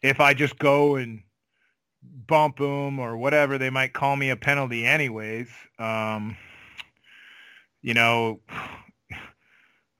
if 0.02 0.20
I 0.20 0.34
just 0.34 0.58
go 0.60 0.96
and 0.96 1.22
bump 2.28 2.58
them 2.58 3.00
or 3.00 3.18
whatever, 3.18 3.58
they 3.58 3.70
might 3.70 3.94
call 3.94 4.16
me 4.16 4.30
a 4.30 4.36
penalty 4.36 4.86
anyways. 4.86 5.50
Um, 5.80 6.38
you 7.82 7.94
know, 7.94 8.40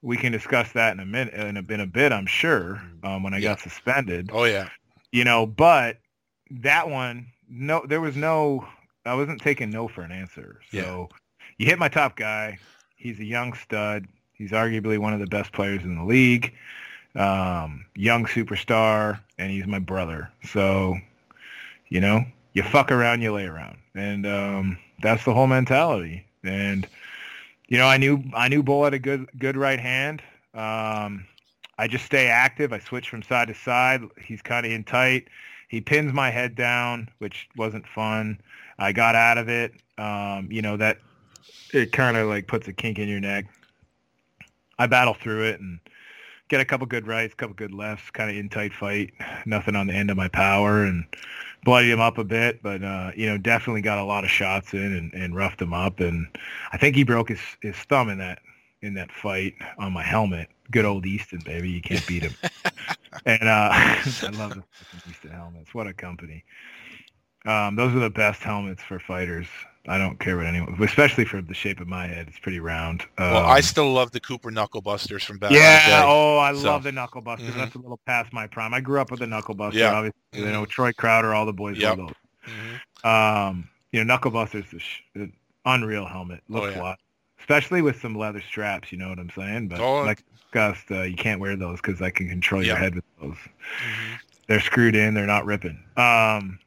we 0.02 0.18
can 0.18 0.32
discuss 0.32 0.72
that 0.74 0.94
in 0.94 1.00
a 1.00 1.06
minute, 1.06 1.34
in 1.34 1.58
a, 1.58 1.74
in 1.74 1.80
a 1.80 1.88
bit, 1.88 2.12
I'm 2.12 2.26
sure, 2.26 2.82
um, 3.04 3.24
when 3.24 3.34
I 3.34 3.38
Yeah. 3.38 3.50
got 3.50 3.60
suspended. 3.62 4.30
Oh 4.34 4.44
yeah. 4.46 4.70
You 5.12 5.24
know, 5.24 5.46
but 5.46 5.98
that 6.52 6.90
one, 6.90 7.28
no, 7.50 7.86
there 7.88 8.02
was 8.02 8.16
no, 8.16 8.68
I 9.06 9.16
wasn't 9.16 9.42
taking 9.42 9.70
no 9.70 9.88
for 9.88 10.02
an 10.02 10.12
answer. 10.12 10.60
So 10.72 11.10
you 11.58 11.66
hit 11.66 11.80
my 11.80 11.88
top 11.88 12.16
guy. 12.16 12.60
He's 12.98 13.20
a 13.20 13.26
young 13.26 13.54
stud. 13.54 14.08
He's 14.34 14.52
arguably 14.52 14.98
one 14.98 15.14
of 15.14 15.20
the 15.20 15.28
best 15.28 15.52
players 15.54 15.84
in 15.84 15.96
the 15.96 16.04
league. 16.04 16.54
Um, 17.18 17.86
young 17.96 18.26
superstar, 18.26 19.20
and 19.38 19.52
he's 19.52 19.66
my 19.66 19.80
brother. 19.80 20.30
So, 20.44 20.96
you 21.90 22.00
know, 22.00 22.24
you 22.54 22.64
fuck 22.64 22.92
around, 22.92 23.22
you 23.22 23.34
lay 23.34 23.46
around, 23.46 23.78
and 23.96 24.26
um, 24.26 24.78
that's 25.02 25.26
the 25.26 25.34
whole 25.34 25.48
mentality. 25.48 26.26
And 26.44 26.88
you 27.68 27.78
know, 27.78 27.88
I 27.88 27.98
knew 27.98 28.24
I 28.34 28.48
knew 28.48 28.64
Boll 28.64 28.84
had 28.86 28.94
a 28.94 29.00
good 29.00 29.28
good 29.38 29.58
right 29.58 29.80
hand. 29.80 30.22
Um, 30.54 31.26
I 31.78 31.88
just 31.88 32.06
stay 32.06 32.28
active. 32.28 32.74
I 32.74 32.80
switch 32.80 33.10
from 33.10 33.22
side 33.22 33.50
to 33.50 33.54
side. 33.54 34.02
He's 34.22 34.42
kind 34.42 34.66
of 34.66 34.72
in 34.72 34.84
tight. 34.84 35.28
He 35.70 35.82
pins 35.82 36.14
my 36.14 36.32
head 36.32 36.56
down, 36.56 37.10
which 37.20 37.48
wasn't 37.58 37.86
fun. 37.88 38.40
I 38.80 38.92
got 38.94 39.16
out 39.16 39.38
of 39.38 39.50
it. 39.50 39.74
Um, 39.98 40.48
you 40.52 40.62
know 40.62 40.78
that 40.78 41.00
it 41.74 41.92
kind 41.92 42.18
of 42.18 42.28
like 42.28 42.48
puts 42.48 42.68
a 42.68 42.74
kink 42.74 43.00
in 43.00 43.10
your 43.10 43.20
neck. 43.20 43.46
I 44.80 44.88
battle 44.88 45.14
through 45.14 45.44
it 45.44 45.60
and 45.60 45.80
get 46.48 46.62
a 46.62 46.66
couple 46.66 46.88
good 46.88 47.08
rights, 47.08 47.34
couple 47.34 47.56
good 47.56 47.74
lefts, 47.74 48.10
kind 48.12 48.30
of 48.30 48.36
in 48.36 48.50
tight 48.50 48.74
fight. 48.74 49.14
Nothing 49.46 49.76
on 49.76 49.88
the 49.88 49.94
end 49.94 50.10
of 50.10 50.18
my 50.18 50.28
power 50.28 50.84
and 50.84 51.06
bloodied 51.64 51.92
him 51.92 52.00
up 52.00 52.18
a 52.18 52.24
bit, 52.24 52.62
but 52.62 52.84
uh, 52.84 53.12
you 53.16 53.26
know 53.26 53.38
definitely 53.38 53.82
got 53.82 53.98
a 53.98 54.04
lot 54.04 54.24
of 54.24 54.30
shots 54.30 54.74
in 54.74 54.96
and, 54.96 55.14
and 55.14 55.36
roughed 55.36 55.62
him 55.62 55.74
up. 55.74 56.00
And 56.00 56.28
I 56.72 56.78
think 56.78 56.96
he 56.96 57.04
broke 57.04 57.30
his, 57.30 57.42
his 57.62 57.76
thumb 57.76 58.10
in 58.10 58.18
that 58.20 58.40
in 58.82 58.94
that 58.94 59.12
fight 59.12 59.56
on 59.78 59.92
my 59.92 60.04
helmet. 60.04 60.50
Good 60.72 60.86
old 60.86 61.06
Easton, 61.06 61.42
baby. 61.46 61.70
You 61.70 61.82
can't 61.82 62.06
beat 62.06 62.24
him. 62.24 62.34
and 63.26 63.44
uh, 63.44 63.70
I 63.72 64.30
love 64.34 64.54
the 64.54 64.64
Easton 65.10 65.32
helmets. 65.32 65.74
What 65.74 65.88
a 65.88 65.94
company. 65.94 66.44
Um, 67.46 67.76
those 67.76 67.96
are 67.96 68.00
the 68.00 68.10
best 68.10 68.44
helmets 68.44 68.84
for 68.84 69.00
fighters. 69.00 69.48
I 69.88 69.98
don't 69.98 70.20
care 70.20 70.36
what 70.38 70.46
anyone, 70.46 70.76
especially 70.84 71.24
for 71.26 71.42
the 71.42 71.54
shape 71.54 71.80
of 71.80 71.88
my 71.88 72.08
head. 72.08 72.28
It's 72.28 72.40
pretty 72.40 72.60
round. 72.60 73.04
Um, 73.18 73.32
Well, 73.32 73.46
I 73.46 73.62
still 73.62 73.92
love 73.94 74.12
the 74.12 74.20
Cooper 74.20 74.52
Knuckle 74.52 74.82
Busters 74.82 75.24
from 75.24 75.38
back 75.38 75.52
yeah. 75.52 76.02
day. 76.02 76.04
Oh, 76.06 76.38
I 76.40 76.54
So- 76.54 76.68
love 76.68 76.84
the 76.84 76.92
knuckle 76.92 77.22
busters. 77.22 77.52
Mhm. 77.52 77.58
That's 77.58 77.76
a 77.76 77.80
little 77.80 78.00
past 78.06 78.34
my 78.34 78.48
prime. 78.48 78.74
I 78.74 78.82
grew 78.82 79.00
up 79.00 79.12
with 79.12 79.22
the 79.22 79.28
knuckle 79.28 79.56
buster. 79.56 79.80
Yeah. 79.80 79.94
Obviously, 79.94 80.20
you 80.34 80.44
Mhm. 80.44 80.52
know 80.52 80.66
Troy 80.66 80.92
Crowder, 80.92 81.34
all 81.34 81.46
the 81.46 81.54
boys 81.54 81.78
Yep. 81.78 81.98
love 81.98 82.08
those. 82.08 82.54
Mhm. 83.06 83.10
Um, 83.50 83.70
you 83.92 84.00
know, 84.04 84.06
knuckle 84.14 84.32
busters 84.32 84.66
is 84.74 84.82
sh- 84.82 85.00
an 85.16 85.32
unreal 85.66 86.06
helmet. 86.06 86.44
Looks 86.50 86.68
Oh, 86.68 86.70
yeah. 86.72 86.80
a 86.80 86.84
lot, 86.84 87.00
especially 87.40 87.82
with 87.82 88.02
some 88.02 88.14
leather 88.16 88.42
straps. 88.42 88.92
You 88.92 88.98
know 88.98 89.10
what 89.10 89.20
I'm 89.20 89.30
saying? 89.30 89.70
But 89.70 89.80
Oh, 89.80 90.02
like 90.04 90.22
discussed, 90.36 90.92
uh, 90.92 91.04
you 91.04 91.16
can't 91.16 91.40
wear 91.40 91.56
those 91.56 91.78
because 91.82 92.02
I 92.02 92.10
can 92.10 92.28
control 92.28 92.62
your 92.64 92.76
head 92.76 92.96
with 92.96 93.06
those. 93.22 93.36
Mhm. 93.38 94.20
They're 94.48 94.60
screwed 94.62 94.96
in. 94.96 95.14
They're 95.14 95.26
not 95.26 95.46
ripping. 95.46 95.80
Um, 95.96 96.60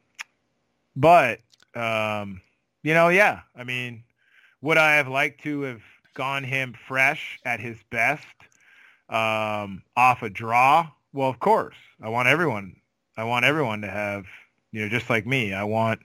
but 0.95 1.39
um, 1.75 2.41
you 2.83 2.93
know, 2.93 3.09
yeah. 3.09 3.41
I 3.55 3.63
mean, 3.63 4.03
would 4.61 4.77
I 4.77 4.95
have 4.95 5.07
liked 5.07 5.43
to 5.43 5.61
have 5.61 5.81
gone 6.13 6.43
him 6.43 6.75
fresh 6.87 7.39
at 7.45 7.59
his 7.59 7.77
best 7.89 8.25
um, 9.09 9.83
off 9.95 10.23
a 10.23 10.29
draw? 10.29 10.89
Well, 11.13 11.29
of 11.29 11.39
course. 11.39 11.75
I 12.01 12.09
want 12.09 12.27
everyone. 12.27 12.75
I 13.17 13.23
want 13.23 13.45
everyone 13.45 13.81
to 13.81 13.89
have, 13.89 14.25
you 14.71 14.81
know, 14.81 14.89
just 14.89 15.09
like 15.09 15.25
me. 15.25 15.53
I 15.53 15.63
want. 15.63 15.99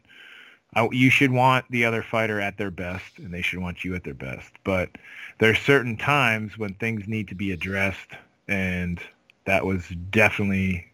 I, 0.74 0.88
you 0.92 1.08
should 1.08 1.30
want 1.30 1.64
the 1.70 1.86
other 1.86 2.02
fighter 2.02 2.38
at 2.40 2.58
their 2.58 2.70
best, 2.70 3.18
and 3.18 3.32
they 3.32 3.40
should 3.40 3.60
want 3.60 3.82
you 3.84 3.94
at 3.94 4.04
their 4.04 4.12
best. 4.14 4.50
But 4.62 4.90
there's 5.38 5.58
certain 5.60 5.96
times 5.96 6.58
when 6.58 6.74
things 6.74 7.08
need 7.08 7.28
to 7.28 7.34
be 7.34 7.52
addressed, 7.52 8.10
and 8.46 9.00
that 9.46 9.64
was 9.64 9.88
definitely, 10.10 10.86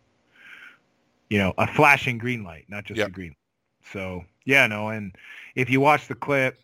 you 1.31 1.39
know, 1.39 1.53
a 1.59 1.67
flashing 1.67 2.19
green 2.19 2.45
light, 2.45 2.67
not 2.69 2.85
just 2.85 2.99
Yep. 2.99 3.09
a 3.09 3.11
green. 3.11 3.35
So 3.91 4.25
yeah, 4.45 4.67
no, 4.67 4.89
and 4.89 5.17
if 5.55 5.71
you 5.71 5.81
watch 5.81 6.09
the 6.09 6.15
clip, 6.15 6.59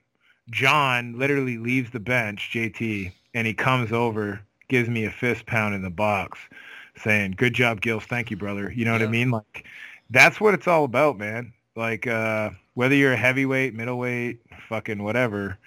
John 0.51 1.19
literally 1.19 1.59
leaves 1.59 1.91
the 1.91 2.01
bench, 2.01 2.51
JT, 2.53 3.13
and 3.35 3.47
he 3.47 3.55
comes 3.55 3.93
over, 3.93 4.41
gives 4.69 4.89
me 4.89 5.05
a 5.05 5.11
fist 5.11 5.47
pound 5.47 5.75
in 5.75 5.83
the 5.83 5.91
box, 5.91 6.39
saying, 6.97 7.35
"Good 7.37 7.55
job, 7.55 7.81
Gills. 7.81 8.05
Thank 8.05 8.31
you, 8.31 8.37
brother." 8.37 8.73
You 8.75 8.85
know 8.85 8.93
what 8.93 9.03
I 9.03 9.07
mean? 9.07 9.31
Like 9.31 9.67
that's 10.11 10.41
what 10.41 10.55
it's 10.55 10.67
all 10.67 10.85
about, 10.85 11.19
man. 11.19 11.53
Like 11.77 12.07
uh, 12.07 12.51
whether 12.75 12.95
you're 12.95 13.13
a 13.13 13.17
heavyweight, 13.17 13.75
middleweight, 13.75 14.41
fucking 14.69 15.03
whatever, 15.03 15.59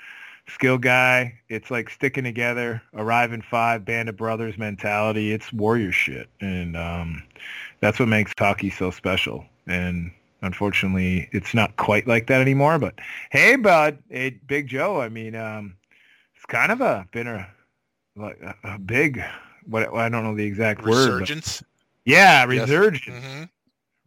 skill 0.47 0.77
guy, 0.77 1.39
it's 1.49 1.71
like 1.71 1.89
sticking 1.89 2.23
together, 2.23 2.81
arriving 2.93 3.41
five, 3.41 3.85
band 3.85 4.09
of 4.09 4.17
brothers 4.17 4.57
mentality. 4.57 5.31
It's 5.31 5.53
warrior 5.53 5.91
shit, 5.91 6.27
and 6.41 6.75
um, 6.75 7.23
that's 7.79 7.99
what 7.99 8.09
makes 8.09 8.33
hockey 8.37 8.69
so 8.69 8.91
special. 8.91 9.45
And 9.67 10.11
unfortunately, 10.41 11.29
it's 11.31 11.53
not 11.53 11.75
quite 11.77 12.07
like 12.07 12.27
that 12.27 12.41
anymore. 12.41 12.79
But 12.79 12.95
hey, 13.31 13.55
bud, 13.55 13.99
hey, 14.09 14.31
Big 14.47 14.67
Joe. 14.67 15.01
I 15.01 15.09
mean, 15.09 15.35
um, 15.35 15.75
it's 16.35 16.45
kind 16.45 16.71
of 16.71 16.81
a 16.81 17.07
been 17.11 17.27
a 17.27 17.47
like 18.15 18.39
a, 18.41 18.55
a 18.75 18.79
big 18.79 19.21
what 19.67 19.93
I 19.93 20.09
don't 20.09 20.23
know 20.23 20.35
the 20.35 20.43
exact 20.45 20.81
word. 20.83 20.89
but- 20.89 21.19
Resurgence. 21.21 21.63
yeah, 22.05 22.41
Yes. 22.41 22.47
resurgence 22.69 23.47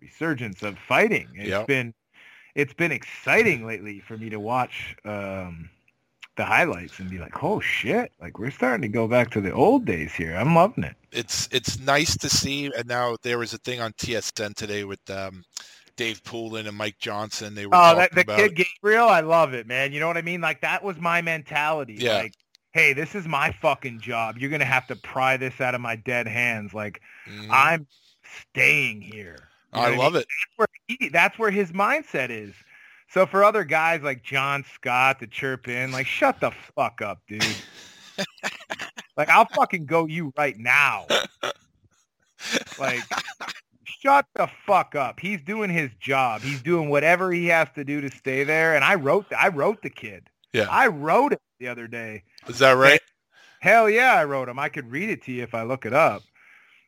resurgence 0.01 0.62
of 0.62 0.78
fighting. 0.78 1.28
It's 1.37 1.49
Yep. 1.49 1.66
been 1.66 1.95
it's 2.55 2.74
been 2.74 2.93
exciting 2.93 3.66
lately 3.66 3.99
for 4.01 4.16
me 4.16 4.30
to 4.30 4.39
watch 4.39 4.95
um, 5.05 5.68
the 6.37 6.45
highlights 6.45 7.01
and 7.01 7.11
be 7.11 7.18
like, 7.18 7.43
oh 7.43 7.59
shit, 7.59 8.12
like 8.20 8.39
we're 8.39 8.51
starting 8.53 8.82
to 8.82 8.89
go 8.89 9.09
back 9.09 9.30
to 9.32 9.41
the 9.41 9.51
old 9.53 9.85
days 9.85 10.12
here. 10.14 10.37
I'm 10.37 10.55
loving 10.55 10.85
it. 10.85 10.95
It's 11.12 11.49
it's 11.53 11.78
nice 11.80 12.16
to 12.18 12.28
see. 12.28 12.66
And 12.76 12.87
now 12.87 13.16
there 13.22 13.39
was 13.39 13.55
a 13.55 13.59
thing 13.59 13.80
on 13.80 13.93
TSN 13.95 14.55
today 14.55 14.85
with 14.85 15.01
um, 15.11 15.45
Dave 15.97 16.22
Poulin 16.24 16.66
and 16.66 16.76
Mike 16.76 16.99
Johnson. 16.99 17.55
They 17.55 17.66
were 17.66 17.74
Oh, 17.74 17.97
that 17.97 18.12
the 18.14 18.22
about 18.22 18.38
kid 18.38 18.55
Gabriel, 18.82 19.09
I 19.09 19.20
love 19.20 19.55
it, 19.55 19.66
man. 19.66 19.92
You 19.92 20.01
know 20.01 20.07
what 20.09 20.16
I 20.16 20.22
mean? 20.22 20.40
Like 20.40 20.61
that 20.62 20.82
was 20.82 20.99
my 20.99 21.22
mentality. 21.22 21.95
Yeah. 21.99 22.18
Like, 22.18 22.34
hey, 22.72 22.92
this 22.92 23.14
is 23.14 23.26
my 23.26 23.53
fucking 23.53 24.01
job. 24.01 24.36
You're 24.38 24.51
gonna 24.51 24.64
have 24.64 24.86
to 24.88 24.97
pry 24.97 25.36
this 25.36 25.61
out 25.61 25.74
of 25.74 25.80
my 25.80 25.97
dead 25.97 26.26
hands. 26.26 26.74
Like 26.74 27.01
Mhm. 27.28 27.49
I'm 27.51 27.86
staying 28.53 29.03
here. 29.03 29.49
You 29.74 29.80
know 29.80 29.86
I 29.86 29.97
love 29.97 30.14
it. 30.14 30.26
where 30.57 30.68
he, 30.88 31.09
that's 31.09 31.38
where 31.38 31.51
his 31.51 31.72
mindset 31.72 32.30
is. 32.30 32.55
So 33.09 33.26
for 33.26 33.45
other 33.45 33.64
guys 33.64 34.03
like 34.03 34.22
John 34.22 34.64
Scott 34.74 35.20
to 35.20 35.26
chirp 35.26 35.68
in, 35.68 35.92
like 35.92 36.07
shut 36.07 36.40
the 36.40 36.51
fuck 36.74 37.01
up, 37.03 37.20
dude. 37.28 37.45
like 39.16 39.28
I'll 39.28 39.47
fucking 39.47 39.86
go 39.86 40.07
you 40.07 40.32
right 40.36 40.59
now. 40.59 41.07
Like 42.78 43.01
shut 43.85 44.26
the 44.35 44.49
fuck 44.66 44.95
up. 44.95 45.20
He's 45.20 45.41
doing 45.43 45.70
his 45.70 45.91
job. 46.01 46.43
He's 46.43 46.62
doing 46.62 46.89
whatever 46.91 47.32
he 47.32 47.47
has 47.47 47.68
to 47.74 47.85
do 47.85 48.01
to 48.01 48.11
stay 48.11 48.45
there. 48.45 48.74
And 48.74 48.85
I 48.85 48.95
wrote 48.97 49.26
I 49.37 49.49
wrote 49.49 49.82
the 49.82 49.91
kid. 49.91 50.28
Yeah. 50.53 50.66
I 50.70 50.87
wrote 50.89 51.32
it 51.32 51.41
the 51.59 51.68
other 51.68 51.87
day. 51.89 52.22
Is 52.49 52.59
that 52.61 52.72
right? 52.72 53.01
Hell 53.61 53.89
yeah, 53.89 54.12
I 54.14 54.24
wrote 54.24 54.49
him. 54.49 54.59
I 54.59 54.68
could 54.68 54.91
read 54.91 55.09
it 55.09 55.22
to 55.24 55.32
you 55.32 55.43
if 55.43 55.55
I 55.55 55.62
look 55.62 55.87
it 55.87 55.95
up. 55.95 56.22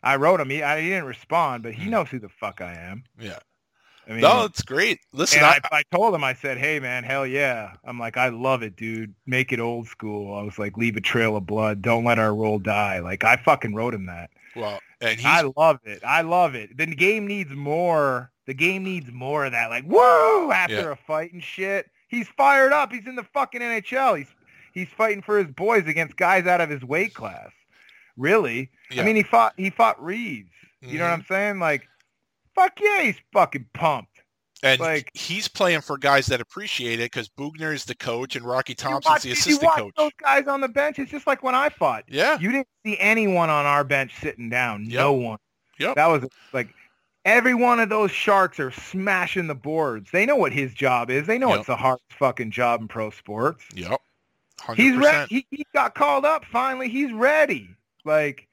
I 0.02 0.16
wrote 0.16 0.40
him. 0.40 0.50
He, 0.50 0.62
I, 0.62 0.80
he 0.80 0.88
didn't 0.90 1.06
respond, 1.06 1.62
but 1.62 1.72
he 1.72 1.84
Hmm. 1.84 1.90
knows 1.90 2.08
who 2.10 2.18
the 2.18 2.28
fuck 2.28 2.60
I 2.60 2.74
am. 2.74 3.04
Yeah. 3.18 3.38
I 4.06 4.12
mean, 4.12 4.20
No, 4.20 4.44
it's 4.44 4.62
great. 4.62 5.00
Listen, 5.12 5.42
I, 5.42 5.58
I, 5.72 5.78
I 5.78 5.82
told 5.90 6.14
him, 6.14 6.22
I 6.22 6.34
said, 6.34 6.58
hey, 6.58 6.78
man, 6.78 7.02
hell 7.02 7.26
yeah. 7.26 7.72
I'm 7.82 7.98
like, 7.98 8.16
I 8.16 8.28
love 8.28 8.62
it, 8.62 8.76
dude. 8.76 9.14
Make 9.26 9.52
it 9.52 9.58
old 9.58 9.88
school. 9.88 10.32
I 10.36 10.42
was 10.42 10.60
like, 10.60 10.76
leave 10.76 10.96
a 10.96 11.00
trail 11.00 11.36
of 11.36 11.44
blood. 11.46 11.82
Don't 11.82 12.04
let 12.04 12.20
our 12.20 12.32
role 12.32 12.60
die. 12.60 13.00
Like, 13.00 13.24
I 13.24 13.34
fucking 13.36 13.74
wrote 13.74 13.94
him 13.94 14.06
that. 14.06 14.30
well, 14.54 14.78
and 15.00 15.20
I 15.24 15.42
love 15.56 15.80
it. 15.84 16.02
I 16.04 16.22
love 16.22 16.54
it. 16.54 16.76
The 16.76 16.86
game 16.86 17.26
needs 17.26 17.50
more. 17.50 18.30
The 18.46 18.54
game 18.54 18.84
needs 18.84 19.10
more 19.10 19.44
of 19.46 19.52
that. 19.52 19.70
Like, 19.70 19.84
whoa, 19.84 20.50
after 20.52 20.74
Yeah. 20.74 20.92
a 20.92 20.96
fight 20.96 21.32
and 21.32 21.42
shit. 21.42 21.90
He's 22.08 22.28
fired 22.28 22.72
up. 22.72 22.92
He's 22.92 23.06
in 23.06 23.16
the 23.16 23.24
fucking 23.34 23.60
NHL. 23.60 24.14
He's 24.18 24.28
he's 24.72 24.88
fighting 24.96 25.22
for 25.22 25.38
his 25.38 25.48
boys 25.48 25.86
against 25.86 26.16
guys 26.16 26.46
out 26.46 26.60
of 26.60 26.70
his 26.70 26.84
weight 26.84 27.14
class. 27.14 27.50
Really? 28.16 28.70
Yeah. 28.90 29.02
I 29.02 29.04
mean, 29.04 29.16
he 29.16 29.22
fought 29.22 29.54
he 29.56 29.70
fought 29.70 30.02
Reeves. 30.02 30.50
You 30.80 30.98
know 30.98 31.04
what 31.04 31.10
Mhm. 31.10 31.14
I'm 31.14 31.24
saying? 31.28 31.58
Like, 31.58 31.88
fuck 32.54 32.78
yeah, 32.80 33.02
he's 33.02 33.16
fucking 33.32 33.66
pumped. 33.74 34.15
And 34.62 34.80
like- 34.80 35.10
he's 35.14 35.48
playing 35.48 35.82
for 35.82 35.98
guys 35.98 36.26
that 36.26 36.40
appreciate 36.40 36.94
it 37.00 37.12
because 37.12 37.28
Boughner 37.28 37.72
is 37.74 37.84
the 37.84 37.94
coach 37.94 38.36
and 38.36 38.44
Rocky 38.44 38.72
You 38.72 38.76
Thompson's 38.76 39.04
watch, 39.12 39.22
the 39.22 39.28
you 39.28 39.32
assistant 39.34 39.62
watch 39.64 39.76
coach. 39.78 39.94
those 39.96 40.12
guys 40.20 40.46
on 40.46 40.60
the 40.60 40.68
bench. 40.68 40.98
It's 40.98 41.10
just 41.10 41.26
like 41.26 41.42
when 41.42 41.54
I 41.54 41.68
fought. 41.68 42.04
Yeah. 42.08 42.38
You 42.38 42.50
didn't 42.52 42.68
see 42.84 42.98
anyone 42.98 43.50
on 43.50 43.66
our 43.66 43.84
bench 43.84 44.14
sitting 44.20 44.48
down. 44.48 44.88
No 44.88 45.12
one. 45.12 45.38
Yep. 45.78 45.96
That 45.96 46.06
was 46.06 46.24
like 46.54 46.68
every 47.26 47.52
one 47.54 47.80
of 47.80 47.90
those 47.90 48.10
sharks 48.10 48.58
are 48.58 48.70
smashing 48.70 49.46
the 49.46 49.54
boards. 49.54 50.10
They 50.10 50.24
know 50.24 50.36
what 50.36 50.52
his 50.52 50.72
job 50.72 51.10
is. 51.10 51.26
They 51.26 51.36
know 51.38 51.50
Yep. 51.50 51.58
it's 51.58 51.66
the 51.66 51.76
hardest 51.76 52.12
fucking 52.18 52.50
job 52.50 52.80
in 52.80 52.88
pro 52.88 53.10
sports. 53.10 53.62
Yep. 53.74 54.00
100%. 54.60 54.76
He's 54.76 54.96
ready. 54.96 55.26
He, 55.28 55.46
he 55.58 55.66
got 55.74 55.94
called 55.94 56.24
up 56.24 56.46
finally. 56.46 56.88
He's 56.88 57.12
ready. 57.12 57.68
Like 58.06 58.48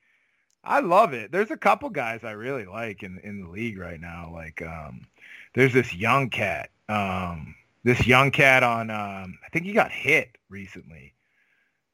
I 0.65 0.81
love 0.81 1.13
it. 1.13 1.31
There's 1.31 1.51
a 1.51 1.57
couple 1.57 1.89
guys 1.89 2.25
I 2.25 2.31
really 2.31 2.65
like 2.65 3.03
in 3.03 3.19
in 3.23 3.41
the 3.41 3.47
league 3.49 3.77
right 3.79 4.01
now. 4.01 4.29
Like 4.33 4.61
um, 4.61 5.07
there's 5.55 5.73
this 5.73 5.93
young 5.93 6.29
cat. 6.29 6.69
Um, 6.89 7.55
this 7.83 8.05
young 8.07 8.31
cat 8.31 8.63
on 8.63 8.89
um, 8.89 9.37
I 9.45 9.49
think 9.51 9.65
he 9.65 9.73
got 9.73 9.91
hit 9.91 10.29
recently 10.49 11.13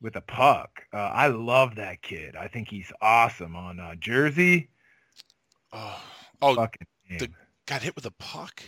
with 0.02 0.16
a 0.16 0.22
puck. 0.22 0.70
Uh, 0.94 0.98
I 0.98 1.28
love 1.28 1.76
that 1.76 2.02
kid. 2.02 2.36
I 2.36 2.48
think 2.48 2.70
he's 2.70 2.92
awesome 3.02 3.56
on 3.56 3.80
uh, 3.80 3.96
Jersey. 3.96 4.70
Oh, 5.74 6.02
oh 6.42 6.68
the, 7.18 7.30
got 7.68 7.82
hit 7.84 7.96
with 7.96 8.06
a 8.06 8.12
puck. 8.12 8.64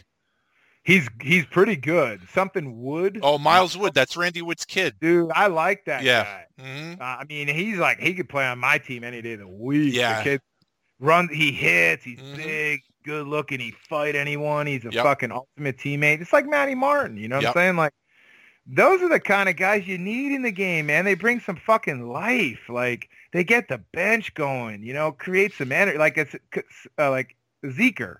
he's 0.84 1.08
he's 1.22 1.46
pretty 1.46 1.76
good. 1.76 2.22
Something 2.34 2.82
Wood. 2.82 3.20
Oh, 3.24 3.38
Miles 3.38 3.78
Wood. 3.78 3.94
That's 3.94 4.16
Randy 4.18 4.42
Wood's 4.42 4.66
kid. 4.66 4.96
dude, 5.00 5.32
I 5.34 5.48
like 5.48 5.86
that 5.86 6.04
Yeah. 6.04 6.24
guy. 6.24 6.46
hmm 6.64 6.94
Uh, 7.02 7.04
I 7.04 7.24
mean, 7.28 7.48
he's 7.48 7.78
like 7.78 8.00
he 8.00 8.14
could 8.14 8.30
play 8.30 8.46
on 8.46 8.60
my 8.60 8.78
team 8.78 9.04
any 9.04 9.22
day 9.22 9.34
of 9.34 9.40
the 9.40 9.48
week. 9.48 9.94
Yeah. 9.96 10.18
the 10.18 10.24
kid 10.24 10.42
run. 11.00 11.30
He 11.30 11.52
hits. 11.52 12.04
He's 12.04 12.20
Mhm. 12.20 12.36
big, 12.36 12.82
good 13.04 13.28
looking. 13.28 13.60
He 13.60 13.72
fight 13.90 14.16
anyone. 14.16 14.68
He's 14.68 14.86
a 14.86 14.92
Yep. 14.92 15.04
fucking 15.04 15.32
ultimate 15.32 15.78
teammate. 15.78 16.22
It's 16.22 16.34
like 16.34 16.46
Matty 16.46 16.76
Martin. 16.76 17.18
You 17.18 17.28
know 17.28 17.38
what 17.38 17.44
Yep. 17.44 17.56
I'm 17.56 17.62
saying? 17.62 17.76
Like 17.78 17.94
those 18.68 19.02
are 19.02 19.10
the 19.10 19.20
kind 19.20 19.50
of 19.50 19.56
guys 19.58 19.88
you 19.88 19.98
need 19.98 20.34
in 20.34 20.44
the 20.44 20.52
game, 20.52 20.86
man. 20.88 21.04
They 21.06 21.16
bring 21.16 21.40
some 21.40 21.56
fucking 21.58 22.08
life. 22.08 22.70
Like 22.70 23.10
they 23.34 23.44
get 23.44 23.68
the 23.68 23.80
bench 23.94 24.34
going. 24.34 24.84
You 24.84 24.94
know, 24.94 25.12
create 25.12 25.54
some 25.54 25.72
energy. 25.72 25.98
Like 25.98 26.18
it's 26.18 26.36
uh, 27.00 27.10
like 27.10 27.36
Zeker, 27.66 28.18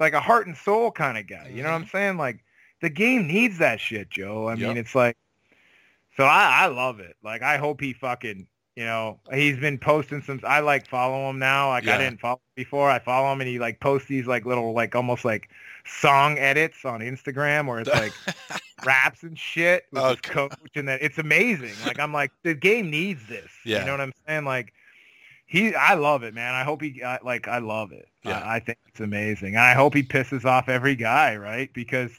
like 0.00 0.12
a 0.12 0.20
heart 0.20 0.46
and 0.46 0.56
soul 0.56 0.90
kind 0.92 1.18
of 1.18 1.26
guy. 1.26 1.50
You 1.52 1.62
know 1.62 1.70
what 1.70 1.76
I'm 1.76 1.86
saying? 1.88 2.16
Like 2.18 2.44
the 2.80 2.90
game 2.90 3.26
needs 3.26 3.58
that 3.58 3.80
shit, 3.80 4.10
Joe. 4.10 4.48
I 4.48 4.52
Mm-hmm. 4.52 4.60
Yep. 4.62 4.68
mean, 4.68 4.76
it's 4.78 4.94
like 4.94 5.16
so 6.16 6.24
I, 6.24 6.64
I 6.64 6.66
love 6.66 7.00
it. 7.00 7.16
Like 7.22 7.42
I 7.42 7.56
hope 7.58 7.80
he 7.80 7.92
fucking 7.92 8.46
you 8.78 8.84
know 8.84 9.18
he's 9.34 9.56
been 9.56 9.76
posting 9.76 10.22
some. 10.22 10.38
I 10.44 10.60
like 10.60 10.86
follow 10.86 11.28
him 11.28 11.40
now. 11.40 11.70
Like 11.70 11.82
Yeah. 11.82 11.96
I 11.96 11.98
didn't 11.98 12.20
follow 12.20 12.36
him 12.36 12.52
before. 12.54 12.88
I 12.88 13.00
follow 13.00 13.32
him 13.32 13.40
and 13.40 13.50
he 13.50 13.58
like 13.58 13.80
posts 13.80 14.06
these 14.06 14.28
like 14.28 14.46
little 14.46 14.72
like 14.72 14.94
almost 14.94 15.24
like 15.24 15.50
song 15.84 16.38
edits 16.38 16.84
on 16.84 17.00
Instagram 17.00 17.66
where 17.66 17.80
it's 17.80 17.90
like 17.90 18.12
raps 18.86 19.24
and 19.24 19.36
shit 19.36 19.86
with 19.90 20.04
his 20.04 20.20
coach 20.20 20.52
and 20.76 20.86
that 20.86 21.02
it's 21.02 21.18
amazing. 21.18 21.72
Like 21.84 21.98
I'm 21.98 22.12
like 22.12 22.30
the 22.44 22.54
game 22.54 22.88
needs 22.88 23.26
this. 23.26 23.50
Yeah. 23.64 23.80
You 23.80 23.86
know 23.86 23.92
what 23.94 24.00
I'm 24.00 24.12
saying? 24.28 24.44
Like 24.44 24.72
he 25.46 25.74
I 25.74 25.94
love 25.94 26.22
it, 26.22 26.32
man. 26.32 26.54
I 26.54 26.62
hope 26.62 26.80
he 26.80 27.02
I, 27.02 27.18
like 27.24 27.48
I 27.48 27.58
love 27.58 27.90
it. 27.90 28.06
Yeah. 28.22 28.38
I, 28.38 28.56
I 28.56 28.60
think 28.60 28.78
it's 28.86 29.00
amazing. 29.00 29.56
And 29.56 29.64
I 29.64 29.74
hope 29.74 29.92
he 29.92 30.04
pisses 30.04 30.44
off 30.44 30.68
every 30.68 30.94
guy, 30.94 31.34
right? 31.34 31.68
Because 31.72 32.12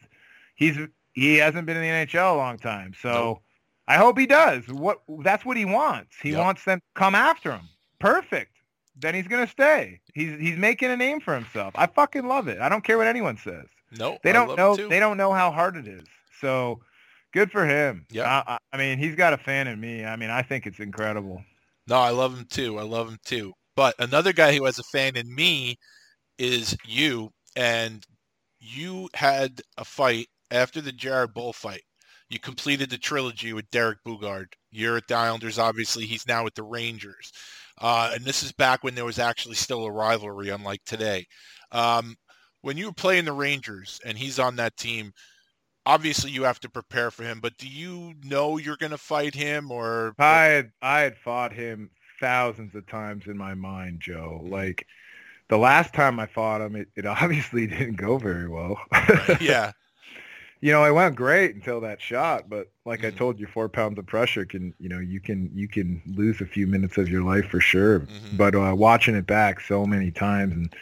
he's 0.56 0.78
he 1.14 1.38
hasn't 1.38 1.66
been 1.66 1.78
in 1.78 1.84
the 1.84 2.06
NHL 2.06 2.34
a 2.34 2.36
long 2.36 2.58
time. 2.58 2.94
So 3.02 3.12
Nope. 3.14 3.44
I 3.90 3.98
hope 3.98 4.18
he 4.18 4.26
does. 4.28 4.66
What 4.68 5.02
that's 5.24 5.44
what 5.44 5.58
he 5.58 5.66
wants. 5.66 6.16
He 6.22 6.32
Yep. 6.32 6.40
wants 6.40 6.64
them 6.64 6.80
to 6.80 6.86
come 7.00 7.16
after 7.16 7.52
him. 7.52 7.68
Perfect. 8.00 8.52
Then 8.96 9.16
he's 9.16 9.28
gonna 9.28 9.48
stay. 9.48 10.00
He's 10.14 10.40
he's 10.40 10.58
making 10.58 10.92
a 10.92 10.96
name 10.98 11.20
for 11.20 11.34
himself. 11.34 11.74
I 11.76 11.88
fucking 11.88 12.28
love 12.28 12.48
it. 12.48 12.60
I 12.60 12.70
don't 12.70 12.84
care 12.84 12.98
what 12.98 13.08
anyone 13.08 13.36
says. 13.38 13.66
No, 13.92 14.20
They 14.24 14.32
don't 14.32 14.56
know. 14.56 14.76
They 14.76 15.00
don't 15.00 15.18
know 15.18 15.34
how 15.34 15.52
hard 15.52 15.76
it 15.76 15.88
is. 15.88 16.04
So 16.40 16.80
good 17.34 17.52
for 17.52 17.66
him. 17.66 18.06
Yeah, 18.12 18.44
I, 18.48 18.54
I, 18.54 18.58
I 18.74 18.78
mean, 18.78 19.00
he's 19.00 19.16
got 19.16 19.34
a 19.34 19.38
fan 19.38 19.68
in 19.68 19.80
me. 19.80 20.06
I 20.06 20.16
mean, 20.16 20.30
I 20.30 20.44
think 20.44 20.68
it's 20.68 20.80
incredible. 20.80 21.44
No, 21.88 21.96
I 21.96 22.12
love 22.12 22.38
him 22.38 22.46
too. 22.46 22.78
I 22.78 22.84
love 22.84 23.10
him 23.10 23.18
too. 23.26 23.54
But 23.76 23.96
another 23.98 24.32
guy 24.34 24.56
who 24.56 24.66
has 24.66 24.78
a 24.78 24.84
fan 24.84 25.16
in 25.16 25.34
me 25.34 25.78
is 26.38 26.78
you. 26.86 27.32
And 27.56 28.06
you 28.60 29.10
had 29.16 29.62
a 29.78 29.86
fight 29.86 30.28
after 30.52 30.82
the 30.82 30.92
Jared 30.92 31.34
Boll 31.34 31.54
fight. 31.54 31.82
You 32.30 32.40
completed 32.40 32.90
the 32.90 32.98
trilogy 32.98 33.54
with 33.54 33.70
Derek 33.72 34.00
Boogaard. 34.06 34.54
You're 34.72 34.98
at 34.98 35.08
the 35.08 35.16
Islanders, 35.16 35.58
obviously. 35.58 36.06
He's 36.06 36.28
now 36.28 36.46
at 36.46 36.56
the 36.56 36.64
Rangers. 36.64 37.32
Uh, 37.80 38.12
and 38.14 38.24
this 38.24 38.44
is 38.44 38.52
back 38.52 38.84
when 38.84 38.94
there 38.94 39.06
was 39.06 39.20
actually 39.20 39.56
still 39.56 39.86
a 39.86 39.92
rivalry, 39.92 40.50
unlike 40.50 40.84
today. 40.86 41.26
Um, 41.72 42.16
when 42.62 42.78
you 42.78 42.88
were 42.88 42.94
playing 42.94 43.26
the 43.26 43.34
Rangers 43.34 44.00
and 44.06 44.18
he's 44.18 44.38
on 44.38 44.58
that 44.58 44.78
team, 44.78 45.14
obviously 45.86 46.30
you 46.30 46.44
have 46.44 46.60
to 46.60 46.70
prepare 46.70 47.10
for 47.10 47.24
him. 47.24 47.40
But 47.40 47.58
do 47.58 47.68
you 47.68 48.14
know 48.24 48.58
you're 48.58 48.78
going 48.78 48.92
to 48.92 48.98
fight 48.98 49.34
him 49.34 49.72
or? 49.72 50.14
I 50.20 50.44
had 50.46 50.72
I 50.82 51.00
had 51.00 51.18
fought 51.18 51.54
him 51.54 51.90
thousands 52.20 52.76
of 52.76 52.86
times 52.86 53.28
in 53.28 53.38
my 53.38 53.54
mind, 53.54 54.02
Joe. 54.02 54.42
Like 54.44 54.86
the 55.48 55.58
last 55.58 55.94
time 55.94 56.20
I 56.20 56.28
fought 56.28 56.62
him, 56.62 56.76
it, 56.76 56.90
it 56.96 57.06
obviously 57.06 57.66
didn't 57.68 57.96
go 57.96 58.18
very 58.18 58.48
well. 58.48 58.80
yeah. 59.42 59.72
You 60.62 60.72
know, 60.72 60.84
it 60.84 60.92
went 60.92 61.16
great 61.16 61.56
until 61.56 61.80
that 61.82 62.02
shot, 62.02 62.50
but 62.50 62.70
like 62.86 63.04
I 63.06 63.12
Mhm. 63.12 63.18
told 63.18 63.40
you, 63.40 63.48
four 63.48 63.70
pounds 63.70 63.98
of 63.98 64.06
pressure 64.06 64.46
can, 64.46 64.74
you 64.80 64.90
know, 64.90 65.00
you 65.00 65.20
can 65.20 65.50
you 65.54 65.68
can 65.68 66.02
lose 66.06 66.42
a 66.42 66.46
few 66.46 66.68
minutes 66.68 66.98
of 66.98 67.10
your 67.10 67.24
life 67.24 67.46
for 67.48 67.60
sure. 67.62 68.02
Mhm. 68.02 68.38
But 68.38 68.56
uh, 68.56 68.74
watching 68.76 69.16
it 69.16 69.26
back 69.26 69.62
so 69.62 69.86
many 69.86 70.12
times 70.12 70.54
and 70.54 70.74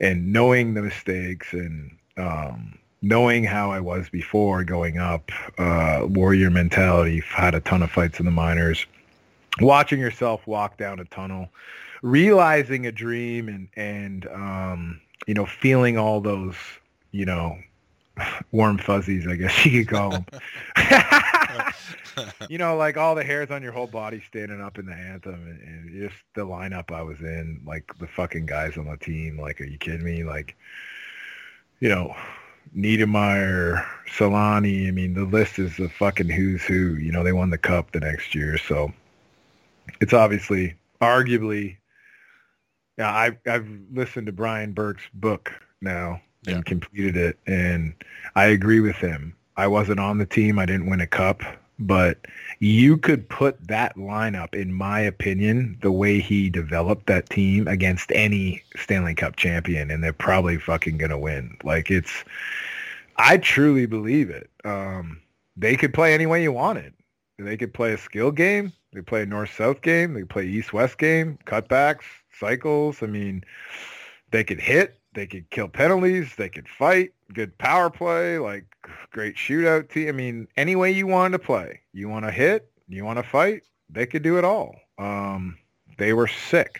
and 0.00 0.32
knowing 0.32 0.74
the 0.74 0.82
mistakes 0.82 1.52
and 1.52 1.96
um, 2.16 2.78
knowing 3.02 3.44
how 3.44 3.70
I 3.70 3.80
was 3.80 4.08
before 4.08 4.64
going 4.64 4.98
up, 4.98 5.30
uh, 5.58 6.06
warrior 6.08 6.50
mentality, 6.50 7.22
had 7.28 7.54
a 7.54 7.60
ton 7.60 7.82
of 7.82 7.90
fights 7.90 8.18
in 8.18 8.24
the 8.26 8.32
minors, 8.32 8.86
watching 9.60 10.00
yourself 10.00 10.46
walk 10.46 10.78
down 10.78 11.00
a 11.00 11.04
tunnel, 11.04 11.48
realizing 12.02 12.86
a 12.86 12.92
dream 12.92 13.48
and 13.48 13.68
and 13.76 14.26
um, 14.28 15.00
you 15.26 15.34
know 15.34 15.46
feeling 15.46 15.98
all 15.98 16.20
those 16.20 16.56
you 17.12 17.24
know 17.26 17.58
warm 18.52 18.78
fuzzies, 18.78 19.26
I 19.26 19.36
guess 19.36 19.64
you 19.64 19.84
could 19.84 19.94
call 19.94 20.10
them. 20.10 20.26
you 22.48 22.58
know, 22.58 22.76
like 22.76 22.96
all 22.96 23.14
the 23.14 23.24
hairs 23.24 23.50
on 23.50 23.62
your 23.62 23.72
whole 23.72 23.86
body 23.86 24.22
standing 24.26 24.60
up 24.60 24.78
in 24.78 24.86
the 24.86 24.94
anthem 24.94 25.34
and, 25.34 25.60
and 25.60 26.02
just 26.02 26.22
the 26.34 26.46
lineup 26.46 26.92
I 26.92 27.02
was 27.02 27.20
in, 27.20 27.60
like 27.66 27.84
the 27.98 28.06
fucking 28.06 28.46
guys 28.46 28.76
on 28.76 28.86
the 28.86 28.96
team. 28.96 29.38
Like, 29.38 29.60
are 29.60 29.66
you 29.66 29.78
kidding 29.78 30.04
me? 30.04 30.24
Like, 30.24 30.56
you 31.80 31.88
know, 31.88 32.14
Niedermayer, 32.76 33.84
Selanne. 34.08 34.88
I 34.88 34.90
mean, 34.90 35.14
the 35.14 35.24
list 35.24 35.58
is 35.58 35.76
the 35.76 35.88
fucking 35.88 36.28
who's 36.28 36.62
who. 36.62 36.94
You 36.94 37.12
know, 37.12 37.22
they 37.22 37.32
won 37.32 37.50
the 37.50 37.58
cup 37.58 37.92
the 37.92 38.00
next 38.00 38.34
year, 38.34 38.58
so 38.58 38.92
it's 40.00 40.12
obviously, 40.12 40.74
arguably, 41.00 41.76
yeah. 42.98 43.10
I 43.10 43.36
I've 43.46 43.68
listened 43.92 44.26
to 44.26 44.32
Brian 44.32 44.72
Burke's 44.72 45.04
book 45.14 45.52
now 45.80 46.20
and 46.46 46.56
Yeah. 46.56 46.62
completed 46.62 47.16
it, 47.16 47.38
and 47.46 47.94
I 48.34 48.46
agree 48.46 48.80
with 48.80 48.96
him. 48.96 49.34
I 49.56 49.66
wasn't 49.66 50.00
on 50.00 50.18
the 50.18 50.26
team. 50.26 50.58
I 50.58 50.66
didn't 50.66 50.86
win 50.86 51.00
a 51.00 51.06
cup, 51.06 51.42
but 51.78 52.26
you 52.60 52.96
could 52.96 53.28
put 53.28 53.68
that 53.68 53.96
lineup, 53.96 54.54
in 54.54 54.72
my 54.72 55.00
opinion, 55.00 55.78
the 55.80 55.92
way 55.92 56.20
he 56.20 56.50
developed 56.50 57.06
that 57.06 57.28
team 57.30 57.66
against 57.68 58.12
any 58.12 58.62
Stanley 58.76 59.14
Cup 59.14 59.36
champion, 59.36 59.90
and 59.90 60.02
they're 60.04 60.12
probably 60.12 60.58
fucking 60.58 60.98
gonna 60.98 61.18
win. 61.18 61.56
Like 61.64 61.90
it's, 61.90 62.24
I 63.16 63.38
truly 63.38 63.86
believe 63.86 64.30
it. 64.30 64.50
Um, 64.64 65.20
they 65.56 65.76
could 65.76 65.94
play 65.94 66.12
any 66.12 66.26
way 66.26 66.42
you 66.42 66.52
wanted. 66.52 66.92
They 67.38 67.56
could 67.56 67.72
play 67.74 67.92
a 67.92 67.98
skill 67.98 68.30
game. 68.30 68.72
They 68.92 69.02
play 69.02 69.22
a 69.22 69.26
north-south 69.26 69.82
game. 69.82 70.14
They 70.14 70.20
could 70.20 70.30
play 70.30 70.46
east-west 70.46 70.96
game, 70.98 71.38
cutbacks, 71.44 72.04
cycles. 72.38 73.02
I 73.02 73.06
mean, 73.06 73.44
they 74.30 74.44
could 74.44 74.60
hit. 74.60 74.98
They 75.16 75.26
could 75.26 75.48
kill 75.48 75.68
penalties. 75.68 76.36
They 76.36 76.50
could 76.50 76.68
fight. 76.68 77.12
Good 77.32 77.56
power 77.56 77.88
play. 77.88 78.38
Like 78.38 78.66
great 79.10 79.34
shootout 79.34 79.88
team. 79.88 80.08
I 80.08 80.12
mean, 80.12 80.46
any 80.58 80.76
way 80.76 80.92
you 80.92 81.06
wanted 81.06 81.38
to 81.38 81.44
play. 81.44 81.80
You 81.94 82.10
want 82.10 82.26
to 82.26 82.30
hit. 82.30 82.70
You 82.86 83.04
want 83.04 83.18
to 83.18 83.22
fight. 83.22 83.62
They 83.88 84.04
could 84.04 84.22
do 84.22 84.36
it 84.36 84.44
all. 84.44 84.76
Um, 84.98 85.56
they 85.96 86.12
were 86.12 86.28
sick. 86.28 86.78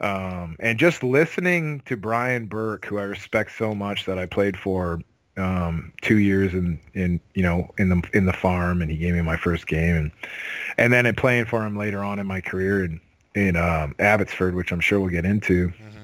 Um, 0.00 0.56
and 0.58 0.78
just 0.78 1.04
listening 1.04 1.82
to 1.86 1.96
Brian 1.96 2.46
Burke, 2.46 2.86
who 2.86 2.98
I 2.98 3.02
respect 3.02 3.52
so 3.56 3.74
much, 3.76 4.06
that 4.06 4.18
I 4.18 4.26
played 4.26 4.56
for 4.56 5.00
um, 5.36 5.92
two 6.02 6.18
years 6.18 6.52
in, 6.52 6.80
in 6.94 7.20
you 7.34 7.42
know 7.44 7.70
in 7.78 7.90
the 7.90 8.02
in 8.12 8.26
the 8.26 8.32
farm, 8.32 8.82
and 8.82 8.90
he 8.90 8.96
gave 8.96 9.14
me 9.14 9.20
my 9.20 9.36
first 9.36 9.68
game, 9.68 9.96
and 9.96 10.10
and 10.78 10.92
then 10.92 11.06
in 11.06 11.14
playing 11.14 11.44
for 11.44 11.64
him 11.64 11.76
later 11.76 12.02
on 12.02 12.18
in 12.18 12.26
my 12.26 12.40
career 12.40 12.84
in 12.84 13.00
in 13.36 13.56
um, 13.56 13.94
Abbotsford, 14.00 14.56
which 14.56 14.72
I'm 14.72 14.80
sure 14.80 14.98
we'll 14.98 15.10
get 15.10 15.24
into. 15.24 15.68
Mhm. 15.68 15.99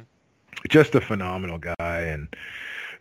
Just 0.68 0.94
a 0.94 1.00
phenomenal 1.00 1.58
guy, 1.58 2.00
and 2.00 2.28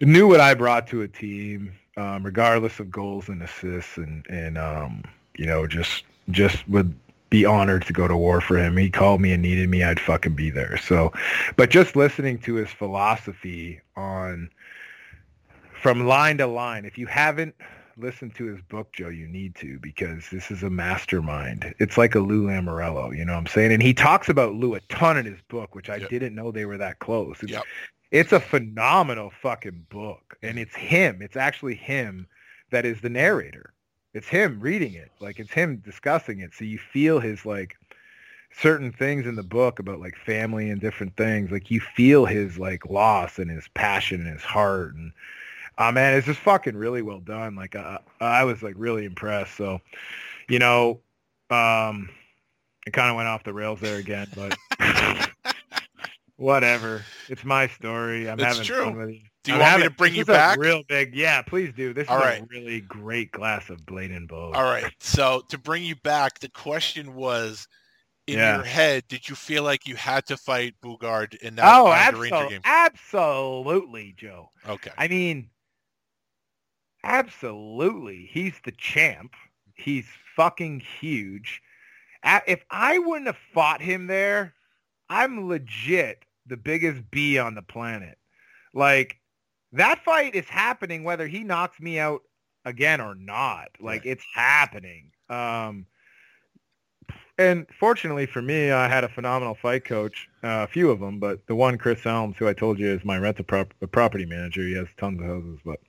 knew 0.01 0.27
what 0.27 0.39
I 0.39 0.53
brought 0.53 0.87
to 0.87 1.01
a 1.01 1.07
team, 1.07 1.73
um, 1.97 2.23
regardless 2.23 2.79
of 2.79 2.91
goals 2.91 3.29
and 3.29 3.41
assists, 3.41 3.97
and 3.97 4.25
and 4.29 4.57
um, 4.57 5.03
you 5.37 5.45
know 5.45 5.67
just 5.67 6.03
just 6.29 6.67
would 6.67 6.93
be 7.29 7.45
honored 7.45 7.85
to 7.85 7.93
go 7.93 8.07
to 8.07 8.15
war 8.15 8.39
for 8.39 8.57
him. 8.57 8.77
He 8.77 8.89
called 8.89 9.19
me 9.19 9.33
and 9.33 9.41
needed 9.41 9.69
me, 9.69 9.83
I'd 9.83 9.99
fucking 9.99 10.35
be 10.35 10.49
there. 10.49 10.77
So, 10.77 11.11
but 11.55 11.69
just 11.69 11.95
listening 11.95 12.37
to 12.39 12.55
his 12.55 12.69
philosophy 12.69 13.81
on 13.95 14.49
from 15.81 16.07
line 16.07 16.37
to 16.37 16.47
line, 16.47 16.85
if 16.85 16.97
you 16.97 17.07
haven't 17.07 17.55
listened 17.97 18.35
to 18.35 18.45
his 18.45 18.61
book, 18.61 18.91
Joe, 18.93 19.09
you 19.09 19.27
need 19.27 19.55
to 19.55 19.79
because 19.79 20.29
this 20.29 20.51
is 20.51 20.63
a 20.63 20.69
mastermind. 20.69 21.73
It's 21.79 21.97
like 21.97 22.15
a 22.15 22.19
Lou 22.19 22.47
Lamoriello, 22.47 23.15
you 23.15 23.23
know 23.25 23.33
what 23.33 23.39
I'm 23.39 23.47
saying? 23.47 23.71
And 23.71 23.81
he 23.81 23.93
talks 23.93 24.27
about 24.29 24.53
Lou 24.55 24.75
a 24.75 24.81
ton 24.81 25.17
in 25.17 25.25
his 25.25 25.41
book, 25.47 25.75
which 25.75 25.89
I 25.89 25.97
Yep. 25.97 26.09
didn't 26.09 26.35
know 26.35 26.51
they 26.51 26.65
were 26.65 26.77
that 26.77 26.99
close. 26.99 27.41
It's, 27.41 27.53
Yep. 27.53 27.63
it's 28.11 28.33
a 28.33 28.39
phenomenal 28.39 29.31
fucking 29.41 29.85
book. 29.89 30.37
And 30.43 30.59
it's 30.59 30.75
him. 30.75 31.21
It's 31.21 31.37
actually 31.37 31.75
him 31.75 32.27
that 32.71 32.85
is 32.85 32.99
the 33.01 33.09
narrator. 33.09 33.73
It's 34.13 34.27
him 34.27 34.59
reading 34.59 34.93
it. 34.93 35.11
Like 35.19 35.39
it's 35.39 35.51
him 35.53 35.77
discussing 35.77 36.39
it. 36.39 36.53
So 36.53 36.65
you 36.65 36.77
feel 36.77 37.19
his 37.19 37.45
like 37.45 37.75
certain 38.53 38.91
things 38.91 39.25
in 39.25 39.35
the 39.35 39.43
book 39.43 39.79
about 39.79 39.99
like 39.99 40.15
family 40.15 40.69
and 40.69 40.79
different 40.79 41.15
things, 41.17 41.51
like 41.51 41.71
you 41.71 41.79
feel 41.79 42.25
his 42.25 42.57
like 42.57 42.85
loss 42.89 43.39
and 43.39 43.49
his 43.49 43.67
passion 43.69 44.21
and 44.21 44.33
his 44.33 44.43
heart 44.43 44.95
and 44.95 45.11
uh, 45.77 45.91
man, 45.91 46.13
it's 46.17 46.25
just 46.27 46.39
fucking 46.39 46.75
really 46.75 47.01
well 47.01 47.19
done. 47.19 47.55
Like 47.55 47.75
uh, 47.75 47.99
I 48.19 48.43
was 48.43 48.61
like 48.63 48.75
really 48.77 49.05
impressed. 49.05 49.55
So, 49.55 49.79
you 50.49 50.59
know, 50.59 51.01
um, 51.49 52.09
it 52.87 52.93
kind 52.93 53.09
of 53.09 53.15
went 53.15 53.27
off 53.27 53.43
the 53.43 53.53
rails 53.53 53.79
there 53.79 53.97
again, 53.97 54.27
but 54.35 54.55
whatever. 56.37 57.03
It's 57.29 57.43
my 57.43 57.67
story. 57.67 58.29
I'm 58.29 58.39
It's 58.39 58.47
having 58.47 58.63
true. 58.63 58.83
fun 58.85 58.97
with 58.97 59.09
you. 59.11 59.21
Do 59.43 59.51
you 59.51 59.57
I'm 59.57 59.61
want 59.61 59.77
me 59.81 59.83
to 59.83 59.93
bring 59.93 60.15
you 60.15 60.25
back? 60.25 60.57
Real 60.57 60.81
big, 60.87 61.15
yeah. 61.15 61.41
Please 61.43 61.71
do. 61.75 61.93
This 61.93 62.07
All 62.09 62.17
is 62.17 62.23
right. 62.23 62.41
a 62.41 62.45
really 62.49 62.81
great 62.81 63.31
glass 63.31 63.69
of 63.69 63.85
Blade 63.85 64.09
and 64.11 64.27
Bow. 64.27 64.51
All 64.53 64.63
right. 64.63 64.91
So 64.99 65.43
to 65.49 65.57
bring 65.59 65.83
you 65.83 65.95
back, 65.97 66.39
the 66.39 66.49
question 66.49 67.13
was, 67.13 67.67
in 68.27 68.39
Yeah. 68.39 68.55
your 68.55 68.65
head, 68.65 69.03
did 69.07 69.29
you 69.29 69.35
feel 69.35 69.61
like 69.61 69.87
you 69.87 69.95
had 69.95 70.25
to 70.27 70.37
fight 70.37 70.73
Boogaard 70.83 71.35
in 71.43 71.55
that 71.57 71.65
Oh, 71.75 71.91
absolutely, 71.91 72.49
game? 72.49 72.61
absolutely, 72.65 74.15
Joe. 74.17 74.49
Okay. 74.67 74.89
I 74.97 75.07
mean, 75.07 75.47
absolutely. 77.05 78.27
He's 78.31 78.59
the 78.63 78.71
champ. 78.71 79.33
He's 79.75 80.05
fucking 80.35 80.81
huge. 80.99 81.61
If 82.47 82.65
I 82.71 82.97
wouldn't 82.97 83.27
have 83.27 83.37
fought 83.53 83.81
him 83.81 84.07
there, 84.07 84.53
I'm 85.09 85.47
legit 85.47 86.23
the 86.47 86.57
biggest 86.57 87.09
B 87.11 87.37
on 87.37 87.55
the 87.55 87.61
planet. 87.61 88.17
Like 88.73 89.17
that 89.73 90.03
fight 90.03 90.35
is 90.35 90.49
happening 90.49 91.03
whether 91.03 91.27
he 91.27 91.43
knocks 91.43 91.79
me 91.79 91.99
out 91.99 92.23
again 92.65 92.99
or 92.99 93.13
not. 93.15 93.69
Like 93.79 94.01
Right. 94.01 94.11
it's 94.11 94.25
happening. 94.33 95.11
Um 95.29 95.85
and 97.37 97.67
fortunately 97.77 98.25
for 98.25 98.41
me, 98.41 98.71
I 98.71 98.87
had 98.87 99.03
a 99.03 99.09
phenomenal 99.09 99.55
fight 99.55 99.83
coach, 99.85 100.27
uh, 100.43 100.63
a 100.63 100.67
few 100.67 100.89
of 100.89 100.99
them, 101.01 101.19
but 101.19 101.45
the 101.47 101.55
one, 101.55 101.77
Chris 101.77 102.05
Elms, 102.05 102.37
who 102.37 102.47
I 102.47 102.53
told 102.53 102.79
you 102.79 102.87
is 102.87 103.03
my 103.03 103.17
rental 103.17 103.43
prop- 103.43 103.73
property 103.91 104.25
manager, 104.25 104.61
he 104.61 104.73
has 104.75 104.87
tons 104.97 105.19
of 105.19 105.27
houses. 105.27 105.59
But, 105.65 105.81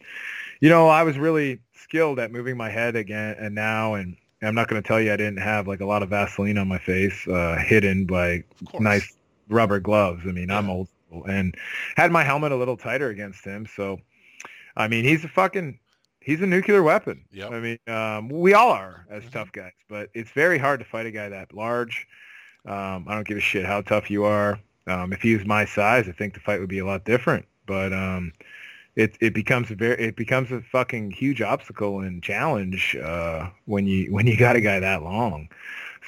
you 0.60 0.68
know, 0.68 0.88
I 0.88 1.02
was 1.02 1.18
really 1.18 1.60
skilled 1.74 2.18
at 2.18 2.32
moving 2.32 2.56
my 2.56 2.70
head 2.70 2.96
again 2.96 3.36
and 3.38 3.54
now, 3.54 3.94
and 3.94 4.16
I'm 4.42 4.54
not 4.54 4.68
going 4.68 4.82
to 4.82 4.86
tell 4.86 5.00
you 5.00 5.12
I 5.12 5.16
didn't 5.16 5.38
have 5.38 5.66
like 5.66 5.80
a 5.80 5.86
lot 5.86 6.02
of 6.02 6.10
Vaseline 6.10 6.58
on 6.58 6.68
my 6.68 6.78
face, 6.78 7.26
uh, 7.28 7.56
hidden 7.64 8.06
by 8.06 8.44
nice 8.78 9.16
rubber 9.48 9.80
gloves. 9.80 10.22
I 10.26 10.32
mean, 10.32 10.50
I'm 10.50 10.68
old 10.68 10.88
school 10.88 11.24
and 11.24 11.54
had 11.96 12.10
my 12.10 12.24
helmet 12.24 12.52
a 12.52 12.56
little 12.56 12.76
tighter 12.76 13.08
against 13.08 13.44
him. 13.44 13.66
So, 13.76 13.98
I 14.76 14.88
mean, 14.88 15.04
he's 15.04 15.24
a 15.24 15.28
fucking, 15.28 15.78
he's 16.20 16.40
a 16.40 16.46
nuclear 16.46 16.82
weapon. 16.82 17.24
Yep. 17.32 17.52
I 17.52 17.60
mean, 17.60 17.78
um, 17.86 18.28
we 18.28 18.54
all 18.54 18.70
are 18.70 19.06
as 19.10 19.24
Mhm. 19.24 19.32
tough 19.32 19.52
guys, 19.52 19.72
but 19.88 20.10
it's 20.14 20.30
very 20.30 20.58
hard 20.58 20.80
to 20.80 20.84
fight 20.86 21.06
a 21.06 21.10
guy 21.10 21.28
that 21.28 21.54
large. 21.54 22.06
Um, 22.66 23.06
I 23.08 23.14
don't 23.14 23.26
give 23.26 23.38
a 23.38 23.40
shit 23.40 23.64
how 23.64 23.80
tough 23.82 24.10
you 24.10 24.24
are. 24.24 24.58
Um, 24.88 25.12
if 25.12 25.22
he 25.22 25.34
was 25.36 25.46
my 25.46 25.64
size, 25.64 26.08
I 26.08 26.12
think 26.12 26.34
the 26.34 26.40
fight 26.40 26.60
would 26.60 26.68
be 26.68 26.78
a 26.80 26.86
lot 26.86 27.04
different. 27.04 27.46
But 27.66 27.92
um, 27.92 28.32
it 28.96 29.16
it 29.20 29.34
becomes 29.34 29.70
a 29.70 29.74
very 29.74 30.02
it 30.02 30.16
becomes 30.16 30.50
a 30.50 30.62
fucking 30.62 31.10
huge 31.10 31.42
obstacle 31.42 32.00
and 32.00 32.22
challenge 32.22 32.96
uh, 32.96 33.48
when 33.66 33.86
you 33.86 34.06
when 34.12 34.26
you 34.26 34.36
got 34.36 34.56
a 34.56 34.60
guy 34.60 34.80
that 34.80 35.02
long. 35.02 35.48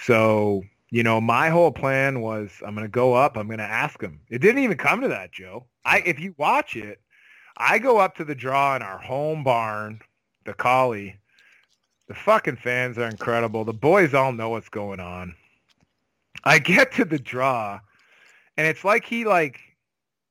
So 0.03 0.65
you 0.91 1.03
know, 1.03 1.21
my 1.21 1.51
whole 1.51 1.71
plan 1.71 2.23
was 2.23 2.51
I'm 2.67 2.75
gonna 2.75 2.89
go 2.89 3.15
up. 3.15 3.37
I'm 3.37 3.49
gonna 3.49 3.63
ask 3.63 4.01
him. 4.01 4.21
It 4.31 4.39
didn't 4.39 4.65
even 4.65 4.79
come 4.79 5.03
to 5.03 5.09
that, 5.09 5.33
Joe. 5.33 5.67
I 5.85 5.99
if 6.01 6.19
you 6.19 6.35
watch 6.39 6.77
it, 6.77 7.01
I 7.59 7.79
go 7.79 7.99
up 7.99 8.17
to 8.17 8.25
the 8.25 8.35
draw 8.35 8.75
in 8.75 8.83
our 8.83 8.99
home 8.99 9.45
barn, 9.45 10.01
the 10.45 10.55
Coli. 10.55 11.15
The 12.09 12.15
fucking 12.15 12.57
fans 12.57 12.97
are 12.97 13.07
incredible. 13.07 13.67
The 13.67 13.75
boys 13.75 14.15
all 14.15 14.33
know 14.33 14.49
what's 14.49 14.71
going 14.71 14.99
on. 14.99 15.35
I 16.45 16.59
get 16.59 16.93
to 16.93 17.05
the 17.05 17.19
draw, 17.19 17.81
and 18.57 18.67
it's 18.67 18.83
like 18.83 19.05
he 19.05 19.27
like 19.27 19.61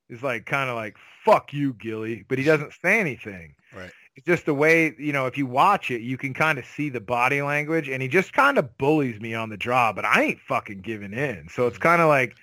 is 0.10 0.24
like 0.24 0.48
kind 0.48 0.72
of 0.72 0.76
like 0.76 0.98
fuck 1.28 1.54
you, 1.54 1.74
Gilly, 1.74 2.26
but 2.28 2.38
he 2.38 2.44
doesn't 2.44 2.74
say 2.82 3.00
anything. 3.00 3.56
Right. 3.76 3.92
It's 4.16 4.26
just 4.26 4.46
the 4.46 4.54
way 4.54 4.96
you 4.98 5.14
know 5.14 5.28
if 5.28 5.38
you 5.38 5.46
watch 5.46 5.92
it, 5.92 6.02
you 6.02 6.18
can 6.18 6.34
kind 6.34 6.58
of 6.58 6.66
see 6.66 6.90
the 6.90 7.02
body 7.02 7.42
language, 7.42 7.88
and 7.90 8.02
he 8.02 8.08
just 8.08 8.34
kind 8.34 8.58
of 8.58 8.78
bullies 8.78 9.20
me 9.20 9.34
on 9.36 9.50
the 9.50 9.58
draw, 9.58 9.94
but 9.94 10.06
I 10.06 10.24
ain't 10.24 10.40
fucking 10.40 10.82
giving 10.82 11.14
in. 11.14 11.50
So 11.50 11.68
it's 11.68 11.78
kind 11.78 12.02
of 12.02 12.08
like 12.08 12.36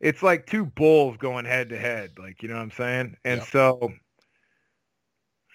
it's 0.00 0.22
like 0.22 0.46
two 0.46 0.66
bulls 0.66 1.16
going 1.18 1.44
head 1.44 1.68
to 1.68 1.78
head, 1.78 2.12
like 2.18 2.42
you 2.42 2.48
know 2.48 2.56
what 2.56 2.62
I'm 2.62 2.70
saying. 2.72 3.16
And 3.24 3.40
Yep. 3.40 3.48
so, 3.48 3.92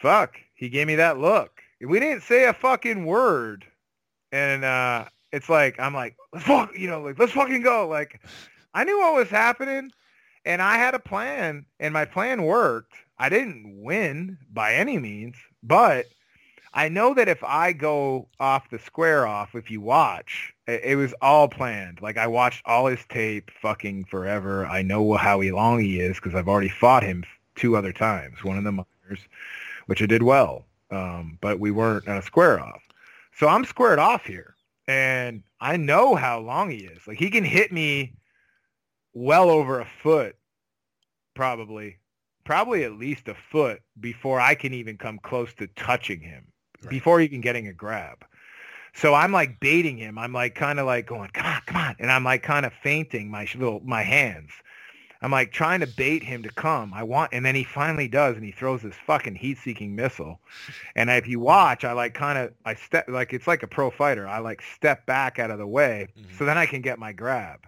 fuck, 0.02 0.38
he 0.56 0.70
gave 0.70 0.88
me 0.88 0.96
that 0.96 1.18
look. 1.20 1.62
We 1.82 2.00
didn't 2.00 2.24
say 2.24 2.46
a 2.46 2.54
fucking 2.54 3.06
word, 3.06 3.66
and 4.32 4.64
uh 4.64 5.06
it's 5.32 5.50
like 5.50 5.80
I'm 5.80 5.94
like 5.94 6.16
let's 6.34 6.46
fuck, 6.46 6.78
you 6.78 6.88
know, 6.88 7.02
like 7.02 7.20
let's 7.20 7.34
fucking 7.34 7.62
go. 7.64 7.88
Like 7.88 8.22
I 8.74 8.84
knew 8.86 8.98
what 9.00 9.16
was 9.16 9.30
happening, 9.30 9.91
and 10.45 10.61
I 10.61 10.78
had 10.78 10.95
a 10.95 10.99
plan, 10.99 11.66
and 11.80 11.94
my 11.94 12.06
plan 12.06 12.44
worked. 12.44 12.94
I 13.18 13.30
didn't 13.30 13.82
win 13.82 14.38
by 14.52 14.74
any 14.74 14.98
means, 14.98 15.36
but 15.61 16.06
I 16.74 16.88
know 16.88 17.14
that 17.16 17.28
if 17.28 17.44
I 17.44 17.74
go 17.74 18.28
off 18.40 18.70
the 18.70 18.80
square 18.80 19.26
off, 19.26 19.56
if 19.56 19.72
you 19.72 19.82
watch, 19.82 20.53
it, 20.68 20.82
it 20.84 20.95
was 20.95 21.14
all 21.22 21.48
planned. 21.48 22.02
Like 22.02 22.18
I 22.18 22.28
watched 22.28 22.61
all 22.66 22.86
his 22.86 23.03
tape 23.10 23.52
fucking 23.61 24.06
forever. 24.06 24.66
I 24.66 24.82
know 24.82 25.14
how 25.16 25.41
long 25.41 25.80
he 25.80 25.99
is 25.99 26.18
because 26.18 26.36
I've 26.36 26.48
already 26.48 26.70
fought 26.70 27.03
him 27.03 27.24
two 27.56 27.76
other 27.76 27.91
times, 27.91 28.44
one 28.44 28.57
in 28.57 28.64
the 28.64 28.72
minors, 28.72 29.28
which 29.88 30.02
I 30.02 30.06
did 30.06 30.24
well. 30.24 30.66
Um, 30.91 31.38
but 31.41 31.60
we 31.60 31.72
weren't 31.72 32.06
square 32.24 32.60
off. 32.60 32.82
So 33.36 33.48
I'm 33.48 33.66
squared 33.66 33.99
off 33.99 34.26
here. 34.26 34.56
And 34.88 35.44
I 35.61 35.78
know 35.78 36.16
how 36.16 36.40
long 36.40 36.72
he 36.72 36.78
is. 36.78 37.07
Like 37.07 37.18
he 37.20 37.30
can 37.30 37.44
hit 37.44 37.72
me 37.72 38.14
well 39.14 39.49
over 39.49 39.80
a 39.80 39.88
foot, 40.03 40.36
probably, 41.36 41.98
probably 42.44 42.84
at 42.84 42.94
least 42.94 43.27
a 43.27 43.36
foot 43.52 43.81
before 43.99 44.40
I 44.40 44.56
can 44.56 44.73
even 44.73 44.98
come 44.98 45.19
close 45.19 45.53
to 45.56 45.68
touching 45.68 46.22
him, 46.22 46.45
Right. 46.81 46.90
before 46.90 47.22
even 47.22 47.41
getting 47.41 47.68
a 47.68 47.73
grab. 47.73 48.26
So 48.94 49.14
I'm 49.14 49.31
like 49.31 49.60
baiting 49.60 49.98
him. 49.98 50.18
I'm 50.18 50.34
like 50.34 50.56
kind 50.56 50.80
of 50.80 50.86
like 50.86 51.06
going, 51.06 51.30
come 51.34 51.45
on, 51.45 51.61
come 51.65 51.77
on, 51.77 51.95
and 51.99 52.11
I'm 52.11 52.23
like 52.23 52.44
kind 52.44 52.65
of 52.65 52.73
fainting 52.81 53.30
my 53.30 53.48
little 53.56 53.81
my 53.86 54.02
hands. 54.02 54.52
I'm 55.22 55.31
like 55.31 55.52
trying 55.52 55.81
to 55.81 55.88
bait 55.88 56.23
him 56.23 56.44
to 56.44 56.49
come. 56.49 56.94
I 56.94 57.03
want, 57.03 57.34
and 57.34 57.45
then 57.45 57.53
he 57.53 57.65
finally 57.65 58.07
does, 58.07 58.36
and 58.38 58.44
he 58.45 58.52
throws 58.53 58.81
this 58.81 58.95
fucking 59.06 59.36
heat-seeking 59.36 59.94
missile. 59.94 60.40
And 60.95 61.10
if 61.10 61.27
you 61.27 61.41
watch, 61.41 61.84
I 61.84 61.91
like 61.91 62.14
kind 62.14 62.38
of, 62.40 62.53
I 62.64 62.73
step 62.76 63.06
like 63.10 63.34
it's 63.34 63.45
like 63.45 63.61
a 63.61 63.68
pro 63.68 63.91
fighter. 63.91 64.26
I 64.27 64.40
like 64.40 64.61
step 64.61 65.06
back 65.06 65.38
out 65.38 65.52
of 65.52 65.57
the 65.60 65.68
way, 65.68 66.07
Mhm. 66.18 66.38
so 66.38 66.45
then 66.45 66.57
I 66.57 66.65
can 66.65 66.81
get 66.81 66.99
my 66.99 67.11
grab. 67.11 67.68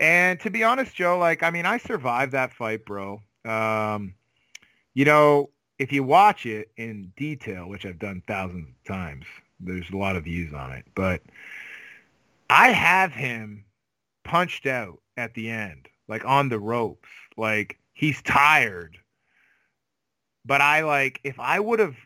And 0.00 0.38
to 0.40 0.50
be 0.50 0.62
honest, 0.62 0.94
Joe, 0.94 1.18
like 1.18 1.42
I 1.42 1.50
mean, 1.50 1.66
I 1.66 1.78
survived 1.78 2.32
that 2.32 2.52
fight, 2.52 2.84
bro. 2.84 3.22
Um, 3.44 4.14
you 4.94 5.04
know, 5.04 5.50
if 5.78 5.92
you 5.92 6.02
watch 6.02 6.46
it 6.46 6.70
in 6.76 7.12
detail, 7.16 7.68
which 7.68 7.86
I've 7.86 7.98
done 7.98 8.22
thousands 8.26 8.68
of 8.68 8.84
times, 8.84 9.24
there's 9.60 9.90
a 9.90 9.96
lot 9.96 10.16
of 10.16 10.24
views 10.24 10.52
on 10.52 10.72
it, 10.72 10.84
but 10.94 11.22
I 12.50 12.70
have 12.70 13.12
him 13.12 13.64
punched 14.24 14.66
out 14.66 15.00
at 15.16 15.34
the 15.34 15.50
end, 15.50 15.88
like 16.06 16.24
on 16.24 16.48
the 16.48 16.58
ropes, 16.58 17.08
like 17.36 17.78
he's 17.92 18.22
tired. 18.22 18.98
But 20.44 20.60
I 20.60 20.82
like 20.82 21.20
if 21.24 21.38
I 21.38 21.60
would 21.60 21.80
have 21.80 21.96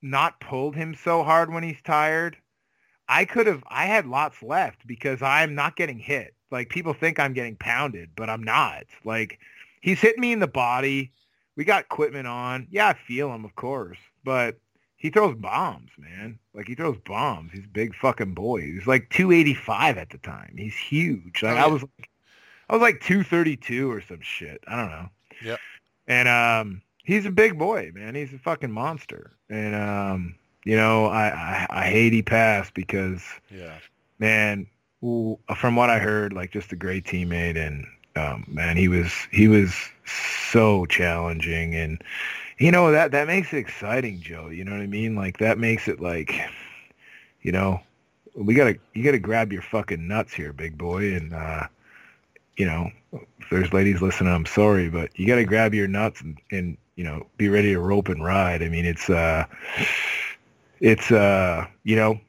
not 0.00 0.40
pulled 0.40 0.76
him 0.76 0.94
so 0.94 1.22
hard 1.22 1.52
when 1.52 1.62
he's 1.62 1.80
tired, 1.82 2.36
I 3.08 3.24
could 3.24 3.46
have 3.46 3.62
I 3.68 3.86
had 3.86 4.06
lots 4.06 4.42
left 4.42 4.86
because 4.86 5.22
I'm 5.22 5.54
not 5.54 5.76
getting 5.76 5.98
hit. 5.98 6.34
Like 6.50 6.68
people 6.68 6.94
think 6.94 7.18
I'm 7.18 7.32
getting 7.32 7.56
pounded, 7.56 8.10
but 8.16 8.30
I'm 8.30 8.42
not. 8.42 8.84
Like 9.04 9.38
he's 9.80 10.00
hitting 10.00 10.20
me 10.20 10.32
in 10.32 10.40
the 10.40 10.46
body. 10.46 11.12
We 11.56 11.64
got 11.64 11.82
equipment 11.84 12.26
on. 12.26 12.66
Yeah, 12.70 12.88
I 12.88 12.94
feel 12.94 13.32
him, 13.32 13.44
of 13.44 13.54
course, 13.54 13.98
but 14.24 14.56
he 14.96 15.10
throws 15.10 15.36
bombs, 15.36 15.90
man. 15.98 16.38
Like 16.54 16.66
he 16.66 16.74
throws 16.74 16.96
bombs. 17.04 17.52
He's 17.52 17.64
a 17.64 17.68
big 17.68 17.94
fucking 17.94 18.34
boy. 18.34 18.62
He's 18.62 18.86
like 18.86 19.10
285 19.10 19.98
at 19.98 20.10
the 20.10 20.18
time. 20.18 20.54
He's 20.56 20.76
huge. 20.76 21.42
Like 21.42 21.56
Oh, 21.56 21.58
I 21.58 21.66
was 21.66 21.82
like 21.82 22.08
I 22.70 22.72
was 22.72 22.82
like 22.82 23.00
232 23.02 23.90
or 23.90 24.00
some 24.00 24.22
shit. 24.22 24.62
I 24.66 24.76
don't 24.76 24.90
know. 24.90 25.08
Yeah. 25.44 25.56
And 26.06 26.28
um 26.28 26.82
he's 27.04 27.26
a 27.26 27.30
big 27.30 27.58
boy, 27.58 27.90
man. 27.94 28.14
He's 28.14 28.32
a 28.32 28.38
fucking 28.38 28.72
monster. 28.72 29.32
And 29.50 29.74
um 29.74 30.36
you 30.64 30.76
know, 30.76 31.06
I 31.06 31.28
I, 31.28 31.66
I 31.70 31.84
hate 31.84 32.12
he 32.12 32.22
passed 32.22 32.74
because 32.74 33.22
Yeah. 33.50 33.78
man, 34.18 34.66
from 35.56 35.76
what 35.76 35.90
I 35.90 35.98
heard, 35.98 36.32
like 36.32 36.50
just 36.50 36.72
a 36.72 36.76
great 36.76 37.04
teammate, 37.04 37.56
and 37.56 37.86
um, 38.16 38.44
man, 38.48 38.76
he 38.76 38.88
was 38.88 39.12
he 39.30 39.48
was 39.48 39.74
so 40.50 40.86
challenging, 40.86 41.74
and 41.74 42.02
you 42.58 42.70
know 42.70 42.90
that 42.92 43.12
that 43.12 43.26
makes 43.26 43.52
it 43.52 43.58
exciting, 43.58 44.20
Joe. 44.20 44.48
You 44.48 44.64
know 44.64 44.72
what 44.72 44.80
I 44.80 44.86
mean? 44.86 45.14
Like 45.14 45.38
that 45.38 45.58
makes 45.58 45.88
it 45.88 46.00
like, 46.00 46.34
you 47.42 47.52
know, 47.52 47.80
we 48.34 48.54
gotta 48.54 48.78
you 48.94 49.04
gotta 49.04 49.18
grab 49.18 49.52
your 49.52 49.62
fucking 49.62 50.06
nuts 50.06 50.32
here, 50.32 50.52
big 50.52 50.78
boy, 50.78 51.14
and 51.14 51.34
uh, 51.34 51.66
you 52.56 52.66
know, 52.66 52.90
if 53.12 53.50
there's 53.50 53.72
ladies 53.72 54.00
listening, 54.00 54.32
I'm 54.32 54.46
sorry, 54.46 54.88
but 54.88 55.18
you 55.18 55.26
gotta 55.26 55.44
grab 55.44 55.74
your 55.74 55.88
nuts 55.88 56.20
and 56.20 56.38
and 56.50 56.78
you 56.96 57.04
know 57.04 57.26
be 57.36 57.48
ready 57.48 57.74
to 57.74 57.80
rope 57.80 58.08
and 58.08 58.24
ride. 58.24 58.62
I 58.62 58.68
mean, 58.68 58.84
it's 58.86 59.10
uh, 59.10 59.44
it's 60.80 61.10
uh, 61.10 61.66
you 61.84 61.96
know 61.96 62.20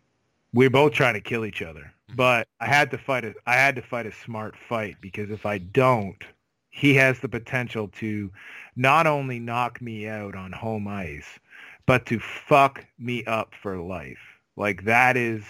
we're 0.53 0.69
both 0.69 0.93
trying 0.93 1.13
to 1.15 1.22
kill 1.22 1.45
each 1.45 1.61
other. 1.61 1.91
but 2.15 2.47
I 2.59 2.67
had 2.67 2.91
to 2.91 2.97
fight 2.97 3.26
a 3.26 3.34
I 3.45 3.53
had 3.55 3.76
to 3.76 3.81
fight 3.81 4.05
a 4.05 4.11
smart 4.11 4.55
fight 4.69 4.97
because 5.01 5.30
if 5.31 5.45
I 5.45 5.57
don't, 5.57 6.23
he 6.69 6.93
has 6.95 7.19
the 7.19 7.30
potential 7.30 7.88
to 7.99 8.31
not 8.76 9.07
only 9.07 9.39
knock 9.39 9.81
me 9.81 10.07
out 10.07 10.35
on 10.35 10.51
home 10.51 10.88
ice, 10.88 11.39
but 11.85 12.05
to 12.07 12.19
fuck 12.19 12.85
me 12.99 13.23
up 13.26 13.53
for 13.61 13.77
life. 13.77 14.19
Like 14.55 14.84
that 14.85 15.17
is 15.17 15.43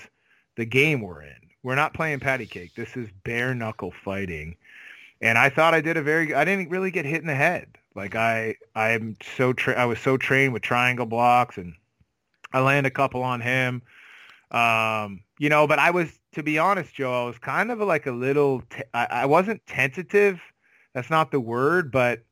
the 0.56 0.66
game 0.66 1.02
we're 1.02 1.24
in. 1.24 1.36
We're 1.64 1.76
not 1.76 1.94
playing 1.94 2.20
patty 2.20 2.46
cake. 2.46 2.76
This 2.76 2.96
is 2.96 3.10
bare 3.24 3.54
knuckle 3.56 3.92
fighting. 3.92 4.56
And 5.22 5.38
I 5.38 5.50
thought 5.50 5.74
I 5.74 5.82
did 5.82 5.98
a 5.98 6.02
very 6.04 6.34
I 6.34 6.46
didn't 6.46 6.70
really 6.70 6.92
get 6.92 7.06
hit 7.06 7.22
in 7.22 7.28
the 7.28 7.36
head. 7.36 7.68
Like 7.96 8.16
I 8.16 8.56
I'm 8.76 9.18
so 9.36 9.54
tra- 9.54 9.80
I 9.80 9.86
was 9.86 10.00
so 10.00 10.18
trained 10.18 10.54
with 10.54 10.62
triangle 10.62 11.06
blocks 11.06 11.58
and 11.58 11.74
I 12.54 12.60
land 12.62 12.86
a 12.86 12.92
couple 12.92 13.22
on 13.24 13.42
him. 13.42 13.82
Um, 14.52 15.22
you 15.40 15.50
know, 15.50 15.68
but 15.68 15.80
I 15.80 15.92
was 15.92 16.20
to 16.34 16.44
be 16.44 16.58
honest, 16.60 16.94
Joe, 16.94 17.24
I 17.24 17.26
was 17.26 17.38
kind 17.38 17.72
of 17.72 17.80
like 17.80 18.06
a 18.06 18.12
little 18.12 18.62
t- 18.70 18.84
I, 18.94 19.06
I 19.06 19.26
wasn't 19.26 19.66
tentative. 19.66 20.42
That's 20.94 21.10
not 21.10 21.32
the 21.32 21.40
word, 21.40 21.92
but 21.92 22.24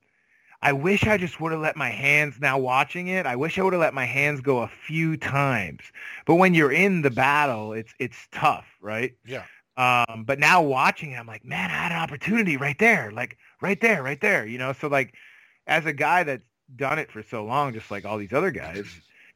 I 0.61 0.71
wish 0.71 1.05
I 1.05 1.17
just 1.17 1.41
would 1.41 1.51
have 1.51 1.59
let 1.59 1.75
my 1.75 1.89
hands 1.89 2.39
now 2.39 2.57
watching 2.57 3.07
it. 3.07 3.25
I 3.25 3.35
wish 3.35 3.59
I 3.59 3.63
would 3.63 3.73
have 3.73 3.81
let 3.81 3.93
my 3.93 4.05
hands 4.05 4.39
go 4.39 4.59
a 4.59 4.69
few 4.87 5.17
times. 5.17 5.81
But 6.25 6.35
when 6.35 6.53
you're 6.53 6.71
in 6.71 7.01
the 7.01 7.11
battle, 7.11 7.73
it's 7.73 7.93
it's 7.99 8.27
tough, 8.31 8.65
right? 8.81 9.13
Yeah. 9.25 9.43
Um, 9.75 10.23
but 10.25 10.39
now 10.39 10.61
watching 10.61 11.11
it, 11.11 11.19
I'm 11.19 11.27
like, 11.27 11.43
man, 11.43 11.69
I 11.69 11.73
had 11.73 11.91
an 11.91 11.97
opportunity 11.97 12.55
right 12.57 12.77
there, 12.79 13.11
like 13.11 13.37
right 13.61 13.81
there, 13.81 14.03
right 14.03 14.21
there. 14.21 14.45
You 14.45 14.57
know, 14.57 14.71
so 14.71 14.87
like 14.87 15.15
as 15.67 15.85
a 15.85 15.93
guy 15.93 16.23
that's 16.23 16.45
done 16.75 16.99
it 16.99 17.11
for 17.11 17.23
so 17.23 17.43
long, 17.43 17.73
just 17.73 17.91
like 17.91 18.05
all 18.05 18.17
these 18.17 18.33
other 18.33 18.51
guys, 18.51 18.85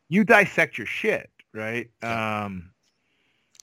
you 0.09 0.23
dissect 0.23 0.77
your 0.77 0.88
shit, 0.88 1.29
right? 1.53 1.89
Um, 2.01 2.71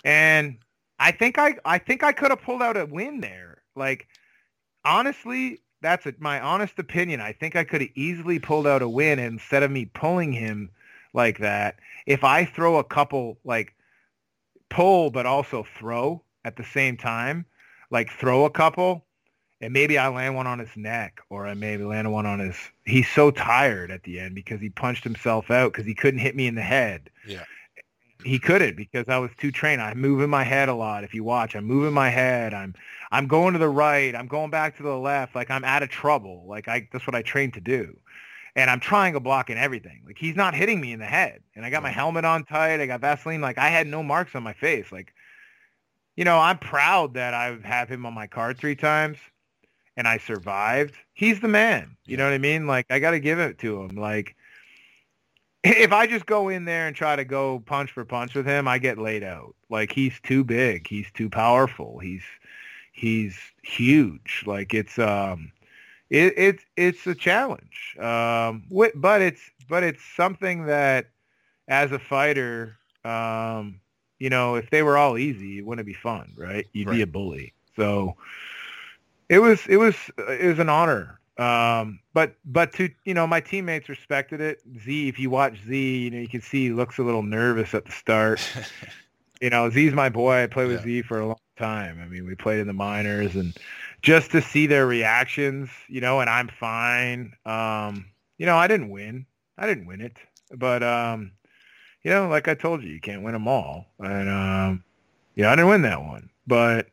and 0.05 0.59
I 0.99 1.13
think 1.13 1.39
I 1.39 1.57
I 1.65 1.79
think 1.79 2.03
I 2.03 2.13
could 2.13 2.31
have 2.31 2.43
pulled 2.43 2.63
out 2.63 2.77
a 2.77 2.87
win 2.87 3.21
there. 3.21 3.63
Like 3.75 4.07
honestly, 4.85 5.61
that's 5.81 6.07
a, 6.07 6.15
my 6.19 6.41
honest 6.41 6.79
opinion. 6.79 7.21
I 7.21 7.33
think 7.33 7.57
I 7.57 7.65
could 7.65 7.81
have 7.81 7.91
easily 7.95 8.39
pulled 8.39 8.67
out 8.67 8.83
a 8.83 8.89
win 8.89 9.19
instead 9.19 9.63
of 9.63 9.71
me 9.71 9.87
pulling 9.87 10.33
him 10.33 10.71
like 11.13 11.39
that. 11.39 11.77
If 12.07 12.25
I 12.25 12.45
throw 12.45 12.79
a 12.79 12.85
couple 12.85 13.39
like 13.45 13.75
pull 14.69 15.11
but 15.11 15.27
also 15.27 15.67
throw 15.79 16.23
at 16.45 16.57
the 16.57 16.65
same 16.65 16.97
time, 16.97 17.47
like 17.91 18.11
throw 18.11 18.45
a 18.45 18.51
couple, 18.51 19.04
and 19.65 19.73
maybe 19.73 19.97
I 19.97 20.09
land 20.09 20.35
one 20.35 20.47
on 20.47 20.59
his 20.59 20.77
neck 20.77 21.21
or 21.31 21.47
I 21.47 21.55
maybe 21.55 21.85
land 21.85 22.13
one 22.13 22.27
on 22.27 22.39
his. 22.39 22.57
He's 22.85 23.09
so 23.09 23.31
tired 23.31 23.91
at 23.91 24.03
the 24.03 24.21
end 24.21 24.35
because 24.35 24.61
he 24.61 24.69
punched 24.69 25.05
himself 25.05 25.51
out 25.51 25.73
because 25.73 25.87
he 25.87 25.95
couldn't 25.95 26.21
hit 26.21 26.37
me 26.37 26.47
in 26.47 26.55
the 26.55 26.63
head. 26.63 27.09
Yeah. 27.27 27.45
He 28.23 28.39
couldn't 28.39 28.77
because 28.77 29.09
I 29.09 29.17
was 29.19 29.31
too 29.39 29.51
trained. 29.51 29.81
I'm 29.81 29.99
moving 29.99 30.29
my 30.29 30.45
head 30.45 30.69
a 30.69 30.75
lot. 30.75 31.03
If 31.03 31.15
you 31.15 31.25
watch, 31.25 31.57
I'm 31.57 31.65
moving 31.65 31.95
my 31.95 32.11
head. 32.11 32.53
I'm 32.53 32.75
I'm 33.11 33.27
going 33.27 33.55
to 33.55 33.59
the 33.59 33.69
right. 33.69 34.15
I'm 34.15 34.27
going 34.27 34.51
back 34.51 34.77
to 34.77 34.83
the 34.83 34.97
left. 34.97 35.35
Like 35.35 35.51
I'm 35.51 35.65
out 35.65 35.83
of 35.83 35.89
trouble. 35.89 36.45
Like 36.47 36.69
I 36.69 36.87
that's 36.93 37.07
what 37.07 37.17
I 37.17 37.23
trained 37.23 37.55
to 37.55 37.61
do. 37.61 37.97
And 38.57 38.71
I'm 38.71 38.81
trying 38.81 39.15
to 39.15 39.21
block 39.21 39.49
and 39.51 39.59
everything. 39.59 40.03
Like 40.07 40.19
he's 40.19 40.37
not 40.37 40.55
hitting 40.55 40.81
me 40.81 40.93
in 40.93 41.01
the 41.01 41.07
head. 41.07 41.43
And 41.57 41.65
I 41.65 41.71
got 41.71 41.83
my 41.83 41.91
helmet 41.91 42.27
on 42.27 42.45
tight. 42.45 42.81
I 42.81 42.87
got 42.87 43.01
Vaseline. 43.01 43.41
Like 43.41 43.59
I 43.59 43.69
had 43.69 43.87
no 43.87 44.03
marks 44.03 44.35
on 44.35 44.43
my 44.43 44.53
face. 44.53 44.93
Like, 44.93 45.15
you 46.17 46.25
know, 46.25 46.39
I'm 46.39 46.59
proud 46.59 47.15
that 47.15 47.33
I 47.33 47.59
have 47.65 47.89
him 47.89 48.05
on 48.05 48.15
my 48.15 48.27
card 48.27 48.59
three 48.59 48.77
times 48.77 49.19
and 49.97 50.07
I 50.09 50.19
survived. 50.19 50.95
He's 51.13 51.41
the 51.41 51.49
man. 51.49 51.97
You 52.07 52.17
know 52.17 52.25
what 52.25 52.33
I 52.35 52.39
mean? 52.39 52.67
Like 52.67 52.87
I 52.91 52.99
got 52.99 53.13
to 53.13 53.21
give 53.21 53.39
it 53.39 53.59
to 53.59 53.81
him. 53.83 53.97
Like 53.97 54.37
if 55.65 55.93
I 55.93 56.07
just 56.07 56.27
go 56.27 56.49
in 56.49 56.65
there 56.65 56.87
and 56.87 56.95
try 56.97 57.17
to 57.17 57.25
go 57.25 57.61
punch 57.61 57.93
for 57.93 58.05
punch 58.05 58.35
with 58.35 58.47
him, 58.47 58.69
I 58.69 58.79
get 58.79 58.99
laid 58.99 59.23
out. 59.23 59.55
Like 59.71 59.93
he's 59.93 60.19
too 60.21 60.45
big. 60.45 60.87
He's 60.87 61.11
too 61.13 61.29
powerful. 61.31 61.99
He's 61.99 62.23
he's 62.93 63.39
huge. 63.63 64.45
Like 64.47 64.75
it's 64.75 64.99
um 64.99 65.53
it, 66.11 66.35
it 66.39 66.61
it's 66.77 67.07
a 67.07 67.15
challenge. 67.15 67.97
Um 67.99 68.65
but 68.95 69.23
it's 69.23 69.51
but 69.69 69.83
it's 69.83 70.03
something 70.17 70.67
that 70.67 71.07
as 71.69 71.93
a 71.93 71.99
fighter 71.99 72.77
um 73.05 73.81
you 74.19 74.31
know, 74.31 74.55
if 74.55 74.71
they 74.71 74.83
were 74.83 74.97
all 74.97 75.19
easy, 75.19 75.59
it 75.59 75.67
wouldn't 75.67 75.87
be 75.87 75.93
fun, 75.95 76.33
right? 76.37 76.67
You'd 76.73 76.89
Right. 76.89 76.97
be 76.97 77.03
a 77.03 77.07
bully. 77.07 77.53
So 77.77 78.17
it 79.29 79.39
was 79.39 79.67
it 79.69 79.77
was 79.77 79.95
it 80.19 80.47
was 80.47 80.59
an 80.59 80.69
honor. 80.69 81.21
Um, 81.37 81.99
but 82.13 82.37
but 82.45 82.73
to 82.75 82.89
you 83.05 83.15
know, 83.15 83.27
my 83.27 83.41
teammates 83.41 83.89
respected 83.89 84.41
it. 84.41 84.61
Z, 84.81 85.09
if 85.09 85.19
you 85.19 85.31
watch 85.31 85.59
Z, 85.67 85.99
you 85.99 86.11
know 86.11 86.19
you 86.19 86.29
can 86.29 86.41
see 86.41 86.67
he 86.69 86.73
looks 86.73 86.99
a 86.99 87.03
little 87.03 87.23
nervous 87.23 87.75
at 87.75 87.85
the 87.85 87.93
start. 87.93 88.41
you 89.41 89.51
know, 89.51 89.69
Z's 89.71 89.93
my 89.93 90.09
boy. 90.09 90.43
I 90.45 90.47
played 90.47 90.69
with 90.69 90.81
Yeah. 90.81 90.85
Z 90.85 91.03
for 91.03 91.19
a 91.21 91.27
long 91.27 91.37
time. 91.57 92.01
I 92.01 92.07
mean, 92.07 92.25
we 92.27 92.35
played 92.35 92.61
in 92.61 92.67
the 92.67 92.73
minors, 92.73 93.35
and 93.35 93.57
just 94.03 94.31
to 94.31 94.41
see 94.41 94.67
their 94.67 94.87
reactions, 94.87 95.71
you 95.89 96.01
know, 96.01 96.21
and 96.21 96.31
I'm 96.31 96.49
fine. 96.49 97.33
Um, 97.45 98.07
you 98.39 98.47
know, 98.47 98.57
I 98.57 98.67
didn't 98.69 98.91
win. 98.91 99.27
I 99.59 99.67
didn't 99.67 99.87
win 99.87 100.01
it, 100.01 100.17
but 100.57 100.83
um, 100.83 101.33
you 102.03 102.11
know, 102.11 102.29
like 102.29 102.49
I 102.49 102.55
told 102.55 102.83
you, 102.83 102.91
you 102.91 103.01
can't 103.01 103.23
win 103.23 103.33
them 103.33 103.49
all, 103.49 103.87
and 103.99 104.29
um, 104.29 104.85
yeah, 105.35 105.51
I 105.51 105.57
didn't 105.57 105.71
win 105.71 105.83
that 105.83 106.03
one, 106.03 106.31
but 106.47 106.89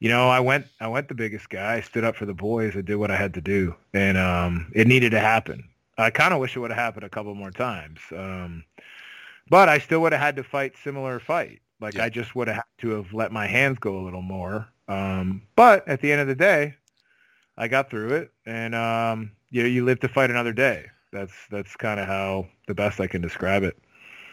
you 0.00 0.08
know, 0.10 0.28
I 0.30 0.40
went 0.40 0.66
I 0.80 0.88
went 0.88 1.08
the 1.08 1.14
biggest 1.14 1.50
guy. 1.50 1.74
I 1.76 1.80
stood 1.80 2.04
up 2.04 2.16
for 2.16 2.26
the 2.26 2.34
boys. 2.34 2.76
I 2.76 2.82
did 2.82 2.96
what 2.96 3.10
I 3.12 3.16
had 3.16 3.34
to 3.34 3.42
do, 3.42 3.76
and 3.94 4.18
um, 4.18 4.72
it 4.74 4.88
needed 4.88 5.10
to 5.12 5.20
happen. 5.20 5.68
I 5.98 6.10
kind 6.10 6.34
of 6.34 6.40
wish 6.40 6.56
it 6.56 6.60
would 6.60 6.70
have 6.72 6.78
happened 6.78 7.04
a 7.04 7.10
couple 7.10 7.34
more 7.34 7.52
times, 7.52 8.00
um, 8.16 8.64
but 9.50 9.68
I 9.68 9.78
still 9.78 10.00
would 10.02 10.12
have 10.12 10.22
had 10.22 10.36
to 10.36 10.44
fight 10.44 10.74
similar 10.82 11.20
fight. 11.20 11.60
Like 11.80 11.96
Yeah. 11.96 12.04
I 12.04 12.10
just 12.10 12.34
would 12.36 12.48
have 12.48 12.56
had 12.58 12.64
to 12.78 12.90
have 12.90 13.12
let 13.14 13.32
my 13.32 13.46
hands 13.46 13.78
go 13.78 13.98
a 13.98 14.04
little 14.04 14.22
more. 14.22 14.68
Um, 14.88 15.42
but 15.56 15.86
at 15.88 16.00
the 16.00 16.12
end 16.12 16.20
of 16.22 16.28
the 16.28 16.34
day, 16.34 16.74
I 17.56 17.68
got 17.68 17.90
through 17.90 18.14
it, 18.14 18.32
and 18.46 18.74
um, 18.74 19.32
you 19.50 19.62
know, 19.62 19.68
you 19.68 19.84
live 19.84 20.00
to 20.00 20.08
fight 20.08 20.30
another 20.30 20.52
day. 20.52 20.86
That's 21.12 21.34
that's 21.50 21.76
kind 21.76 22.00
of 22.00 22.06
how 22.06 22.46
the 22.66 22.74
best 22.74 23.00
I 23.00 23.06
can 23.08 23.20
describe 23.22 23.62
it. 23.64 23.76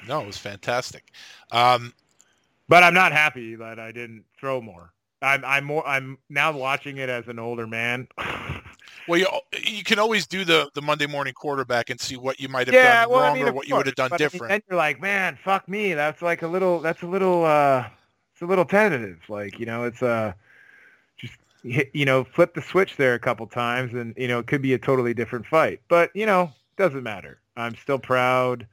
No, 0.08 0.22
it 0.22 0.28
was 0.28 0.38
fantastic. 0.38 1.12
Um, 1.52 1.94
But 2.70 2.84
I'm 2.84 2.94
not 2.94 3.12
happy 3.12 3.56
that 3.56 3.80
I 3.80 3.92
didn't 3.92 4.26
throw 4.40 4.62
more. 4.62 4.94
I'm 5.22 5.44
I'm 5.46 5.64
more 5.66 5.88
I'm 5.88 6.18
now 6.30 6.52
watching 6.52 6.98
it 6.98 7.10
as 7.10 7.28
an 7.28 7.40
older 7.40 7.68
man. 7.68 8.08
well, 9.08 9.20
you 9.20 9.28
you 9.64 9.84
can 9.84 10.00
always 10.00 10.28
do 10.28 10.46
the 10.46 10.70
the 10.74 10.82
Monday 10.82 11.08
morning 11.08 11.34
quarterback 11.34 11.90
and 11.90 12.00
see 12.00 12.18
what 12.18 12.40
you 12.40 12.50
might 12.50 12.68
have 12.68 12.74
yeah, 12.76 13.02
done 13.02 13.10
well, 13.10 13.22
wrong 13.22 13.32
I 13.32 13.36
mean, 13.36 13.48
or 13.48 13.54
what 13.54 13.68
you 13.68 13.76
would 13.76 13.88
have 13.88 13.96
course, 13.96 14.10
done 14.10 14.10
but 14.10 14.22
I 14.22 14.30
mean, 14.30 14.30
different. 14.32 14.50
then 14.50 14.62
you're 14.70 14.78
like, 14.78 15.02
man, 15.02 15.38
fuck 15.44 15.68
me. 15.68 15.94
That's 15.94 16.22
like 16.22 16.42
a 16.42 16.48
little. 16.48 16.80
That's 16.80 17.02
a 17.02 17.08
little. 17.08 17.46
uh 17.46 17.88
It's 18.34 18.42
a 18.42 18.46
little 18.46 18.66
tentative. 18.66 19.20
Like 19.28 19.60
you 19.60 19.66
know, 19.66 19.84
it's 19.86 20.04
uh 20.04 20.34
just 21.18 21.34
you 21.64 22.06
know 22.06 22.24
flip 22.24 22.54
the 22.54 22.62
switch 22.62 22.96
there 22.98 23.16
a 23.16 23.20
couple 23.20 23.48
times, 23.48 23.94
and 23.94 24.14
you 24.18 24.28
know 24.28 24.40
it 24.40 24.48
could 24.48 24.62
be 24.62 24.74
a 24.74 24.80
totally 24.80 25.14
different 25.14 25.46
fight. 25.46 25.82
But 25.88 26.12
you 26.16 26.26
know, 26.26 26.52
doesn't 26.78 27.04
matter. 27.04 27.40
I'm 27.56 27.76
still 27.76 28.00
proud 28.00 28.68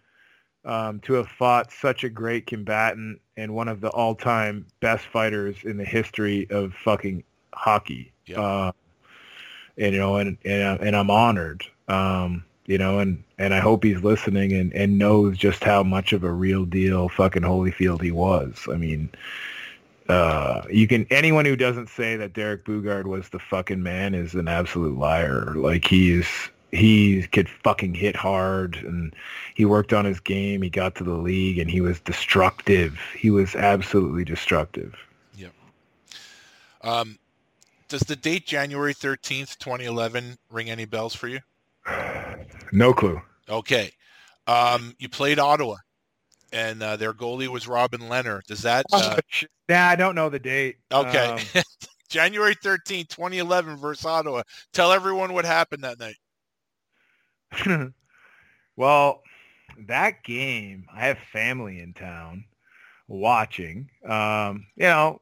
um, 0.65 1.01
to 1.01 1.15
have 1.15 1.29
fought 1.29 1.73
such 1.73 2.05
a 2.05 2.11
great 2.11 2.47
combatant 2.47 3.21
and 3.37 3.55
one 3.55 3.69
of 3.69 3.81
the 3.81 3.91
all-time 3.91 4.67
best 4.81 5.05
fighters 5.07 5.57
in 5.65 5.77
the 5.77 5.85
history 5.85 6.47
of 6.51 6.73
fucking 6.75 7.25
hockey. 7.55 8.13
Yeah. 8.27 8.41
Uh, 8.41 8.73
and 9.77 9.93
you 9.93 10.01
know, 10.01 10.17
and 10.17 10.39
and, 10.45 10.63
uh, 10.63 10.85
and 10.85 10.97
I'm 10.97 11.11
honored. 11.11 11.65
Um, 11.89 12.45
you 12.67 12.79
know, 12.79 12.99
and 12.99 13.23
and 13.39 13.53
I 13.53 13.61
hope 13.61 13.85
he's 13.85 14.03
listening 14.03 14.53
and 14.53 14.73
and 14.73 14.99
knows 14.99 15.37
just 15.37 15.65
how 15.65 15.83
much 15.83 16.13
of 16.13 16.25
a 16.25 16.33
real 16.33 16.65
deal 16.65 17.09
fucking 17.09 17.43
Holyfield 17.43 18.01
he 18.01 18.11
was. 18.11 18.67
I 18.71 18.77
mean, 18.77 19.11
uh, 20.09 20.63
you 20.71 20.87
can 20.87 21.07
anyone 21.11 21.45
who 21.45 21.57
doesn't 21.57 21.89
say 21.89 22.17
that 22.17 22.33
Derek 22.33 22.65
Boogaard 22.65 23.05
was 23.05 23.29
the 23.29 23.39
fucking 23.39 23.83
man 23.83 24.15
is 24.15 24.35
an 24.35 24.49
absolute 24.49 24.97
liar. 24.99 25.53
Like 25.55 25.87
he 25.87 26.13
is. 26.13 26.27
He 26.75 27.23
could 27.29 27.49
fucking 27.49 27.95
hit 27.95 28.17
hard, 28.17 28.77
and 28.77 29.15
he 29.55 29.65
worked 29.65 29.93
on 29.93 30.05
his 30.05 30.19
game. 30.19 30.61
He 30.63 30.71
got 30.71 30.97
to 30.97 31.05
the 31.05 31.15
league, 31.15 31.59
and 31.59 31.71
he 31.71 31.81
was 31.81 32.01
destructive. 32.01 32.99
He 33.17 33.31
was 33.31 33.55
absolutely 33.55 34.25
destructive. 34.25 34.97
Yep. 35.37 35.53
Um, 36.83 37.19
does 37.89 38.01
the 38.01 38.17
date 38.17 38.47
January 38.47 38.93
thirteenth, 38.93 39.59
twenty 39.59 39.85
eleven, 39.85 40.37
ring 40.51 40.69
any 40.69 40.85
bells 40.85 41.15
for 41.15 41.29
you? 41.29 41.41
No 42.73 42.93
clue. 42.93 43.21
Okay. 43.49 43.93
Um, 44.47 44.95
you 44.99 45.09
played 45.09 45.39
Ottawa, 45.39 45.77
and 46.53 46.83
uh, 46.83 46.97
their 46.97 47.13
goalie 47.13 47.49
was 47.49 47.69
Robin 47.69 48.09
Leonard. 48.09 48.45
Does 48.47 48.63
that 48.63 48.85
uh, 48.93 49.19
nah, 49.69 49.89
I 49.89 49.97
don't 49.97 50.15
know 50.15 50.29
the 50.29 50.39
date. 50.39 50.79
okay? 50.93 51.27
Um, 51.55 51.63
January 52.09 52.55
thirteenth, 52.63 53.09
2011 53.09 53.77
versus 53.77 54.05
Ottawa. 54.05 54.43
Tell 54.73 54.93
everyone 54.93 55.33
what 55.33 55.45
happened 55.45 55.85
that 55.85 55.99
night. 55.99 56.17
well, 58.77 59.23
that 59.87 60.23
game, 60.25 60.87
I 60.93 61.07
have 61.07 61.19
family 61.33 61.81
in 61.81 61.95
town 61.95 62.45
watching. 63.09 63.91
Um, 64.07 64.67
you 64.77 64.85
know, 64.85 65.21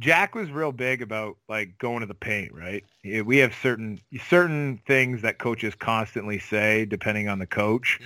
Jack 0.00 0.34
was 0.34 0.50
real 0.50 0.72
big 0.72 1.02
about 1.02 1.36
like 1.48 1.78
going 1.78 2.00
to 2.00 2.06
the 2.06 2.14
paint, 2.14 2.52
right? 2.52 2.84
We 3.24 3.38
have 3.38 3.54
certain 3.54 4.00
certain 4.26 4.80
things 4.86 5.22
that 5.22 5.38
coaches 5.38 5.74
constantly 5.74 6.38
say, 6.38 6.84
depending 6.84 7.28
on 7.28 7.38
the 7.38 7.46
coach, 7.46 8.00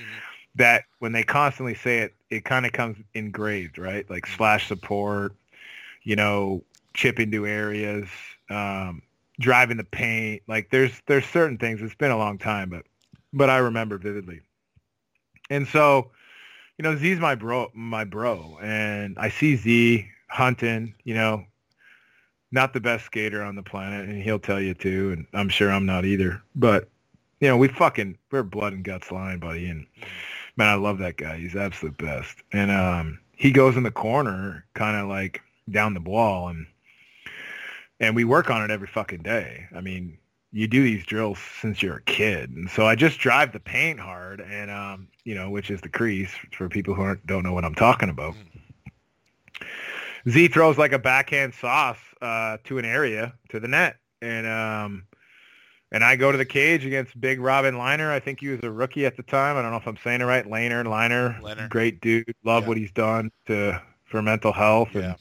that 0.55 0.85
when 0.99 1.13
they 1.13 1.23
constantly 1.23 1.75
say 1.75 1.99
it, 1.99 2.15
it 2.31 2.45
kind 2.45 2.67
of 2.67 2.73
comes 2.73 2.99
engraved, 3.15 3.79
right? 3.79 4.09
Like 4.11 4.27
slash 4.27 4.69
support, 4.69 5.35
you 6.03 6.17
know, 6.17 6.63
chip 6.95 7.19
into 7.19 7.47
areas, 7.47 8.07
um, 8.51 9.03
driving 9.41 9.79
the 9.79 9.85
paint. 9.85 10.43
Like 10.47 10.71
there's 10.71 10.93
there's 11.07 11.27
certain 11.27 11.57
things. 11.57 11.81
It's 11.81 11.95
been 11.95 12.11
a 12.11 12.19
long 12.19 12.37
time, 12.37 12.69
but 12.69 12.85
but 13.33 13.51
I 13.51 13.59
remember 13.59 13.99
vividly. 13.99 14.41
And 15.51 15.67
so, 15.67 16.11
you 16.77 16.83
know, 16.83 16.97
Z's 16.97 17.19
my 17.19 17.35
bro, 17.35 17.71
my 17.75 18.05
bro, 18.05 18.59
and 18.63 19.19
I 19.19 19.29
see 19.31 19.57
Z 19.57 20.07
hunting. 20.29 20.95
You 21.05 21.15
know, 21.15 21.45
not 22.51 22.73
the 22.73 22.81
best 22.81 23.07
skater 23.07 23.43
on 23.43 23.57
the 23.57 23.63
planet, 23.63 24.09
and 24.09 24.23
he'll 24.23 24.39
tell 24.39 24.61
you 24.61 24.75
too. 24.75 25.13
And 25.13 25.27
I'm 25.33 25.49
sure 25.49 25.71
I'm 25.71 25.87
not 25.87 26.05
either. 26.05 26.43
But 26.55 26.89
you 27.41 27.49
know, 27.49 27.57
we 27.57 27.69
fucking 27.69 28.19
we're 28.31 28.43
blood 28.43 28.73
and 28.73 28.85
guts 28.85 29.11
line, 29.11 29.39
buddy. 29.39 29.67
And 29.67 29.87
man, 30.57 30.69
I 30.69 30.75
love 30.75 30.99
that 30.99 31.17
guy. 31.17 31.39
He's 31.39 31.57
absolute 31.57 31.97
best. 31.97 32.43
And 32.53 32.71
um, 32.71 33.19
he 33.37 33.51
goes 33.51 33.77
in 33.77 33.83
the 33.83 33.91
corner, 33.91 34.65
kind 34.75 34.97
of 34.97 35.09
like 35.09 35.43
down 35.71 35.95
the 35.95 36.01
wall, 36.01 36.49
and 36.49 36.67
and 38.01 38.15
we 38.15 38.25
work 38.25 38.51
on 38.51 38.63
it 38.63 38.71
every 38.71 38.89
fucking 38.89 39.23
day. 39.23 39.67
I 39.75 39.81
mean, 39.81 40.19
you 40.53 40.67
do 40.67 40.83
these 40.83 41.05
drills 41.05 41.39
since 41.61 41.83
you're 41.83 41.97
a 41.97 42.03
kid, 42.03 42.51
and 42.51 42.71
so 42.71 42.87
I 42.87 42.95
just 42.95 43.19
drive 43.19 43.53
the 43.53 43.61
paint 43.61 44.01
hard, 44.01 44.41
and 44.41 44.71
um, 44.71 45.09
you 45.25 45.35
know, 45.35 45.51
which 45.51 45.71
is 45.71 45.81
the 45.81 45.89
crease 45.89 46.31
for 46.57 46.69
people 46.69 46.95
who 46.95 47.03
aren't, 47.03 47.27
don't 47.27 47.43
know 47.43 47.53
what 47.53 47.65
I'm 47.65 47.75
talking 47.75 48.09
about. 48.09 48.35
Z 50.29 50.49
throws 50.49 50.79
like 50.79 50.93
a 50.93 50.99
backhand 50.99 51.55
sauce 51.55 51.99
uh, 52.21 52.59
to 52.65 52.79
an 52.79 52.85
area 52.85 53.35
to 53.51 53.61
the 53.61 53.69
net, 53.69 53.97
and 54.21 54.47
um, 54.47 55.05
and 55.93 56.05
I 56.05 56.17
go 56.17 56.31
to 56.33 56.39
the 56.39 56.45
cage 56.45 56.85
against 56.85 57.19
Big 57.21 57.41
Robin 57.41 57.79
Liner. 57.79 58.11
I 58.13 58.21
think 58.21 58.41
he 58.41 58.49
was 58.49 58.61
a 58.63 58.71
rookie 58.71 59.07
at 59.07 59.17
the 59.17 59.23
time. 59.23 59.57
I 59.57 59.63
don't 59.63 59.71
know 59.71 59.79
if 59.79 59.87
I'm 59.87 59.97
saying 59.99 60.21
it 60.21 60.25
right. 60.25 60.45
Lehner, 60.45 60.85
Liner, 60.87 61.39
Lehner. 61.43 61.69
great 61.69 62.01
dude. 62.01 62.35
Love 62.45 62.65
Yeah. 62.65 62.69
what 62.69 62.77
he's 62.77 62.93
done 62.93 63.31
to 63.47 63.81
for 64.05 64.21
mental 64.23 64.53
health, 64.53 64.91
and 64.95 65.05
Yeah. 65.05 65.15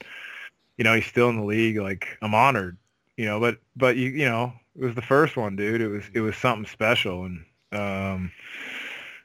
you 0.76 0.84
know 0.84 0.94
he's 0.94 1.06
still 1.06 1.28
in 1.30 1.36
the 1.36 1.44
league. 1.44 1.78
Like 1.78 2.18
I'm 2.20 2.34
honored, 2.34 2.76
you 3.16 3.24
know. 3.26 3.40
But 3.40 3.58
but 3.76 3.96
you 3.96 4.10
you 4.10 4.26
know 4.26 4.52
it 4.78 4.84
was 4.84 4.94
the 4.94 5.02
first 5.02 5.36
one, 5.36 5.56
dude. 5.56 5.80
It 5.80 5.88
was 5.88 6.04
it 6.14 6.20
was 6.20 6.36
something 6.36 6.66
special, 6.70 7.24
and 7.24 7.44
um, 7.72 8.32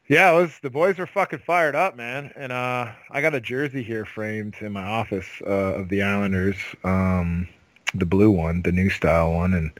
yeah, 0.07 0.31
it 0.31 0.41
was 0.41 0.59
the 0.61 0.69
boys 0.69 0.97
were 0.97 1.07
fucking 1.07 1.39
fired 1.39 1.75
up, 1.75 1.95
man. 1.95 2.31
And 2.35 2.51
uh, 2.51 2.91
I 3.11 3.21
got 3.21 3.35
a 3.35 3.39
jersey 3.41 3.83
here 3.83 4.05
framed 4.05 4.55
in 4.61 4.71
my 4.73 4.83
office 4.83 5.27
uh, 5.45 5.75
of 5.79 5.89
the 5.89 6.01
Islanders, 6.01 6.57
um, 6.83 7.47
the 7.93 8.05
blue 8.05 8.31
one, 8.31 8.61
the 8.63 8.71
new 8.71 8.89
style 8.89 9.31
one, 9.33 9.53
and 9.53 9.71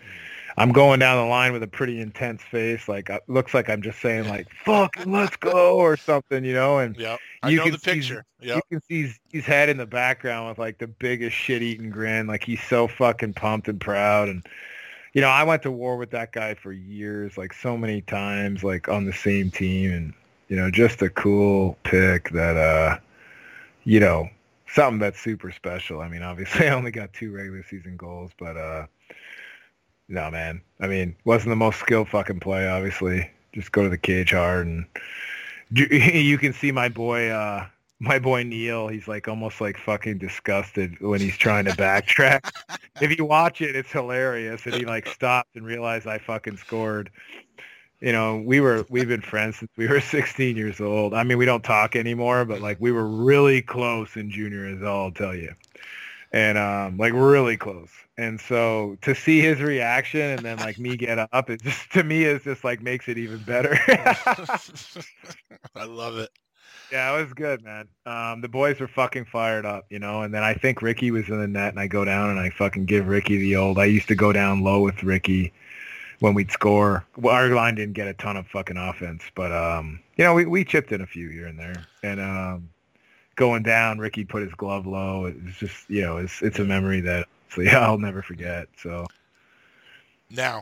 I'm 0.56 0.72
going 0.72 1.00
down 1.00 1.18
the 1.18 1.30
line 1.30 1.52
with 1.52 1.64
a 1.64 1.68
pretty 1.68 2.00
intense 2.00 2.42
face. 2.44 2.88
Like 2.88 3.10
uh, 3.10 3.20
looks 3.28 3.54
like 3.56 3.70
I'm 3.70 3.82
just 3.82 4.00
saying 4.00 4.30
like 4.30 4.48
"fuck, 4.66 4.92
let's 5.06 5.36
go" 5.38 5.78
or 5.78 5.98
something, 5.98 6.46
you 6.46 6.54
know. 6.54 6.78
And 6.80 6.96
Yep. 6.96 7.20
I 7.42 7.50
You 7.50 7.58
know 7.58 7.64
can 7.64 7.72
the 7.74 7.80
see- 7.80 7.92
picture. 7.92 8.26
you 8.40 8.62
can 8.70 8.82
see 8.82 9.02
his, 9.04 9.20
his 9.32 9.46
head 9.46 9.68
in 9.70 9.78
the 9.78 9.86
background 9.88 10.48
with 10.50 10.60
like 10.60 10.78
the 10.78 10.88
biggest 10.88 11.36
shit-eating 11.36 11.90
grin. 11.90 12.28
Like 12.28 12.44
he's 12.44 12.62
so 12.64 12.88
fucking 12.88 13.34
pumped 13.34 13.68
and 13.68 13.82
proud. 13.82 14.30
And 14.30 14.46
you 15.14 15.22
know, 15.22 15.30
I 15.30 15.44
went 15.44 15.62
to 15.64 15.72
war 15.72 15.98
with 15.98 16.12
that 16.12 16.32
guy 16.32 16.56
for 16.56 16.72
years, 16.72 17.38
like 17.38 17.54
so 17.54 17.78
many 17.78 18.02
times, 18.02 18.64
like 18.64 18.90
on 18.90 19.06
the 19.06 19.14
same 19.14 19.52
team, 19.52 19.92
and 19.92 20.14
you 20.48 20.56
know, 20.56 20.70
just 20.70 21.02
a 21.02 21.10
cool 21.10 21.78
pick 21.84 22.30
that, 22.32 22.58
uh, 22.58 22.98
you 23.84 24.00
know, 24.00 24.30
something 24.68 25.00
that's 25.00 25.20
super 25.20 25.52
special. 25.52 26.02
I 26.02 26.10
mean, 26.10 26.24
obviously, 26.24 26.68
I 26.70 26.74
only 26.74 26.92
got 26.92 27.14
two 27.14 27.32
regular 27.32 27.64
season 27.64 27.96
goals, 27.96 28.32
but 28.38 28.58
uh, 28.58 28.88
no, 30.10 30.30
man. 30.32 30.62
I 30.80 30.88
mean, 30.88 31.16
wasn't 31.26 31.50
the 31.50 31.56
most 31.56 31.80
skilled 31.80 32.10
fucking 32.10 32.40
play, 32.40 32.68
obviously. 32.68 33.30
Just 33.54 33.72
go 33.72 33.84
to 33.84 33.90
the 33.90 33.98
cage 33.98 34.32
hard 34.32 34.66
and 34.66 34.86
you 35.72 36.38
can 36.38 36.54
see 36.54 36.72
my 36.72 36.90
boy 36.90 37.30
uh 37.30 37.66
my 38.00 38.20
boy 38.20 38.44
Neil, 38.44 38.88
he's 38.88 39.08
like 39.08 39.28
almost 39.28 39.62
like 39.62 39.78
fucking 39.78 40.18
disgusted 40.18 41.00
when 41.00 41.22
he's 41.22 41.38
trying 41.38 41.66
to 41.66 41.72
backtrack. 41.72 42.52
if 43.02 43.18
you 43.18 43.26
watch 43.26 43.62
it, 43.62 43.76
it's 43.76 43.92
hilarious. 43.92 44.66
And 44.66 44.76
he 44.76 44.86
like 44.86 45.08
stopped 45.08 45.56
and 45.56 45.66
realized 45.66 46.08
I 46.08 46.18
fucking 46.18 46.58
scored. 46.58 47.10
You 48.02 48.12
know, 48.12 48.44
we 48.46 48.60
were 48.60 48.86
we've 48.90 49.08
been 49.08 49.22
friends 49.22 49.58
since 49.58 49.72
we 49.78 49.88
were 49.88 50.02
16 50.02 50.58
years 50.58 50.82
old. 50.82 51.14
I 51.14 51.24
mean, 51.24 51.38
we 51.38 51.46
don't 51.46 51.64
talk 51.64 51.96
anymore, 51.96 52.46
but 52.46 52.62
like 52.62 52.78
we 52.80 52.92
were 52.92 53.08
really 53.08 53.62
close 53.62 54.16
in 54.16 54.30
junior 54.30 54.66
as 54.66 54.84
I'll 54.84 55.12
tell 55.12 55.36
you. 55.36 55.54
And 56.32 56.58
um 56.58 56.98
like 56.98 57.14
really 57.14 57.58
close. 57.58 57.92
And 58.18 58.40
so 58.40 58.98
to 59.02 59.16
see 59.16 59.40
his 59.40 59.62
reaction 59.62 60.22
and 60.22 60.40
then 60.40 60.58
like 60.58 60.78
me 60.78 60.98
get 60.98 61.20
up, 61.32 61.50
it 61.50 61.62
just 61.62 61.92
to 61.94 62.04
me 62.04 62.26
is 62.26 62.44
just 62.44 62.64
like 62.64 62.82
makes 62.82 63.08
it 63.08 63.18
even 63.18 63.40
better. 63.44 63.78
I 65.76 65.86
love 65.86 66.18
it. 66.18 66.30
Yeah, 66.94 67.18
it 67.18 67.24
was 67.24 67.34
good, 67.34 67.64
man. 67.64 67.88
Um, 68.06 68.42
the 68.42 68.48
boys 68.48 68.80
were 68.80 68.88
fucking 68.88 69.26
fired 69.26 69.66
up, 69.66 69.88
you 69.90 69.98
know. 69.98 70.22
And 70.22 70.32
then 70.32 70.44
I 70.44 70.54
think 70.54 70.84
Ricky 70.84 71.10
was 71.10 71.28
in 71.28 71.40
the 71.40 71.48
net, 71.48 71.70
and 71.70 71.80
I 71.80 71.88
go 71.88 72.06
down 72.06 72.30
and 72.30 72.40
I 72.40 72.52
fucking 72.52 72.86
give 72.86 73.08
Ricky 73.08 73.36
the 73.38 73.56
old. 73.56 73.80
I 73.80 73.86
used 73.86 74.08
to 74.10 74.16
go 74.16 74.32
down 74.32 74.62
low 74.62 74.80
with 74.80 75.02
Ricky 75.02 75.52
when 76.20 76.36
we'd 76.36 76.52
score. 76.52 77.04
Well, 77.18 77.34
our 77.34 77.50
line 77.50 77.74
didn't 77.74 77.96
get 77.96 78.08
a 78.08 78.14
ton 78.14 78.38
of 78.38 78.46
fucking 78.46 78.78
offense, 78.78 79.24
but 79.34 79.52
um, 79.52 80.02
you 80.18 80.24
know, 80.24 80.36
we 80.36 80.46
we 80.46 80.64
chipped 80.64 80.92
in 80.92 81.02
a 81.02 81.08
few 81.08 81.30
here 81.30 81.48
and 81.48 81.58
there. 81.58 81.84
And 82.04 82.20
um, 82.22 82.70
going 83.38 83.64
down, 83.64 83.98
Ricky 83.98 84.24
put 84.24 84.44
his 84.44 84.54
glove 84.54 84.86
low. 84.86 85.26
It's 85.26 85.58
just, 85.58 85.90
you 85.90 86.04
know, 86.04 86.18
it's 86.18 86.44
it's 86.44 86.60
a 86.60 86.64
memory 86.64 87.02
that 87.02 87.26
so 87.50 87.62
yeah, 87.62 87.80
I'll 87.88 87.98
never 87.98 88.22
forget. 88.22 88.68
So. 88.78 89.08
Now, 90.30 90.62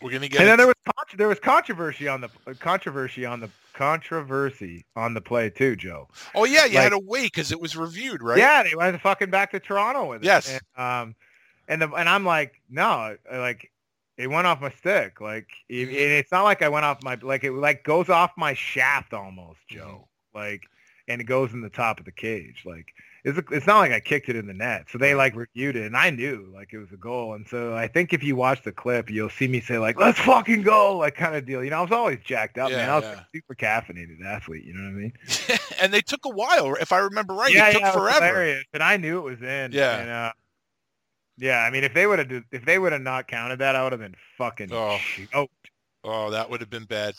we're 0.00 0.12
gonna 0.12 0.28
get. 0.28 0.42
And 0.42 0.48
then 0.48 0.58
there 0.58 0.68
was 0.68 0.76
there 1.16 1.28
was 1.28 1.40
controversy 1.40 2.06
on 2.06 2.20
the 2.20 2.54
controversy 2.54 3.24
on 3.24 3.40
the 3.40 3.50
controversy 3.76 4.84
on 4.96 5.14
the 5.14 5.20
play 5.20 5.50
too, 5.50 5.76
Joe. 5.76 6.08
oh 6.34 6.44
yeah, 6.44 6.64
you 6.64 6.74
like- 6.74 6.84
had 6.84 6.88
to 6.90 6.98
wait 6.98 7.32
because 7.32 7.52
it 7.52 7.60
was 7.60 7.76
reviewed, 7.76 8.22
right? 8.22 8.38
Yeah, 8.38 8.62
they 8.62 8.74
went 8.74 9.00
fucking 9.00 9.30
back 9.30 9.50
to 9.52 9.60
Toronto 9.60 10.06
with 10.10 10.22
it. 10.22 10.26
Yes. 10.26 10.58
And, 10.76 10.84
um, 10.84 11.14
and 11.68 11.82
the, 11.82 11.90
and 11.92 12.08
I'm 12.08 12.24
like, 12.24 12.60
no, 12.70 13.16
like 13.30 13.70
it 14.16 14.28
went 14.28 14.46
off 14.46 14.60
my 14.60 14.70
stick. 14.70 15.20
Like 15.20 15.48
it, 15.68 15.88
Mm-hmm. 15.88 15.94
it's 15.94 16.32
not 16.32 16.44
like 16.44 16.62
I 16.62 16.68
went 16.68 16.84
off 16.84 17.02
my 17.02 17.16
like 17.22 17.44
it 17.44 17.52
like 17.52 17.84
goes 17.84 18.08
off 18.08 18.32
my 18.36 18.54
shaft 18.54 19.12
almost, 19.12 19.60
Joe. 19.68 20.08
Mm-hmm. 20.34 20.38
Like, 20.38 20.62
and 21.08 21.20
it 21.20 21.24
goes 21.24 21.52
in 21.52 21.60
the 21.60 21.70
top 21.70 21.98
of 21.98 22.04
the 22.04 22.12
cage. 22.12 22.62
Like 22.64 22.86
it's 23.26 23.40
it's 23.50 23.66
not 23.66 23.78
like 23.78 23.90
I 23.90 23.98
kicked 23.98 24.28
it 24.28 24.36
in 24.36 24.46
the 24.46 24.54
net. 24.54 24.86
So 24.88 24.98
they 24.98 25.16
like 25.16 25.34
reviewed 25.34 25.74
it, 25.74 25.84
and 25.84 25.96
I 25.96 26.10
knew 26.10 26.48
like 26.54 26.72
it 26.72 26.78
was 26.78 26.92
a 26.92 26.96
goal. 26.96 27.34
And 27.34 27.44
so 27.48 27.74
I 27.74 27.88
think 27.88 28.12
if 28.12 28.22
you 28.22 28.36
watch 28.36 28.62
the 28.62 28.70
clip, 28.70 29.10
you'll 29.10 29.30
see 29.30 29.48
me 29.48 29.60
say 29.60 29.78
like, 29.78 29.98
"Let's 29.98 30.20
fucking 30.20 30.62
go," 30.62 30.96
like 30.96 31.16
kind 31.16 31.34
of 31.34 31.44
deal. 31.44 31.64
You 31.64 31.70
know, 31.70 31.78
I 31.78 31.82
was 31.82 31.90
always 31.90 32.20
jacked 32.24 32.56
up, 32.56 32.70
man. 32.70 32.88
I 32.88 32.94
was 32.94 33.02
yeah. 33.02 33.10
like, 33.10 33.18
a 33.18 33.26
super 33.34 33.54
caffeinated 33.56 34.24
athlete. 34.24 34.64
You 34.64 34.74
know 34.74 34.84
what 34.84 34.90
I 34.90 34.92
mean? 34.92 35.12
and 35.82 35.92
they 35.92 36.02
took 36.02 36.24
a 36.24 36.30
while, 36.30 36.76
if 36.80 36.92
I 36.92 36.98
remember 36.98 37.34
right. 37.34 37.52
yeah, 37.52 37.70
it 37.70 37.72
took 37.72 37.82
yeah, 37.82 37.90
forever. 37.90 38.26
hilarious, 38.26 38.64
and 38.72 38.82
I 38.82 38.96
knew 38.96 39.18
it 39.18 39.24
was 39.30 39.42
in. 39.42 39.72
Yeah. 39.72 39.98
And, 39.98 40.10
uh, 40.10 40.32
yeah, 41.36 41.58
I 41.58 41.70
mean, 41.70 41.82
if 41.82 41.94
they 41.94 42.06
would 42.06 42.20
have 42.20 42.44
if 42.52 42.64
they 42.64 42.78
would 42.78 42.92
have 42.92 43.02
not 43.02 43.26
counted 43.26 43.58
that, 43.58 43.74
I 43.74 43.82
would 43.82 43.92
have 43.92 44.00
been 44.00 44.14
fucking 44.38 44.72
Oh. 44.72 44.98
choked. 45.32 45.52
Oh, 46.04 46.30
that 46.30 46.48
would 46.48 46.60
have 46.60 46.70
been 46.70 46.84
bad. 46.84 47.14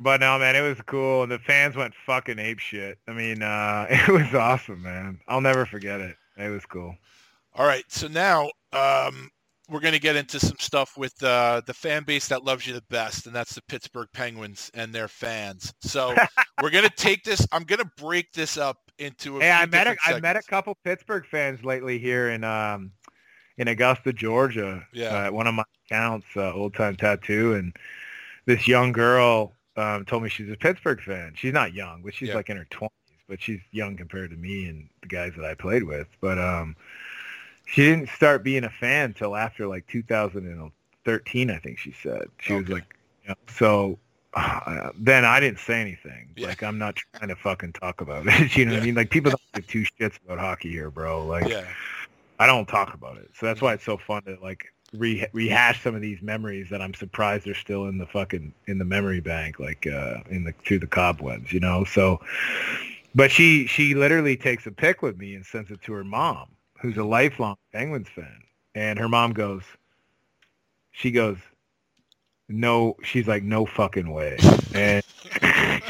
But 0.00 0.20
no, 0.20 0.38
man, 0.38 0.56
it 0.56 0.62
was 0.62 0.78
cool. 0.86 1.22
and 1.22 1.30
The 1.32 1.38
fans 1.38 1.76
went 1.76 1.94
fucking 2.06 2.38
ape 2.38 2.58
shit. 2.58 2.98
I 3.06 3.12
mean, 3.12 3.42
uh, 3.42 3.86
it 3.90 4.08
was 4.08 4.34
awesome, 4.34 4.82
man. 4.82 5.20
I'll 5.28 5.40
never 5.40 5.66
forget 5.66 6.00
it. 6.00 6.16
It 6.36 6.48
was 6.48 6.66
cool. 6.66 6.96
All 7.54 7.66
right, 7.66 7.84
so 7.88 8.08
now 8.08 8.50
um, 8.72 9.30
we're 9.68 9.78
going 9.80 9.94
to 9.94 10.00
get 10.00 10.16
into 10.16 10.40
some 10.40 10.56
stuff 10.58 10.96
with 10.96 11.14
uh, 11.22 11.62
the 11.66 11.72
fan 11.74 12.02
base 12.02 12.26
that 12.28 12.44
loves 12.44 12.66
you 12.66 12.74
the 12.74 12.82
best, 12.90 13.26
and 13.26 13.34
that's 13.34 13.54
the 13.54 13.62
Pittsburgh 13.62 14.08
Penguins 14.12 14.70
and 14.74 14.92
their 14.92 15.06
fans. 15.06 15.72
So 15.80 16.14
we're 16.62 16.70
going 16.70 16.84
to 16.84 16.96
take 16.96 17.22
this. 17.22 17.46
I'm 17.52 17.62
going 17.62 17.78
to 17.78 17.90
break 17.96 18.32
this 18.32 18.58
up 18.58 18.78
into. 18.98 19.38
A 19.38 19.40
Hey, 19.40 19.52
few 19.52 19.62
I 19.62 19.66
met 19.66 19.86
a, 19.86 19.96
I 20.04 20.18
met 20.20 20.36
a 20.36 20.42
couple 20.42 20.76
Pittsburgh 20.82 21.24
fans 21.30 21.64
lately 21.64 21.98
here 21.98 22.30
in 22.30 22.42
um 22.42 22.90
in 23.56 23.68
Augusta, 23.68 24.12
Georgia. 24.12 24.84
Yeah. 24.92 25.10
Uh, 25.10 25.26
at 25.26 25.32
one 25.32 25.46
of 25.46 25.54
my 25.54 25.64
accounts, 25.86 26.26
uh, 26.36 26.52
Old 26.52 26.74
Time 26.74 26.96
Tattoo, 26.96 27.54
and 27.54 27.72
this 28.46 28.66
young 28.66 28.90
girl 28.90 29.52
um, 29.76 30.04
told 30.04 30.22
me 30.22 30.28
she's 30.28 30.50
a 30.50 30.56
Pittsburgh 30.56 31.00
fan. 31.00 31.32
She's 31.36 31.52
not 31.52 31.72
young, 31.74 32.02
but 32.02 32.14
she's 32.14 32.28
Yeah. 32.28 32.36
like 32.36 32.50
in 32.50 32.56
her 32.56 32.66
twenties, 32.70 32.92
but 33.28 33.40
she's 33.42 33.60
young 33.72 33.96
compared 33.96 34.30
to 34.30 34.36
me 34.36 34.68
and 34.68 34.88
the 35.02 35.08
guys 35.08 35.32
that 35.36 35.44
I 35.44 35.54
played 35.54 35.82
with. 35.84 36.06
But 36.20 36.38
um, 36.38 36.76
she 37.66 37.82
didn't 37.82 38.08
start 38.10 38.42
being 38.44 38.64
a 38.64 38.70
fan 38.70 39.14
till 39.14 39.34
after 39.36 39.66
like 39.66 39.86
2013, 39.88 41.50
I 41.50 41.58
think 41.58 41.78
she 41.78 41.92
said. 42.02 42.28
She 42.40 42.52
was 42.54 42.68
like, 42.68 42.96
you 43.22 43.28
know, 43.30 43.34
so. 43.48 43.98
Uh, 44.36 44.90
then 44.98 45.24
I 45.24 45.38
didn't 45.38 45.60
say 45.60 45.80
anything. 45.80 46.28
Yeah. 46.36 46.48
Like 46.48 46.64
I'm 46.64 46.76
not 46.76 46.96
trying 46.96 47.28
to 47.28 47.36
fucking 47.36 47.72
talk 47.74 48.00
about 48.00 48.26
it. 48.26 48.56
you 48.56 48.64
know 48.64 48.72
what 48.72 48.82
I 48.82 48.84
mean? 48.84 48.96
Like 48.96 49.08
people 49.08 49.30
don't 49.30 49.40
give 49.54 49.66
two 49.68 49.84
shits 50.00 50.18
about 50.24 50.40
hockey 50.40 50.70
here, 50.72 50.90
bro. 50.90 51.24
Like 51.24 51.48
Yeah, 51.48 51.64
I 52.40 52.46
don't 52.46 52.66
talk 52.66 52.94
about 52.94 53.16
it. 53.18 53.30
So 53.38 53.46
that's 53.46 53.62
why 53.62 53.74
it's 53.74 53.84
so 53.84 53.96
fun 53.96 54.24
to 54.24 54.36
like 54.42 54.73
re- 54.94 55.26
rehash 55.32 55.82
some 55.82 55.94
of 55.94 56.00
these 56.00 56.22
memories 56.22 56.68
that 56.70 56.80
I'm 56.80 56.94
surprised 56.94 57.46
are 57.46 57.54
still 57.54 57.86
in 57.86 57.98
the 57.98 58.06
fucking 58.06 58.52
in 58.66 58.78
the 58.78 58.84
memory 58.84 59.20
bank, 59.20 59.58
like 59.58 59.86
uh, 59.86 60.18
in 60.30 60.44
the 60.44 60.52
through 60.64 60.80
the 60.80 60.86
cobwebs, 60.86 61.52
you 61.52 61.60
know. 61.60 61.84
So, 61.84 62.20
but 63.14 63.30
she 63.30 63.66
she 63.66 63.94
literally 63.94 64.36
takes 64.36 64.66
a 64.66 64.70
pic 64.70 65.02
with 65.02 65.18
me 65.18 65.34
and 65.34 65.44
sends 65.44 65.70
it 65.70 65.82
to 65.82 65.92
her 65.92 66.04
mom, 66.04 66.48
who's 66.80 66.96
a 66.96 67.04
lifelong 67.04 67.56
Penguins 67.72 68.08
fan, 68.08 68.40
and 68.74 68.98
her 68.98 69.08
mom 69.08 69.32
goes, 69.32 69.62
she 70.92 71.10
goes, 71.10 71.38
no, 72.48 72.96
she's 73.02 73.26
like, 73.26 73.42
no 73.42 73.66
fucking 73.66 74.12
way, 74.12 74.38
and. 74.74 75.02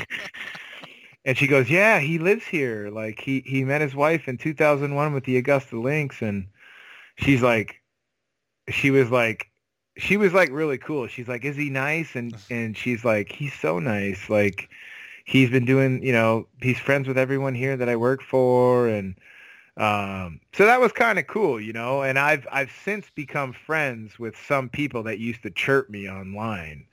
And 1.26 1.38
she 1.38 1.46
goes, 1.46 1.70
yeah, 1.70 2.00
he 2.00 2.18
lives 2.18 2.44
here. 2.44 2.90
Like 2.90 3.18
he, 3.18 3.42
he 3.46 3.64
met 3.64 3.80
his 3.80 3.94
wife 3.94 4.28
in 4.28 4.36
2001 4.36 5.14
with 5.14 5.24
the 5.24 5.38
Augusta 5.38 5.80
Lynx, 5.80 6.20
and 6.20 6.48
she's 7.16 7.40
like, 7.40 7.80
she 8.68 8.90
was 8.90 9.10
like, 9.10 9.50
she 9.96 10.16
was 10.16 10.32
like 10.32 10.50
really 10.50 10.78
cool. 10.78 11.06
She's 11.06 11.28
like, 11.28 11.44
is 11.44 11.56
he 11.56 11.70
nice? 11.70 12.14
And 12.14 12.36
and 12.50 12.76
she's 12.76 13.04
like, 13.04 13.32
he's 13.32 13.54
so 13.54 13.78
nice. 13.78 14.28
Like, 14.28 14.68
he's 15.24 15.50
been 15.50 15.64
doing, 15.64 16.02
you 16.02 16.12
know, 16.12 16.46
he's 16.62 16.78
friends 16.78 17.08
with 17.08 17.18
everyone 17.18 17.54
here 17.54 17.76
that 17.76 17.88
I 17.88 17.96
work 17.96 18.22
for, 18.22 18.88
and 18.88 19.14
um, 19.76 20.40
so 20.54 20.66
that 20.66 20.80
was 20.80 20.92
kind 20.92 21.18
of 21.18 21.26
cool, 21.26 21.60
you 21.60 21.72
know. 21.72 22.02
And 22.02 22.18
I've 22.18 22.46
I've 22.50 22.70
since 22.84 23.10
become 23.14 23.52
friends 23.52 24.18
with 24.18 24.36
some 24.36 24.68
people 24.68 25.02
that 25.04 25.18
used 25.18 25.42
to 25.42 25.50
chirp 25.50 25.90
me 25.90 26.08
online. 26.08 26.86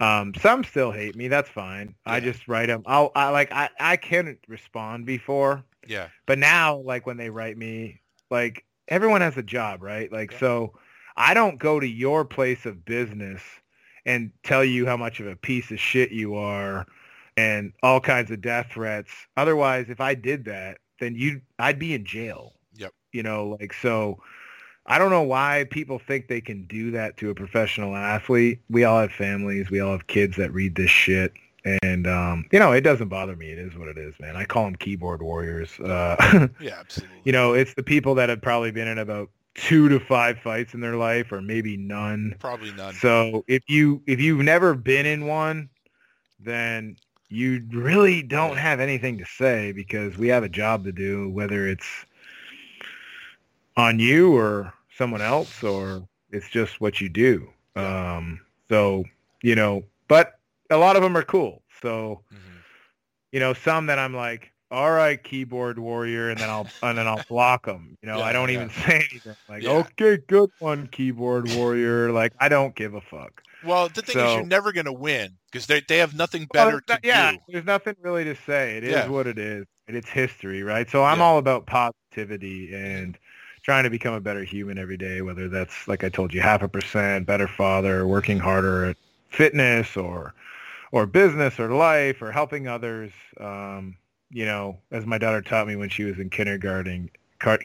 Um, 0.00 0.34
some 0.34 0.64
still 0.64 0.90
hate 0.90 1.14
me. 1.14 1.28
That's 1.28 1.48
fine. 1.48 1.94
I 2.06 2.18
just 2.20 2.48
write 2.48 2.66
them. 2.66 2.82
I'll 2.86 3.12
I 3.14 3.28
like 3.30 3.52
I 3.52 3.70
I 3.78 3.96
couldn't 3.96 4.40
respond 4.48 5.06
before, 5.06 5.64
Yeah. 5.86 6.08
but 6.26 6.38
now 6.38 6.76
like 6.76 7.06
when 7.06 7.16
they 7.16 7.30
write 7.30 7.56
me, 7.56 8.00
like 8.30 8.64
everyone 8.88 9.20
has 9.20 9.36
a 9.36 9.42
job, 9.42 9.82
right? 9.82 10.10
Like 10.10 10.32
so, 10.32 10.74
I 11.16 11.34
don't 11.34 11.58
go 11.58 11.78
to 11.80 11.86
your 11.86 12.24
place 12.24 12.66
of 12.66 12.84
business 12.84 13.42
and 14.04 14.30
tell 14.42 14.64
you 14.64 14.86
how 14.86 14.96
much 14.96 15.20
of 15.20 15.26
a 15.26 15.36
piece 15.36 15.70
of 15.70 15.78
shit 15.78 16.10
you 16.10 16.34
are 16.34 16.86
and 17.36 17.72
all 17.82 18.00
kinds 18.00 18.30
of 18.30 18.40
death 18.40 18.68
threats. 18.72 19.10
Otherwise, 19.36 19.86
if 19.88 20.00
I 20.00 20.14
did 20.14 20.44
that, 20.46 20.78
then 21.00 21.14
you 21.14 21.40
I'd 21.58 21.78
be 21.78 21.94
in 21.94 22.04
jail. 22.04 22.52
Yep. 22.76 22.92
You 23.12 23.22
know, 23.22 23.56
like 23.60 23.72
so 23.72 24.18
I 24.86 24.98
don't 24.98 25.10
know 25.10 25.22
why 25.22 25.66
people 25.70 25.98
think 25.98 26.26
they 26.28 26.40
can 26.40 26.66
do 26.66 26.90
that 26.90 27.16
to 27.18 27.30
a 27.30 27.34
professional 27.34 27.94
athlete. 27.94 28.60
We 28.68 28.84
all 28.84 29.00
have 29.00 29.12
families, 29.12 29.70
we 29.70 29.80
all 29.80 29.92
have 29.92 30.06
kids 30.08 30.36
that 30.36 30.52
read 30.52 30.74
this 30.74 30.90
shit. 30.90 31.32
And 31.84 32.08
um, 32.08 32.46
you 32.50 32.58
know, 32.58 32.72
it 32.72 32.80
doesn't 32.80 33.06
bother 33.08 33.36
me. 33.36 33.50
It 33.52 33.58
is 33.60 33.76
what 33.78 33.86
it 33.86 33.96
is, 33.96 34.14
man. 34.18 34.34
I 34.34 34.44
call 34.44 34.64
them 34.64 34.74
keyboard 34.74 35.22
warriors. 35.22 35.78
Uh, 35.78 36.48
Yeah, 36.60 36.80
absolutely. 36.80 37.16
you 37.22 37.30
know, 37.30 37.52
it's 37.52 37.74
the 37.74 37.84
people 37.84 38.16
that 38.16 38.28
have 38.28 38.42
probably 38.42 38.72
been 38.72 38.88
in 38.88 38.98
about 38.98 39.30
two 39.54 39.88
to 39.88 40.00
five 40.00 40.38
fights 40.38 40.74
in 40.74 40.80
their 40.80 40.96
life, 40.96 41.32
or 41.32 41.40
maybe 41.40 41.76
none. 41.76 42.34
Probably 42.38 42.72
none. 42.72 42.94
So 42.94 43.44
if 43.48 43.62
you 43.68 44.02
if 44.06 44.20
you've 44.20 44.44
never 44.44 44.74
been 44.74 45.06
in 45.06 45.26
one, 45.26 45.68
then 46.40 46.96
you 47.28 47.66
really 47.70 48.22
don't 48.22 48.56
have 48.56 48.80
anything 48.80 49.18
to 49.18 49.24
say 49.24 49.72
because 49.72 50.16
we 50.18 50.28
have 50.28 50.42
a 50.42 50.48
job 50.48 50.84
to 50.84 50.92
do, 50.92 51.30
whether 51.30 51.66
it's 51.66 51.88
on 53.76 53.98
you 53.98 54.36
or 54.36 54.72
someone 54.96 55.22
else, 55.22 55.62
or 55.62 56.06
it's 56.30 56.48
just 56.48 56.80
what 56.80 57.00
you 57.00 57.08
do. 57.08 57.48
Um, 57.76 58.40
so 58.68 59.04
you 59.42 59.54
know, 59.54 59.82
but 60.08 60.38
a 60.70 60.76
lot 60.76 60.96
of 60.96 61.02
them 61.02 61.16
are 61.16 61.24
cool. 61.24 61.62
So 61.80 62.22
you 63.32 63.40
know, 63.40 63.54
some 63.54 63.86
that 63.86 63.98
I'm 63.98 64.14
like, 64.14 64.51
all 64.72 64.90
right, 64.90 65.22
keyboard 65.22 65.78
warrior, 65.78 66.30
and 66.30 66.40
then 66.40 66.48
I'll 66.50 66.66
and 66.82 66.96
then 66.98 67.06
I'll 67.06 67.22
block 67.28 67.66
them. 67.66 67.96
You 68.02 68.08
know, 68.08 68.18
Yeah, 68.18 68.24
I 68.24 68.32
don't 68.32 68.48
yeah. 68.48 68.54
even 68.56 68.70
say 68.86 69.06
anything. 69.10 69.36
Like, 69.48 69.62
Yeah. 69.62 69.70
okay, 69.70 70.18
good 70.26 70.50
one, 70.58 70.86
keyboard 70.88 71.52
warrior. 71.52 72.10
Like, 72.10 72.32
I 72.40 72.48
don't 72.48 72.74
give 72.74 72.94
a 72.94 73.00
fuck. 73.00 73.42
Well, 73.64 73.88
the 73.88 74.02
thing 74.02 74.18
is, 74.18 74.34
you're 74.34 74.44
never 74.46 74.72
going 74.72 74.86
to 74.86 74.92
win 74.92 75.36
because 75.50 75.66
they 75.66 75.82
they 75.86 75.98
have 75.98 76.14
nothing 76.16 76.48
Well, 76.52 76.66
better 76.66 76.80
to 76.80 76.86
that- 76.88 77.00
yeah, 77.04 77.32
do. 77.32 77.38
there's 77.48 77.64
nothing 77.66 77.94
really 78.00 78.24
to 78.24 78.34
say. 78.34 78.78
It 78.78 78.84
is 78.84 79.08
what 79.08 79.26
it 79.28 79.38
is. 79.38 79.66
And 79.88 79.96
it's 79.96 80.08
history, 80.08 80.62
right? 80.62 80.88
So 80.88 81.04
I'm 81.04 81.20
all 81.20 81.38
about 81.38 81.66
positivity 81.66 82.72
and 82.74 83.18
trying 83.62 83.84
to 83.84 83.90
become 83.90 84.14
a 84.14 84.20
better 84.20 84.42
human 84.44 84.78
every 84.78 84.96
day, 84.96 85.22
whether 85.22 85.48
that's 85.48 85.86
like 85.86 86.02
I 86.04 86.08
told 86.08 86.32
you, 86.32 86.40
half 86.40 86.62
a 86.62 86.68
percent, 86.68 87.26
better 87.26 87.46
father, 87.48 88.06
working 88.06 88.38
harder 88.38 88.84
at 88.86 88.96
fitness 89.30 89.96
or 89.96 90.34
or 90.92 91.06
business 91.06 91.58
or 91.60 91.70
life 91.70 92.22
or 92.22 92.30
helping 92.32 92.68
others. 92.68 93.10
Um, 93.40 93.96
you 94.32 94.46
know, 94.46 94.78
as 94.90 95.06
my 95.06 95.18
daughter 95.18 95.42
taught 95.42 95.68
me 95.68 95.76
when 95.76 95.90
she 95.90 96.04
was 96.04 96.18
in 96.18 96.30
kindergarten, 96.30 97.10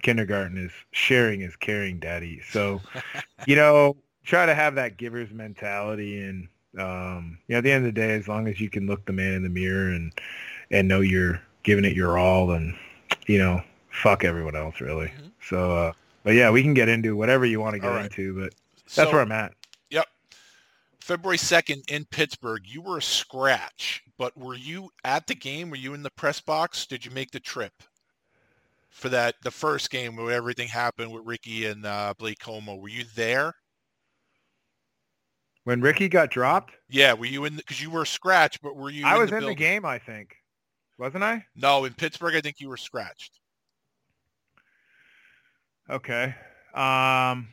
kindergarten 0.03 0.57
is 0.57 0.72
sharing 0.91 1.41
is 1.41 1.56
caring, 1.56 1.99
daddy. 1.99 2.41
So, 2.49 2.81
you 3.45 3.56
know, 3.56 3.98
try 4.23 4.45
to 4.45 4.56
have 4.56 4.76
that 4.76 4.98
giver's 4.98 5.31
mentality 5.31 6.19
and 6.22 6.49
um, 6.77 7.39
you 7.48 7.53
know, 7.53 7.60
at 7.60 7.64
the 7.64 7.72
end 7.72 7.85
of 7.88 7.94
the 7.94 7.99
day, 7.99 8.14
as 8.15 8.27
long 8.27 8.48
as 8.48 8.60
you 8.61 8.69
can 8.69 8.85
look 8.88 9.06
the 9.06 9.14
man 9.14 9.34
in 9.34 9.44
the 9.44 9.49
mirror 9.49 9.91
and 9.91 10.14
and 10.72 10.88
know 10.88 11.02
you're 11.02 11.41
giving 11.64 11.85
it 11.85 11.95
your 11.95 12.18
all, 12.18 12.52
and, 12.52 12.76
you 13.27 13.39
know, 13.39 13.61
fuck 13.89 14.23
everyone 14.23 14.56
else, 14.56 14.80
really. 14.81 15.07
Mhm. 15.07 15.31
So, 15.41 15.76
uh, 15.76 15.94
but 16.23 16.34
yeah, 16.35 16.52
we 16.52 16.61
can 16.61 16.73
get 16.73 16.89
into 16.89 17.15
whatever 17.15 17.45
you 17.45 17.60
want 17.60 17.73
to 17.76 17.80
get 17.80 17.94
right. 17.94 18.06
into, 18.06 18.35
but 18.39 18.53
that's 18.95 19.11
So, 19.11 19.11
where 19.11 19.22
I'm 19.22 19.31
at. 19.31 19.53
Yep. 19.89 20.07
February 20.99 21.38
2nd 21.38 21.89
in 21.89 22.06
Pittsburgh, 22.06 22.64
you 22.65 22.81
were 22.81 22.98
a 22.98 23.02
scratch, 23.02 24.03
but 24.18 24.38
were 24.38 24.56
you 24.56 24.89
at 25.03 25.27
the 25.27 25.35
game? 25.35 25.69
Were 25.69 25.77
you 25.77 25.94
in 25.94 26.03
the 26.03 26.10
press 26.11 26.39
box? 26.41 26.85
Did 26.85 27.06
you 27.06 27.11
make 27.11 27.31
the 27.31 27.39
trip 27.39 27.73
for 28.89 29.10
that, 29.10 29.35
the 29.44 29.52
first 29.52 29.89
game 29.89 30.15
where 30.15 30.31
everything 30.31 30.68
happened 30.68 31.11
with 31.11 31.26
Ricky 31.26 31.65
and 31.65 31.85
uh, 31.85 32.14
Blake 32.18 32.39
Comeau? 32.39 32.80
Were 32.80 32.89
you 32.89 33.06
there? 33.15 33.53
When 35.65 35.81
Ricky 35.81 36.07
got 36.07 36.31
dropped, 36.31 36.73
Yeah, 36.89 37.14
were 37.14 37.26
you 37.26 37.44
in, 37.45 37.57
because 37.57 37.81
you 37.81 37.89
were 37.91 38.06
scratched, 38.06 38.61
but 38.61 38.76
were 38.76 38.89
you 38.89 39.06
I 39.06 39.15
in 39.15 39.22
was 39.22 39.30
the 39.31 39.38
in 39.38 39.45
the 39.45 39.53
game, 39.53 39.85
I 39.85 39.99
think, 39.99 40.35
wasn't 40.98 41.26
I? 41.26 41.45
No, 41.56 41.84
in 41.84 41.94
Pittsburgh, 41.94 42.35
I 42.35 42.41
think 42.41 42.60
you 42.60 42.69
were 42.69 42.77
scratched. 42.77 43.39
Okay. 45.89 46.35
Um, 46.73 47.49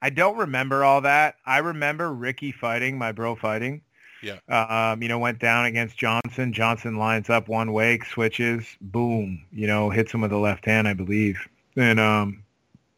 I 0.00 0.10
don't 0.14 0.38
remember 0.38 0.84
all 0.84 1.02
that. 1.02 1.34
I 1.44 1.58
remember 1.58 2.12
Ricky 2.12 2.52
fighting, 2.52 2.96
my 2.96 3.12
bro 3.12 3.34
fighting. 3.34 3.82
Yeah. 4.22 4.38
Um, 4.48 5.02
you 5.02 5.08
know, 5.08 5.18
went 5.18 5.38
down 5.38 5.66
against 5.66 5.96
Johnson. 5.96 6.52
Johnson 6.52 6.96
lines 6.96 7.30
up 7.30 7.48
one 7.48 7.72
way, 7.72 8.00
switches, 8.10 8.64
boom, 8.80 9.44
you 9.52 9.66
know, 9.66 9.90
hits 9.90 10.12
him 10.12 10.20
with 10.22 10.30
the 10.30 10.38
left 10.38 10.64
hand, 10.64 10.88
I 10.88 10.94
believe. 10.94 11.38
And, 11.76 12.00
um, 12.00 12.42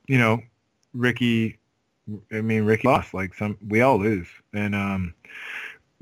you 0.07 0.19
know, 0.19 0.41
Ricky, 0.95 1.59
I 2.33 2.41
mean, 2.41 2.65
Ricky 2.65 2.89
lost. 2.89 3.13
Like 3.13 3.35
some, 3.35 3.59
we 3.69 3.83
all 3.83 3.99
lose. 3.99 4.29
And, 4.55 4.75
um, 4.75 5.15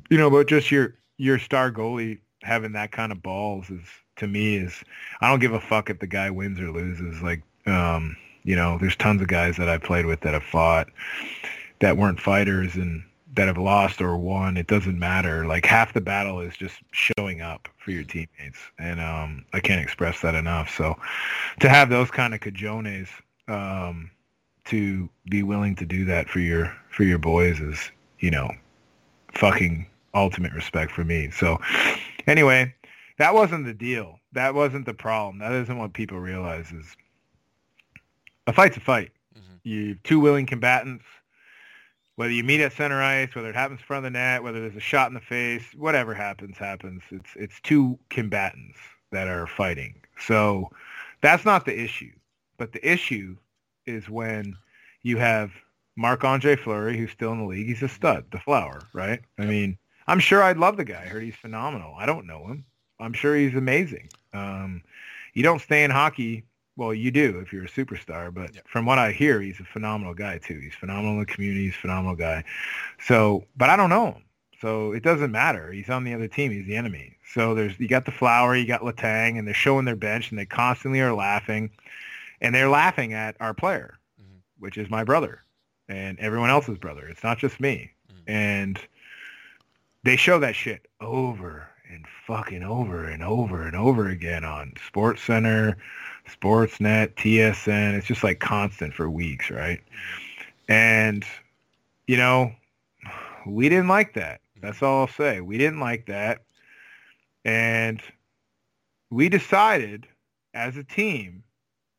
you 0.09 0.19
know, 0.19 0.31
but 0.31 0.47
just 0.47 0.71
your, 0.71 0.95
your 1.17 1.39
star 1.39 1.73
goalie 1.73 2.19
having 2.43 2.73
that 2.73 2.93
kind 2.93 3.13
of 3.13 3.23
balls 3.23 3.71
is, 3.71 3.85
to 4.17 4.27
me, 4.27 4.57
is, 4.57 4.83
I 5.21 5.29
don't 5.29 5.41
give 5.41 5.53
a 5.53 5.61
fuck 5.61 5.91
if 5.91 5.99
the 5.99 6.07
guy 6.07 6.31
wins 6.31 6.61
or 6.61 6.71
loses. 6.71 7.23
Like, 7.23 7.43
um, 7.67 8.17
you 8.45 8.57
know, 8.57 8.79
there's 8.79 8.97
tons 8.97 9.21
of 9.21 9.29
guys 9.29 9.57
that 9.57 9.69
I've 9.69 9.83
played 9.83 10.07
with 10.07 10.21
that 10.21 10.35
have 10.35 10.45
fought 10.45 10.89
that 11.81 11.97
weren't 11.97 12.21
fighters 12.21 12.77
and 12.77 13.05
that 13.39 13.47
have 13.47 13.57
lost 13.57 14.01
or 14.01 14.17
won. 14.17 14.57
It 14.57 14.67
doesn't 14.67 14.99
matter. 14.99 15.47
Like 15.47 15.65
half 15.65 15.95
the 15.95 16.01
battle 16.01 16.41
is 16.41 16.57
just 16.57 16.75
showing 16.91 17.41
up 17.41 17.69
for 17.79 17.93
your 17.93 18.03
teammates. 18.03 18.59
And 18.81 19.01
um, 19.01 19.45
I 19.53 19.61
can't 19.61 19.81
express 19.81 20.21
that 20.23 20.35
enough. 20.35 20.69
So 20.75 20.97
to 21.61 21.69
have 21.69 21.89
those 21.89 22.11
kind 22.11 22.35
of 22.35 22.41
cajones 22.41 23.09
um, 23.47 24.11
to 24.65 25.09
be 25.31 25.45
willing 25.45 25.77
to 25.77 25.87
do 25.87 26.05
that 26.07 26.29
for 26.29 26.41
your 26.41 26.77
for 26.91 27.05
your 27.05 27.19
boys 27.19 27.61
is, 27.61 27.93
you 28.19 28.33
know, 28.33 28.51
fucking 29.35 29.87
ultimate 30.15 30.53
respect 30.53 30.91
for 30.91 31.05
me. 31.05 31.31
So 31.31 31.59
anyway, 32.27 32.75
that 33.19 33.35
wasn't 33.35 33.67
the 33.67 33.75
deal. 33.75 34.19
That 34.33 34.55
wasn't 34.55 34.85
the 34.85 34.95
problem. 34.95 35.39
That 35.39 35.53
isn't 35.53 35.79
what 35.79 35.93
people 35.93 36.19
realize 36.19 36.73
is 36.73 36.97
a 38.49 38.53
fight's 38.53 38.77
a 38.77 38.81
fight. 38.81 39.13
Mhm. 39.37 39.61
You 39.63 39.95
two 40.03 40.19
willing 40.19 40.47
combatants, 40.47 41.05
whether 42.19 42.33
you 42.33 42.43
meet 42.43 42.61
at 42.61 42.73
center 42.73 43.01
ice, 43.01 43.33
whether 43.33 43.49
it 43.49 43.55
happens 43.55 43.79
in 43.79 43.87
front 43.87 44.05
of 44.05 44.13
the 44.13 44.19
net, 44.19 44.43
whether 44.43 44.61
there's 44.61 44.75
a 44.75 44.81
shot 44.81 45.07
in 45.07 45.15
the 45.15 45.21
face, 45.21 45.63
whatever 45.77 46.13
happens, 46.13 46.59
happens. 46.59 47.01
It's 47.13 47.31
it's 47.37 47.61
two 47.61 47.97
combatants 48.11 48.77
that 49.13 49.29
are 49.29 49.47
fighting. 49.47 49.95
So 50.19 50.69
that's 51.21 51.45
not 51.45 51.65
the 51.65 51.81
issue. 51.81 52.11
But 52.57 52.73
the 52.73 52.85
issue 52.85 53.37
is 53.87 54.11
when 54.11 54.57
you 55.03 55.19
have 55.19 55.53
Marc 55.95 56.25
Andre 56.25 56.57
Fleury, 56.57 56.99
who's 56.99 57.13
still 57.13 57.31
in 57.31 57.39
the 57.39 57.47
league. 57.47 57.69
He's 57.69 57.85
a 57.85 57.89
stud, 57.89 58.25
the 58.33 58.41
flower, 58.41 58.81
right? 58.93 59.21
I 59.39 59.45
mean, 59.45 59.79
I'm 60.09 60.19
sure 60.19 60.43
I'd 60.43 60.59
love 60.59 60.77
the 60.77 60.85
guy. 60.85 61.03
I 61.03 61.07
heard 61.07 61.23
he's 61.23 61.37
phenomenal. 61.37 61.95
I 61.97 62.05
don't 62.05 62.27
know 62.27 62.49
him. 62.49 62.65
I'm 62.99 63.13
sure 63.13 63.37
he's 63.37 63.55
amazing. 63.55 64.09
Um, 64.35 64.83
you 65.35 65.45
don't 65.45 65.63
stay 65.63 65.85
in 65.85 65.93
hockey. 65.93 66.43
Well, 66.79 66.95
you 66.95 67.11
do 67.11 67.41
if 67.41 67.53
you're 67.53 67.65
a 67.65 67.69
superstar, 67.69 68.33
but 68.33 68.55
Yeah. 68.55 68.61
from 68.69 68.87
what 68.87 68.99
I 69.01 69.11
hear, 69.11 69.41
he's 69.41 69.59
a 69.59 69.65
phenomenal 69.65 70.15
guy 70.15 70.39
too. 70.39 70.61
He's 70.61 70.75
phenomenal 70.77 71.15
in 71.15 71.19
the 71.19 71.27
community. 71.27 71.65
He's 71.65 71.75
a 71.75 71.79
phenomenal 71.79 72.15
guy. 72.15 72.45
So, 73.01 73.45
but 73.57 73.69
I 73.69 73.75
don't 73.75 73.91
know 73.91 74.13
him. 74.13 74.23
So 74.61 74.93
it 74.93 75.03
doesn't 75.03 75.33
matter. 75.33 75.73
He's 75.73 75.91
on 75.91 76.05
the 76.05 76.15
other 76.15 76.29
team. 76.29 76.53
He's 76.53 76.67
the 76.67 76.77
enemy. 76.77 77.17
So 77.35 77.55
there's 77.57 77.79
you 77.81 77.89
got 77.89 78.05
the 78.05 78.13
flower, 78.13 78.55
you 78.55 78.65
got 78.65 78.83
Letang, 78.83 79.39
and 79.39 79.47
they're 79.47 79.55
showing 79.55 79.87
their 79.87 79.97
bench, 79.97 80.31
and 80.31 80.39
they 80.39 80.47
constantly 80.47 81.01
are 81.01 81.13
laughing, 81.13 81.71
and 82.41 82.55
they're 82.55 82.69
laughing 82.71 83.13
at 83.13 83.37
our 83.41 83.55
player, 83.55 83.99
Mhm. 84.21 84.41
which 84.61 84.79
is 84.79 84.89
my 84.89 85.03
brother, 85.03 85.43
and 85.89 86.17
everyone 86.21 86.51
else's 86.51 86.79
brother. 86.79 87.09
It's 87.09 87.25
not 87.25 87.39
just 87.39 87.59
me. 87.59 87.91
Mhm. 88.09 88.23
And 88.29 88.81
they 90.05 90.15
show 90.17 90.39
that 90.39 90.55
shit 90.55 90.87
over 91.01 91.69
and 91.91 92.07
fucking 92.27 92.63
over 92.63 93.05
and 93.05 93.23
over 93.25 93.67
and 93.67 93.75
over 93.75 94.09
again 94.09 94.45
on 94.45 94.75
Sports 94.87 95.23
Center, 95.23 95.77
Sportsnet, 96.29 97.15
TSN. 97.15 97.95
It's 97.95 98.07
just 98.07 98.25
like 98.25 98.41
constant 98.41 98.95
for 98.95 99.09
weeks, 99.11 99.51
right? 99.51 99.81
And 100.69 101.25
you 102.07 102.17
know, 102.17 102.53
we 103.47 103.69
didn't 103.69 103.89
like 103.89 104.15
that. 104.15 104.41
That's 104.61 104.83
all 104.83 105.01
I'll 105.01 105.09
say. 105.09 105.41
We 105.41 105.59
didn't 105.59 105.81
like 105.81 106.07
that. 106.07 106.43
And 107.45 108.03
we 109.11 109.29
decided 109.29 110.07
as 110.55 110.77
a 110.77 110.85
team 110.85 111.45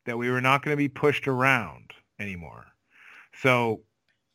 that 0.04 0.18
we 0.18 0.30
were 0.30 0.40
not 0.40 0.62
going 0.62 0.72
to 0.72 0.78
be 0.78 0.88
pushed 0.88 1.26
around 1.26 1.92
anymore. 2.18 2.66
So 3.42 3.80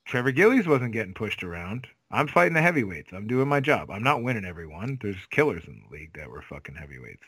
Trevor 0.05 0.31
Gillies 0.31 0.67
wasn't 0.67 0.93
getting 0.93 1.13
pushed 1.13 1.43
around. 1.43 1.87
I'm 2.11 2.27
fighting 2.27 2.53
the 2.53 2.61
heavyweights. 2.61 3.11
I'm 3.13 3.27
doing 3.27 3.47
my 3.47 3.59
job. 3.59 3.89
I'm 3.89 4.03
not 4.03 4.23
winning 4.23 4.45
everyone. 4.45 4.97
There's 5.01 5.25
killers 5.31 5.63
in 5.67 5.81
the 5.83 5.95
league 5.95 6.13
that 6.15 6.29
were 6.29 6.41
fucking 6.41 6.75
heavyweights. 6.75 7.23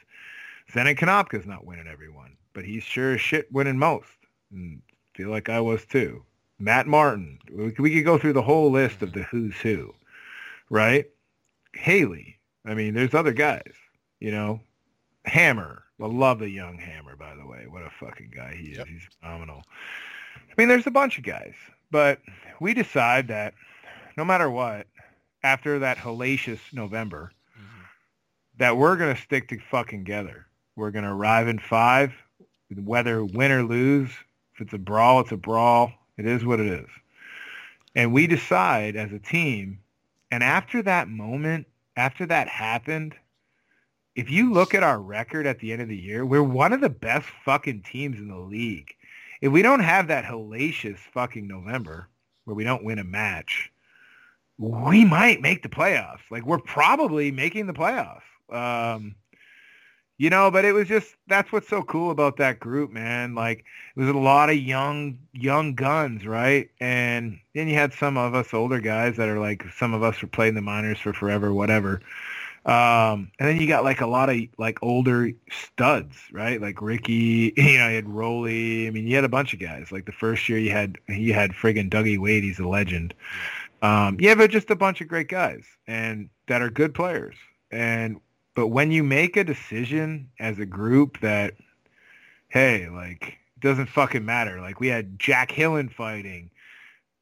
Zenon 0.71 0.97
Konopka's 0.97 1.45
not 1.45 1.65
winning 1.65 1.87
everyone, 1.87 2.35
but 2.57 2.65
he's 2.65 2.81
sure 2.81 3.13
as 3.13 3.21
shit 3.21 3.51
winning 3.51 3.77
most. 3.77 4.17
And 4.51 4.81
feel 5.13 5.29
like 5.29 5.47
I 5.47 5.59
was 5.59 5.85
too. 5.85 6.23
Matt 6.57 6.87
Martin. 6.87 7.37
We, 7.55 7.75
we 7.77 7.93
could 7.93 8.03
go 8.03 8.17
through 8.17 8.33
the 8.33 8.41
whole 8.41 8.71
list 8.71 9.03
of 9.03 9.13
the 9.13 9.21
who's 9.21 9.55
who, 9.57 9.93
right? 10.71 11.05
Haley. 11.75 12.39
I 12.65 12.73
mean, 12.73 12.95
there's 12.95 13.13
other 13.13 13.31
guys, 13.31 13.73
you 14.19 14.31
know. 14.31 14.59
Hammer. 15.25 15.83
I 16.01 16.07
love 16.07 16.39
the 16.39 16.49
young 16.49 16.79
Hammer, 16.79 17.15
by 17.15 17.35
the 17.35 17.45
way. 17.45 17.67
What 17.69 17.83
a 17.83 17.91
fucking 17.91 18.31
guy 18.35 18.55
he 18.55 18.69
is. 18.69 18.77
Yep. 18.79 18.87
He's 18.87 19.07
phenomenal. 19.21 19.61
I 20.35 20.53
mean, 20.57 20.67
there's 20.67 20.87
a 20.87 20.91
bunch 20.91 21.19
of 21.19 21.23
guys, 21.23 21.53
but 21.91 22.21
we 22.59 22.73
decide 22.73 23.27
that 23.27 23.53
no 24.17 24.25
matter 24.25 24.49
what, 24.49 24.87
after 25.43 25.77
that 25.77 25.97
hellacious 25.97 26.73
November, 26.73 27.31
mm-hmm. 27.55 27.83
that 28.57 28.77
we're 28.77 28.97
going 28.97 29.15
to 29.15 29.21
stick 29.21 29.47
to 29.49 29.59
fucking 29.59 30.05
together. 30.05 30.47
We're 30.75 30.89
going 30.89 31.05
to 31.05 31.11
arrive 31.11 31.47
in 31.47 31.59
five, 31.59 32.13
whether 32.75 33.23
win 33.23 33.51
or 33.51 33.63
lose. 33.63 34.11
If 34.55 34.61
it's 34.61 34.73
a 34.73 34.77
brawl, 34.77 35.21
it's 35.21 35.31
a 35.31 35.37
brawl. 35.37 35.91
It 36.17 36.25
is 36.25 36.43
what 36.43 36.59
it 36.59 36.67
is. 36.67 36.89
And 37.95 38.13
we 38.13 38.27
decide 38.27 38.95
as 38.95 39.11
a 39.11 39.19
team, 39.19 39.79
and 40.31 40.43
after 40.43 40.81
that 40.83 41.07
moment, 41.07 41.67
after 41.95 42.25
that 42.25 42.47
happened, 42.47 43.15
if 44.15 44.29
you 44.31 44.51
look 44.51 44.73
at 44.73 44.83
our 44.83 44.99
record 44.99 45.45
at 45.45 45.59
the 45.59 45.71
end 45.71 45.81
of 45.81 45.87
the 45.87 45.97
year, 45.97 46.25
we're 46.25 46.43
one 46.43 46.73
of 46.73 46.81
the 46.81 46.89
best 46.89 47.27
fucking 47.45 47.83
teams 47.83 48.17
in 48.17 48.27
the 48.27 48.37
league. 48.37 48.93
If 49.41 49.51
we 49.51 49.61
don't 49.61 49.81
have 49.81 50.07
that 50.07 50.25
hellacious 50.25 50.97
fucking 50.97 51.47
November 51.47 52.09
where 52.45 52.55
we 52.55 52.63
don't 52.63 52.83
win 52.83 52.99
a 52.99 53.03
match, 53.03 53.71
we 54.57 55.05
might 55.05 55.41
make 55.41 55.61
the 55.61 55.69
playoffs. 55.69 56.21
Like 56.31 56.45
we're 56.45 56.57
probably 56.57 57.31
making 57.31 57.67
the 57.67 57.73
playoffs. 57.73 58.21
Um, 58.49 59.15
you 60.17 60.29
know, 60.29 60.49
but 60.49 60.65
it 60.65 60.71
was 60.71 60.87
just 60.87 61.15
that's 61.27 61.51
what's 61.51 61.67
so 61.67 61.83
cool 61.83 62.09
about 62.11 62.37
that 62.37 62.59
group, 62.59 62.91
man. 62.91 63.35
Like 63.35 63.59
it 63.95 63.99
was 63.99 64.09
a 64.09 64.13
lot 64.13 64.49
of 64.49 64.57
young 64.57 65.19
young 65.33 65.75
guns, 65.75 66.25
right? 66.25 66.69
And 66.79 67.39
then 67.53 67.67
you 67.67 67.75
had 67.75 67.93
some 67.93 68.17
of 68.17 68.33
us 68.33 68.53
older 68.53 68.79
guys 68.79 69.17
that 69.17 69.29
are 69.29 69.39
like 69.39 69.63
some 69.77 69.93
of 69.93 70.03
us 70.03 70.21
were 70.21 70.27
playing 70.27 70.55
the 70.55 70.61
minors 70.61 70.99
for 70.99 71.13
forever, 71.13 71.53
whatever. 71.53 72.01
Um, 72.65 73.31
and 73.39 73.47
then 73.47 73.61
you 73.61 73.67
got 73.67 73.85
like 73.85 74.01
a 74.01 74.07
lot 74.07 74.29
of 74.29 74.37
like 74.57 74.79
older 74.81 75.31
studs, 75.51 76.17
right? 76.33 76.59
Like 76.59 76.81
Ricky, 76.81 77.53
you 77.57 77.77
know, 77.77 77.87
you 77.87 77.95
had 77.95 78.09
Rolly. 78.09 78.87
I 78.87 78.89
mean, 78.89 79.07
you 79.07 79.15
had 79.15 79.23
a 79.23 79.29
bunch 79.29 79.53
of 79.53 79.59
guys. 79.59 79.91
Like 79.91 80.05
the 80.05 80.11
first 80.11 80.49
year 80.49 80.57
you 80.57 80.71
had 80.71 80.97
you 81.07 81.33
had 81.33 81.51
friggin' 81.51 81.89
Dougie 81.89 82.19
Weight. 82.19 82.43
He's 82.43 82.59
a 82.59 82.67
legend. 82.67 83.13
Um, 83.83 84.17
yeah, 84.19 84.33
but 84.33 84.49
just 84.49 84.71
a 84.71 84.75
bunch 84.75 85.01
of 85.01 85.07
great 85.07 85.29
guys 85.29 85.63
and 85.85 86.29
that 86.47 86.63
are 86.63 86.69
good 86.69 86.95
players. 86.95 87.35
And 87.71 88.19
but 88.57 88.69
when 88.69 88.89
you 88.89 89.03
make 89.03 89.37
a 89.37 89.43
decision 89.43 90.31
as 90.39 90.57
a 90.57 90.65
group 90.65 91.19
that, 91.19 91.53
hey, 92.47 92.89
like 92.89 93.37
it 93.55 93.61
doesn't 93.61 93.85
fucking 93.85 94.25
matter. 94.25 94.59
Like 94.59 94.79
we 94.79 94.87
had 94.87 95.19
Jack 95.19 95.51
Hillen 95.51 95.93
fighting, 95.93 96.49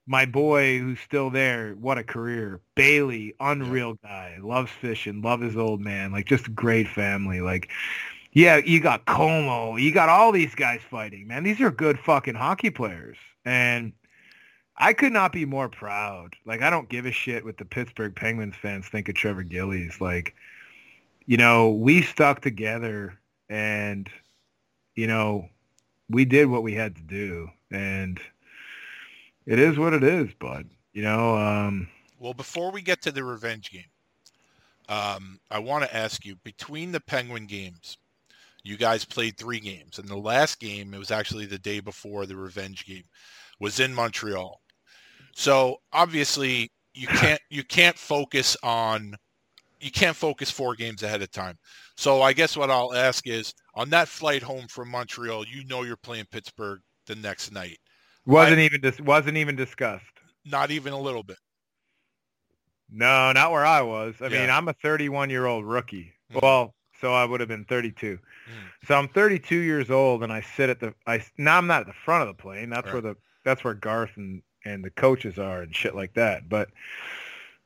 my 0.07 0.25
boy 0.25 0.79
who's 0.79 1.01
still 1.01 1.29
there. 1.29 1.73
What 1.73 1.97
a 1.97 2.05
career, 2.05 2.61
Bailey, 2.75 3.35
unreal 3.41 3.95
guy, 3.95 4.37
loves 4.41 4.71
fishing, 4.71 5.21
love 5.21 5.41
his 5.41 5.57
old 5.57 5.81
man. 5.81 6.13
Like 6.13 6.25
just 6.25 6.47
a 6.47 6.51
great 6.51 6.87
family. 6.87 7.41
Like. 7.41 7.69
Yeah, 8.31 8.57
you 8.57 8.81
got 8.81 9.05
Comeau. 9.05 9.81
You 9.81 9.93
got 9.93 10.09
all 10.09 10.33
these 10.33 10.55
guys 10.55 10.81
fighting, 10.89 11.27
man. 11.27 11.43
These 11.43 11.61
are 11.61 11.71
good 11.71 11.97
fucking 11.97 12.35
hockey 12.35 12.69
players. 12.69 13.15
And 13.45 13.93
I 14.75 14.91
could 14.91 15.13
not 15.13 15.31
be 15.31 15.45
more 15.45 15.69
proud. 15.69 16.35
Like 16.45 16.61
I 16.61 16.69
don't 16.69 16.89
give 16.89 17.05
a 17.05 17.11
shit 17.11 17.45
what 17.45 17.57
the 17.57 17.63
Pittsburgh 17.63 18.13
Penguins 18.13 18.55
fans 18.61 18.87
think 18.87 19.07
of 19.07 19.15
Trevor 19.15 19.43
Gillies. 19.43 20.01
Like, 20.01 20.35
you 21.25 21.37
know, 21.37 21.71
we 21.71 22.01
stuck 22.01 22.41
together 22.41 23.19
and 23.49 24.09
you 24.95 25.07
know, 25.07 25.49
we 26.09 26.25
did 26.25 26.47
what 26.47 26.63
we 26.63 26.73
had 26.73 26.95
to 26.95 27.01
do 27.03 27.49
and 27.71 28.19
it 29.45 29.59
is 29.59 29.77
what 29.77 29.93
it 29.93 30.03
is, 30.03 30.33
bud. 30.35 30.69
You 30.93 31.03
know, 31.03 31.37
um 31.37 31.89
Well, 32.17 32.33
before 32.33 32.71
we 32.71 32.81
get 32.81 33.01
to 33.03 33.11
the 33.11 33.23
revenge 33.23 33.71
game, 33.71 33.89
um, 34.87 35.39
I 35.49 35.59
want 35.59 35.83
to 35.83 35.95
ask 35.95 36.25
you 36.25 36.35
between 36.35 36.91
the 36.91 36.99
Penguin 36.99 37.45
games, 37.47 37.97
you 38.63 38.77
guys 38.77 39.05
played 39.05 39.37
three 39.37 39.59
games, 39.59 39.99
and 39.99 40.07
the 40.07 40.17
last 40.17 40.59
game 40.59 40.93
it 40.93 40.97
was 40.99 41.11
actually 41.11 41.45
the 41.45 41.59
day 41.59 41.79
before 41.79 42.25
the 42.25 42.35
revenge 42.35 42.85
game 42.85 43.05
was 43.59 43.79
in 43.79 43.93
Montreal. 43.93 44.61
So 45.33 45.77
obviously 45.93 46.71
you 46.93 47.07
can't 47.07 47.41
you 47.49 47.63
can't 47.63 47.97
focus 47.97 48.57
on 48.63 49.15
you 49.79 49.91
can't 49.91 50.15
focus 50.15 50.49
four 50.49 50.75
games 50.75 51.03
ahead 51.03 51.21
of 51.21 51.31
time. 51.31 51.57
So 51.97 52.21
I 52.21 52.33
guess 52.33 52.57
what 52.57 52.71
I'll 52.71 52.93
ask 52.93 53.27
is 53.27 53.53
on 53.75 53.89
that 53.91 54.07
flight 54.07 54.43
home 54.43 54.67
from 54.67 54.89
Montreal, 54.89 55.45
you 55.47 55.63
know 55.65 55.83
you're 55.83 55.97
playing 55.97 56.25
Pittsburgh 56.31 56.81
the 57.07 57.15
next 57.15 57.51
night. 57.51 57.77
wasn't 58.25 58.59
even 58.59 58.81
dis- 58.81 58.99
wasn't 59.01 59.37
even 59.37 59.55
discussed. 59.55 60.05
Not 60.45 60.71
even 60.71 60.93
a 60.93 60.99
little 60.99 61.23
bit. 61.23 61.37
No, 62.89 63.31
not 63.31 63.51
where 63.51 63.65
I 63.65 63.81
was. 63.81 64.15
I 64.21 64.29
mean, 64.29 64.49
I'm 64.49 64.67
a 64.67 64.73
31 64.73 65.29
year 65.29 65.45
old 65.45 65.65
rookie. 65.65 66.13
Mhm. 66.31 66.41
Well, 66.41 66.75
so 67.01 67.13
I 67.13 67.25
would 67.25 67.39
have 67.39 67.49
been 67.49 67.65
32. 67.65 68.17
Mm. 68.17 68.87
So 68.87 68.95
I'm 68.95 69.07
32 69.07 69.57
years 69.57 69.89
old, 69.89 70.23
and 70.23 70.31
I 70.31 70.41
sit 70.41 70.69
at 70.69 70.79
the. 70.79 70.93
I 71.07 71.23
now 71.37 71.57
I'm 71.57 71.67
not 71.67 71.81
at 71.81 71.87
the 71.87 71.93
front 71.93 72.27
of 72.27 72.35
the 72.35 72.41
plane. 72.41 72.69
That's 72.69 72.91
where 72.91 73.01
the 73.01 73.15
that's 73.43 73.63
where 73.63 73.73
Garth 73.73 74.17
and 74.17 74.41
and 74.65 74.83
the 74.83 74.89
coaches 74.91 75.37
are 75.37 75.61
and 75.61 75.75
shit 75.75 75.95
like 75.95 76.13
that. 76.15 76.49
But 76.49 76.69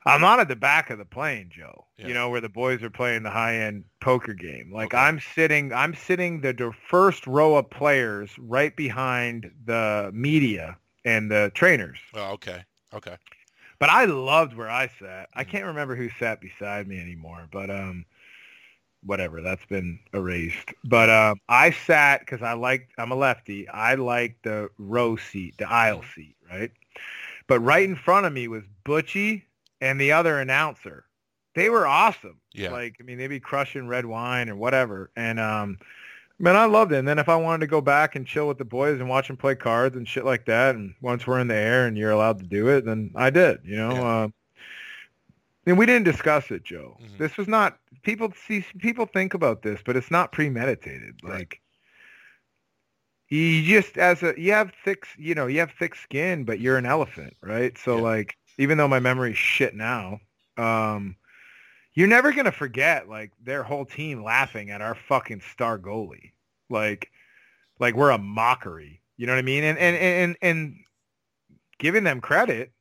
I'm 0.06 0.20
not 0.20 0.40
at 0.40 0.48
the 0.48 0.56
back 0.56 0.90
of 0.90 0.98
the 0.98 1.04
plane, 1.04 1.50
Joe. 1.50 1.84
Yeah. 1.98 2.08
You 2.08 2.14
know 2.14 2.30
where 2.30 2.40
the 2.40 2.48
boys 2.48 2.82
are 2.82 2.90
playing 2.90 3.22
the 3.22 3.30
high 3.30 3.56
end 3.56 3.84
poker 4.00 4.32
game. 4.32 4.70
Like 4.72 4.94
Okay. 4.94 5.02
I'm 5.02 5.20
sitting. 5.20 5.72
I'm 5.72 5.94
sitting 5.94 6.40
the, 6.40 6.72
first 6.88 7.26
row 7.26 7.56
of 7.56 7.68
players 7.70 8.30
right 8.38 8.74
behind 8.74 9.50
the 9.64 10.10
media 10.14 10.78
and 11.04 11.30
the 11.30 11.50
trainers. 11.54 11.98
Oh, 12.14 12.32
okay. 12.32 12.64
Okay. 12.94 13.16
But 13.78 13.90
I 13.90 14.04
loved 14.06 14.54
where 14.56 14.70
I 14.70 14.90
sat. 14.98 15.28
I 15.34 15.44
Mhm. 15.44 15.48
can't 15.48 15.64
remember 15.66 15.96
who 15.96 16.10
sat 16.18 16.40
beside 16.40 16.86
me 16.86 16.98
anymore, 16.98 17.48
but 17.50 17.70
um, 17.70 18.04
whatever. 19.02 19.40
That's 19.40 19.64
been 19.66 19.98
erased. 20.12 20.74
But 20.84 21.10
um, 21.10 21.40
I 21.48 21.70
sat 21.70 22.20
because 22.20 22.42
I 22.42 22.54
like. 22.54 22.88
I'm 22.98 23.12
a 23.12 23.16
lefty. 23.16 23.68
I 23.68 23.94
like 23.94 24.36
the 24.42 24.70
row 24.78 25.16
seat, 25.16 25.56
the 25.58 25.68
aisle 25.68 26.04
seat, 26.14 26.36
right? 26.50 26.70
But 27.46 27.60
right 27.60 27.84
in 27.84 27.96
front 27.96 28.26
of 28.26 28.32
me 28.32 28.48
was 28.48 28.64
Butchie 28.84 29.42
and 29.80 30.00
the 30.00 30.12
other 30.12 30.38
announcer. 30.38 31.04
They 31.54 31.68
were 31.68 31.86
awesome. 31.86 32.40
Yeah. 32.52 32.70
Like 32.70 32.96
I 33.00 33.02
mean, 33.02 33.18
they'd 33.18 33.26
be 33.28 33.40
crushing 33.40 33.88
red 33.88 34.06
wine 34.06 34.48
or 34.48 34.56
whatever, 34.56 35.10
and 35.16 35.38
um. 35.40 35.78
Man, 36.42 36.56
I 36.56 36.64
loved 36.64 36.90
it. 36.92 36.96
And 36.96 37.06
then 37.06 37.18
if 37.18 37.28
I 37.28 37.36
wanted 37.36 37.60
to 37.60 37.66
go 37.66 37.82
back 37.82 38.16
and 38.16 38.26
chill 38.26 38.48
with 38.48 38.56
the 38.56 38.64
boys 38.64 38.98
and 38.98 39.10
watch 39.10 39.26
them 39.28 39.36
play 39.36 39.54
cards 39.54 39.94
and 39.94 40.08
shit 40.08 40.24
like 40.24 40.46
that, 40.46 40.74
and 40.74 40.94
once 41.02 41.26
we're 41.26 41.38
in 41.38 41.48
the 41.48 41.54
air 41.54 41.86
and 41.86 41.98
you're 41.98 42.12
allowed 42.12 42.38
to 42.38 42.46
do 42.46 42.68
it, 42.68 42.86
then 42.86 43.10
I 43.14 43.28
did. 43.28 43.58
You 43.62 43.76
know, 43.76 43.90
Yeah. 43.92 44.22
um, 44.22 44.34
and 45.66 45.76
we 45.76 45.84
didn't 45.84 46.04
discuss 46.04 46.50
it, 46.50 46.64
Joe. 46.64 46.96
Mhm. 46.98 47.18
This 47.18 47.36
was 47.36 47.46
not 47.46 47.78
people 48.04 48.32
see 48.46 48.64
people 48.78 49.04
think 49.04 49.34
about 49.34 49.60
this, 49.60 49.82
but 49.84 49.96
it's 49.98 50.10
not 50.10 50.32
premeditated. 50.32 51.20
Right. 51.22 51.40
Like 51.40 51.60
you 53.28 53.62
just 53.62 53.98
as 53.98 54.22
a 54.22 54.32
you 54.40 54.52
have 54.52 54.72
thick, 54.82 55.04
you 55.18 55.34
know, 55.34 55.46
you 55.46 55.60
have 55.60 55.72
thick 55.72 55.94
skin, 55.94 56.44
but 56.44 56.58
you're 56.58 56.78
an 56.78 56.86
elephant, 56.86 57.36
right? 57.42 57.76
So 57.76 57.96
Yeah. 57.96 58.02
like, 58.02 58.38
even 58.58 58.78
though 58.78 58.88
my 58.88 59.00
memory's 59.00 59.38
shit 59.38 59.74
now, 59.74 60.20
um, 60.56 61.16
you're 61.94 62.08
never 62.08 62.32
gonna 62.32 62.52
forget 62.52 63.08
like 63.08 63.32
their 63.42 63.62
whole 63.62 63.84
team 63.84 64.22
laughing 64.22 64.70
at 64.70 64.80
our 64.80 64.94
fucking 64.94 65.40
star 65.52 65.78
goalie, 65.78 66.32
like, 66.68 67.10
like 67.78 67.94
we're 67.94 68.10
a 68.10 68.18
mockery. 68.18 69.00
You 69.16 69.26
know 69.26 69.32
what 69.32 69.38
I 69.38 69.42
mean? 69.42 69.64
And 69.64 69.78
and 69.78 69.96
and 69.96 70.36
and 70.40 70.76
giving 71.78 72.04
them 72.04 72.20
credit, 72.20 72.72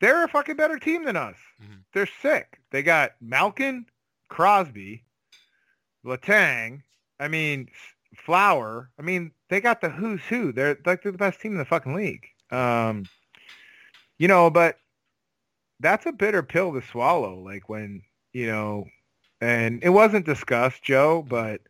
they're 0.00 0.24
a 0.24 0.28
fucking 0.28 0.56
better 0.56 0.78
team 0.78 1.04
than 1.04 1.16
us. 1.16 1.36
Mhm. 1.62 1.84
They're 1.92 2.08
sick. 2.22 2.60
They 2.70 2.82
got 2.82 3.12
Malkin, 3.20 3.86
Crosby, 4.28 5.04
Letang. 6.04 6.82
I 7.20 7.28
mean, 7.28 7.68
Flower. 8.16 8.90
I 8.98 9.02
mean, 9.02 9.32
they 9.48 9.60
got 9.60 9.80
the 9.80 9.88
who's 9.90 10.22
who. 10.24 10.52
They're 10.52 10.78
like 10.86 11.02
they're 11.02 11.12
the 11.12 11.18
best 11.18 11.40
team 11.40 11.52
in 11.52 11.58
the 11.58 11.64
fucking 11.64 11.94
league. 11.94 12.26
Um, 12.50 13.06
you 14.18 14.28
know, 14.28 14.50
but 14.50 14.76
that's 15.80 16.06
a 16.06 16.12
bitter 16.12 16.42
pill 16.42 16.72
to 16.72 16.82
swallow. 16.82 17.40
Like 17.40 17.68
when 17.68 18.02
you 18.32 18.46
know, 18.46 18.86
and 19.40 19.82
it 19.82 19.90
wasn't 19.90 20.26
discussed, 20.26 20.82
Joe. 20.82 21.24
But 21.26 21.60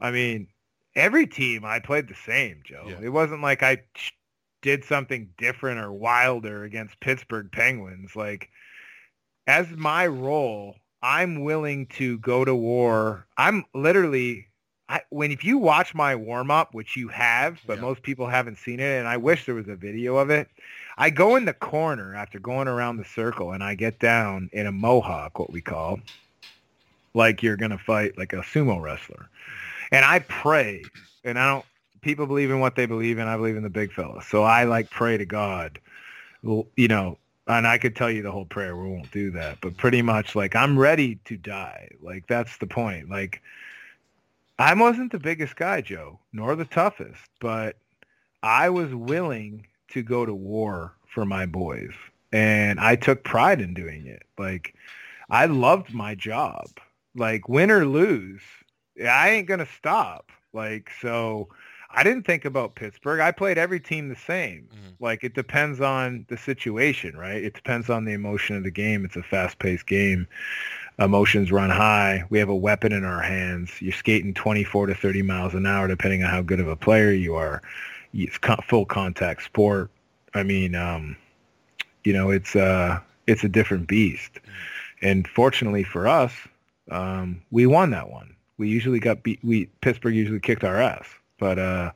I 0.00 0.10
mean, 0.10 0.48
every 0.94 1.26
team 1.26 1.64
I 1.64 1.80
played 1.80 2.08
the 2.08 2.14
same, 2.14 2.62
Joe. 2.64 2.86
Yeah. 2.88 3.00
It 3.02 3.10
wasn't 3.10 3.42
like 3.42 3.62
I 3.62 3.82
did 4.62 4.84
something 4.84 5.28
different 5.38 5.80
or 5.80 5.92
wilder 5.92 6.64
against 6.64 7.00
Pittsburgh 7.00 7.50
Penguins. 7.52 8.14
Like 8.16 8.48
as 9.46 9.68
my 9.70 10.06
role, 10.06 10.76
I'm 11.02 11.42
willing 11.42 11.86
to 11.98 12.18
go 12.18 12.44
to 12.44 12.54
war. 12.54 13.26
I'm 13.36 13.64
literally 13.74 14.46
I, 14.88 15.00
when 15.10 15.30
if 15.32 15.44
you 15.44 15.58
watch 15.58 15.94
my 15.94 16.14
warm 16.14 16.50
up, 16.50 16.74
which 16.74 16.96
you 16.96 17.08
have, 17.08 17.60
but 17.66 17.76
Yeah. 17.76 17.82
most 17.82 18.02
people 18.02 18.26
haven't 18.26 18.58
seen 18.58 18.80
it, 18.80 18.98
and 18.98 19.08
I 19.08 19.16
wish 19.16 19.46
there 19.46 19.54
was 19.54 19.68
a 19.68 19.76
video 19.76 20.16
of 20.16 20.28
it. 20.30 20.48
I 20.98 21.08
go 21.10 21.36
in 21.36 21.44
the 21.46 21.54
corner 21.54 22.14
after 22.14 22.38
going 22.38 22.68
around 22.68 22.98
the 22.98 23.04
circle, 23.04 23.52
and 23.52 23.62
I 23.64 23.74
get 23.74 23.98
down 23.98 24.50
in 24.52 24.66
a 24.66 24.72
mohawk, 24.72 25.38
what 25.38 25.50
we 25.50 25.60
call, 25.60 26.00
like 27.14 27.42
you're 27.42 27.56
gonna 27.56 27.78
fight 27.78 28.18
like 28.18 28.32
a 28.32 28.38
sumo 28.42 28.80
wrestler, 28.80 29.28
and 29.90 30.04
I 30.04 30.20
pray, 30.20 30.82
and 31.24 31.38
I 31.38 31.46
don't. 31.48 31.64
People 32.02 32.26
believe 32.26 32.50
in 32.50 32.58
what 32.58 32.74
they 32.74 32.84
believe 32.86 33.18
in. 33.18 33.28
I 33.28 33.36
believe 33.36 33.56
in 33.56 33.62
the 33.62 33.70
big 33.70 33.92
fella, 33.92 34.22
so 34.22 34.42
I 34.42 34.64
like 34.64 34.90
pray 34.90 35.16
to 35.16 35.24
God, 35.24 35.78
you 36.42 36.88
know. 36.88 37.18
And 37.48 37.66
I 37.66 37.76
could 37.76 37.96
tell 37.96 38.10
you 38.10 38.22
the 38.22 38.30
whole 38.30 38.44
prayer. 38.44 38.76
We 38.76 38.88
won't 38.88 39.10
do 39.10 39.30
that, 39.32 39.58
but 39.60 39.76
pretty 39.76 40.00
much 40.00 40.36
like 40.36 40.54
I'm 40.54 40.78
ready 40.78 41.16
to 41.24 41.36
die. 41.36 41.88
Like 42.00 42.26
that's 42.28 42.56
the 42.58 42.66
point. 42.68 43.10
Like 43.10 43.42
I 44.58 44.74
wasn't 44.74 45.12
the 45.12 45.18
biggest 45.18 45.56
guy, 45.56 45.80
Joe, 45.80 46.20
nor 46.32 46.54
the 46.54 46.64
toughest, 46.64 47.20
but 47.40 47.76
I 48.42 48.70
was 48.70 48.94
willing 48.94 49.66
to 49.90 50.02
go 50.02 50.24
to 50.26 50.34
war 50.34 50.94
for 51.06 51.24
my 51.24 51.46
boys. 51.46 51.92
And 52.32 52.80
I 52.80 52.96
took 52.96 53.24
pride 53.24 53.60
in 53.60 53.74
doing 53.74 54.06
it. 54.06 54.22
Like 54.38 54.74
I 55.30 55.46
loved 55.46 55.92
my 55.92 56.14
job. 56.14 56.66
Like 57.14 57.48
win 57.48 57.70
or 57.70 57.84
lose, 57.84 58.40
I 59.06 59.30
ain't 59.30 59.48
going 59.48 59.60
to 59.60 59.68
stop. 59.76 60.30
Like 60.54 60.90
so 61.00 61.48
I 61.94 62.02
didn't 62.02 62.24
think 62.24 62.46
about 62.46 62.74
Pittsburgh. 62.74 63.20
I 63.20 63.32
played 63.32 63.58
every 63.58 63.80
team 63.80 64.08
the 64.08 64.16
same. 64.16 64.68
Mhm. 64.72 64.94
Like 64.98 65.24
it 65.24 65.34
depends 65.34 65.80
on 65.82 66.24
the 66.28 66.38
situation, 66.38 67.16
right? 67.16 67.42
It 67.42 67.52
depends 67.52 67.90
on 67.90 68.06
the 68.06 68.12
emotion 68.12 68.56
of 68.56 68.62
the 68.62 68.70
game. 68.70 69.04
It's 69.04 69.16
a 69.16 69.22
fast-paced 69.22 69.86
game 69.86 70.26
emotions 70.98 71.50
run 71.50 71.70
high. 71.70 72.24
We 72.30 72.38
have 72.38 72.48
a 72.48 72.56
weapon 72.56 72.92
in 72.92 73.04
our 73.04 73.22
hands. 73.22 73.70
You're 73.80 73.92
skating 73.92 74.34
24 74.34 74.86
to 74.86 74.94
30 74.94 75.22
miles 75.22 75.54
an 75.54 75.66
hour, 75.66 75.88
depending 75.88 76.22
on 76.22 76.30
how 76.30 76.42
good 76.42 76.60
of 76.60 76.68
a 76.68 76.76
player 76.76 77.10
you 77.10 77.34
are. 77.34 77.62
It's 78.14 78.38
full 78.68 78.84
contact 78.84 79.42
sport. 79.42 79.90
I 80.34 80.42
mean, 80.42 80.74
um, 80.74 81.16
you 82.04 82.12
know, 82.12 82.30
it's 82.30 82.54
uh, 82.56 83.00
it's 83.26 83.44
a 83.44 83.48
different 83.48 83.88
beast. 83.88 84.40
And 85.00 85.26
fortunately 85.26 85.84
for 85.84 86.06
us, 86.06 86.32
um, 86.90 87.42
we 87.50 87.66
won 87.66 87.90
that 87.90 88.10
one. 88.10 88.34
We 88.58 88.68
usually 88.68 89.00
got 89.00 89.22
beat. 89.22 89.40
We 89.42 89.66
Pittsburgh 89.80 90.14
usually 90.14 90.40
kicked 90.40 90.64
our 90.64 90.80
ass, 90.80 91.06
but 91.38 91.58
uh, 91.58 91.92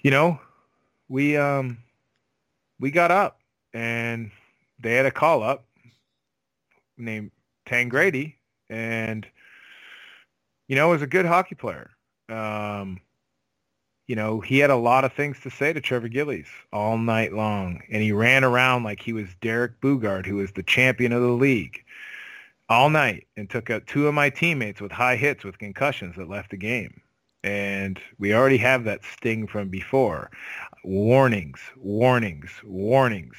you 0.00 0.10
know, 0.10 0.40
we 1.08 1.36
um, 1.36 1.78
we 2.80 2.90
got 2.90 3.10
up, 3.10 3.40
and 3.74 4.30
they 4.80 4.94
had 4.94 5.06
a 5.06 5.10
call 5.10 5.42
up 5.42 5.64
named 6.96 7.30
Tangradi, 7.66 8.34
and 8.68 9.26
you 10.68 10.76
know, 10.76 10.88
was 10.88 11.02
a 11.02 11.06
good 11.06 11.26
hockey 11.26 11.54
player. 11.54 11.90
Um, 12.28 13.00
you 14.06 14.16
know, 14.16 14.40
he 14.40 14.58
had 14.58 14.70
a 14.70 14.76
lot 14.76 15.04
of 15.04 15.12
things 15.12 15.38
to 15.40 15.50
say 15.50 15.72
to 15.72 15.80
Trevor 15.80 16.08
Gillies 16.08 16.48
all 16.72 16.98
night 16.98 17.32
long, 17.32 17.82
and 17.90 18.02
he 18.02 18.12
ran 18.12 18.44
around 18.44 18.82
like 18.82 19.00
he 19.00 19.12
was 19.12 19.28
Derek 19.40 19.80
Boogaard, 19.80 20.26
who 20.26 20.36
was 20.36 20.52
the 20.52 20.62
champion 20.62 21.12
of 21.12 21.22
the 21.22 21.28
league, 21.28 21.84
all 22.68 22.90
night, 22.90 23.26
and 23.36 23.48
took 23.48 23.70
out 23.70 23.86
two 23.86 24.08
of 24.08 24.14
my 24.14 24.30
teammates 24.30 24.80
with 24.80 24.92
high 24.92 25.16
hits 25.16 25.44
with 25.44 25.58
concussions 25.58 26.16
that 26.16 26.28
left 26.28 26.50
the 26.50 26.56
game. 26.56 27.00
And 27.44 28.00
we 28.18 28.34
already 28.34 28.58
have 28.58 28.84
that 28.84 29.04
sting 29.04 29.46
from 29.46 29.68
before. 29.68 30.30
Warnings, 30.84 31.60
warnings, 31.76 32.50
warnings, 32.64 33.36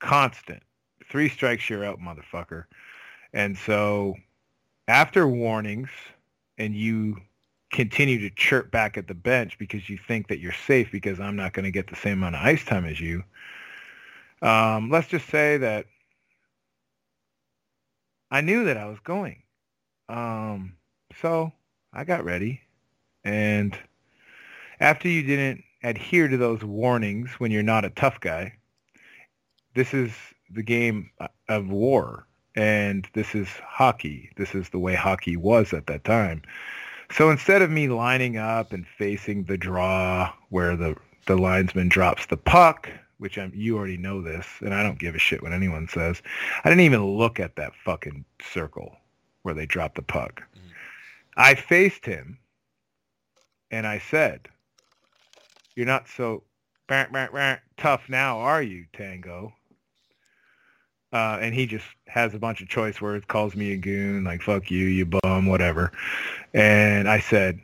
constant. 0.00 0.62
Three 1.10 1.28
strikes, 1.28 1.68
you're 1.68 1.84
out, 1.84 2.00
motherfucker. 2.00 2.64
And 3.32 3.56
so 3.56 4.14
after 4.88 5.26
warnings 5.26 5.88
and 6.58 6.74
you 6.74 7.16
continue 7.72 8.18
to 8.20 8.34
chirp 8.34 8.70
back 8.70 8.98
at 8.98 9.08
the 9.08 9.14
bench 9.14 9.58
because 9.58 9.88
you 9.88 9.96
think 9.96 10.28
that 10.28 10.38
you're 10.38 10.52
safe 10.52 10.92
because 10.92 11.18
I'm 11.18 11.36
not 11.36 11.54
going 11.54 11.64
to 11.64 11.70
get 11.70 11.88
the 11.88 11.96
same 11.96 12.18
amount 12.18 12.36
of 12.36 12.42
ice 12.42 12.64
time 12.64 12.84
as 12.84 13.00
you, 13.00 13.24
um, 14.42 14.90
let's 14.90 15.08
just 15.08 15.28
say 15.28 15.56
that 15.58 15.86
I 18.30 18.40
knew 18.42 18.64
that 18.64 18.76
I 18.76 18.86
was 18.86 18.98
going. 19.00 19.42
Um, 20.08 20.74
so 21.20 21.52
I 21.92 22.04
got 22.04 22.24
ready. 22.24 22.60
And 23.24 23.76
after 24.80 25.08
you 25.08 25.22
didn't 25.22 25.62
adhere 25.82 26.28
to 26.28 26.36
those 26.36 26.62
warnings 26.62 27.30
when 27.38 27.50
you're 27.50 27.62
not 27.62 27.84
a 27.84 27.90
tough 27.90 28.20
guy, 28.20 28.54
this 29.74 29.94
is 29.94 30.12
the 30.50 30.62
game 30.62 31.10
of 31.48 31.70
war 31.70 32.26
and 32.54 33.08
this 33.14 33.34
is 33.34 33.48
hockey. 33.48 34.30
This 34.36 34.54
is 34.54 34.68
the 34.70 34.78
way 34.78 34.94
hockey 34.94 35.36
was 35.36 35.72
at 35.72 35.86
that 35.86 36.04
time. 36.04 36.42
So 37.10 37.30
instead 37.30 37.62
of 37.62 37.70
me 37.70 37.88
lining 37.88 38.36
up 38.36 38.72
and 38.72 38.86
facing 38.86 39.44
the 39.44 39.58
draw 39.58 40.32
where 40.48 40.76
the 40.76 40.96
the 41.26 41.36
linesman 41.36 41.88
drops 41.88 42.26
the 42.26 42.36
puck, 42.36 42.88
which 43.18 43.38
I'm, 43.38 43.52
you 43.54 43.76
already 43.76 43.96
know 43.96 44.20
this, 44.20 44.46
and 44.60 44.74
I 44.74 44.82
don't 44.82 44.98
give 44.98 45.14
a 45.14 45.18
shit 45.18 45.42
what 45.42 45.52
anyone 45.52 45.86
says. 45.86 46.20
I 46.64 46.68
didn't 46.68 46.84
even 46.84 47.16
look 47.16 47.38
at 47.38 47.54
that 47.56 47.74
fucking 47.84 48.24
circle 48.42 48.96
where 49.42 49.54
they 49.54 49.66
dropped 49.66 49.94
the 49.94 50.02
puck. 50.02 50.42
Mm-hmm. 50.56 50.68
I 51.36 51.54
faced 51.54 52.04
him, 52.04 52.38
and 53.70 53.86
I 53.86 53.98
said, 53.98 54.48
"You're 55.76 55.86
not 55.86 56.08
so 56.08 56.42
tough 57.76 58.08
now, 58.08 58.38
are 58.40 58.62
you, 58.62 58.86
Tango?" 58.92 59.54
Uh, 61.12 61.38
and 61.40 61.54
he 61.54 61.66
just 61.66 61.84
has 62.06 62.34
a 62.34 62.38
bunch 62.38 62.62
of 62.62 62.68
choice 62.68 63.00
words, 63.00 63.24
calls 63.26 63.54
me 63.54 63.72
a 63.72 63.76
goon, 63.76 64.24
like 64.24 64.40
"fuck 64.42 64.70
you, 64.70 64.86
you 64.86 65.04
bum," 65.04 65.46
whatever. 65.46 65.92
And 66.54 67.08
I 67.08 67.20
said, 67.20 67.60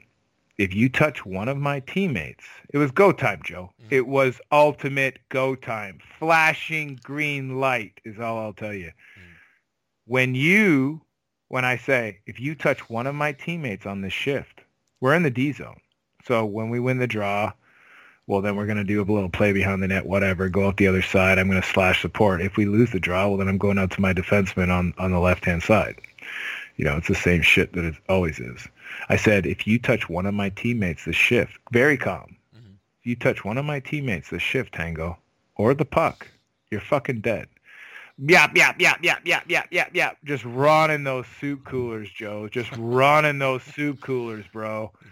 "If 0.59 0.75
you 0.75 0.89
touch 0.89 1.25
one 1.25 1.49
of 1.49 1.57
my 1.57 1.81
teammates, 1.81 2.45
it 2.75 2.79
was 2.79 2.91
go 2.91 3.11
time, 3.11 3.41
Joe. 3.45 3.73
It 3.91 4.07
was 4.07 4.41
ultimate 4.53 5.19
go 5.31 5.55
time. 5.55 5.99
Flashing 6.19 7.01
green 7.03 7.59
light 7.59 8.01
is 8.05 8.21
all 8.21 8.39
I'll 8.39 8.53
tell 8.53 8.75
you. 8.75 8.93
When 10.05 10.35
you, 10.35 11.03
when 11.49 11.65
I 11.65 11.79
say, 11.79 12.21
if 12.27 12.39
you 12.41 12.55
touch 12.55 12.91
one 12.91 13.07
of 13.07 13.15
my 13.15 13.33
teammates 13.33 13.87
on 13.87 14.03
this 14.03 14.13
shift, 14.13 14.61
we're 15.01 15.15
in 15.15 15.23
the 15.23 15.31
D 15.31 15.53
zone. 15.53 15.81
So 16.27 16.45
when 16.45 16.69
we 16.69 16.81
win 16.81 16.99
the 16.99 17.07
draw, 17.07 17.53
well, 18.29 18.43
then 18.43 18.57
we're 18.57 18.67
going 18.67 18.77
to 18.77 18.85
do 18.85 19.01
a 19.01 19.11
little 19.11 19.31
play 19.31 19.53
behind 19.53 19.83
the 19.83 19.89
net, 19.89 20.05
whatever, 20.05 20.51
go 20.51 20.69
out 20.69 20.77
the 20.77 20.87
other 20.87 21.01
side. 21.01 21.39
I'm 21.39 21.49
going 21.49 21.61
to 21.61 21.67
slash 21.67 22.03
support. 22.03 22.43
If 22.43 22.59
we 22.59 22.67
lose 22.67 22.93
the 22.93 23.01
draw, 23.01 23.27
well, 23.27 23.39
then 23.39 23.49
I'm 23.49 23.57
going 23.57 23.79
out 23.79 23.91
to 23.93 24.03
my 24.03 24.13
defenseman 24.13 24.69
on, 24.69 24.93
on 24.99 25.13
the 25.13 25.19
left-hand 25.19 25.63
side. 25.63 25.99
You 26.77 26.85
know, 26.85 26.99
it's 26.99 27.09
the 27.09 27.15
same 27.15 27.41
shit 27.41 27.73
that 27.73 27.85
it 27.85 27.95
always 28.07 28.39
is. 28.39 28.69
I 29.09 29.17
said, 29.17 29.47
if 29.47 29.67
you 29.67 29.79
touch 29.79 30.11
one 30.11 30.27
of 30.27 30.35
my 30.35 30.51
teammates 30.51 31.07
this 31.07 31.17
shift, 31.17 31.59
very 31.73 31.97
calm. 31.97 32.37
If 32.55 33.07
you 33.07 33.17
touch 33.17 33.47
one 33.47 33.57
of 33.57 33.65
my 33.65 33.81
teammates 33.81 34.29
this 34.29 34.43
shift, 34.43 34.75
Tango, 34.75 35.17
or 35.57 35.73
the 35.73 35.87
puck, 35.87 36.29
you're 36.71 36.83
fucking 36.83 37.23
dead. 37.23 37.49
Yap, 38.19 38.55
yap, 38.55 38.79
yap, 38.79 39.03
yap, 39.03 39.25
yap, 39.25 39.45
yap, 39.49 39.69
yap, 39.71 39.95
yap. 39.95 40.19
Just 40.25 40.45
running 40.45 41.05
those 41.05 41.25
soup 41.41 41.65
coolers, 41.65 42.11
Joe. 42.11 42.47
Just 42.49 42.71
running 42.77 43.39
those 43.39 43.63
soup 43.63 44.03
coolers, 44.03 44.45
bro. 44.53 44.93
Mm-hmm. 44.95 45.09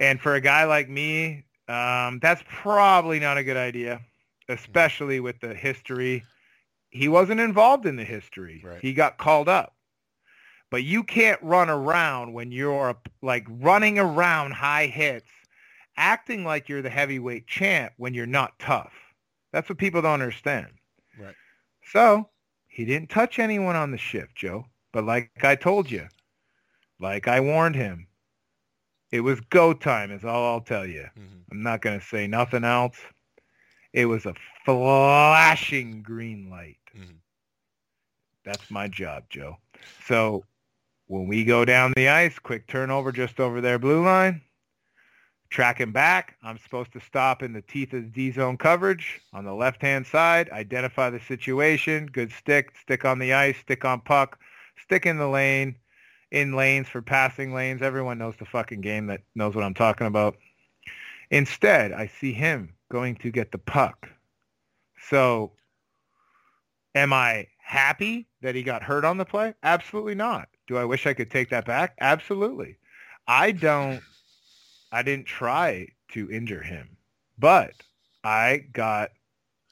And 0.00 0.20
for 0.20 0.34
a 0.34 0.40
guy 0.40 0.64
like 0.64 0.88
me, 0.88 1.44
um, 1.70 2.18
that's 2.20 2.42
probably 2.48 3.20
not 3.20 3.38
a 3.38 3.44
good 3.44 3.56
idea, 3.56 4.00
especially 4.48 5.20
with 5.20 5.38
the 5.40 5.54
history. 5.54 6.24
He 6.90 7.06
wasn't 7.06 7.40
involved 7.40 7.86
in 7.86 7.94
the 7.96 8.04
history. 8.04 8.60
Right. 8.64 8.80
He 8.80 8.92
got 8.92 9.18
called 9.18 9.48
up. 9.48 9.74
But 10.70 10.82
you 10.84 11.04
can't 11.04 11.40
run 11.42 11.70
around 11.70 12.32
when 12.32 12.50
you're 12.50 12.96
like 13.22 13.46
running 13.48 13.98
around 13.98 14.52
high 14.52 14.86
hits, 14.86 15.30
acting 15.96 16.44
like 16.44 16.68
you're 16.68 16.82
the 16.82 16.90
heavyweight 16.90 17.46
champ 17.46 17.92
when 17.96 18.14
you're 18.14 18.26
not 18.26 18.58
tough. 18.58 18.92
That's 19.52 19.68
what 19.68 19.78
people 19.78 20.02
don't 20.02 20.14
understand. 20.14 20.68
Right. 21.18 21.34
So 21.92 22.28
he 22.68 22.84
didn't 22.84 23.10
touch 23.10 23.38
anyone 23.38 23.76
on 23.76 23.90
the 23.90 23.98
shift, 23.98 24.36
Joe. 24.36 24.64
But 24.92 25.04
like 25.04 25.30
I 25.42 25.56
told 25.56 25.90
you, 25.90 26.08
like 27.00 27.28
I 27.28 27.40
warned 27.40 27.76
him, 27.76 28.06
it 29.12 29.20
was 29.20 29.40
go 29.40 29.72
time 29.72 30.10
is 30.10 30.24
all 30.24 30.52
I'll 30.54 30.60
tell 30.60 30.86
you. 30.86 31.08
Mhm. 31.18 31.44
I'm 31.50 31.62
not 31.62 31.82
going 31.82 31.98
to 31.98 32.06
say 32.06 32.26
nothing 32.26 32.64
else. 32.64 32.98
It 33.92 34.06
was 34.06 34.24
a 34.26 34.34
flashing 34.64 36.02
green 36.02 36.48
light. 36.48 36.78
Mhm. 36.96 37.16
That's 38.44 38.70
my 38.70 38.88
job, 38.88 39.24
Joe. 39.28 39.58
So 40.04 40.44
when 41.06 41.26
we 41.26 41.44
go 41.44 41.64
down 41.64 41.92
the 41.96 42.08
ice, 42.08 42.38
quick 42.38 42.66
turnover 42.68 43.10
just 43.10 43.40
over 43.40 43.60
their 43.60 43.78
blue 43.78 44.04
line, 44.04 44.42
tracking 45.50 45.90
back, 45.90 46.36
I'm 46.44 46.58
supposed 46.58 46.92
to 46.92 47.00
stop 47.00 47.42
in 47.42 47.52
the 47.52 47.62
teeth 47.62 47.92
of 47.92 48.04
the 48.04 48.08
D-zone 48.10 48.56
coverage 48.56 49.20
on 49.32 49.44
the 49.44 49.52
left-hand 49.52 50.06
side, 50.06 50.48
identify 50.50 51.10
the 51.10 51.18
situation, 51.18 52.06
good 52.06 52.30
stick, 52.30 52.72
stick 52.80 53.04
on 53.04 53.18
the 53.18 53.34
ice, 53.34 53.56
stick 53.58 53.84
on 53.84 54.00
puck, 54.00 54.38
stick 54.80 55.04
in 55.04 55.18
the 55.18 55.28
lane, 55.28 55.76
in 56.30 56.54
lanes 56.54 56.88
for 56.88 57.02
passing 57.02 57.52
lanes. 57.52 57.82
Everyone 57.82 58.18
knows 58.18 58.34
the 58.38 58.44
fucking 58.44 58.80
game 58.80 59.06
that 59.06 59.22
knows 59.34 59.54
what 59.54 59.64
I'm 59.64 59.74
talking 59.74 60.06
about. 60.06 60.36
Instead, 61.30 61.92
I 61.92 62.06
see 62.06 62.32
him 62.32 62.74
going 62.90 63.16
to 63.16 63.30
get 63.30 63.52
the 63.52 63.58
puck. 63.58 64.08
So 65.08 65.52
am 66.94 67.12
I 67.12 67.46
happy 67.58 68.26
that 68.42 68.54
he 68.54 68.62
got 68.62 68.82
hurt 68.82 69.04
on 69.04 69.16
the 69.16 69.24
play? 69.24 69.54
Absolutely 69.62 70.14
not. 70.14 70.48
Do 70.66 70.76
I 70.76 70.84
wish 70.84 71.06
I 71.06 71.14
could 71.14 71.30
take 71.30 71.50
that 71.50 71.64
back? 71.64 71.96
Absolutely. 72.00 72.76
I 73.26 73.52
don't 73.52 74.02
I 74.92 75.02
didn't 75.02 75.26
try 75.26 75.86
to 76.12 76.30
injure 76.30 76.62
him, 76.62 76.96
but 77.38 77.72
I 78.24 78.64
got 78.72 79.10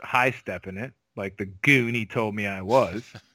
high 0.01 0.31
stepping 0.31 0.77
it 0.77 0.93
like 1.17 1.37
the 1.37 1.47
goon 1.47 1.95
he 1.95 2.07
told 2.07 2.35
me 2.35 2.47
I 2.47 2.63
was. 2.63 3.13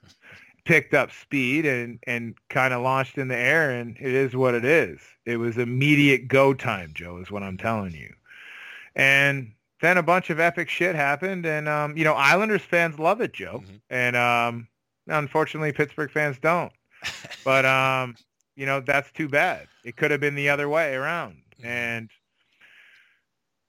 picked 0.66 0.94
up 0.94 1.12
speed 1.12 1.66
and 1.66 2.00
and 2.08 2.36
kind 2.50 2.74
of 2.74 2.82
launched 2.82 3.18
in 3.18 3.28
the 3.28 3.36
air 3.38 3.72
and 3.72 3.98
it 3.98 4.14
is 4.14 4.36
what 4.36 4.54
it 4.56 4.66
is. 4.66 5.00
It 5.26 5.38
was 5.38 5.58
immediate 5.58 6.28
go 6.28 6.54
time, 6.54 6.92
Joe, 6.94 7.18
is 7.18 7.32
what 7.32 7.44
I'm 7.44 7.58
telling 7.58 7.94
you. 7.94 8.14
And 8.96 9.52
then 9.82 9.98
a 9.98 10.04
bunch 10.04 10.30
of 10.30 10.40
epic 10.40 10.70
shit 10.70 10.96
happened 10.96 11.46
and 11.46 11.68
um, 11.68 11.98
you 11.98 12.04
know, 12.04 12.14
Islanders 12.14 12.62
fans 12.62 13.00
love 13.00 13.22
it, 13.22 13.34
Joe. 13.34 13.64
Mhm. 13.66 13.82
And 13.90 14.16
um 14.16 14.68
unfortunately 15.08 15.72
Pittsburgh 15.74 16.12
fans 16.12 16.38
don't. 16.40 16.72
But 17.44 17.66
um, 17.66 18.16
you 18.56 18.66
know, 18.66 18.80
that's 18.80 19.12
too 19.12 19.28
bad. 19.28 19.68
It 19.84 19.98
could 19.98 20.12
have 20.12 20.22
been 20.22 20.36
the 20.36 20.50
other 20.50 20.70
way 20.70 20.96
around. 20.96 21.42
Mhm. 21.62 21.66
And 21.66 22.10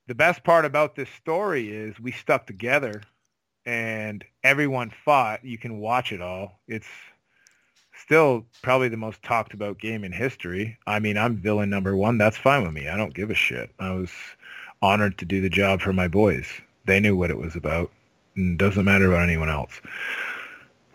the 0.07 0.15
best 0.15 0.45
part 0.45 0.65
about 0.65 0.95
this 0.95 1.09
story 1.11 1.73
is 1.73 1.99
we 1.99 2.12
stuck 2.12 2.47
together 2.47 3.03
and 3.66 4.24
everyone 4.43 4.91
fought. 5.05 5.45
You 5.45 5.59
can 5.59 5.78
watch 5.78 6.12
it 6.12 6.20
all. 6.20 6.61
It's 6.69 6.89
still 7.97 8.45
probably 8.62 8.89
the 8.89 8.97
most 8.97 9.23
talked 9.23 9.55
about 9.55 9.78
game 9.78 10.05
in 10.05 10.12
history. 10.12 10.78
I 10.86 10.99
mean, 10.99 11.16
I'm 11.16 11.36
villain 11.36 11.70
number 11.70 11.97
one. 11.97 12.19
That's 12.19 12.36
fine 12.36 12.62
with 12.62 12.73
me. 12.73 12.89
I 12.89 12.97
don't 12.97 13.15
give 13.15 13.31
a 13.31 13.35
shit. 13.35 13.70
I 13.78 13.93
was 13.93 14.11
honored 14.82 15.19
to 15.19 15.24
do 15.24 15.41
the 15.41 15.49
job 15.49 15.81
for 15.81 15.93
my 15.93 16.09
boys. 16.09 16.47
They 16.85 17.01
knew 17.01 17.16
what 17.16 17.31
it 17.31 17.39
was 17.39 17.57
about. 17.57 17.91
And 18.36 18.61
it 18.61 18.65
doesn't 18.65 18.85
matter 18.85 19.07
about 19.07 19.23
anyone 19.23 19.49
else. 19.49 19.81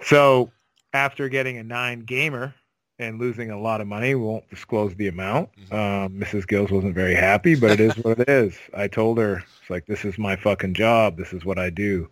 So 0.03 0.51
after 0.93 1.29
getting 1.29 1.57
a 1.57 1.63
nine 1.63 2.01
gamer 2.01 2.53
and 2.99 3.17
losing 3.17 3.49
a 3.49 3.59
lot 3.59 3.81
of 3.81 3.87
money, 3.87 4.13
we 4.13 4.21
won't 4.21 4.49
disclose 4.49 4.93
the 4.95 5.07
amount. 5.07 5.49
Um, 5.71 6.19
Mrs. 6.19 6.47
Gills 6.47 6.69
wasn't 6.69 6.95
very 6.95 7.15
happy, 7.15 7.55
but 7.55 7.71
it 7.71 7.79
is 7.79 7.93
what 8.03 8.19
it 8.19 8.29
is. 8.29 8.57
I 8.75 8.87
told 8.87 9.17
her, 9.17 9.43
it's 9.61 9.69
like, 9.69 9.85
this 9.85 10.03
is 10.03 10.17
my 10.17 10.35
fucking 10.35 10.73
job. 10.73 11.17
This 11.17 11.33
is 11.33 11.45
what 11.45 11.57
I 11.57 11.69
do. 11.69 12.09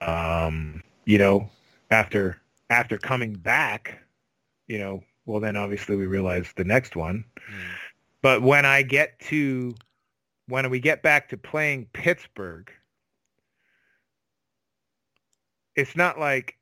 Um, 0.00 0.82
you 1.04 1.18
know, 1.18 1.48
after 1.90 2.40
after 2.70 2.98
coming 2.98 3.34
back, 3.34 3.98
you 4.66 4.78
know, 4.78 5.02
well 5.24 5.40
then 5.40 5.56
obviously 5.56 5.96
we 5.96 6.06
realize 6.06 6.52
the 6.56 6.64
next 6.64 6.96
one. 6.96 7.24
Mm. 7.36 7.68
But 8.22 8.42
when 8.42 8.64
I 8.64 8.82
get 8.82 9.18
to 9.20 9.74
when 10.48 10.68
we 10.70 10.80
get 10.80 11.02
back 11.02 11.28
to 11.30 11.36
playing 11.36 11.86
Pittsburgh, 11.92 12.70
it's 15.74 15.96
not 15.96 16.18
like 16.18 16.56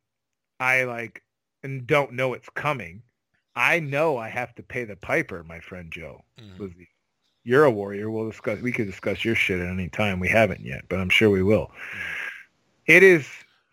I 0.61 0.85
like 0.85 1.23
and 1.63 1.87
don't 1.87 2.13
know 2.13 2.35
it's 2.35 2.49
coming. 2.51 3.03
I 3.57 3.81
know 3.81 4.17
I 4.17 4.29
have 4.29 4.55
to 4.57 4.63
pay 4.63 4.85
the 4.85 4.97
piper, 4.97 5.45
my 5.45 5.61
friend 5.61 5.91
Joe. 5.91 6.25
Mhm. 6.39 6.87
You're 7.45 7.65
a 7.65 7.71
warrior. 7.71 8.11
We'll 8.11 8.29
discuss. 8.29 8.61
We 8.61 8.73
could 8.73 8.87
discuss 8.87 9.25
your 9.25 9.35
shit 9.35 9.61
at 9.61 9.69
any 9.69 9.89
time. 9.89 10.19
We 10.19 10.29
haven't 10.29 10.61
yet, 10.61 10.85
but 10.89 10.99
I'm 10.99 11.11
sure 11.11 11.31
we 11.31 11.43
will. 11.43 11.71
It 12.87 13.03
is 13.03 13.27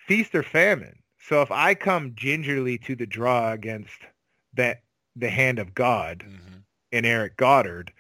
feast 0.07 0.33
or 0.35 0.43
famine. 0.43 0.97
So 1.19 1.41
if 1.41 1.51
I 1.51 1.75
come 1.75 2.13
gingerly 2.15 2.77
to 2.79 2.95
the 2.95 3.05
draw 3.05 3.51
against 3.51 3.99
that 4.53 4.83
the 5.15 5.29
hand 5.29 5.59
of 5.59 5.73
God 5.73 6.23
Mhm. 6.25 6.63
and 6.91 7.05
Eric 7.05 7.37
Godard, 7.37 7.91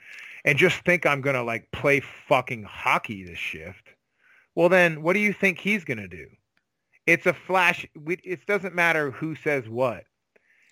and 0.45 0.57
just 0.57 0.83
think 0.85 1.05
I'm 1.05 1.21
gonna 1.21 1.43
like 1.43 1.69
play 1.71 1.99
fucking 1.99 2.63
hockey 2.63 3.23
this 3.23 3.37
shift, 3.39 3.89
well 4.55 4.69
then 4.69 5.01
what 5.01 5.13
do 5.13 5.19
you 5.19 5.33
think 5.33 5.59
he's 5.59 5.83
gonna 5.83 6.07
do? 6.07 6.29
It's 7.05 7.25
a 7.25 7.33
flash. 7.33 7.85
we- 7.95 8.15
It 8.23 8.45
doesn't 8.45 8.75
matter 8.75 9.11
who 9.11 9.35
says 9.35 9.67
what. 9.67 10.05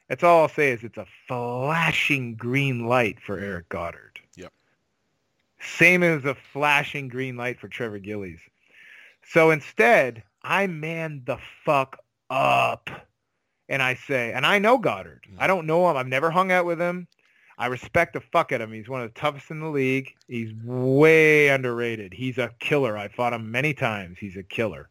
That's 0.08 0.24
all 0.24 0.42
I'll 0.42 0.50
say 0.50 0.72
is 0.72 0.84
it's 0.84 0.98
a 0.98 1.08
flashing 1.28 2.36
green 2.36 2.86
light 2.88 3.22
for 3.22 3.38
Eric 3.38 3.70
Godard. 3.70 4.20
Yep. 4.36 4.52
Same 5.60 6.04
as 6.04 6.26
a 6.26 6.36
flashing 6.36 7.10
green 7.10 7.36
light 7.38 7.60
for 7.60 7.68
Trevor 7.68 8.00
Gillies. 8.00 8.40
So 9.24 9.52
instead, 9.52 10.24
I 10.42 10.68
man 10.68 11.24
the 11.26 11.38
fuck 11.66 11.98
up. 12.30 12.90
And 13.68 13.84
I 13.84 13.96
say, 13.96 14.34
and 14.34 14.46
I 14.46 14.58
know 14.58 14.78
Godard. 14.78 15.26
Mm. 15.32 15.36
I 15.40 15.48
don't 15.48 15.68
know 15.68 15.90
him. 15.90 15.98
I've 15.98 16.08
never 16.08 16.32
hung 16.32 16.52
out 16.52 16.66
with 16.66 16.80
him. 16.80 17.08
I 17.60 17.68
respect 17.68 18.14
the 18.14 18.22
fuck 18.22 18.52
out 18.52 18.62
of 18.62 18.70
him. 18.70 18.76
He's 18.76 18.90
one 18.90 19.02
of 19.02 19.14
the 19.14 19.20
toughest 19.20 19.52
in 19.52 19.60
the 19.60 19.68
league. 19.68 20.16
He's 20.28 20.52
way 20.64 21.50
underrated. 21.50 22.14
He's 22.14 22.38
a 22.38 22.52
killer. 22.60 22.98
I 22.98 23.10
fought 23.10 23.34
him 23.34 23.52
many 23.52 23.74
times. 23.74 24.18
He's 24.18 24.38
a 24.38 24.44
killer. 24.44 24.90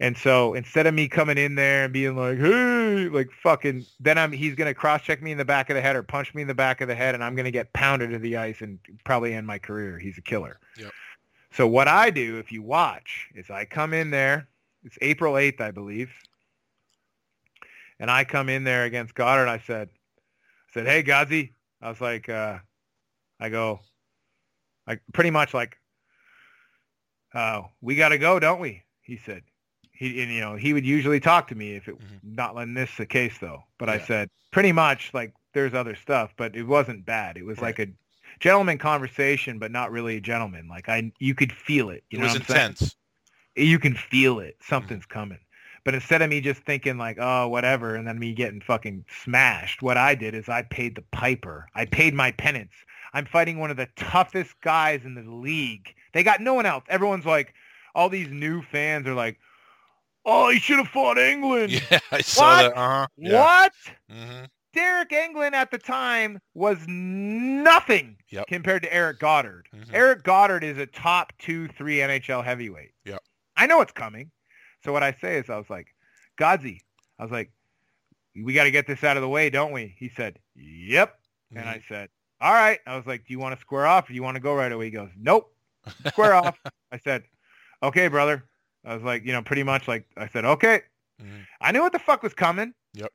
And 0.00 0.16
so 0.18 0.54
instead 0.54 0.86
of 0.86 0.94
me 0.94 1.06
coming 1.06 1.38
in 1.38 1.54
there 1.54 1.84
and 1.84 1.92
being 1.92 2.16
like, 2.16 2.38
hey, 2.38 3.08
like 3.08 3.30
fucking, 3.42 3.86
then 4.00 4.18
I'm 4.18 4.32
he's 4.32 4.56
gonna 4.56 4.74
cross 4.74 5.02
check 5.02 5.22
me 5.22 5.30
in 5.30 5.38
the 5.38 5.44
back 5.44 5.70
of 5.70 5.76
the 5.76 5.80
head 5.80 5.94
or 5.94 6.02
punch 6.02 6.34
me 6.34 6.42
in 6.42 6.48
the 6.48 6.54
back 6.54 6.80
of 6.80 6.88
the 6.88 6.96
head, 6.96 7.14
and 7.14 7.22
I'm 7.22 7.36
gonna 7.36 7.52
get 7.52 7.72
pounded 7.72 8.10
to 8.10 8.18
the 8.18 8.36
ice 8.36 8.60
and 8.60 8.80
probably 9.04 9.34
end 9.34 9.46
my 9.46 9.58
career. 9.58 9.98
He's 9.98 10.18
a 10.18 10.20
killer. 10.20 10.58
Yep. 10.76 10.90
So 11.52 11.68
what 11.68 11.86
I 11.86 12.10
do, 12.10 12.38
if 12.38 12.50
you 12.50 12.62
watch, 12.62 13.28
is 13.36 13.50
I 13.50 13.64
come 13.64 13.94
in 13.94 14.10
there. 14.10 14.48
It's 14.84 14.98
April 15.00 15.34
8th, 15.34 15.60
I 15.60 15.70
believe, 15.70 16.12
and 17.98 18.10
I 18.10 18.24
come 18.24 18.48
in 18.48 18.64
there 18.64 18.84
against 18.84 19.14
Godard. 19.14 19.48
I 19.48 19.58
said, 19.58 19.88
I 19.88 20.72
said, 20.72 20.86
hey, 20.86 21.02
Gazi. 21.02 21.52
I 21.80 21.88
was 21.88 22.00
like, 22.00 22.28
uh, 22.28 22.58
I 23.40 23.48
go, 23.48 23.80
like 24.86 25.00
pretty 25.12 25.30
much 25.30 25.54
like, 25.54 25.78
uh, 27.34 27.62
we 27.80 27.96
got 27.96 28.10
to 28.10 28.18
go, 28.18 28.38
don't 28.38 28.60
we? 28.60 28.82
He 29.02 29.16
said. 29.16 29.42
He 29.96 30.20
and 30.22 30.32
you 30.32 30.40
know 30.40 30.56
he 30.56 30.72
would 30.72 30.84
usually 30.84 31.20
talk 31.20 31.46
to 31.48 31.54
me 31.54 31.76
if 31.76 31.86
it 31.86 31.96
Mhm. 31.96 32.18
not 32.24 32.56
in 32.56 32.74
this 32.74 32.96
the 32.96 33.06
case 33.06 33.38
though. 33.38 33.62
But 33.78 33.88
I 33.88 34.00
said 34.00 34.28
pretty 34.50 34.72
much 34.72 35.14
like 35.14 35.32
there's 35.52 35.72
other 35.72 35.94
stuff, 35.94 36.34
but 36.36 36.56
it 36.56 36.64
wasn't 36.64 37.06
bad. 37.06 37.36
It 37.36 37.44
was 37.44 37.60
like 37.60 37.78
a 37.78 37.86
gentleman 38.40 38.78
conversation, 38.78 39.60
but 39.60 39.70
not 39.70 39.92
really 39.92 40.16
a 40.16 40.20
gentleman. 40.20 40.66
Like 40.66 40.88
I, 40.88 41.12
you 41.20 41.34
could 41.36 41.52
feel 41.52 41.90
it. 41.90 42.02
You 42.10 42.18
It 42.18 42.22
know 42.22 42.26
was 42.26 42.34
I'm 42.34 42.42
saying? 42.42 42.76
You 43.56 43.78
can 43.78 43.94
feel 43.94 44.38
it. 44.40 44.56
Something's 44.60 45.06
coming. 45.06 45.38
But 45.84 45.94
instead 45.94 46.22
of 46.22 46.30
me 46.30 46.40
just 46.40 46.62
thinking 46.62 46.96
like, 46.96 47.18
oh, 47.20 47.48
whatever, 47.48 47.94
and 47.94 48.08
then 48.08 48.18
me 48.18 48.32
getting 48.32 48.60
fucking 48.62 49.04
smashed, 49.22 49.82
what 49.82 49.96
I 49.98 50.14
did 50.14 50.34
is 50.34 50.48
I 50.48 50.62
paid 50.62 50.94
the 50.96 51.04
piper. 51.12 51.66
I 51.74 51.84
paid 51.84 52.14
my 52.14 52.30
penance. 52.32 52.72
I'm 53.12 53.26
fighting 53.26 53.58
one 53.58 53.70
of 53.70 53.76
the 53.76 53.88
toughest 53.96 54.58
guys 54.62 55.04
in 55.04 55.14
the 55.14 55.22
league. 55.30 55.94
They 56.14 56.22
got 56.22 56.40
no 56.40 56.54
one 56.54 56.66
else. 56.66 56.84
Everyone's 56.88 57.26
like, 57.26 57.54
all 57.94 58.08
these 58.08 58.28
new 58.30 58.62
fans 58.62 59.06
are 59.06 59.14
like, 59.14 59.38
oh, 60.24 60.48
he 60.48 60.58
should 60.58 60.78
have 60.78 60.88
fought 60.88 61.16
Engelland. 61.18 61.70
Yeah, 61.90 62.00
I 62.10 62.20
saw 62.22 62.42
What? 62.42 62.62
that. 62.74 62.76
Uh-huh. 62.78 63.06
Yeah. 63.18 63.40
What? 63.42 63.72
hmm 64.10 64.44
Derek 64.72 65.10
Engelland 65.10 65.52
at 65.52 65.70
the 65.70 65.78
time 65.78 66.40
was 66.54 66.78
nothing 66.88 68.16
Yep. 68.30 68.46
compared 68.48 68.82
to 68.82 68.92
Eric 68.92 69.20
Godard. 69.20 69.68
Mhm. 69.72 69.90
Eric 69.92 70.24
Godard 70.24 70.64
is 70.64 70.78
a 70.78 70.86
top 70.86 71.32
two, 71.38 71.68
three 71.68 71.98
NHL 71.98 72.42
heavyweight. 72.42 72.93
I 73.56 73.66
know 73.66 73.80
it's 73.80 73.92
coming. 73.92 74.30
So 74.84 74.92
what 74.92 75.02
I 75.02 75.12
say 75.20 75.38
is 75.38 75.48
I 75.48 75.56
was 75.56 75.70
like, 75.70 75.88
Godzi, 76.38 76.80
I 77.18 77.22
was 77.22 77.32
like, 77.32 77.50
we 78.36 78.52
got 78.52 78.64
to 78.64 78.70
get 78.70 78.86
this 78.86 79.04
out 79.04 79.16
of 79.16 79.22
the 79.22 79.28
way, 79.28 79.48
don't 79.50 79.72
we? 79.72 79.94
He 79.98 80.08
said, 80.08 80.38
yep. 80.56 81.18
And 81.54 81.68
I 81.68 81.82
said, 81.88 82.08
all 82.40 82.52
right. 82.52 82.80
I 82.86 82.96
was 82.96 83.06
like, 83.06 83.26
do 83.26 83.32
you 83.32 83.38
want 83.38 83.54
to 83.54 83.60
square 83.60 83.86
off 83.86 84.06
or 84.06 84.08
do 84.08 84.14
you 84.14 84.22
want 84.22 84.34
to 84.34 84.40
go 84.40 84.54
right 84.54 84.72
away? 84.72 84.86
He 84.86 84.90
goes, 84.90 85.10
nope, 85.16 85.54
square 86.08 86.34
off. 86.44 86.58
I 86.90 86.98
said, 86.98 87.22
okay, 87.82 88.08
brother. 88.08 88.44
I 88.84 88.94
was 88.94 89.04
like, 89.04 89.24
you 89.24 89.32
know, 89.32 89.42
pretty 89.42 89.62
much 89.62 89.86
like, 89.88 90.06
I 90.16 90.28
said, 90.28 90.44
okay. 90.44 90.82
Mhm. 91.22 91.46
I 91.60 91.72
knew 91.72 91.80
what 91.80 91.92
the 91.92 91.98
fuck 91.98 92.22
was 92.22 92.34
coming. 92.34 92.74
Yep. 92.94 93.12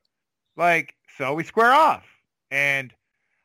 Like, 0.56 0.94
so 1.18 1.34
we 1.34 1.44
square 1.44 1.72
off. 1.72 2.04
And 2.50 2.92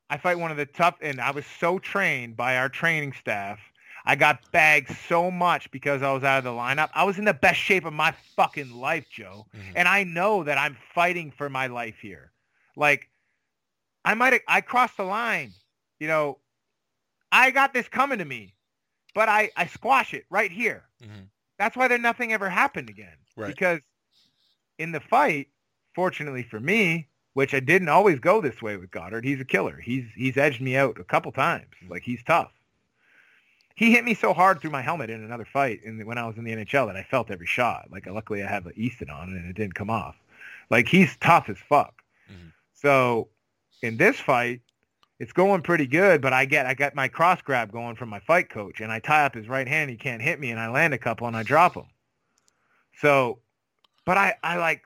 I 0.10 0.18
fight 0.18 0.40
one 0.40 0.52
of 0.52 0.58
the 0.58 0.66
tough, 0.66 0.96
and 1.02 1.20
I 1.20 1.32
was 1.32 1.46
so 1.60 1.78
trained 1.78 2.38
by 2.38 2.58
our 2.58 2.70
training 2.70 3.14
staff. 3.14 3.60
I 4.06 4.16
got 4.16 4.52
bagged 4.52 4.96
so 5.08 5.32
much 5.32 5.70
because 5.72 6.02
I 6.02 6.12
was 6.14 6.24
out 6.24 6.38
of 6.38 6.44
the 6.44 6.52
lineup. 6.52 6.90
I 6.94 7.04
was 7.04 7.18
in 7.18 7.26
the 7.26 7.34
best 7.34 7.60
shape 7.60 7.86
of 7.86 7.94
my 7.94 8.14
fucking 8.36 8.72
life, 8.72 9.06
Joe. 9.10 9.48
Mhm. 9.56 9.74
And 9.76 9.88
I 9.88 10.04
know 10.04 10.44
that 10.44 10.58
I'm 10.58 10.78
fighting 10.94 11.32
for 11.32 11.50
my 11.50 11.68
life 11.68 11.98
here. 12.00 12.32
Like, 12.76 13.10
I 14.04 14.14
might, 14.14 14.42
I 14.48 14.62
crossed 14.62 14.98
the 14.98 15.04
line. 15.04 15.54
You 16.00 16.08
know, 16.08 16.40
I 17.32 17.52
got 17.52 17.74
this 17.74 17.88
coming 17.88 18.20
to 18.20 18.26
me, 18.26 18.54
but 19.16 19.28
I, 19.28 19.50
I 19.58 19.66
squash 19.66 20.14
it 20.14 20.26
right 20.30 20.52
here. 20.52 20.88
Mhm. 21.02 21.30
That's 21.58 21.76
why 21.76 21.88
there 21.88 21.98
nothing 21.98 22.32
ever 22.34 22.50
happened 22.50 22.90
again. 22.90 23.18
Right. 23.36 23.48
Because 23.48 23.82
in 24.78 24.92
the 24.92 25.00
fight, 25.00 25.50
fortunately 25.96 26.44
for 26.44 26.60
me, 26.60 27.08
which 27.34 27.54
I 27.54 27.60
didn't 27.60 27.90
always 27.90 28.20
go 28.20 28.40
this 28.40 28.62
way 28.62 28.78
with 28.78 28.92
Godard, 28.92 29.26
he's 29.26 29.40
a 29.42 29.46
killer. 29.46 29.80
He's 29.80 30.06
he's 30.16 30.38
edged 30.38 30.62
me 30.62 30.76
out 30.76 31.00
a 31.00 31.04
couple 31.04 31.32
times. 31.32 31.74
Like 31.90 32.04
he's 32.04 32.24
tough. 32.24 32.52
He 33.76 33.92
hit 33.92 34.06
me 34.06 34.14
so 34.14 34.34
hard 34.34 34.62
through 34.62 34.72
my 34.72 34.82
helmet 34.82 35.10
in 35.10 35.24
another 35.24 35.46
fight 35.46 35.82
in 35.84 35.98
the, 35.98 36.06
when 36.06 36.18
I 36.18 36.26
was 36.26 36.38
in 36.38 36.46
the 36.46 36.52
NHL 36.54 36.88
that 36.88 36.96
I 36.96 37.04
felt 37.04 37.30
every 37.30 37.46
shot. 37.46 37.90
Like 37.92 38.08
luckily 38.08 38.42
I 38.42 38.48
had 38.48 38.64
the 38.64 38.72
Easton 38.80 39.10
on 39.10 39.30
and 39.30 39.50
it 39.50 39.56
didn't 39.56 39.76
come 39.76 39.90
off. 39.90 40.16
Like 40.70 40.88
he's 40.88 41.16
tough 41.18 41.50
as 41.50 41.58
fuck. 41.58 42.02
Mhm. 42.32 42.54
So 42.74 43.28
in 43.82 43.98
this 43.98 44.18
fight, 44.20 44.62
it's 45.20 45.34
going 45.34 45.62
pretty 45.62 45.88
good, 45.88 46.22
but 46.22 46.34
I 46.34 46.46
get 46.46 46.66
I 46.66 46.74
got 46.74 46.96
my 46.96 47.08
cross 47.08 47.42
grab 47.42 47.72
going 47.72 47.96
from 47.96 48.10
my 48.10 48.20
fight 48.20 48.50
coach, 48.50 48.82
and 48.82 48.92
I 48.92 49.00
tie 49.00 49.26
up 49.26 49.34
his 49.36 49.48
right 49.48 49.68
hand. 49.68 49.90
He 49.90 49.96
can't 49.96 50.22
hit 50.22 50.40
me, 50.40 50.52
and 50.52 50.60
I 50.60 50.70
land 50.70 50.94
a 50.94 50.98
couple, 50.98 51.28
and 51.28 51.38
I 51.38 51.44
drop 51.44 51.76
him. 51.76 51.86
So, 53.00 53.40
but 54.06 54.18
I 54.18 54.36
I 54.44 54.58
like 54.58 54.84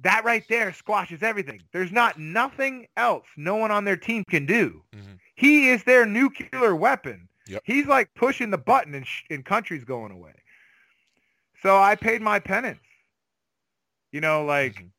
that 0.00 0.24
right 0.24 0.44
there 0.48 0.72
squashes 0.72 1.22
everything. 1.22 1.62
There's 1.72 1.92
not 1.92 2.18
nothing 2.18 2.86
else 2.96 3.26
no 3.36 3.56
one 3.56 3.70
on 3.70 3.84
their 3.84 3.96
team 3.96 4.24
can 4.28 4.46
do. 4.46 4.82
Mhm. 4.94 5.18
He 5.34 5.68
is 5.68 5.82
their 5.84 6.06
nuclear 6.06 6.74
weapon. 6.76 7.28
Yep. 7.46 7.62
He's 7.64 7.86
like 7.86 8.14
pushing 8.14 8.50
the 8.50 8.58
button 8.58 8.94
and, 8.94 9.06
sh- 9.06 9.24
and 9.30 9.44
countries 9.44 9.84
going 9.84 10.12
away. 10.12 10.32
So 11.62 11.76
I 11.78 11.94
paid 11.94 12.22
my 12.22 12.38
penance. 12.38 12.80
You 14.12 14.20
know, 14.20 14.44
like 14.44 14.76
Mhm. 14.76 14.90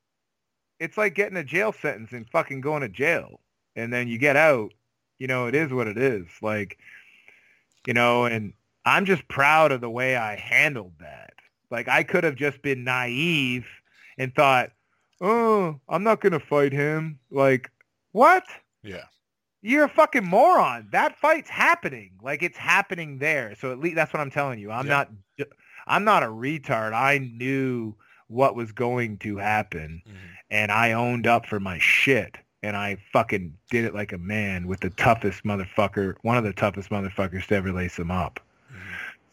it's 0.79 0.97
like 0.97 1.15
getting 1.15 1.37
a 1.37 1.43
jail 1.43 1.71
sentence 1.71 2.11
and 2.11 2.29
fucking 2.29 2.61
going 2.61 2.81
to 2.81 2.89
jail, 2.89 3.39
and 3.75 3.91
then 3.93 4.07
you 4.07 4.17
get 4.17 4.35
out. 4.35 4.73
You 5.17 5.27
know, 5.27 5.47
it 5.47 5.55
is 5.55 5.71
what 5.71 5.87
it 5.87 5.97
is. 5.97 6.27
Like, 6.41 6.77
you 7.87 7.93
know, 7.93 8.25
and 8.25 8.53
I'm 8.85 9.05
just 9.05 9.27
proud 9.29 9.71
of 9.71 9.81
the 9.81 9.89
way 9.89 10.15
I 10.17 10.35
handled 10.35 10.93
that. 10.99 11.33
Like 11.71 11.87
I 11.87 12.03
could 12.03 12.23
have 12.23 12.35
just 12.35 12.61
been 12.61 12.83
naive 12.83 13.65
and 14.17 14.33
thought, 14.35 14.71
oh, 15.21 15.79
I'm 15.87 16.03
not 16.03 16.19
gonna 16.21 16.39
fight 16.39 16.73
him. 16.73 17.19
Like, 17.31 17.71
what? 18.11 18.43
Yeah. 18.83 19.05
You're 19.65 19.85
a 19.85 19.89
fucking 19.89 20.23
moron. 20.25 20.89
That 20.91 21.17
fight's 21.17 21.49
happening. 21.49 22.11
Like 22.21 22.43
it's 22.43 22.57
happening 22.57 23.17
there. 23.17 23.55
So 23.59 23.71
at 23.71 23.79
least 23.79 23.95
that's 23.95 24.13
what 24.13 24.19
I'm 24.19 24.29
telling 24.29 24.59
you. 24.59 24.69
I'm 24.71 24.85
Yeah. 24.85 25.05
not 25.37 25.47
I'm 25.87 26.03
not 26.03 26.23
a 26.23 26.27
retard. 26.27 26.93
I 26.93 27.17
knew 27.19 27.95
what 28.27 28.55
was 28.55 28.71
going 28.71 29.17
to 29.19 29.37
happen 29.37 30.01
Mhm. 30.07 30.13
and 30.51 30.71
I 30.71 30.91
owned 30.93 31.25
up 31.27 31.45
for 31.47 31.59
my 31.59 31.77
shit 31.79 32.37
and 32.63 32.75
I 32.77 32.97
fucking 33.11 33.53
did 33.71 33.85
it 33.85 33.93
like 33.95 34.11
a 34.13 34.17
man 34.17 34.67
with 34.67 34.79
the 34.81 34.89
toughest 34.91 35.43
motherfucker, 35.43 36.15
one 36.21 36.37
of 36.37 36.43
the 36.43 36.53
toughest 36.53 36.89
motherfuckers 36.89 37.45
to 37.47 37.55
ever 37.55 37.71
lace 37.71 37.97
him 37.99 38.09
up. 38.11 38.39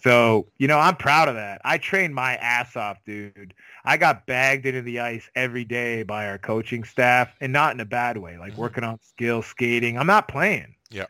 So, 0.02 0.48
you 0.58 0.66
know, 0.66 0.78
I'm 0.78 0.96
proud 0.96 1.28
of 1.28 1.36
that. 1.36 1.60
I 1.64 1.78
trained 1.78 2.14
my 2.14 2.34
ass 2.36 2.76
off, 2.76 2.98
dude. 3.04 3.54
I 3.84 3.96
got 3.96 4.26
bagged 4.26 4.66
into 4.66 4.82
the 4.82 4.98
ice 4.98 5.30
every 5.36 5.64
day 5.64 6.02
by 6.02 6.26
our 6.26 6.38
coaching 6.38 6.82
staff 6.82 7.28
and 7.40 7.52
not 7.52 7.72
in 7.74 7.80
a 7.80 7.84
bad 7.84 8.18
way, 8.18 8.36
like 8.36 8.54
Mhm. 8.54 8.58
working 8.58 8.84
on 8.84 8.98
skill 9.00 9.42
skating. 9.42 9.96
I'm 9.96 10.06
not 10.08 10.26
playing. 10.26 10.74
Yeah. 10.90 11.06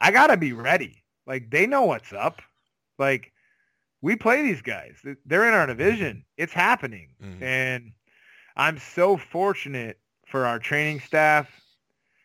I 0.00 0.10
got 0.10 0.26
to 0.28 0.36
be 0.36 0.52
ready. 0.52 1.04
Like 1.26 1.50
they 1.50 1.66
know 1.68 1.82
what's 1.82 2.12
up. 2.12 2.42
Like 2.98 3.32
we 4.00 4.16
play 4.16 4.42
these 4.42 4.60
guys. 4.62 5.00
They're 5.24 5.46
in 5.46 5.54
our 5.54 5.66
division. 5.68 6.24
It's 6.36 6.52
happening. 6.52 7.14
Mhm. 7.22 7.42
And 7.42 7.92
I'm 8.56 8.78
so 8.78 9.16
fortunate 9.16 10.00
for 10.26 10.46
our 10.46 10.58
training 10.58 10.98
staff, 10.98 11.48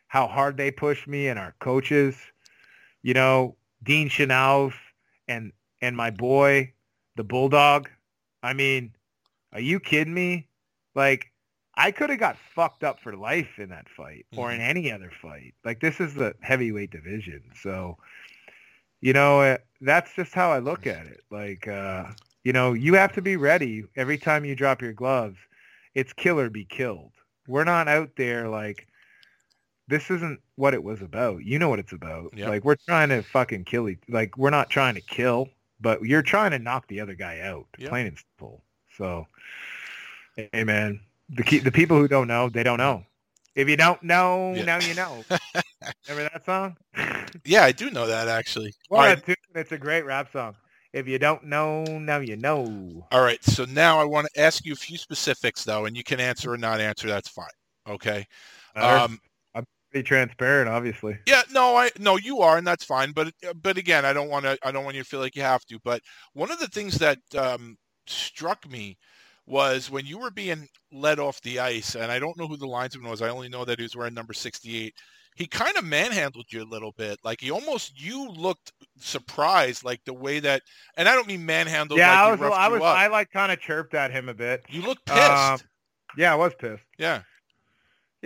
how 0.08 0.26
hard 0.26 0.58
they 0.58 0.72
push 0.72 1.06
me 1.06 1.28
and 1.28 1.38
our 1.38 1.54
coaches. 1.60 2.18
You 3.04 3.14
know, 3.14 3.56
Dean 3.84 4.10
Chynoweth 4.10 4.74
and 5.28 5.52
and 5.82 5.96
my 5.96 6.10
boy, 6.10 6.74
the 7.16 7.24
Bulldog. 7.24 7.90
I 8.44 8.54
mean, 8.54 8.94
are 9.54 9.60
you 9.60 9.80
kidding 9.80 10.14
me? 10.14 10.48
Like, 10.96 11.32
I 11.76 11.92
could 11.92 12.10
have 12.10 12.20
got 12.20 12.38
fucked 12.56 12.84
up 12.84 13.00
for 13.00 13.16
life 13.16 13.60
in 13.60 13.70
that 13.70 13.88
fight 13.90 14.26
or 14.36 14.52
in 14.52 14.62
any 14.62 14.92
other 14.92 15.12
fight. 15.22 15.54
Like, 15.64 15.80
this 15.80 16.00
is 16.00 16.14
the 16.14 16.34
heavyweight 16.42 16.92
division. 16.92 17.44
So, 17.62 17.98
you 19.02 19.14
know, 19.14 19.42
uh, 19.42 19.58
that's 19.82 20.14
just 20.16 20.34
how 20.34 20.52
I 20.52 20.60
look 20.60 20.88
at 20.88 21.06
it. 21.06 21.22
Like, 21.30 21.68
uh, 21.68 22.06
you 22.44 22.54
know, 22.54 22.74
you 22.74 22.96
have 22.96 23.14
to 23.14 23.22
be 23.22 23.36
ready 23.36 23.84
every 23.96 24.18
time 24.18 24.46
you 24.46 24.56
drop 24.56 24.82
your 24.82 24.94
gloves. 24.94 25.38
It's 25.94 26.14
kill 26.14 26.40
or 26.40 26.50
be 26.50 26.66
killed. 26.66 27.12
We're 27.48 27.64
not 27.64 27.88
out 27.88 28.12
there 28.18 28.48
like 28.50 28.88
this 29.88 30.12
isn't 30.12 30.40
what 30.56 30.74
it 30.74 30.84
was 30.84 31.02
about. 31.02 31.44
You 31.44 31.60
know 31.60 31.70
what 31.70 31.80
it's 31.80 31.94
about. 31.94 32.34
Yeah. 32.36 32.50
Like 32.50 32.66
we're 32.66 32.76
trying 32.76 33.10
to 33.10 33.22
fucking 33.22 33.66
kill 33.66 33.90
each 33.90 34.00
like 34.10 34.38
we're 34.38 34.50
not 34.50 34.70
trying 34.70 34.96
to 34.96 35.02
kill, 35.02 35.50
but 35.80 36.02
you're 36.04 36.22
trying 36.22 36.52
to 36.52 36.60
knock 36.60 36.88
the 36.88 37.00
other 37.00 37.16
guy 37.16 37.40
out. 37.42 37.68
Yeah. 37.78 37.90
Plain 37.90 38.08
and 38.08 38.18
simple. 38.18 38.64
So 38.98 39.28
hey 40.36 40.64
man, 40.64 41.00
the 41.30 41.44
key, 41.44 41.60
the 41.60 41.72
people 41.72 41.98
who 41.98 42.08
don't 42.08 42.28
know, 42.28 42.50
they 42.50 42.64
don't 42.64 42.78
know. 42.78 43.04
If 43.56 43.68
you 43.70 43.76
don't 43.76 44.02
know, 44.04 44.54
Yeah. 44.54 44.64
now 44.64 44.80
you 44.80 44.94
know. 44.94 45.26
Remember 46.08 46.30
that 46.34 46.46
song? 46.46 46.78
Yeah, 47.46 47.64
I 47.64 47.72
do 47.72 47.90
know 47.90 48.08
that 48.08 48.28
actually. 48.28 48.74
All 48.94 49.02
What 49.02 49.04
right, 49.04 49.24
tune. 49.24 49.36
It's 49.56 49.72
a 49.72 49.78
great 49.78 50.06
rap 50.06 50.32
song. 50.32 50.56
If 50.94 51.08
you 51.08 51.18
don't 51.20 51.44
know, 51.46 51.84
now 52.00 52.20
you 52.20 52.36
know. 52.38 53.08
all 53.12 53.22
right. 53.22 53.44
So 53.44 53.66
now 53.66 54.00
I 54.00 54.04
want 54.06 54.28
to 54.34 54.42
ask 54.42 54.66
you 54.66 54.74
a 54.74 54.76
few 54.76 54.98
specifics 54.98 55.64
though, 55.64 55.86
and 55.86 55.96
you 55.96 56.04
can 56.04 56.20
answer 56.20 56.52
or 56.52 56.58
not 56.58 56.80
answer. 56.82 57.08
That's 57.08 57.30
fine. 57.30 57.48
Okay. 57.88 58.26
Um, 58.76 59.20
Be 59.94 60.04
transparent, 60.04 60.70
obviously. 60.70 61.18
Yeah, 61.26 61.44
no, 61.52 61.78
I 61.78 61.90
no, 61.98 62.18
you 62.18 62.42
are, 62.42 62.58
and 62.58 62.68
that's 62.68 62.84
fine. 62.84 63.14
But 63.14 63.34
but 63.62 63.78
again, 63.78 64.04
I 64.06 64.12
don't 64.12 64.30
want 64.30 64.46
to. 64.46 64.58
I 64.62 64.72
don't 64.72 64.84
want 64.84 64.98
you 64.98 65.04
to 65.04 65.08
feel 65.08 65.22
like 65.22 65.36
you 65.36 65.44
have 65.44 65.66
to. 65.66 65.80
But 65.84 66.02
one 66.34 66.52
of 66.52 66.60
the 66.60 66.68
things 66.68 66.96
that 66.96 67.20
um, 67.38 67.78
struck 68.06 68.70
me 68.70 68.98
was 69.46 69.90
when 69.90 70.06
you 70.06 70.18
were 70.18 70.30
being 70.30 70.68
led 70.92 71.20
off 71.20 71.42
the 71.42 71.60
ice, 71.60 71.96
and 71.96 72.12
I 72.12 72.20
don't 72.20 72.38
know 72.38 72.48
who 72.48 72.58
the 72.58 72.68
linesman 72.68 73.10
was. 73.10 73.22
I 73.22 73.30
only 73.30 73.48
know 73.48 73.64
that 73.64 73.80
he 73.80 73.84
was 73.84 73.96
wearing 73.96 74.14
number 74.14 74.34
sixty-eight. 74.34 74.94
He 75.38 75.48
kind 75.48 75.78
of 75.78 75.86
manhandled 75.86 76.48
you 76.50 76.64
a 76.64 76.66
little 76.66 76.92
bit, 76.98 77.18
like 77.24 77.40
he 77.40 77.52
almost 77.52 78.02
you 78.02 78.28
looked 78.28 78.74
surprised, 79.00 79.86
like 79.86 80.02
the 80.04 80.14
way 80.14 80.40
that. 80.42 80.64
And 80.98 81.08
I 81.08 81.14
don't 81.14 81.28
mean 81.28 81.46
manhandled. 81.46 81.98
Yeah, 81.98 82.10
like 82.10 82.20
I 82.20 82.32
was. 82.32 82.54
I 82.54 82.68
was. 82.68 82.82
I 82.82 83.08
like 83.08 83.32
kind 83.32 83.52
of 83.54 83.60
chirped 83.62 83.94
at 83.94 84.12
him 84.12 84.28
a 84.28 84.34
bit. 84.34 84.66
You 84.68 84.82
looked 84.82 85.06
pissed. 85.06 85.20
Um, 85.32 85.60
Yeah, 86.18 86.34
I 86.34 86.36
was 86.36 86.54
pissed. 86.56 86.84
yeah. 86.98 87.22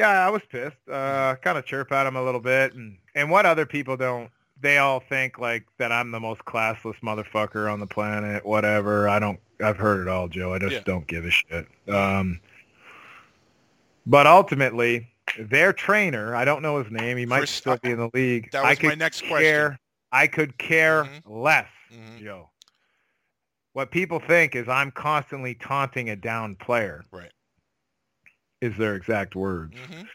Yeah, 0.02 0.26
I 0.26 0.30
was 0.32 0.42
pissed. 0.50 0.78
Uh, 0.92 1.36
kind 1.44 1.60
of 1.60 1.66
chirp 1.66 1.92
at 1.92 2.08
him 2.08 2.16
a 2.16 2.24
little 2.24 2.42
bit, 2.42 2.74
and 2.74 2.98
and 3.14 3.30
what 3.30 3.46
other 3.46 3.68
people 3.68 3.96
don't. 3.98 4.32
They 4.60 4.80
all 4.80 5.00
think 5.00 5.38
like 5.38 5.66
that 5.78 5.92
I'm 5.92 6.10
the 6.12 6.20
most 6.20 6.44
classless 6.46 7.00
motherfucker 7.04 7.72
on 7.72 7.80
the 7.80 7.86
planet. 7.86 8.44
Whatever. 8.44 9.08
I 9.08 9.20
don't. 9.20 9.40
I've 9.64 9.78
heard 9.78 10.02
it 10.02 10.08
all, 10.08 10.28
Joe. 10.28 10.54
I 10.54 10.60
just 10.60 10.74
Yeah. 10.74 10.82
don't 10.86 11.06
give 11.06 11.24
a 11.26 11.30
shit. 11.30 11.68
Um, 11.88 12.40
but 14.08 14.26
ultimately, 14.26 15.08
their 15.38 15.72
trainer. 15.72 16.36
I 16.36 16.46
don't 16.46 16.64
know 16.64 16.82
his 16.82 16.92
name. 16.92 17.18
He 17.18 17.28
might 17.28 17.48
still 17.48 17.78
be 17.78 17.92
in 17.92 17.98
the 18.00 18.10
league. 18.14 18.50
that 18.54 18.66
I 18.66 18.70
was 18.72 18.80
could 18.80 18.90
my 18.90 18.96
next 18.96 19.22
care, 19.22 19.30
question. 19.70 19.80
I 20.12 20.26
could 20.28 20.58
care 20.58 21.04
Mhm. 21.04 21.22
less, 21.26 21.70
Mhm. 21.94 22.20
Joe. 22.24 22.50
What 23.74 23.92
people 23.92 24.20
think 24.20 24.56
is 24.56 24.68
I'm 24.68 24.90
constantly 24.92 25.54
taunting 25.56 26.10
a 26.10 26.16
down 26.16 26.56
player. 26.56 27.06
Right. 27.12 27.32
Is 28.62 28.78
their 28.78 28.96
exact 28.96 29.36
words 29.36 29.76
Mhm. 29.76 30.08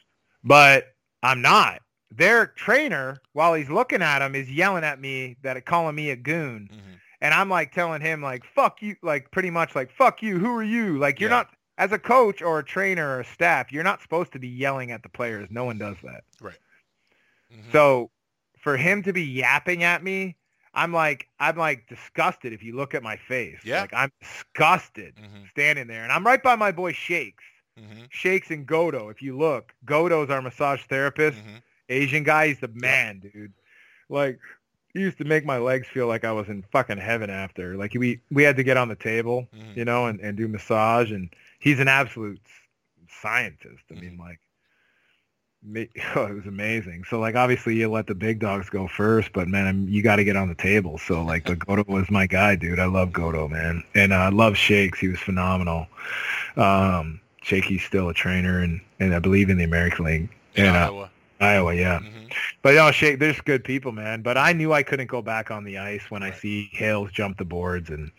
but 0.45 0.95
I'm 1.23 1.43
not. 1.43 1.83
Their 2.13 2.47
trainer, 2.47 3.21
while 3.33 3.55
he's 3.55 3.69
looking 3.69 4.01
at 4.03 4.23
him, 4.23 4.37
is 4.37 4.49
yelling 4.49 4.85
at 4.85 5.01
me 5.01 5.37
that 5.43 5.65
calling 5.67 5.97
me 5.97 6.11
a 6.11 6.17
goon, 6.17 6.69
Mhm. 6.73 7.01
and 7.21 7.35
I'm 7.35 7.49
like 7.49 7.73
telling 7.73 8.01
him 8.01 8.23
like 8.23 8.45
"fuck 8.45 8.81
you," 8.81 8.95
like 9.03 9.33
pretty 9.33 9.51
much 9.51 9.75
like 9.75 9.91
"fuck 9.91 10.23
you." 10.23 10.39
Who 10.39 10.55
are 10.57 10.63
you? 10.63 10.97
Like 10.99 11.19
you're 11.19 11.31
Yeah. 11.31 11.37
not 11.39 11.57
as 11.79 11.91
a 11.91 11.99
coach 11.99 12.41
or 12.41 12.61
a 12.61 12.65
trainer 12.65 13.17
or 13.17 13.21
a 13.21 13.25
staff, 13.25 13.73
you're 13.73 13.83
not 13.83 14.01
supposed 14.01 14.33
to 14.33 14.39
be 14.39 14.49
yelling 14.49 14.93
at 14.93 15.03
the 15.03 15.09
players. 15.09 15.51
No 15.51 15.65
one 15.65 15.79
does 15.79 15.97
that. 16.03 16.23
Mhm. 17.53 17.73
So 17.73 18.11
for 18.61 18.77
him 18.77 19.03
to 19.03 19.13
be 19.13 19.23
yapping 19.25 19.83
at 19.83 20.03
me, 20.05 20.37
I'm 20.75 20.93
like 20.93 21.29
I'm 21.41 21.57
like 21.57 21.89
disgusted. 21.89 22.53
If 22.53 22.63
you 22.63 22.77
look 22.77 22.95
at 22.95 23.03
my 23.03 23.17
face, 23.17 23.61
Yeah. 23.65 23.81
like 23.81 23.93
I'm 23.95 24.13
disgusted 24.21 25.17
Mhm. 25.17 25.51
standing 25.51 25.89
there, 25.89 26.05
and 26.05 26.13
I'm 26.13 26.25
right 26.25 26.43
by 26.43 26.55
my 26.55 26.71
boy 26.71 26.93
Shakes. 26.93 27.43
Mhm. 27.79 28.07
Shakes 28.11 28.51
and 28.51 28.67
Godo. 28.67 29.11
If 29.11 29.21
you 29.23 29.37
look, 29.37 29.75
Godo's 29.85 30.31
our 30.31 30.41
massage 30.43 30.83
therapist. 30.85 31.39
Mhm. 31.39 31.63
Asian 31.89 32.25
guy, 32.25 32.49
he's 32.49 32.61
the 32.61 32.69
man, 32.69 33.21
dude. 33.21 33.53
Like 34.09 34.39
he 34.93 35.01
used 35.01 35.19
to 35.19 35.25
make 35.25 35.45
my 35.45 35.59
legs 35.59 35.87
feel 35.87 36.07
like 36.07 36.25
I 36.25 36.33
was 36.33 36.49
in 36.49 36.63
fucking 36.73 36.99
heaven 36.99 37.29
after. 37.31 37.77
Like 37.77 37.93
we 37.95 38.21
we 38.31 38.43
had 38.43 38.57
to 38.57 38.65
get 38.65 38.77
on 38.77 38.89
the 38.89 38.97
table, 38.97 39.49
Mhm. 39.55 39.77
you 39.77 39.85
know, 39.85 40.07
and, 40.07 40.21
and 40.21 40.37
do 40.37 40.49
massage 40.49 41.11
and 41.13 41.29
he's 41.59 41.79
an 41.81 41.89
absolute 41.89 42.41
scientist. 43.23 43.85
I 43.91 43.95
mean 43.95 44.17
Mhm. 44.17 44.19
like 44.21 44.41
oh, 46.17 46.27
it 46.27 46.35
was 46.35 46.47
amazing. 46.47 47.05
So 47.05 47.19
like 47.19 47.35
obviously 47.35 47.75
you 47.77 47.89
let 47.91 48.07
the 48.07 48.15
big 48.15 48.39
dogs 48.39 48.71
go 48.71 48.87
first, 48.89 49.33
but 49.33 49.49
man, 49.49 49.67
I'm, 49.67 49.89
you 49.89 50.01
got 50.03 50.17
to 50.17 50.25
get 50.25 50.37
on 50.37 50.49
the 50.49 50.55
table. 50.55 50.97
So 50.99 51.23
like 51.25 51.45
the 51.45 51.57
Godo 51.57 51.87
was 51.89 52.09
my 52.11 52.27
guy, 52.27 52.55
dude. 52.57 52.79
I 52.79 52.85
love 52.87 53.11
Godo, 53.11 53.51
man. 53.51 53.83
And 53.95 54.13
uh, 54.13 54.17
I 54.17 54.29
love 54.29 54.57
Shakes. 54.57 54.99
He 55.01 55.09
was 55.09 55.19
phenomenal. 55.21 55.89
Um 56.57 57.21
Shakey's 57.47 57.85
still 57.85 58.09
a 58.09 58.15
trainer 58.15 58.59
and, 58.61 58.81
and 58.99 59.15
I 59.15 59.21
believe 59.21 59.51
in 59.51 59.57
the 59.57 59.65
American 59.65 60.05
League. 60.05 60.29
In 60.57 60.67
And, 60.67 60.77
uh, 60.77 60.81
Iowa. 60.81 61.11
Iowa, 61.39 61.75
yeah. 61.75 61.99
Mhm. 62.01 62.33
But 62.63 62.75
no, 62.75 62.91
Shake, 62.91 63.21
there's 63.21 63.41
good 63.43 63.63
people, 63.63 63.93
man. 63.93 64.23
But 64.23 64.37
I 64.37 64.53
knew 64.53 64.73
I 64.73 64.83
couldn't 64.83 65.07
go 65.07 65.23
back 65.23 65.51
on 65.51 65.63
the 65.65 65.79
ice 65.79 66.03
when 66.11 66.23
I 66.25 66.33
see 66.33 66.69
Hales 66.73 67.13
jump 67.13 67.39
the 67.39 67.45
boards, 67.45 67.89
and 67.91 68.11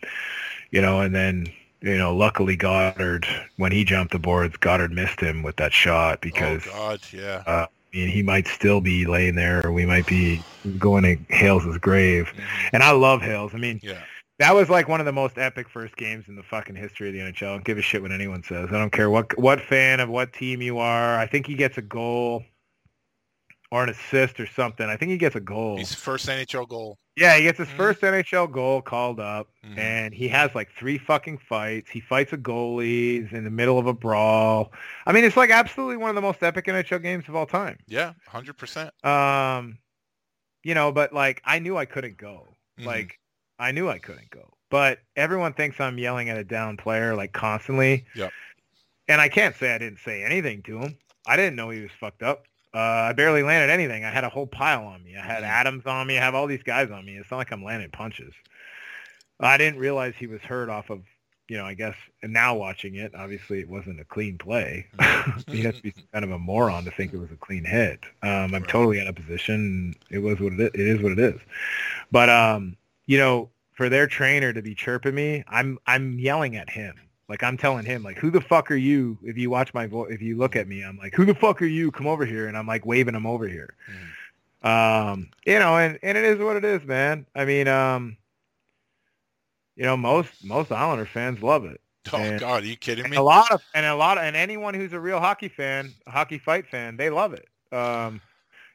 you 0.70 0.80
know, 0.80 1.00
and 1.00 1.14
then 1.14 1.46
you 1.82 1.98
know, 1.98 2.14
luckily 2.16 2.56
Godard, 2.56 3.26
when 3.56 3.70
he 3.70 3.84
jumped 3.84 4.12
the 4.12 4.18
boards, 4.18 4.56
Godard 4.56 4.92
missed 4.92 5.20
him 5.20 5.42
with 5.42 5.56
that 5.56 5.72
shot 5.72 6.20
because 6.20 6.62
oh 6.68 6.72
God, 6.72 7.00
yeah. 7.12 7.42
uh, 7.46 7.66
I 7.92 7.96
mean, 7.96 8.08
he 8.08 8.22
might 8.22 8.46
still 8.46 8.80
be 8.80 9.04
laying 9.04 9.34
there, 9.34 9.66
or 9.66 9.72
we 9.72 9.84
might 9.84 10.06
be 10.06 10.40
going 10.78 11.02
to 11.02 11.16
Hales's 11.34 11.76
grave. 11.78 12.32
Mhm. 12.36 12.70
And 12.72 12.82
I 12.82 12.92
love 12.92 13.20
Hales. 13.20 13.52
I 13.54 13.58
mean, 13.58 13.80
Yeah. 13.82 14.00
That 14.38 14.54
was 14.54 14.70
like 14.70 14.88
one 14.88 15.00
of 15.00 15.06
the 15.06 15.12
most 15.12 15.36
epic 15.38 15.68
first 15.68 15.96
games 15.96 16.26
in 16.28 16.36
the 16.36 16.42
fucking 16.42 16.76
history 16.76 17.08
of 17.08 17.14
the 17.14 17.20
NHL. 17.20 17.48
I 17.48 17.52
don't 17.54 17.64
give 17.64 17.78
a 17.78 17.82
shit 17.82 18.02
what 18.02 18.12
anyone 18.12 18.42
says. 18.42 18.68
I 18.70 18.78
don't 18.78 18.92
care 18.92 19.10
what 19.10 19.36
what 19.38 19.60
fan 19.60 20.00
of 20.00 20.08
what 20.08 20.32
team 20.32 20.62
you 20.62 20.78
are. 20.78 21.18
I 21.18 21.26
think 21.26 21.46
he 21.46 21.54
gets 21.54 21.78
a 21.78 21.82
goal 21.82 22.44
or 23.70 23.82
an 23.82 23.90
assist 23.90 24.40
or 24.40 24.46
something. 24.46 24.86
I 24.88 24.96
think 24.96 25.10
he 25.10 25.18
gets 25.18 25.36
a 25.36 25.40
goal. 25.40 25.76
He's 25.76 25.92
first 25.94 26.26
NHL 26.26 26.66
goal. 26.68 26.96
yeah, 27.16 27.36
he 27.36 27.42
gets 27.42 27.58
his 27.58 27.66
Mhm. 27.68 27.76
first 27.76 28.00
NHL 28.00 28.46
goal 28.46 28.80
called 28.80 29.18
up, 29.20 29.48
Mhm. 29.66 29.76
and 29.76 30.14
he 30.14 30.28
has 30.28 30.54
like 30.54 30.70
three 30.78 30.96
fucking 30.98 31.36
fights. 31.38 31.90
He 31.90 31.98
fights 32.00 32.32
a 32.32 32.38
goalie. 32.38 33.22
He's 33.24 33.32
in 33.32 33.42
the 33.44 33.50
middle 33.50 33.76
of 33.78 33.86
a 33.88 33.92
brawl. 33.92 34.72
I 35.04 35.12
mean, 35.12 35.24
it's 35.24 35.36
like 35.36 35.50
absolutely 35.50 35.96
one 35.96 36.08
of 36.10 36.14
the 36.14 36.22
most 36.22 36.42
epic 36.44 36.66
NHL 36.68 37.00
games 37.00 37.28
of 37.28 37.34
all 37.34 37.44
time. 37.44 37.76
Yeah, 37.88 38.12
hundred 38.28 38.56
percent. 38.56 38.94
Um, 39.04 39.78
you 40.62 40.74
know, 40.74 40.92
but 40.92 41.12
like 41.12 41.42
I 41.44 41.58
knew 41.58 41.76
I 41.76 41.84
couldn't 41.86 42.16
go. 42.18 42.54
Mhm. 42.80 42.84
Like 42.86 43.18
I 43.58 43.72
knew 43.72 43.88
I 43.88 43.98
couldn't 43.98 44.30
go. 44.30 44.48
But 44.70 44.98
everyone 45.16 45.54
thinks 45.54 45.80
I'm 45.80 45.98
yelling 45.98 46.28
at 46.28 46.36
a 46.36 46.44
down 46.44 46.76
player 46.76 47.14
like 47.14 47.32
constantly. 47.32 48.04
Yep. 48.14 48.32
And 49.08 49.20
I 49.20 49.28
can't 49.28 49.56
say 49.56 49.74
I 49.74 49.78
didn't 49.78 50.00
say 50.04 50.22
anything 50.22 50.62
to 50.64 50.78
him. 50.78 50.96
I 51.26 51.36
didn't 51.36 51.56
know 51.56 51.70
he 51.70 51.80
was 51.80 51.90
fucked 51.98 52.22
up. 52.22 52.44
Uh, 52.74 52.78
I 53.08 53.12
barely 53.14 53.42
landed 53.42 53.72
anything. 53.72 54.04
I 54.04 54.10
had 54.10 54.24
a 54.24 54.28
whole 54.28 54.46
pile 54.46 54.84
on 54.84 55.02
me. 55.02 55.16
I 55.16 55.22
had 55.24 55.42
Mhm. 55.42 55.48
Adams 55.48 55.86
on 55.86 56.06
me. 56.06 56.18
I 56.18 56.20
have 56.20 56.34
all 56.34 56.46
these 56.46 56.62
guys 56.62 56.90
on 56.90 57.06
me. 57.06 57.16
It's 57.16 57.30
not 57.30 57.38
like 57.38 57.50
I'm 57.50 57.64
landing 57.64 57.90
punches. 57.90 58.34
I 59.40 59.56
didn't 59.56 59.78
realize 59.80 60.14
he 60.16 60.26
was 60.26 60.40
hurt 60.42 60.68
off 60.68 60.90
of, 60.90 61.02
you 61.48 61.56
know, 61.56 61.64
I 61.64 61.72
guess, 61.74 61.94
and 62.22 62.32
now 62.32 62.54
watching 62.56 62.96
it, 62.96 63.14
obviously 63.14 63.60
it 63.60 63.68
wasn't 63.68 64.00
a 64.00 64.04
clean 64.04 64.36
play. 64.36 64.86
you 65.48 65.62
have 65.62 65.76
to 65.76 65.82
be 65.82 65.94
kind 66.12 66.24
of 66.24 66.30
a 66.30 66.38
moron 66.38 66.84
to 66.84 66.90
think 66.90 67.14
it 67.14 67.18
was 67.18 67.30
a 67.30 67.36
clean 67.36 67.64
hit. 67.64 68.00
Um, 68.22 68.52
I'm 68.54 68.62
Right. 68.62 68.68
totally 68.68 69.00
out 69.00 69.06
of 69.06 69.14
position. 69.14 69.94
It 70.10 70.18
was 70.18 70.38
what 70.40 70.52
it 70.52 70.60
is. 70.60 70.70
It 70.74 70.80
is 70.80 71.00
what 71.02 71.12
it 71.12 71.18
is. 71.18 71.40
But, 72.12 72.28
um, 72.28 72.76
you 73.08 73.16
know, 73.18 73.48
for 73.72 73.88
their 73.88 74.06
trainer 74.06 74.52
to 74.52 74.60
be 74.62 74.74
chirping 74.74 75.14
me, 75.14 75.42
I'm, 75.48 75.78
I'm 75.86 76.18
yelling 76.18 76.54
at 76.56 76.68
him. 76.70 76.94
Like 77.28 77.42
I'm 77.42 77.56
telling 77.56 77.84
him, 77.84 78.02
like, 78.02 78.18
who 78.18 78.30
the 78.30 78.40
fuck 78.40 78.70
are 78.70 78.76
you? 78.76 79.18
If 79.22 79.36
you 79.36 79.50
watch 79.50 79.72
my 79.74 79.86
voice, 79.86 80.12
if 80.12 80.22
you 80.22 80.36
look 80.36 80.56
at 80.56 80.66
me, 80.68 80.82
I'm 80.84 80.96
like, 80.98 81.14
who 81.14 81.24
the 81.24 81.34
fuck 81.34 81.60
are 81.62 81.66
you? 81.66 81.90
Come 81.90 82.06
over 82.06 82.24
here. 82.24 82.46
And 82.48 82.56
I'm 82.56 82.66
like 82.66 82.86
waving 82.86 83.14
him 83.14 83.26
over 83.26 83.46
here. 83.48 83.74
Um, 84.62 85.30
you 85.46 85.58
know, 85.58 85.76
and, 85.76 85.98
and 86.02 86.18
it 86.18 86.24
is 86.24 86.38
what 86.38 86.56
it 86.56 86.64
is, 86.64 86.82
man. 86.84 87.26
I 87.34 87.44
mean, 87.44 87.68
um, 87.68 88.16
you 89.76 89.84
know, 89.84 89.96
most, 89.96 90.44
most 90.44 90.72
Islander 90.72 91.06
fans 91.06 91.42
love 91.42 91.64
it. 91.64 91.80
Oh 92.12 92.16
And- 92.16 92.40
God, 92.40 92.62
are 92.62 92.66
you 92.66 92.76
kidding 92.76 93.10
me? 93.10 93.16
a 93.18 93.22
lot 93.22 93.50
of 93.52 93.60
and 93.74 93.84
a 93.84 93.94
lot 93.94 94.16
of 94.16 94.24
and 94.24 94.34
anyone 94.34 94.72
who's 94.72 94.94
a 94.94 95.00
real 95.00 95.20
hockey 95.20 95.48
fan, 95.48 95.92
a 96.06 96.10
hockey 96.10 96.38
fight 96.38 96.66
fan, 96.66 96.96
they 96.96 97.10
love 97.10 97.34
it. 97.34 97.46
Um, 97.70 98.22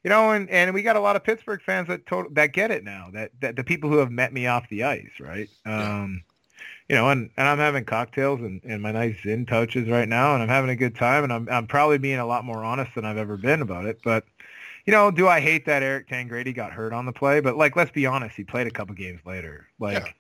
you 0.03 0.09
know, 0.09 0.31
and, 0.31 0.49
and 0.49 0.73
we 0.73 0.81
got 0.81 0.95
a 0.95 0.99
lot 0.99 1.15
of 1.15 1.23
Pittsburgh 1.23 1.61
fans 1.61 1.87
that 1.87 2.05
to, 2.07 2.27
that 2.31 2.53
get 2.53 2.71
it 2.71 2.83
now. 2.83 3.09
That, 3.13 3.31
that 3.41 3.55
the 3.55 3.63
people 3.63 3.89
who 3.89 3.97
have 3.97 4.11
met 4.11 4.33
me 4.33 4.47
off 4.47 4.67
the 4.69 4.83
ice, 4.83 5.19
right? 5.19 5.49
Um, 5.65 6.23
you 6.89 6.95
know, 6.95 7.09
and, 7.09 7.29
and 7.37 7.47
I'm 7.47 7.59
having 7.59 7.85
cocktails 7.85 8.41
and, 8.41 8.61
and 8.65 8.81
my 8.81 8.91
nice 8.91 9.15
Zen 9.23 9.45
touches 9.45 9.87
right 9.87 10.07
now, 10.07 10.33
and 10.33 10.43
I'm 10.43 10.49
having 10.49 10.69
a 10.69 10.75
good 10.75 10.95
time, 10.95 11.23
and 11.23 11.31
I'm 11.31 11.47
I'm 11.49 11.67
probably 11.67 11.97
being 11.97 12.19
a 12.19 12.25
lot 12.25 12.43
more 12.45 12.63
honest 12.63 12.95
than 12.95 13.05
I've 13.05 13.17
ever 13.17 13.37
been 13.37 13.61
about 13.61 13.85
it. 13.85 13.99
But 14.03 14.25
you 14.85 14.91
know, 14.91 15.11
do 15.11 15.27
I 15.27 15.39
hate 15.39 15.65
that 15.65 15.81
Eric 15.81 16.09
Tangradi 16.09 16.53
got 16.53 16.73
hurt 16.73 16.91
on 16.91 17.05
the 17.05 17.13
play? 17.13 17.39
But 17.39 17.55
like, 17.55 17.75
let's 17.75 17.91
be 17.91 18.05
honest, 18.05 18.35
he 18.35 18.43
played 18.43 18.67
a 18.67 18.71
couple 18.71 18.93
games 18.95 19.21
later. 19.25 19.67
Like, 19.79 20.03
Yeah. 20.03 20.11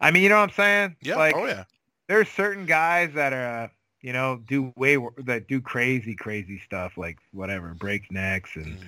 I 0.00 0.10
mean, 0.10 0.22
you 0.22 0.30
know 0.30 0.36
what 0.36 0.44
I'm 0.44 0.50
saying? 0.50 0.96
Yeah. 1.02 1.16
Like, 1.16 1.36
oh 1.36 1.46
yeah. 1.46 1.64
there's 2.08 2.28
certain 2.30 2.66
guys 2.66 3.12
that 3.14 3.32
are, 3.32 3.70
you 4.02 4.12
know, 4.12 4.40
do 4.48 4.72
way 4.76 4.98
that 5.18 5.48
do 5.48 5.60
crazy, 5.60 6.14
crazy 6.14 6.60
stuff 6.64 6.98
like 6.98 7.18
whatever 7.32 7.74
break 7.74 8.10
necks 8.12 8.56
and 8.56 8.78
Mhm. 8.78 8.84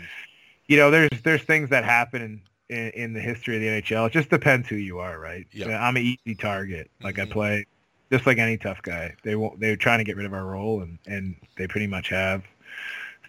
you 0.67 0.77
know, 0.77 0.91
there's 0.91 1.21
there's 1.23 1.43
things 1.43 1.71
that 1.71 1.85
happen 1.85 2.23
in, 2.23 2.77
in 2.77 2.91
in 2.91 3.13
the 3.13 3.21
history 3.21 3.57
of 3.57 3.63
the 3.63 3.69
NHL. 3.69 4.07
It 4.07 4.13
just 4.13 4.31
depends 4.31 4.69
who 4.69 4.77
you 4.77 4.99
are, 4.99 5.19
right? 5.19 5.47
Yeah. 5.53 5.69
Yeah, 5.69 5.87
I'm 5.87 5.97
an 5.97 6.03
easy 6.03 6.35
target. 6.35 6.91
Like 7.03 7.19
I 7.19 7.25
Mhm. 7.25 7.31
play 7.31 7.67
just 8.11 8.27
like 8.27 8.39
any 8.39 8.57
tough 8.57 8.83
guy. 8.83 9.15
They 9.23 9.37
won't. 9.37 9.61
They're 9.61 9.77
trying 9.77 9.99
to 9.99 10.05
get 10.05 10.17
rid 10.17 10.27
of 10.27 10.33
our 10.35 10.45
role, 10.47 10.83
and 10.83 10.99
and 11.07 11.37
they 11.57 11.67
pretty 11.67 11.87
much 11.87 12.09
have. 12.09 12.45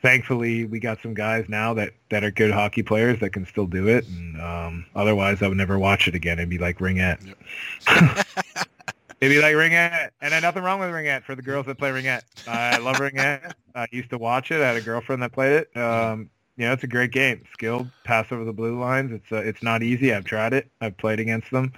Thankfully, 0.01 0.65
we 0.65 0.79
got 0.79 1.01
some 1.01 1.13
guys 1.13 1.45
now 1.49 1.73
that 1.73 1.93
that 2.09 2.23
are 2.23 2.31
good 2.31 2.51
hockey 2.51 2.83
players 2.83 3.19
that 3.21 3.31
can 3.31 3.45
still 3.45 3.65
do 3.65 3.87
it. 3.87 4.05
And 4.07 4.39
um, 4.39 4.85
otherwise, 4.95 5.41
I 5.41 5.47
would 5.47 5.57
never 5.57 5.79
watch 5.79 6.07
it 6.07 6.15
again. 6.15 6.37
It'd 6.37 6.49
be 6.49 6.57
like 6.57 6.77
ringette. 6.79 7.21
It'd 7.23 7.35
be 9.19 9.41
like 9.41 9.55
ringette, 9.55 10.09
and 10.21 10.31
then 10.31 10.41
nothing 10.41 10.63
wrong 10.63 10.79
with 10.79 10.89
ringette 10.89 11.23
for 11.23 11.35
the 11.35 11.41
girls 11.41 11.65
that 11.65 11.77
play 11.77 11.89
ringette. 11.89 12.23
I 12.47 12.77
love 12.77 12.97
ringette. 12.97 13.53
I 13.73 13.87
used 13.91 14.09
to 14.11 14.17
watch 14.17 14.51
it. 14.51 14.61
I 14.61 14.67
had 14.67 14.77
a 14.77 14.81
girlfriend 14.81 15.21
that 15.23 15.31
played 15.31 15.53
it. 15.53 15.77
Um, 15.77 16.29
you 16.57 16.65
know, 16.65 16.73
it's 16.73 16.83
a 16.83 16.87
great 16.87 17.11
game. 17.11 17.43
Skilled, 17.51 17.89
pass 18.03 18.31
over 18.31 18.45
the 18.45 18.53
blue 18.53 18.79
lines. 18.79 19.11
It's 19.11 19.31
uh, 19.31 19.37
it's 19.37 19.61
not 19.61 19.83
easy. 19.83 20.13
I've 20.13 20.25
tried 20.25 20.53
it. 20.53 20.69
I've 20.81 20.97
played 20.97 21.19
against 21.19 21.51
them. 21.51 21.73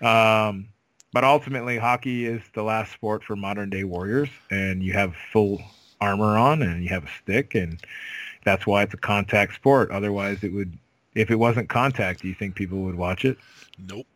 Um, 0.00 0.68
but 1.12 1.24
ultimately, 1.24 1.78
hockey 1.78 2.26
is 2.26 2.42
the 2.54 2.62
last 2.62 2.92
sport 2.92 3.24
for 3.24 3.36
modern 3.36 3.70
day 3.70 3.84
warriors, 3.84 4.28
and 4.50 4.82
you 4.82 4.92
have 4.92 5.14
full 5.32 5.60
armor 6.00 6.36
on, 6.38 6.62
and 6.62 6.82
you 6.82 6.88
have 6.90 7.04
a 7.04 7.10
stick, 7.22 7.54
and 7.54 7.80
that's 8.44 8.66
why 8.66 8.82
it's 8.82 8.94
a 8.94 8.98
contact 8.98 9.54
sport. 9.54 9.90
Otherwise, 9.90 10.42
it 10.42 10.52
would. 10.52 10.78
If 11.14 11.30
it 11.30 11.36
wasn't 11.36 11.68
contact, 11.68 12.22
do 12.22 12.28
you 12.28 12.34
think 12.34 12.54
people 12.54 12.78
would 12.82 12.94
watch 12.94 13.24
it? 13.24 13.38
Nope. 13.78 14.06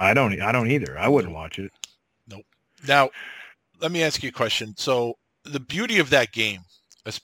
I 0.00 0.14
don't. 0.14 0.40
I 0.40 0.50
don't 0.50 0.70
either. 0.70 0.98
I 0.98 1.08
wouldn't 1.08 1.34
watch 1.34 1.58
it. 1.58 1.70
Nope. 2.26 2.44
Now, 2.88 3.10
let 3.80 3.92
me 3.92 4.02
ask 4.02 4.22
you 4.22 4.30
a 4.30 4.32
question. 4.32 4.74
So 4.76 5.14
the 5.44 5.60
beauty 5.60 5.98
of 6.00 6.10
that 6.10 6.32
game, 6.32 6.60
let's 7.04 7.18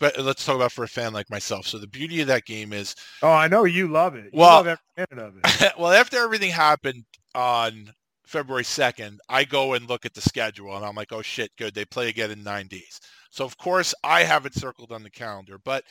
talk 0.44 0.56
about 0.56 0.72
for 0.72 0.84
a 0.84 0.88
fan 0.88 1.12
like 1.12 1.28
myself. 1.30 1.66
So 1.66 1.78
the 1.78 1.86
beauty 1.86 2.20
of 2.20 2.26
that 2.28 2.44
game 2.44 2.72
is, 2.72 2.94
Oh, 3.22 3.32
I 3.32 3.48
know 3.48 3.64
you 3.64 3.88
love 3.88 4.14
it. 4.14 4.24
You 4.24 4.30
Well- 4.40 4.62
love 4.64 4.66
every 4.66 5.06
minute 5.10 5.26
of 5.26 5.34
it. 5.42 5.72
well, 5.78 5.92
after 5.92 6.18
everything 6.18 6.50
happened 6.50 7.04
on 7.34 7.92
February 8.26 8.64
2nd, 8.64 9.18
I 9.28 9.44
go 9.44 9.74
and 9.74 9.88
look 9.88 10.04
at 10.04 10.14
the 10.14 10.20
schedule 10.20 10.76
and 10.76 10.84
I'm 10.84 10.94
like, 10.94 11.12
oh 11.12 11.22
shit, 11.22 11.50
good. 11.56 11.74
They 11.74 11.84
play 11.84 12.08
again 12.08 12.30
in 12.30 12.42
nine 12.42 12.66
days. 12.66 13.00
So 13.30 13.44
of 13.44 13.56
course 13.56 13.94
I 14.04 14.22
have 14.24 14.44
it 14.46 14.54
circled 14.54 14.92
on 14.92 15.02
the 15.02 15.10
calendar, 15.10 15.58
but 15.64 15.84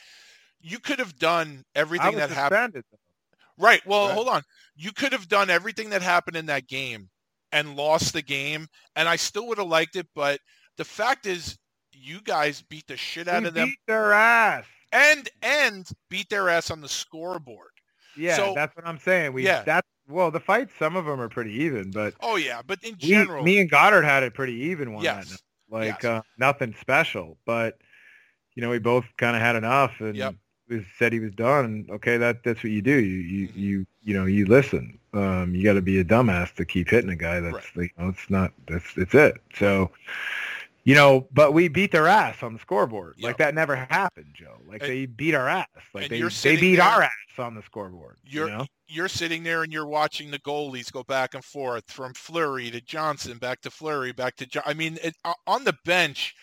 you 0.60 0.78
could 0.78 0.98
have 0.98 1.16
done 1.18 1.64
everything 1.74 2.16
that 2.16 2.30
happened. 2.30 2.74
suspended. 2.74 2.84
Right. 3.58 3.84
Well, 3.86 4.06
Right. 4.06 4.14
hold 4.14 4.28
on. 4.28 4.42
You 4.74 4.92
could 4.92 5.12
have 5.12 5.28
done 5.28 5.48
everything 5.50 5.90
that 5.90 6.02
happened 6.02 6.36
in 6.36 6.46
that 6.46 6.66
game 6.68 7.08
and 7.52 7.76
lost 7.76 8.12
the 8.12 8.22
game, 8.22 8.66
and 8.96 9.08
I 9.08 9.16
still 9.16 9.46
would 9.48 9.58
have 9.58 9.66
liked 9.68 9.96
it. 9.96 10.06
But 10.14 10.40
the 10.76 10.84
fact 10.84 11.26
is, 11.26 11.56
you 11.92 12.20
guys 12.22 12.62
beat 12.62 12.86
the 12.86 12.96
shit 12.96 13.28
out 13.28 13.42
We 13.42 13.48
of 13.48 13.54
them 13.54 13.68
beat 13.68 13.78
their 13.86 14.12
ass. 14.12 14.64
and 14.92 15.28
and 15.42 15.88
beat 16.10 16.28
their 16.28 16.48
ass 16.50 16.70
on 16.70 16.80
the 16.80 16.88
scoreboard. 16.88 17.70
Yeah, 18.16 18.36
So- 18.36 18.54
that's 18.54 18.74
what 18.76 18.86
I'm 18.86 18.98
saying. 18.98 19.32
We 19.32 19.44
Yeah. 19.44 19.62
that's 19.62 19.88
well, 20.08 20.30
the 20.30 20.38
fights, 20.40 20.72
some 20.78 20.94
of 20.94 21.04
them 21.04 21.20
are 21.20 21.28
pretty 21.28 21.52
even, 21.64 21.90
but 21.90 22.14
Oh 22.20 22.36
yeah, 22.36 22.62
but 22.64 22.78
in 22.84 22.92
we, 23.02 23.08
general, 23.08 23.42
me 23.42 23.58
and 23.58 23.68
Godard 23.70 24.04
had 24.04 24.22
it 24.22 24.34
pretty 24.34 24.52
even 24.54 24.92
one 24.92 25.02
yes, 25.02 25.30
night. 25.30 25.40
Like 25.68 26.02
yes. 26.02 26.04
uh, 26.04 26.22
nothing 26.38 26.74
special, 26.80 27.38
but 27.44 27.78
you 28.54 28.62
know, 28.62 28.70
we 28.70 28.78
both 28.78 29.04
kind 29.18 29.34
of 29.34 29.42
had 29.42 29.56
enough, 29.56 30.00
and 30.00 30.14
Yep. 30.16 30.34
Was 30.68 30.82
said 30.98 31.12
he 31.12 31.20
was 31.20 31.32
done. 31.34 31.86
Okay, 31.90 32.16
that 32.16 32.42
that's 32.42 32.62
what 32.62 32.72
you 32.72 32.82
do. 32.82 32.96
You 32.98 33.18
you 33.20 33.48
you 33.54 33.86
you 34.02 34.14
know 34.14 34.26
you 34.26 34.46
listen. 34.46 34.98
Um, 35.14 35.54
you 35.54 35.62
got 35.64 35.74
to 35.74 35.82
be 35.82 35.98
a 36.00 36.04
dumbass 36.04 36.54
to 36.56 36.64
keep 36.64 36.88
hitting 36.90 37.10
a 37.10 37.16
guy. 37.16 37.40
That's 37.40 37.54
Right. 37.54 37.64
like, 37.76 37.92
you 37.96 38.04
know, 38.04 38.10
it's 38.10 38.28
not. 38.30 38.52
That's 38.68 38.96
it's 38.96 39.14
it. 39.14 39.36
So. 39.54 39.90
You 40.84 40.94
know, 40.94 41.26
but 41.32 41.52
we 41.52 41.66
beat 41.66 41.90
their 41.90 42.06
ass 42.06 42.44
on 42.44 42.52
the 42.52 42.60
scoreboard. 42.60 43.14
Yep. 43.16 43.26
Like 43.26 43.38
that 43.38 43.56
never 43.56 43.74
happened, 43.74 44.28
Joe. 44.34 44.58
Like 44.68 44.82
And- 44.82 44.90
they 44.92 45.06
beat 45.06 45.34
our 45.34 45.48
ass. 45.48 45.66
Like 45.92 46.08
they 46.08 46.20
they 46.20 46.56
beat 46.60 46.76
there- 46.76 46.84
our 46.84 47.02
ass 47.02 47.10
on 47.38 47.56
the 47.56 47.62
scoreboard. 47.62 48.18
you're 48.24 48.48
you 48.48 48.56
know? 48.58 48.66
you're 48.86 49.08
sitting 49.08 49.42
there 49.42 49.64
and 49.64 49.72
you're 49.72 49.88
watching 49.88 50.30
the 50.30 50.38
goalies 50.38 50.92
go 50.92 51.02
back 51.02 51.34
and 51.34 51.44
forth 51.44 51.90
from 51.90 52.14
Fleury 52.14 52.70
to 52.70 52.80
Johnson, 52.80 53.36
back 53.38 53.62
to 53.62 53.70
Fleury, 53.70 54.12
back 54.12 54.36
to 54.36 54.46
John. 54.46 54.62
I 54.64 54.74
mean, 54.74 54.96
it, 55.02 55.16
on 55.48 55.64
the 55.64 55.74
bench, 55.84 56.36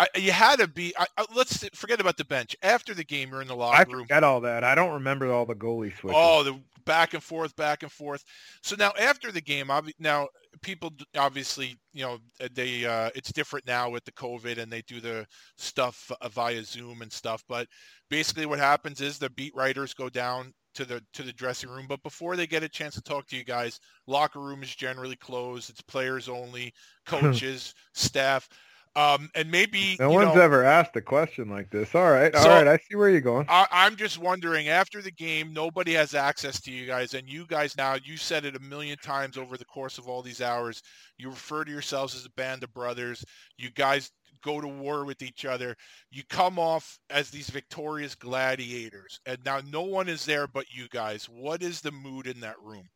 I, 0.00 0.08
you 0.18 0.32
had 0.32 0.60
to 0.60 0.66
be. 0.66 0.94
I, 0.98 1.06
I, 1.18 1.26
let's 1.34 1.68
forget 1.74 2.00
about 2.00 2.16
the 2.16 2.24
bench. 2.24 2.56
After 2.62 2.94
the 2.94 3.04
game, 3.04 3.30
you're 3.30 3.42
in 3.42 3.48
the 3.48 3.54
I 3.54 3.58
locker 3.58 3.90
room. 3.90 4.00
forget 4.04 4.24
all 4.24 4.40
that. 4.40 4.64
I 4.64 4.74
don't 4.74 4.94
remember 4.94 5.30
all 5.30 5.44
the 5.44 5.54
goalie 5.54 5.94
switches. 5.94 6.16
Oh, 6.18 6.42
the 6.42 6.58
back 6.86 7.12
and 7.12 7.22
forth, 7.22 7.54
back 7.54 7.82
and 7.82 7.92
forth. 7.92 8.24
So 8.62 8.76
now 8.78 8.92
after 8.98 9.30
the 9.30 9.42
game, 9.42 9.66
obvi- 9.66 9.92
now 9.98 10.28
people 10.62 10.90
obviously, 11.18 11.76
you 11.92 12.02
know, 12.02 12.18
they 12.54 12.86
uh, 12.86 13.10
it's 13.14 13.30
different 13.30 13.66
now 13.66 13.90
with 13.90 14.02
the 14.06 14.12
COVID 14.12 14.56
and 14.56 14.72
they 14.72 14.80
do 14.82 15.00
the 15.00 15.26
stuff 15.58 16.10
uh, 16.22 16.28
via 16.30 16.64
Zoom 16.64 17.02
and 17.02 17.12
stuff. 17.12 17.44
But 17.46 17.68
basically, 18.08 18.46
what 18.46 18.58
happens 18.58 19.02
is 19.02 19.18
the 19.18 19.28
beat 19.28 19.54
writers 19.54 19.92
go 19.92 20.08
down 20.08 20.54
to 20.76 20.86
the 20.86 21.02
to 21.12 21.22
the 21.22 21.32
dressing 21.34 21.68
room, 21.68 21.84
but 21.86 22.02
before 22.02 22.36
they 22.36 22.46
get 22.46 22.62
a 22.62 22.68
chance 22.70 22.94
to 22.94 23.02
talk 23.02 23.26
to 23.26 23.36
you 23.36 23.44
guys, 23.44 23.80
locker 24.06 24.40
room 24.40 24.62
is 24.62 24.74
generally 24.74 25.16
closed. 25.16 25.68
It's 25.68 25.82
players 25.82 26.26
only, 26.26 26.72
coaches, 27.04 27.74
staff. 27.92 28.48
Um, 28.96 29.30
and 29.36 29.48
maybe 29.50 29.96
no 30.00 30.10
you 30.10 30.16
one's 30.16 30.34
know, 30.34 30.40
ever 30.40 30.64
asked 30.64 30.96
a 30.96 31.00
question 31.00 31.48
like 31.48 31.70
this. 31.70 31.94
All 31.94 32.10
right, 32.10 32.34
all 32.34 32.42
So- 32.42 32.48
right. 32.50 32.66
I 32.66 32.76
see 32.78 32.96
where 32.96 33.08
you're 33.08 33.20
going. 33.20 33.46
I, 33.48 33.66
I'm 33.70 33.94
just 33.94 34.18
wondering, 34.18 34.68
after 34.68 35.00
the 35.00 35.12
game, 35.12 35.52
nobody 35.52 35.92
has 35.92 36.14
access 36.14 36.60
to 36.62 36.72
you 36.72 36.86
guys, 36.86 37.14
and 37.14 37.28
you 37.28 37.46
guys 37.46 37.76
now, 37.76 37.96
you 38.02 38.16
said 38.16 38.44
it 38.44 38.56
a 38.56 38.60
million 38.60 38.98
times 38.98 39.36
over 39.38 39.56
the 39.56 39.64
course 39.64 39.96
of 39.98 40.08
all 40.08 40.22
these 40.22 40.40
hours. 40.42 40.82
You 41.18 41.30
refer 41.30 41.64
to 41.64 41.70
yourselves 41.70 42.16
as 42.16 42.24
a 42.26 42.30
band 42.30 42.64
of 42.64 42.74
brothers. 42.74 43.24
You 43.58 43.70
guys 43.70 44.10
go 44.42 44.60
to 44.60 44.66
war 44.66 45.04
with 45.04 45.22
each 45.22 45.44
other. 45.44 45.76
You 46.10 46.22
come 46.28 46.58
off 46.58 46.98
as 47.10 47.30
these 47.30 47.48
victorious 47.50 48.14
gladiators, 48.16 49.20
and 49.26 49.38
now 49.44 49.60
no 49.70 49.82
one 49.82 50.08
is 50.08 50.24
there 50.24 50.48
but 50.48 50.64
you 50.72 50.88
guys. 50.88 51.28
What 51.28 51.62
is 51.62 51.80
the 51.80 51.92
mood 51.92 52.26
in 52.26 52.40
that 52.40 52.56
room? 52.60 52.88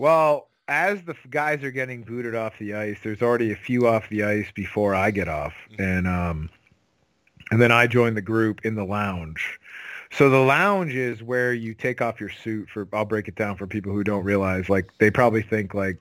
Well, 0.00 0.48
as 0.66 1.02
the 1.02 1.14
guys 1.28 1.62
are 1.62 1.70
getting 1.70 2.02
booted 2.02 2.34
off 2.34 2.58
the 2.58 2.74
ice, 2.74 2.96
there's 3.04 3.20
already 3.20 3.52
a 3.52 3.56
few 3.56 3.86
off 3.86 4.08
the 4.08 4.24
ice 4.24 4.50
before 4.54 4.94
I 4.94 5.10
get 5.10 5.28
off, 5.28 5.52
Mm-hmm. 5.72 5.82
and 5.82 6.08
um, 6.08 6.50
and 7.50 7.60
then 7.60 7.70
I 7.70 7.86
join 7.86 8.14
the 8.14 8.22
group 8.22 8.64
in 8.64 8.76
the 8.76 8.84
lounge. 8.84 9.58
So 10.12 10.30
the 10.30 10.38
lounge 10.38 10.94
is 10.94 11.22
where 11.22 11.52
you 11.52 11.74
take 11.74 12.00
off 12.00 12.18
your 12.18 12.30
suit 12.30 12.68
for. 12.70 12.88
I'll 12.92 13.04
break 13.04 13.28
it 13.28 13.34
down 13.34 13.56
for 13.56 13.66
people 13.66 13.92
who 13.92 14.02
don't 14.02 14.24
realize. 14.24 14.68
Like 14.68 14.90
they 14.98 15.10
probably 15.10 15.42
think 15.42 15.74
like 15.74 15.98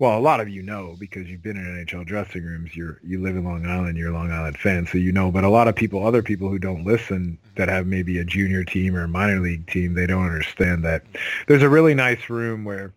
well, 0.00 0.18
a 0.18 0.18
lot 0.18 0.40
of 0.40 0.48
you 0.48 0.62
know 0.62 0.96
because 0.98 1.28
you've 1.28 1.42
been 1.42 1.58
in 1.58 1.86
NHL 1.86 2.06
dressing 2.06 2.42
rooms. 2.42 2.74
You're 2.74 2.98
you 3.04 3.20
live 3.20 3.36
in 3.36 3.44
Long 3.44 3.66
Island. 3.66 3.98
You're 3.98 4.08
a 4.08 4.14
Long 4.14 4.32
Island 4.32 4.56
fan, 4.56 4.86
so 4.86 4.96
you 4.96 5.12
know. 5.12 5.30
But 5.30 5.44
a 5.44 5.50
lot 5.50 5.68
of 5.68 5.76
people, 5.76 6.04
other 6.04 6.22
people 6.22 6.48
who 6.48 6.58
don't 6.58 6.84
listen, 6.84 7.38
that 7.56 7.68
mm-hmm. 7.68 7.76
have 7.76 7.86
maybe 7.86 8.18
a 8.18 8.24
junior 8.24 8.64
team 8.64 8.96
or 8.96 9.04
a 9.04 9.08
minor 9.08 9.40
league 9.40 9.66
team, 9.66 9.92
they 9.92 10.06
don't 10.06 10.24
understand 10.24 10.82
that 10.86 11.04
there's 11.48 11.62
a 11.62 11.68
really 11.68 11.92
nice 11.92 12.30
room 12.30 12.64
where 12.64 12.94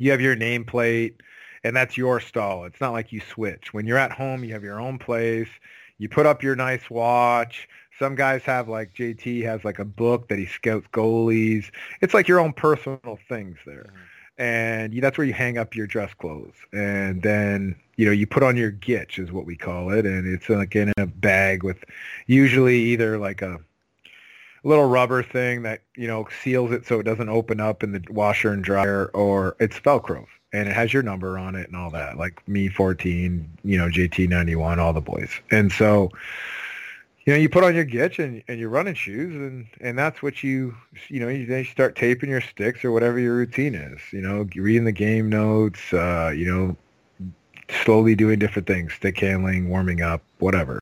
you 0.00 0.10
have 0.10 0.20
your 0.20 0.34
nameplate, 0.34 1.14
and 1.62 1.76
that's 1.76 1.96
your 1.96 2.18
stall. 2.18 2.64
It's 2.64 2.80
not 2.80 2.92
like 2.92 3.12
you 3.12 3.20
switch. 3.20 3.72
When 3.72 3.86
you're 3.86 3.96
at 3.96 4.10
home, 4.10 4.42
you 4.42 4.52
have 4.54 4.64
your 4.64 4.80
own 4.80 4.98
place. 4.98 5.48
You 5.98 6.08
put 6.08 6.26
up 6.26 6.42
your 6.42 6.56
nice 6.56 6.90
watch. 6.90 7.68
Some 7.96 8.16
guys 8.16 8.42
have 8.42 8.68
like 8.68 8.92
JT 8.92 9.44
has 9.44 9.64
like 9.64 9.78
a 9.78 9.84
book 9.84 10.28
that 10.28 10.38
he 10.40 10.46
scouts 10.46 10.88
goalies. 10.92 11.70
It's 12.00 12.14
like 12.14 12.26
your 12.26 12.40
own 12.40 12.54
personal 12.54 13.20
things 13.28 13.58
there. 13.64 13.90
Mm-hmm. 13.92 14.07
And 14.38 15.02
that's 15.02 15.18
where 15.18 15.26
you 15.26 15.32
hang 15.32 15.58
up 15.58 15.74
your 15.74 15.86
dress 15.86 16.14
clothes. 16.14 16.54
And 16.72 17.22
then, 17.22 17.74
you 17.96 18.06
know, 18.06 18.12
you 18.12 18.26
put 18.26 18.42
on 18.42 18.56
your 18.56 18.70
gitch 18.70 19.18
is 19.18 19.32
what 19.32 19.44
we 19.44 19.56
call 19.56 19.90
it. 19.90 20.06
And 20.06 20.32
it's 20.32 20.48
uh, 20.48 20.54
like 20.54 20.76
in 20.76 20.92
a 20.96 21.06
bag 21.06 21.64
with 21.64 21.84
usually 22.26 22.78
either 22.78 23.18
like 23.18 23.42
a 23.42 23.58
little 24.62 24.88
rubber 24.88 25.22
thing 25.22 25.62
that, 25.62 25.82
you 25.96 26.06
know, 26.06 26.28
seals 26.42 26.70
it 26.70 26.86
so 26.86 27.00
it 27.00 27.04
doesn't 27.04 27.28
open 27.28 27.58
up 27.58 27.82
in 27.82 27.92
the 27.92 28.02
washer 28.10 28.52
and 28.52 28.62
dryer 28.62 29.06
or 29.12 29.56
it's 29.58 29.78
Velcro 29.80 30.26
and 30.52 30.68
it 30.68 30.72
has 30.72 30.92
your 30.92 31.02
number 31.02 31.38
on 31.38 31.54
it 31.54 31.66
and 31.66 31.76
all 31.76 31.90
that, 31.90 32.16
like 32.16 32.46
me 32.48 32.68
14, 32.68 33.58
you 33.64 33.76
know, 33.76 33.88
JT 33.88 34.28
91, 34.28 34.78
all 34.78 34.92
the 34.92 35.00
boys. 35.00 35.30
And 35.50 35.70
so, 35.70 36.10
you 37.28 37.34
know, 37.34 37.40
you 37.40 37.50
put 37.50 37.62
on 37.62 37.74
your 37.74 37.84
gitch 37.84 38.18
and, 38.18 38.42
and 38.48 38.58
your 38.58 38.70
running 38.70 38.94
shoes 38.94 39.34
and, 39.34 39.66
and 39.82 39.98
that's 39.98 40.22
what 40.22 40.42
you, 40.42 40.74
you 41.08 41.20
know, 41.20 41.28
you, 41.28 41.44
then 41.44 41.58
you 41.58 41.64
start 41.66 41.94
taping 41.94 42.30
your 42.30 42.40
sticks 42.40 42.82
or 42.82 42.90
whatever 42.90 43.18
your 43.18 43.34
routine 43.34 43.74
is, 43.74 44.00
you 44.12 44.22
know, 44.22 44.48
reading 44.56 44.86
the 44.86 44.92
game 44.92 45.28
notes, 45.28 45.92
uh, 45.92 46.32
you 46.34 46.46
know, 46.46 46.74
slowly 47.84 48.14
doing 48.14 48.38
different 48.38 48.66
things, 48.66 48.94
stick 48.94 49.20
handling, 49.20 49.68
warming 49.68 50.00
up, 50.00 50.22
whatever. 50.38 50.80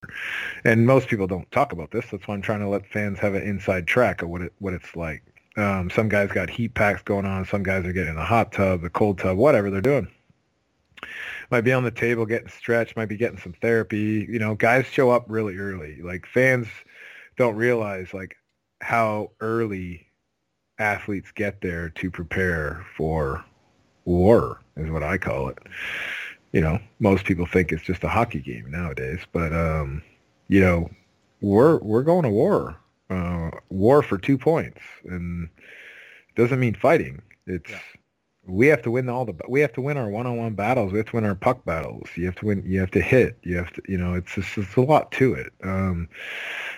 And 0.62 0.86
most 0.86 1.08
people 1.08 1.26
don't 1.26 1.50
talk 1.50 1.72
about 1.72 1.90
this. 1.90 2.06
That's 2.12 2.28
why 2.28 2.34
I'm 2.34 2.42
trying 2.42 2.60
to 2.60 2.68
let 2.68 2.86
fans 2.86 3.18
have 3.18 3.34
an 3.34 3.42
inside 3.42 3.88
track 3.88 4.22
of 4.22 4.28
what 4.28 4.42
it, 4.42 4.52
what 4.60 4.72
it's 4.72 4.94
like. 4.94 5.24
Um, 5.56 5.90
some 5.90 6.08
guys 6.08 6.30
got 6.30 6.48
heat 6.48 6.74
packs 6.74 7.02
going 7.02 7.26
on. 7.26 7.44
Some 7.44 7.64
guys 7.64 7.84
are 7.84 7.92
getting 7.92 8.10
in 8.10 8.14
the 8.14 8.24
hot 8.24 8.52
tub, 8.52 8.82
the 8.82 8.90
cold 8.90 9.18
tub, 9.18 9.36
whatever 9.36 9.68
they're 9.68 9.80
doing. 9.80 10.06
Might 11.50 11.62
be 11.62 11.72
on 11.72 11.84
the 11.84 11.90
table 11.90 12.26
getting 12.26 12.48
stretched, 12.48 12.96
might 12.96 13.08
be 13.08 13.16
getting 13.16 13.38
some 13.38 13.54
therapy. 13.60 14.26
You 14.28 14.38
know, 14.38 14.54
guys 14.54 14.86
show 14.86 15.10
up 15.10 15.24
really 15.28 15.56
early. 15.56 16.00
Like 16.02 16.26
fans 16.26 16.68
don't 17.36 17.56
realize 17.56 18.12
like 18.12 18.36
how 18.80 19.30
early 19.40 20.06
athletes 20.78 21.32
get 21.32 21.60
there 21.60 21.90
to 21.90 22.10
prepare 22.10 22.84
for 22.96 23.44
war 24.04 24.60
is 24.76 24.90
what 24.90 25.02
I 25.02 25.18
call 25.18 25.48
it. 25.48 25.58
You 26.52 26.60
know, 26.60 26.78
most 26.98 27.24
people 27.24 27.46
think 27.46 27.72
it's 27.72 27.82
just 27.82 28.04
a 28.04 28.08
hockey 28.08 28.40
game 28.40 28.70
nowadays, 28.70 29.20
but 29.32 29.52
um, 29.52 30.02
you 30.48 30.60
know, 30.60 30.90
we're 31.40 31.78
we're 31.78 32.02
going 32.02 32.22
to 32.22 32.30
war 32.30 32.76
uh, 33.10 33.50
war 33.68 34.02
for 34.02 34.18
two 34.18 34.38
points, 34.38 34.80
and 35.04 35.48
doesn't 36.34 36.60
mean 36.60 36.74
fighting. 36.74 37.22
It's 37.46 37.70
yeah. 37.70 37.78
We 38.46 38.66
have 38.68 38.82
to 38.82 38.90
win 38.90 39.08
all 39.08 39.24
the 39.24 39.34
we 39.48 39.60
have 39.60 39.72
to 39.74 39.80
win 39.80 39.96
our 39.96 40.08
one-on-one 40.08 40.54
battles. 40.54 40.92
We 40.92 40.98
have 40.98 41.08
to 41.08 41.16
win 41.16 41.24
our 41.24 41.34
puck 41.34 41.64
battles. 41.64 42.08
You 42.14 42.26
have 42.26 42.36
to 42.36 42.46
win. 42.46 42.62
You 42.66 42.80
have 42.80 42.90
to 42.92 43.00
hit. 43.00 43.38
You 43.42 43.56
have 43.56 43.72
to. 43.72 43.82
You 43.88 43.98
know, 43.98 44.14
it's 44.14 44.34
just, 44.34 44.56
it's 44.56 44.76
a 44.76 44.80
lot 44.80 45.10
to 45.12 45.34
it. 45.34 45.52
Um, 45.64 46.08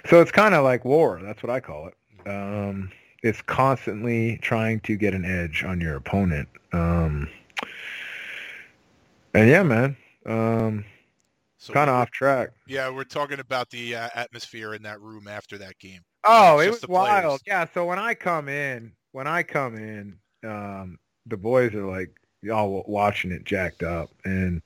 so 0.06 0.20
it's 0.20 0.30
kind 0.30 0.54
of 0.54 0.64
like 0.64 0.84
war. 0.84 1.20
That's 1.22 1.42
what 1.42 1.50
I 1.50 1.60
call 1.60 1.88
it. 1.88 2.28
Um, 2.28 2.90
it's 3.22 3.42
constantly 3.42 4.38
trying 4.38 4.80
to 4.80 4.96
get 4.96 5.14
an 5.14 5.24
edge 5.24 5.64
on 5.64 5.80
your 5.80 5.96
opponent. 5.96 6.48
Um, 6.72 7.28
and 9.34 9.48
yeah, 9.48 9.62
man. 9.62 9.96
Um, 10.26 10.84
so 11.58 11.72
kind 11.72 11.90
of 11.90 11.96
off 11.96 12.10
track. 12.10 12.50
Yeah, 12.66 12.88
we're 12.90 13.04
talking 13.04 13.40
about 13.40 13.68
the 13.70 13.96
uh, 13.96 14.08
atmosphere 14.14 14.74
in 14.74 14.82
that 14.82 15.00
room 15.00 15.26
after 15.26 15.58
that 15.58 15.78
game. 15.78 16.00
Oh, 16.24 16.60
it 16.60 16.70
was 16.70 16.86
wild. 16.86 17.40
Yeah. 17.46 17.66
So 17.74 17.84
when 17.84 17.98
I 17.98 18.14
come 18.14 18.48
in, 18.48 18.92
when 19.12 19.26
I 19.26 19.42
come 19.42 19.76
in, 19.76 20.18
um, 20.44 20.98
the 21.28 21.36
boys 21.36 21.74
are 21.74 21.86
like 21.86 22.10
y'all 22.42 22.84
watching 22.86 23.32
it 23.32 23.44
jacked 23.44 23.82
up, 23.82 24.10
and 24.24 24.62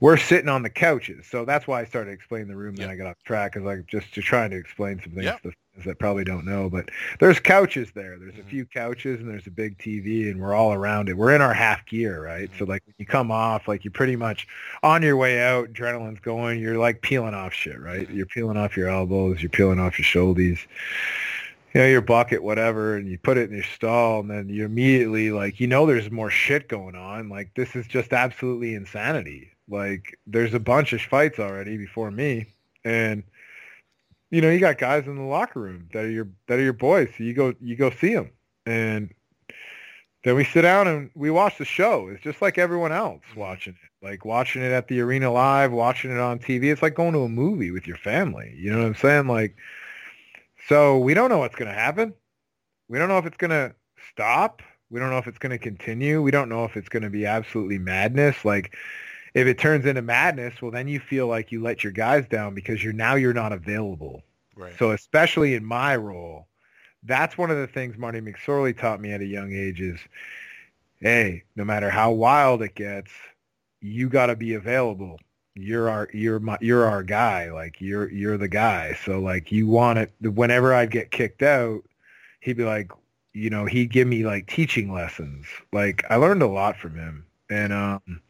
we're 0.00 0.16
sitting 0.16 0.48
on 0.48 0.62
the 0.62 0.70
couches. 0.70 1.26
So 1.26 1.44
that's 1.44 1.66
why 1.66 1.80
I 1.80 1.84
started 1.84 2.10
explaining 2.12 2.48
the 2.48 2.56
room. 2.56 2.74
Then 2.74 2.90
I 2.90 2.96
got 2.96 3.06
off 3.06 3.22
track, 3.24 3.56
is 3.56 3.62
like 3.62 3.86
just 3.86 4.12
to 4.14 4.22
trying 4.22 4.50
to 4.50 4.56
explain 4.56 5.00
some 5.02 5.12
things 5.12 5.24
yep. 5.24 5.42
to 5.42 5.52
fans 5.52 5.86
that 5.86 5.98
probably 5.98 6.24
don't 6.24 6.44
know. 6.44 6.68
But 6.68 6.90
there's 7.20 7.38
couches 7.38 7.92
there. 7.92 8.18
There's 8.18 8.32
mm-hmm. 8.32 8.40
a 8.40 8.50
few 8.50 8.66
couches, 8.66 9.20
and 9.20 9.28
there's 9.28 9.46
a 9.46 9.50
big 9.50 9.78
TV, 9.78 10.30
and 10.30 10.40
we're 10.40 10.54
all 10.54 10.72
around 10.72 11.08
it. 11.08 11.16
We're 11.16 11.34
in 11.34 11.40
our 11.40 11.54
half 11.54 11.86
gear, 11.86 12.24
right? 12.24 12.48
Mm-hmm. 12.48 12.58
So 12.58 12.64
like 12.64 12.82
when 12.86 12.94
you 12.98 13.06
come 13.06 13.30
off, 13.30 13.68
like 13.68 13.84
you're 13.84 13.92
pretty 13.92 14.16
much 14.16 14.46
on 14.82 15.02
your 15.02 15.16
way 15.16 15.40
out. 15.40 15.72
Adrenaline's 15.72 16.20
going. 16.20 16.60
You're 16.60 16.78
like 16.78 17.02
peeling 17.02 17.34
off 17.34 17.52
shit, 17.52 17.80
right? 17.80 18.06
Mm-hmm. 18.06 18.16
You're 18.16 18.26
peeling 18.26 18.56
off 18.56 18.76
your 18.76 18.88
elbows. 18.88 19.40
You're 19.40 19.50
peeling 19.50 19.78
off 19.78 19.98
your 19.98 20.06
shoulders 20.06 20.66
you 21.74 21.80
know, 21.80 21.86
your 21.86 22.02
bucket, 22.02 22.42
whatever, 22.42 22.96
and 22.96 23.08
you 23.08 23.18
put 23.18 23.38
it 23.38 23.48
in 23.48 23.56
your 23.56 23.64
stall, 23.64 24.20
and 24.20 24.30
then 24.30 24.48
you 24.48 24.64
immediately 24.64 25.30
like, 25.30 25.58
you 25.60 25.66
know, 25.66 25.86
there's 25.86 26.10
more 26.10 26.30
shit 26.30 26.68
going 26.68 26.94
on. 26.94 27.28
Like 27.28 27.54
this 27.54 27.74
is 27.74 27.86
just 27.86 28.12
absolutely 28.12 28.74
insanity. 28.74 29.50
Like 29.68 30.18
there's 30.26 30.54
a 30.54 30.60
bunch 30.60 30.92
of 30.92 31.00
fights 31.00 31.38
already 31.38 31.76
before 31.76 32.10
me, 32.10 32.46
and 32.84 33.22
you 34.30 34.40
know, 34.40 34.50
you 34.50 34.60
got 34.60 34.78
guys 34.78 35.06
in 35.06 35.16
the 35.16 35.22
locker 35.22 35.60
room 35.60 35.88
that 35.92 36.04
are 36.04 36.10
your 36.10 36.28
that 36.46 36.58
are 36.58 36.62
your 36.62 36.72
boys. 36.72 37.08
So 37.16 37.24
you 37.24 37.32
go 37.32 37.54
you 37.60 37.76
go 37.76 37.90
see 37.90 38.14
them, 38.14 38.30
and 38.66 39.10
then 40.24 40.36
we 40.36 40.44
sit 40.44 40.62
down 40.62 40.88
and 40.88 41.10
we 41.14 41.30
watch 41.30 41.58
the 41.58 41.64
show. 41.64 42.08
It's 42.08 42.22
just 42.22 42.42
like 42.42 42.58
everyone 42.58 42.92
else 42.92 43.22
mm-hmm. 43.30 43.40
watching 43.40 43.74
it, 43.74 44.04
like 44.04 44.24
watching 44.24 44.62
it 44.62 44.72
at 44.72 44.88
the 44.88 45.00
arena 45.00 45.32
live, 45.32 45.72
watching 45.72 46.10
it 46.10 46.18
on 46.18 46.38
TV. 46.38 46.72
It's 46.72 46.82
like 46.82 46.94
going 46.94 47.12
to 47.12 47.20
a 47.20 47.28
movie 47.28 47.70
with 47.70 47.86
your 47.86 47.96
family. 47.96 48.54
You 48.56 48.72
know 48.72 48.78
what 48.78 48.86
I'm 48.86 48.94
saying? 48.94 49.26
Like 49.26 49.56
so 50.68 50.98
we 50.98 51.14
don't 51.14 51.30
know 51.30 51.38
what's 51.38 51.54
going 51.54 51.68
to 51.70 51.78
happen. 51.78 52.14
We 52.88 52.98
don't 52.98 53.08
know 53.08 53.18
if 53.18 53.26
it's 53.26 53.36
going 53.36 53.50
to 53.50 53.74
stop. 54.10 54.62
We 54.90 55.00
don't 55.00 55.10
know 55.10 55.18
if 55.18 55.26
it's 55.26 55.38
going 55.38 55.50
to 55.50 55.58
continue. 55.58 56.20
We 56.22 56.30
don't 56.30 56.48
know 56.48 56.64
if 56.64 56.76
it's 56.76 56.88
going 56.88 57.02
to 57.02 57.10
be 57.10 57.24
absolutely 57.24 57.78
madness. 57.78 58.44
Like 58.44 58.76
if 59.34 59.46
it 59.46 59.58
turns 59.58 59.86
into 59.86 60.02
madness, 60.02 60.60
well, 60.60 60.70
then 60.70 60.88
you 60.88 61.00
feel 61.00 61.26
like 61.26 61.50
you 61.50 61.62
let 61.62 61.82
your 61.82 61.92
guys 61.92 62.26
down 62.28 62.54
because 62.54 62.84
you're 62.84 62.92
now 62.92 63.14
you're 63.14 63.32
not 63.32 63.52
available. 63.52 64.22
Right. 64.54 64.74
So 64.78 64.90
especially 64.90 65.54
in 65.54 65.64
my 65.64 65.96
role, 65.96 66.46
that's 67.04 67.38
one 67.38 67.50
of 67.50 67.56
the 67.56 67.66
things 67.66 67.96
Marty 67.96 68.20
McSorley 68.20 68.76
taught 68.78 69.00
me 69.00 69.12
at 69.12 69.22
a 69.22 69.26
young 69.26 69.52
age 69.52 69.80
is, 69.80 69.98
hey, 71.00 71.42
no 71.56 71.64
matter 71.64 71.90
how 71.90 72.12
wild 72.12 72.62
it 72.62 72.74
gets, 72.74 73.10
you 73.80 74.08
got 74.08 74.26
to 74.26 74.36
be 74.36 74.54
available 74.54 75.18
you're 75.54 75.90
our 75.90 76.08
you're 76.12 76.40
my 76.40 76.56
you're 76.60 76.86
our 76.86 77.02
guy 77.02 77.50
like 77.50 77.80
you're 77.80 78.10
you're 78.10 78.38
the 78.38 78.48
guy. 78.48 78.96
So 79.04 79.18
like 79.20 79.52
you 79.52 79.66
want 79.66 79.98
it 79.98 80.12
whenever 80.20 80.72
i'd 80.74 80.90
get 80.90 81.10
kicked 81.10 81.42
out 81.42 81.82
he'd 82.40 82.56
be 82.56 82.64
like 82.64 82.90
you 83.34 83.50
know 83.50 83.66
he'd 83.66 83.90
give 83.90 84.08
me 84.08 84.24
like 84.24 84.46
teaching 84.46 84.92
lessons. 84.92 85.46
Like 85.72 86.04
i 86.10 86.16
learned 86.16 86.42
a 86.42 86.46
lot 86.46 86.76
from 86.76 86.94
him. 86.94 87.26
And 87.50 87.72
um 87.72 88.20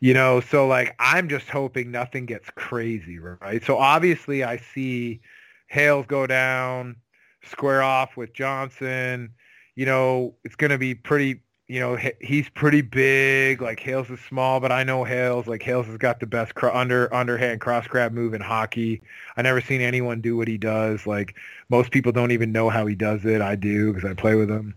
you 0.00 0.14
know 0.14 0.40
so 0.40 0.66
like 0.66 0.96
i'm 0.98 1.28
just 1.28 1.48
hoping 1.48 1.90
nothing 1.90 2.26
gets 2.26 2.50
crazy 2.50 3.18
right? 3.18 3.62
So 3.64 3.78
obviously 3.78 4.42
i 4.42 4.56
see 4.56 5.20
hales 5.68 6.06
go 6.06 6.26
down 6.26 6.96
square 7.44 7.82
off 7.82 8.16
with 8.16 8.32
johnson. 8.32 9.30
You 9.76 9.86
know 9.86 10.34
it's 10.44 10.56
going 10.56 10.72
to 10.72 10.78
be 10.78 10.94
pretty 10.94 11.42
you 11.70 11.78
know, 11.78 11.96
he's 12.20 12.48
pretty 12.48 12.80
big. 12.80 13.62
Like 13.62 13.78
Hales 13.78 14.10
is 14.10 14.18
small, 14.18 14.58
but 14.58 14.72
I 14.72 14.82
know 14.82 15.04
Hales. 15.04 15.46
Like 15.46 15.62
Hales 15.62 15.86
has 15.86 15.98
got 15.98 16.18
the 16.18 16.26
best 16.26 16.56
cr- 16.56 16.70
under 16.70 17.14
underhand 17.14 17.60
cross 17.60 17.86
grab 17.86 18.12
move 18.12 18.34
in 18.34 18.40
hockey. 18.40 19.00
I 19.36 19.42
never 19.42 19.60
seen 19.60 19.80
anyone 19.80 20.20
do 20.20 20.36
what 20.36 20.48
he 20.48 20.58
does. 20.58 21.06
Like 21.06 21.36
most 21.68 21.92
people 21.92 22.10
don't 22.10 22.32
even 22.32 22.50
know 22.50 22.70
how 22.70 22.86
he 22.86 22.96
does 22.96 23.24
it. 23.24 23.40
I 23.40 23.54
do 23.54 23.92
because 23.92 24.10
I 24.10 24.14
play 24.14 24.34
with 24.34 24.50
him. 24.50 24.74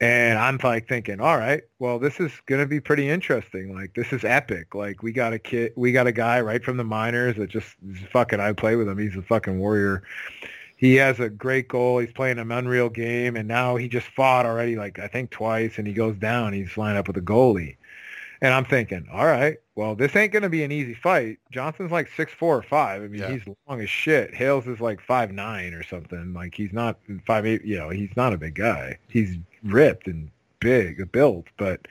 And 0.00 0.38
I'm 0.38 0.58
like 0.64 0.88
thinking, 0.88 1.20
all 1.20 1.36
right, 1.36 1.64
well, 1.78 1.98
this 1.98 2.18
is 2.18 2.32
gonna 2.46 2.66
be 2.66 2.80
pretty 2.80 3.10
interesting. 3.10 3.74
Like 3.74 3.92
this 3.92 4.10
is 4.10 4.24
epic. 4.24 4.74
Like 4.74 5.02
we 5.02 5.12
got 5.12 5.34
a 5.34 5.38
kid, 5.38 5.74
we 5.76 5.92
got 5.92 6.06
a 6.06 6.12
guy 6.12 6.40
right 6.40 6.64
from 6.64 6.78
the 6.78 6.84
minors 6.84 7.36
that 7.36 7.50
just 7.50 7.76
fucking. 8.10 8.40
I 8.40 8.54
play 8.54 8.76
with 8.76 8.88
him. 8.88 8.96
He's 8.96 9.16
a 9.16 9.22
fucking 9.22 9.58
warrior 9.58 10.02
he 10.82 10.96
has 10.96 11.20
a 11.20 11.28
great 11.28 11.68
goal. 11.68 12.00
He's 12.00 12.10
playing 12.10 12.40
an 12.40 12.50
unreal 12.50 12.88
game, 12.88 13.36
and 13.36 13.46
now 13.46 13.76
he 13.76 13.86
just 13.86 14.08
fought 14.08 14.46
already, 14.46 14.74
like 14.74 14.98
I 14.98 15.06
think 15.06 15.30
twice, 15.30 15.78
and 15.78 15.86
he 15.86 15.92
goes 15.92 16.16
down. 16.16 16.52
He's 16.52 16.76
lined 16.76 16.98
up 16.98 17.06
with 17.06 17.16
a 17.16 17.20
goalie, 17.20 17.76
and 18.40 18.52
I'm 18.52 18.64
thinking, 18.64 19.06
all 19.12 19.24
right, 19.24 19.58
well, 19.76 19.94
this 19.94 20.16
ain't 20.16 20.32
gonna 20.32 20.48
be 20.48 20.64
an 20.64 20.72
easy 20.72 20.94
fight. 20.94 21.38
Johnson's 21.52 21.92
like 21.92 22.08
six 22.16 22.32
four 22.32 22.56
or 22.56 22.62
five. 22.62 23.00
I 23.00 23.06
mean, 23.06 23.20
yeah. 23.20 23.30
he's 23.30 23.42
long 23.68 23.80
as 23.80 23.88
shit. 23.88 24.34
Hales 24.34 24.66
is 24.66 24.80
like 24.80 25.00
five 25.00 25.30
nine 25.30 25.72
or 25.72 25.84
something. 25.84 26.34
Like 26.34 26.52
he's 26.52 26.72
not 26.72 26.98
five 27.28 27.46
eight. 27.46 27.64
You 27.64 27.78
know, 27.78 27.90
he's 27.90 28.16
not 28.16 28.32
a 28.32 28.36
big 28.36 28.56
guy. 28.56 28.98
He's 29.08 29.36
ripped 29.62 30.08
and 30.08 30.32
big 30.58 31.12
built, 31.12 31.46
but 31.58 31.86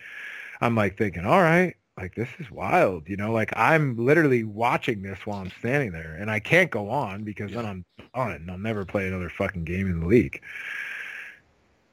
I'm 0.59 0.75
like 0.75 0.97
thinking, 0.97 1.25
all 1.25 1.41
right, 1.41 1.77
like 2.01 2.15
this 2.15 2.29
is 2.39 2.49
wild 2.51 3.07
you 3.07 3.15
know 3.15 3.31
like 3.31 3.53
i'm 3.55 3.95
literally 3.95 4.43
watching 4.43 5.01
this 5.01 5.19
while 5.25 5.39
i'm 5.39 5.51
standing 5.59 5.91
there 5.91 6.15
and 6.19 6.31
i 6.31 6.39
can't 6.39 6.71
go 6.71 6.89
on 6.89 7.23
because 7.23 7.51
yeah. 7.51 7.61
then 7.61 7.65
i'm 7.65 7.85
on 8.13 8.31
it 8.31 8.41
and 8.41 8.49
i'll 8.49 8.57
never 8.57 8.83
play 8.85 9.07
another 9.07 9.29
fucking 9.29 9.63
game 9.63 9.87
in 9.87 9.99
the 9.99 10.05
league 10.05 10.41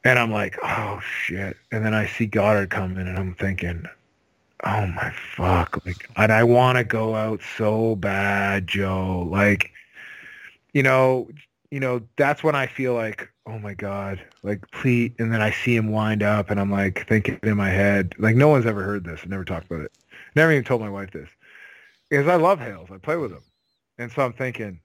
and 0.04 0.18
i'm 0.18 0.32
like 0.32 0.56
oh 0.62 1.00
shit 1.00 1.56
and 1.70 1.84
then 1.84 1.94
i 1.94 2.06
see 2.06 2.26
Godard 2.26 2.70
come 2.70 2.96
in 2.96 3.06
and 3.06 3.18
i'm 3.18 3.34
thinking 3.34 3.86
oh 4.64 4.86
my 4.86 5.12
fuck, 5.36 5.84
like, 5.86 6.08
and 6.16 6.32
I 6.32 6.44
want 6.44 6.78
to 6.78 6.84
go 6.84 7.14
out 7.14 7.40
so 7.56 7.96
bad, 7.96 8.66
Joe. 8.66 9.28
Like, 9.30 9.72
you 10.72 10.82
know, 10.82 11.28
you 11.70 11.80
know, 11.80 12.00
that's 12.16 12.42
when 12.42 12.54
I 12.54 12.66
feel 12.66 12.94
like, 12.94 13.30
oh 13.46 13.58
my 13.58 13.74
god, 13.74 14.20
like 14.42 14.70
please. 14.70 15.12
And 15.18 15.32
then 15.32 15.40
I 15.42 15.50
see 15.50 15.76
him 15.76 15.90
wind 15.90 16.22
up, 16.22 16.50
and 16.50 16.58
I'm 16.60 16.70
like 16.70 17.06
thinking 17.08 17.38
in 17.42 17.56
my 17.56 17.70
head, 17.70 18.14
like 18.18 18.36
no 18.36 18.48
one's 18.48 18.66
ever 18.66 18.82
heard 18.82 19.04
this. 19.04 19.20
I 19.24 19.28
never 19.28 19.44
talked 19.44 19.66
about 19.66 19.82
it. 19.82 19.92
Never 20.34 20.52
even 20.52 20.64
told 20.64 20.80
my 20.80 20.90
wife 20.90 21.10
this 21.10 21.28
because 22.10 22.26
I 22.28 22.36
love 22.36 22.60
Hales. 22.60 22.88
I 22.92 22.98
play 22.98 23.16
with 23.16 23.32
him, 23.32 23.42
and 23.98 24.10
so 24.10 24.24
I'm 24.24 24.32
thinking, 24.32 24.80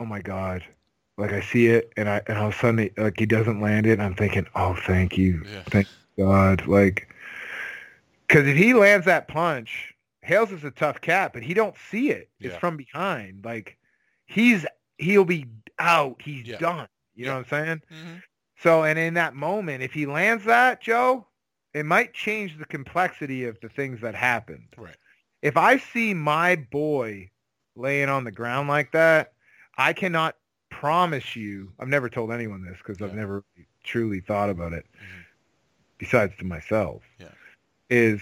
oh 0.00 0.04
my 0.06 0.20
god, 0.20 0.64
like 1.18 1.32
I 1.32 1.40
see 1.40 1.68
it, 1.68 1.92
and 1.96 2.08
I 2.08 2.20
and 2.26 2.38
all 2.38 2.48
of 2.48 2.54
a 2.54 2.58
sudden, 2.58 2.90
like 2.96 3.18
he 3.18 3.26
doesn't 3.26 3.60
land 3.60 3.86
it, 3.86 3.92
and 3.92 4.02
I'm 4.02 4.14
thinking, 4.14 4.46
oh 4.54 4.76
thank 4.86 5.16
you, 5.16 5.44
Yeah. 5.48 5.62
thank 5.70 5.88
God, 6.18 6.66
like, 6.66 7.08
because 8.26 8.46
if 8.48 8.56
he 8.56 8.74
lands 8.74 9.06
that 9.06 9.28
punch, 9.28 9.94
Hales 10.22 10.50
is 10.50 10.64
a 10.64 10.70
tough 10.72 11.00
cat, 11.00 11.32
but 11.32 11.42
he 11.44 11.54
don't 11.54 11.76
see 11.90 12.10
it. 12.10 12.28
It's 12.40 12.54
Yeah. 12.54 12.58
from 12.58 12.76
behind, 12.76 13.44
like 13.44 13.78
he's 14.26 14.66
he'll 14.98 15.24
be 15.24 15.46
out, 15.78 16.20
he's 16.22 16.46
Yeah. 16.46 16.58
done. 16.58 16.88
You 17.14 17.26
know 17.26 17.34
what 17.34 17.52
I'm 17.52 17.66
saying? 17.66 17.82
Mhm. 17.90 18.22
So, 18.60 18.84
and 18.84 18.98
in 18.98 19.14
that 19.14 19.34
moment, 19.34 19.82
if 19.82 19.92
he 19.92 20.06
lands 20.06 20.44
that, 20.44 20.80
Joe, 20.80 21.26
it 21.74 21.84
might 21.84 22.14
change 22.14 22.58
the 22.58 22.64
complexity 22.64 23.44
of 23.44 23.60
the 23.60 23.68
things 23.68 24.00
that 24.00 24.14
happened. 24.14 24.68
Right. 24.76 24.96
If 25.42 25.56
I 25.56 25.78
see 25.78 26.14
my 26.14 26.56
boy 26.56 27.30
laying 27.76 28.08
on 28.08 28.24
the 28.24 28.32
ground 28.32 28.68
like 28.68 28.92
that, 28.92 29.32
I 29.76 29.92
cannot 29.92 30.36
promise 30.70 31.36
you. 31.36 31.72
I've 31.78 31.88
never 31.88 32.08
told 32.08 32.32
anyone 32.32 32.64
this 32.64 32.78
because 32.78 33.00
I've 33.00 33.14
never 33.14 33.44
truly 33.84 34.20
thought 34.20 34.50
about 34.50 34.72
it, 34.72 34.86
Mhm. 34.92 35.24
besides 35.98 36.36
to 36.38 36.44
myself. 36.44 37.02
Yeah. 37.18 37.28
Is 37.90 38.20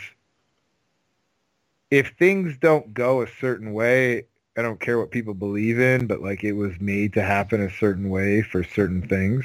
if 1.90 2.14
things 2.18 2.56
don't 2.58 2.92
go 2.92 3.22
a 3.22 3.26
certain 3.26 3.72
way, 3.72 4.26
I 4.56 4.62
don't 4.62 4.80
care 4.80 4.98
what 4.98 5.10
people 5.10 5.34
believe 5.34 5.78
in, 5.78 6.06
but 6.06 6.22
like 6.22 6.42
it 6.42 6.52
was 6.52 6.72
made 6.80 7.12
to 7.14 7.22
happen 7.22 7.60
a 7.60 7.70
certain 7.70 8.08
way 8.08 8.42
for 8.42 8.64
certain 8.64 9.06
things. 9.06 9.44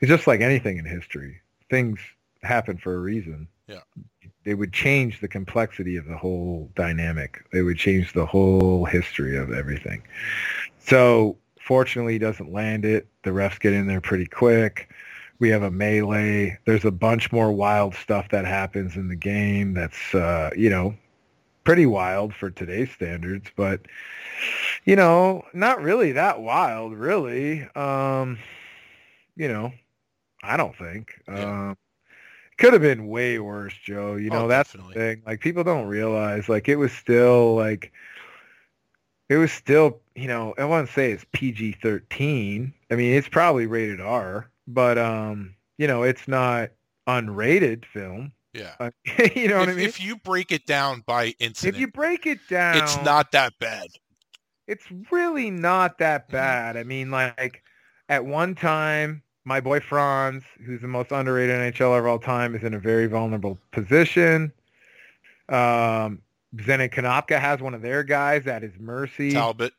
It's 0.00 0.08
just 0.08 0.26
like 0.26 0.40
anything 0.40 0.78
in 0.78 0.84
history. 0.84 1.40
Things 1.70 2.00
happen 2.42 2.76
for 2.76 2.94
a 2.94 2.98
reason. 2.98 3.46
Yeah. 3.68 3.80
They 4.44 4.54
would 4.54 4.72
change 4.72 5.20
the 5.20 5.28
complexity 5.28 5.96
of 5.96 6.06
the 6.06 6.16
whole 6.16 6.68
dynamic. 6.74 7.44
They 7.52 7.62
would 7.62 7.78
change 7.78 8.12
the 8.12 8.26
whole 8.26 8.84
history 8.84 9.36
of 9.36 9.52
everything. 9.52 10.02
So 10.80 11.36
fortunately 11.60 12.14
he 12.14 12.18
doesn't 12.18 12.52
land 12.52 12.84
it. 12.84 13.06
The 13.22 13.30
refs 13.30 13.60
get 13.60 13.72
in 13.72 13.86
there 13.86 14.00
pretty 14.00 14.26
quick. 14.26 14.90
We 15.38 15.48
have 15.50 15.62
a 15.62 15.70
melee. 15.70 16.58
There's 16.64 16.84
a 16.84 16.90
bunch 16.90 17.30
more 17.30 17.52
wild 17.52 17.94
stuff 17.94 18.28
that 18.30 18.44
happens 18.44 18.96
in 18.96 19.06
the 19.06 19.16
game 19.16 19.74
that's 19.74 20.14
uh, 20.14 20.50
you 20.56 20.70
know, 20.70 20.94
pretty 21.64 21.86
wild 21.86 22.34
for 22.34 22.50
today's 22.50 22.90
standards, 22.90 23.50
but 23.56 23.80
you 24.84 24.96
know, 24.96 25.44
not 25.52 25.82
really 25.82 26.12
that 26.12 26.40
wild, 26.40 26.94
really. 26.94 27.68
Um, 27.74 28.38
you 29.36 29.48
know, 29.48 29.72
I 30.42 30.56
don't 30.56 30.76
think. 30.76 31.20
Yeah. 31.28 31.68
Um, 31.70 31.76
could 32.58 32.72
have 32.74 32.82
been 32.82 33.08
way 33.08 33.38
worse, 33.38 33.74
Joe. 33.82 34.14
You 34.16 34.30
know, 34.30 34.44
Oh, 34.44 34.48
that's 34.48 34.72
definitely. 34.72 34.94
the 34.94 35.00
thing. 35.00 35.22
Like 35.26 35.40
people 35.40 35.64
don't 35.64 35.86
realize, 35.86 36.48
like 36.48 36.68
it 36.68 36.76
was 36.76 36.92
still 36.92 37.54
like, 37.56 37.92
it 39.28 39.36
was 39.36 39.50
still, 39.52 40.00
you 40.14 40.28
know, 40.28 40.54
I 40.58 40.64
want 40.64 40.86
to 40.86 40.92
say 40.92 41.12
it's 41.12 41.24
PG 41.32 41.78
thirteen. 41.82 42.74
I 42.90 42.96
mean, 42.96 43.14
it's 43.14 43.28
probably 43.28 43.66
rated 43.66 44.00
R, 44.00 44.48
but 44.66 44.98
um, 44.98 45.54
you 45.78 45.86
know, 45.86 46.02
it's 46.02 46.28
not 46.28 46.70
unrated 47.08 47.84
film. 47.86 48.32
Yeah. 48.52 48.76
Uh, 48.80 48.90
you 49.34 49.48
know 49.48 49.58
what 49.58 49.68
if, 49.68 49.70
I 49.70 49.74
mean? 49.74 49.94
if 49.94 50.00
you 50.00 50.16
break 50.16 50.52
it 50.52 50.66
down 50.66 51.02
by 51.06 51.34
incident, 51.38 51.76
if 51.76 51.78
you 51.78 51.88
break 51.88 52.26
it 52.26 52.46
down, 52.48 52.76
it's 52.76 53.00
not 53.00 53.32
that 53.32 53.52
bad. 53.58 53.88
it's 54.66 54.84
really 55.10 55.50
not 55.50 55.98
that 55.98 56.30
Mhm. 56.30 56.30
bad. 56.30 56.76
I 56.76 56.84
mean, 56.84 57.10
like 57.10 57.62
at 58.08 58.24
one 58.24 58.54
time, 58.54 59.22
my 59.44 59.60
boy 59.60 59.80
Frans, 59.80 60.44
who's 60.64 60.80
the 60.80 60.88
most 60.88 61.12
underrated 61.12 61.54
NHLer 61.56 61.98
of 62.00 62.06
all 62.06 62.18
time, 62.18 62.54
is 62.54 62.62
in 62.62 62.74
a 62.74 62.78
very 62.78 63.06
vulnerable 63.06 63.58
position. 63.72 64.52
Um, 65.48 66.22
Zenon 66.56 66.90
Konopka 66.92 67.38
has 67.40 67.60
one 67.60 67.74
of 67.74 67.82
their 67.82 68.02
guys 68.02 68.46
at 68.46 68.62
his 68.62 68.78
mercy. 68.78 69.32
Talbot, 69.34 69.74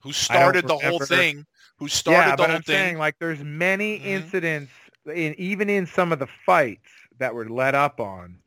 who 0.00 0.12
started 0.12 0.66
the 0.66 0.78
whole 0.78 1.00
thing, 1.00 1.46
who 1.78 1.88
started 1.88 2.34
yeah, 2.34 2.36
the 2.36 2.44
but 2.44 2.50
whole 2.50 2.58
I'm 2.58 2.62
thing. 2.62 2.92
saying 2.92 2.98
like 2.98 3.18
there's 3.18 3.42
many 3.42 3.96
Mhm. 3.96 3.96
incidents, 3.96 4.72
in, 5.06 5.34
even 5.38 5.68
in 5.68 5.86
some 5.86 6.12
of 6.12 6.18
the 6.18 6.26
fights 6.46 6.90
that 7.18 7.34
were 7.34 7.48
let 7.48 7.74
up 7.74 8.00
on, 8.00 8.38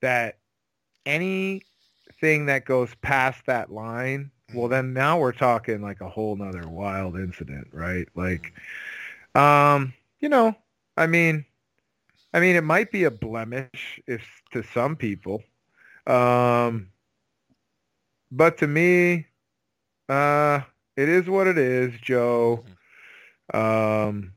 that 0.00 0.38
anything 1.06 2.46
that 2.46 2.64
goes 2.64 2.94
past 3.02 3.46
that 3.46 3.70
line, 3.70 4.30
well, 4.52 4.68
Mhm. 4.68 4.70
then 4.70 4.92
now 4.94 5.18
we're 5.18 5.32
talking 5.32 5.82
like 5.82 6.00
a 6.00 6.08
whole 6.08 6.36
nother 6.36 6.68
wild 6.68 7.16
incident, 7.16 7.68
right? 7.72 8.08
Like, 8.14 8.52
um, 9.34 9.94
you 10.20 10.28
know, 10.28 10.56
I 10.96 11.06
mean, 11.06 11.44
I 12.32 12.40
mean, 12.40 12.56
it 12.56 12.64
might 12.64 12.90
be 12.92 13.04
a 13.04 13.10
blemish 13.10 14.00
if 14.06 14.42
to 14.52 14.62
some 14.62 14.96
people, 14.96 15.42
um, 16.06 16.90
but 18.30 18.58
to 18.58 18.66
me, 18.66 19.26
uh, 20.08 20.60
it 20.96 21.08
is 21.08 21.28
what 21.28 21.46
it 21.46 21.58
is, 21.58 21.98
Joe. 22.00 22.64
Um, 23.52 24.34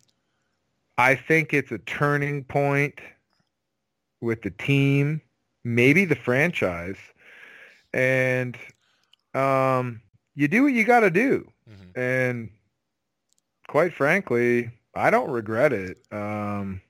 I 0.99 1.15
think 1.15 1.53
it's 1.53 1.71
a 1.71 1.77
turning 1.79 2.43
point 2.43 2.99
with 4.21 4.41
the 4.41 4.51
team, 4.51 5.21
maybe 5.63 6.03
the 6.03 6.15
franchise, 6.15 6.97
and 7.93 8.57
um, 9.33 10.01
you 10.35 10.47
do 10.49 10.63
what 10.63 10.73
you 10.73 10.83
got 10.83 10.99
to 11.01 11.09
do. 11.09 11.49
Mhm. 11.69 11.97
And 11.97 12.49
quite 13.67 13.93
frankly, 13.93 14.71
I 14.93 15.09
don't 15.09 15.31
regret 15.31 15.71
it 15.71 15.97
um, 16.11 16.81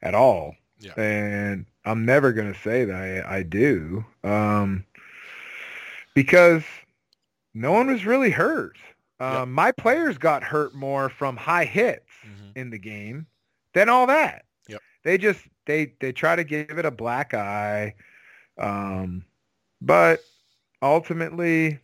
at 0.00 0.14
all. 0.14 0.54
Yeah. 0.78 0.94
And 0.98 1.66
I'm 1.84 2.06
never 2.06 2.32
going 2.32 2.50
to 2.52 2.58
say 2.60 2.86
that 2.86 2.96
I, 3.26 3.36
I 3.38 3.42
do 3.42 4.04
um, 4.24 4.84
because 6.14 6.62
no 7.52 7.72
one 7.72 7.88
was 7.88 8.06
really 8.06 8.30
hurt. 8.30 8.76
Um, 9.18 9.32
Yep. 9.34 9.48
My 9.48 9.72
players 9.72 10.16
got 10.16 10.42
hurt 10.42 10.74
more 10.74 11.10
from 11.10 11.36
high 11.36 11.66
hits 11.66 12.08
Mhm. 12.24 12.56
in 12.56 12.70
the 12.70 12.78
game 12.78 13.26
than 13.74 13.88
all 13.88 14.06
that. 14.06 14.44
Yep. 14.68 14.80
They 15.04 15.18
just 15.18 15.40
they 15.66 15.94
they 16.00 16.12
try 16.12 16.36
to 16.36 16.44
give 16.44 16.78
it 16.78 16.84
a 16.84 16.90
black 16.90 17.34
eye, 17.34 17.94
um, 18.58 19.24
but 19.80 20.20
ultimately, 20.82 21.78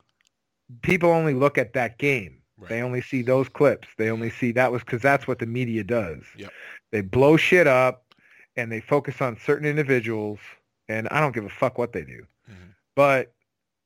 people 0.83 1.11
only 1.11 1.35
look 1.35 1.59
at 1.59 1.73
that 1.75 1.99
game. 1.99 2.43
Right. 2.59 2.71
They 2.71 2.83
only 2.83 3.03
see 3.03 3.23
those 3.23 3.49
clips. 3.49 3.89
They 3.99 4.11
only 4.11 4.31
see 4.31 4.53
that 4.53 4.73
was 4.73 4.83
because 4.83 5.03
that's 5.03 5.27
what 5.27 5.39
the 5.39 5.47
media 5.47 5.85
does. 5.85 6.23
Yep. 6.37 6.51
They 6.91 7.03
blow 7.03 7.37
shit 7.37 7.67
up, 7.67 8.05
and 8.57 8.73
they 8.73 8.81
focus 8.81 9.21
on 9.21 9.39
certain 9.39 9.67
individuals. 9.67 10.39
And 10.89 11.09
I 11.09 11.21
don't 11.21 11.35
give 11.35 11.45
a 11.45 11.51
fuck 11.51 11.79
what 11.79 11.93
they 11.93 12.05
do. 12.05 12.25
Mhm. 12.49 12.75
But 12.95 13.35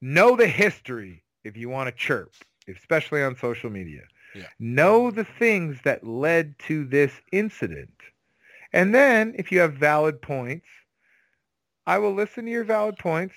know 0.02 0.36
the 0.36 0.46
history 0.46 1.24
if 1.44 1.56
you 1.56 1.68
want 1.68 1.88
to 1.88 1.92
chirp, 1.92 2.32
especially 2.68 3.22
on 3.22 3.36
social 3.36 3.70
media. 3.70 4.02
Yeah. 4.34 4.46
Know 4.58 5.10
the 5.10 5.24
things 5.24 5.78
that 5.84 6.06
led 6.06 6.58
to 6.60 6.84
this 6.84 7.12
incident. 7.32 7.90
And 8.72 8.94
then 8.94 9.34
if 9.36 9.50
you 9.50 9.60
have 9.60 9.74
valid 9.74 10.22
points, 10.22 10.66
I 11.86 11.98
will 11.98 12.14
listen 12.14 12.44
to 12.44 12.50
your 12.50 12.64
valid 12.64 12.98
points 12.98 13.34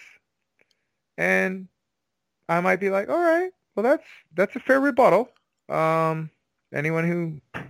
and 1.18 1.68
I 2.50 2.60
might 2.62 2.80
be 2.80 2.90
like, 2.90 3.10
all 3.10 3.20
right, 3.20 3.52
well 3.76 3.84
that's 3.84 4.06
that's 4.36 4.56
a 4.56 4.60
fair 4.60 4.80
rebuttal. 4.80 5.30
Um 5.70 6.30
anyone 6.74 7.08
who 7.08 7.62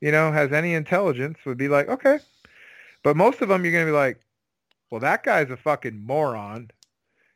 you 0.00 0.12
know 0.12 0.30
has 0.30 0.52
any 0.52 0.74
intelligence 0.74 1.38
would 1.44 1.58
be 1.58 1.68
like, 1.68 1.88
okay. 1.88 2.18
But 3.02 3.16
most 3.16 3.40
of 3.40 3.48
them 3.48 3.64
you're 3.64 3.72
going 3.72 3.86
to 3.86 3.92
be 3.92 3.96
like, 3.96 4.20
well 4.90 5.00
that 5.00 5.24
guy's 5.24 5.50
a 5.50 5.56
fucking 5.56 6.04
moron. 6.04 6.70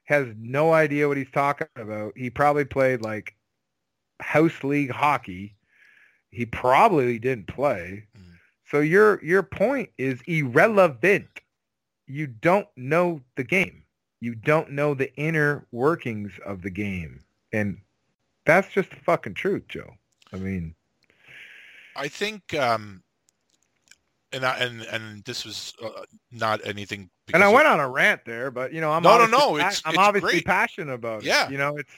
Has 0.04 0.28
no 0.36 0.72
idea 0.72 1.08
what 1.08 1.16
he's 1.16 1.30
talking 1.32 1.68
about. 1.76 2.12
He 2.16 2.30
probably 2.30 2.64
played 2.64 3.02
like 3.02 3.34
house 4.22 4.62
league 4.64 4.90
hockey. 4.90 5.54
He 6.30 6.46
probably 6.46 7.18
didn't 7.18 7.46
play. 7.48 8.06
Mhm. 8.16 8.38
So 8.70 8.80
your 8.80 9.22
your 9.24 9.42
point 9.42 9.90
is 9.98 10.20
irrelevant. 10.26 11.28
You 12.06 12.26
don't 12.26 12.68
know 12.76 13.20
the 13.36 13.44
game. 13.44 13.84
You 14.20 14.34
don't 14.34 14.70
know 14.72 14.94
the 14.94 15.14
inner 15.16 15.66
workings 15.72 16.32
of 16.46 16.62
the 16.62 16.70
game. 16.70 17.22
And 17.52 17.80
that's 18.46 18.68
just 18.72 18.90
the 18.90 18.96
fucking 18.96 19.34
truth, 19.34 19.66
Joe. 19.68 19.96
I 20.32 20.36
mean, 20.36 20.74
I 21.96 22.08
think, 22.08 22.54
um, 22.54 23.02
and 24.32 24.44
I, 24.46 24.56
and 24.58 24.82
and 24.82 25.24
this 25.24 25.44
was 25.44 25.74
uh, 25.82 26.04
not 26.30 26.66
anything. 26.66 27.10
and 27.34 27.44
I 27.44 27.48
went 27.48 27.66
on 27.66 27.78
a 27.80 27.88
rant 27.88 28.24
there, 28.24 28.50
but 28.50 28.72
you 28.72 28.80
know, 28.80 28.90
I'm 28.90 29.02
No, 29.02 29.18
no, 29.18 29.26
no, 29.26 29.56
it's- 29.56 29.82
I'm 29.84 29.90
it's 29.94 29.98
obviously 29.98 30.30
great. 30.32 30.46
passionate 30.46 30.92
about 30.94 31.22
it. 31.22 31.26
Yeah. 31.26 31.50
You 31.50 31.58
know, 31.58 31.76
it's 31.76 31.92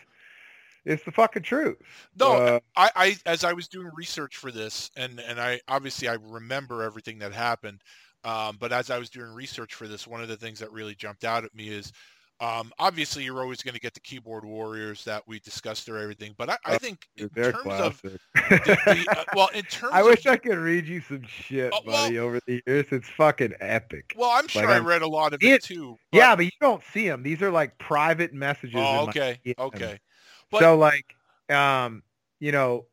it's 0.85 1.05
the 1.05 1.13
fucking 1.13 1.43
truth. 1.43 1.77
No, 2.19 2.33
Uh, 2.35 2.61
I, 2.77 2.91
I 2.97 3.17
as 3.27 3.45
I 3.45 3.53
was 3.53 3.69
doing 3.69 3.91
research 3.95 4.37
for 4.37 4.51
this, 4.51 4.91
and 4.97 5.21
and 5.21 5.41
I 5.41 5.61
obviously 5.69 6.09
I 6.09 6.15
remember 6.15 6.83
everything 6.83 7.19
that 7.21 7.33
happened, 7.33 7.83
Um, 8.25 8.57
but 8.59 8.73
as 8.73 8.91
I 8.91 8.99
was 8.99 9.11
doing 9.11 9.31
research 9.33 9.75
for 9.75 9.87
this, 9.89 10.07
one 10.07 10.23
of 10.23 10.29
the 10.29 10.37
things 10.37 10.59
that 10.61 10.73
really 10.73 10.95
jumped 10.95 11.25
out 11.25 11.45
at 11.45 11.55
me 11.55 11.69
is 11.69 11.93
um, 12.41 12.73
obviously, 12.81 13.23
you're 13.23 13.41
always 13.41 13.63
going 13.63 13.75
to 13.75 13.81
get 13.81 13.95
the 13.95 14.01
keyboard 14.01 14.45
warriors 14.45 15.05
that 15.05 15.23
we 15.27 15.39
discussed 15.39 15.89
or 15.89 15.99
everything, 15.99 16.35
but 16.37 16.51
I, 16.51 16.57
I 16.65 16.75
Oh, 16.75 16.79
think 16.79 17.07
in 17.17 17.29
terms 17.29 17.57
classic. 17.59 17.87
of 17.87 18.03
the, 18.03 18.19
the, 18.35 19.07
uh, 19.17 19.25
well, 19.37 19.49
in 19.55 19.63
terms 19.63 19.93
I 19.95 20.01
of 20.01 20.07
wish 20.07 20.27
I 20.27 20.37
could 20.37 20.59
read 20.59 20.85
you 20.87 21.01
some 21.01 21.23
shit, 21.29 21.73
Oh, 21.73 21.79
well- 21.87 22.05
buddy, 22.07 22.19
over 22.19 22.41
the 22.47 22.61
years. 22.67 22.87
It's 22.91 23.09
fucking 23.11 23.55
epic. 23.61 24.15
well, 24.17 24.31
I'm 24.31 24.49
sure 24.49 24.63
like, 24.67 24.71
I 24.75 24.79
read 24.79 25.03
a 25.03 25.07
lot 25.07 25.33
of 25.33 25.43
it- 25.45 25.47
it 25.47 25.63
too. 25.63 25.97
but- 26.11 26.19
yeah, 26.19 26.35
but 26.35 26.45
you 26.47 26.51
don't 26.61 26.83
see 26.93 27.09
them. 27.09 27.23
These 27.23 27.41
are 27.41 27.53
like 27.53 27.79
private 27.79 28.35
messages. 28.35 28.75
Oh, 28.77 29.07
okay, 29.09 29.39
okay. 29.57 30.01
But- 30.51 30.61
so 30.61 30.77
like, 30.77 31.15
um, 31.51 32.03
you 32.41 32.53
know, 32.53 32.87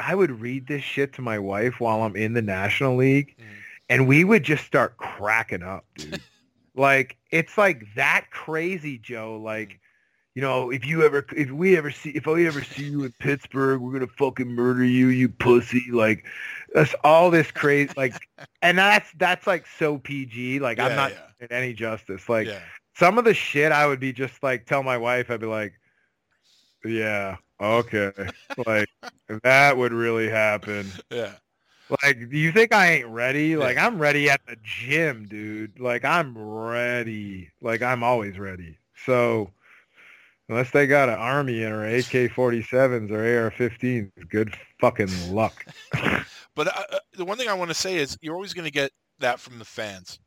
I 0.00 0.14
would 0.14 0.40
read 0.40 0.66
this 0.66 0.82
shit 0.82 1.14
to 1.14 1.22
my 1.22 1.38
wife 1.38 1.80
while 1.80 2.02
I'm 2.02 2.16
in 2.16 2.34
the 2.34 2.42
National 2.42 2.96
League, 2.96 3.34
Mhm. 3.38 3.44
and 3.88 4.08
we 4.08 4.24
would 4.24 4.42
just 4.42 4.64
start 4.64 4.96
cracking 4.96 5.62
up, 5.62 5.84
dude. 5.96 6.20
like 6.74 7.16
it's 7.30 7.56
like 7.56 7.82
that 7.94 8.26
crazy, 8.30 8.98
Joe. 8.98 9.40
Like, 9.42 9.80
you 10.34 10.42
know, 10.42 10.70
if 10.70 10.84
you 10.84 11.02
ever, 11.04 11.24
if 11.34 11.50
we 11.50 11.76
ever 11.78 11.90
see, 11.90 12.10
if 12.10 12.26
we 12.26 12.46
ever 12.46 12.62
see 12.62 12.84
you 12.84 13.04
in 13.04 13.12
Pittsburgh, 13.18 13.80
we're 13.80 13.92
gonna 13.92 14.06
fucking 14.18 14.48
murder 14.48 14.84
you, 14.84 15.08
you 15.08 15.28
pussy. 15.28 15.86
Like, 15.90 16.26
that's 16.74 16.94
all 17.04 17.30
this 17.30 17.50
crazy, 17.50 17.92
like, 17.96 18.14
and 18.62 18.76
that's 18.76 19.10
that's 19.16 19.46
like 19.46 19.66
so 19.78 19.98
PG. 19.98 20.58
Like, 20.58 20.78
I'm 20.78 20.94
not 20.96 21.12
yeah. 21.40 21.46
any 21.50 21.72
justice. 21.72 22.28
Like, 22.28 22.48
yeah, 22.48 22.60
some 22.96 23.16
of 23.18 23.24
the 23.24 23.34
shit 23.34 23.72
I 23.72 23.86
would 23.86 24.00
be 24.00 24.12
just 24.12 24.42
like 24.42 24.66
tell 24.66 24.82
my 24.82 24.98
wife 24.98 25.30
I'd 25.30 25.40
be 25.40 25.46
like 25.46 25.72
yeah 26.86 27.36
okay. 27.60 28.12
Like 28.66 28.88
that 29.42 29.76
would 29.76 29.92
really 29.92 30.28
happen. 30.28 30.90
Yeah. 31.10 31.32
like 32.02 32.18
do 32.30 32.36
you 32.36 32.52
think 32.52 32.72
I 32.72 32.92
ain't 32.92 33.08
ready? 33.08 33.56
Like 33.56 33.76
I'm 33.76 33.98
ready 33.98 34.30
at 34.30 34.40
the 34.46 34.56
gym 34.62 35.26
dude. 35.28 35.78
Like 35.78 36.04
I'm 36.04 36.36
ready. 36.36 37.50
Like 37.60 37.82
I'm 37.82 38.02
always 38.02 38.38
ready. 38.38 38.78
So 39.04 39.50
unless 40.48 40.70
they 40.70 40.86
got 40.86 41.08
an 41.08 41.16
army 41.16 41.62
in 41.62 41.72
or 41.72 41.84
AK-47s 41.84 43.10
or 43.10 43.44
AR-15s 43.44 44.10
good 44.28 44.54
fucking 44.80 45.34
luck. 45.34 45.66
But 46.56 46.68
uh, 46.68 46.82
uh, 46.90 46.98
the 47.12 47.24
one 47.26 47.36
thing 47.36 47.48
I 47.48 47.54
want 47.54 47.68
to 47.68 47.74
say 47.74 47.96
is 47.96 48.16
you're 48.22 48.34
always 48.34 48.54
going 48.54 48.64
to 48.64 48.70
get 48.70 48.90
that 49.18 49.38
from 49.38 49.58
the 49.58 49.64
fans. 49.66 50.18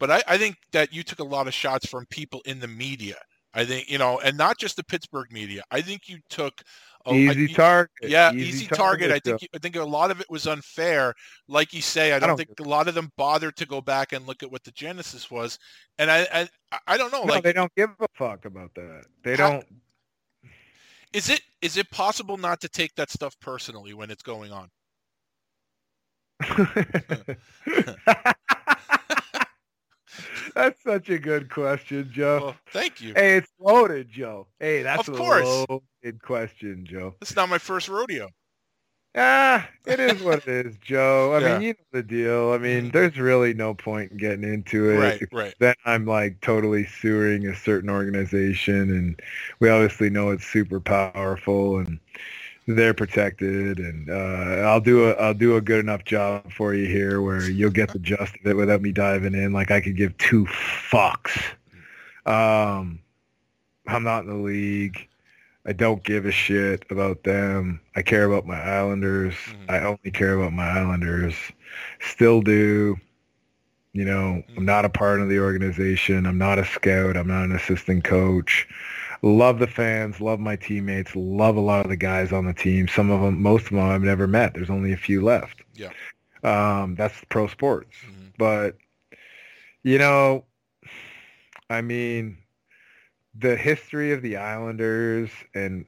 But 0.00 0.10
I, 0.10 0.22
I 0.26 0.36
think 0.36 0.56
that 0.72 0.92
you 0.92 1.04
took 1.04 1.20
a 1.20 1.24
lot 1.24 1.46
of 1.46 1.54
shots 1.54 1.88
from 1.88 2.04
people 2.06 2.42
in 2.44 2.58
the 2.58 2.66
media. 2.66 3.14
I 3.58 3.64
think, 3.64 3.90
you 3.90 3.98
know, 3.98 4.20
and 4.20 4.36
not 4.38 4.56
just 4.56 4.76
the 4.76 4.84
Pittsburgh 4.84 5.32
media. 5.32 5.64
I 5.72 5.80
think 5.80 6.08
you 6.08 6.18
took 6.30 6.62
a, 7.06 7.12
easy 7.12 7.50
I- 7.50 7.54
target 7.56 7.90
Yeah, 8.08 8.32
easy, 8.32 8.66
target. 8.66 9.10
I 9.10 9.18
Joe. 9.18 9.36
think 9.36 9.50
I 9.52 9.58
think 9.58 9.74
a 9.74 9.82
lot 9.82 10.12
of 10.12 10.20
it 10.20 10.30
was 10.30 10.46
unfair. 10.46 11.12
Like 11.48 11.72
you 11.72 11.82
say, 11.82 12.12
I 12.12 12.20
don't, 12.20 12.28
don't 12.28 12.36
think 12.36 12.60
a 12.60 12.62
lot 12.62 12.86
of 12.86 12.94
them 12.94 13.10
bothered 13.16 13.56
to 13.56 13.66
go 13.66 13.80
back 13.80 14.12
and 14.12 14.28
look 14.28 14.44
at 14.44 14.52
what 14.52 14.62
the 14.62 14.70
genesis 14.70 15.28
was. 15.28 15.58
And 15.98 16.08
I 16.08 16.48
I, 16.70 16.78
I 16.86 16.96
don't 16.96 17.12
know. 17.12 17.24
no, 17.24 17.34
like, 17.34 17.42
they 17.42 17.52
don't 17.52 17.74
give 17.74 17.90
a 18.00 18.06
fuck 18.14 18.44
about 18.44 18.74
that 18.76 19.06
they 19.24 19.34
don't 19.34 19.64
is 21.12 21.28
it 21.28 21.40
is 21.60 21.76
it 21.76 21.90
possible 21.90 22.36
not 22.36 22.60
to 22.60 22.68
take 22.68 22.94
that 22.94 23.10
stuff 23.10 23.34
personally 23.40 23.92
when 23.92 24.08
it's 24.08 24.22
going 24.22 24.52
on? 24.52 24.70
that's 30.54 30.82
such 30.82 31.08
a 31.10 31.18
good 31.18 31.50
question, 31.50 32.10
Joe. 32.12 32.38
Well, 32.42 32.56
thank 32.70 33.00
you. 33.00 33.14
Hey, 33.14 33.36
it's 33.36 33.52
loaded, 33.60 34.10
Joe. 34.10 34.46
Hey, 34.60 34.82
that's 34.82 35.08
Of 35.08 35.14
a 35.14 35.18
course. 35.18 35.46
loaded 35.68 36.22
question, 36.22 36.86
Joe. 36.88 37.14
It's 37.20 37.36
not 37.36 37.48
my 37.48 37.58
first 37.58 37.88
rodeo. 37.88 38.28
Ah, 39.16 39.68
it 39.86 39.98
is 39.98 40.22
what 40.22 40.46
it 40.46 40.66
is, 40.66 40.76
Joe. 40.78 41.34
I 41.34 41.40
Yeah. 41.40 41.54
mean, 41.54 41.62
you 41.62 41.68
know 41.70 41.84
the 41.92 42.02
deal. 42.02 42.52
I 42.52 42.58
mean, 42.58 42.90
there's 42.90 43.18
really 43.18 43.54
no 43.54 43.74
point 43.74 44.12
in 44.12 44.18
getting 44.18 44.44
into 44.44 44.90
it. 44.90 44.98
Right, 44.98 45.28
right. 45.32 45.54
Then 45.58 45.74
I'm 45.84 46.06
like 46.06 46.40
totally 46.40 46.86
suing 46.86 47.46
a 47.46 47.56
certain 47.56 47.90
organization, 47.90 48.90
and 48.90 49.20
we 49.60 49.70
obviously 49.70 50.10
know 50.10 50.30
it's 50.30 50.46
super 50.46 50.78
powerful, 50.78 51.78
and 51.78 51.98
they're 52.68 52.94
protected. 52.94 53.78
And 53.78 54.10
uh, 54.10 54.68
I'll 54.68 54.80
do 54.80 55.08
a 55.08 55.12
I'll 55.14 55.34
do 55.34 55.56
a 55.56 55.60
good 55.60 55.80
enough 55.80 56.04
job 56.04 56.52
for 56.52 56.74
you 56.74 56.86
here, 56.86 57.20
where 57.22 57.48
you'll 57.48 57.70
get 57.70 57.92
the 57.92 57.98
gist 57.98 58.36
of 58.36 58.46
it 58.46 58.56
without 58.56 58.82
me 58.82 58.92
diving 58.92 59.34
in. 59.34 59.52
Like 59.52 59.70
I 59.70 59.80
could 59.80 59.96
give 59.96 60.16
two 60.18 60.44
fucks. 60.44 61.42
Um, 62.26 63.00
I'm 63.86 64.04
not 64.04 64.24
in 64.24 64.28
the 64.28 64.36
league. 64.36 65.08
I 65.66 65.72
don't 65.72 66.02
give 66.04 66.24
a 66.24 66.30
shit 66.30 66.84
about 66.90 67.24
them. 67.24 67.80
I 67.96 68.02
care 68.02 68.24
about 68.24 68.46
my 68.46 68.60
Islanders. 68.60 69.34
Mhm. 69.34 69.70
I 69.70 69.80
only 69.80 70.10
care 70.12 70.34
about 70.34 70.52
my 70.52 70.68
Islanders. 70.68 71.34
Still 72.00 72.40
do. 72.42 72.96
You 73.94 74.04
know, 74.04 74.42
I'm 74.56 74.64
not 74.64 74.84
a 74.84 74.90
part 74.90 75.20
of 75.20 75.28
the 75.28 75.40
organization. 75.40 76.26
I'm 76.26 76.38
not 76.38 76.58
a 76.58 76.64
scout. 76.64 77.16
I'm 77.16 77.26
not 77.26 77.44
an 77.44 77.52
assistant 77.52 78.04
coach. 78.04 78.68
Love 79.22 79.58
the 79.58 79.66
fans. 79.66 80.20
Love 80.20 80.40
my 80.40 80.56
teammates. 80.56 81.14
Love 81.16 81.56
a 81.56 81.60
lot 81.60 81.84
of 81.84 81.90
the 81.90 81.96
guys 81.96 82.32
on 82.32 82.46
the 82.46 82.54
team. 82.54 82.86
Some 82.88 83.10
of 83.10 83.20
them, 83.20 83.42
most 83.42 83.66
of 83.66 83.70
them 83.70 83.80
I've 83.80 84.02
never 84.02 84.26
met. 84.26 84.54
There's 84.54 84.70
only 84.70 84.92
a 84.92 84.96
few 84.96 85.22
left. 85.22 85.62
Yeah. 85.74 85.90
Um, 86.44 86.94
that's 86.94 87.14
pro 87.28 87.48
sports. 87.48 87.96
Mhm. 88.06 88.32
But, 88.38 88.76
you 89.82 89.98
know, 89.98 90.44
I 91.68 91.80
mean, 91.80 92.38
the 93.34 93.56
history 93.56 94.12
of 94.12 94.22
the 94.22 94.36
Islanders 94.36 95.30
and 95.54 95.84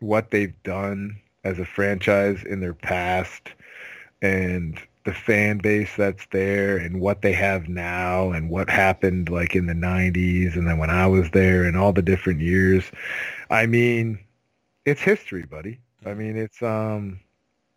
what 0.00 0.30
they've 0.30 0.60
done 0.64 1.20
as 1.44 1.58
a 1.58 1.64
franchise 1.64 2.42
in 2.44 2.60
their 2.60 2.74
past 2.74 3.52
and 4.22 4.80
the 5.04 5.12
fan 5.12 5.58
base 5.58 5.94
that's 5.96 6.26
there 6.32 6.76
and 6.76 7.00
what 7.00 7.22
they 7.22 7.32
have 7.32 7.68
now 7.68 8.30
and 8.32 8.50
what 8.50 8.68
happened 8.70 9.28
like 9.28 9.54
in 9.54 9.66
the 9.66 9.74
90s 9.74 10.56
and 10.56 10.66
then 10.68 10.78
when 10.78 10.90
I 10.90 11.06
was 11.06 11.30
there 11.30 11.64
and 11.64 11.76
all 11.76 11.92
the 11.92 12.02
different 12.02 12.40
years. 12.40 12.90
I 13.50 13.66
mean, 13.66 14.18
it's 14.84 15.00
history, 15.02 15.44
buddy. 15.44 15.80
I 16.04 16.14
mean, 16.14 16.36
it's 16.36 16.62
um 16.62 17.20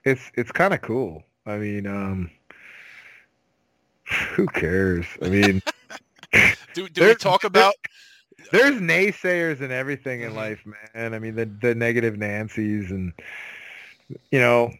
it's 0.04 0.32
it's 0.36 0.52
kind 0.52 0.74
of 0.74 0.82
cool. 0.82 1.24
I 1.46 1.58
mean, 1.58 1.86
um 1.88 2.30
who 4.36 4.48
cares? 4.48 5.06
I 5.22 5.28
mean, 5.30 5.62
Do, 6.74 6.88
do 6.90 7.04
we 7.04 7.16
talk 7.16 7.44
about? 7.44 7.76
there's 8.52 8.76
naysayers 8.80 9.62
and 9.62 9.72
everything 9.72 10.22
in 10.22 10.32
Mhm. 10.32 10.36
life, 10.36 10.64
man. 10.94 11.14
I 11.14 11.20
mean, 11.20 11.36
the 11.36 11.46
the 11.46 11.76
negative 11.76 12.18
Nancy's 12.18 12.92
and 12.92 13.14
you 14.32 14.40
know, 14.40 14.72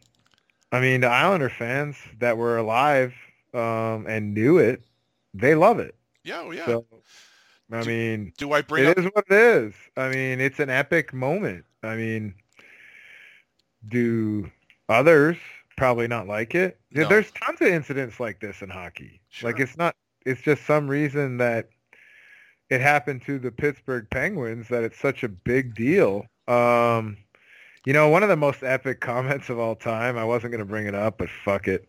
I 0.72 0.80
mean, 0.80 1.02
the 1.02 1.08
Islander 1.08 1.50
fans 1.50 1.96
that 2.20 2.38
were 2.38 2.58
alive 2.58 3.14
um, 3.54 4.06
and 4.08 4.34
knew 4.34 4.58
it, 4.58 4.82
they 5.34 5.56
love 5.56 5.80
it. 5.80 5.96
Yeah, 6.24 6.42
oh, 6.46 6.52
yeah. 6.52 6.66
So, 6.66 6.86
I 7.72 7.82
Do- 7.82 7.88
mean, 7.88 8.34
do 8.38 8.52
I 8.52 8.62
bring 8.62 8.86
it 8.86 8.90
up? 8.90 8.98
is 8.98 9.06
what 9.06 9.26
it 9.30 9.34
is. 9.34 9.74
I 9.96 10.10
mean, 10.10 10.40
it's 10.42 10.60
an 10.60 10.70
epic 10.70 11.14
moment. 11.14 11.66
I 11.84 11.96
mean, 11.96 12.34
do 13.88 14.50
others 14.90 15.38
probably 15.78 16.08
not 16.08 16.28
like 16.28 16.56
it? 16.56 16.80
No. 16.92 17.08
There's 17.08 17.32
tons 17.32 17.62
of 17.62 17.68
incidents 17.68 18.20
like 18.20 18.40
this 18.40 18.62
in 18.62 18.70
hockey. 18.70 19.22
Sure. 19.30 19.50
Like 19.52 19.60
it's 19.60 19.78
not. 19.78 19.96
It's 20.26 20.42
just 20.42 20.66
some 20.66 20.90
reason 20.90 21.38
that 21.38 21.70
it 22.70 22.82
happened 22.82 23.22
to 23.26 23.40
the 23.40 23.52
Pittsburgh 23.52 24.08
Penguins 24.12 24.68
that 24.68 24.84
it's 24.84 25.00
such 25.00 25.24
a 25.24 25.30
big 25.30 25.74
deal. 25.76 26.26
Um, 26.50 27.18
you 27.88 27.94
know, 27.94 28.10
one 28.10 28.22
of 28.22 28.28
the 28.28 28.36
most 28.36 28.64
epic 28.64 29.00
comments 29.12 29.50
of 29.50 29.58
all 29.60 29.74
time. 29.74 30.18
I 30.18 30.26
wasn't 30.26 30.52
going 30.52 30.60
to 30.60 30.66
bring 30.66 30.88
it 30.88 30.94
up, 30.94 31.18
but 31.18 31.30
fuck 31.46 31.70
it. 31.70 31.88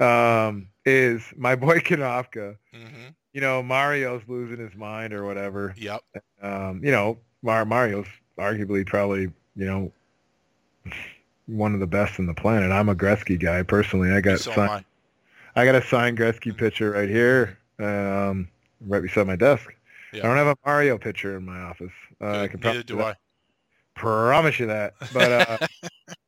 Um, 0.00 0.66
is 0.84 1.22
my 1.36 1.54
boy 1.54 1.78
Konopka. 1.88 2.56
hmm 2.74 3.06
You 3.32 3.40
know, 3.40 3.62
Mario's 3.62 4.22
losing 4.26 4.58
his 4.58 4.74
mind 4.74 5.12
or 5.12 5.24
whatever 5.24 5.74
Yep. 5.76 6.00
um, 6.42 6.80
you 6.82 6.90
know, 6.90 7.18
Mar- 7.42 7.64
Mario's 7.64 8.08
arguably 8.36 8.84
probably, 8.84 9.30
you 9.54 9.66
know, 9.66 9.92
one 11.46 11.72
of 11.72 11.78
the 11.78 11.86
best 11.86 12.18
in 12.18 12.26
the 12.26 12.34
planet. 12.34 12.72
I'm 12.72 12.88
a 12.88 12.96
Gretzky 12.96 13.38
guy 13.40 13.62
personally. 13.62 14.10
I 14.10 14.20
got 14.20 14.40
So 14.40 14.52
signed, 14.52 14.84
I. 15.54 15.60
I 15.62 15.64
got 15.64 15.76
a 15.76 15.82
signed 15.86 16.18
Gretzky 16.18 16.56
picture 16.56 16.90
right 16.90 17.08
here, 17.08 17.58
um, 17.78 18.48
right 18.80 19.02
beside 19.02 19.28
my 19.28 19.36
desk. 19.36 19.72
Yeah. 20.12 20.24
I 20.24 20.26
don't 20.26 20.36
have 20.36 20.46
a 20.48 20.56
Mario 20.66 20.98
picture 20.98 21.36
in 21.36 21.44
my 21.44 21.60
office. 21.60 21.92
Uh, 22.20 22.40
I 22.40 22.48
can 22.48 22.58
Neither 22.60 22.82
do 22.82 23.00
I. 23.00 23.04
that. 23.10 23.18
Promise 23.98 24.60
you 24.60 24.66
that. 24.66 24.94
But 25.10 25.32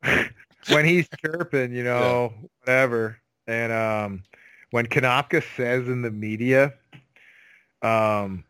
uh, 0.03 0.23
when 0.67 0.85
he's 0.85 1.07
chirping, 1.23 1.73
you 1.73 1.83
know, 1.83 2.33
whatever, 2.59 3.17
and 3.47 3.71
um, 3.71 4.23
when 4.71 4.87
Konopka 4.87 5.43
says 5.55 5.87
in 5.87 6.01
the 6.01 6.11
media, 6.11 6.73
um, 7.81 8.43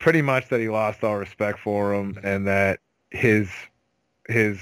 pretty 0.00 0.22
much 0.22 0.48
that 0.48 0.60
he 0.60 0.68
lost 0.68 1.04
all 1.04 1.16
respect 1.16 1.58
for 1.60 1.94
him 1.94 2.18
and 2.22 2.46
that 2.46 2.80
his 3.10 3.50
his 4.28 4.58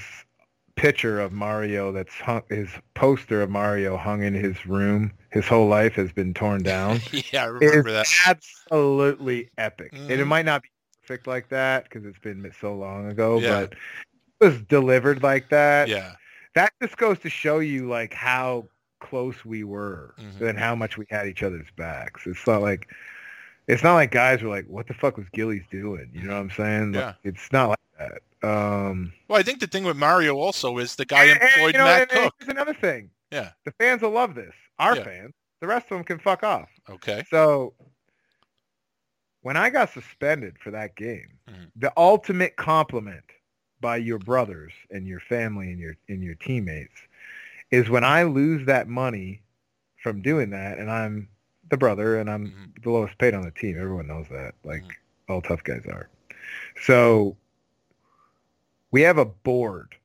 picture 0.75 1.19
of 1.19 1.31
Mario 1.31 1.91
that's 1.91 2.13
hung 2.15 2.43
his 2.49 2.69
poster 2.95 3.41
of 3.41 3.49
Mario 3.49 3.97
hung 3.97 4.23
in 4.23 4.33
his 4.33 4.65
room 4.65 5.11
his 5.31 5.47
whole 5.47 5.67
life 5.67 5.93
has 5.95 6.11
been 6.11 6.33
torn 6.33 6.63
down 6.63 7.03
yeah, 7.33 7.43
I 7.43 7.47
remember 7.47 7.91
that. 7.91 8.09
absolutely 8.25 9.49
epic. 9.57 10.01
And 10.07 10.19
it 10.21 10.25
Mhm. 10.25 10.27
might 10.27 10.45
not 10.45 10.63
be 10.63 10.69
perfect 11.07 11.25
like 11.27 11.47
that 11.49 11.85
because 11.85 12.05
it's 12.05 12.19
been 12.19 12.51
so 12.59 12.75
long 12.75 13.07
ago, 13.09 13.39
Yeah. 13.39 13.61
but 13.61 13.73
it 14.41 14.45
was 14.45 14.61
delivered 14.63 15.23
like 15.23 15.49
that. 15.49 15.87
Yeah. 15.87 16.13
That 16.53 16.73
just 16.81 16.97
goes 16.97 17.17
to 17.19 17.29
show 17.29 17.59
you 17.59 17.87
like 17.87 18.13
how 18.13 18.67
close 18.99 19.45
we 19.45 19.63
were 19.63 20.15
Mhm. 20.19 20.39
than 20.39 20.55
how 20.57 20.75
much 20.75 20.97
we 20.97 21.05
had 21.09 21.27
each 21.27 21.43
other's 21.43 21.69
backs. 21.77 22.25
It's 22.27 22.45
not 22.45 22.61
like 22.61 22.89
it's 23.67 23.83
not 23.83 23.95
like 23.95 24.11
guys 24.11 24.41
were 24.41 24.49
like, 24.49 24.65
"What 24.67 24.87
the 24.87 24.93
fuck 24.93 25.17
was 25.17 25.27
Gillies 25.33 25.63
doing?" 25.69 26.09
You 26.13 26.23
know 26.23 26.35
what 26.35 26.39
I'm 26.39 26.49
saying? 26.51 26.93
Like, 26.93 27.03
Yeah. 27.03 27.13
it's 27.29 27.51
not 27.51 27.69
like 27.69 27.79
that. 27.99 28.47
Um, 28.49 29.11
Well, 29.27 29.37
I 29.39 29.43
think 29.43 29.59
the 29.59 29.67
thing 29.67 29.83
with 29.83 29.97
Mario 29.97 30.35
also 30.37 30.77
is 30.77 30.95
the 30.95 31.03
guy 31.05 31.25
and- 31.25 31.41
and, 31.41 31.49
employed 31.49 31.73
you 31.73 31.79
know, 31.79 31.83
Matt 31.85 32.01
and- 32.03 32.11
and 32.11 32.19
Cooke. 32.23 32.35
Here's 32.39 32.49
another 32.49 32.73
thing. 32.73 33.09
Yeah. 33.31 33.51
The 33.65 33.71
fans 33.73 34.01
will 34.01 34.11
love 34.11 34.35
this. 34.35 34.53
Our 34.79 34.95
Yeah. 34.95 35.03
fans. 35.03 35.33
The 35.59 35.67
rest 35.67 35.85
of 35.91 35.97
them 35.97 36.03
can 36.05 36.19
fuck 36.19 36.43
off. 36.43 36.69
Okay. 36.89 37.23
So 37.29 37.73
when 39.47 39.55
I 39.55 39.69
got 39.69 39.93
suspended 39.93 40.59
for 40.59 40.71
that 40.71 40.97
game, 40.97 41.39
Mhm. 41.49 41.71
the 41.77 41.93
ultimate 41.95 42.57
compliment 42.57 43.23
by 43.79 43.95
your 43.95 44.19
brothers 44.19 44.73
and 44.91 45.07
your 45.07 45.21
family 45.21 45.71
and 45.71 45.79
your 45.79 45.95
and 46.09 46.21
your 46.21 46.35
teammates 46.35 46.99
is 47.71 47.89
when 47.89 48.03
I 48.03 48.23
lose 48.23 48.65
that 48.65 48.89
money 48.89 49.41
from 50.03 50.21
doing 50.21 50.49
that 50.49 50.79
and 50.79 50.91
I'm 50.91 51.29
the 51.69 51.77
brother 51.77 52.19
and 52.19 52.29
I'm 52.29 52.47
Mhm. 52.47 52.83
the 52.83 52.89
lowest 52.89 53.17
paid 53.19 53.33
on 53.33 53.43
the 53.43 53.51
team. 53.51 53.77
Everyone 53.79 54.07
knows 54.07 54.27
that. 54.31 54.55
Like 54.65 54.83
Mhm. 54.83 54.95
all 55.29 55.41
tough 55.41 55.63
guys 55.63 55.85
are. 55.85 56.09
So 56.81 57.37
we 58.91 58.99
have 59.03 59.17
a 59.17 59.23
board 59.23 59.95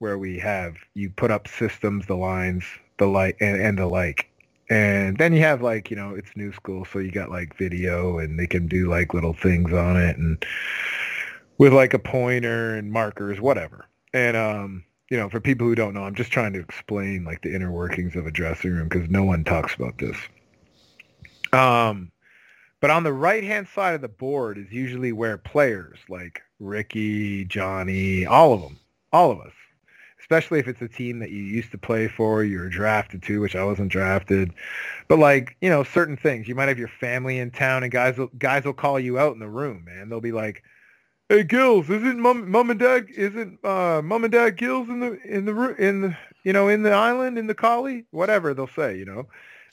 where 0.00 0.18
we 0.18 0.36
have 0.40 0.74
you 0.94 1.10
put 1.10 1.30
up 1.30 1.46
systems, 1.46 2.06
the 2.06 2.16
lines, 2.16 2.64
the 2.98 3.06
like 3.06 3.36
and, 3.40 3.62
and 3.62 3.78
the 3.78 3.86
like. 3.86 4.28
And 4.70 5.18
then 5.18 5.32
you 5.32 5.40
have 5.40 5.62
like, 5.62 5.90
you 5.90 5.96
know, 5.96 6.14
it's 6.14 6.30
new 6.36 6.52
school, 6.52 6.84
so 6.84 7.00
you 7.00 7.10
got 7.10 7.28
like 7.28 7.56
video 7.56 8.18
and 8.18 8.38
they 8.38 8.46
can 8.46 8.68
do 8.68 8.88
like 8.88 9.12
little 9.12 9.34
things 9.34 9.72
on 9.72 9.96
it 9.96 10.16
and 10.16 10.42
with 11.58 11.74
like 11.74 11.92
a 11.92 11.98
pointer 11.98 12.76
and 12.76 12.92
markers, 12.92 13.40
whatever. 13.40 13.86
And 14.14 14.36
um, 14.36 14.84
you 15.10 15.16
know, 15.16 15.28
for 15.28 15.40
people 15.40 15.66
who 15.66 15.74
don't 15.74 15.92
know, 15.92 16.04
I'm 16.04 16.14
just 16.14 16.30
trying 16.30 16.52
to 16.52 16.60
explain 16.60 17.24
like 17.24 17.42
the 17.42 17.52
inner 17.52 17.72
workings 17.72 18.14
of 18.14 18.26
a 18.26 18.30
dressing 18.30 18.70
room 18.70 18.88
because 18.88 19.10
no 19.10 19.24
one 19.24 19.42
talks 19.42 19.74
about 19.74 19.98
this. 19.98 20.16
Um, 21.52 22.12
but 22.80 22.90
on 22.90 23.02
the 23.02 23.12
right 23.12 23.42
hand 23.42 23.66
side 23.74 23.94
of 23.94 24.00
the 24.02 24.08
board 24.08 24.56
is 24.56 24.70
usually 24.70 25.12
where 25.12 25.36
players 25.36 25.98
like 26.08 26.42
Ricky, 26.60 27.44
Johnny, 27.44 28.24
all 28.24 28.52
of 28.52 28.62
them, 28.62 28.78
all 29.12 29.32
of 29.32 29.40
us, 29.40 29.52
especially 30.30 30.60
if 30.60 30.68
it's 30.68 30.80
a 30.80 30.86
team 30.86 31.18
that 31.18 31.30
you 31.30 31.42
used 31.42 31.72
to 31.72 31.78
play 31.78 32.06
for, 32.06 32.44
you 32.44 32.60
were 32.60 32.68
drafted 32.68 33.20
to, 33.20 33.40
which 33.40 33.56
I 33.56 33.64
wasn't 33.64 33.90
drafted. 33.90 34.52
But 35.08 35.18
like, 35.18 35.56
you 35.60 35.68
know, 35.68 35.82
certain 35.82 36.16
things. 36.16 36.46
You 36.46 36.54
might 36.54 36.68
have 36.68 36.78
your 36.78 36.86
family 36.86 37.40
in 37.40 37.50
town 37.50 37.82
and 37.82 37.90
guys 37.90 38.16
will 38.16 38.30
guys 38.38 38.64
will 38.64 38.72
call 38.72 39.00
you 39.00 39.18
out 39.18 39.34
in 39.34 39.40
the 39.40 39.48
room, 39.48 39.84
man. 39.84 40.08
They'll 40.08 40.20
be 40.20 40.30
like, 40.30 40.62
Hey 41.28 41.42
Gills, 41.42 41.90
isn't 41.90 42.20
mom, 42.20 42.48
mom 42.48 42.70
and 42.70 42.78
dad 42.78 43.08
isn't 43.10 43.64
uh 43.64 44.02
mom 44.02 44.22
and 44.22 44.32
dad 44.32 44.56
Gills 44.56 44.88
in 44.88 45.00
the 45.00 45.20
in 45.24 45.46
the 45.46 45.74
in 45.76 46.00
the 46.02 46.16
you 46.44 46.52
know 46.52 46.68
in 46.68 46.84
the 46.84 46.92
island 46.92 47.36
in 47.36 47.48
the 47.48 47.54
Coli 47.54 48.04
whatever 48.12 48.54
they'll 48.54 48.68
say 48.68 48.96
you 48.96 49.04
know 49.04 49.26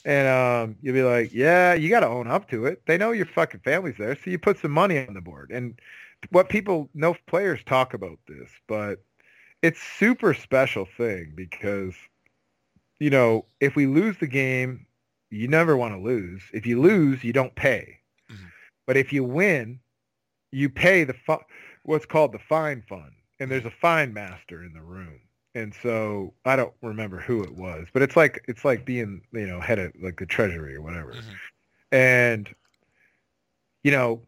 and 0.04 0.28
um, 0.28 0.76
you'll 0.80 0.94
be 0.94 1.02
like, 1.02 1.34
yeah, 1.34 1.74
you 1.74 1.90
got 1.90 2.00
to 2.00 2.06
own 2.06 2.28
up 2.28 2.48
to 2.50 2.66
it. 2.66 2.80
They 2.86 2.96
know 2.96 3.10
your 3.10 3.26
fucking 3.26 3.60
family's 3.60 3.96
there, 3.98 4.14
so 4.14 4.30
you 4.30 4.38
put 4.38 4.56
some 4.56 4.70
money 4.70 5.04
on 5.04 5.12
the 5.12 5.20
board. 5.20 5.50
And 5.52 5.78
what 6.30 6.48
people, 6.48 6.88
no 6.94 7.16
players 7.26 7.60
talk 7.66 7.94
about 7.94 8.18
this, 8.28 8.48
but 8.68 9.00
it's 9.62 9.80
super 9.82 10.34
special 10.34 10.86
thing 10.96 11.32
because, 11.34 11.94
you 12.98 13.10
know, 13.10 13.44
if 13.60 13.76
we 13.76 13.86
lose 13.86 14.16
the 14.18 14.26
game, 14.26 14.86
you 15.30 15.48
never 15.48 15.76
want 15.76 15.94
to 15.94 16.00
lose. 16.00 16.42
If 16.52 16.66
you 16.66 16.80
lose, 16.80 17.22
you 17.24 17.32
don't 17.32 17.54
pay. 17.54 17.98
Mhm. 18.30 18.50
But 18.86 18.96
if 18.96 19.12
you 19.12 19.24
win, 19.24 19.80
you 20.52 20.68
pay 20.70 21.04
the 21.04 21.12
fu- 21.14 21.44
what's 21.82 22.06
called 22.06 22.32
the 22.32 22.38
fine 22.38 22.82
fund, 22.82 23.12
and 23.40 23.50
there's 23.50 23.64
a 23.64 23.70
fine 23.70 24.12
master 24.12 24.64
in 24.64 24.72
the 24.72 24.80
room. 24.82 25.20
And 25.54 25.74
so 25.74 26.34
I 26.44 26.56
don't 26.56 26.74
remember 26.82 27.18
who 27.20 27.42
it 27.42 27.54
was, 27.54 27.88
but 27.92 28.02
it's 28.02 28.16
like 28.16 28.44
it's 28.48 28.64
like 28.64 28.84
being 28.84 29.22
you 29.32 29.46
know 29.46 29.60
head 29.60 29.78
of 29.78 29.92
like 30.00 30.18
the 30.18 30.26
treasury 30.26 30.74
or 30.76 30.82
whatever. 30.82 31.14
Mhm. 31.14 31.38
And 31.92 32.54
you 33.82 33.90
know, 33.90 34.22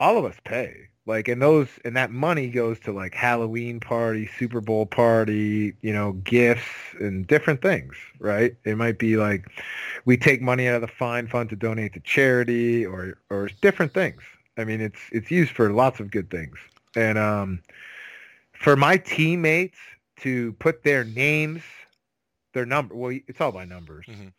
all 0.00 0.18
of 0.18 0.24
us 0.24 0.36
pay. 0.44 0.88
Like 1.06 1.28
and 1.28 1.40
those 1.40 1.68
and 1.84 1.96
that 1.96 2.10
money 2.10 2.48
goes 2.48 2.80
to 2.80 2.92
like 2.92 3.14
Halloween 3.14 3.80
party, 3.80 4.28
Super 4.38 4.60
Bowl 4.60 4.86
party, 4.86 5.74
you 5.80 5.92
know, 5.92 6.12
gifts 6.24 6.66
and 7.00 7.26
different 7.26 7.62
things, 7.62 7.94
right? 8.18 8.56
It 8.64 8.76
might 8.76 8.98
be 8.98 9.16
like 9.16 9.46
we 10.04 10.16
take 10.16 10.42
money 10.42 10.66
out 10.68 10.76
of 10.76 10.80
the 10.82 10.88
fine 10.88 11.28
fund 11.28 11.48
to 11.50 11.56
donate 11.56 11.94
to 11.94 12.00
charity 12.00 12.84
or 12.84 13.18
or 13.30 13.48
different 13.62 13.94
things. 13.94 14.22
I 14.58 14.64
mean, 14.64 14.80
it's 14.80 15.00
it's 15.12 15.30
used 15.30 15.52
for 15.52 15.72
lots 15.72 16.00
of 16.00 16.10
good 16.10 16.30
things. 16.30 16.56
And 16.96 17.18
um 17.18 17.62
for 18.52 18.76
my 18.76 18.96
teammates 18.96 19.78
to 20.18 20.52
put 20.54 20.82
their 20.82 21.04
names, 21.04 21.62
their 22.54 22.66
number, 22.66 22.94
well, 22.94 23.16
it's 23.28 23.40
all 23.40 23.52
by 23.52 23.64
numbers 23.64 24.06
Mhm. 24.08 24.32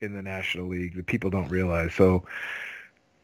in 0.00 0.14
the 0.14 0.22
National 0.22 0.66
League 0.66 0.94
that 0.96 1.06
people 1.06 1.30
don't 1.30 1.48
realize. 1.48 1.94
So 1.94 2.24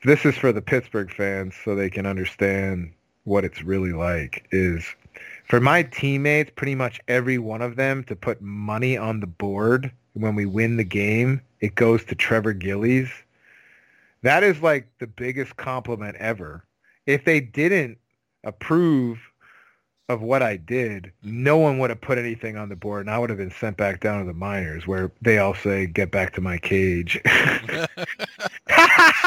this 0.05 0.24
is 0.24 0.36
for 0.36 0.52
the 0.52 0.62
Pittsburgh 0.62 1.10
fans 1.10 1.55
so 1.64 1.74
they 1.74 1.90
can 1.90 2.06
understand 2.06 2.93
what 3.24 3.44
it's 3.44 3.62
really 3.62 3.93
like 3.93 4.47
is 4.52 4.85
for 5.48 5.60
my 5.60 5.82
teammates, 5.82 6.52
pretty 6.55 6.74
much 6.74 7.01
every 7.09 7.39
one 7.39 7.62
of 7.62 7.76
them 7.76 8.05
to 8.05 8.16
put 8.16 8.40
money 8.40 8.97
on 8.97 9.20
the 9.20 9.26
board 9.26 9.90
when 10.14 10.35
we 10.35 10.47
win 10.47 10.76
the 10.76 10.84
game, 10.84 11.41
it 11.60 11.74
goes 11.74 12.05
to 12.05 12.15
Trevor 12.15 12.52
Gillies. 12.52 13.10
That 14.23 14.42
is 14.42 14.62
like 14.62 14.89
the 14.99 15.07
biggest 15.07 15.57
compliment 15.57 16.16
ever. 16.16 16.65
If 17.07 17.24
they 17.24 17.41
didn't 17.41 17.99
approve 18.44 19.18
of 20.08 20.23
what 20.23 20.42
I 20.42 20.57
did, 20.57 21.12
no 21.23 21.57
one 21.57 21.78
would 21.78 21.91
have 21.91 22.00
put 22.00 22.18
anything 22.18 22.57
on 22.57 22.68
the 22.68 22.76
board, 22.76 23.02
and 23.02 23.10
I 23.10 23.18
would 23.18 23.31
have 23.31 23.39
been 23.39 23.50
sent 23.50 23.76
back 23.76 24.00
down 24.00 24.20
to 24.20 24.26
the 24.26 24.39
minors, 24.39 24.86
where 24.86 25.10
they 25.23 25.39
all 25.39 25.55
say, 25.55 25.86
"Get 25.86 26.10
back 26.10 26.34
to 26.34 26.41
my 26.41 26.58
cage." 26.58 27.20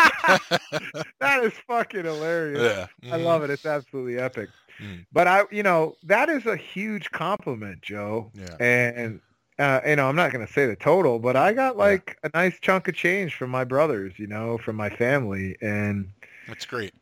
that 1.20 1.44
is 1.44 1.54
fucking 1.68 2.04
hilarious. 2.06 2.88
yeah. 3.02 3.14
I 3.14 3.18
love 3.18 3.44
it. 3.44 3.50
It's 3.50 3.66
absolutely 3.66 4.18
epic. 4.20 4.50
Mm. 4.82 5.06
But 5.12 5.28
I, 5.28 5.44
you 5.52 5.64
know, 5.64 5.96
that 6.04 6.30
is 6.30 6.46
a 6.46 6.56
huge 6.56 7.12
compliment, 7.12 7.82
Joe. 7.82 8.32
Yeah. 8.34 8.56
And 8.60 9.22
uh, 9.60 9.82
you 9.88 9.96
know, 9.96 10.08
I'm 10.08 10.16
not 10.16 10.32
going 10.32 10.46
to 10.46 10.52
say 10.54 10.68
the 10.68 10.76
total, 10.76 11.18
but 11.18 11.36
I 11.36 11.52
got 11.54 11.78
like 11.78 12.18
a 12.24 12.30
nice 12.36 12.60
chunk 12.60 12.88
of 12.88 12.94
change 12.96 13.34
from 13.36 13.50
my 13.50 13.64
brothers, 13.64 14.14
you 14.18 14.28
know, 14.28 14.58
from 14.60 14.76
my 14.76 14.90
family, 14.90 15.58
and 15.62 16.10
That's 16.48 16.66
great. 16.66 16.94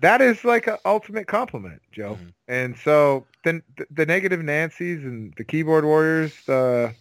that 0.00 0.20
is 0.20 0.44
like 0.44 0.68
an 0.68 0.76
ultimate 0.84 1.26
compliment, 1.26 1.82
Joe. 1.90 2.16
Mhm. 2.22 2.32
And 2.46 2.76
so 2.78 3.26
then 3.44 3.62
the, 3.76 3.86
the 3.90 4.06
negative 4.06 4.40
Nancy's 4.40 5.02
and 5.02 5.34
the 5.36 5.42
keyboard 5.44 5.84
warriors, 5.84 6.48
uh, 6.48 6.92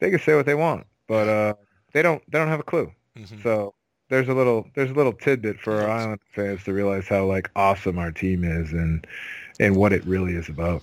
they 0.00 0.10
can 0.10 0.18
say 0.20 0.34
what 0.34 0.44
they 0.44 0.54
want, 0.54 0.86
but 1.06 1.28
uh, 1.28 1.54
they 1.94 2.02
don't 2.02 2.22
they 2.30 2.38
don't 2.38 2.48
have 2.48 2.60
a 2.60 2.64
clue. 2.64 2.92
Mhm. 3.16 3.42
So 3.42 3.74
there's 4.08 4.28
a 4.28 4.34
little 4.34 4.66
there's 4.74 4.90
a 4.90 4.94
little 4.94 5.12
tidbit 5.12 5.60
for 5.60 5.80
our 5.80 5.90
Island 5.90 6.20
fans 6.34 6.64
to 6.64 6.72
realize 6.72 7.08
how 7.08 7.24
like 7.26 7.50
awesome 7.56 7.98
our 7.98 8.10
team 8.10 8.44
is 8.44 8.72
and 8.72 9.06
and 9.60 9.76
what 9.76 9.92
it 9.92 10.04
really 10.06 10.34
is 10.34 10.48
about. 10.48 10.82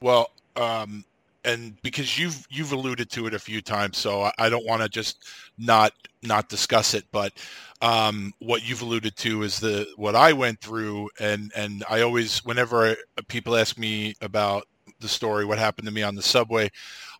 Well, 0.00 0.30
um, 0.56 1.04
and 1.44 1.80
because 1.82 2.18
you've 2.18 2.46
you've 2.50 2.72
alluded 2.72 3.10
to 3.10 3.26
it 3.26 3.34
a 3.34 3.38
few 3.38 3.60
times, 3.60 3.98
so 3.98 4.22
I, 4.22 4.32
I 4.38 4.48
don't 4.48 4.66
want 4.66 4.82
to 4.82 4.88
just 4.88 5.28
not 5.56 5.92
not 6.22 6.48
discuss 6.48 6.94
it. 6.94 7.04
But 7.10 7.32
um, 7.80 8.32
what 8.38 8.68
you've 8.68 8.82
alluded 8.82 9.16
to 9.16 9.42
is 9.42 9.58
the 9.58 9.86
what 9.96 10.14
I 10.14 10.32
went 10.32 10.60
through, 10.60 11.10
and 11.18 11.52
and 11.56 11.84
I 11.88 12.02
always, 12.02 12.44
whenever 12.44 12.90
I, 12.90 12.96
people 13.28 13.56
ask 13.56 13.78
me 13.78 14.14
about 14.20 14.66
the 15.00 15.08
story, 15.08 15.44
what 15.44 15.58
happened 15.58 15.86
to 15.86 15.92
me 15.94 16.02
on 16.02 16.14
the 16.14 16.22
subway, 16.22 16.70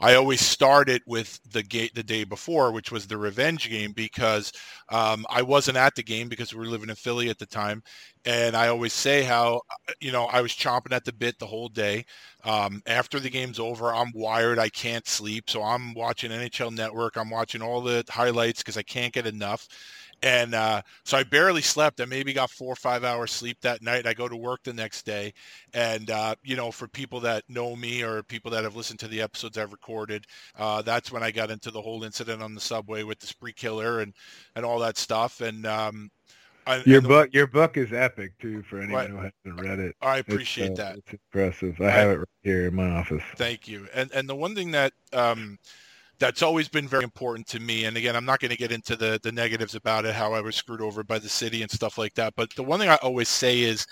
I 0.01 0.15
always 0.15 0.41
start 0.41 0.89
it 0.89 1.03
with 1.07 1.41
the 1.53 1.63
gate 1.63 1.95
the 1.95 2.03
day 2.03 2.25
before, 2.25 2.73
which 2.73 2.93
was 2.93 3.07
the 3.07 3.17
revenge 3.17 3.69
game, 3.69 3.93
because 3.93 4.53
um, 4.91 5.27
I 5.29 5.43
wasn't 5.43 5.77
at 5.77 5.95
the 5.95 6.03
game 6.03 6.29
because 6.29 6.53
we 6.53 6.61
were 6.61 6.67
living 6.67 6.89
in 6.89 6.95
Philly 6.95 7.31
at 7.31 7.39
the 7.39 7.47
time, 7.47 7.83
and 8.25 8.57
I 8.57 8.69
always 8.69 8.93
say 8.93 9.23
how 9.23 9.63
you 10.01 10.13
know 10.13 10.25
I 10.27 10.41
was 10.41 10.53
chomping 10.53 10.93
at 10.93 11.05
the 11.05 11.13
bit 11.13 11.39
the 11.39 11.47
whole 11.47 11.69
day. 11.69 12.05
Um, 12.45 12.83
after 12.87 13.19
the 13.21 13.31
game's 13.31 13.59
over, 13.59 13.93
I'm 13.93 14.13
wired. 14.15 14.59
I 14.59 14.69
can't 14.69 15.07
sleep, 15.07 15.51
so 15.51 15.63
I'm 15.63 15.95
watching 15.95 16.31
NHL 16.31 16.71
Network. 16.71 17.17
I'm 17.17 17.31
watching 17.31 17.63
all 17.63 17.81
the 17.81 18.05
highlights 18.09 18.61
because 18.63 18.77
I 18.77 18.83
can't 18.83 19.13
get 19.13 19.27
enough. 19.27 19.69
And 20.23 20.53
uh, 20.55 20.83
so 21.05 21.17
I 21.17 21.23
barely 21.23 21.63
slept. 21.63 22.01
I 22.01 22.05
maybe 22.05 22.33
got 22.33 22.51
four 22.51 22.73
or 22.73 22.77
five 22.77 23.05
hours 23.05 23.31
sleep 23.31 23.59
that 23.61 23.83
night. 23.83 24.07
I 24.07 24.15
go 24.15 24.29
to 24.29 24.37
work 24.37 24.65
the 24.65 24.73
next 24.73 25.07
day, 25.07 25.33
and 25.75 26.11
uh, 26.11 26.35
you 26.43 26.57
know, 26.57 26.73
for 26.73 26.89
people 26.89 27.21
that 27.21 27.45
know 27.49 27.77
me 27.77 28.03
or 28.03 28.23
people 28.25 28.51
that 28.51 28.65
have 28.65 28.75
listened 28.75 28.99
to 29.01 29.09
the 29.09 29.21
episodes 29.23 29.57
I've 29.57 29.71
recorded, 29.73 30.27
uh, 30.59 30.83
that's 30.83 31.13
when 31.13 31.23
I 31.23 31.31
got 31.31 31.51
into 31.53 31.71
the 31.71 31.81
whole 31.81 32.03
incident 32.03 32.43
on 32.43 32.55
the 32.55 32.61
subway 32.61 33.05
with 33.05 33.21
the 33.21 33.29
spree 33.29 33.53
killer 33.53 34.01
and 34.01 34.13
and 34.57 34.65
all 34.65 34.81
that 34.81 34.99
stuff. 34.99 35.41
And 35.41 35.65
um, 35.67 36.11
I, 36.67 36.85
Your 36.85 37.01
the- 37.01 37.09
book 37.09 37.31
your 37.33 37.47
book 37.47 37.77
is 37.77 37.93
epic 37.93 38.33
too 38.39 38.63
for 38.63 38.81
anyone 38.81 38.93
Right. 38.93 39.11
who 39.11 39.17
hasn't 39.17 39.61
read 39.63 39.79
it. 39.79 39.97
I 40.01 40.19
It's, 40.27 40.35
appreciate 40.35 40.73
uh, 40.73 40.75
that. 40.77 40.99
It's 40.99 41.13
impressive. 41.13 41.81
I 41.81 41.91
I- 41.91 41.91
have 41.91 42.11
it 42.11 42.19
right 42.19 42.29
here 42.43 42.67
in 42.69 42.75
my 42.75 42.91
office. 42.91 43.23
Thank 43.37 43.69
you. 43.69 43.89
And 43.95 44.11
and 44.13 44.29
the 44.29 44.35
one 44.35 44.55
thing 44.55 44.71
that 44.73 44.93
um, 45.13 45.59
that's 46.19 46.43
always 46.43 46.69
been 46.69 46.89
very 46.89 47.05
important 47.05 47.47
to 47.49 47.61
me, 47.61 47.85
and 47.85 47.97
again, 47.97 48.17
I'm 48.17 48.25
not 48.25 48.41
going 48.41 48.51
to 48.51 48.57
get 48.57 48.73
into 48.73 48.97
the 48.97 49.21
the 49.23 49.33
negatives 49.33 49.75
about 49.75 50.05
it, 50.05 50.15
how 50.15 50.33
I 50.33 50.41
was 50.41 50.57
screwed 50.57 50.81
over 50.83 51.05
by 51.05 51.19
the 51.19 51.29
city 51.29 51.63
and 51.63 51.71
stuff 51.71 51.99
like 51.99 52.15
that. 52.15 52.35
But 52.37 52.55
the 52.57 52.63
one 52.65 52.81
thing 52.81 52.89
I 52.89 52.97
always 52.97 53.29
say 53.29 53.61
is, 53.61 53.87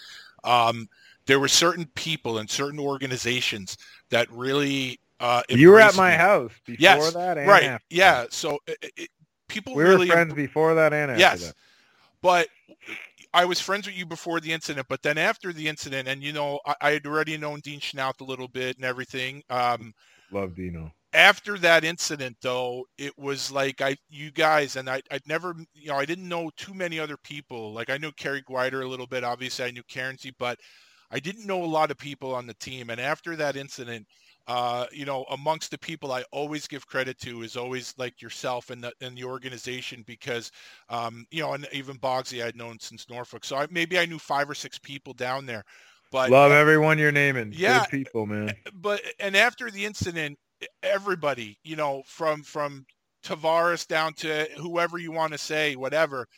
um, 0.45 0.89
there 1.27 1.41
were 1.41 1.49
certain 1.49 1.87
people 1.95 2.39
and 2.39 2.49
certain 2.51 2.79
organizations 2.81 3.77
that 4.11 4.31
really 4.31 4.99
Uh, 5.19 5.43
You 5.49 5.71
were 5.71 5.81
at 5.81 5.95
my 5.97 6.11
me. 6.11 6.17
house 6.17 6.53
before 6.67 6.83
Yes, 6.83 7.13
that 7.15 7.39
and 7.39 7.49
right. 7.49 7.63
after. 7.65 7.87
Yeah. 7.91 8.27
So 8.31 8.59
it, 8.67 8.93
it, 8.97 9.09
people 9.49 9.75
We 9.75 9.85
really 9.85 10.09
were 10.09 10.13
friends 10.13 10.35
before 10.35 10.75
that 10.75 10.93
and 10.93 11.11
after 11.11 11.21
Yes. 11.21 11.41
that. 11.41 11.55
but 12.23 12.49
I 13.33 13.45
was 13.45 13.61
friends 13.61 13.87
with 13.87 13.97
you 13.97 14.07
before 14.07 14.41
the 14.41 14.53
incident, 14.53 14.87
but 14.89 15.03
then 15.03 15.19
after 15.19 15.53
the 15.53 15.69
incident, 15.69 16.09
and 16.09 16.23
you 16.23 16.33
know, 16.33 16.61
I, 16.67 16.75
I 16.81 16.91
had 16.93 17.07
already 17.07 17.37
known 17.37 17.61
Dean 17.61 17.81
Chynoweth 17.81 18.21
a 18.21 18.25
little 18.25 18.49
bit 18.49 18.77
and 18.77 18.85
everything. 18.85 19.43
Um, 19.51 19.95
Love 20.31 20.55
Dino. 20.55 20.93
After 21.17 21.57
that 21.59 21.83
incident, 21.83 22.37
though, 22.43 22.87
it 22.99 23.19
was 23.19 23.51
like 23.51 23.81
I, 23.81 23.97
you 24.11 24.31
guys, 24.31 24.77
and 24.77 24.89
I, 24.89 25.01
I'd 25.11 25.27
never, 25.27 25.57
you 25.75 25.89
know, 25.89 25.97
I 25.97 26.05
didn't 26.05 26.29
know 26.29 26.51
too 26.57 26.75
many 26.75 27.01
other 27.01 27.17
people. 27.17 27.73
Like 27.73 27.89
I 27.89 27.97
knew 27.97 28.13
Kerry 28.13 28.45
Guider 28.47 28.83
a 28.83 28.89
little 28.89 29.07
bit. 29.07 29.25
Obviously, 29.25 29.65
I 29.65 29.71
knew 29.71 29.83
Cairnsey, 29.85 30.33
but 30.39 30.59
I 31.11 31.19
didn't 31.19 31.47
know 31.47 31.65
a 31.65 31.67
lot 31.67 31.91
of 31.91 31.97
people 31.97 32.35
on 32.35 32.47
the 32.47 32.55
team. 32.55 32.91
And 32.91 33.01
after 33.01 33.35
that 33.37 33.57
incident, 33.57 34.07
uh, 34.47 34.87
you 34.93 35.07
know, 35.07 35.25
amongst 35.31 35.71
the 35.71 35.79
people 35.79 36.13
I 36.13 36.23
always 36.33 36.69
give 36.69 36.87
credit 36.87 37.19
to 37.21 37.43
is 37.43 37.57
always 37.57 37.95
like 37.97 38.21
yourself 38.21 38.69
and 38.69 38.85
the 38.85 38.93
and 39.01 39.17
the 39.17 39.25
organization 39.25 40.05
because, 40.07 40.53
um, 40.91 41.25
you 41.31 41.41
know, 41.41 41.55
and 41.55 41.67
even 41.73 41.99
Bogsy 41.99 42.45
I'd 42.45 42.57
known 42.57 42.79
since 42.79 43.09
Norfolk, 43.09 43.45
so 43.45 43.57
I, 43.57 43.67
maybe 43.71 43.99
I 43.99 44.05
knew 44.05 44.19
five 44.19 44.49
or 44.51 44.55
six 44.55 44.79
people 44.79 45.15
down 45.15 45.47
there. 45.47 45.65
But 46.13 46.31
Love 46.31 46.53
everyone 46.53 46.99
you're 46.99 47.11
naming. 47.11 47.53
Yeah. 47.57 47.81
Good 47.81 48.05
people, 48.05 48.27
man. 48.27 48.55
but 48.75 49.01
and 49.19 49.35
after 49.35 49.71
the 49.71 49.85
incident, 49.85 50.39
everybody, 50.83 51.59
you 51.63 51.77
know, 51.77 52.03
from 52.07 52.43
from 52.43 52.87
Tavares 53.25 53.87
down 53.87 54.15
to 54.15 54.49
whoever 54.57 54.99
you 54.99 55.13
want 55.13 55.33
to 55.33 55.39
say, 55.39 55.77
whatever, 55.77 56.29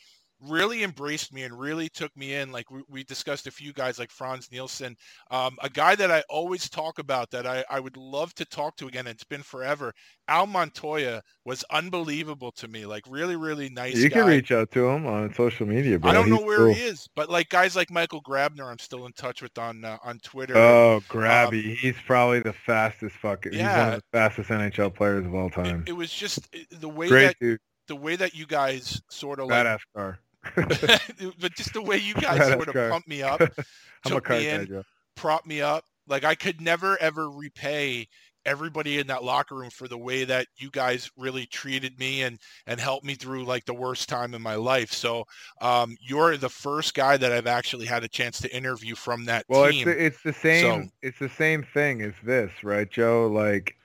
really 0.47 0.83
embraced 0.83 1.33
me 1.33 1.43
and 1.43 1.57
really 1.59 1.89
took 1.89 2.15
me 2.15 2.35
in. 2.35 2.51
Like 2.51 2.69
we, 2.71 2.81
we 2.89 3.03
discussed 3.03 3.47
a 3.47 3.51
few 3.51 3.73
guys 3.73 3.99
like 3.99 4.11
Frans 4.11 4.51
Nielsen, 4.51 4.95
um, 5.31 5.57
a 5.61 5.69
guy 5.69 5.95
that 5.95 6.11
I 6.11 6.23
always 6.29 6.69
talk 6.69 6.99
about 6.99 7.29
that 7.31 7.45
I, 7.45 7.63
I 7.69 7.79
would 7.79 7.97
love 7.97 8.33
to 8.35 8.45
talk 8.45 8.75
to 8.77 8.87
again. 8.87 9.07
It's 9.07 9.23
been 9.23 9.43
forever. 9.43 9.93
Al 10.27 10.45
Montoya 10.47 11.21
was 11.45 11.63
unbelievable 11.71 12.51
to 12.53 12.67
me. 12.67 12.85
Like 12.85 13.03
really, 13.09 13.35
really 13.35 13.69
nice. 13.69 13.95
you 13.97 14.09
guy. 14.09 14.19
can 14.19 14.27
reach 14.27 14.51
out 14.51 14.71
to 14.71 14.87
him 14.87 15.05
on 15.07 15.33
social 15.33 15.65
media, 15.65 15.99
bro. 15.99 16.11
I 16.11 16.13
don't 16.13 16.29
know 16.29 16.41
where 16.41 16.57
cool. 16.57 16.73
he 16.73 16.81
is, 16.81 17.07
but 17.15 17.29
like 17.29 17.49
guys 17.49 17.75
like 17.75 17.89
Michael 17.91 18.21
Grabner, 18.21 18.69
I'm 18.69 18.79
still 18.79 19.05
in 19.05 19.13
touch 19.13 19.41
with 19.41 19.57
on 19.57 19.83
uh, 19.83 19.97
on 20.03 20.19
Twitter. 20.19 20.55
Oh, 20.57 21.01
Grabby. 21.09 21.75
He's 21.75 21.95
probably 22.05 22.39
the 22.41 22.53
fastest 22.53 23.15
fucking. 23.17 23.53
He's 23.53 23.61
one 23.61 23.69
Yeah. 23.69 23.87
of 23.93 23.95
the 23.95 24.03
fastest 24.11 24.49
NHL 24.49 24.93
players 24.93 25.25
of 25.25 25.33
all 25.35 25.49
time. 25.49 25.83
it 25.87 25.93
was 25.93 26.11
just 26.11 26.47
it- 26.53 26.67
the 26.79 26.89
way 26.89 27.07
Great 27.09 27.27
that 27.27 27.39
dude. 27.39 27.59
the 27.87 27.95
way 27.95 28.15
that 28.15 28.33
you 28.35 28.45
guys 28.45 29.01
sort 29.09 29.39
of 29.39 29.47
like 29.47 29.65
Badass 29.65 29.79
car. 29.95 30.19
But 30.55 31.53
just 31.55 31.73
the 31.73 31.81
way 31.81 31.97
you 31.97 32.13
guys 32.15 32.51
sort 32.51 32.67
of 32.67 32.73
car. 32.73 32.89
pumped 32.89 33.07
me 33.07 33.21
up, 33.21 33.41
I'm 34.05 34.11
took 34.11 34.29
me 34.29 34.47
in, 34.47 34.83
propped 35.15 35.47
me 35.47 35.61
up. 35.61 35.83
Like 36.07 36.23
I 36.23 36.35
could 36.35 36.61
never 36.61 36.97
ever 37.01 37.29
repay 37.29 38.07
everybody 38.45 38.97
in 38.99 39.07
that 39.07 39.23
locker 39.23 39.53
room 39.53 39.69
for 39.69 39.87
the 39.87 39.97
way 39.97 40.23
that 40.23 40.47
you 40.55 40.71
guys 40.71 41.11
really 41.17 41.45
treated 41.45 41.99
me 41.99 42.23
and 42.23 42.39
and 42.65 42.79
helped 42.79 43.05
me 43.05 43.13
through 43.13 43.43
like 43.43 43.65
the 43.65 43.73
worst 43.73 44.09
time 44.09 44.33
in 44.33 44.41
my 44.41 44.55
life. 44.55 44.91
So 44.93 45.25
um, 45.61 45.95
you're 46.01 46.37
the 46.37 46.49
first 46.49 46.93
guy 46.95 47.17
that 47.17 47.31
I've 47.31 47.47
actually 47.47 47.85
had 47.85 48.03
a 48.03 48.07
chance 48.07 48.39
to 48.41 48.55
interview 48.55 48.95
from 48.95 49.25
that 49.25 49.43
Well, 49.49 49.65
it's 49.65 49.75
team. 49.77 49.85
the, 49.87 50.05
it's 50.05 50.21
the 50.23 50.33
same. 50.33 50.83
So- 50.85 50.89
It's 51.03 51.19
the 51.19 51.29
same 51.29 51.63
thing 51.73 52.01
as 52.01 52.13
this, 52.23 52.51
right, 52.63 52.89
Joe? 52.89 53.27
Like, 53.27 53.75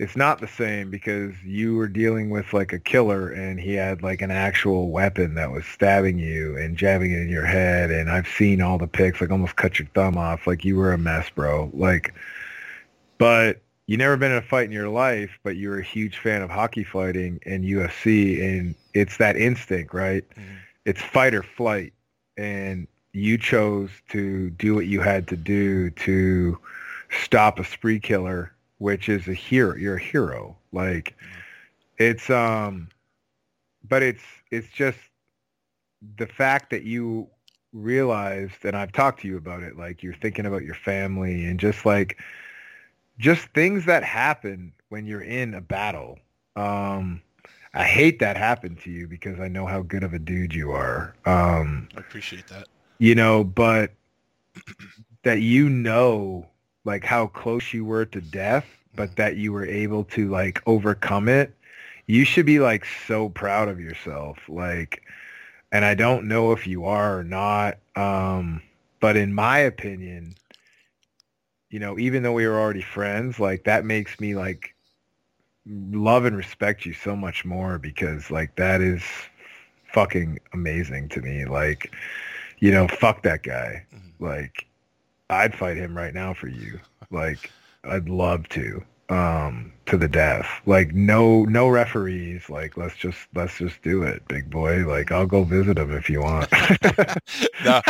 it's 0.00 0.16
not 0.16 0.40
the 0.40 0.48
same 0.48 0.90
because 0.90 1.34
you 1.44 1.76
were 1.76 1.86
dealing 1.86 2.30
with 2.30 2.54
like 2.54 2.72
a 2.72 2.78
killer, 2.78 3.28
and 3.28 3.60
he 3.60 3.74
had 3.74 4.02
like 4.02 4.22
an 4.22 4.30
actual 4.30 4.90
weapon 4.90 5.34
that 5.34 5.52
was 5.52 5.66
stabbing 5.66 6.18
you 6.18 6.56
and 6.56 6.78
jabbing 6.78 7.10
it 7.12 7.20
in 7.20 7.28
your 7.28 7.44
head. 7.44 7.90
And 7.90 8.10
I've 8.10 8.26
seen 8.26 8.62
all 8.62 8.78
the 8.78 8.86
pics, 8.86 9.20
like 9.20 9.30
almost 9.30 9.56
cut 9.56 9.78
your 9.78 9.88
thumb 9.94 10.16
off. 10.16 10.46
Like 10.46 10.64
you 10.64 10.76
were 10.76 10.94
a 10.94 10.98
mess, 10.98 11.28
bro. 11.28 11.70
Like, 11.74 12.14
but 13.18 13.60
you 13.88 13.98
never 13.98 14.16
been 14.16 14.32
in 14.32 14.38
a 14.38 14.42
fight 14.42 14.64
in 14.64 14.72
your 14.72 14.88
life, 14.88 15.38
but 15.42 15.56
you 15.56 15.68
were 15.68 15.80
a 15.80 15.84
huge 15.84 16.16
fan 16.16 16.40
of 16.40 16.48
hockey 16.48 16.82
fighting 16.82 17.38
and 17.44 17.62
UFC, 17.62 18.40
and 18.42 18.74
it's 18.94 19.18
that 19.18 19.36
instinct, 19.36 19.92
right? 19.92 20.24
Mhm. 20.30 20.56
It's 20.86 21.02
fight 21.02 21.34
or 21.34 21.42
flight, 21.42 21.92
and 22.38 22.86
you 23.12 23.36
chose 23.36 23.90
to 24.12 24.48
do 24.48 24.74
what 24.74 24.86
you 24.86 25.02
had 25.02 25.28
to 25.28 25.36
do 25.36 25.90
to 25.90 26.58
stop 27.10 27.58
a 27.58 27.64
spree 27.64 28.00
killer, 28.00 28.52
which 28.80 29.10
is 29.10 29.28
a 29.28 29.34
hero. 29.34 29.76
You're 29.76 29.96
a 29.96 30.02
hero. 30.02 30.56
Like 30.72 31.14
it's 31.98 32.30
um, 32.30 32.88
but 33.86 34.02
it's 34.02 34.24
it's 34.50 34.68
just 34.68 34.98
the 36.16 36.26
fact 36.26 36.70
that 36.70 36.82
you 36.82 37.28
realized, 37.72 38.64
and 38.64 38.74
I've 38.74 38.90
talked 38.90 39.20
to 39.20 39.28
you 39.28 39.36
about 39.36 39.62
it. 39.62 39.76
Like 39.76 40.02
you're 40.02 40.14
thinking 40.14 40.46
about 40.46 40.62
your 40.62 40.74
family 40.74 41.44
and 41.44 41.60
just 41.60 41.84
like 41.84 42.18
just 43.18 43.46
things 43.48 43.84
that 43.84 44.02
happen 44.02 44.72
when 44.88 45.06
you're 45.06 45.22
in 45.22 45.52
a 45.54 45.60
battle. 45.60 46.18
Um, 46.56 47.20
I 47.74 47.84
hate 47.84 48.18
that 48.20 48.38
happened 48.38 48.80
to 48.80 48.90
you 48.90 49.06
because 49.06 49.38
I 49.38 49.48
know 49.48 49.66
how 49.66 49.82
good 49.82 50.02
of 50.02 50.14
a 50.14 50.18
dude 50.18 50.54
you 50.54 50.72
are. 50.72 51.14
Um, 51.26 51.88
I 51.94 52.00
appreciate 52.00 52.48
that. 52.48 52.66
you 52.98 53.14
know, 53.14 53.44
but 53.44 53.92
that 55.22 55.42
you 55.42 55.68
know 55.68 56.48
like 56.84 57.04
how 57.04 57.26
close 57.28 57.72
you 57.72 57.84
were 57.84 58.04
to 58.06 58.20
death, 58.20 58.66
but 58.94 59.16
that 59.16 59.36
you 59.36 59.52
were 59.52 59.66
able 59.66 60.04
to 60.04 60.28
like 60.28 60.62
overcome 60.66 61.28
it. 61.28 61.54
You 62.06 62.24
should 62.24 62.46
be 62.46 62.60
like 62.60 62.84
so 63.06 63.28
proud 63.28 63.68
of 63.68 63.80
yourself. 63.80 64.38
Like 64.48 65.02
and 65.72 65.84
I 65.84 65.94
don't 65.94 66.28
know 66.28 66.52
if 66.52 66.66
you 66.66 66.84
are 66.86 67.18
or 67.18 67.24
not. 67.24 67.78
Um 67.96 68.62
but 69.00 69.16
in 69.16 69.34
my 69.34 69.58
opinion, 69.58 70.34
you 71.70 71.78
know, 71.80 71.98
even 71.98 72.22
though 72.22 72.32
we 72.32 72.46
were 72.46 72.58
already 72.58 72.82
friends, 72.82 73.38
like 73.38 73.64
that 73.64 73.84
makes 73.84 74.18
me 74.20 74.34
like 74.34 74.74
love 75.66 76.24
and 76.24 76.36
respect 76.36 76.84
you 76.86 76.92
so 76.92 77.16
much 77.16 77.44
more 77.44 77.78
because 77.78 78.30
like 78.30 78.56
that 78.56 78.80
is 78.80 79.02
fucking 79.92 80.38
amazing 80.52 81.08
to 81.10 81.20
me. 81.20 81.44
Like, 81.44 81.92
you 82.60 82.70
know, 82.72 82.88
fuck 82.88 83.22
that 83.22 83.42
guy. 83.42 83.86
Mhm. 83.94 84.12
Like, 84.20 84.66
I'd 85.30 85.54
fight 85.54 85.76
him 85.76 85.96
right 85.96 86.14
now 86.14 86.34
for 86.34 86.48
you. 86.48 86.80
Like, 87.10 87.52
I'd 87.84 88.08
love 88.08 88.48
to, 88.50 88.82
um, 89.08 89.72
to 89.86 89.96
the 89.96 90.08
death. 90.08 90.48
Like, 90.66 90.92
no, 90.94 91.44
no 91.44 91.68
referees. 91.68 92.50
Like, 92.50 92.76
let's 92.76 92.96
just, 92.96 93.18
let's 93.34 93.58
just 93.58 93.82
do 93.82 94.02
it, 94.02 94.26
big 94.28 94.50
boy. 94.50 94.86
Like, 94.86 95.12
I'll 95.12 95.26
go 95.26 95.44
visit 95.44 95.78
him 95.78 95.92
if 95.92 96.10
you 96.10 96.22
want. 96.22 96.50
No, 97.58 97.80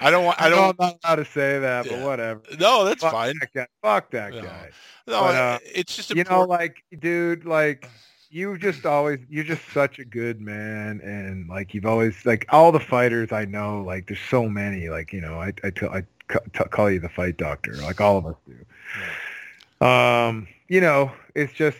I 0.00 0.10
don't 0.10 0.24
want. 0.24 0.40
I 0.40 0.48
don't. 0.50 0.70
I'm 0.70 0.76
not 0.78 0.96
allowed 1.04 1.16
to 1.16 1.24
say 1.24 1.58
that, 1.58 1.88
but 1.88 1.98
whatever. 1.98 2.42
No, 2.58 2.84
that's 2.84 3.02
Fuck 3.02 3.12
fine. 3.12 3.34
that 3.40 3.52
guy. 3.54 3.66
Fuck 3.82 4.10
that 4.12 4.34
No. 4.34 4.40
guy. 4.40 4.70
No, 5.06 5.20
But, 5.20 5.34
uh, 5.34 5.58
it's 5.64 5.94
just 5.96 6.14
you 6.14 6.24
know, 6.24 6.44
like, 6.44 6.82
dude, 6.98 7.44
like, 7.44 7.88
you 8.30 8.56
just 8.58 8.84
always, 8.86 9.20
you're 9.28 9.44
just 9.44 9.66
such 9.72 9.98
a 9.98 10.04
good 10.04 10.40
man, 10.40 11.00
and 11.02 11.48
like, 11.48 11.74
you've 11.74 11.86
always, 11.86 12.24
like, 12.24 12.46
all 12.50 12.72
the 12.72 12.80
fighters 12.80 13.32
I 13.32 13.44
know, 13.44 13.82
like, 13.82 14.06
there's 14.06 14.20
so 14.30 14.48
many, 14.48 14.88
like, 14.88 15.12
you 15.12 15.20
know, 15.20 15.40
I, 15.40 15.52
I, 15.62 15.72
I 15.86 16.02
ca- 16.28 16.64
call 16.70 16.90
you 16.90 17.00
the 17.00 17.08
fight 17.08 17.36
doctor, 17.36 17.76
like 17.76 18.00
all 18.00 18.18
of 18.18 18.26
us 18.26 18.36
do. 18.46 19.86
Um, 19.86 20.48
you 20.68 20.80
know, 20.80 21.12
it's 21.34 21.52
just, 21.52 21.78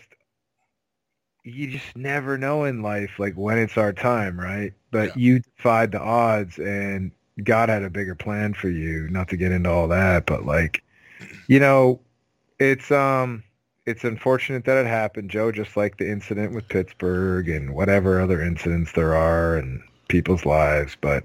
you 1.43 1.67
just 1.67 1.95
never 1.95 2.37
know 2.37 2.63
in 2.63 2.81
life, 2.81 3.11
like, 3.19 3.35
when 3.35 3.57
it's 3.57 3.77
our 3.77 3.93
time, 3.93 4.39
right? 4.39 4.73
But 4.91 5.15
you 5.17 5.39
defied 5.39 5.91
the 5.91 5.99
odds, 6.01 6.57
and 6.57 7.11
God 7.43 7.69
had 7.69 7.83
a 7.83 7.89
bigger 7.89 8.15
plan 8.15 8.53
for 8.53 8.69
you. 8.69 9.09
Not 9.09 9.27
to 9.29 9.37
get 9.37 9.51
into 9.51 9.69
all 9.69 9.87
that, 9.89 10.25
but 10.25 10.45
like, 10.45 10.83
you 11.47 11.59
know, 11.59 11.99
it's 12.59 12.91
um 12.91 13.43
it's 13.85 14.03
unfortunate 14.03 14.65
that 14.65 14.77
it 14.77 14.87
happened, 14.87 15.29
Joe, 15.29 15.51
just 15.51 15.77
like 15.77 15.97
the 15.97 16.09
incident 16.09 16.55
with 16.55 16.67
Pittsburgh 16.69 17.49
and 17.49 17.75
whatever 17.75 18.19
other 18.19 18.41
incidents 18.41 18.93
there 18.93 19.13
are 19.13 19.57
in 19.57 19.83
people's 20.07 20.45
lives. 20.45 20.95
But 20.99 21.23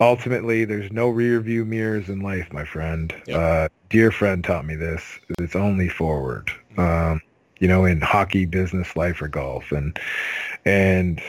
ultimately, 0.00 0.64
there's 0.64 0.90
no 0.92 1.08
rear 1.08 1.40
view 1.40 1.64
mirrors 1.64 2.08
in 2.08 2.20
life, 2.20 2.52
my 2.52 2.64
friend. 2.64 3.14
Yep. 3.26 3.38
Uh, 3.38 3.68
dear 3.90 4.10
friend 4.10 4.42
taught 4.42 4.66
me 4.66 4.74
this. 4.74 5.02
It's 5.38 5.56
only 5.56 5.88
forward. 5.88 6.50
Um, 6.76 7.20
you 7.58 7.68
know, 7.68 7.84
in 7.84 8.00
hockey, 8.00 8.44
business, 8.44 8.96
life, 8.96 9.22
or 9.22 9.28
golf. 9.28 9.70
And 9.70 9.98
and 10.64 11.20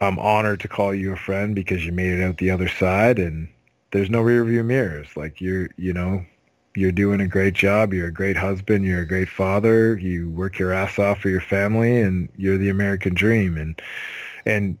I'm 0.00 0.18
honored 0.18 0.60
to 0.60 0.68
call 0.68 0.94
you 0.94 1.12
a 1.12 1.16
friend 1.16 1.54
because 1.54 1.84
you 1.84 1.92
made 1.92 2.12
it 2.18 2.22
out 2.22 2.38
the 2.38 2.50
other 2.50 2.68
side 2.68 3.18
and 3.18 3.48
there's 3.92 4.10
no 4.10 4.20
rear 4.20 4.44
view 4.44 4.62
mirrors. 4.62 5.08
Like 5.16 5.40
you're, 5.40 5.70
you 5.76 5.92
know, 5.92 6.24
you're 6.74 6.92
doing 6.92 7.20
a 7.20 7.28
great 7.28 7.54
job. 7.54 7.94
You're 7.94 8.08
a 8.08 8.12
great 8.12 8.36
husband. 8.36 8.84
You're 8.84 9.02
a 9.02 9.08
great 9.08 9.28
father. 9.28 9.96
You 9.96 10.28
work 10.30 10.58
your 10.58 10.72
ass 10.72 10.98
off 10.98 11.20
for 11.20 11.30
your 11.30 11.40
family, 11.40 12.00
and 12.00 12.28
you're 12.36 12.58
the 12.58 12.68
American 12.68 13.14
dream. 13.14 13.56
And 13.56 13.80
and 14.44 14.78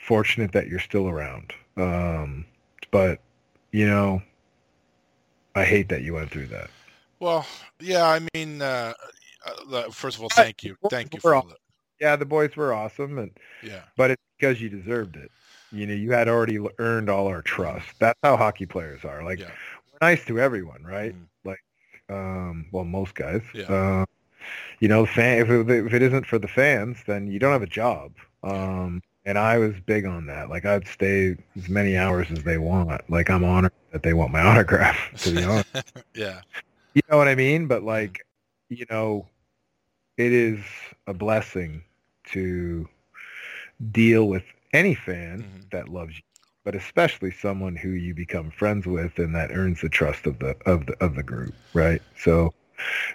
fortunate 0.00 0.52
that 0.52 0.68
you're 0.68 0.80
still 0.80 1.08
around. 1.08 1.52
Um, 1.76 2.46
but 2.96 3.20
you 3.72 3.86
know, 3.86 4.22
I 5.54 5.64
hate 5.64 5.88
that 5.90 6.02
you 6.02 6.14
went 6.14 6.30
through 6.30 6.46
that. 6.46 6.70
Well, 7.20 7.46
yeah. 7.80 8.06
I 8.06 8.26
mean, 8.34 8.62
uh, 8.62 8.94
uh, 9.70 9.90
first 9.90 10.16
of 10.16 10.22
all, 10.22 10.30
thank 10.30 10.64
you, 10.64 10.76
thank 10.90 11.12
you 11.14 11.20
for 11.20 11.34
all- 11.34 11.46
that. 11.46 11.58
Yeah, 12.00 12.14
the 12.16 12.26
boys 12.26 12.54
were 12.56 12.74
awesome, 12.74 13.18
and 13.18 13.30
Yeah. 13.62 13.80
but 13.96 14.10
it's 14.10 14.22
because 14.38 14.60
you 14.60 14.68
deserved 14.68 15.16
it. 15.16 15.30
You 15.72 15.86
know, 15.86 15.94
you 15.94 16.12
had 16.12 16.28
already 16.28 16.58
earned 16.78 17.08
all 17.08 17.26
our 17.26 17.40
trust. 17.42 17.86
That's 17.98 18.18
how 18.22 18.36
hockey 18.36 18.66
players 18.66 19.02
are. 19.04 19.22
Like 19.22 19.40
Yeah. 19.40 19.50
we're 19.92 20.06
nice 20.08 20.24
to 20.26 20.38
everyone, 20.38 20.82
right? 20.84 21.14
Mhm. 21.14 21.26
Like, 21.44 21.62
um, 22.10 22.66
well, 22.70 22.84
most 22.84 23.14
guys. 23.14 23.42
Yeah. 23.54 23.64
Um, 24.00 24.06
you 24.80 24.88
know, 24.88 25.06
fan, 25.06 25.38
if 25.38 25.48
it, 25.50 25.70
if 25.86 25.92
it 25.94 26.02
isn't 26.02 26.26
for 26.26 26.38
the 26.38 26.48
fans, 26.48 26.98
then 27.06 27.26
you 27.28 27.38
don't 27.38 27.52
have 27.52 27.62
a 27.62 27.66
job. 27.66 28.12
Um, 28.42 29.02
and 29.26 29.38
I 29.38 29.58
was 29.58 29.74
big 29.86 30.06
on 30.06 30.26
that. 30.28 30.50
Like 30.50 30.66
I'd 30.66 30.88
stay 30.88 31.36
as 31.56 31.68
many 31.68 31.96
hours 31.98 32.28
as 32.32 32.44
they 32.44 32.58
want. 32.58 33.02
Like 33.10 33.30
I'm 33.30 33.44
honored 33.44 33.72
that 33.92 34.02
they 34.04 34.14
want 34.14 34.32
my 34.32 34.42
autograph. 34.42 34.98
To 35.22 35.30
be 35.32 35.44
honest, 35.44 35.68
yeah, 36.14 36.42
you 36.94 37.02
know 37.10 37.18
what 37.18 37.28
I 37.28 37.36
mean. 37.36 37.68
But 37.68 37.82
like, 37.84 38.26
you 38.70 38.86
know, 38.90 39.26
it 40.18 40.32
is 40.32 40.60
a 41.06 41.14
blessing 41.14 41.84
to 42.32 42.88
deal 43.92 44.28
with 44.28 44.44
any 44.72 44.94
fan 44.94 45.44
Mm-hmm. 45.44 45.60
that 45.72 45.88
loves 45.88 46.16
you, 46.16 46.22
but 46.64 46.74
especially 46.76 47.30
someone 47.32 47.76
who 47.76 47.90
you 47.90 48.14
become 48.14 48.50
friends 48.50 48.86
with 48.86 49.18
and 49.18 49.34
that 49.34 49.50
earns 49.52 49.80
the 49.82 49.88
trust 49.90 50.26
of 50.26 50.38
the 50.38 50.56
of 50.66 50.86
the 50.86 50.94
of 51.04 51.14
the 51.16 51.22
group, 51.22 51.54
right? 51.74 52.02
So 52.18 52.54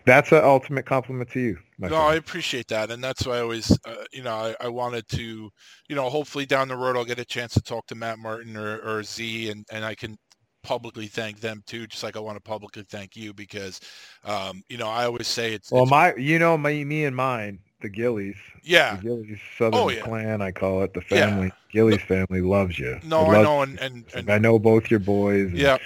that's 0.06 0.32
an 0.32 0.44
ultimate 0.44 0.86
compliment 0.86 1.30
to 1.32 1.40
you. 1.40 1.58
No, 1.80 1.90
friend. 1.90 2.04
I 2.04 2.16
appreciate 2.16 2.68
that, 2.68 2.92
and 2.92 3.04
that's 3.04 3.26
why 3.26 3.38
I 3.38 3.42
always, 3.42 3.72
uh, 3.86 3.96
you 4.14 4.24
know, 4.24 4.36
I, 4.36 4.56
I 4.66 4.68
wanted 4.68 5.08
to, 5.10 5.50
you 5.90 5.96
know, 5.96 6.10
hopefully 6.10 6.46
down 6.46 6.68
the 6.68 6.76
road 6.76 6.96
I'll 6.96 7.06
get 7.06 7.20
a 7.20 7.26
chance 7.26 7.54
to 7.54 7.62
talk 7.62 7.88
to 7.88 7.96
Matt 7.96 8.20
Martin 8.20 8.56
or, 8.56 8.78
or 8.80 9.04
Z, 9.04 9.50
and 9.50 9.66
and 9.72 9.84
I 9.84 9.96
can 9.96 10.18
publicly 10.64 11.08
thank 11.08 11.40
them 11.40 11.64
too, 11.66 11.88
just 11.88 12.04
like 12.04 12.16
I 12.16 12.20
want 12.20 12.38
to 12.38 12.42
publicly 12.42 12.84
thank 12.90 13.16
you 13.16 13.34
because, 13.34 13.80
um, 14.26 14.64
you 14.70 14.78
know, 14.78 14.88
I 14.88 15.06
always 15.06 15.28
say 15.28 15.54
it's, 15.54 15.72
Well, 15.72 15.84
it's 15.84 15.92
my, 15.92 16.14
you 16.16 16.40
know, 16.40 16.58
my, 16.58 16.84
me 16.84 17.06
and 17.06 17.16
mine, 17.16 17.60
the 17.82 17.90
Gillies, 17.90 18.36
yeah, 18.64 18.96
the 18.98 19.02
Gillies 19.02 19.40
Southern 19.58 19.80
Oh, 19.80 19.90
yeah. 19.90 20.02
clan, 20.02 20.42
I 20.42 20.52
call 20.52 20.84
it, 20.84 20.94
the 20.94 21.02
family. 21.02 21.48
Yeah. 21.48 21.52
Gillies 21.72 22.02
family 22.04 22.42
loves 22.42 22.78
you. 22.78 23.00
no, 23.04 23.28
I 23.28 23.42
know, 23.42 23.64
you. 23.64 23.72
and 23.72 23.80
and, 23.80 24.06
and 24.14 24.30
I 24.30 24.38
know 24.38 24.60
both 24.60 24.92
your 24.92 25.00
boys, 25.00 25.50
and 25.50 25.58
yeah, 25.58 25.78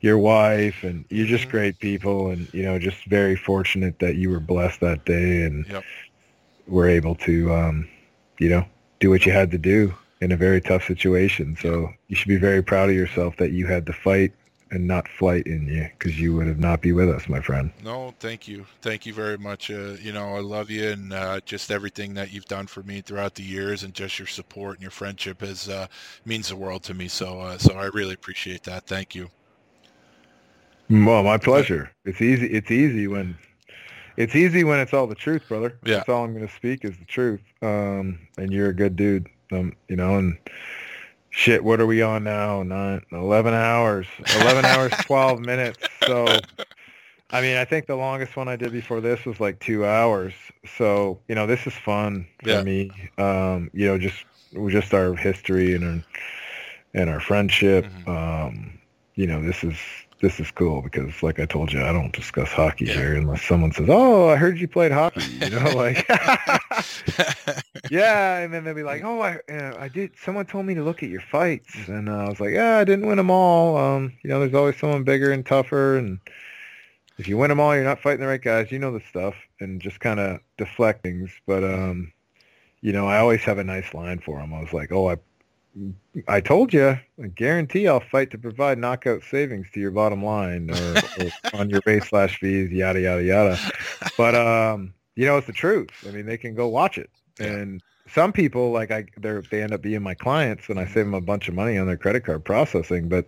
your 0.00 0.18
wife, 0.18 0.82
and 0.82 1.04
you're 1.10 1.26
just 1.26 1.48
Mhm. 1.48 1.50
great 1.50 1.78
people, 1.78 2.30
and 2.30 2.48
you 2.52 2.62
know, 2.62 2.78
just 2.78 3.04
very 3.06 3.36
fortunate 3.36 3.98
that 3.98 4.16
you 4.16 4.30
were 4.30 4.40
blessed 4.40 4.80
that 4.80 5.04
day, 5.04 5.42
and 5.42 5.66
Yep. 5.68 5.84
were 6.66 6.88
able 6.88 7.14
to, 7.16 7.52
um, 7.52 7.88
you 8.38 8.48
know, 8.48 8.64
do 9.00 9.10
what 9.10 9.26
you 9.26 9.32
had 9.32 9.50
to 9.50 9.58
do 9.58 9.94
in 10.20 10.32
a 10.32 10.36
very 10.36 10.60
tough 10.60 10.86
situation. 10.86 11.56
So 11.60 11.90
you 12.08 12.16
should 12.16 12.28
be 12.28 12.36
very 12.36 12.62
proud 12.62 12.90
of 12.90 12.94
yourself 12.94 13.36
that 13.38 13.52
you 13.52 13.66
had 13.66 13.86
to 13.86 13.92
fight 13.92 14.32
and 14.70 14.86
not 14.86 15.08
flight 15.08 15.46
in 15.46 15.66
you, 15.66 15.88
because 15.98 16.20
you 16.20 16.34
would 16.36 16.46
have 16.46 16.60
not 16.60 16.80
be 16.80 16.92
with 16.92 17.08
us, 17.08 17.28
my 17.28 17.40
friend. 17.40 17.72
No, 17.82 18.14
thank 18.20 18.46
you. 18.46 18.66
Thank 18.82 19.04
you 19.04 19.12
very 19.12 19.36
much. 19.36 19.68
Uh, 19.70 19.96
you 20.00 20.12
know, 20.12 20.36
I 20.36 20.40
love 20.40 20.70
you 20.70 20.90
and 20.90 21.12
uh, 21.12 21.40
just 21.44 21.72
everything 21.72 22.14
that 22.14 22.32
you've 22.32 22.44
done 22.44 22.68
for 22.68 22.84
me 22.84 23.00
throughout 23.00 23.34
the 23.34 23.42
years 23.42 23.82
and 23.82 23.92
just 23.92 24.18
your 24.18 24.28
support 24.28 24.76
and 24.76 24.82
your 24.82 24.92
friendship 24.92 25.42
is 25.42 25.68
uh, 25.68 25.88
means 26.24 26.50
the 26.50 26.56
world 26.56 26.84
to 26.84 26.94
me. 26.94 27.08
So, 27.08 27.40
uh, 27.40 27.58
so 27.58 27.74
I 27.74 27.86
really 27.86 28.14
appreciate 28.14 28.62
that. 28.64 28.86
Thank 28.86 29.14
you. 29.14 29.30
Well, 30.90 31.22
my 31.22 31.38
pleasure. 31.38 31.90
It's 32.04 32.20
easy. 32.20 32.46
It's 32.48 32.70
easy 32.70 33.06
when 33.06 33.38
it's 34.16 34.34
easy 34.34 34.64
when 34.64 34.80
it's 34.80 34.92
all 34.92 35.06
the 35.06 35.14
truth, 35.14 35.42
brother. 35.48 35.78
Yeah. 35.84 35.96
That's 35.96 36.08
all 36.08 36.24
I'm 36.24 36.34
going 36.34 36.46
to 36.46 36.52
speak 36.52 36.84
is 36.84 36.96
the 36.98 37.04
truth. 37.04 37.40
Um, 37.62 38.18
and 38.36 38.52
you're 38.52 38.70
a 38.70 38.74
good 38.74 38.96
dude. 38.96 39.28
Um, 39.52 39.72
you 39.88 39.96
know, 39.96 40.18
and 40.18 40.36
shit, 41.30 41.62
what 41.62 41.80
are 41.80 41.86
we 41.86 42.02
on 42.02 42.24
now? 42.24 42.62
Nine, 42.62 43.02
11 43.12 43.54
hours, 43.54 44.06
11 44.40 44.64
hours, 44.64 44.92
12 45.02 45.40
minutes. 45.40 45.78
So, 46.04 46.40
I 47.30 47.40
mean, 47.40 47.56
I 47.56 47.64
think 47.64 47.86
the 47.86 47.96
longest 47.96 48.36
one 48.36 48.48
I 48.48 48.56
did 48.56 48.72
before 48.72 49.00
this 49.00 49.24
was 49.24 49.38
like 49.38 49.60
two 49.60 49.86
hours. 49.86 50.34
So, 50.76 51.20
you 51.28 51.34
know, 51.36 51.46
this 51.46 51.66
is 51.66 51.72
fun 51.74 52.26
for 52.42 52.50
Yeah. 52.50 52.62
me. 52.62 52.90
Um, 53.16 53.70
you 53.72 53.86
know, 53.86 53.96
just, 53.96 54.24
just 54.68 54.92
our 54.92 55.14
history 55.14 55.74
and 55.74 55.84
our, 55.84 56.04
and 56.94 57.08
our 57.08 57.20
friendship. 57.20 57.86
Mhm. 57.86 58.08
Um, 58.08 58.78
you 59.14 59.26
know, 59.28 59.42
this 59.42 59.62
is, 59.62 59.76
this 60.20 60.38
is 60.40 60.50
cool 60.50 60.82
because 60.82 61.22
like 61.22 61.40
I 61.40 61.46
told 61.46 61.72
you, 61.72 61.82
I 61.82 61.92
don't 61.92 62.12
discuss 62.12 62.48
hockey 62.52 62.86
Yeah. 62.86 62.94
here 62.94 63.14
unless 63.16 63.42
someone 63.42 63.72
says, 63.72 63.88
"Oh, 63.88 64.28
I 64.28 64.36
heard 64.36 64.58
you 64.60 64.68
played 64.68 64.92
hockey." 64.92 65.22
You 65.40 65.50
know, 65.50 65.70
like 65.74 66.06
yeah, 67.90 68.38
and 68.38 68.52
then 68.52 68.64
they'll 68.64 68.74
be 68.74 68.82
like, 68.82 69.02
"Oh, 69.04 69.20
I 69.20 69.38
uh, 69.50 69.76
I 69.78 69.88
did. 69.88 70.12
Someone 70.22 70.46
told 70.46 70.66
me 70.66 70.74
to 70.74 70.82
look 70.82 71.02
at 71.02 71.08
your 71.08 71.20
fights," 71.22 71.74
and 71.88 72.08
uh, 72.08 72.24
I 72.26 72.28
was 72.28 72.40
like, 72.40 72.52
"Yeah, 72.52 72.78
I 72.78 72.84
didn't 72.84 73.06
win 73.06 73.16
them 73.16 73.30
all. 73.30 73.76
Um, 73.76 74.12
you 74.22 74.30
know, 74.30 74.40
there's 74.40 74.54
always 74.54 74.76
someone 74.78 75.04
bigger 75.04 75.32
and 75.32 75.44
tougher, 75.44 75.96
and 75.96 76.18
if 77.18 77.26
you 77.28 77.36
win 77.36 77.48
them 77.48 77.60
all, 77.60 77.74
you're 77.74 77.84
not 77.84 78.00
fighting 78.00 78.20
the 78.20 78.26
right 78.26 78.42
guys. 78.42 78.70
You 78.70 78.78
know 78.78 78.92
the 78.92 79.04
stuff, 79.08 79.34
and 79.60 79.80
just 79.80 80.00
kind 80.00 80.20
of 80.20 80.40
deflect 80.58 81.02
things. 81.02 81.30
But 81.46 81.64
um, 81.64 82.12
you 82.82 82.92
know, 82.92 83.06
I 83.06 83.18
always 83.18 83.40
have 83.42 83.58
a 83.58 83.64
nice 83.64 83.92
line 83.94 84.18
for 84.20 84.38
them. 84.38 84.52
I 84.54 84.60
was 84.60 84.72
like, 84.72 84.92
"Oh, 84.92 85.08
I." 85.10 85.16
I 86.26 86.40
told 86.40 86.72
you, 86.72 86.98
I 87.22 87.26
guarantee 87.34 87.86
I'll 87.86 88.00
fight 88.00 88.30
to 88.32 88.38
provide 88.38 88.78
knockout 88.78 89.22
savings 89.22 89.70
to 89.72 89.80
your 89.80 89.92
bottom 89.92 90.24
line 90.24 90.68
or, 90.70 91.10
or 91.16 91.32
on 91.52 91.70
your 91.70 91.82
base 91.82 92.08
slash 92.08 92.38
fees, 92.40 92.70
yada 92.70 93.00
yada 93.00 93.22
yada. 93.22 93.60
But 94.16 94.34
um, 94.34 94.94
you 95.16 95.26
know, 95.26 95.38
it's 95.38 95.46
the 95.46 95.52
truth. 95.52 95.90
I 96.06 96.10
mean, 96.10 96.26
they 96.26 96.36
can 96.36 96.54
go 96.54 96.68
watch 96.68 96.98
it, 96.98 97.10
Yeah. 97.38 97.46
and 97.46 97.82
some 98.08 98.32
people 98.32 98.72
like 98.72 98.90
I, 98.90 99.06
they 99.18 99.40
they 99.50 99.62
end 99.62 99.72
up 99.72 99.82
being 99.82 100.02
my 100.02 100.14
clients, 100.14 100.68
and 100.68 100.80
I 100.80 100.84
save 100.84 101.06
them 101.06 101.14
a 101.14 101.20
bunch 101.20 101.48
of 101.48 101.54
money 101.54 101.78
on 101.78 101.86
their 101.86 101.96
credit 101.96 102.24
card 102.24 102.44
processing. 102.44 103.08
But 103.08 103.26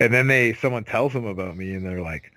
and 0.00 0.12
then 0.12 0.28
they 0.28 0.52
someone 0.54 0.84
tells 0.84 1.12
them 1.12 1.26
about 1.26 1.56
me, 1.56 1.74
and 1.74 1.84
they're 1.84 2.02
like, 2.02 2.32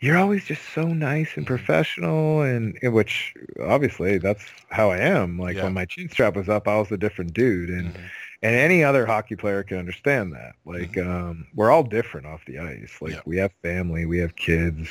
"You're 0.00 0.18
always 0.18 0.44
just 0.44 0.62
so 0.74 0.86
nice 0.92 1.36
and 1.36 1.46
Mhm. 1.46 1.46
professional," 1.46 2.42
and 2.42 2.76
in 2.82 2.92
which 2.92 3.34
obviously 3.60 4.18
that's 4.18 4.44
how 4.70 4.90
I 4.90 4.98
am. 4.98 5.38
Like 5.38 5.56
Yeah. 5.56 5.64
when 5.64 5.74
my 5.74 5.84
chin 5.84 6.08
strap 6.08 6.36
was 6.36 6.48
up, 6.48 6.66
I 6.68 6.78
was 6.78 6.90
a 6.92 6.96
different 6.98 7.34
dude, 7.34 7.70
and 7.70 7.94
Mhm. 7.94 8.10
And 8.42 8.54
any 8.56 8.82
other 8.82 9.06
hockey 9.06 9.36
player 9.36 9.62
can 9.62 9.78
understand 9.78 10.32
that. 10.32 10.54
Like 10.64 10.98
um, 10.98 11.46
we're 11.54 11.70
all 11.70 11.82
different 11.84 12.26
off 12.26 12.44
the 12.46 12.58
ice. 12.58 12.98
Like 13.00 13.12
Yeah. 13.12 13.20
we 13.24 13.36
have 13.38 13.52
family, 13.62 14.04
we 14.06 14.18
have 14.18 14.36
kids. 14.36 14.88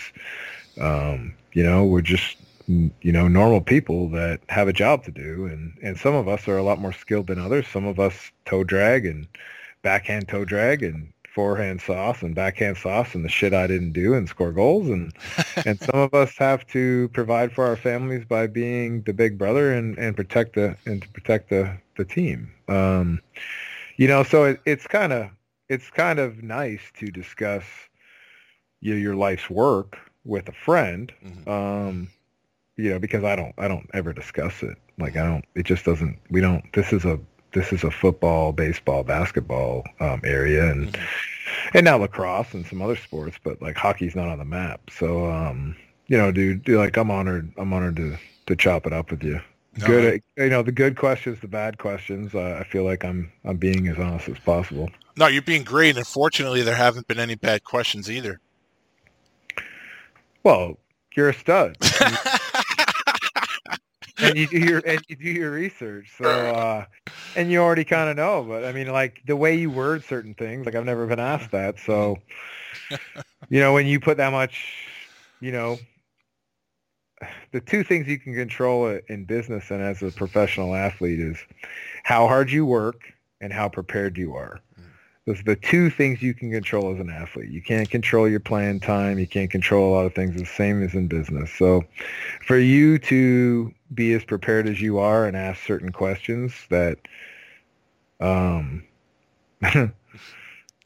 Um, 0.79 1.33
you 1.53 1.63
know, 1.63 1.85
we're 1.85 2.01
just 2.01 2.37
mm, 2.69 2.91
you 3.01 3.11
know 3.11 3.27
normal 3.27 3.61
people 3.61 4.09
that 4.09 4.41
have 4.49 4.67
a 4.67 4.73
job 4.73 5.03
to 5.05 5.11
do, 5.11 5.45
and 5.45 5.73
and 5.83 5.97
some 5.97 6.15
of 6.15 6.27
us 6.27 6.47
are 6.47 6.57
a 6.57 6.63
lot 6.63 6.79
more 6.79 6.93
skilled 6.93 7.27
than 7.27 7.39
others. 7.39 7.67
Some 7.67 7.85
of 7.85 7.99
us 7.99 8.31
toe 8.45 8.63
drag 8.63 9.05
and 9.05 9.27
backhand 9.83 10.27
toe 10.29 10.45
drag 10.45 10.83
and 10.83 11.11
forehand 11.33 11.81
sauce 11.81 12.21
and 12.21 12.35
backhand 12.35 12.77
sauce 12.77 13.15
and 13.15 13.23
the 13.23 13.29
shit 13.29 13.53
I 13.53 13.65
didn't 13.67 13.93
do 13.93 14.13
and 14.13 14.27
score 14.27 14.51
goals 14.51 14.89
and 14.89 15.13
and 15.65 15.79
some 15.81 15.99
of 15.99 16.13
us 16.13 16.37
have 16.37 16.67
to 16.67 17.07
provide 17.13 17.53
for 17.53 17.65
our 17.65 17.77
families 17.77 18.25
by 18.25 18.47
being 18.47 19.01
the 19.03 19.13
big 19.13 19.37
brother 19.37 19.71
and, 19.73 19.97
and 19.97 20.15
protect 20.15 20.55
the 20.55 20.75
and 20.85 21.01
to 21.01 21.07
protect 21.09 21.49
the 21.49 21.77
the 22.07 22.13
team. 22.13 22.51
Um, 22.67 23.21
you 23.97 24.07
know, 24.07 24.23
so 24.23 24.45
it, 24.45 24.61
it's 24.65 24.87
kind 24.87 25.13
of 25.13 25.29
it's 25.69 25.89
kind 25.89 26.19
of 26.19 26.43
nice 26.43 26.81
to 26.99 27.07
discuss 27.07 27.63
you 28.81 28.93
know, 28.95 28.99
your 28.99 29.15
life's 29.15 29.49
work 29.49 29.97
with 30.25 30.49
a 30.49 30.53
friend. 30.53 31.11
Mhm. 31.23 31.47
Um, 31.47 32.09
you 32.77 32.89
know, 32.89 32.99
because 32.99 33.23
I 33.23 33.35
don't 33.35 33.53
I 33.57 33.67
don't 33.67 33.89
ever 33.93 34.11
discuss 34.13 34.63
it. 34.63 34.77
Like 34.97 35.15
I 35.15 35.23
don't. 35.25 35.45
It 35.55 35.63
just 35.65 35.85
doesn't. 35.85 36.17
We 36.29 36.41
don't. 36.41 36.63
This 36.73 36.91
is 36.93 37.05
a 37.05 37.19
this 37.53 37.73
is 37.73 37.83
a 37.83 37.91
football, 37.91 38.53
baseball, 38.53 39.03
basketball 39.03 39.83
um, 39.99 40.21
area, 40.23 40.71
and 40.71 40.87
Mhm. 40.93 41.07
and 41.75 41.85
now 41.85 41.97
lacrosse 41.97 42.53
and 42.53 42.65
some 42.65 42.81
other 42.81 42.95
sports, 42.95 43.37
but 43.43 43.61
like 43.61 43.75
hockey's 43.75 44.15
not 44.15 44.29
on 44.29 44.39
the 44.39 44.45
map. 44.45 44.89
So, 44.89 45.29
um, 45.29 45.75
you 46.07 46.17
know, 46.17 46.31
dude, 46.31 46.63
dude, 46.63 46.77
like 46.77 46.97
I'm 46.97 47.11
honored. 47.11 47.51
I'm 47.57 47.71
honored 47.73 47.97
to 47.97 48.17
to 48.47 48.55
chop 48.55 48.87
it 48.87 48.93
up 48.93 49.11
with 49.11 49.23
you. 49.23 49.41
No, 49.77 49.87
good, 49.87 50.21
you 50.35 50.49
know, 50.49 50.63
the 50.63 50.71
good 50.71 50.97
questions, 50.97 51.39
the 51.39 51.47
bad 51.47 51.77
questions. 51.77 52.35
Uh, 52.35 52.57
I 52.59 52.65
feel 52.65 52.83
like 52.83 53.05
I'm 53.05 53.31
I'm 53.45 53.57
being 53.57 53.87
as 53.87 53.97
honest 53.97 54.27
as 54.27 54.39
possible. 54.39 54.89
No, 55.15 55.27
you're 55.27 55.41
being 55.41 55.63
great. 55.63 55.91
and 55.91 55.99
Unfortunately, 55.99 56.61
there 56.61 56.75
haven't 56.75 57.07
been 57.07 57.19
any 57.19 57.35
bad 57.35 57.63
questions 57.63 58.11
either. 58.11 58.41
Well, 60.43 60.77
you're 61.15 61.29
a 61.29 61.33
stud. 61.33 61.77
and 64.17 64.37
you 64.37 64.47
do 64.47 64.59
your 64.59 64.81
and 64.85 65.01
you 65.07 65.15
do 65.15 65.29
your 65.29 65.51
research. 65.51 66.11
So 66.17 66.29
uh 66.29 66.85
and 67.35 67.51
you 67.51 67.59
already 67.59 67.85
kind 67.85 68.09
of 68.09 68.17
know, 68.17 68.43
but 68.43 68.65
I 68.65 68.71
mean 68.71 68.87
like 68.87 69.21
the 69.25 69.35
way 69.35 69.55
you 69.55 69.69
word 69.69 70.03
certain 70.03 70.33
things, 70.33 70.65
like 70.65 70.75
I've 70.75 70.85
never 70.85 71.05
been 71.07 71.19
asked 71.19 71.51
that. 71.51 71.79
So 71.79 72.19
you 73.49 73.59
know, 73.59 73.73
when 73.73 73.87
you 73.87 73.99
put 73.99 74.17
that 74.17 74.31
much, 74.31 74.85
you 75.39 75.51
know, 75.51 75.77
the 77.51 77.61
two 77.61 77.83
things 77.83 78.07
you 78.07 78.19
can 78.19 78.33
control 78.33 78.99
in 79.07 79.25
business 79.25 79.71
and 79.71 79.81
as 79.81 80.01
a 80.01 80.11
professional 80.11 80.75
athlete 80.75 81.19
is 81.19 81.37
how 82.03 82.27
hard 82.27 82.51
you 82.51 82.65
work 82.65 83.13
and 83.39 83.51
how 83.51 83.69
prepared 83.69 84.17
you 84.17 84.35
are. 84.35 84.59
Those 85.25 85.39
are 85.39 85.43
the 85.43 85.55
two 85.55 85.91
things 85.91 86.21
you 86.21 86.33
can 86.33 86.51
control 86.51 86.91
as 86.93 86.99
an 86.99 87.11
athlete. 87.11 87.51
You 87.51 87.61
can't 87.61 87.89
control 87.89 88.27
your 88.27 88.39
playing 88.39 88.79
time. 88.79 89.19
You 89.19 89.27
can't 89.27 89.51
control 89.51 89.93
a 89.93 89.93
lot 89.95 90.05
of 90.05 90.15
things 90.15 90.35
the 90.35 90.45
same 90.45 90.81
as 90.81 90.95
in 90.95 91.07
business. 91.07 91.51
So 91.51 91.83
for 92.45 92.57
you 92.57 92.97
to 92.99 93.71
be 93.93 94.13
as 94.13 94.23
prepared 94.23 94.67
as 94.67 94.81
you 94.81 94.97
are 94.97 95.25
and 95.27 95.37
ask 95.37 95.63
certain 95.63 95.91
questions 95.91 96.53
that 96.69 96.97
um, 98.19 98.83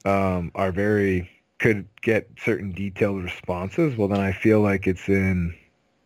um, 0.05 0.51
are 0.53 0.71
very 0.71 1.29
could 1.59 1.87
get 2.01 2.29
certain 2.37 2.73
detailed 2.73 3.23
responses, 3.23 3.95
well 3.95 4.09
then 4.09 4.19
I 4.19 4.33
feel 4.33 4.59
like 4.59 4.85
it's 4.85 5.07
in 5.07 5.55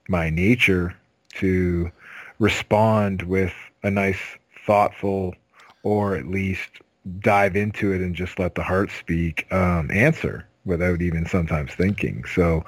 my 0.10 0.30
nature 0.30 0.96
to 1.36 1.92
respond 2.40 3.24
with 3.24 3.54
a 3.84 3.92
nice, 3.92 4.38
thoughtful, 4.66 5.36
or 5.84 6.16
at 6.16 6.28
least 6.28 6.70
dive 7.20 7.56
into 7.56 7.92
it 7.94 8.02
and 8.02 8.16
just 8.16 8.40
let 8.40 8.56
the 8.56 8.64
heart 8.64 8.92
speak 8.92 9.52
um, 9.54 9.90
answer 9.92 10.48
without 10.66 11.02
even 11.02 11.26
sometimes 11.26 11.74
thinking. 11.74 12.24
So 12.26 12.66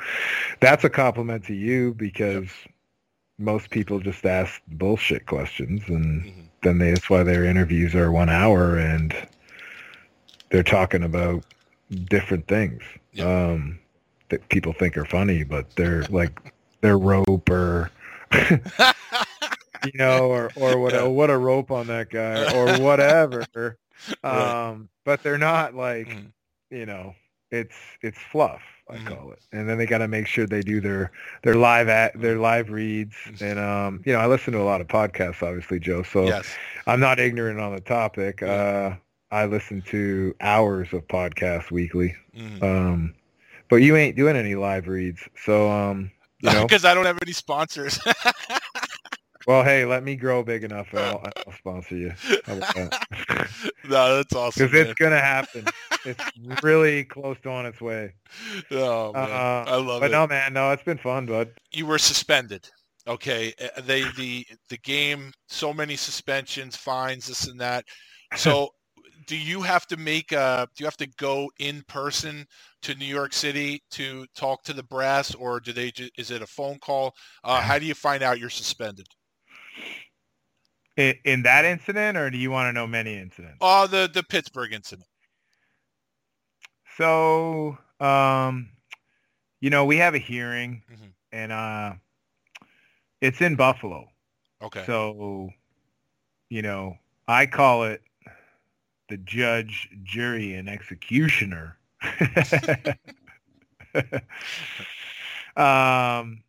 that's 0.62 0.84
a 0.86 0.90
compliment 0.90 1.46
to 1.46 1.54
you 1.56 1.94
because 1.96 2.48
most 3.40 3.70
people 3.72 4.00
just 4.00 4.26
ask 4.26 4.62
bullshit 4.68 5.26
questions, 5.26 5.84
and 5.90 6.24
Mhm. 6.24 6.50
then 6.64 6.78
they, 6.80 6.92
that's 6.92 7.10
why 7.10 7.24
their 7.24 7.46
interviews 7.46 7.96
are 7.96 8.12
one 8.12 8.30
hour 8.30 8.78
and 8.78 9.16
they're 10.52 10.64
talking 10.64 11.04
about 11.04 11.44
different 12.10 12.48
things 12.48 12.84
Yeah. 13.14 13.26
um, 13.52 13.80
that 14.30 14.48
people 14.50 14.74
think 14.74 14.98
are 14.98 15.06
funny, 15.06 15.44
but 15.44 15.66
they're 15.76 16.04
like 16.10 16.54
they're 16.82 16.98
rope 16.98 17.50
or 17.50 17.92
you 19.86 19.92
know, 19.96 20.28
or 20.30 20.52
or 20.56 20.78
what 20.80 20.94
Yeah. 20.94 21.02
a, 21.02 21.10
what 21.10 21.30
a 21.30 21.38
rope 21.38 21.72
on 21.72 21.88
that 21.88 22.10
guy 22.10 22.54
or 22.56 22.80
whatever. 22.82 23.46
Right. 24.24 24.70
Um, 24.72 24.90
but 25.06 25.22
they're 25.22 25.38
not 25.38 25.76
like 25.76 26.08
Mhm. 26.08 26.32
you 26.72 26.86
know, 26.88 27.14
it's 27.52 27.76
it's 28.02 28.18
fluff. 28.18 28.62
I 28.90 28.98
Mhm. 28.98 29.06
call 29.06 29.32
it, 29.32 29.40
and 29.54 29.70
then 29.70 29.78
they 29.78 29.86
got 29.86 30.00
to 30.00 30.08
make 30.08 30.26
sure 30.26 30.48
they 30.48 30.62
do 30.62 30.82
their 30.82 31.12
their 31.44 31.54
live 31.54 31.88
at 31.88 32.20
their 32.20 32.38
live 32.40 32.72
reads, 32.72 33.16
Mhm. 33.28 33.42
and 33.42 33.60
um, 33.60 34.02
you 34.04 34.12
know, 34.14 34.20
I 34.20 34.26
listen 34.26 34.54
to 34.54 34.60
a 34.60 34.64
lot 34.66 34.82
of 34.82 34.88
podcasts, 34.88 35.44
obviously, 35.44 35.80
Joe. 35.80 36.02
So 36.02 36.26
Yes. 36.26 36.48
I'm 36.88 37.00
not 37.00 37.20
ignorant 37.20 37.60
on 37.60 37.76
the 37.76 37.82
topic. 37.82 38.42
Yeah. 38.42 38.52
Uh, 38.52 38.96
I 39.32 39.46
listen 39.46 39.84
to 39.84 40.36
hours 40.42 40.92
of 40.94 41.08
podcasts 41.08 41.70
weekly. 41.72 42.16
Mhm. 42.36 42.64
Um, 42.64 43.14
but 43.70 43.78
you 43.78 43.96
ain't 43.96 44.16
doing 44.18 44.36
any 44.36 44.56
live 44.56 44.88
reads, 44.88 45.22
so 45.46 45.70
um. 45.70 46.10
Because 46.42 46.86
I 46.86 46.94
don't 46.94 47.06
have 47.06 47.20
any 47.22 47.34
sponsors. 47.34 48.00
well, 49.48 49.64
hey, 49.64 49.86
let 49.86 50.04
me 50.04 50.16
grow 50.16 50.44
big 50.44 50.64
enough, 50.64 50.88
and 50.92 51.00
I'll, 51.00 51.24
I'll 51.48 51.54
sponsor 51.54 51.96
you. 51.96 52.14
That? 52.46 53.00
no, 53.86 54.18
that's 54.18 54.36
awesome. 54.36 54.68
Because 54.68 54.88
it's 54.88 55.00
gonna 55.00 55.20
happen. 55.20 55.66
It's 56.06 56.24
really 56.64 57.04
close 57.06 57.38
to 57.44 57.50
on 57.50 57.66
its 57.66 57.82
way. 57.82 58.14
Oh, 58.72 59.14
man. 59.14 59.24
Uh, 59.24 59.64
I 59.68 59.76
love 59.76 60.02
but 60.02 60.10
it. 60.10 60.14
no, 60.14 60.28
man, 60.28 60.54
no, 60.54 60.72
it's 60.72 60.84
been 60.84 60.98
fun, 60.98 61.26
bud. 61.26 61.52
you 61.72 61.86
were 61.86 62.00
suspended. 62.00 62.70
Okay, 63.08 63.54
they 63.84 64.04
the 64.16 64.46
the 64.70 64.78
game 64.78 65.34
so 65.48 65.74
many 65.74 65.96
suspensions, 65.96 66.76
fines, 66.76 67.28
this 67.28 67.48
and 67.48 67.60
that. 67.60 67.86
So, 68.36 68.70
do 69.26 69.36
you 69.36 69.62
have 69.62 69.88
to 69.88 69.98
make 69.98 70.32
a? 70.32 70.68
Do 70.76 70.84
you 70.84 70.86
have 70.86 70.98
to 70.98 71.08
go 71.18 71.50
in 71.58 71.84
person 71.88 72.46
to 72.82 72.96
New 72.96 73.06
York 73.06 73.34
City 73.34 73.82
to 73.92 74.26
talk 74.36 74.64
to 74.64 74.74
the 74.74 74.84
brass, 74.84 75.34
or 75.36 75.60
do 75.60 75.74
they? 75.74 75.92
Ju- 75.92 76.10
is 76.18 76.32
it 76.32 76.42
a 76.42 76.48
phone 76.48 76.80
call? 76.80 77.16
Uh, 77.44 77.62
how 77.62 77.80
do 77.80 77.86
you 77.86 77.94
find 77.94 78.24
out 78.24 78.40
you're 78.40 78.50
suspended? 78.50 79.08
In, 80.98 81.16
in 81.24 81.44
that 81.44 81.66
incident, 81.66 82.18
or 82.18 82.30
do 82.30 82.38
you 82.38 82.52
want 82.52 82.68
to 82.68 82.74
know 82.74 82.86
many 82.88 83.18
incidents? 83.18 83.58
Oh, 83.62 83.88
the 83.88 84.10
the 84.14 84.24
Pittsburgh 84.24 84.74
incident. 84.74 85.08
So, 86.98 87.78
um, 88.00 88.70
you 89.62 89.70
know, 89.70 89.86
we 89.86 89.98
have 89.98 90.14
a 90.14 90.20
hearing, 90.20 90.84
Mhm. 90.92 91.14
and 91.32 91.52
uh, 91.52 91.94
it's 93.22 93.42
in 93.42 93.56
Buffalo. 93.56 94.10
Okay. 94.62 94.84
So, 94.86 95.50
you 96.50 96.62
know, 96.62 96.98
I 97.28 97.46
call 97.46 97.86
it 97.86 98.02
the 99.10 99.18
judge, 99.18 99.90
jury, 100.04 100.54
and 100.54 100.70
executioner. 100.70 101.78
um, 105.56 106.44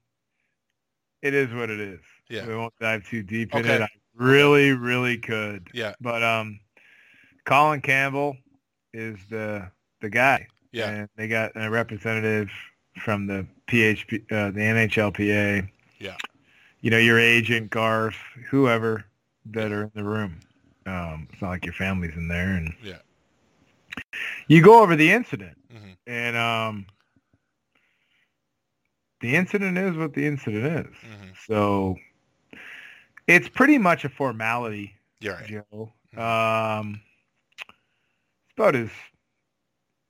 it 1.20 1.34
is 1.34 1.52
what 1.54 1.70
it 1.70 1.80
is. 1.80 2.00
Yeah. 2.28 2.46
We 2.46 2.56
won't 2.56 2.74
dive 2.80 3.08
too 3.08 3.22
deep 3.22 3.54
in 3.54 3.66
it. 3.66 3.82
I 3.82 3.88
really, 4.14 4.72
really 4.72 5.18
could. 5.18 5.68
Yeah. 5.72 5.94
But 6.00 6.22
um, 6.22 6.60
Colin 7.44 7.80
Campbell 7.80 8.36
is 8.92 9.18
the 9.30 9.70
the 10.00 10.10
guy. 10.10 10.46
Yeah. 10.72 10.90
And 10.90 11.08
they 11.16 11.28
got 11.28 11.52
a 11.54 11.70
representative 11.70 12.50
from 12.98 13.26
the 13.26 13.46
PHP, 13.68 14.30
uh, 14.32 14.50
the 14.50 14.60
NHLPA. 14.60 15.68
Yeah. 15.98 16.16
You 16.80 16.90
know, 16.90 16.98
your 16.98 17.18
agent, 17.18 17.70
Garth, 17.70 18.16
whoever 18.50 19.04
that 19.46 19.70
are 19.70 19.84
in 19.84 19.90
the 19.94 20.04
room. 20.04 20.40
Um, 20.86 21.28
it's 21.32 21.40
not 21.40 21.50
like 21.50 21.64
your 21.64 21.74
family's 21.74 22.16
in 22.16 22.28
there, 22.28 22.54
and 22.54 22.74
Yeah. 22.82 22.98
You 24.52 24.62
go 24.62 24.82
over 24.82 24.94
the 24.96 25.10
incident, 25.10 25.56
Mhm. 25.72 25.96
and 26.06 26.36
um, 26.36 26.86
the 29.20 29.34
incident 29.34 29.78
is 29.78 29.96
what 29.96 30.12
the 30.12 30.26
incident 30.26 30.86
is. 30.88 30.96
Mhm. 30.96 31.36
So 31.46 31.96
it's 33.26 33.48
pretty 33.48 33.78
much 33.78 34.04
a 34.04 34.10
formality, 34.10 34.94
You're 35.20 35.36
right. 35.36 35.46
Joe. 35.46 35.92
Mhm. 36.14 36.18
Um, 36.18 37.00
it's 37.62 38.52
about 38.58 38.76
as 38.76 38.90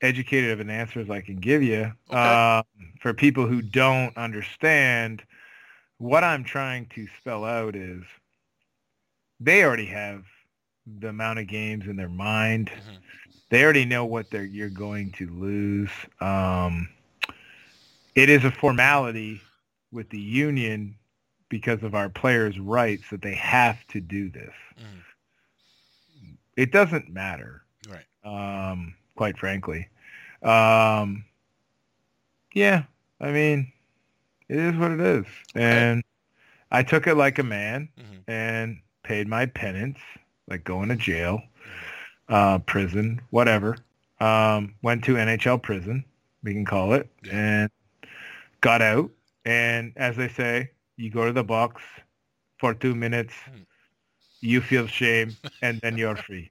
educated 0.00 0.50
of 0.50 0.58
an 0.58 0.70
answer 0.70 0.98
as 0.98 1.08
I 1.08 1.20
can 1.20 1.36
give 1.36 1.62
you. 1.62 1.92
Okay. 2.10 2.18
Um, 2.18 2.64
for 3.00 3.14
people 3.14 3.46
who 3.46 3.62
don't 3.62 4.16
understand, 4.16 5.24
what 5.98 6.24
I'm 6.24 6.42
trying 6.42 6.86
to 6.96 7.06
spell 7.18 7.44
out 7.44 7.76
is 7.76 8.02
they 9.38 9.62
already 9.62 9.86
have 9.86 10.24
the 10.84 11.10
amount 11.10 11.38
of 11.38 11.46
games 11.46 11.86
in 11.86 11.94
their 11.94 12.08
mind. 12.08 12.70
Mhm. 12.70 13.02
They 13.52 13.64
already 13.64 13.84
know 13.84 14.06
what 14.06 14.30
they're 14.30 14.44
you're 14.46 14.70
going 14.70 15.12
to 15.18 15.28
lose. 15.28 15.90
Um, 16.20 16.88
it 18.14 18.30
is 18.30 18.44
a 18.44 18.50
formality 18.50 19.42
with 19.92 20.08
the 20.10 20.18
union 20.18 20.96
because 21.50 21.82
of 21.82 21.94
our 21.94 22.08
players' 22.08 22.58
rights 22.58 23.10
that 23.10 23.22
they 23.22 23.34
have 23.34 23.86
to 23.88 24.00
do 24.00 24.30
this. 24.30 24.54
Mhm. 24.78 25.02
It 26.56 26.72
doesn't 26.72 27.10
matter, 27.10 27.62
Right. 27.88 28.06
um, 28.24 28.94
quite 29.16 29.38
frankly. 29.38 29.88
Um, 30.42 31.24
yeah, 32.54 32.84
I 33.20 33.32
mean, 33.32 33.72
it 34.48 34.58
is 34.58 34.76
what 34.76 34.92
it 34.92 35.00
is, 35.00 35.26
and 35.54 36.02
I 36.70 36.82
took 36.82 37.06
it 37.06 37.16
like 37.16 37.38
a 37.38 37.42
man 37.44 37.90
Mhm. 37.98 38.24
and 38.28 38.80
paid 39.02 39.28
my 39.28 39.46
penance, 39.46 39.98
like 40.48 40.64
going 40.64 40.88
to 40.88 40.96
jail, 40.96 41.42
uh, 42.28 42.58
prison, 42.60 43.20
whatever. 43.30 43.76
Um, 44.20 44.74
went 44.82 45.04
to 45.04 45.16
NHL 45.16 45.62
prison, 45.62 46.04
we 46.42 46.52
can 46.52 46.64
call 46.64 46.92
it, 46.94 47.08
and 47.30 47.70
got 48.60 48.82
out. 48.82 49.10
And 49.44 49.92
as 49.96 50.16
they 50.16 50.28
say, 50.28 50.70
you 50.96 51.10
go 51.10 51.26
to 51.26 51.32
the 51.32 51.42
box 51.44 51.82
for 52.58 52.74
two 52.74 52.94
minutes, 52.94 53.34
Hmm. 53.46 53.62
you 54.40 54.60
feel 54.60 54.86
shame, 54.86 55.36
and 55.62 55.80
then 55.82 55.96
you're 55.98 56.16
free. 56.16 56.50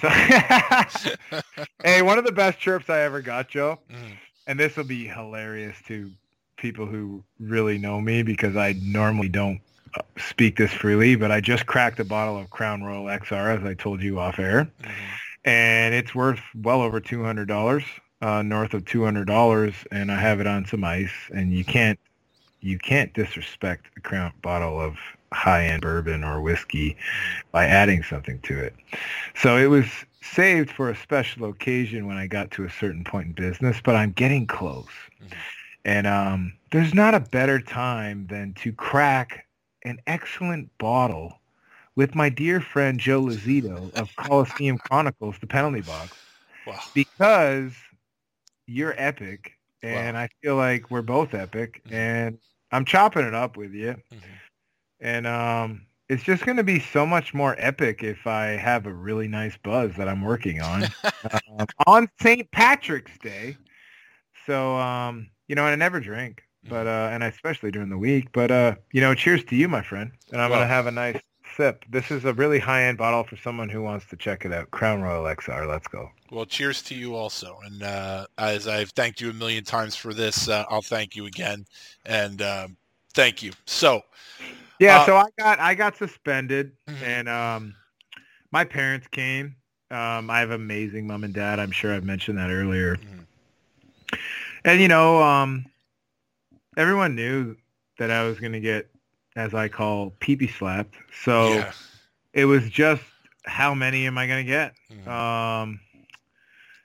So, 0.00 0.08
hey, 1.82 2.02
one 2.02 2.18
of 2.18 2.24
the 2.24 2.32
best 2.32 2.58
chirps 2.58 2.88
I 2.90 3.00
ever 3.00 3.20
got, 3.22 3.48
Joe, 3.48 3.78
Mhm. 3.90 4.16
and 4.46 4.58
this 4.58 4.76
will 4.76 4.84
be 4.84 5.06
hilarious 5.06 5.76
to 5.86 6.10
people 6.56 6.86
who 6.86 7.22
really 7.38 7.78
know 7.78 8.00
me 8.00 8.22
because 8.22 8.56
I 8.56 8.74
normally 8.82 9.28
don't 9.28 9.60
speak 10.18 10.56
this 10.56 10.72
freely, 10.72 11.16
but 11.16 11.30
I 11.30 11.40
just 11.40 11.66
cracked 11.66 12.00
a 12.00 12.04
bottle 12.04 12.38
of 12.38 12.50
Crown 12.50 12.82
Royal 12.82 13.04
XR, 13.04 13.58
as 13.58 13.64
I 13.64 13.74
told 13.74 14.02
you 14.02 14.18
off 14.18 14.38
air, 14.38 14.68
Mhm. 14.82 14.90
and 15.44 15.94
it's 15.94 16.14
worth 16.14 16.40
well 16.54 16.80
over 16.82 17.00
two 17.00 17.22
hundred 17.24 17.48
dollars, 17.48 17.84
uh, 18.20 18.42
north 18.42 18.74
of 18.74 18.84
two 18.84 19.04
hundred 19.04 19.26
dollars, 19.26 19.74
and 19.90 20.10
I 20.10 20.20
have 20.20 20.40
it 20.40 20.46
on 20.46 20.64
some 20.66 20.84
ice, 20.84 21.12
and 21.34 21.52
you 21.52 21.64
can't 21.64 21.98
you 22.60 22.78
can't 22.78 23.12
disrespect 23.12 23.86
a 23.96 24.00
Crown 24.00 24.32
bottle 24.40 24.80
of 24.80 24.96
high-end 25.32 25.82
bourbon 25.82 26.22
or 26.22 26.40
whiskey 26.40 26.96
by 27.50 27.66
adding 27.66 28.04
something 28.04 28.38
to 28.42 28.56
it. 28.56 28.72
So 29.34 29.56
it 29.56 29.66
was 29.66 29.86
saved 30.20 30.70
for 30.70 30.88
a 30.88 30.94
special 30.94 31.46
occasion 31.50 32.06
when 32.06 32.16
I 32.18 32.28
got 32.28 32.52
to 32.52 32.64
a 32.64 32.70
certain 32.70 33.02
point 33.02 33.26
in 33.26 33.32
business, 33.32 33.80
but 33.82 33.96
I'm 33.96 34.12
getting 34.12 34.46
close. 34.46 34.86
Mhm. 35.24 35.32
And 35.84 36.06
um, 36.06 36.52
there's 36.70 36.94
not 36.94 37.14
a 37.14 37.20
better 37.20 37.58
time 37.60 38.28
than 38.28 38.52
to 38.62 38.72
crack 38.72 39.44
an 39.84 39.98
excellent 40.06 40.76
bottle 40.78 41.40
with 41.96 42.14
my 42.14 42.28
dear 42.28 42.60
friend 42.60 42.98
Joe 43.00 43.22
Lozito 43.22 43.92
of 43.94 44.14
Coliseum 44.16 44.78
Chronicles, 44.78 45.36
the 45.40 45.46
penalty 45.46 45.80
box, 45.82 46.18
Wow. 46.66 46.92
because 46.94 47.74
you're 48.66 48.94
epic, 48.96 49.58
and 49.82 50.16
I 50.16 50.28
feel 50.42 50.56
like 50.56 50.90
we're 50.90 51.02
both 51.02 51.34
epic, 51.34 51.82
Mhm. 51.84 51.92
and 51.92 52.38
I'm 52.72 52.84
chopping 52.84 53.24
it 53.26 53.34
up 53.34 53.56
with 53.56 53.72
you, 53.72 53.96
Mhm. 54.10 54.40
and 55.00 55.26
um, 55.26 55.86
it's 56.08 56.22
just 56.22 56.44
going 56.44 56.56
to 56.56 56.64
be 56.64 56.78
so 56.80 57.06
much 57.06 57.34
more 57.34 57.54
epic 57.58 58.02
if 58.02 58.26
I 58.26 58.46
have 58.48 58.86
a 58.86 58.92
really 58.92 59.28
nice 59.28 59.56
buzz 59.56 59.96
that 59.96 60.08
I'm 60.08 60.22
working 60.22 60.60
on 60.60 60.92
um, 61.48 61.66
on 61.86 62.08
St. 62.20 62.50
Patrick's 62.52 63.18
Day. 63.18 63.58
So, 64.46 64.76
um, 64.76 65.30
you 65.48 65.54
know, 65.54 65.64
and 65.64 65.72
I 65.72 65.76
never 65.76 66.00
drink, 66.00 66.42
but 66.68 66.86
uh, 66.86 67.08
and 67.12 67.22
especially 67.22 67.70
during 67.70 67.88
the 67.88 67.98
week. 67.98 68.28
But 68.32 68.50
uh, 68.50 68.74
you 68.92 69.00
know, 69.00 69.14
cheers 69.14 69.44
to 69.44 69.56
you, 69.56 69.68
my 69.68 69.82
friend. 69.82 70.10
And 70.32 70.40
I'm 70.40 70.50
Well- 70.50 70.60
gonna 70.60 70.68
have 70.68 70.86
a 70.86 70.90
nice 70.90 71.20
sip. 71.56 71.84
This 71.90 72.10
is 72.10 72.24
a 72.24 72.32
really 72.32 72.58
high-end 72.58 72.96
bottle 72.96 73.24
for 73.24 73.36
someone 73.36 73.68
who 73.68 73.82
wants 73.82 74.06
to 74.06 74.16
check 74.16 74.44
it 74.46 74.52
out. 74.52 74.70
Crown 74.70 75.02
Royal 75.02 75.24
XR. 75.24 75.66
Let's 75.68 75.86
go. 75.86 76.10
Well, 76.30 76.46
cheers 76.46 76.80
to 76.84 76.94
you 76.94 77.14
also. 77.14 77.58
And 77.66 77.82
uh, 77.82 78.26
as 78.38 78.66
I've 78.66 78.88
thanked 78.90 79.20
you 79.20 79.28
a 79.28 79.34
million 79.34 79.62
times 79.64 79.94
for 79.94 80.14
this, 80.14 80.48
uh, 80.48 80.64
I'll 80.70 80.80
thank 80.80 81.14
you 81.14 81.26
again. 81.26 81.66
And 82.06 82.40
um, 82.40 82.76
thank 83.12 83.42
you. 83.42 83.52
So, 83.66 84.02
Yeah, 84.78 85.00
Uh, 85.02 85.06
so 85.06 85.16
I 85.18 85.24
got 85.38 85.58
I 85.60 85.74
got 85.74 85.96
suspended, 85.96 86.72
Mhm. 86.88 87.02
and 87.02 87.28
um, 87.28 87.74
my 88.50 88.64
parents 88.64 89.06
came. 89.08 89.54
Um, 89.90 90.30
I 90.30 90.40
have 90.40 90.50
amazing 90.52 91.06
mom 91.06 91.22
and 91.22 91.34
dad. 91.34 91.60
I'm 91.60 91.70
sure 91.70 91.92
I've 91.94 92.02
mentioned 92.04 92.38
that 92.38 92.48
earlier. 92.50 92.96
Mhm. 92.96 93.26
And 94.64 94.80
you 94.80 94.88
know, 94.88 95.22
um, 95.22 95.66
everyone 96.76 97.14
knew 97.14 97.56
that 97.98 98.10
I 98.10 98.24
was 98.24 98.40
going 98.40 98.52
to 98.52 98.60
get 98.60 98.90
as 99.36 99.54
I 99.54 99.68
call 99.68 100.12
peepee 100.20 100.50
slapped. 100.50 100.94
So 101.24 101.54
yeah. 101.54 101.72
it 102.32 102.44
was 102.44 102.68
just 102.68 103.02
how 103.44 103.74
many 103.74 104.06
am 104.06 104.18
I 104.18 104.26
going 104.26 104.44
to 104.44 104.50
get? 104.50 104.74
Mhm. 104.92 105.08
Um, 105.08 105.80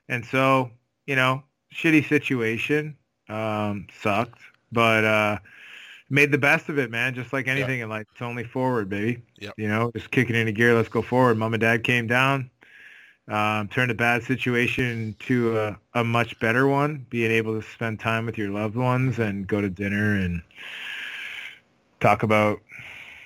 and 0.09 0.25
so, 0.25 0.71
you 1.05 1.15
know, 1.15 1.43
shitty 1.73 2.07
situation, 2.07 2.97
um, 3.29 3.87
sucked, 4.01 4.39
but, 4.71 5.03
uh, 5.03 5.37
made 6.09 6.31
the 6.31 6.37
best 6.37 6.69
of 6.69 6.79
it, 6.79 6.89
man. 6.89 7.13
Just 7.13 7.33
like 7.33 7.47
anything 7.47 7.81
in 7.81 7.89
life, 7.89 8.05
it's 8.11 8.21
only 8.21 8.43
forward, 8.43 8.89
baby. 8.89 9.21
Yep. 9.39 9.53
You 9.57 9.67
know, 9.67 9.91
just 9.95 10.11
kicking 10.11 10.35
into 10.35 10.51
gear. 10.51 10.73
Let's 10.73 10.89
go 10.89 11.01
forward. 11.01 11.37
Mom 11.37 11.53
and 11.53 11.61
dad 11.61 11.83
came 11.83 12.07
down, 12.07 12.49
um, 13.27 13.67
turned 13.67 13.91
a 13.91 13.95
bad 13.95 14.23
situation 14.23 15.15
to 15.19 15.59
a, 15.59 15.79
a 15.95 16.03
much 16.03 16.39
better 16.39 16.67
one. 16.67 17.05
Being 17.09 17.31
able 17.31 17.59
to 17.59 17.67
spend 17.67 17.99
time 17.99 18.25
with 18.25 18.37
your 18.37 18.49
loved 18.49 18.75
ones 18.75 19.19
and 19.19 19.47
go 19.47 19.59
to 19.61 19.69
dinner 19.69 20.15
and 20.15 20.41
talk 21.99 22.23
about 22.23 22.59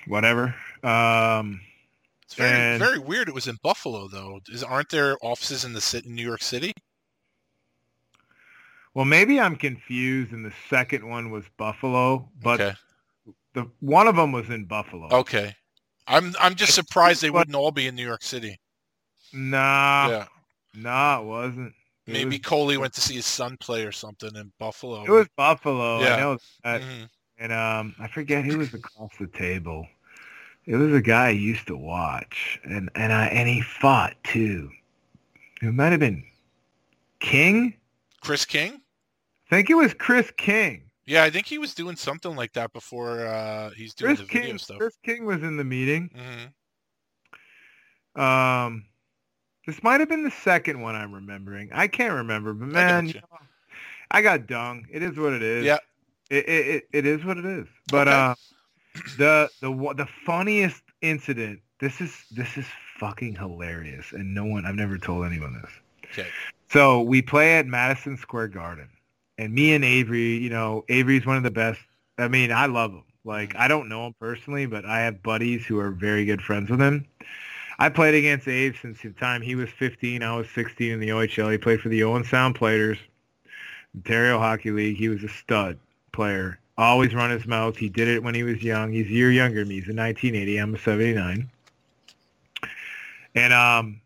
whatever. 0.06 0.54
Um, 0.82 1.60
It's 2.24 2.34
very 2.34 2.50
and- 2.50 2.82
very 2.82 2.98
weird. 2.98 3.28
It 3.28 3.34
was 3.34 3.46
in 3.46 3.58
Buffalo 3.62 4.08
though. 4.08 4.40
Is, 4.48 4.62
aren't 4.64 4.88
there 4.88 5.16
offices 5.22 5.64
in 5.64 5.72
the 5.72 5.80
city, 5.80 6.08
in 6.08 6.14
New 6.14 6.26
York 6.26 6.42
City? 6.42 6.72
well, 8.94 9.04
maybe 9.04 9.40
I'm 9.40 9.56
confused, 9.56 10.32
and 10.32 10.44
the 10.44 10.52
second 10.68 11.08
one 11.08 11.30
was 11.30 11.44
Buffalo, 11.56 12.28
but 12.42 12.60
okay. 12.60 12.74
the 13.54 13.66
one 13.80 14.06
of 14.06 14.16
them 14.16 14.32
was 14.32 14.50
in 14.50 14.64
Buffalo. 14.66 15.08
Okay. 15.10 15.54
I'm 16.08 16.34
I'm 16.40 16.54
just 16.56 16.74
surprised 16.74 17.22
they 17.22 17.30
wouldn't 17.30 17.54
all 17.54 17.70
be 17.70 17.86
in 17.86 17.94
New 17.94 18.04
York 18.04 18.22
City. 18.22 18.58
Nah, 19.32 20.08
yeah. 20.08 20.26
nah, 20.74 21.20
it 21.20 21.24
wasn't. 21.24 21.74
It 22.06 22.12
Maybe 22.12 22.36
was, 22.36 22.38
Coley 22.40 22.76
went 22.76 22.92
to 22.94 23.00
see 23.00 23.14
his 23.14 23.26
son 23.26 23.56
play 23.58 23.84
or 23.84 23.92
something 23.92 24.34
in 24.34 24.52
Buffalo. 24.58 25.04
it 25.04 25.10
was 25.10 25.28
Buffalo. 25.36 26.00
Yeah. 26.00 26.16
I 26.16 26.20
know 26.20 26.38
that. 26.64 26.82
Mhm. 26.82 27.08
And 27.38 27.52
um, 27.52 27.94
I 27.98 28.08
forget 28.08 28.44
who 28.44 28.58
was 28.58 28.72
across 28.74 29.10
the 29.18 29.26
table. 29.26 29.86
It 30.64 30.76
was 30.76 30.92
a 30.92 31.00
guy 31.00 31.26
I 31.26 31.30
used 31.30 31.66
to 31.68 31.76
watch, 31.76 32.60
and 32.64 32.88
and 32.94 33.12
I 33.12 33.26
and 33.26 33.48
he 33.48 33.60
fought 33.62 34.14
too. 34.22 34.70
It 35.60 35.72
might 35.74 35.90
have 35.90 36.00
been 36.00 36.24
King. 37.20 37.74
Chris 38.20 38.44
King? 38.44 38.80
I 39.50 39.56
think 39.56 39.70
it 39.70 39.74
was 39.74 39.92
Chris 39.94 40.30
King. 40.36 40.90
Yeah, 41.04 41.24
I 41.24 41.30
think 41.30 41.46
he 41.46 41.58
was 41.58 41.74
doing 41.74 41.96
something 41.96 42.36
like 42.36 42.52
that 42.52 42.72
before 42.72 43.26
uh, 43.26 43.70
he's 43.70 43.94
doing 43.94 44.14
Chris 44.16 44.28
the 44.28 44.32
video 44.40 44.56
stuff. 44.56 44.78
Chris 44.78 44.96
King 45.02 45.24
was 45.24 45.42
in 45.42 45.56
the 45.56 45.64
meeting. 45.64 46.10
hmm 48.14 48.20
Um, 48.20 48.84
this 49.66 49.82
might 49.82 50.00
have 50.00 50.08
been 50.08 50.24
the 50.24 50.30
second 50.30 50.80
one 50.80 50.94
I'm 50.94 51.12
remembering. 51.12 51.70
I 51.72 51.86
can't 51.86 52.14
remember, 52.14 52.52
but 52.52 52.68
man, 52.68 53.06
gotcha. 53.06 53.18
know, 53.18 53.38
I 54.10 54.22
got 54.22 54.46
dung. 54.46 54.86
It 54.90 55.02
is 55.02 55.16
what 55.16 55.32
it 55.32 55.42
is. 55.42 55.64
Yeah. 55.64 55.78
It 56.30 56.48
it, 56.48 56.66
it, 56.66 56.88
it 56.92 57.06
is 57.06 57.24
what 57.24 57.38
it 57.38 57.44
is. 57.44 57.66
But 57.90 58.08
Okay. 58.08 58.16
uh, 58.16 58.34
the 59.16 59.50
the 59.60 59.94
the 59.96 60.06
funniest 60.26 60.82
incident. 61.00 61.60
This 61.80 62.00
is 62.00 62.24
this 62.30 62.56
is 62.56 62.66
fucking 62.98 63.34
hilarious, 63.34 64.12
and 64.12 64.34
no 64.34 64.44
one 64.44 64.64
I've 64.64 64.74
never 64.76 64.98
told 64.98 65.24
anyone 65.26 65.60
this. 65.60 65.70
Okay. 66.12 66.28
So 66.70 67.02
we 67.02 67.22
play 67.22 67.58
at 67.58 67.66
Madison 67.66 68.16
Square 68.16 68.48
Garden, 68.48 68.88
and 69.38 69.52
me 69.52 69.74
and 69.74 69.84
Avery, 69.84 70.36
you 70.36 70.50
know, 70.50 70.84
Avery's 70.88 71.26
one 71.26 71.36
of 71.36 71.42
the 71.42 71.50
best. 71.50 71.80
I 72.18 72.28
mean, 72.28 72.52
I 72.52 72.66
love 72.66 72.92
him. 72.92 73.04
Like 73.24 73.54
I 73.56 73.68
don't 73.68 73.88
know 73.88 74.06
him 74.06 74.14
personally, 74.18 74.66
but 74.66 74.84
I 74.84 75.00
have 75.00 75.22
buddies 75.22 75.66
who 75.66 75.78
are 75.78 75.90
very 75.90 76.24
good 76.24 76.42
friends 76.42 76.70
with 76.70 76.80
him. 76.80 77.06
I 77.78 77.88
played 77.88 78.14
against 78.14 78.48
Abe 78.48 78.74
since 78.80 79.00
the 79.02 79.10
time 79.10 79.42
he 79.42 79.54
was 79.54 79.70
15. 79.70 80.22
I 80.22 80.36
was 80.36 80.48
16 80.50 80.92
in 80.92 81.00
the 81.00 81.08
OHL. 81.08 81.50
He 81.50 81.58
played 81.58 81.80
for 81.80 81.88
the 81.88 82.04
Owen 82.04 82.24
Sound 82.24 82.54
Platers, 82.54 82.98
Ontario 83.94 84.38
Hockey 84.38 84.70
League. 84.70 84.96
He 84.96 85.08
was 85.08 85.22
a 85.22 85.28
stud 85.28 85.78
player. 86.12 86.58
Always 86.78 87.14
run 87.14 87.30
his 87.30 87.46
mouth. 87.46 87.76
He 87.76 87.88
did 87.88 88.08
it 88.08 88.22
when 88.22 88.34
he 88.34 88.42
was 88.42 88.62
young. 88.62 88.92
He's 88.92 89.06
a 89.06 89.10
year 89.10 89.30
younger 89.30 89.60
than 89.60 89.68
me. 89.68 89.74
He's 89.76 89.88
a 89.88 89.94
1980. 89.94 90.56
I'm 90.56 90.74
a 90.74 90.78
79. 90.78 91.50
And 93.34 93.52
um, 93.52 94.00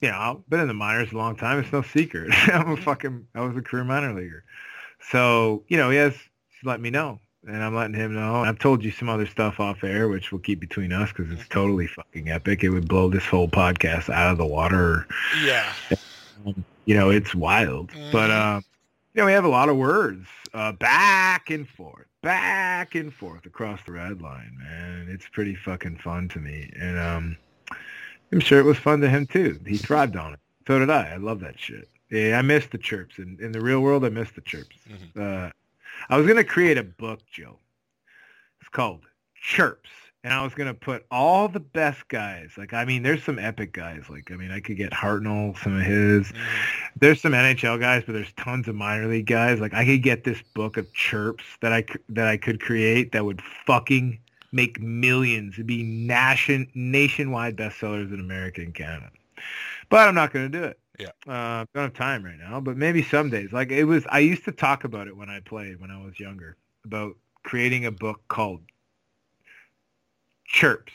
you 0.00 0.08
know, 0.08 0.16
I've 0.16 0.50
been 0.50 0.60
in 0.60 0.68
the 0.68 0.74
minors 0.74 1.12
a 1.12 1.16
long 1.16 1.36
time. 1.36 1.58
It's 1.58 1.72
no 1.72 1.82
secret. 1.82 2.30
I'm 2.52 2.70
a 2.72 2.76
fucking. 2.76 3.26
I 3.34 3.40
was 3.40 3.56
a 3.56 3.62
career 3.62 3.84
minor 3.84 4.14
leaguer. 4.14 4.44
So 5.10 5.64
you 5.68 5.76
know, 5.76 5.90
he 5.90 5.96
has 5.96 6.14
let 6.64 6.80
me 6.80 6.90
know, 6.90 7.20
and 7.46 7.62
I'm 7.62 7.74
letting 7.74 7.94
him 7.94 8.14
know. 8.14 8.36
I've 8.42 8.58
told 8.58 8.84
you 8.84 8.90
some 8.90 9.08
other 9.08 9.26
stuff 9.26 9.60
off 9.60 9.84
air, 9.84 10.08
which 10.08 10.32
we'll 10.32 10.40
keep 10.40 10.60
between 10.60 10.92
us 10.92 11.12
because 11.12 11.32
it's 11.32 11.48
totally 11.48 11.86
fucking 11.86 12.30
epic. 12.30 12.64
It 12.64 12.70
would 12.70 12.88
blow 12.88 13.08
this 13.08 13.24
whole 13.24 13.48
podcast 13.48 14.10
out 14.10 14.32
of 14.32 14.38
the 14.38 14.46
water. 14.46 15.06
Yeah. 15.44 15.72
You 16.84 16.94
know, 16.94 17.10
it's 17.10 17.34
wild. 17.34 17.90
But 18.12 18.30
um, 18.30 18.64
you 19.14 19.22
know, 19.22 19.26
we 19.26 19.32
have 19.32 19.44
a 19.44 19.48
lot 19.48 19.68
of 19.68 19.76
words 19.76 20.26
uh, 20.54 20.72
back 20.72 21.50
and 21.50 21.68
forth, 21.68 22.06
back 22.22 22.94
and 22.94 23.12
forth 23.12 23.46
across 23.46 23.80
the 23.84 23.92
red 23.92 24.20
line, 24.20 24.56
man. 24.58 25.08
It's 25.10 25.28
pretty 25.28 25.54
fucking 25.54 25.98
fun 25.98 26.28
to 26.30 26.38
me, 26.38 26.70
and 26.78 26.98
um, 26.98 27.36
I'm 28.32 28.40
sure 28.40 28.58
it 28.58 28.64
was 28.64 28.78
fun 28.78 29.00
to 29.00 29.08
him 29.08 29.26
too. 29.26 29.60
He 29.66 29.76
thrived 29.76 30.16
on 30.16 30.34
it. 30.34 30.40
So 30.66 30.78
did 30.78 30.90
I. 30.90 31.10
I 31.14 31.16
love 31.16 31.40
that 31.40 31.58
shit. 31.58 31.88
Yeah, 32.10 32.38
I 32.38 32.42
miss 32.42 32.66
the 32.66 32.78
chirps. 32.78 33.18
In, 33.18 33.38
in 33.40 33.52
the 33.52 33.60
real 33.60 33.80
world, 33.80 34.04
I 34.04 34.08
miss 34.08 34.30
the 34.32 34.40
chirps. 34.40 34.76
Uh, 35.18 35.50
I 36.08 36.16
was 36.16 36.26
gonna 36.26 36.44
create 36.44 36.78
a 36.78 36.82
book, 36.82 37.20
Joe. 37.30 37.58
It's 38.60 38.68
called 38.68 39.04
Chirps, 39.34 39.90
and 40.24 40.32
I 40.32 40.42
was 40.42 40.54
gonna 40.54 40.74
put 40.74 41.06
all 41.10 41.48
the 41.48 41.60
best 41.60 42.08
guys. 42.08 42.50
Like, 42.56 42.72
I 42.72 42.84
mean, 42.84 43.02
there's 43.02 43.22
some 43.22 43.38
epic 43.38 43.72
guys. 43.72 44.04
Like, 44.08 44.30
I 44.30 44.36
mean, 44.36 44.50
I 44.50 44.60
could 44.60 44.76
get 44.76 44.92
Hartnell, 44.92 45.56
some 45.62 45.76
of 45.76 45.82
his. 45.82 46.28
Mm-hmm. 46.28 46.98
There's 47.00 47.20
some 47.20 47.32
NHL 47.32 47.80
guys, 47.80 48.02
but 48.06 48.12
there's 48.12 48.32
tons 48.34 48.68
of 48.68 48.74
minor 48.74 49.06
league 49.06 49.26
guys. 49.26 49.60
Like, 49.60 49.74
I 49.74 49.84
could 49.84 50.02
get 50.02 50.24
this 50.24 50.42
book 50.54 50.76
of 50.76 50.92
chirps 50.92 51.44
that 51.60 51.72
I 51.72 51.84
that 52.08 52.26
I 52.26 52.36
could 52.36 52.60
create 52.60 53.12
that 53.12 53.24
would 53.24 53.42
fucking 53.66 54.18
make 54.52 54.80
millions. 54.80 55.54
It'd 55.54 55.66
be 55.66 55.82
nation 55.82 56.68
nationwide 56.74 57.56
bestsellers 57.56 58.12
in 58.12 58.20
America 58.20 58.62
and 58.62 58.74
Canada. 58.74 59.10
But 59.88 60.08
I'm 60.08 60.14
not 60.14 60.32
going 60.32 60.50
to 60.50 60.58
do 60.58 60.64
it. 60.64 60.78
Yeah. 60.98 61.08
Uh, 61.26 61.66
don't 61.74 61.84
have 61.84 61.94
time 61.94 62.24
right 62.24 62.38
now, 62.38 62.60
but 62.60 62.76
maybe 62.76 63.02
some 63.02 63.30
days. 63.30 63.52
Like 63.52 63.70
it 63.70 63.84
was, 63.84 64.04
I 64.08 64.20
used 64.20 64.44
to 64.44 64.52
talk 64.52 64.84
about 64.84 65.08
it 65.08 65.16
when 65.16 65.28
I 65.28 65.40
played 65.40 65.80
when 65.80 65.90
I 65.90 66.04
was 66.04 66.18
younger 66.18 66.56
about 66.84 67.16
creating 67.42 67.86
a 67.86 67.90
book 67.92 68.20
called 68.28 68.62
Chirps. 70.46 70.92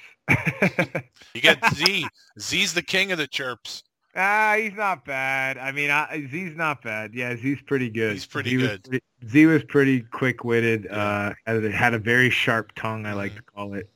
You 1.33 1.41
get 1.41 1.59
Z. 1.73 2.07
Z's 2.39 2.73
the 2.73 2.81
king 2.81 3.11
of 3.11 3.17
the 3.17 3.27
chirps. 3.27 3.83
Ah, 4.15 4.55
he's 4.57 4.73
not 4.73 5.05
bad. 5.05 5.57
I 5.57 5.71
mean, 5.71 5.89
I, 5.89 6.27
Z's 6.29 6.55
not 6.55 6.81
bad. 6.81 7.13
Yeah, 7.13 7.35
Z's 7.37 7.59
pretty 7.65 7.89
good. 7.89 8.13
He's 8.13 8.25
pretty 8.25 8.51
Z 8.51 8.57
was 8.57 8.67
good. 8.67 8.83
pretty- 8.83 9.03
Z 9.29 9.45
was 9.45 9.63
pretty 9.63 10.01
quick-witted. 10.01 10.87
Uh, 10.91 11.33
had 11.45 11.63
had 11.63 11.93
a 11.93 11.99
very 11.99 12.29
sharp 12.29 12.73
tongue. 12.75 13.05
I 13.05 13.13
like 13.13 13.35
to 13.35 13.41
call 13.43 13.73
it. 13.75 13.89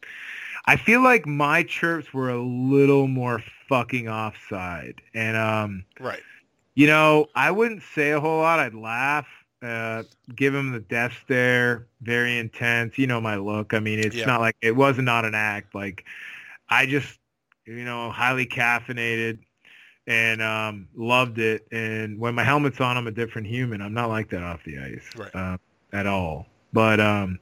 I 0.68 0.78
feel 0.78 1.02
like 1.04 1.26
my 1.26 1.64
chirps 1.64 2.14
were 2.14 2.30
a 2.30 2.42
little 2.42 3.08
more 3.08 3.42
fucking 3.70 4.08
offside, 4.10 5.02
and 5.14 5.38
um, 5.38 5.86
Right. 6.00 6.24
you 6.76 6.88
know, 6.88 7.28
I 7.36 7.52
wouldn't 7.52 7.84
say 7.84 8.12
a 8.12 8.20
whole 8.20 8.40
lot. 8.42 8.60
I'd 8.60 8.74
laugh, 8.74 9.28
uh, 9.62 10.04
give 10.36 10.54
him 10.56 10.72
the 10.72 10.80
death 10.80 11.14
stare, 11.24 11.88
very 12.02 12.38
intense. 12.38 12.98
You 12.98 13.08
know 13.08 13.22
my 13.22 13.36
look. 13.38 13.74
I 13.74 13.80
mean, 13.80 14.00
it's 14.00 14.16
Yeah. 14.16 14.26
not 14.26 14.42
like 14.42 14.56
it 14.62 14.76
was 14.76 14.98
not 14.98 15.26
an 15.26 15.36
act. 15.36 15.76
Like 15.76 16.06
I 16.70 16.86
just, 16.86 17.20
you 17.66 17.84
know, 17.86 18.10
highly 18.12 18.46
caffeinated 18.46 19.40
and 20.08 20.42
um, 20.42 20.88
loved 20.96 21.40
it. 21.40 21.68
And 21.72 22.20
when 22.20 22.36
my 22.36 22.44
helmet's 22.44 22.82
on, 22.82 22.98
I'm 22.98 23.08
a 23.08 23.12
different 23.12 23.48
human. 23.48 23.82
I'm 23.82 23.94
not 23.94 24.10
like 24.10 24.30
that 24.30 24.44
off 24.44 24.64
the 24.64 24.80
ice 24.80 25.16
Right. 25.16 25.34
uh, 25.34 25.58
at 25.94 26.08
all. 26.08 26.48
But 26.74 27.00
um, 27.00 27.40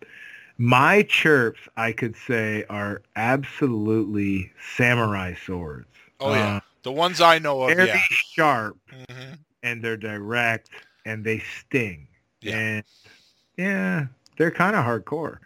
my 0.58 1.04
chirps, 1.04 1.62
I 1.78 1.92
could 1.92 2.16
say, 2.16 2.64
are 2.70 3.02
absolutely 3.16 4.52
samurai 4.76 5.34
swords. 5.46 5.88
Oh 6.20 6.34
yeah. 6.34 6.58
Uh, 6.58 6.60
the 6.84 6.92
ones 6.92 7.22
I 7.22 7.40
know 7.40 7.64
of. 7.64 7.76
very 7.76 7.88
Yeah. 7.88 8.00
sharp 8.10 8.78
hmm 8.90 9.34
and 9.64 9.82
they're 9.84 9.98
direct 9.98 10.70
and 11.06 11.24
they 11.24 11.40
sting. 11.40 12.08
Yeah. 12.42 12.58
And 12.58 12.84
yeah, 13.58 14.06
they're 14.38 14.52
kind 14.52 14.76
of 14.76 14.84
hardcore. 14.86 15.38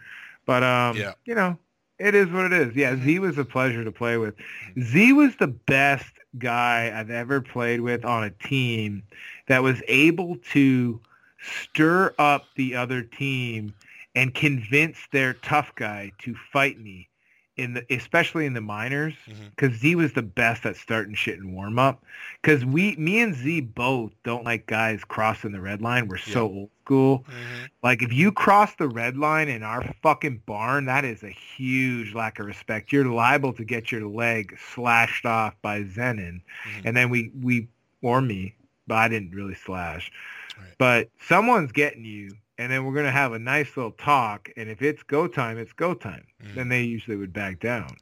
But 0.45 0.63
um, 0.63 0.97
Yeah. 0.97 1.13
you 1.25 1.35
know, 1.35 1.57
it 1.99 2.15
is 2.15 2.29
what 2.31 2.45
it 2.45 2.53
is. 2.53 2.75
Yeah, 2.75 2.93
Mm-hmm. 2.93 3.05
Z 3.05 3.19
was 3.19 3.37
a 3.37 3.45
pleasure 3.45 3.83
to 3.83 3.91
play 3.91 4.17
with. 4.17 4.35
Z 4.79 5.13
was 5.13 5.35
the 5.37 5.47
best 5.47 6.11
guy 6.37 6.91
I've 6.93 7.09
ever 7.09 7.41
played 7.41 7.81
with 7.81 8.05
on 8.05 8.23
a 8.23 8.29
team 8.29 9.03
that 9.47 9.63
was 9.63 9.81
able 9.87 10.37
to 10.53 10.99
stir 11.39 12.13
up 12.17 12.45
the 12.55 12.75
other 12.75 13.01
team 13.01 13.73
and 14.17 14.33
convince 14.33 14.97
their 15.11 15.33
tough 15.35 15.73
guy 15.75 16.11
to 16.19 16.35
fight 16.51 16.79
me 16.79 17.07
in 17.55 17.73
the 17.73 17.85
especially 17.95 18.45
in 18.45 18.53
the 18.53 18.61
minors 18.61 19.13
because 19.55 19.75
Z 19.79 19.95
was 19.95 20.13
the 20.13 20.21
best 20.21 20.65
at 20.65 20.75
starting 20.75 21.15
shit 21.15 21.39
in 21.39 21.53
warm 21.53 21.79
up. 21.79 22.03
Because 22.41 22.63
we, 22.63 22.95
me 22.97 23.19
and 23.19 23.33
Z 23.33 23.61
both 23.61 24.11
don't 24.23 24.43
like 24.43 24.67
guys 24.67 25.03
crossing 25.03 25.51
the 25.53 25.59
red 25.61 25.81
line. 25.81 26.07
We're 26.07 26.17
so 26.17 26.41
old 26.45 26.69
school. 26.85 27.25
hmm 27.27 27.65
Like 27.81 28.03
if 28.03 28.13
you 28.13 28.31
cross 28.31 28.75
the 28.75 28.87
red 28.87 29.17
line 29.17 29.49
in 29.49 29.63
our 29.63 29.83
fucking 30.03 30.43
barn, 30.45 30.85
that 30.85 31.03
is 31.03 31.23
a 31.23 31.29
huge 31.29 32.13
lack 32.13 32.37
of 32.39 32.45
respect. 32.45 32.91
You're 32.91 33.05
liable 33.05 33.53
to 33.53 33.63
get 33.65 33.91
your 33.91 34.05
leg 34.07 34.55
slashed 34.73 35.25
off 35.25 35.55
by 35.63 35.83
Zenon, 35.83 36.41
Mhm. 36.65 36.85
and 36.85 36.95
then 36.97 37.09
we 37.09 37.31
we 37.41 37.67
or 38.03 38.21
me, 38.21 38.53
but 38.85 38.95
I 38.95 39.07
didn't 39.07 39.31
really 39.31 39.55
slash. 39.55 40.11
Right. 40.59 40.75
But 40.77 41.09
someone's 41.27 41.71
getting 41.71 42.05
you 42.05 42.31
and 42.57 42.71
then 42.71 42.85
we're 42.85 42.93
going 42.93 43.05
to 43.05 43.11
have 43.11 43.33
a 43.33 43.39
nice 43.39 43.75
little 43.77 43.91
talk. 43.91 44.49
And 44.57 44.69
if 44.69 44.81
it's 44.81 45.03
go 45.03 45.27
time, 45.27 45.57
it's 45.57 45.73
go 45.73 45.93
time. 45.93 46.25
Mhm. 46.43 46.55
Then 46.55 46.69
they 46.69 46.83
usually 46.83 47.17
would 47.17 47.33
back 47.33 47.59
down. 47.59 47.97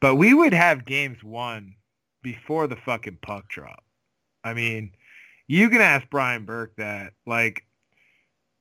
But 0.00 0.16
we 0.16 0.34
would 0.34 0.52
have 0.52 0.84
games 0.84 1.22
won 1.24 1.74
before 2.22 2.66
the 2.66 2.76
fucking 2.76 3.18
puck 3.22 3.48
drop. 3.48 3.84
I 4.44 4.54
mean, 4.54 4.92
you 5.46 5.68
can 5.68 5.80
ask 5.80 6.08
Brian 6.10 6.44
Burke 6.44 6.76
that. 6.76 7.14
Like, 7.26 7.64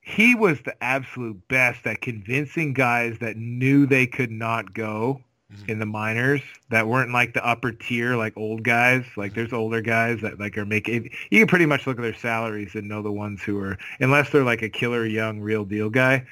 he 0.02 0.36
was 0.36 0.62
the 0.62 0.82
absolute 0.84 1.48
best 1.48 1.86
at 1.86 2.02
convincing 2.02 2.74
guys 2.74 3.20
that 3.20 3.36
knew 3.38 3.86
they 3.86 4.08
could 4.08 4.32
not 4.32 4.74
go 4.74 5.24
Mhm. 5.54 5.70
in 5.70 5.80
the 5.80 5.86
minors 5.86 6.42
that 6.72 6.88
weren't 6.88 7.14
like 7.14 7.34
the 7.34 7.46
upper 7.48 7.72
tier, 7.72 8.18
like 8.18 8.36
old 8.36 8.64
guys. 8.64 9.06
Like 9.16 9.34
there's 9.34 9.54
older 9.54 9.80
guys 9.82 10.20
that 10.22 10.40
like 10.40 10.58
are 10.58 10.66
making. 10.66 11.10
You 11.32 11.40
can 11.40 11.48
pretty 11.48 11.66
much 11.66 11.88
look 11.88 11.98
at 11.98 12.02
their 12.02 12.14
salaries 12.14 12.76
and 12.76 12.88
know 12.90 13.02
the 13.02 13.12
ones 13.14 13.42
who 13.44 13.58
are, 13.62 13.78
unless 14.02 14.30
they're 14.30 14.44
like 14.44 14.62
a 14.62 14.68
killer 14.70 15.06
young 15.06 15.40
real 15.40 15.64
deal 15.64 15.90
guy, 15.90 16.26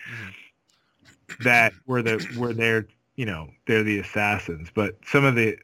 that 1.42 1.74
were 1.86 2.02
the 2.02 2.26
were 2.38 2.54
there. 2.54 2.88
You 3.16 3.26
know, 3.26 3.50
they're 3.68 3.84
the 3.84 4.00
assassins. 4.00 4.70
But 4.74 4.98
some 5.06 5.24
of 5.24 5.36
the 5.36 5.58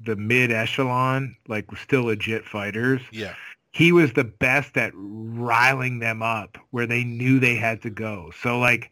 the 0.00 0.16
mid 0.16 0.50
echelon, 0.50 1.36
like 1.46 1.66
still 1.76 2.04
legit 2.04 2.44
fighters, 2.44 3.00
Yeah. 3.12 3.34
he 3.72 3.92
was 3.92 4.12
the 4.14 4.24
best 4.24 4.76
at 4.76 4.92
riling 4.94 5.98
them 6.00 6.22
up 6.22 6.58
where 6.70 6.86
they 6.86 7.04
knew 7.04 7.38
they 7.38 7.54
had 7.56 7.82
to 7.82 7.90
go. 7.90 8.32
So 8.42 8.58
like 8.58 8.90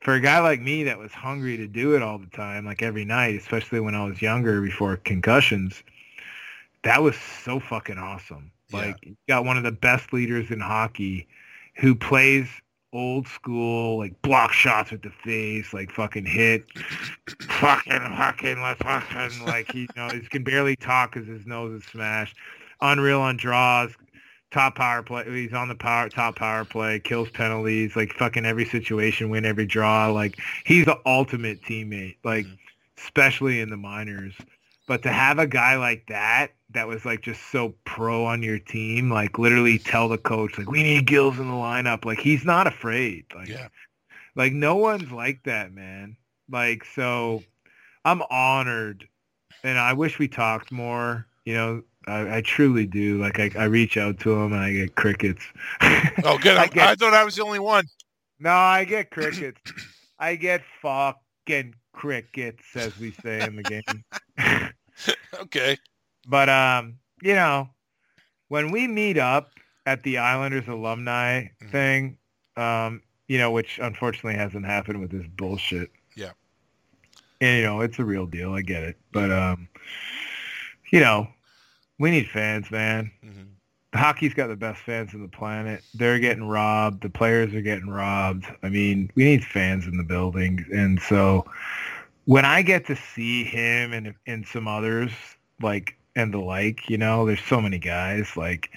for 0.00 0.14
a 0.14 0.20
guy 0.20 0.38
like 0.40 0.60
me 0.60 0.84
that 0.84 0.98
was 0.98 1.12
hungry 1.12 1.56
to 1.56 1.66
do 1.66 1.96
it 1.96 2.02
all 2.02 2.18
the 2.18 2.26
time, 2.26 2.64
like 2.64 2.82
every 2.82 3.04
night, 3.04 3.34
especially 3.34 3.80
when 3.80 3.94
I 3.94 4.04
was 4.04 4.22
younger 4.22 4.60
before 4.60 4.96
concussions, 4.96 5.82
that 6.82 7.02
was 7.02 7.16
so 7.16 7.58
fucking 7.58 7.98
awesome. 7.98 8.50
Yeah. 8.68 8.76
Like 8.78 8.96
you 9.02 9.16
got 9.28 9.44
one 9.44 9.56
of 9.56 9.64
the 9.64 9.72
best 9.72 10.12
leaders 10.12 10.50
in 10.50 10.60
hockey 10.60 11.26
who 11.74 11.94
plays 11.94 12.48
old 12.92 13.26
school, 13.26 13.98
like 13.98 14.20
block 14.22 14.52
shots 14.52 14.90
with 14.90 15.02
the 15.02 15.10
face, 15.10 15.72
like 15.74 15.90
fucking 15.90 16.26
hit, 16.26 16.64
fucking, 17.48 18.00
fucking, 18.16 18.62
let's 18.62 18.80
fucking, 18.80 19.44
like 19.44 19.70
he, 19.72 19.80
you 19.80 19.88
know, 19.96 20.08
he 20.08 20.20
can 20.20 20.44
barely 20.44 20.76
talk 20.76 21.12
because 21.12 21.28
his 21.28 21.46
nose 21.46 21.82
is 21.82 21.88
smashed. 21.88 22.36
Unreal 22.80 23.20
on 23.20 23.36
draws, 23.36 23.90
top 24.50 24.76
power 24.76 25.02
play. 25.02 25.24
He's 25.30 25.52
on 25.52 25.68
the 25.68 25.74
power 25.74 26.08
top 26.08 26.36
power 26.36 26.64
play, 26.64 27.00
kills 27.00 27.30
penalties, 27.30 27.96
like 27.96 28.12
fucking 28.14 28.46
every 28.46 28.64
situation, 28.64 29.28
win 29.30 29.44
every 29.44 29.66
draw. 29.66 30.08
Like 30.10 30.38
he's 30.64 30.84
the 30.86 30.98
ultimate 31.06 31.62
teammate, 31.62 32.16
like 32.24 32.46
Mhm. 32.46 32.58
especially 32.98 33.60
in 33.60 33.70
the 33.70 33.76
minors. 33.76 34.34
But 34.86 35.02
to 35.02 35.12
have 35.12 35.38
a 35.38 35.46
guy 35.46 35.76
like 35.76 36.06
that 36.08 36.52
that 36.70 36.88
was 36.88 37.04
like 37.04 37.20
just 37.22 37.42
so 37.50 37.74
pro 37.84 38.24
on 38.24 38.42
your 38.42 38.58
team, 38.58 39.10
like 39.10 39.38
literally 39.38 39.78
tell 39.78 40.08
the 40.08 40.18
coach 40.18 40.56
like 40.56 40.70
we 40.70 40.82
need 40.82 41.06
Gills 41.06 41.38
in 41.38 41.46
the 41.48 41.54
lineup. 41.54 42.04
Like 42.04 42.18
he's 42.20 42.44
not 42.44 42.66
afraid. 42.66 43.26
Like 43.34 43.48
Yeah. 43.48 43.68
like 44.34 44.52
no 44.54 44.76
one's 44.76 45.10
like 45.10 45.42
that, 45.44 45.72
man. 45.72 46.16
Like 46.50 46.84
so 46.94 47.44
I'm 48.04 48.22
honored 48.30 49.06
and 49.62 49.78
I 49.78 49.92
wish 49.92 50.18
we 50.18 50.28
talked 50.28 50.72
more. 50.72 51.26
You 51.44 51.54
know, 51.54 51.82
I, 52.08 52.38
I 52.38 52.40
truly 52.42 52.86
do. 52.86 53.18
Like 53.20 53.38
I, 53.38 53.50
I 53.58 53.64
reach 53.64 53.96
out 53.96 54.18
to 54.20 54.30
them 54.34 54.52
and 54.52 54.60
I 54.62 54.72
get 54.72 54.94
crickets. 54.96 55.42
Oh, 56.24 56.38
good. 56.42 56.56
I 56.56 56.66
get- 56.66 56.88
I 56.88 56.94
thought 56.94 57.14
I 57.14 57.24
was 57.24 57.36
the 57.36 57.44
only 57.44 57.58
one. 57.60 57.86
No, 58.40 58.50
I 58.50 58.84
get 58.84 59.10
crickets. 59.10 59.60
I 60.18 60.36
get 60.36 60.62
fucking 60.82 61.74
crickets, 61.92 62.64
as 62.74 62.96
we 62.98 63.12
say 63.22 63.40
in 63.46 63.56
the 63.56 63.62
game. 63.62 64.04
Okay. 65.40 65.76
but 66.26 66.48
um, 66.48 66.98
you 67.22 67.34
know, 67.34 67.68
when 68.48 68.70
we 68.72 68.88
meet 68.88 69.16
up 69.18 69.50
at 69.86 70.02
the 70.02 70.18
Islanders 70.18 70.66
alumni 70.66 71.44
Mhm. 71.62 71.70
thing, 71.70 72.18
um, 72.56 73.02
you 73.28 73.38
know, 73.38 73.52
which 73.52 73.78
unfortunately 73.80 74.34
hasn't 74.34 74.66
happened 74.66 75.00
with 75.00 75.10
this 75.12 75.26
bullshit. 75.36 75.90
Yeah. 76.16 76.32
And 77.40 77.58
you 77.58 77.62
know, 77.64 77.80
it's 77.82 77.98
a 78.00 78.04
real 78.04 78.26
deal. 78.26 78.52
I 78.54 78.62
get 78.62 78.82
it, 78.82 78.96
but 79.12 79.30
um, 79.30 79.68
you 80.90 80.98
know, 81.00 81.28
we 81.98 82.10
need 82.10 82.28
fans, 82.28 82.70
man. 82.70 83.10
hmm 83.22 83.44
hockey's 83.94 84.34
got 84.34 84.48
the 84.48 84.56
best 84.56 84.80
fans 84.82 85.14
on 85.14 85.22
the 85.22 85.28
planet. 85.28 85.82
They're 85.94 86.18
getting 86.18 86.44
robbed. 86.44 87.02
The 87.02 87.08
players 87.10 87.54
are 87.54 87.62
getting 87.62 87.88
robbed. 87.88 88.46
I 88.62 88.68
mean, 88.68 89.10
we 89.14 89.24
need 89.24 89.44
fans 89.44 89.86
in 89.86 89.96
the 89.96 90.04
building. 90.04 90.64
And 90.72 91.00
so 91.00 91.44
when 92.26 92.44
I 92.44 92.62
get 92.62 92.86
to 92.86 92.96
see 92.96 93.44
him 93.44 93.92
and 93.92 94.14
and 94.26 94.46
some 94.46 94.68
others 94.68 95.12
like 95.60 95.96
and 96.14 96.32
the 96.34 96.38
like, 96.38 96.88
you 96.90 96.98
know, 96.98 97.26
there's 97.26 97.42
so 97.42 97.60
many 97.60 97.78
guys 97.78 98.36
like 98.36 98.70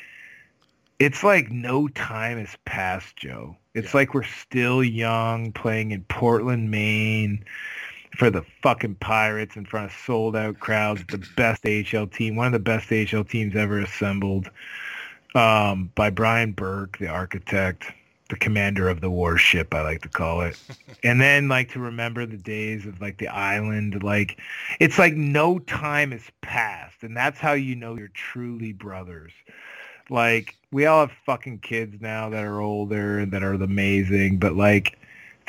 it's 1.00 1.24
like 1.24 1.52
no 1.52 1.88
time 1.88 2.38
has 2.38 2.56
passed, 2.66 3.18
Joe. 3.18 3.58
It's 3.74 3.94
Yeah. 3.94 3.98
like 3.98 4.14
we're 4.14 4.24
still 4.24 4.84
young 4.84 5.52
playing 5.52 5.92
in 5.92 6.04
Portland, 6.06 6.72
Maine 6.72 7.44
for 8.16 8.30
the 8.30 8.44
fucking 8.62 8.96
Pirates 8.96 9.56
in 9.56 9.66
front 9.66 9.92
of 9.92 9.98
sold 9.98 10.36
out 10.36 10.60
crowds, 10.60 11.04
the 11.08 11.26
best 11.36 11.66
AHL 11.66 12.08
team, 12.08 12.36
one 12.36 12.48
of 12.48 12.54
the 12.54 12.60
best 12.60 12.92
AHL 12.92 13.24
teams 13.24 13.56
ever 13.56 13.80
assembled 13.80 14.50
um, 15.36 15.92
by 15.96 16.10
Brian 16.10 16.52
Burke, 16.52 16.98
the 16.98 17.08
architect, 17.08 17.86
the 18.30 18.38
commander 18.38 18.88
of 18.90 19.02
the 19.02 19.10
warship, 19.10 19.74
I 19.74 19.82
like 19.82 20.02
to 20.02 20.10
call 20.10 20.42
it. 20.42 20.60
and 21.04 21.22
then 21.22 21.48
like 21.48 21.72
to 21.74 21.80
remember 21.80 22.26
the 22.26 22.38
days 22.38 22.86
of 22.86 23.00
like 23.02 23.18
the 23.18 23.28
island, 23.28 24.04
like 24.04 24.40
it's 24.80 24.98
like 24.98 25.14
no 25.14 25.60
time 25.60 26.12
has 26.12 26.24
passed. 26.42 27.04
And 27.04 27.16
that's 27.16 27.40
how 27.40 27.54
you 27.54 27.76
know 27.76 27.98
you're 27.98 28.10
truly 28.10 28.74
brothers. 28.74 29.34
Like 30.10 30.56
we 30.72 30.86
all 30.86 31.02
have 31.02 31.16
fucking 31.26 31.60
kids 31.60 32.02
now 32.02 32.30
that 32.30 32.44
are 32.44 32.60
older 32.60 33.20
and 33.20 33.32
that 33.32 33.44
are 33.44 33.54
amazing, 33.54 34.38
but 34.38 34.56
like 34.56 34.98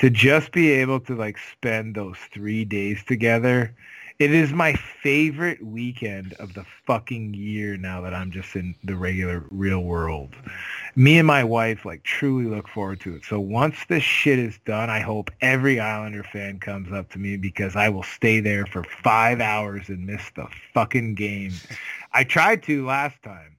to 0.02 0.10
just 0.10 0.52
be 0.52 0.68
able 0.70 1.00
to 1.00 1.14
like 1.14 1.39
spend 1.39 1.94
those 1.94 2.18
three 2.32 2.64
days 2.64 3.02
together 3.05 3.74
it 4.22 4.32
is 4.32 4.52
my 4.52 4.74
favorite 4.74 5.60
weekend 5.66 6.34
of 6.34 6.55
the 6.55 6.64
fucking 6.86 7.34
year 7.34 7.76
now 7.76 8.00
that 8.02 8.14
I'm 8.14 8.31
just 8.31 8.55
in 8.55 8.76
the 8.84 8.94
regular 8.94 9.44
real 9.50 9.82
world. 9.82 10.36
Me 10.94 11.18
and 11.18 11.26
my 11.26 11.42
wife 11.42 11.84
like 11.84 12.05
truly 12.05 12.44
look 12.44 12.68
forward 12.68 13.00
to 13.00 13.16
it. 13.16 13.24
So 13.24 13.40
once 13.40 13.76
this 13.89 14.05
shit 14.05 14.39
is 14.39 14.60
done, 14.64 14.90
I 14.90 15.00
hope 15.00 15.32
every 15.40 15.81
Islander 15.81 16.22
fan 16.22 16.60
comes 16.60 16.92
up 16.92 17.10
to 17.10 17.18
me 17.18 17.36
because 17.36 17.74
I 17.74 17.89
will 17.89 18.05
stay 18.05 18.39
there 18.39 18.64
for 18.64 18.84
five 18.84 19.40
hours 19.40 19.89
and 19.89 20.06
miss 20.06 20.31
the 20.36 20.47
fucking 20.72 21.16
game. 21.16 21.52
I 22.12 22.22
tried 22.22 22.62
to 22.64 22.86
last 22.86 23.20
time, 23.24 23.51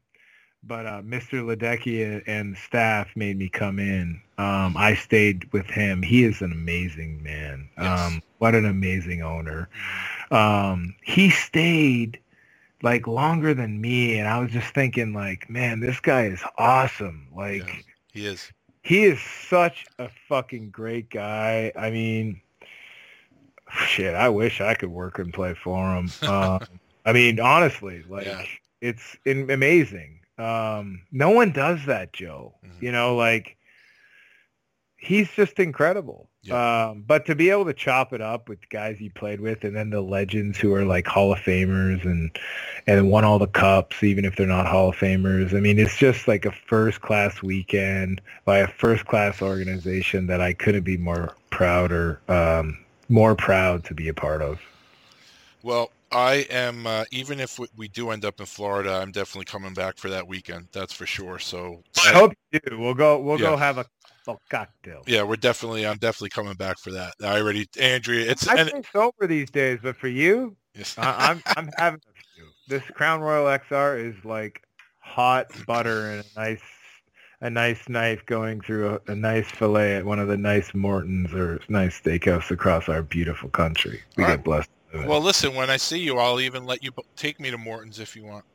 but 0.66 0.86
uh, 0.86 1.02
Mr. 1.02 1.44
Ledecky 1.44 2.24
and 2.26 2.58
staff 2.58 3.10
made 3.16 3.38
me 3.38 3.50
come 3.50 3.80
in. 3.80 4.22
Um, 4.38 4.76
I 4.78 4.96
stayed 4.96 5.52
with 5.54 5.66
him. 5.68 6.02
He 6.02 6.24
is 6.24 6.42
an 6.42 6.52
amazing 6.52 7.22
man. 7.22 7.70
Yes. 7.78 8.00
Um, 8.00 8.22
what 8.40 8.56
an 8.56 8.66
amazing 8.66 9.22
owner 9.22 9.70
um, 10.32 10.96
he 11.04 11.30
stayed 11.30 12.20
like 12.82 13.08
longer 13.08 13.54
than 13.54 13.80
me, 13.80 14.18
and 14.18 14.28
I 14.28 14.40
was 14.40 14.52
just 14.52 14.74
thinking, 14.74 15.14
like, 15.14 15.50
man, 15.50 15.80
this 15.80 16.00
guy 16.00 16.26
is 16.26 16.42
awesome. 16.58 17.28
Like. 17.36 17.86
He 18.14 18.26
is. 18.28 18.52
he 18.84 19.04
is 19.06 19.20
such 19.22 19.86
a 20.00 20.10
fucking 20.28 20.70
great 20.72 21.10
guy. 21.10 21.72
I 21.76 21.90
mean, 21.90 22.42
shit, 23.88 24.14
I 24.16 24.30
wish 24.30 24.62
I 24.62 24.76
could 24.76 24.90
work 24.92 25.18
and 25.20 25.34
play 25.34 25.54
for 25.54 25.96
him. 25.96 26.10
Um, 26.28 26.60
I 27.06 27.12
mean, 27.12 27.40
honestly, 27.40 28.04
like, 28.08 28.26
Yeah. 28.28 28.44
it's 28.82 29.18
in- 29.26 29.50
amazing. 29.52 30.20
Um, 30.44 31.02
no 31.12 31.30
one 31.30 31.52
does 31.52 31.86
that, 31.86 32.14
Joe. 32.14 32.56
Mhm. 32.66 32.82
You 32.82 32.92
know, 32.92 33.16
like, 33.16 33.58
he's 34.98 35.30
just 35.32 35.60
incredible. 35.60 36.30
Yeah. 36.44 36.88
Um, 36.88 37.04
but 37.08 37.26
to 37.28 37.36
be 37.36 37.50
able 37.50 37.66
to 37.66 37.74
chop 37.74 38.12
it 38.12 38.20
up 38.20 38.50
with 38.50 38.70
guys 38.70 38.98
he 38.98 39.08
played 39.08 39.40
with, 39.40 39.64
and 39.64 39.74
then 39.76 39.92
the 39.92 40.02
legends 40.02 40.58
who 40.58 40.74
are 40.74 40.84
like 40.84 41.08
Hall 41.08 41.32
of 41.32 41.40
Famers 41.40 42.04
and 42.04 42.38
and 42.86 43.10
won 43.10 43.24
all 43.24 43.40
the 43.40 43.48
cups, 43.48 44.04
even 44.04 44.26
if 44.26 44.36
they're 44.36 44.46
not 44.46 44.68
Hall 44.68 44.90
of 44.90 44.96
Famers. 44.98 45.56
I 45.56 45.62
mean, 45.62 45.80
it's 45.80 45.98
just 45.98 46.28
like 46.28 46.44
a 46.44 46.52
first 46.52 47.00
class 47.00 47.42
weekend 47.42 48.20
by 48.44 48.58
a 48.60 48.68
first 48.68 49.06
class 49.06 49.42
organization 49.42 50.28
that 50.28 50.42
I 50.42 50.52
couldn't 50.52 50.84
be 50.84 50.98
more 50.98 51.34
proud 51.50 51.94
or 51.94 52.20
um, 52.28 52.78
more 53.08 53.36
proud 53.36 53.86
to 53.86 53.94
be 53.94 54.10
a 54.10 54.14
part 54.14 54.42
of. 54.42 54.60
Well, 55.62 55.92
I 56.14 56.46
am. 56.50 56.88
Uh, 56.88 57.06
even 57.12 57.40
if 57.40 57.60
we, 57.60 57.68
we 57.76 57.88
do 57.88 58.12
end 58.12 58.26
up 58.26 58.40
in 58.40 58.46
Florida, 58.46 58.94
I'm 59.02 59.12
definitely 59.12 59.46
coming 59.46 59.74
back 59.74 59.98
for 59.98 60.10
that 60.10 60.28
weekend. 60.28 60.68
That's 60.72 60.94
for 60.94 61.06
sure. 61.06 61.40
So, 61.40 61.84
I 62.06 62.14
hope 62.14 62.34
you 62.52 62.60
do. 62.60 62.80
We'll 62.80 62.94
go. 62.94 63.20
We'll 63.20 63.40
Yeah. 63.40 63.52
go 63.52 63.58
have 63.58 63.78
a, 63.80 63.86
a 64.28 64.36
cocktail. 64.50 65.04
yeah, 65.08 65.24
we're 65.24 65.36
definitely. 65.36 65.86
I'm 65.86 65.98
definitely 65.98 66.30
coming 66.30 66.54
back 66.56 66.78
for 66.80 66.92
that. 66.92 67.14
I 67.24 67.40
already, 67.40 67.68
Andrea. 67.80 68.30
It's 68.30 68.48
I 68.48 68.58
and 68.58 68.70
stay 68.70 68.84
sober 68.94 69.28
these 69.28 69.50
days, 69.50 69.80
but 69.82 69.96
for 69.98 70.08
you, 70.08 70.56
yes. 70.76 70.98
I, 70.98 71.32
I'm 71.32 71.44
I'm 71.58 71.70
having 71.78 72.02
a 72.08 72.14
few. 72.36 72.46
This 72.68 72.84
Crown 72.94 73.22
Royal 73.22 73.46
XR 73.46 74.00
is 74.10 74.24
like 74.26 74.62
hot 75.00 75.48
butter 75.68 76.12
and 76.12 76.24
a 76.36 76.40
nice 76.40 76.62
a 77.42 77.50
nice 77.50 77.90
knife 77.90 78.26
going 78.26 78.62
through 78.62 78.90
a, 79.08 79.12
a 79.12 79.16
nice 79.16 79.50
fillet 79.52 79.98
at 79.98 80.06
one 80.06 80.18
of 80.20 80.30
the 80.30 80.38
nice 80.38 80.74
Mortons 80.74 81.34
or 81.34 81.60
nice 81.68 82.00
steakhouse 82.00 82.52
across 82.52 82.88
our 82.88 83.04
beautiful 83.04 83.50
country. 83.50 84.02
We 84.16 84.24
All 84.24 84.30
get 84.30 84.38
right. 84.38 84.44
blessed. 84.44 84.70
With 84.94 85.02
it. 85.04 85.08
well, 85.08 85.22
listen. 85.22 85.54
When 85.56 85.70
I 85.70 85.78
see 85.78 86.00
you, 86.00 86.18
I'll 86.18 86.40
even 86.40 86.66
let 86.66 86.84
you 86.84 86.92
b- 86.92 87.04
take 87.16 87.40
me 87.40 87.52
to 87.52 87.58
Morton's 87.58 88.00
if 88.00 88.16
you 88.16 88.24
want. 88.24 88.46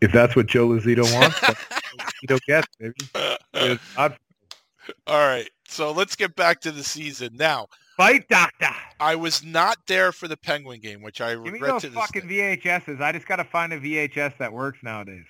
if 0.00 0.12
that's 0.12 0.36
what 0.36 0.46
Joe 0.46 0.68
Lozito 0.68 1.02
wants, 1.18 1.40
You 2.22 2.28
don't 2.28 2.42
get 2.46 2.64
it, 2.80 2.94
baby. 3.56 3.80
All 5.06 5.26
right. 5.28 5.48
So 5.68 5.90
let's 5.92 6.16
get 6.16 6.34
back 6.36 6.60
to 6.62 6.72
the 6.72 6.82
season. 6.82 7.30
Now, 7.34 7.66
fight 7.96 8.26
doctor. 8.28 8.70
I 9.00 9.16
was 9.16 9.44
not 9.44 9.76
there 9.86 10.12
for 10.12 10.26
the 10.28 10.36
Penguin 10.36 10.80
game, 10.80 11.02
which 11.02 11.20
I 11.20 11.34
Give 11.34 11.42
me 11.44 11.50
regret 11.50 11.72
those 11.72 11.82
to 11.82 11.88
this 11.90 11.98
fucking 11.98 12.26
day. 12.28 12.56
VHSs. 12.56 13.00
I 13.00 13.12
just 13.12 13.26
got 13.26 13.36
to 13.36 13.44
find 13.44 13.72
a 13.72 13.80
VHS 13.80 14.38
that 14.38 14.52
works 14.52 14.78
nowadays. 14.82 15.26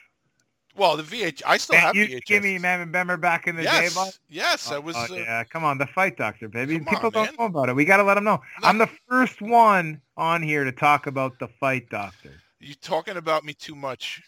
Well, 0.79 0.97
the 0.97 1.03
VH, 1.03 1.43
I 1.45 1.57
still 1.59 1.75
Man, 1.75 1.83
have 1.83 1.97
you 1.97 2.07
VHS. 2.07 2.25
give 2.27 2.43
me, 2.45 2.59
man, 2.59 2.79
remember 2.81 3.17
back 3.17 3.49
in 3.49 3.57
the 3.57 3.63
day, 3.63 3.69
yes, 3.83 3.95
bud? 3.95 4.13
yes, 4.29 4.71
I 4.71 4.77
Oh, 4.77 4.81
was. 4.81 4.97
oh, 4.97 5.13
uh, 5.13 5.17
yeah, 5.17 5.45
come 5.45 5.65
on, 5.65 5.77
the 5.77 5.87
fight 5.89 6.17
doctor, 6.17 6.49
baby. 6.49 6.79
People 6.79 6.97
on, 6.97 7.11
don't 7.11 7.15
man. 7.27 7.35
know 7.39 7.45
about 7.47 7.69
it. 7.69 7.75
We 7.75 7.85
got 7.85 7.97
to 7.97 8.05
let 8.05 8.15
them 8.15 8.25
know. 8.25 8.41
No. 8.63 8.69
I'm 8.69 8.79
the 8.79 8.89
first 9.09 9.43
one 9.43 10.01
on 10.17 10.41
here 10.41 10.63
to 10.65 10.71
talk 10.73 11.09
about 11.09 11.39
the 11.41 11.49
fight 11.49 11.91
doctor. 11.91 12.33
You 12.61 12.75
talking 12.75 13.17
about 13.17 13.45
me 13.45 13.55
too 13.55 13.75
much? 13.75 14.23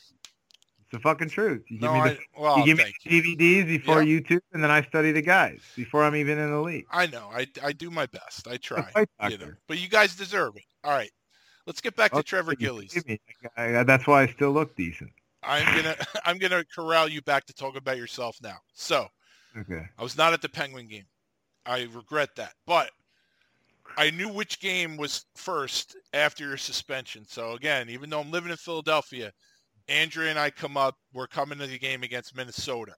It's 0.81 0.91
the 0.91 0.99
fucking 0.99 1.29
truth. 1.31 1.63
You 1.69 1.79
No, 1.79 1.95
give 1.95 2.05
me 2.05 2.11
I, 2.11 2.19
well, 2.41 2.59
you 2.59 2.65
give 2.65 2.79
me 2.79 2.95
the. 3.05 3.37
DVDs 3.37 3.67
before 3.67 4.03
Yeah. 4.03 4.19
YouTube, 4.21 4.41
and 4.53 4.63
then 4.63 4.73
I 4.73 4.83
study 4.83 5.13
the 5.13 5.23
guys 5.23 5.61
before 5.77 6.03
I'm 6.03 6.17
even 6.17 6.37
in 6.39 6.51
the 6.51 6.61
league. 6.61 6.87
I 6.91 7.07
know. 7.07 7.31
I, 7.33 7.47
I 7.63 7.71
do 7.73 7.91
my 7.91 8.07
best. 8.07 8.49
I 8.49 8.57
try. 8.57 8.83
fight 8.91 9.09
You 9.31 9.39
know, 9.39 9.53
but 9.69 9.79
you 9.79 9.89
guys 9.89 10.17
deserve 10.17 10.57
it. 10.57 10.65
All 10.83 10.91
right. 10.91 11.13
Let's 11.67 11.81
get 11.81 11.95
back 11.95 12.11
to 12.11 12.19
Oh, 12.19 12.23
Trevor 12.23 12.57
Gillies. 12.57 13.01
me. 13.07 13.21
I- 13.57 13.79
I- 13.79 13.83
that's 13.85 14.07
why 14.09 14.23
I 14.23 14.27
still 14.27 14.51
look 14.51 14.75
decent. 14.77 15.13
I'm 15.43 15.75
gonna 15.75 15.97
I'm 16.25 16.39
gonna 16.39 16.65
corral 16.65 17.09
you 17.09 17.23
back 17.23 17.47
to 17.47 17.55
talk 17.55 17.77
about 17.77 17.97
yourself 17.99 18.37
now. 18.43 18.59
So 18.75 19.09
Okay. 19.57 19.89
I 19.99 20.03
was 20.03 20.17
not 20.17 20.33
at 20.33 20.43
the 20.43 20.49
Penguin 20.49 20.89
game. 20.89 21.07
I 21.67 21.85
regret 21.93 22.31
that, 22.37 22.55
but 22.67 22.91
I 23.97 24.11
knew 24.11 24.29
which 24.29 24.61
game 24.61 24.97
was 24.97 25.27
first 25.37 25.97
after 26.13 26.45
your 26.47 26.57
suspension. 26.57 27.25
So 27.27 27.53
again, 27.53 27.89
even 27.91 28.09
though 28.11 28.21
I'm 28.21 28.31
living 28.31 28.51
in 28.51 28.57
Philadelphia, 28.57 29.33
Andrea 29.89 30.31
and 30.31 30.39
I 30.39 30.51
come 30.51 30.77
up. 30.77 30.97
We're 31.13 31.27
coming 31.27 31.59
to 31.59 31.67
the 31.67 31.79
game 31.79 32.03
against 32.03 32.37
Minnesota. 32.37 32.95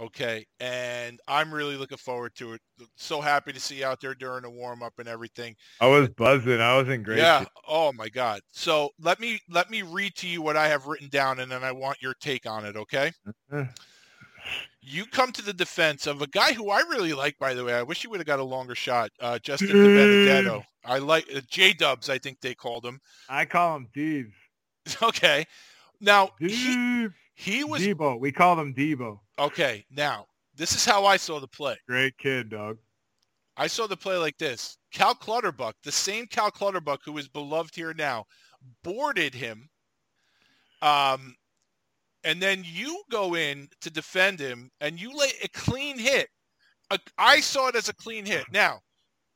Okay, 0.00 0.44
and 0.58 1.20
I'm 1.28 1.54
really 1.54 1.76
looking 1.76 1.98
forward 1.98 2.34
to 2.36 2.54
it. 2.54 2.60
So 2.96 3.20
happy 3.20 3.52
to 3.52 3.60
see 3.60 3.76
you 3.76 3.86
out 3.86 4.00
there 4.00 4.14
during 4.14 4.42
the 4.42 4.50
warm 4.50 4.82
up 4.82 4.94
and 4.98 5.06
everything. 5.06 5.54
I 5.80 5.86
was 5.86 6.08
buzzing. 6.08 6.60
I 6.60 6.76
was 6.76 6.88
in 6.88 7.04
great 7.04 7.18
yeah. 7.18 7.40
shape. 7.40 7.48
Oh 7.68 7.92
my 7.92 8.08
God. 8.08 8.40
So 8.50 8.90
let 9.00 9.20
me 9.20 9.38
let 9.48 9.70
me 9.70 9.82
read 9.82 10.16
to 10.16 10.26
you 10.26 10.42
what 10.42 10.56
I 10.56 10.66
have 10.66 10.86
written 10.86 11.08
down, 11.10 11.38
and 11.38 11.50
then 11.50 11.62
I 11.62 11.70
want 11.70 12.02
your 12.02 12.14
take 12.14 12.44
on 12.44 12.64
it. 12.64 12.76
Okay. 12.76 13.12
Uh. 13.52 13.64
You 14.82 15.06
come 15.06 15.32
to 15.32 15.42
the 15.42 15.54
defense 15.54 16.06
of 16.06 16.20
a 16.20 16.26
guy 16.26 16.52
who 16.52 16.70
I 16.70 16.80
really 16.80 17.14
like, 17.14 17.38
by 17.38 17.54
the 17.54 17.64
way. 17.64 17.72
I 17.72 17.82
wish 17.82 18.02
he 18.02 18.08
would 18.08 18.20
have 18.20 18.26
got 18.26 18.40
a 18.40 18.44
longer 18.44 18.74
shot. 18.74 19.10
Uh, 19.18 19.38
Justin 19.38 19.70
DiBenedetto. 19.70 20.62
I 20.84 20.98
like 20.98 21.26
uh, 21.34 21.40
J 21.48 21.72
Dubs. 21.72 22.10
I 22.10 22.18
think 22.18 22.40
they 22.40 22.54
called 22.54 22.84
him. 22.84 23.00
I 23.28 23.44
call 23.44 23.76
him 23.76 23.88
Deebs. 23.96 24.32
Okay. 25.02 25.46
Now 26.00 26.30
he, 26.38 26.48
Deeb. 26.48 27.14
He 27.34 27.64
was 27.64 27.82
Debo. 27.82 28.18
We 28.18 28.32
call 28.32 28.58
him 28.58 28.74
Debo. 28.74 29.18
okay. 29.38 29.84
Now 29.90 30.26
this 30.56 30.74
is 30.74 30.84
how 30.84 31.04
I 31.04 31.16
saw 31.16 31.40
the 31.40 31.48
play. 31.48 31.76
Great 31.88 32.16
kid, 32.18 32.50
dog. 32.50 32.78
I 33.56 33.66
saw 33.66 33.86
the 33.86 33.96
play 33.96 34.16
like 34.16 34.36
this. 34.38 34.78
Cal 34.92 35.14
Clutterbuck, 35.14 35.74
the 35.84 35.92
same 35.92 36.26
Cal 36.26 36.50
Clutterbuck 36.50 37.00
who 37.04 37.16
is 37.18 37.28
beloved 37.28 37.74
here 37.74 37.94
now, 37.94 38.24
boarded 38.82 39.34
him. 39.34 39.68
Um, 40.82 41.34
and 42.24 42.40
then 42.42 42.64
you 42.64 43.02
go 43.10 43.36
in 43.36 43.68
to 43.80 43.90
defend 43.90 44.40
him, 44.40 44.70
and 44.80 45.00
you 45.00 45.16
lay 45.16 45.30
a 45.42 45.48
clean 45.48 45.98
hit. 45.98 46.28
A, 46.90 46.98
I 47.16 47.40
saw 47.40 47.68
it 47.68 47.76
as 47.76 47.88
a 47.88 47.94
clean 47.94 48.26
hit. 48.26 48.44
Now, 48.52 48.80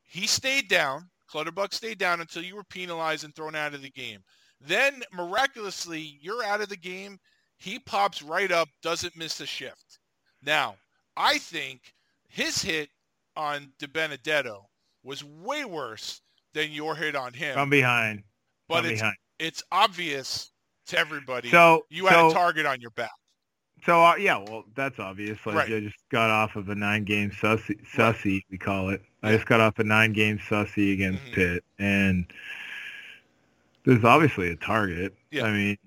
he 0.02 0.26
stayed 0.26 0.68
down. 0.68 1.08
Clutterbuck 1.28 1.72
stayed 1.72 1.98
down 1.98 2.20
until 2.20 2.42
you 2.42 2.56
were 2.56 2.64
penalized 2.64 3.24
and 3.24 3.34
thrown 3.34 3.54
out 3.54 3.74
of 3.74 3.82
the 3.82 3.90
game. 3.90 4.20
Then, 4.60 5.02
miraculously, 5.12 6.18
you're 6.20 6.44
out 6.44 6.60
of 6.62 6.70
the 6.70 6.76
game. 6.76 7.18
He 7.58 7.78
pops 7.78 8.22
right 8.22 8.50
up, 8.52 8.68
doesn't 8.82 9.16
miss 9.16 9.40
a 9.40 9.46
shift. 9.46 9.98
Now, 10.42 10.76
I 11.16 11.38
think 11.38 11.92
his 12.28 12.62
hit 12.62 12.88
on 13.36 13.72
DiBenedetto 13.80 14.62
was 15.02 15.24
way 15.24 15.64
worse 15.64 16.22
than 16.54 16.70
your 16.72 16.94
hit 16.94 17.14
on 17.16 17.32
him. 17.32 17.54
From 17.54 17.70
behind. 17.70 18.22
but 18.68 18.82
From 18.82 18.86
it's 18.92 19.00
behind. 19.00 19.16
it's 19.38 19.62
obvious 19.72 20.50
to 20.86 20.98
everybody 20.98 21.50
So 21.50 21.84
you 21.90 22.06
had 22.06 22.14
so, 22.16 22.30
a 22.30 22.32
target 22.32 22.64
on 22.66 22.80
your 22.80 22.90
back. 22.92 23.10
So 23.84 24.02
uh, 24.04 24.16
yeah, 24.16 24.38
well, 24.38 24.64
that's 24.74 24.98
obvious. 24.98 25.38
Like 25.44 25.54
Right. 25.56 25.72
I 25.72 25.80
just 25.80 25.98
got 26.10 26.30
off 26.30 26.56
of 26.56 26.68
a 26.68 26.74
nine-game 26.74 27.30
sussy, 27.30 27.78
sussy 27.94 28.40
we 28.50 28.58
call 28.58 28.88
it. 28.90 29.02
I 29.22 29.32
just 29.32 29.46
got 29.46 29.60
off 29.60 29.78
a 29.78 29.84
nine-game 29.84 30.38
sussy 30.38 30.92
against 30.94 31.22
Mhm. 31.26 31.32
Pitt, 31.34 31.64
and 31.78 32.24
there's 33.84 34.04
obviously 34.04 34.50
a 34.50 34.56
target. 34.56 35.14
Yeah. 35.30 35.44
I 35.46 35.52
mean, 35.52 35.78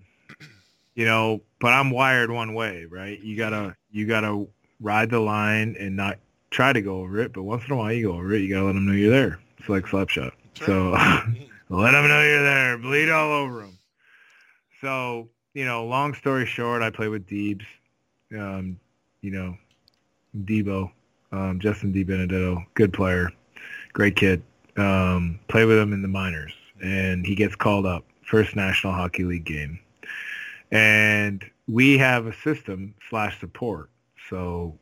you 0.95 1.05
know, 1.05 1.41
but 1.59 1.73
I'm 1.73 1.91
wired 1.91 2.31
one 2.31 2.53
way, 2.53 2.85
right? 2.85 3.19
You 3.21 3.35
gotta 3.37 3.75
you 3.91 4.05
gotta 4.07 4.47
ride 4.79 5.09
the 5.09 5.19
line 5.19 5.75
and 5.79 5.95
not 5.95 6.17
try 6.49 6.73
to 6.73 6.81
go 6.81 6.99
over 7.01 7.19
it, 7.19 7.33
but 7.33 7.43
once 7.43 7.63
in 7.65 7.71
a 7.71 7.75
while 7.77 7.91
you 7.93 8.07
go 8.07 8.13
over 8.13 8.33
it. 8.33 8.41
You 8.41 8.49
gotta 8.53 8.65
let 8.65 8.73
them 8.73 8.85
know 8.85 8.93
you're 8.93 9.11
there. 9.11 9.39
It's 9.59 9.69
like 9.69 9.87
slap 9.87 10.09
shot. 10.09 10.33
So 10.55 10.93
Mhm. 10.95 11.47
let 11.69 11.91
them 11.91 12.07
know 12.07 12.21
you're 12.21 12.43
there. 12.43 12.77
Bleed 12.77 13.09
all 13.09 13.31
over 13.31 13.61
them. 13.61 13.77
So, 14.81 15.29
you 15.53 15.65
know, 15.65 15.85
long 15.85 16.13
story 16.13 16.45
short, 16.45 16.81
I 16.81 16.89
play 16.89 17.07
with 17.07 17.27
Deebs, 17.27 17.65
um, 18.37 18.79
you 19.21 19.31
know, 19.31 19.55
Debo, 20.45 20.91
um, 21.31 21.59
Justin 21.59 21.93
DiBenedetto, 21.93 22.65
good 22.73 22.91
player, 22.93 23.29
great 23.93 24.15
kid. 24.15 24.41
Um, 24.77 25.39
play 25.49 25.65
with 25.65 25.77
him 25.77 25.93
in 25.93 26.01
the 26.01 26.07
minors, 26.07 26.53
and 26.81 27.25
he 27.25 27.35
gets 27.35 27.55
called 27.55 27.85
up 27.85 28.03
first 28.23 28.55
National 28.55 28.93
Hockey 28.93 29.23
League 29.23 29.43
game. 29.45 29.79
And 30.71 31.43
we 31.67 31.97
have 31.97 32.25
a 32.25 32.33
system 32.33 32.95
slash 33.09 33.39
support. 33.39 33.89
So 34.29 34.77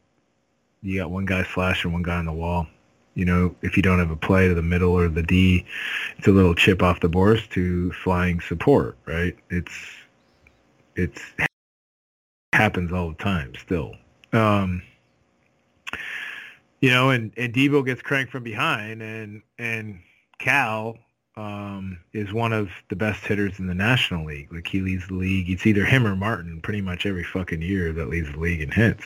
you 0.81 0.99
got 0.99 1.11
one 1.11 1.25
guy 1.25 1.43
slash 1.43 1.83
and 1.83 1.93
one 1.93 2.03
guy 2.03 2.17
on 2.17 2.25
the 2.25 2.33
wall. 2.33 2.67
You 3.15 3.25
know, 3.25 3.55
if 3.61 3.75
you 3.75 3.83
don't 3.83 3.99
have 3.99 4.11
a 4.11 4.15
play 4.15 4.47
to 4.47 4.53
the 4.53 4.61
middle 4.61 4.91
or 4.91 5.09
the 5.09 5.23
D, 5.23 5.65
it's 6.17 6.27
a 6.27 6.31
little 6.31 6.55
chip 6.55 6.81
off 6.81 6.99
the 6.99 7.09
boards 7.09 7.47
to 7.49 7.91
flying 7.91 8.39
support, 8.39 8.97
right? 9.05 9.35
It's 9.49 9.73
it's 10.95 11.21
happens 12.53 12.91
all 12.91 13.09
the 13.09 13.15
time 13.15 13.53
still. 13.55 13.95
Um, 14.31 14.83
you 16.81 16.91
know, 16.91 17.09
and, 17.09 17.33
and 17.35 17.53
Debo 17.53 17.85
gets 17.85 18.01
cranked 18.01 18.31
from 18.31 18.43
behind 18.43 19.01
and 19.01 19.41
and 19.57 19.99
Cal 20.39 20.97
um, 21.39 21.99
is 22.11 22.33
one 22.33 22.51
of 22.51 22.69
the 22.89 22.95
best 22.95 23.25
hitters 23.25 23.59
in 23.59 23.67
the 23.67 23.73
National 23.73 24.25
League. 24.25 24.51
Like 24.51 24.67
he 24.67 24.81
leads 24.81 25.07
the 25.07 25.13
league. 25.13 25.49
It's 25.49 25.65
either 25.65 25.85
him 25.85 26.05
or 26.05 26.15
Martin 26.15 26.59
pretty 26.61 26.81
much 26.81 27.05
every 27.05 27.23
fucking 27.23 27.61
year 27.61 27.93
that 27.93 28.09
leads 28.09 28.29
the 28.31 28.39
league 28.39 28.61
in 28.61 28.71
hits. 28.71 29.05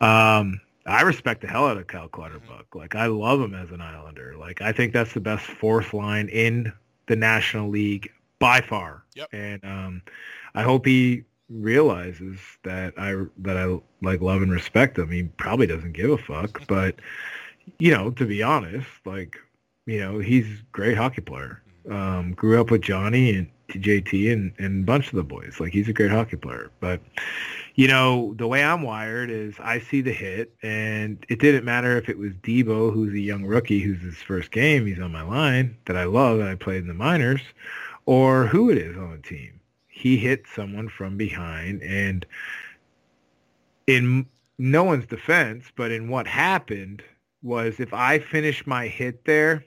Um, 0.00 0.60
I 0.86 1.02
respect 1.02 1.40
the 1.40 1.46
hell 1.46 1.66
out 1.66 1.76
of 1.76 1.86
Cal 1.86 2.08
Clutterbuck. 2.08 2.74
Like 2.74 2.96
I 2.96 3.06
love 3.06 3.40
him 3.40 3.54
as 3.54 3.70
an 3.70 3.80
Islander. 3.80 4.34
Like 4.36 4.60
I 4.60 4.72
think 4.72 4.92
that's 4.92 5.14
the 5.14 5.20
best 5.20 5.44
fourth 5.44 5.94
line 5.94 6.28
in 6.28 6.72
the 7.06 7.14
National 7.14 7.68
League 7.68 8.10
by 8.40 8.60
far. 8.60 9.04
Yep. 9.14 9.28
And 9.32 9.64
um, 9.64 10.02
I 10.56 10.62
hope 10.62 10.84
he 10.84 11.22
realizes 11.48 12.40
that 12.64 12.94
I 12.98 13.14
that 13.38 13.56
I 13.56 13.78
like 14.00 14.20
love 14.20 14.42
and 14.42 14.50
respect 14.50 14.98
him. 14.98 15.12
He 15.12 15.24
probably 15.24 15.68
doesn't 15.68 15.92
give 15.92 16.10
a 16.10 16.18
fuck, 16.18 16.66
but 16.66 16.96
you 17.78 17.92
know, 17.92 18.10
to 18.10 18.26
be 18.26 18.42
honest, 18.42 18.88
like 19.04 19.36
you 19.86 20.00
know, 20.00 20.18
he's 20.18 20.46
a 20.46 20.62
great 20.72 20.96
hockey 20.96 21.20
player. 21.20 21.62
Um, 21.90 22.32
grew 22.32 22.60
up 22.60 22.70
with 22.70 22.82
Johnny 22.82 23.34
and 23.34 23.48
JT 23.70 24.32
and, 24.32 24.52
and 24.58 24.84
a 24.84 24.86
bunch 24.86 25.08
of 25.08 25.16
the 25.16 25.24
boys. 25.24 25.58
Like 25.58 25.72
he's 25.72 25.88
a 25.88 25.92
great 25.92 26.10
hockey 26.10 26.36
player. 26.36 26.70
But 26.80 27.00
you 27.74 27.88
know, 27.88 28.34
the 28.34 28.46
way 28.46 28.62
I'm 28.62 28.82
wired 28.82 29.30
is 29.30 29.54
I 29.58 29.80
see 29.80 30.00
the 30.00 30.12
hit 30.12 30.54
and 30.62 31.24
it 31.28 31.38
didn't 31.40 31.64
matter 31.64 31.96
if 31.96 32.08
it 32.08 32.18
was 32.18 32.32
Debo, 32.34 32.92
who's 32.92 33.14
a 33.14 33.20
young 33.20 33.44
rookie 33.44 33.80
who's 33.80 34.00
his 34.02 34.16
first 34.16 34.50
game, 34.50 34.86
he's 34.86 35.00
on 35.00 35.12
my 35.12 35.22
line 35.22 35.76
that 35.86 35.96
I 35.96 36.04
love 36.04 36.38
that 36.38 36.48
I 36.48 36.54
played 36.54 36.82
in 36.82 36.88
the 36.88 36.94
minors, 36.94 37.40
or 38.06 38.46
who 38.46 38.70
it 38.70 38.78
is 38.78 38.96
on 38.96 39.12
the 39.12 39.28
team. 39.28 39.60
He 39.88 40.16
hit 40.16 40.44
someone 40.54 40.88
from 40.88 41.16
behind 41.16 41.82
and 41.82 42.26
in 43.86 44.26
no 44.58 44.84
one's 44.84 45.06
defense, 45.06 45.66
but 45.74 45.90
in 45.90 46.08
what 46.08 46.26
happened 46.26 47.02
was 47.42 47.80
if 47.80 47.92
I 47.92 48.18
finish 48.18 48.66
my 48.66 48.86
hit 48.86 49.24
there, 49.24 49.64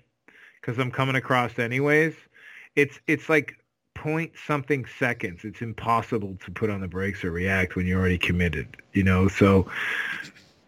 because 0.65 0.79
I'm 0.79 0.91
coming 0.91 1.15
across 1.15 1.59
anyways, 1.59 2.15
it's 2.75 2.99
it's 3.07 3.29
like 3.29 3.55
point 3.93 4.31
something 4.47 4.85
seconds. 4.97 5.41
It's 5.43 5.61
impossible 5.61 6.37
to 6.43 6.51
put 6.51 6.69
on 6.69 6.81
the 6.81 6.87
brakes 6.87 7.23
or 7.23 7.31
react 7.31 7.75
when 7.75 7.85
you're 7.85 7.99
already 7.99 8.17
committed, 8.17 8.77
you 8.93 9.03
know? 9.03 9.27
So 9.27 9.69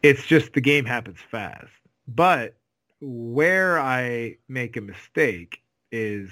it's 0.03 0.26
just 0.26 0.53
the 0.53 0.61
game 0.61 0.85
happens 0.85 1.17
fast. 1.32 1.67
But 2.08 2.56
where 3.01 3.80
I 3.80 4.38
make 4.48 4.77
a 4.77 4.82
mistake 4.82 5.61
is 5.92 6.30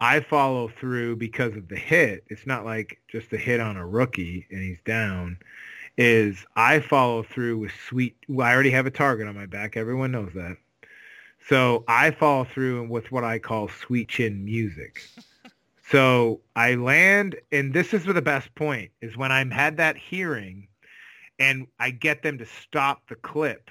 I 0.00 0.20
follow 0.20 0.68
through 0.68 1.16
because 1.16 1.54
of 1.56 1.68
the 1.68 1.76
hit. 1.76 2.24
It's 2.28 2.46
not 2.46 2.64
like 2.64 2.98
just 3.08 3.32
a 3.32 3.38
hit 3.38 3.60
on 3.60 3.76
a 3.76 3.86
rookie 3.86 4.46
and 4.50 4.62
he's 4.62 4.80
down. 4.84 5.38
Is 5.96 6.44
I 6.56 6.80
follow 6.80 7.22
through 7.22 7.58
with 7.58 7.72
sweet. 7.88 8.16
Well, 8.26 8.46
I 8.46 8.52
already 8.54 8.70
have 8.70 8.86
a 8.86 8.90
target 8.90 9.28
on 9.28 9.36
my 9.36 9.46
back. 9.46 9.76
Everyone 9.76 10.10
knows 10.10 10.32
that. 10.34 10.56
So 11.48 11.84
I 11.88 12.10
follow 12.10 12.44
through 12.44 12.88
with 12.88 13.12
what 13.12 13.24
I 13.24 13.38
call 13.38 13.68
sweet 13.68 14.08
chin 14.08 14.44
music. 14.44 15.02
So 15.90 16.40
I 16.56 16.76
land, 16.76 17.36
and 17.52 17.74
this 17.74 17.92
is 17.92 18.04
the 18.04 18.22
best 18.22 18.54
point, 18.54 18.90
is 19.02 19.18
when 19.18 19.30
I'm 19.30 19.50
had 19.50 19.76
that 19.76 19.98
hearing, 19.98 20.68
and 21.38 21.66
I 21.78 21.90
get 21.90 22.22
them 22.22 22.38
to 22.38 22.46
stop 22.46 23.02
the 23.08 23.16
clip. 23.16 23.70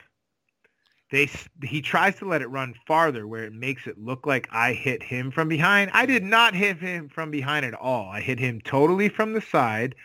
They 1.12 1.28
he 1.64 1.82
tries 1.82 2.16
to 2.18 2.26
let 2.26 2.44
it 2.44 2.48
run 2.50 2.76
farther 2.86 3.28
where 3.28 3.46
it 3.46 3.54
makes 3.54 3.88
it 3.88 3.98
look 3.98 4.28
like 4.28 4.48
I 4.52 4.74
hit 4.74 5.02
him 5.02 5.32
from 5.32 5.50
behind. 5.50 5.90
I 5.94 6.06
did 6.06 6.24
not 6.24 6.54
hit 6.54 6.78
him 6.78 7.10
from 7.10 7.32
behind 7.32 7.66
at 7.66 7.74
all. 7.74 8.10
I 8.10 8.22
hit 8.22 8.40
him 8.40 8.62
totally 8.62 9.10
from 9.10 9.34
the 9.34 9.42
side. 9.42 9.96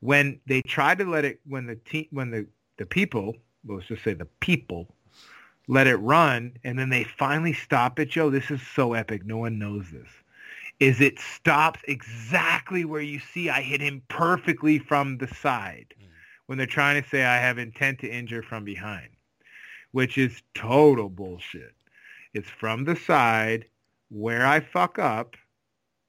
When 0.00 0.40
they 0.46 0.62
tried 0.62 0.96
to 0.98 1.04
let 1.04 1.26
it 1.26 1.40
when 1.46 1.66
the 1.66 1.76
te- 1.76 2.08
when 2.10 2.30
the 2.30 2.46
the 2.78 2.86
people, 2.86 3.36
let's 3.66 3.86
just 3.86 4.02
say 4.02 4.14
the 4.14 4.28
people 4.40 4.94
let 5.70 5.86
it 5.86 5.96
run 5.96 6.52
and 6.64 6.78
then 6.78 6.90
they 6.90 7.04
finally 7.04 7.52
stop 7.52 7.98
it, 7.98 8.10
Joe. 8.10 8.30
This 8.30 8.50
is 8.50 8.60
so 8.74 8.94
epic. 8.94 9.24
No 9.24 9.38
one 9.38 9.58
knows 9.58 9.90
this. 9.90 10.08
Is 10.80 11.00
it 11.00 11.18
stops 11.18 11.80
exactly 11.86 12.84
where 12.84 13.02
you 13.02 13.20
see 13.20 13.50
I 13.50 13.62
hit 13.62 13.80
him 13.80 14.02
perfectly 14.08 14.78
from 14.78 15.18
the 15.18 15.28
side 15.28 15.94
mm. 16.00 16.06
when 16.46 16.58
they're 16.58 16.66
trying 16.66 17.02
to 17.02 17.08
say 17.08 17.24
I 17.24 17.36
have 17.36 17.58
intent 17.58 18.00
to 18.00 18.08
injure 18.08 18.42
from 18.42 18.64
behind 18.64 19.10
which 19.92 20.18
is 20.18 20.42
total 20.54 21.08
bullshit. 21.08 21.74
It's 22.34 22.48
from 22.48 22.84
the 22.84 22.96
side 22.96 23.66
where 24.08 24.46
I 24.46 24.60
fuck 24.60 24.98
up 24.98 25.36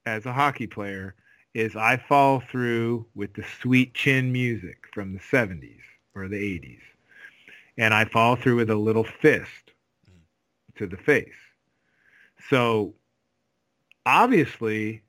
as 0.06 0.26
a 0.26 0.34
hockey 0.34 0.68
player 0.68 1.16
is 1.54 1.76
I 1.76 1.98
fall 1.98 2.40
through 2.40 3.06
with 3.16 3.34
the 3.34 3.46
sweet 3.62 3.94
chin 3.94 4.32
music 4.32 4.86
from 4.94 5.14
the 5.14 5.20
70s 5.20 5.82
or 6.16 6.28
the 6.28 6.38
80s. 6.38 6.80
And 7.78 7.94
I 7.94 8.06
fall 8.06 8.36
through 8.36 8.58
with 8.58 8.70
a 8.70 8.76
little 8.76 9.04
fist 9.04 9.72
mm. 10.10 10.76
to 10.78 10.88
the 10.88 10.98
face. 10.98 11.30
So 12.50 12.94
obviously, 14.06 15.04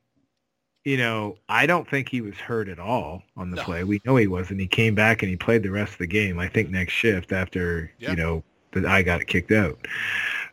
you 0.85 0.97
know, 0.97 1.37
I 1.49 1.67
don't 1.67 1.89
think 1.89 2.09
he 2.09 2.21
was 2.21 2.35
hurt 2.37 2.69
at 2.69 2.79
all 2.79 3.23
on 3.37 3.51
the 3.51 3.57
No. 3.57 3.63
play. 3.63 3.85
We 3.85 4.01
know 4.05 4.17
he 4.17 4.27
wasn't. 4.27 4.61
He 4.61 4.67
came 4.67 4.95
back 4.95 5.23
and 5.23 5.31
he 5.31 5.37
played 5.37 5.63
the 5.63 5.71
rest 5.71 5.93
of 5.93 5.99
the 5.99 6.07
game. 6.07 6.39
I 6.39 6.49
think 6.49 6.71
next 6.71 6.93
shift 6.93 7.33
after, 7.33 7.93
Yeah. 7.99 8.11
you 8.11 8.17
know, 8.17 8.45
that 8.73 8.87
I 8.87 9.03
got 9.03 9.27
kicked 9.27 9.53
out. 9.53 9.87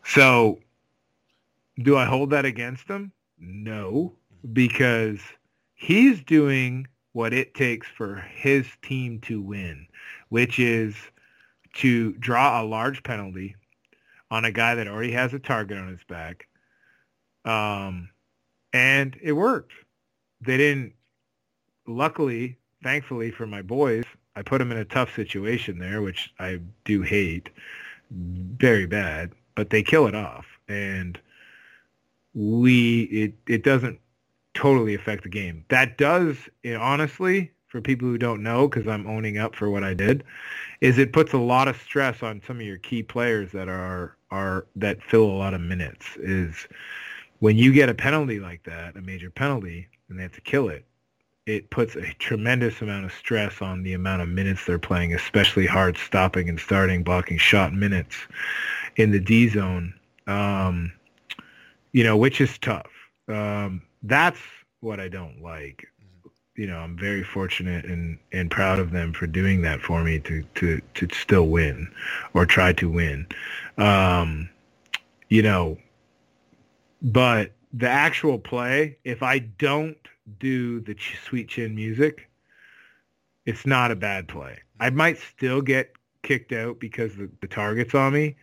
So 0.04 0.60
do 1.82 1.98
I 1.98 2.06
hold 2.06 2.30
that 2.32 2.46
against 2.46 2.88
him? 2.88 3.12
No, 3.40 4.14
mm-hmm. 4.34 4.54
because 4.54 5.20
he's 5.74 6.22
doing 6.24 6.88
what 7.14 7.34
it 7.34 7.54
takes 7.54 7.88
for 7.88 8.18
his 8.18 8.68
team 8.82 9.20
to 9.22 9.42
win, 9.42 9.88
which 10.30 10.60
is 10.60 10.96
to 11.74 12.14
draw 12.14 12.62
a 12.62 12.66
large 12.66 13.04
penalty 13.04 13.56
on 14.32 14.46
a 14.46 14.52
guy 14.52 14.76
that 14.76 14.88
already 14.88 15.12
has 15.12 15.34
a 15.34 15.40
target 15.40 15.78
on 15.78 15.88
his 15.88 16.04
back. 16.08 16.48
Um, 17.46 18.10
and 18.74 19.18
it 19.22 19.34
worked. 19.34 19.74
They 20.42 20.58
didn't, 20.58 20.94
luckily, 21.88 22.58
thankfully 22.84 23.32
for 23.32 23.48
my 23.48 23.62
boys, 23.62 24.06
I 24.36 24.42
put 24.42 24.60
them 24.60 24.72
in 24.72 24.78
a 24.78 24.86
tough 24.86 25.14
situation 25.16 25.80
there, 25.80 26.02
which 26.02 26.34
I 26.40 26.60
do 26.86 27.02
hate 27.02 27.50
very 28.12 28.86
bad, 28.86 29.32
but 29.56 29.70
they 29.70 29.84
kill 29.84 30.08
it 30.08 30.16
off. 30.16 30.46
And 30.68 31.20
we, 32.34 33.04
it, 33.04 33.34
it 33.48 33.64
doesn't 33.64 34.00
totally 34.54 34.94
affect 34.94 35.24
the 35.24 35.30
game. 35.30 35.66
That 35.70 35.98
does, 35.98 36.38
it, 36.64 36.76
honestly, 36.76 37.52
for 37.70 37.82
people 37.82 38.08
who 38.08 38.18
don't 38.18 38.44
know, 38.44 38.68
because 38.68 38.88
I'm 38.88 39.08
owning 39.08 39.38
up 39.38 39.56
for 39.56 39.70
what 39.70 39.84
I 39.84 39.94
did, 39.94 40.24
is 40.82 40.98
it 40.98 41.14
puts 41.14 41.34
a 41.34 41.38
lot 41.38 41.68
of 41.68 41.80
stress 41.82 42.22
on 42.24 42.42
some 42.46 42.58
of 42.58 42.66
your 42.66 42.78
key 42.78 43.04
players 43.04 43.52
that 43.52 43.70
are 43.70 44.16
are 44.32 44.68
that 44.76 45.02
fill 45.04 45.24
a 45.24 45.38
lot 45.38 45.54
of 45.54 45.62
minutes. 45.62 46.06
Is 46.18 46.68
when 47.40 47.58
you 47.58 47.72
get 47.72 47.90
a 47.90 47.94
penalty 47.94 48.40
like 48.40 48.64
that, 48.64 48.98
a 48.98 49.02
major 49.02 49.30
penalty, 49.30 49.88
and 50.10 50.18
they 50.18 50.24
have 50.24 50.34
to 50.34 50.42
kill 50.42 50.70
it, 50.70 50.86
it 51.46 51.70
puts 51.70 51.96
a 51.96 52.14
tremendous 52.20 52.82
amount 52.82 53.06
of 53.06 53.14
stress 53.14 53.62
on 53.62 53.84
the 53.84 53.94
amount 53.94 54.22
of 54.22 54.30
minutes 54.30 54.66
they're 54.66 54.80
playing, 54.80 55.14
especially 55.14 55.66
hard 55.66 55.98
stopping 55.98 56.50
and 56.50 56.60
starting, 56.60 57.04
blocking 57.04 57.38
shot 57.38 57.74
minutes 57.74 58.16
in 58.98 59.12
the 59.12 59.20
D 59.20 59.48
zone. 59.48 59.94
Um, 60.28 60.92
you 61.92 62.04
know, 62.04 62.18
which 62.18 62.40
is 62.40 62.58
tough. 62.60 62.92
Um, 63.28 63.82
that's 64.04 64.40
what 64.82 65.00
I 65.00 65.08
don't 65.08 65.42
like. 65.42 65.88
You 66.60 66.68
know, 66.68 66.80
I'm 66.80 66.98
very 66.98 67.24
fortunate 67.24 67.86
and, 67.86 68.20
and 68.34 68.52
proud 68.52 68.80
of 68.80 68.92
them 68.92 69.14
for 69.14 69.28
doing 69.28 69.62
that 69.62 69.80
for 69.80 70.04
me 70.04 70.20
to, 70.20 70.44
to, 70.56 70.82
to 70.96 71.08
still 71.14 71.48
win 71.48 71.90
or 72.34 72.46
try 72.46 72.74
to 72.74 72.90
win. 72.90 73.26
Um, 73.78 74.50
you 75.30 75.42
know, 75.42 75.78
but 77.02 77.54
the 77.72 77.88
actual 77.88 78.38
play, 78.38 78.98
if 79.06 79.24
I 79.24 79.40
don't 79.40 79.96
do 80.38 80.82
the 80.82 80.96
ch- 80.96 81.18
sweet 81.24 81.48
chin 81.48 81.76
music, 81.76 82.30
it's 83.46 83.66
not 83.66 83.90
a 83.92 83.96
bad 83.96 84.28
play. 84.28 84.60
I 84.82 84.90
might 84.90 85.18
still 85.18 85.62
get 85.62 85.94
kicked 86.24 86.52
out 86.52 86.78
because 86.82 87.16
the, 87.16 87.30
the 87.40 87.48
target's 87.48 87.96
on 87.96 88.12
me, 88.12 88.36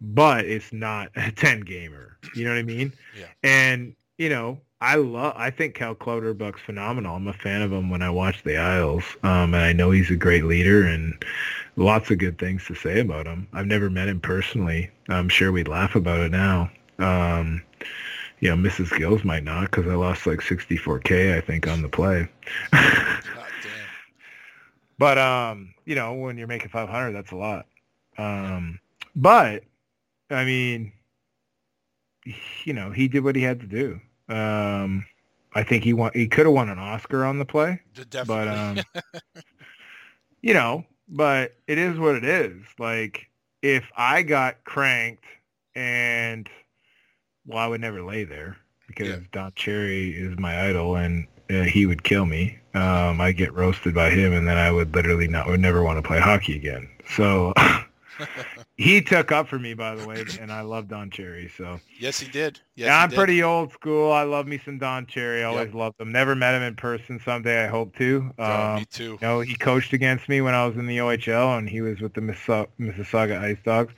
but 0.00 0.46
it's 0.46 0.72
not 0.72 1.10
a 1.16 1.30
10 1.36 1.60
gamer. 1.60 2.16
You 2.34 2.44
know 2.44 2.50
what 2.52 2.60
I 2.60 2.62
mean? 2.62 2.94
Yeah. 3.14 3.26
And, 3.42 3.94
you 4.16 4.30
know, 4.30 4.58
I 4.80 4.94
love, 4.94 5.34
I 5.36 5.50
think 5.50 5.74
Cal 5.74 5.94
Clutterbuck's 5.94 6.60
phenomenal. 6.60 7.16
I'm 7.16 7.26
a 7.26 7.32
fan 7.32 7.62
of 7.62 7.72
him 7.72 7.90
when 7.90 8.02
I 8.02 8.10
watch 8.10 8.44
the 8.44 8.56
Isles. 8.56 9.04
Um, 9.24 9.54
and 9.54 9.56
I 9.56 9.72
know 9.72 9.90
he's 9.90 10.10
a 10.10 10.16
great 10.16 10.44
leader 10.44 10.86
and 10.86 11.20
lots 11.76 12.10
of 12.10 12.18
good 12.18 12.38
things 12.38 12.64
to 12.66 12.74
say 12.74 13.00
about 13.00 13.26
him. 13.26 13.48
I've 13.52 13.66
never 13.66 13.90
met 13.90 14.08
him 14.08 14.20
personally. 14.20 14.90
I'm 15.08 15.28
sure 15.28 15.50
we'd 15.50 15.68
laugh 15.68 15.96
about 15.96 16.20
it 16.20 16.30
now. 16.30 16.70
Um, 16.98 17.62
you 18.40 18.54
know, 18.54 18.56
Mrs. 18.56 18.96
Gills 18.96 19.24
might 19.24 19.42
not 19.42 19.70
because 19.70 19.88
I 19.88 19.94
lost 19.94 20.26
like 20.26 20.40
64K, 20.40 21.36
I 21.36 21.40
think, 21.40 21.66
on 21.66 21.82
the 21.82 21.88
play. 21.88 22.28
But 24.98 25.16
um, 25.16 25.74
you 25.84 25.94
know, 25.94 26.12
when 26.14 26.36
you're 26.36 26.48
making 26.48 26.68
500, 26.70 27.12
that's 27.12 27.30
a 27.30 27.36
lot. 27.36 27.66
Um, 28.18 28.80
but 29.14 29.62
I 30.28 30.44
mean, 30.44 30.92
you 32.64 32.72
know, 32.72 32.90
he 32.90 33.08
did 33.08 33.24
what 33.24 33.36
he 33.36 33.42
had 33.42 33.60
to 33.60 33.66
do. 33.66 34.00
Um, 34.28 35.06
I 35.54 35.62
think 35.62 35.84
he 35.84 35.92
won. 35.92 36.10
He 36.14 36.28
could 36.28 36.46
have 36.46 36.54
won 36.54 36.68
an 36.68 36.78
Oscar 36.78 37.24
on 37.24 37.38
the 37.38 37.44
play, 37.44 37.80
D- 37.94 38.04
but 38.26 38.48
um, 38.48 38.78
you 40.42 40.54
know, 40.54 40.84
but 41.08 41.54
it 41.66 41.78
is 41.78 41.98
what 41.98 42.14
it 42.14 42.24
is. 42.24 42.62
Like 42.78 43.28
if 43.62 43.84
I 43.96 44.22
got 44.22 44.64
cranked 44.64 45.24
and 45.74 46.48
well, 47.46 47.58
I 47.58 47.66
would 47.66 47.80
never 47.80 48.02
lay 48.02 48.24
there 48.24 48.56
because 48.86 49.08
Yeah. 49.08 49.18
Don 49.32 49.52
Cherry 49.56 50.10
is 50.10 50.38
my 50.38 50.68
idol 50.68 50.96
and 50.96 51.26
uh, 51.50 51.62
he 51.62 51.86
would 51.86 52.02
kill 52.04 52.26
me. 52.26 52.58
Um, 52.74 53.20
I'd 53.20 53.36
get 53.36 53.54
roasted 53.54 53.94
by 53.94 54.10
him 54.10 54.32
and 54.32 54.46
then 54.46 54.58
I 54.58 54.70
would 54.70 54.94
literally 54.94 55.28
not 55.28 55.46
would 55.48 55.60
never 55.60 55.82
want 55.82 55.98
to 55.98 56.06
play 56.06 56.20
hockey 56.20 56.54
again. 56.54 56.88
So 57.16 57.54
he 58.76 59.00
took 59.00 59.32
up 59.32 59.48
for 59.48 59.58
me, 59.58 59.74
by 59.74 59.94
the 59.94 60.06
way, 60.06 60.24
and 60.40 60.52
I 60.52 60.60
love 60.62 60.88
Don 60.88 61.10
Cherry. 61.10 61.50
So 61.56 61.80
yes, 61.98 62.18
he 62.20 62.28
did. 62.30 62.60
Yes, 62.74 62.86
yeah, 62.86 62.98
I'm 63.02 63.10
did. 63.10 63.16
pretty 63.16 63.42
old 63.42 63.72
school. 63.72 64.12
I 64.12 64.22
love 64.22 64.46
me 64.46 64.60
some 64.64 64.78
Don 64.78 65.06
Cherry. 65.06 65.42
I 65.42 65.46
always 65.46 65.72
loved 65.74 66.00
him. 66.00 66.12
Never 66.12 66.34
met 66.34 66.54
him 66.54 66.62
in 66.62 66.76
person. 66.76 67.20
Someday 67.24 67.64
I 67.64 67.68
hope 67.68 67.96
to. 67.96 68.32
Oh, 68.38 68.44
Um, 68.44 68.76
me 68.76 68.84
too. 68.86 69.12
you 69.12 69.18
know, 69.22 69.40
he 69.40 69.54
coached 69.56 69.92
against 69.92 70.28
me 70.28 70.40
when 70.40 70.54
I 70.54 70.66
was 70.66 70.76
in 70.76 70.86
the 70.86 70.98
OHL, 70.98 71.58
and 71.58 71.68
he 71.68 71.80
was 71.80 72.00
with 72.00 72.14
the 72.14 72.20
Mississauga, 72.20 73.38
Ice 73.40 73.58
Dogs. 73.64 73.92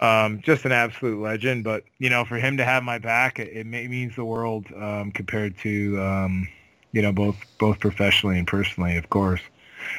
Um, 0.00 0.40
just 0.42 0.64
an 0.64 0.72
absolute 0.72 1.20
legend. 1.20 1.64
But 1.64 1.84
you 1.98 2.10
know, 2.10 2.24
for 2.24 2.36
him 2.36 2.56
to 2.58 2.64
have 2.64 2.82
my 2.82 2.98
back, 2.98 3.38
it, 3.38 3.48
it 3.56 3.66
means 3.66 4.16
the 4.16 4.24
world 4.24 4.66
um, 4.76 5.10
compared 5.12 5.58
to 5.58 6.00
um, 6.00 6.48
you 6.92 7.02
know 7.02 7.12
both 7.12 7.36
both 7.58 7.80
professionally 7.80 8.38
and 8.38 8.46
personally, 8.46 8.96
of 8.96 9.10
course. 9.10 9.40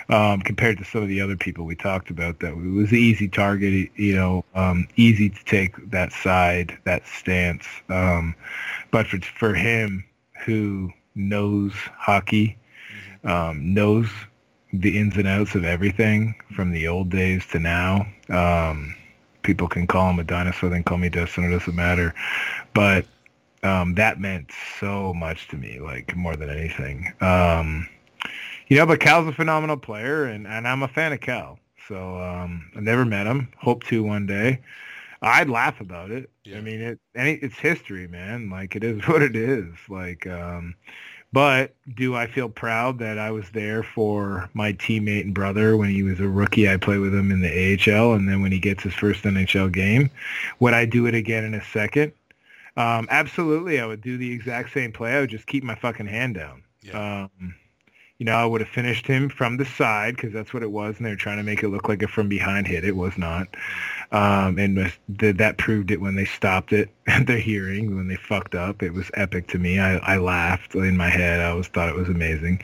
Um, 0.10 0.42
compared 0.42 0.78
to 0.80 0.84
some 0.84 1.04
of 1.04 1.08
the 1.08 1.22
other 1.22 1.38
people 1.38 1.66
we 1.66 1.76
talked 1.76 2.10
about, 2.10 2.40
that 2.40 2.54
it 2.54 2.56
was 2.56 2.92
an 2.92 2.98
easy 2.98 3.28
target. 3.28 3.90
You 3.96 4.16
know, 4.16 4.46
um, 4.56 4.88
easy 4.96 5.30
to 5.30 5.46
take 5.46 5.92
that 5.92 6.12
side, 6.12 6.78
that 6.86 7.06
stance. 7.08 7.66
Um, 7.90 8.36
but 8.92 9.08
for 9.08 9.20
for 9.22 9.54
him, 9.54 10.04
who 10.46 10.92
knows 11.16 11.74
hockey, 11.98 12.58
um, 13.24 13.74
knows 13.74 14.10
the 14.74 14.98
ins 14.98 15.18
and 15.18 15.28
outs 15.28 15.56
of 15.56 15.66
everything 15.66 16.36
from 16.56 16.72
the 16.72 16.88
old 16.88 17.10
days 17.10 17.46
to 17.48 17.60
now. 17.60 18.06
Um, 18.30 18.96
people 19.42 19.68
can 19.68 19.88
call 19.88 20.10
him 20.12 20.20
a 20.20 20.24
dinosaur, 20.24 20.70
then 20.70 20.84
call 20.84 20.98
me 20.98 21.10
Dustin. 21.10 21.46
It 21.46 21.58
doesn't 21.58 21.76
matter. 21.76 22.14
But 22.74 23.06
um, 23.64 23.96
that 23.96 24.20
meant 24.20 24.52
so 24.80 25.14
much 25.14 25.48
to 25.50 25.58
me, 25.58 25.80
like 25.80 26.16
more 26.16 26.36
than 26.36 26.50
anything. 26.50 27.12
Um, 27.22 27.90
you 28.70 28.78
know, 28.78 28.86
but 28.86 29.00
Cal's 29.00 29.28
a 29.28 29.34
phenomenal 29.34 29.78
player, 29.78 30.26
and, 30.26 30.48
and 30.48 30.68
I'm 30.68 30.84
a 30.84 30.88
fan 30.88 31.12
of 31.12 31.20
Cal. 31.20 31.60
So 31.88 32.22
um, 32.22 32.72
I 32.76 32.80
never 32.80 33.04
met 33.04 33.28
him. 33.28 33.50
Hope 33.58 33.84
to 33.86 34.04
one 34.04 34.26
day. 34.26 34.62
I'd 35.22 35.50
laugh 35.50 35.82
about 35.82 36.12
it. 36.12 36.30
I 36.56 36.62
mean, 36.62 36.80
it 36.80 37.00
any 37.14 37.34
it's 37.34 37.58
history, 37.58 38.08
man. 38.08 38.50
Like 38.50 38.76
it 38.76 38.84
is 38.84 39.02
what 39.08 39.22
it 39.22 39.36
is. 39.36 39.74
Like, 39.90 40.26
um, 40.28 40.76
but 41.34 41.76
do 41.96 42.16
I 42.16 42.28
feel 42.28 42.48
proud 42.48 43.00
that 43.00 43.18
I 43.18 43.32
was 43.32 43.50
there 43.52 43.84
for 43.84 44.50
my 44.54 44.74
teammate 44.74 45.26
and 45.26 45.34
brother 45.34 45.76
when 45.76 45.90
he 45.90 46.04
was 46.04 46.20
a 46.20 46.28
rookie? 46.28 46.70
I 46.70 46.78
played 46.78 47.00
with 47.00 47.14
him 47.14 47.32
in 47.32 47.42
the 47.42 47.50
AHL, 47.50 48.14
and 48.14 48.30
then 48.30 48.42
when 48.42 48.52
he 48.52 48.60
gets 48.60 48.84
his 48.84 48.94
first 48.94 49.24
NHL 49.24 49.72
game, 49.72 50.10
would 50.60 50.74
I 50.74 50.86
do 50.86 51.06
it 51.06 51.16
again 51.16 51.44
in 51.44 51.54
a 51.54 51.64
second? 51.66 52.14
Um, 52.78 53.08
absolutely, 53.12 53.80
I 53.80 53.86
would 53.86 54.02
do 54.02 54.18
the 54.18 54.32
exact 54.32 54.74
same 54.74 54.92
play. 54.92 55.18
I 55.18 55.20
would 55.20 55.30
just 55.30 55.48
keep 55.48 55.64
my 55.64 55.76
fucking 55.76 56.08
hand 56.08 56.36
down. 56.36 56.64
Um, 56.94 57.56
you 58.20 58.26
know, 58.26 58.34
I 58.34 58.46
would 58.46 58.60
have 58.60 58.70
finished 58.70 59.08
him 59.08 59.30
from 59.30 59.56
the 59.56 59.66
side 59.66 60.18
because 60.18 60.34
that's 60.34 60.54
what 60.54 60.62
it 60.62 60.72
was, 60.72 60.98
and 60.98 61.06
they 61.06 61.10
were 61.10 61.16
trying 61.16 61.38
to 61.38 61.44
make 61.44 61.64
it 61.64 61.70
look 61.70 61.88
like 61.88 62.04
a 62.04 62.08
from 62.08 62.28
behind 62.28 62.68
hit. 62.68 62.84
It 62.84 62.98
was 62.98 63.18
not, 63.18 63.48
um, 64.12 64.60
and 64.60 64.92
that 65.08 65.58
proved 65.58 65.90
it 65.90 66.02
when 66.02 66.16
they 66.16 66.26
stopped 66.26 66.74
it 66.74 66.90
at 67.08 67.28
their 67.28 67.40
hearing 67.40 67.96
when 67.96 68.10
they 68.10 68.18
fucked 68.18 68.56
up. 68.56 68.84
It 68.84 68.94
was 68.94 69.10
epic 69.14 69.48
to 69.48 69.58
me. 69.58 69.80
I, 69.80 69.98
I 70.00 70.18
laughed 70.18 70.76
in 70.76 70.98
my 70.98 71.10
head. 71.10 71.40
I 71.40 71.50
always 71.50 71.70
thought 71.70 71.88
it 71.88 71.96
was 71.96 72.10
amazing, 72.10 72.62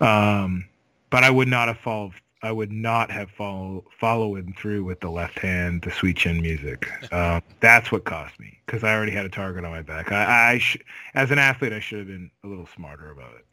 um, 0.00 0.66
but 1.10 1.22
I 1.22 1.30
would 1.30 1.48
not 1.48 1.68
have 1.68 1.78
followed. 1.78 2.14
I 2.42 2.52
would 2.52 2.70
not 2.70 3.10
have 3.10 3.30
follow, 3.30 3.84
following 3.98 4.54
through 4.58 4.84
with 4.84 5.00
the 5.00 5.10
left 5.10 5.38
hand, 5.38 5.82
the 5.82 5.90
sweet 5.90 6.16
chin 6.16 6.42
music. 6.42 6.88
Um, 7.12 7.42
that's 7.60 7.92
what 7.92 8.04
cost 8.04 8.38
me 8.40 8.58
because 8.66 8.82
I 8.84 8.92
already 8.92 9.12
had 9.12 9.24
a 9.24 9.28
target 9.28 9.64
on 9.64 9.70
my 9.70 9.82
back. 9.82 10.10
I, 10.12 10.54
I 10.54 10.58
sh- 10.58 10.76
as 11.14 11.30
an 11.30 11.38
athlete, 11.38 11.72
I 11.72 11.80
should 11.80 11.98
have 12.00 12.08
been 12.08 12.30
a 12.44 12.48
little 12.48 12.66
smarter 12.66 13.10
about 13.10 13.34
it. 13.36 13.46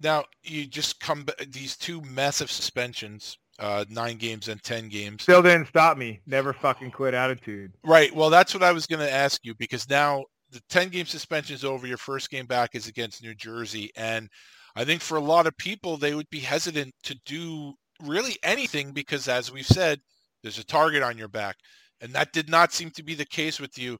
Now 0.00 0.24
you 0.42 0.66
just 0.66 1.00
come 1.00 1.26
these 1.48 1.76
two 1.76 2.00
massive 2.02 2.50
suspensions, 2.50 3.38
uh, 3.58 3.84
nine 3.88 4.16
games 4.16 4.48
and 4.48 4.62
ten 4.62 4.88
games. 4.88 5.22
Still 5.22 5.42
didn't 5.42 5.68
stop 5.68 5.96
me. 5.96 6.20
Never 6.26 6.52
fucking 6.52 6.90
quit 6.90 7.14
attitude. 7.14 7.72
Right. 7.84 8.14
Well, 8.14 8.30
that's 8.30 8.54
what 8.54 8.62
I 8.62 8.72
was 8.72 8.86
going 8.86 9.00
to 9.00 9.12
ask 9.12 9.44
you 9.44 9.54
because 9.54 9.88
now 9.88 10.24
the 10.54 10.62
10 10.70 10.88
game 10.88 11.06
suspension 11.06 11.54
is 11.54 11.64
over. 11.64 11.86
Your 11.86 11.98
first 11.98 12.30
game 12.30 12.46
back 12.46 12.74
is 12.74 12.86
against 12.86 13.22
New 13.22 13.34
Jersey. 13.34 13.90
And 13.96 14.28
I 14.76 14.84
think 14.84 15.02
for 15.02 15.16
a 15.16 15.20
lot 15.20 15.46
of 15.46 15.56
people, 15.56 15.96
they 15.96 16.14
would 16.14 16.30
be 16.30 16.40
hesitant 16.40 16.94
to 17.02 17.18
do 17.26 17.74
really 18.02 18.36
anything 18.42 18.92
because, 18.92 19.28
as 19.28 19.52
we've 19.52 19.66
said, 19.66 20.00
there's 20.42 20.58
a 20.58 20.64
target 20.64 21.02
on 21.02 21.18
your 21.18 21.28
back. 21.28 21.56
And 22.00 22.12
that 22.12 22.32
did 22.32 22.48
not 22.48 22.72
seem 22.72 22.90
to 22.92 23.02
be 23.02 23.14
the 23.14 23.24
case 23.24 23.60
with 23.60 23.76
you. 23.78 23.98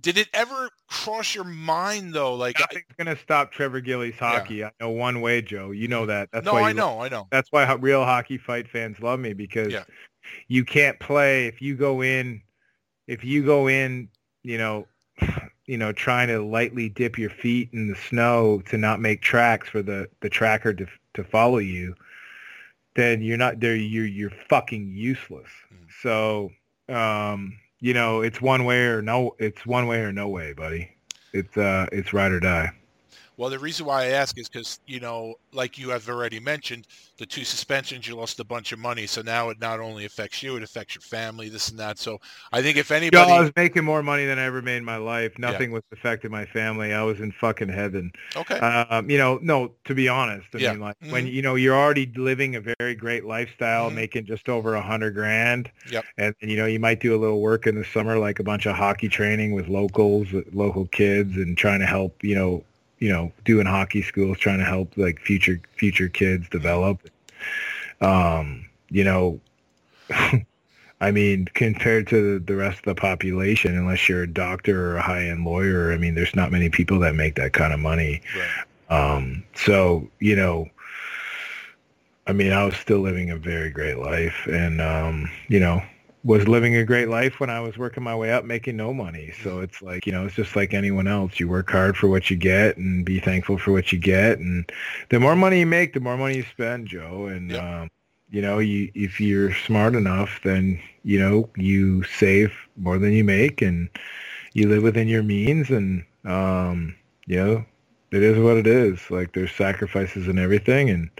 Did 0.00 0.18
it 0.18 0.28
ever 0.32 0.70
cross 0.88 1.34
your 1.34 1.44
mind, 1.44 2.14
though? 2.14 2.34
Like, 2.34 2.58
I- 2.58 2.62
Nothing's 2.62 2.96
gonna 2.96 3.16
stop 3.16 3.52
Trevor 3.52 3.80
Gillies 3.80 4.18
hockey. 4.18 4.64
I 4.64 4.70
know 4.80 4.90
one 4.90 5.20
way, 5.20 5.42
Joe. 5.42 5.70
You 5.70 5.88
know 5.88 6.06
that. 6.06 6.30
That's 6.32 6.44
no, 6.46 6.54
why 6.54 6.70
I 6.70 6.72
know, 6.72 7.00
I 7.00 7.08
know. 7.08 7.28
That's 7.30 7.50
why 7.52 7.70
real 7.74 8.04
hockey 8.04 8.38
fight 8.38 8.68
fans 8.68 9.00
love 9.00 9.20
me 9.20 9.32
because 9.32 9.72
Yeah. 9.72 9.84
you 10.48 10.64
can't 10.64 10.98
play 10.98 11.46
if 11.46 11.60
you 11.60 11.76
go 11.76 12.02
in, 12.02 12.42
if 13.06 13.24
you 13.24 13.44
go 13.44 13.68
in, 13.68 14.08
you 14.42 14.58
know, 14.58 14.86
you 15.66 15.78
know, 15.78 15.92
trying 15.92 16.28
to 16.28 16.40
lightly 16.40 16.88
dip 16.88 17.18
your 17.18 17.30
feet 17.30 17.70
in 17.72 17.88
the 17.88 17.96
snow 17.96 18.62
to 18.66 18.76
not 18.78 19.00
make 19.00 19.22
tracks 19.22 19.68
for 19.68 19.82
the 19.82 20.08
the 20.20 20.28
tracker 20.30 20.72
to 20.74 20.86
to 21.14 21.22
follow 21.24 21.58
you, 21.58 21.94
then 22.96 23.22
you're 23.22 23.36
not 23.38 23.60
there. 23.60 23.76
You're 23.76 24.06
you're 24.06 24.32
fucking 24.48 24.92
useless. 24.94 25.50
Mm. 25.72 25.86
So, 26.02 26.50
um, 26.94 27.58
you 27.82 27.92
know, 27.92 28.22
it's 28.22 28.40
one 28.40 28.64
way 28.64 28.84
or 28.84 29.02
no. 29.02 29.34
It's 29.38 29.66
one 29.66 29.88
way 29.88 29.98
or 29.98 30.12
no 30.12 30.28
way, 30.28 30.54
buddy. 30.54 30.88
It's 31.32 31.54
uh, 31.56 31.88
it's 31.90 32.12
ride 32.12 32.30
or 32.30 32.40
die. 32.40 32.70
Well, 33.36 33.50
the 33.50 33.58
reason 33.58 33.86
why 33.86 34.04
I 34.04 34.06
ask 34.08 34.38
is 34.38 34.48
because, 34.48 34.78
you 34.86 35.00
know, 35.00 35.34
like 35.52 35.78
you 35.78 35.90
have 35.90 36.08
already 36.08 36.40
mentioned, 36.40 36.86
the 37.18 37.26
two 37.26 37.44
suspensions, 37.44 38.06
you 38.06 38.16
lost 38.16 38.40
a 38.40 38.44
bunch 38.44 38.72
of 38.72 38.78
money. 38.78 39.06
So 39.06 39.22
now 39.22 39.50
it 39.50 39.60
not 39.60 39.80
only 39.80 40.04
affects 40.04 40.42
you, 40.42 40.56
it 40.56 40.62
affects 40.62 40.94
your 40.94 41.02
family, 41.02 41.48
this 41.48 41.68
and 41.70 41.78
that. 41.78 41.98
So 41.98 42.18
I 42.52 42.62
think 42.62 42.76
if 42.76 42.90
Yo, 43.10 43.20
anybody, 43.20 43.32
I 43.36 43.40
was 43.42 43.52
making 43.56 43.84
more 43.84 44.02
money 44.02 44.24
than 44.24 44.38
I 44.38 44.44
ever 44.44 44.62
made 44.62 44.78
in 44.78 44.84
my 44.84 44.96
life. 44.96 45.38
Nothing 45.38 45.70
was 45.70 45.82
affecting 45.92 46.30
my 46.30 46.46
family. 46.46 46.94
I 46.94 47.02
was 47.02 47.20
in 47.20 47.30
fucking 47.32 47.68
heaven. 47.68 48.10
okay, 48.36 48.60
Um, 48.60 49.10
you 49.10 49.18
know, 49.18 49.38
no, 49.42 49.74
to 49.84 49.94
be 49.94 50.08
honest, 50.08 50.46
I 50.54 50.58
Yeah. 50.58 50.70
mean, 50.70 50.80
like 50.80 50.96
when 51.10 51.26
Mhm. 51.26 51.26
you 51.26 51.42
know 51.42 51.54
you're 51.56 51.76
already 51.76 52.10
living 52.16 52.56
a 52.56 52.60
very 52.60 52.94
great 52.94 53.24
lifestyle, 53.24 53.90
Mhm. 53.90 53.94
making 53.94 54.24
just 54.24 54.48
over 54.48 54.74
a 54.74 54.80
hundred 54.82 55.12
grand. 55.14 55.70
Yep. 55.84 56.06
And, 56.16 56.34
and 56.40 56.50
you 56.50 56.56
know 56.56 56.66
you 56.66 56.80
might 56.80 57.00
do 57.00 57.14
a 57.14 57.18
little 57.20 57.40
work 57.42 57.66
in 57.66 57.74
the 57.74 57.84
summer, 57.84 58.18
like 58.18 58.38
a 58.38 58.44
bunch 58.44 58.64
of 58.66 58.76
hockey 58.76 59.08
training 59.08 59.52
with 59.52 59.68
locals, 59.68 60.32
with 60.32 60.54
local 60.54 60.86
kids, 60.86 61.36
and 61.36 61.56
trying 61.58 61.80
to 61.80 61.86
help. 61.86 62.22
You 62.24 62.34
know, 62.34 62.64
you 63.02 63.08
know, 63.08 63.32
doing 63.44 63.66
hockey 63.66 64.00
schools, 64.00 64.38
trying 64.38 64.58
to 64.58 64.64
help 64.64 64.96
like 64.96 65.18
future 65.18 65.60
future 65.76 66.08
kids 66.08 66.48
develop. 66.48 67.00
Um, 68.00 68.64
you 68.90 69.02
know, 69.02 69.40
I 71.00 71.10
mean, 71.10 71.46
compared 71.54 72.06
to 72.08 72.38
the 72.38 72.54
rest 72.54 72.78
of 72.78 72.84
the 72.84 72.94
population, 72.94 73.76
unless 73.76 74.08
you're 74.08 74.22
a 74.22 74.32
doctor 74.32 74.92
or 74.92 74.96
a 74.98 75.02
high-end 75.02 75.44
lawyer, 75.44 75.92
I 75.92 75.96
mean, 75.96 76.14
there's 76.14 76.36
not 76.36 76.52
many 76.52 76.70
people 76.70 77.00
that 77.00 77.16
make 77.16 77.34
that 77.34 77.52
kind 77.52 77.72
of 77.72 77.80
money. 77.80 78.22
right. 78.38 79.16
Um, 79.16 79.42
so, 79.56 80.08
you 80.20 80.36
know, 80.36 80.68
I 82.28 82.32
mean, 82.32 82.52
I 82.52 82.64
was 82.64 82.76
still 82.76 83.00
living 83.00 83.30
a 83.30 83.36
very 83.36 83.70
great 83.70 83.98
life 83.98 84.46
and, 84.46 84.80
um, 84.80 85.28
you 85.48 85.58
know, 85.58 85.82
was 86.24 86.46
living 86.48 86.76
a 86.76 86.84
great 86.84 87.08
life 87.08 87.40
when 87.40 87.50
I 87.50 87.60
was 87.60 87.78
working 87.78 88.02
my 88.02 88.14
way 88.14 88.32
up 88.32 88.44
making 88.44 88.76
no 88.76 88.92
money. 88.94 89.32
So 89.42 89.60
it's 89.60 89.82
like, 89.82 90.06
you 90.06 90.12
know, 90.12 90.26
it's 90.26 90.34
just 90.36 90.54
like 90.56 90.72
anyone 90.74 91.06
else. 91.08 91.40
You 91.40 91.48
work 91.48 91.70
hard 91.70 91.96
for 91.96 92.08
what 92.08 92.30
you 92.30 92.36
get 92.36 92.76
and 92.76 93.04
be 93.04 93.20
thankful 93.20 93.58
for 93.58 93.72
what 93.72 93.92
you 93.92 93.98
get. 93.98 94.38
And 94.38 94.70
the 95.10 95.18
more 95.20 95.34
money 95.36 95.60
you 95.60 95.66
make, 95.66 95.94
the 95.94 96.00
more 96.00 96.16
money 96.16 96.36
you 96.36 96.44
spend, 96.44 96.86
Joe. 96.88 97.26
And, 97.26 97.52
Yep. 97.52 97.60
um, 97.60 97.90
you 98.30 98.40
know, 98.40 98.58
you, 98.60 98.90
if 98.94 99.20
you're 99.20 99.52
smart 99.54 99.94
enough, 99.94 100.40
then, 100.44 100.80
you 101.04 101.18
know, 101.18 101.48
you 101.56 102.02
save 102.04 102.52
more 102.76 102.98
than 102.98 103.12
you 103.12 103.24
make 103.24 103.60
and 103.62 103.88
you 104.54 104.68
live 104.68 104.82
within 104.82 105.08
your 105.08 105.22
means 105.22 105.70
and, 105.70 106.04
um, 106.24 106.94
you 107.26 107.36
know, 107.36 107.64
it 108.12 108.22
is 108.22 108.38
what 108.38 108.56
it 108.56 108.66
is. 108.66 109.10
Like 109.10 109.32
there's 109.32 109.52
sacrifices 109.52 110.28
and 110.28 110.38
everything, 110.38 110.90
and 110.90 111.10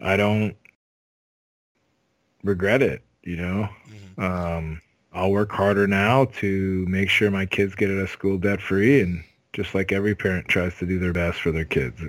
I 0.00 0.16
don't 0.16 0.56
regret 2.44 2.82
it. 2.82 3.02
You 3.22 3.36
know. 3.36 3.68
Um, 4.18 4.80
I'll 5.12 5.30
work 5.32 5.52
harder 5.52 5.86
now 5.86 6.26
to 6.40 6.86
make 6.88 7.10
sure 7.10 7.30
my 7.30 7.46
kids 7.46 7.74
get 7.74 7.90
out 7.90 7.98
of 7.98 8.10
school 8.10 8.38
debt 8.38 8.60
free, 8.60 9.00
and 9.00 9.22
just 9.52 9.74
like 9.74 9.92
every 9.92 10.14
parent 10.14 10.48
tries 10.48 10.74
to 10.78 10.86
do 10.86 10.98
their 10.98 11.12
best 11.12 11.40
for 11.40 11.52
their 11.52 11.64
kids. 11.64 12.00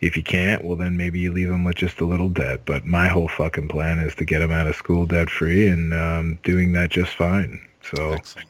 If 0.00 0.16
you 0.16 0.22
can't, 0.22 0.64
well 0.64 0.76
then 0.76 0.96
maybe 0.96 1.18
you 1.18 1.32
leave 1.32 1.48
them 1.48 1.64
with 1.64 1.76
just 1.76 2.00
a 2.00 2.04
little 2.04 2.28
debt. 2.28 2.60
But 2.66 2.84
my 2.84 3.08
whole 3.08 3.28
fucking 3.28 3.68
plan 3.68 3.98
is 3.98 4.14
to 4.16 4.24
get 4.24 4.38
them 4.40 4.52
out 4.52 4.66
of 4.66 4.76
school 4.76 5.06
debt 5.06 5.30
free, 5.30 5.66
and 5.66 5.92
um, 5.92 6.38
doing 6.44 6.72
that 6.72 6.90
just 6.90 7.12
fine. 7.14 7.60
So 7.82 8.12
Excellent. 8.12 8.48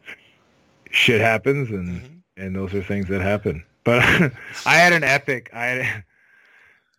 shit 0.90 1.20
happens, 1.20 1.70
and 1.70 2.00
Mhm. 2.02 2.20
and 2.36 2.56
those 2.56 2.74
are 2.74 2.82
things 2.82 3.06
that 3.08 3.20
happen. 3.20 3.64
But 3.84 4.02
I 4.66 4.74
had 4.76 4.92
an 4.92 5.04
epic. 5.04 5.50
I 5.52 5.64
had 5.66 6.04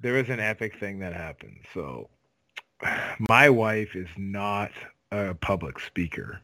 there 0.01 0.13
was 0.13 0.29
an 0.29 0.39
epic 0.39 0.77
thing 0.79 0.99
that 0.99 1.13
happened. 1.13 1.57
So 1.73 2.09
my 3.29 3.49
wife 3.49 3.95
is 3.95 4.09
not 4.17 4.71
a 5.15 5.33
public 5.35 5.79
speaker. 5.79 6.41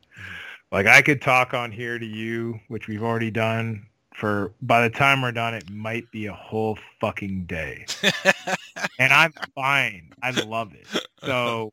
Like 0.71 0.87
I 0.87 1.01
could 1.01 1.21
talk 1.21 1.53
on 1.53 1.71
here 1.71 1.99
to 1.99 2.05
you, 2.05 2.59
which 2.69 2.87
we've 2.87 3.03
already 3.03 3.31
done. 3.31 3.85
For 4.15 4.53
by 4.61 4.81
the 4.87 4.89
time 4.89 5.21
we're 5.21 5.31
done, 5.31 5.53
it 5.53 5.69
might 5.69 6.09
be 6.11 6.25
a 6.27 6.33
whole 6.33 6.77
fucking 6.99 7.45
day, 7.45 7.85
and 8.99 9.13
I'm 9.13 9.33
fine. 9.55 10.11
I 10.21 10.31
love 10.31 10.73
it. 10.73 10.85
So, 11.23 11.71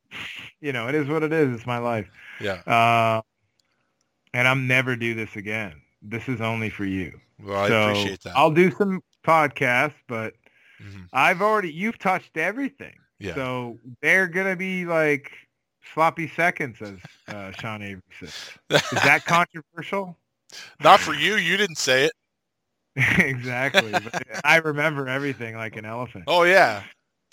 you 0.61 0.73
know, 0.73 0.89
it 0.89 0.95
is 0.95 1.09
what 1.09 1.23
it 1.25 1.33
is. 1.33 1.53
It's 1.53 1.67
my 1.67 1.79
life. 1.79 2.09
yeah. 2.41 2.63
Uh, 2.67 3.23
and 4.35 4.47
I'm 4.47 4.67
never 4.67 4.95
do 4.95 5.15
this 5.15 5.35
again. 5.37 5.81
This 6.01 6.29
is 6.29 6.41
only 6.41 6.71
for 6.71 6.85
you. 6.85 7.19
Well, 7.43 7.59
I 7.59 7.69
so 7.69 7.89
appreciate 7.91 8.21
that. 8.23 8.37
I'll 8.37 8.51
do 8.53 8.71
some 8.71 9.03
podcasts, 9.25 9.95
but 10.07 10.35
Mhm. 10.81 11.09
I've 11.13 11.43
already 11.43 11.73
you've 11.73 11.99
touched 11.99 12.37
everything. 12.37 12.95
Yeah. 13.19 13.35
So 13.35 13.79
they're 14.01 14.29
gonna 14.29 14.55
be 14.57 14.85
like 14.85 15.33
sloppy 15.95 16.29
seconds, 16.29 16.79
as 16.81 16.97
uh, 17.35 17.53
Sean 17.53 17.83
Avery 17.83 18.03
says. 18.21 18.35
Is 18.71 19.03
that 19.03 19.25
controversial? 19.27 20.17
Not 20.83 21.01
for 21.01 21.15
you. 21.15 21.37
You 21.37 21.57
didn't 21.57 21.79
say 21.79 22.05
it. 22.07 22.13
exactly. 23.19 23.93
But 23.93 24.23
I 24.45 24.57
remember 24.57 25.09
everything 25.09 25.57
like 25.57 25.77
an 25.77 25.85
elephant. 25.85 26.25
Oh 26.27 26.43
yeah. 26.43 26.83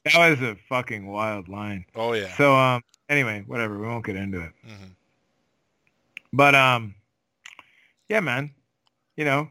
That 0.05 0.29
was 0.29 0.41
a 0.41 0.55
fucking 0.69 1.07
wild 1.07 1.47
line. 1.49 1.85
Oh 1.95 2.13
yeah. 2.13 2.35
So 2.35 2.55
um, 2.55 2.83
anyway, 3.09 3.43
whatever. 3.47 3.79
We 3.79 3.87
won't 3.87 4.05
get 4.05 4.15
into 4.15 4.41
it. 4.41 4.51
Mhm. 4.67 4.91
But 6.31 6.53
um, 6.53 6.93
yeah, 8.09 8.19
man. 8.19 8.51
You 9.17 9.25
know, 9.25 9.49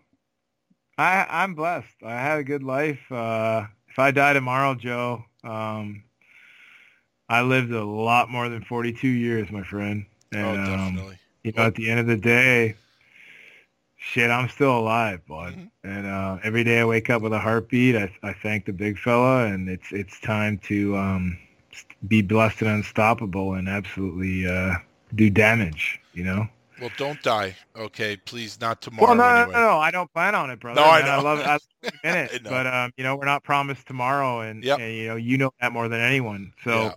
I 0.99 1.27
I'm 1.29 1.55
blessed. 1.55 2.03
I 2.05 2.13
had 2.13 2.39
a 2.39 2.45
good 2.45 2.63
life. 2.63 3.11
Uh, 3.11 3.65
if 3.89 3.99
I 3.99 4.11
die 4.13 4.35
tomorrow, 4.35 4.75
Joe, 4.75 5.25
um, 5.43 6.04
I 7.29 7.43
lived 7.43 7.73
a 7.73 7.85
lot 7.85 8.31
more 8.31 8.49
than 8.49 8.63
42 8.63 9.09
years, 9.09 9.51
my 9.51 9.63
friend. 9.63 10.07
And 10.33 10.45
oh, 10.47 10.51
um, 10.51 10.57
definitely. 10.95 11.19
you 11.43 11.53
know, 11.53 11.63
at 11.65 11.75
the 11.75 11.91
end 11.91 12.01
of 12.01 12.07
the 12.07 12.17
day, 12.17 12.75
shit, 13.97 14.31
I'm 14.31 14.49
still 14.49 14.77
alive, 14.77 15.27
bud. 15.27 15.55
Mhm. 15.55 15.71
And 15.85 16.07
uh, 16.07 16.39
every 16.43 16.65
day 16.65 16.81
I 16.81 16.85
wake 16.85 17.11
up 17.11 17.23
with 17.23 17.33
a 17.33 17.39
heartbeat. 17.39 17.97
I, 17.97 18.13
I 18.23 18.33
thank 18.33 18.67
the 18.67 18.73
big 18.73 18.99
fella, 18.99 19.47
and 19.47 19.69
it's 19.69 19.93
it's 19.93 20.19
time 20.21 20.59
to 20.65 20.97
um, 20.97 21.39
be 22.09 22.23
blessed 22.23 22.63
and 22.63 22.71
unstoppable, 22.71 23.55
and 23.55 23.69
absolutely 23.69 24.47
uh, 24.47 24.75
do 25.15 25.31
damage. 25.31 26.01
You 26.15 26.25
know. 26.25 26.49
Well, 26.81 26.91
don't 26.97 27.23
die. 27.23 27.55
Okay, 27.77 28.17
please, 28.17 28.61
not 28.61 28.81
tomorrow. 28.81 29.09
Well, 29.09 29.17
no, 29.17 29.23
no, 29.23 29.41
anyway. 29.43 29.55
no, 29.55 29.61
no, 29.61 29.79
I 29.79 29.91
don't 29.91 30.13
plan 30.13 30.35
on 30.35 30.51
it, 30.51 30.59
brother. 30.59 30.81
No, 30.81 30.87
I 30.87 31.03
Man, 31.03 31.11
I 31.11 31.21
love 31.21 31.39
it. 31.39 31.47
I 31.47 31.53
love 31.53 31.63
every 31.83 31.99
minute. 32.03 32.31
I 32.35 32.39
know. 32.39 32.51
But 32.51 32.67
um, 32.67 32.93
you 32.97 33.05
know, 33.05 33.17
we're 33.17 33.27
not 33.27 33.45
promised 33.45 33.87
tomorrow, 33.87 34.41
and, 34.41 34.65
Yep. 34.65 34.81
and 34.81 34.95
you 34.95 35.07
know, 35.07 35.17
you 35.17 35.39
know 35.39 35.53
that 35.61 35.73
more 35.73 35.89
than 35.89 36.01
anyone. 36.01 36.53
So, 36.65 36.71
Yeah. 36.71 36.95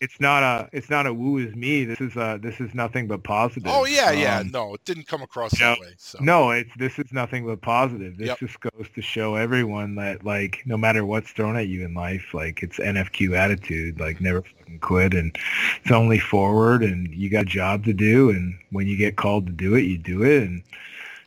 It's 0.00 0.18
not 0.18 0.42
a 0.42 0.68
it's 0.72 0.88
not 0.88 1.06
a 1.06 1.12
woo 1.12 1.36
is 1.38 1.54
me. 1.54 1.84
This 1.84 2.00
is 2.00 2.16
uh 2.16 2.38
this 2.40 2.58
is 2.58 2.74
nothing 2.74 3.06
but 3.06 3.22
positive. 3.22 3.70
Oh 3.70 3.84
yeah, 3.84 4.10
yeah. 4.10 4.38
Um, 4.38 4.50
No, 4.50 4.74
it 4.74 4.84
didn't 4.86 5.06
come 5.06 5.20
across 5.20 5.58
no, 5.60 5.66
that 5.66 5.80
way. 5.80 5.92
So 5.98 6.18
No, 6.22 6.50
it's 6.50 6.70
this 6.78 6.98
is 6.98 7.12
nothing 7.12 7.46
but 7.46 7.60
positive. 7.60 8.16
This 8.16 8.28
Yep. 8.28 8.38
just 8.38 8.60
goes 8.60 8.86
to 8.94 9.02
show 9.02 9.34
everyone 9.34 9.96
that 9.96 10.24
like 10.24 10.62
no 10.64 10.78
matter 10.78 11.04
what's 11.04 11.30
thrown 11.32 11.56
at 11.56 11.68
you 11.68 11.84
in 11.84 11.92
life, 11.92 12.32
like 12.32 12.62
it's 12.62 12.78
NFQ 12.78 13.36
attitude, 13.36 14.00
like 14.00 14.20
never 14.22 14.42
fucking 14.42 14.80
quit 14.80 15.12
and 15.12 15.36
it's 15.82 15.92
only 15.92 16.18
forward 16.18 16.82
and 16.82 17.12
you 17.14 17.28
got 17.28 17.42
a 17.42 17.46
job 17.46 17.84
to 17.84 17.92
do 17.92 18.30
and 18.30 18.58
when 18.70 18.86
you 18.86 18.96
get 18.96 19.16
called 19.16 19.46
to 19.46 19.52
do 19.52 19.74
it, 19.74 19.82
you 19.82 19.98
do 19.98 20.22
it 20.22 20.44
and 20.44 20.62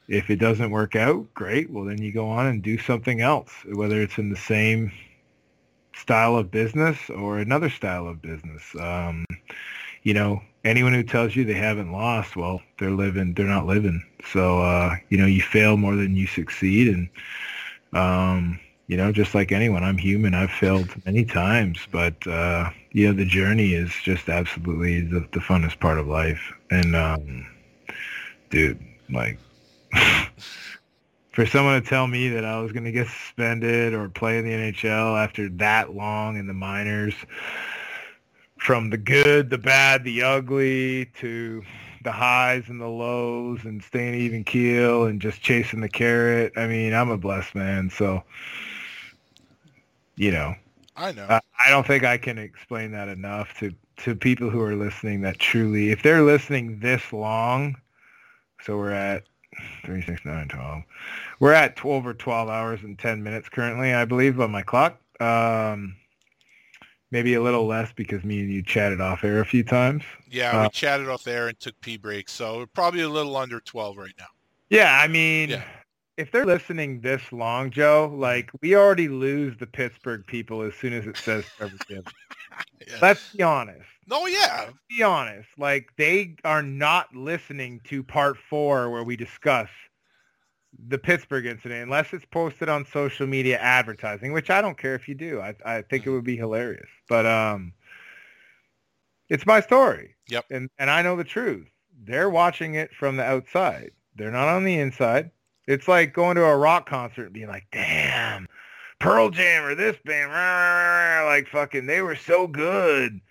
if 0.08 0.30
it 0.30 0.38
doesn't 0.38 0.72
work 0.72 0.96
out, 0.96 1.32
great. 1.34 1.70
Well, 1.70 1.86
then 1.86 2.02
you 2.02 2.12
go 2.12 2.28
on 2.28 2.48
and 2.48 2.62
do 2.62 2.78
something 2.78 3.22
else, 3.22 3.52
whether 3.72 4.02
it's 4.02 4.18
in 4.18 4.30
the 4.32 4.36
same 4.36 4.92
style 6.04 6.36
of 6.36 6.52
business 6.52 7.10
or 7.10 7.40
another 7.40 7.70
style 7.70 8.08
of 8.08 8.22
business. 8.22 8.62
Um, 8.78 9.26
you 10.04 10.14
know, 10.14 10.42
anyone 10.66 10.94
who 10.94 11.02
tells 11.04 11.34
you 11.34 11.46
they 11.46 11.54
haven't 11.54 11.94
lost, 11.94 12.36
well, 12.36 12.62
they're 12.78 12.92
living, 12.92 13.34
they're 13.34 13.46
not 13.46 13.66
living. 13.66 14.04
So, 14.32 14.62
uh, 14.62 14.96
you 15.08 15.18
know, 15.18 15.26
you 15.26 15.42
fail 15.42 15.78
more 15.78 15.96
than 15.96 16.18
you 16.18 16.28
succeed. 16.28 16.90
And, 16.94 17.10
um, 17.94 18.60
you 18.88 18.98
know, 18.98 19.14
just 19.14 19.34
like 19.34 19.54
anyone, 19.54 19.82
I'm 19.82 19.98
human. 19.98 20.34
I've 20.34 20.52
failed 20.52 20.90
many 21.06 21.24
times, 21.24 21.80
but, 21.90 22.28
uh, 22.28 22.70
you 22.92 23.08
know, 23.08 23.14
the 23.14 23.26
journey 23.26 23.74
is 23.74 23.94
just 24.04 24.28
absolutely 24.28 25.00
the, 25.00 25.22
the 25.32 25.40
funnest 25.40 25.80
part 25.80 26.00
of 26.00 26.08
life. 26.08 26.52
And, 26.70 26.98
um, 26.98 27.48
dude, 28.50 28.84
like, 29.10 29.40
for 31.34 31.48
someone 31.48 31.82
to 31.82 31.88
tell 31.88 32.08
me 32.08 32.30
that 32.30 32.46
I 32.46 32.62
was 32.62 32.72
going 32.72 32.86
to 32.86 32.92
get 32.92 33.08
suspended 33.08 33.94
or 33.94 34.08
play 34.08 34.38
in 34.38 34.46
the 34.46 34.52
NHL 34.52 35.22
after 35.22 35.50
that 35.50 35.96
long 35.96 36.38
in 36.38 36.46
the 36.46 36.54
minors, 36.54 37.16
from 38.58 38.92
the 38.92 38.98
good, 38.98 39.50
the 39.50 39.58
bad, 39.58 40.04
the 40.04 40.22
ugly, 40.22 41.08
to 41.20 41.64
the 42.04 42.12
highs 42.12 42.70
and 42.70 42.80
the 42.80 42.88
lows, 42.88 43.66
and 43.66 43.84
staying 43.84 44.14
even 44.14 44.44
keel 44.44 45.06
and 45.06 45.20
just 45.20 45.42
chasing 45.42 45.82
the 45.82 45.90
carrot. 45.90 46.54
I 46.56 46.68
mean, 46.68 46.94
I'm 46.94 47.10
a 47.10 47.18
blessed 47.18 47.56
man, 47.56 47.90
so 47.90 48.24
you 50.16 50.32
know, 50.32 50.54
I 50.96 51.12
know. 51.14 51.26
I, 51.28 51.42
I 51.66 51.72
don't 51.72 51.88
think 51.88 52.04
I 52.04 52.18
can 52.18 52.38
explain 52.38 52.92
that 52.92 53.08
enough 53.08 53.58
to 53.60 53.74
to 53.98 54.16
people 54.16 54.52
who 54.52 54.62
are 54.62 54.76
listening. 54.76 55.22
That 55.22 55.40
truly, 55.40 55.90
if 55.90 56.04
they're 56.04 56.22
listening 56.22 56.80
this 56.80 57.12
long, 57.12 57.76
so 58.62 58.78
we're 58.78 58.92
at 58.92 59.24
three, 59.86 60.02
six, 60.02 60.24
nine, 60.26 60.48
twelve. 60.48 60.84
We're 61.40 61.54
at 61.54 61.76
12 61.76 62.08
or 62.08 62.14
twelve 62.14 62.50
hours 62.50 62.82
and 62.84 62.98
ten 62.98 63.22
minutes 63.24 63.50
currently, 63.50 63.94
I 63.94 64.06
believe, 64.06 64.40
on 64.40 64.52
my 64.52 64.62
clock. 64.62 65.00
Um, 65.20 65.96
maybe 67.12 67.34
a 67.36 67.42
little 67.42 67.68
less 67.68 67.92
because 67.94 68.24
me 68.24 68.40
and 68.42 68.52
you 68.52 68.64
chatted 68.64 69.00
off 69.02 69.24
air 69.24 69.40
a 69.40 69.46
few 69.46 69.64
times. 69.64 70.04
yeah, 70.30 70.60
we 70.62 70.66
uh, 70.66 70.70
chatted 70.70 71.08
off 71.10 71.28
air 71.28 71.48
and 71.48 71.60
took 71.60 71.80
pee 71.82 71.98
breaks, 71.98 72.32
so 72.32 72.66
probably 72.74 73.02
a 73.02 73.10
little 73.10 73.36
under 73.38 73.60
twelve 73.60 73.98
right 73.98 74.14
now. 74.20 74.28
Yeah, 74.70 75.00
I 75.00 75.08
mean, 75.08 75.50
Yeah. 75.52 75.64
if 76.18 76.32
they're 76.32 76.46
listening 76.46 77.02
this 77.02 77.22
long, 77.32 77.70
Joe, 77.70 78.12
like 78.16 78.50
we 78.62 78.76
already 78.76 79.08
lose 79.08 79.56
the 79.58 79.68
Pittsburgh 79.68 80.26
people 80.26 80.62
as 80.62 80.74
soon 80.76 80.94
as 80.94 81.06
it 81.06 81.18
says 81.18 81.46
Trevor 81.58 81.78
Gibbs. 81.88 82.12
Yeah. 82.88 82.98
Let's 83.02 83.34
be 83.34 83.42
honest. 83.42 83.82
No, 84.08 84.26
yeah, 84.28 84.70
Be 84.90 85.04
honest. 85.04 85.50
Like 85.58 85.90
they 85.98 86.36
are 86.44 86.62
not 86.64 87.16
listening 87.16 87.82
to 87.86 88.04
part 88.04 88.38
four 88.38 88.90
where 88.90 89.04
we 89.04 89.16
discuss 89.16 89.70
the 90.88 90.98
Pittsburgh 90.98 91.46
incident 91.46 91.84
unless 91.84 92.14
it's 92.14 92.26
posted 92.26 92.68
on 92.70 92.86
social 92.86 93.28
media 93.28 93.58
advertising, 93.60 94.34
which 94.34 94.50
I 94.50 94.62
don't 94.62 94.78
care 94.78 94.96
if 94.96 95.08
you 95.08 95.16
do. 95.16 95.40
I 95.42 95.56
I 95.66 95.82
think 95.84 96.06
it 96.06 96.10
would 96.10 96.24
be 96.24 96.38
hilarious. 96.38 96.90
But 97.08 97.26
um 97.26 97.74
it's 99.30 99.46
my 99.46 99.60
story. 99.62 100.16
Yep. 100.30 100.46
And 100.52 100.70
and 100.78 100.90
I 100.90 101.02
know 101.02 101.16
the 101.16 101.24
truth. 101.24 101.68
They're 102.04 102.30
watching 102.30 102.76
it 102.76 102.94
from 102.94 103.18
the 103.18 103.24
outside. 103.24 103.92
They're 104.16 104.32
not 104.32 104.48
on 104.50 104.64
the 104.64 104.78
inside. 104.80 105.32
It's 105.68 105.88
like 105.88 106.14
going 106.14 106.36
to 106.36 106.44
a 106.44 106.58
rock 106.58 106.88
concert 106.90 107.26
and 107.26 107.34
being 107.34 107.48
like, 107.48 107.68
"Damn, 107.72 108.48
Pearl 109.00 109.30
Jam 109.30 109.64
or 109.64 109.76
this 109.76 109.98
band, 110.04 110.32
rah, 110.32 110.36
rah, 110.36 111.20
rah, 111.22 111.26
like 111.28 111.48
fucking, 111.48 111.86
they 111.86 112.02
were 112.02 112.16
so 112.16 112.48
good." 112.48 113.22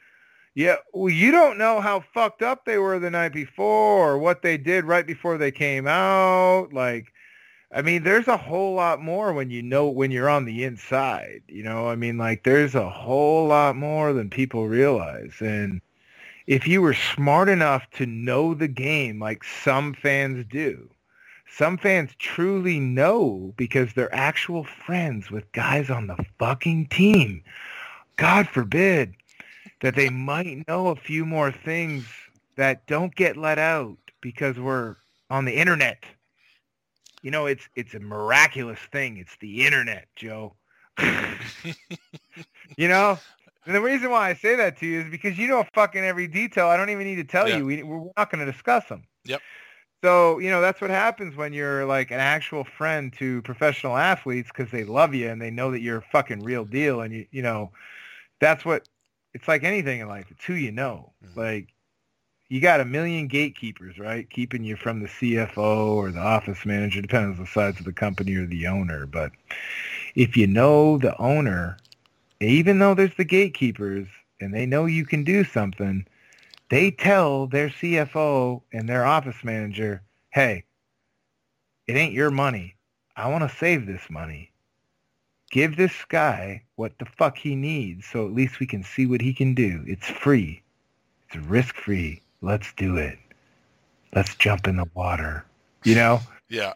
Yeah, 0.54 0.76
well, 0.92 1.08
you 1.08 1.30
don't 1.30 1.56
know 1.56 1.80
how 1.80 2.00
fucked 2.12 2.42
up 2.42 2.64
they 2.64 2.76
were 2.76 2.98
the 2.98 3.10
night 3.10 3.32
before 3.32 4.12
or 4.12 4.18
what 4.18 4.42
they 4.42 4.58
did 4.58 4.84
right 4.84 5.06
before 5.06 5.38
they 5.38 5.50
came 5.50 5.86
out. 5.86 6.72
Like, 6.72 7.12
I 7.72 7.80
mean, 7.80 8.02
there's 8.02 8.28
a 8.28 8.36
whole 8.36 8.74
lot 8.74 9.00
more 9.00 9.32
when 9.32 9.50
you 9.50 9.62
know 9.62 9.88
when 9.88 10.10
you're 10.10 10.28
on 10.28 10.44
the 10.44 10.64
inside. 10.64 11.42
You 11.48 11.62
know, 11.62 11.88
I 11.88 11.96
mean, 11.96 12.18
like, 12.18 12.44
there's 12.44 12.74
a 12.74 12.90
whole 12.90 13.46
lot 13.48 13.76
more 13.76 14.12
than 14.12 14.28
people 14.28 14.68
realize. 14.68 15.32
And 15.40 15.80
if 16.46 16.68
you 16.68 16.82
were 16.82 16.94
smart 16.94 17.48
enough 17.48 17.88
to 17.92 18.04
know 18.04 18.52
the 18.52 18.68
game 18.68 19.18
like 19.18 19.44
some 19.44 19.94
fans 19.94 20.44
do, 20.50 20.90
some 21.48 21.78
fans 21.78 22.10
truly 22.18 22.78
know 22.78 23.54
because 23.56 23.94
they're 23.94 24.14
actual 24.14 24.64
friends 24.64 25.30
with 25.30 25.50
guys 25.52 25.88
on 25.88 26.08
the 26.08 26.24
fucking 26.38 26.88
team. 26.88 27.42
God 28.16 28.48
forbid 28.48 29.14
that 29.82 29.94
they 29.96 30.08
might 30.10 30.66
know 30.68 30.88
a 30.88 30.96
few 30.96 31.26
more 31.26 31.52
things 31.52 32.06
that 32.56 32.86
don't 32.86 33.14
get 33.14 33.36
let 33.36 33.58
out 33.58 33.98
because 34.20 34.58
we're 34.58 34.96
on 35.30 35.44
the 35.44 35.54
internet. 35.54 36.04
You 37.22 37.30
know, 37.30 37.46
it's 37.46 37.68
it's 37.76 37.94
a 37.94 38.00
miraculous 38.00 38.80
thing. 38.90 39.18
It's 39.18 39.36
the 39.40 39.66
internet, 39.66 40.08
Joe. 40.16 40.54
you 42.76 42.88
know, 42.88 43.18
and 43.66 43.74
the 43.74 43.80
reason 43.80 44.10
why 44.10 44.30
I 44.30 44.34
say 44.34 44.56
that 44.56 44.78
to 44.78 44.86
you 44.86 45.02
is 45.02 45.10
because 45.10 45.38
you 45.38 45.48
know 45.48 45.64
fucking 45.74 46.02
every 46.02 46.26
detail. 46.26 46.68
I 46.68 46.76
don't 46.76 46.90
even 46.90 47.06
need 47.06 47.16
to 47.16 47.24
tell 47.24 47.48
Yeah. 47.48 47.58
you. 47.58 47.66
We, 47.66 47.82
we're 47.82 48.10
not 48.16 48.30
going 48.30 48.44
to 48.44 48.50
discuss 48.50 48.86
them. 48.88 49.04
Yep. 49.24 49.42
So, 50.04 50.38
you 50.38 50.50
know, 50.50 50.60
that's 50.60 50.80
what 50.80 50.90
happens 50.90 51.36
when 51.36 51.52
you're 51.52 51.84
like 51.86 52.10
an 52.10 52.18
actual 52.18 52.64
friend 52.64 53.12
to 53.18 53.40
professional 53.42 53.96
athletes 53.96 54.50
because 54.54 54.72
they 54.72 54.84
love 54.84 55.14
you 55.14 55.28
and 55.28 55.40
they 55.40 55.50
know 55.50 55.70
that 55.70 55.80
you're 55.80 55.98
a 55.98 56.02
fucking 56.12 56.42
real 56.42 56.64
deal. 56.64 57.00
And, 57.02 57.14
you, 57.14 57.26
you 57.30 57.42
know, 57.42 57.70
that's 58.40 58.64
what 58.64 58.88
it's 59.34 59.48
like 59.48 59.64
anything 59.64 60.00
in 60.00 60.08
life. 60.08 60.26
It's 60.30 60.44
who 60.44 60.54
you 60.54 60.72
know. 60.72 61.12
Mhm. 61.24 61.36
Like, 61.36 61.74
you 62.48 62.60
got 62.60 62.80
a 62.80 62.84
million 62.84 63.28
gatekeepers, 63.28 63.98
right? 63.98 64.28
Keeping 64.28 64.62
you 64.64 64.76
from 64.76 65.00
the 65.00 65.08
CFO 65.08 65.94
or 65.94 66.10
the 66.12 66.20
office 66.20 66.66
manager, 66.66 67.00
depends 67.00 67.38
on 67.38 67.44
the 67.44 67.50
size 67.50 67.78
of 67.78 67.86
the 67.86 67.92
company 67.94 68.34
or 68.34 68.46
the 68.46 68.66
owner. 68.66 69.06
But 69.06 69.32
if 70.14 70.36
you 70.36 70.46
know 70.46 70.98
the 70.98 71.16
owner, 71.20 71.78
even 72.40 72.78
though 72.78 72.94
there's 72.94 73.16
the 73.16 73.24
gatekeepers 73.24 74.08
and 74.40 74.52
they 74.54 74.66
know 74.66 74.86
you 74.86 75.06
can 75.06 75.24
do 75.24 75.44
something, 75.44 76.06
they 76.68 76.90
tell 76.90 77.46
their 77.46 77.70
CFO 77.70 78.62
and 78.72 78.88
their 78.88 79.06
office 79.06 79.42
manager, 79.44 80.02
hey, 80.30 80.64
it 81.86 81.96
ain't 81.96 82.14
your 82.14 82.30
money. 82.30 82.76
I 83.16 83.28
want 83.28 83.48
to 83.48 83.56
save 83.56 83.86
this 83.86 84.10
money. 84.10 84.51
Give 85.52 85.76
this 85.76 85.92
guy 86.08 86.62
what 86.76 86.98
the 86.98 87.04
fuck 87.04 87.36
he 87.36 87.54
needs 87.54 88.06
so 88.06 88.26
at 88.26 88.32
least 88.32 88.58
we 88.58 88.66
can 88.66 88.82
see 88.82 89.04
what 89.04 89.20
he 89.20 89.34
can 89.34 89.54
do. 89.54 89.84
It's 89.86 90.08
free. 90.08 90.62
It's 91.28 91.36
risk-free. 91.36 92.22
Let's 92.40 92.72
do 92.72 92.96
it. 92.96 93.18
Let's 94.14 94.34
jump 94.34 94.66
in 94.66 94.76
the 94.76 94.86
water. 94.94 95.44
You 95.84 95.94
know? 95.94 96.20
yeah. 96.48 96.72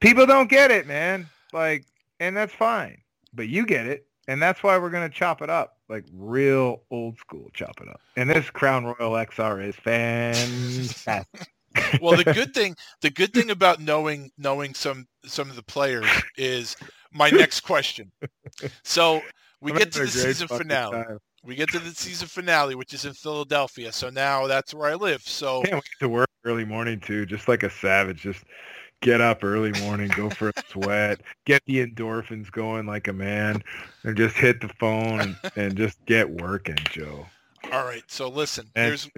people 0.00 0.26
don't 0.26 0.50
get 0.50 0.70
it, 0.70 0.86
man. 0.86 1.28
Like, 1.54 1.86
and 2.20 2.36
that's 2.36 2.52
fine. 2.52 2.98
But 3.32 3.48
you 3.48 3.64
get 3.64 3.86
it, 3.86 4.06
and 4.28 4.40
that's 4.40 4.62
why 4.62 4.76
we're 4.76 4.90
gonna 4.90 5.08
chop 5.08 5.40
it 5.40 5.48
up, 5.48 5.78
like 5.88 6.04
real 6.12 6.82
old 6.90 7.16
school 7.18 7.50
chop 7.54 7.80
it 7.80 7.88
up. 7.88 8.00
And 8.16 8.28
this 8.28 8.50
Crown 8.50 8.84
Royal 8.84 9.12
XR 9.12 9.66
is 9.66 9.76
fantastic. 9.76 11.26
Well, 12.00 12.16
the 12.16 12.24
good 12.24 12.52
thing, 12.52 12.76
the 13.00 13.10
good 13.10 13.32
thing 13.32 13.50
about 13.50 13.80
knowing 13.80 14.32
knowing 14.36 14.74
some 14.74 15.06
some 15.24 15.50
of 15.50 15.56
the 15.56 15.62
players 15.62 16.06
is 16.36 16.76
my 17.12 17.30
next 17.30 17.60
question. 17.60 18.10
So 18.82 19.20
we 19.60 19.72
get 19.72 19.92
to 19.92 20.00
the 20.00 20.08
season 20.08 20.48
finale. 20.48 21.04
time. 21.04 21.18
We 21.42 21.54
get 21.54 21.70
to 21.70 21.78
the 21.78 21.90
season 21.90 22.28
finale, 22.28 22.74
which 22.74 22.92
is 22.92 23.04
in 23.06 23.14
Philadelphia. 23.14 23.92
So 23.92 24.10
now 24.10 24.46
that's 24.46 24.74
where 24.74 24.90
I 24.90 24.94
live. 24.94 25.22
So 25.22 25.62
Can't 25.64 25.74
wait 25.76 25.84
to 26.00 26.08
work 26.08 26.28
early 26.44 26.64
morning 26.64 27.00
too, 27.00 27.24
just 27.26 27.48
like 27.48 27.62
a 27.62 27.70
savage. 27.70 28.20
Just 28.22 28.44
get 29.00 29.20
up 29.22 29.42
early 29.42 29.72
morning, 29.80 30.10
go 30.14 30.28
for 30.28 30.50
a 30.50 30.52
sweat, 30.68 31.22
get 31.46 31.62
the 31.64 31.86
endorphins 31.86 32.50
going 32.52 32.84
like 32.86 33.08
a 33.08 33.12
man, 33.14 33.62
and 34.04 34.16
just 34.16 34.36
hit 34.36 34.60
the 34.60 34.68
phone 34.78 35.20
and, 35.20 35.36
and 35.56 35.76
just 35.76 36.04
get 36.04 36.28
working, 36.28 36.76
Joe. 36.90 37.26
all 37.72 37.84
right. 37.86 38.04
So 38.08 38.28
listen, 38.28 38.66
And- 38.76 38.88
here's 38.88 39.08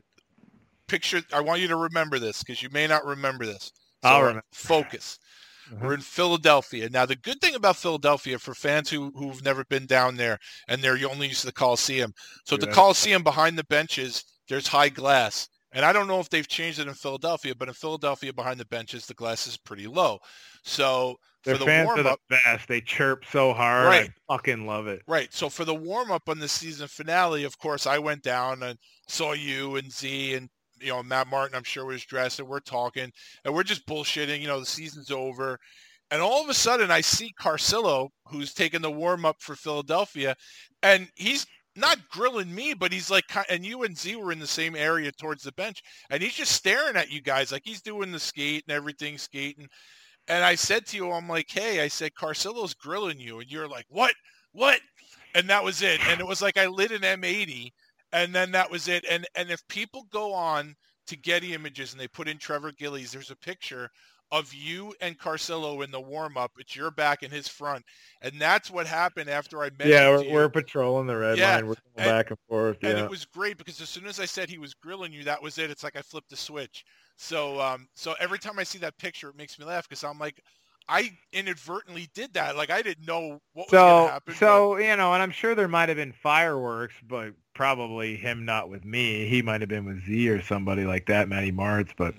picture. 0.87 1.23
I 1.33 1.41
want 1.41 1.61
you 1.61 1.69
to 1.69 1.77
remember 1.77 2.19
this 2.19 2.43
because 2.43 2.62
you 2.62 2.69
may 2.71 2.87
not 2.87 3.05
remember 3.05 3.47
this. 3.47 3.73
So 4.05 4.09
I'll 4.09 4.21
remember. 4.21 4.45
Focus. 4.53 5.19
Uh-huh. 5.70 5.81
We're 5.82 5.94
in 5.94 6.00
Philadelphia. 6.00 6.89
Now, 6.91 7.07
the 7.07 7.16
good 7.16 7.41
thing 7.41 7.55
about 7.55 7.76
Philadelphia 7.76 8.39
for 8.39 8.55
fans 8.55 8.91
who, 8.91 9.12
who've 9.15 9.44
never 9.44 9.65
been 9.65 9.86
down 9.86 10.16
there 10.16 10.39
and 10.68 10.82
they're 10.82 10.99
only 11.08 11.28
used 11.28 11.41
to 11.41 11.47
the 11.47 11.52
Coliseum. 11.52 12.12
So 12.44 12.55
at 12.55 12.60
the 12.60 12.66
Coliseum 12.68 13.23
behind 13.23 13.58
the 13.58 13.65
benches, 13.65 14.24
there's 14.49 14.66
high 14.66 14.89
glass. 14.89 15.49
And 15.74 15.84
I 15.84 15.92
don't 15.92 16.07
know 16.07 16.20
if 16.20 16.28
they've 16.28 16.47
changed 16.47 16.81
it 16.81 16.89
in 16.89 16.94
Philadelphia, 16.94 17.55
but 17.55 17.68
in 17.68 17.74
Philadelphia 17.74 18.32
behind 18.32 18.60
the 18.60 18.66
benches, 18.66 19.07
the 19.07 19.15
glass 19.15 19.47
is 19.47 19.57
pretty 19.57 19.86
low. 19.86 20.18
So 20.65 21.16
Their 21.44 21.55
for 21.55 21.60
the 21.60 21.65
fans 21.65 21.89
are 21.91 22.02
the 22.02 22.16
best. 22.28 22.68
They 22.68 22.82
chirp 22.82 23.24
so 23.31 23.55
hard. 23.55 23.86
Right. 23.86 24.10
I 24.28 24.34
fucking 24.34 24.66
love 24.66 24.86
it. 24.86 25.02
right? 25.07 25.32
So 25.32 25.49
for 25.49 25.65
the 25.65 25.74
warm 25.74 26.10
up 26.10 26.28
on 26.28 26.39
the 26.39 26.49
season 26.49 26.89
finale, 26.89 27.44
of 27.44 27.57
course, 27.58 27.86
I 27.86 27.99
went 27.99 28.23
down 28.23 28.62
and 28.62 28.78
saw 29.08 29.32
you 29.32 29.76
and 29.76 29.91
Z 29.91 30.34
and 30.34 30.50
you 30.83 30.91
know 30.91 31.02
Matt 31.02 31.28
Martin. 31.28 31.57
I'm 31.57 31.65
sure 31.65 31.85
was 31.85 32.05
dressed, 32.05 32.41
and 32.41 32.49
we're 32.49 32.61
talking, 32.61 33.11
and 33.44 33.55
we're 33.55 33.62
just 33.62 33.86
bullshitting. 33.86 34.41
You 34.41 34.49
know, 34.49 34.61
the 34.61 34.67
season's 34.67 35.11
over, 35.11 35.59
and 36.11 36.20
all 36.20 36.43
of 36.43 36.49
a 36.49 36.55
sudden, 36.55 36.91
I 36.91 37.01
see 37.01 37.33
Carcillo, 37.41 38.09
who's 38.27 38.52
taking 38.52 38.83
the 38.83 38.91
warm 38.91 39.25
up 39.25 39.36
for 39.41 39.55
Philadelphia, 39.55 40.35
and 40.83 41.09
he's 41.17 41.47
not 41.75 42.09
grilling 42.11 42.55
me, 42.55 42.75
but 42.75 42.93
he's 42.93 43.11
like, 43.11 43.25
and 43.49 43.65
you 43.65 43.85
and 43.85 43.97
Z 43.97 44.17
were 44.17 44.33
in 44.33 44.39
the 44.39 44.47
same 44.47 44.77
area 44.77 45.11
towards 45.12 45.43
the 45.43 45.52
bench, 45.52 45.83
and 46.11 46.23
he's 46.23 46.35
just 46.35 46.52
staring 46.52 46.97
at 46.97 47.11
you 47.11 47.23
guys 47.23 47.51
like 47.51 47.62
he's 47.65 47.81
doing 47.81 48.12
the 48.12 48.20
skate 48.20 48.65
and 48.69 48.77
everything 48.77 49.17
skating. 49.17 49.69
And 50.28 50.44
I 50.44 50.55
said 50.55 50.86
to 50.86 50.97
you, 50.97 51.11
I'm 51.11 51.28
like, 51.28 51.51
hey, 51.51 51.81
I 51.81 51.89
said, 51.89 52.15
Carcillo's 52.15 52.75
grilling 52.75 53.19
you. 53.19 53.41
And 53.41 53.51
you're 53.51 53.69
like, 53.69 53.86
what? 53.89 54.15
What? 54.52 54.81
And 55.35 55.49
that 55.49 55.65
was 55.65 55.83
it. 55.83 56.01
And 56.09 56.20
it 56.20 56.27
was 56.27 56.43
like 56.43 56.57
I 56.57 56.67
lit 56.67 56.93
an 56.93 57.01
M80 57.01 57.73
and 58.12 58.34
then 58.34 58.52
that 58.52 58.70
was 58.70 58.89
it. 58.89 59.05
And 59.10 59.26
and 59.34 59.50
if 59.50 59.66
people 59.68 60.07
go 60.10 60.32
on 60.32 60.74
to 61.07 61.16
Getty 61.16 61.55
Images 61.55 61.92
and 61.92 62.00
they 62.00 62.08
put 62.08 62.28
in 62.28 62.39
Trevor 62.39 62.73
Gillies, 62.73 63.12
there's 63.12 63.31
a 63.31 63.36
picture 63.36 63.91
of 64.31 64.55
you 64.55 64.94
and 65.02 65.18
Carcillo 65.18 65.84
in 65.84 65.91
the 65.91 66.00
warm-up. 66.00 66.50
It's 66.58 66.74
your 66.74 66.91
back 66.91 67.23
and 67.23 67.31
his 67.31 67.49
front. 67.49 67.84
And 68.23 68.41
that's 68.41 68.70
what 68.70 68.86
happened 68.86 69.28
after 69.28 69.58
I 69.60 69.65
mentioned 69.65 69.91
Yeah, 69.91 70.08
we're, 70.08 70.32
we're 70.32 70.49
patrolling 70.49 71.07
the 71.07 71.18
red 71.18 71.36
Yeah, 71.36 71.57
line. 71.57 71.66
We're 71.66 71.74
going 71.74 71.84
and- 71.99 72.05
back 72.07 72.31
and 72.31 72.39
forth. 72.49 72.78
And 72.82 72.97
Yeah. 72.97 73.05
it 73.05 73.10
was 73.10 73.26
great 73.26 73.58
because 73.58 73.78
as 73.82 73.91
soon 73.91 74.07
as 74.07 74.18
I 74.20 74.24
said 74.24 74.49
he 74.49 74.57
was 74.57 74.73
grilling 74.73 75.12
you, 75.12 75.23
that 75.24 75.42
was 75.42 75.58
it. 75.58 75.70
It's 75.70 75.82
like 75.82 75.97
I 75.97 76.02
flipped 76.02 76.31
the 76.31 76.36
switch. 76.36 76.82
So 77.18 77.60
um, 77.60 77.89
so 77.94 78.15
every 78.20 78.39
time 78.39 78.58
I 78.58 78.62
see 78.62 78.78
that 78.78 78.97
picture, 78.97 79.28
it 79.28 79.36
makes 79.36 79.58
me 79.58 79.66
laugh 79.66 79.86
because 79.86 80.02
I'm 80.02 80.18
like, 80.18 80.41
I 80.89 81.10
inadvertently 81.34 82.08
did 82.15 82.32
that. 82.32 82.57
Like 82.57 82.70
I 82.70 82.81
didn't 82.81 83.07
know 83.07 83.39
what 83.52 83.66
was 83.66 83.73
going 83.73 84.00
So, 84.02 84.07
to 84.07 84.12
happen. 84.12 84.23
but- 84.32 84.36
so 84.36 84.76
you 84.78 84.97
know, 84.97 85.12
and 85.12 85.23
I'm 85.23 85.31
sure 85.31 85.55
there 85.55 85.68
might 85.68 85.91
have 85.91 85.99
been 85.99 86.12
fireworks, 86.12 86.94
but 87.07 87.34
probably 87.55 88.16
him 88.16 88.44
not 88.44 88.68
with 88.68 88.84
me. 88.84 89.26
He 89.28 89.42
might 89.42 89.60
have 89.60 89.68
been 89.68 89.84
with 89.84 90.05
Z 90.05 90.28
or 90.28 90.42
somebody 90.42 90.84
like 90.84 91.06
that, 91.06 91.28
Matty 91.28 91.52
Martz. 91.52 91.92
But 91.97 92.14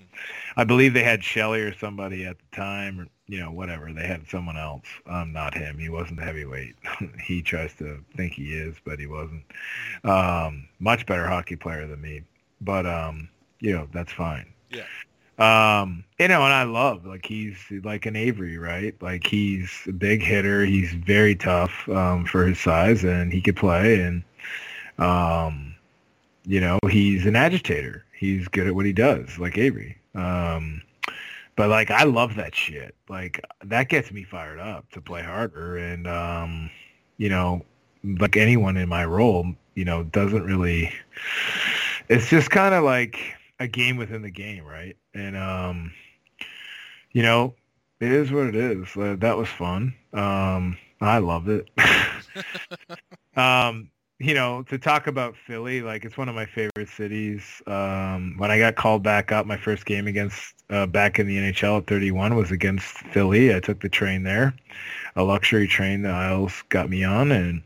I 0.56 0.64
believe 0.64 0.94
they 0.94 1.04
had 1.04 1.24
Shelley 1.24 1.62
or 1.62 1.74
somebody 1.74 2.26
at 2.26 2.38
the 2.38 2.56
time, 2.56 3.00
or 3.00 3.08
you 3.28 3.40
know, 3.40 3.52
whatever. 3.52 3.92
They 3.92 4.08
had 4.08 4.28
someone 4.30 4.58
else. 4.58 4.86
Um, 5.08 5.32
not 5.32 5.54
him. 5.54 5.78
He 5.78 5.90
wasn't 5.90 6.20
the 6.20 6.26
heavyweight. 6.26 6.76
he 7.24 7.42
tries 7.42 7.74
to 7.76 8.04
think 8.16 8.34
he 8.34 8.54
is, 8.54 8.76
but 8.84 9.00
he 9.00 9.08
wasn't. 9.08 9.44
Um, 10.04 10.68
much 10.80 11.06
better 11.06 11.28
hockey 11.28 11.56
player 11.56 11.88
than 11.88 12.02
me. 12.02 12.22
But 12.62 12.86
um, 12.86 13.30
you 13.60 13.74
know, 13.74 13.88
that's 13.94 14.12
fine. 14.12 14.52
Yeah. 14.70 14.86
Um, 15.40 16.04
you 16.20 16.28
know, 16.28 16.44
and 16.44 16.54
I 16.54 16.64
love 16.64 17.06
like 17.06 17.26
he's 17.26 17.58
like 17.84 18.06
an 18.06 18.16
Avery, 18.16 18.58
right? 18.58 18.96
Like 19.02 19.26
he's 19.26 19.72
a 19.88 19.92
big 19.92 20.22
hitter. 20.22 20.64
He's 20.64 20.94
very 20.94 21.36
tough 21.36 21.90
um, 21.90 22.26
for 22.26 22.46
his 22.46 22.60
size, 22.60 23.04
and 23.04 23.34
he 23.34 23.42
could 23.42 23.56
play. 23.56 24.00
And 24.00 24.24
um, 24.98 25.76
you 26.46 26.60
know, 26.60 26.80
he's 26.90 27.26
an 27.26 27.36
agitator. 27.36 28.06
He's 28.18 28.48
good 28.48 28.68
at 28.68 28.76
what 28.76 28.86
he 28.86 28.94
does, 28.94 29.38
like 29.40 29.58
Avery. 29.58 29.98
Um, 30.16 30.82
but 31.56 31.70
like 31.70 31.92
I 31.92 32.04
love 32.04 32.36
that 32.36 32.56
shit. 32.56 32.96
Like 33.10 33.44
that 33.64 33.90
gets 33.90 34.12
me 34.12 34.24
fired 34.24 34.60
up 34.60 34.90
to 34.92 35.02
play 35.02 35.22
harder. 35.22 35.78
And 35.78 36.08
um, 36.08 36.70
you 37.18 37.30
know, 37.30 37.64
like 38.04 38.38
anyone 38.38 38.78
in 38.78 38.90
my 38.90 39.06
role, 39.06 39.54
you 39.76 39.86
know, 39.86 40.04
doesn't 40.04 40.44
really. 40.44 40.92
It's 42.10 42.30
just 42.30 42.50
kind 42.50 42.74
of 42.74 42.84
like 42.84 43.20
a 43.60 43.68
game 43.68 43.98
within 43.98 44.22
the 44.22 44.32
game, 44.32 44.66
right? 44.66 44.98
And 45.14 45.38
um, 45.38 45.94
you 47.12 47.22
know, 47.22 47.56
it 48.00 48.12
is 48.12 48.32
what 48.32 48.48
it 48.48 48.56
is. 48.56 48.88
Uh, 48.98 49.16
that 49.20 49.38
was 49.38 49.48
fun. 49.48 49.96
Um, 50.12 50.78
I 51.00 51.20
loved 51.20 51.50
it. 51.50 51.70
um, 53.38 53.90
you 54.20 54.34
know, 54.34 54.64
to 54.64 54.78
talk 54.78 55.08
about 55.08 55.36
Philly, 55.36 55.82
like 55.82 56.06
it's 56.06 56.18
one 56.18 56.30
of 56.30 56.36
my 56.36 56.46
favorite 56.46 56.90
cities. 56.90 57.62
Um, 57.68 58.36
when 58.38 58.52
I 58.52 58.58
got 58.58 58.76
called 58.76 59.04
back 59.04 59.32
up, 59.32 59.46
my 59.46 59.58
first 59.58 59.86
game 59.86 60.08
against 60.08 60.56
uh, 60.70 60.86
back 60.86 61.20
in 61.20 61.28
the 61.28 61.38
NHL 61.38 61.80
at 61.80 61.88
31 61.88 62.36
was 62.36 62.52
against 62.52 62.86
Philly. 62.86 63.54
I 63.54 63.60
took 63.60 63.82
the 63.82 63.90
train 63.90 64.24
there, 64.24 64.54
a 65.16 65.24
luxury 65.24 65.68
train 65.68 66.04
that 66.04 66.14
Isles 66.14 66.64
got 66.70 66.90
me 66.90 67.04
on, 67.04 67.32
and 67.32 67.64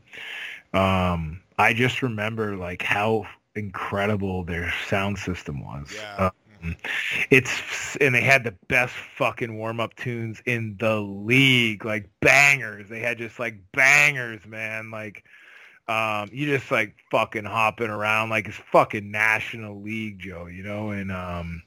um, 0.73 1.41
I 1.57 1.73
just 1.73 2.01
remember 2.01 2.55
like 2.55 2.81
how 2.81 3.27
incredible 3.55 4.43
their 4.43 4.73
sound 4.87 5.17
system 5.17 5.65
was. 5.65 5.93
Yeah. 5.93 6.31
Um, 6.63 6.75
it's 7.29 7.95
and 7.97 8.15
they 8.15 8.21
had 8.21 8.43
the 8.43 8.55
best 8.67 8.93
fucking 8.93 9.57
warm 9.57 9.79
up 9.79 9.95
tunes 9.95 10.41
in 10.45 10.75
the 10.79 10.99
league, 10.99 11.85
like 11.85 12.09
bangers. 12.21 12.89
They 12.89 12.99
had 12.99 13.17
just 13.17 13.39
like 13.39 13.59
bangers, 13.73 14.45
man. 14.45 14.91
Like 14.91 15.23
um, 15.87 16.29
you 16.31 16.45
just 16.47 16.69
like 16.71 16.95
fucking 17.11 17.45
hopping 17.45 17.89
around 17.89 18.29
like 18.29 18.47
it's 18.47 18.57
fucking 18.71 19.09
National 19.09 19.81
League, 19.81 20.19
Joe. 20.19 20.47
You 20.47 20.63
know, 20.63 20.91
and 20.91 21.11
um, 21.11 21.63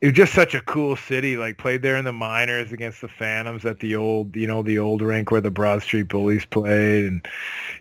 it 0.00 0.06
was 0.06 0.14
just 0.14 0.32
such 0.32 0.54
a 0.54 0.62
cool 0.62 0.96
city. 0.96 1.36
Like 1.36 1.58
played 1.58 1.82
there 1.82 1.96
in 1.96 2.04
the 2.06 2.12
minors 2.12 2.72
against 2.72 3.02
the 3.02 3.08
Phantoms 3.08 3.66
at 3.66 3.80
the 3.80 3.96
old, 3.96 4.34
you 4.34 4.46
know, 4.46 4.62
the 4.62 4.78
old 4.78 5.02
rink 5.02 5.30
where 5.30 5.42
the 5.42 5.50
Broad 5.50 5.82
Street 5.82 6.08
Bullies 6.08 6.46
played, 6.46 7.04
and 7.04 7.28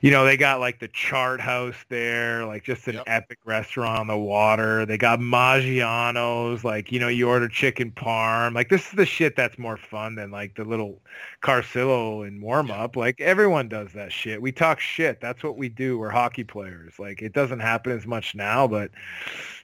you 0.02 0.12
know 0.12 0.26
they 0.26 0.36
got 0.38 0.60
like 0.60 0.80
the 0.80 0.90
Chart 0.90 1.40
House 1.40 1.76
there, 1.90 2.46
like 2.46 2.64
just 2.64 2.88
an 2.90 3.00
Yep. 3.00 3.08
epic 3.08 3.40
restaurant 3.46 4.00
on 4.00 4.08
the 4.08 4.18
water. 4.18 4.86
They 4.86 4.98
got 4.98 5.20
Maggiano's, 5.20 6.64
like 6.64 6.92
you 6.92 7.00
know 7.00 7.08
you 7.08 7.30
order 7.30 7.48
chicken 7.48 7.92
parm. 7.92 8.54
Like 8.54 8.70
this 8.70 8.88
is 8.88 8.94
the 8.94 9.06
shit 9.06 9.36
that's 9.36 9.58
more 9.58 9.78
fun 9.78 10.16
than 10.16 10.32
like 10.32 10.56
the 10.56 10.66
little 10.66 11.02
Carcillo 11.42 12.28
and 12.28 12.42
warm 12.42 12.72
up. 12.72 12.96
Like 12.96 13.22
everyone 13.22 13.70
does 13.70 13.94
that 13.94 14.12
shit. 14.12 14.42
We 14.42 14.52
talk 14.52 14.80
shit. 14.80 15.22
That's 15.22 15.44
what 15.44 15.58
we 15.58 15.70
do. 15.70 15.98
We're 15.98 16.10
hockey 16.10 16.44
players. 16.44 17.00
Like 17.00 17.22
it 17.22 17.34
doesn't 17.34 17.60
happen 17.60 17.92
as 17.94 18.06
much 18.06 18.36
now, 18.36 18.68
but 18.68 18.92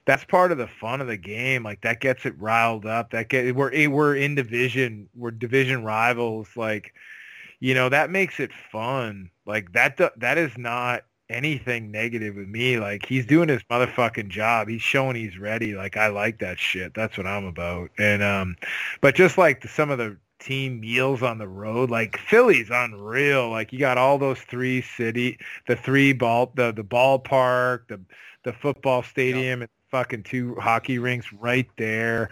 that's 0.05 0.23
part 0.23 0.51
of 0.51 0.57
the 0.57 0.67
fun 0.67 1.01
of 1.01 1.07
the 1.07 1.17
game. 1.17 1.63
Like 1.63 1.81
that 1.81 1.99
gets 1.99 2.25
it 2.25 2.39
riled 2.39 2.85
up. 2.85 3.11
That 3.11 3.29
get 3.29 3.55
we're 3.55 3.89
we're 3.89 4.15
in 4.15 4.35
division. 4.35 5.09
We're 5.15 5.31
division 5.31 5.83
rivals. 5.83 6.47
Like 6.55 6.93
you 7.59 7.73
know 7.73 7.89
that 7.89 8.09
makes 8.09 8.39
it 8.39 8.51
fun. 8.71 9.29
Like 9.45 9.73
that 9.73 9.97
that 10.17 10.37
is 10.37 10.57
not 10.57 11.03
anything 11.29 11.91
negative 11.91 12.35
with 12.35 12.47
me. 12.47 12.79
Like 12.79 13.05
he's 13.05 13.25
doing 13.25 13.49
his 13.49 13.63
motherfucking 13.63 14.29
job. 14.29 14.67
He's 14.67 14.81
showing 14.81 15.15
he's 15.15 15.37
ready. 15.37 15.73
Like 15.73 15.97
I 15.97 16.07
like 16.07 16.39
that 16.39 16.59
shit. 16.59 16.93
That's 16.93 17.17
what 17.17 17.27
I'm 17.27 17.45
about. 17.45 17.89
And 17.97 18.21
um, 18.21 18.55
but 19.01 19.15
just 19.15 19.37
like 19.37 19.61
the, 19.61 19.67
some 19.67 19.89
of 19.89 19.97
the 19.97 20.17
team 20.39 20.81
meals 20.81 21.23
on 21.23 21.39
the 21.39 21.47
road, 21.47 21.89
like 21.89 22.17
Philly's 22.17 22.69
unreal. 22.71 23.49
Like 23.49 23.73
you 23.73 23.79
got 23.79 23.97
all 23.97 24.17
those 24.17 24.39
three 24.39 24.81
city, 24.81 25.39
the 25.67 25.75
three 25.75 26.13
ball, 26.13 26.51
the 26.55 26.71
the 26.71 26.83
ballpark, 26.83 27.87
the 27.87 27.99
the 28.43 28.53
football 28.53 29.01
stadium, 29.01 29.63
and 29.63 29.71
fucking 29.89 30.23
two 30.23 30.55
hockey 30.55 30.99
rinks 30.99 31.31
right 31.33 31.67
there. 31.77 32.29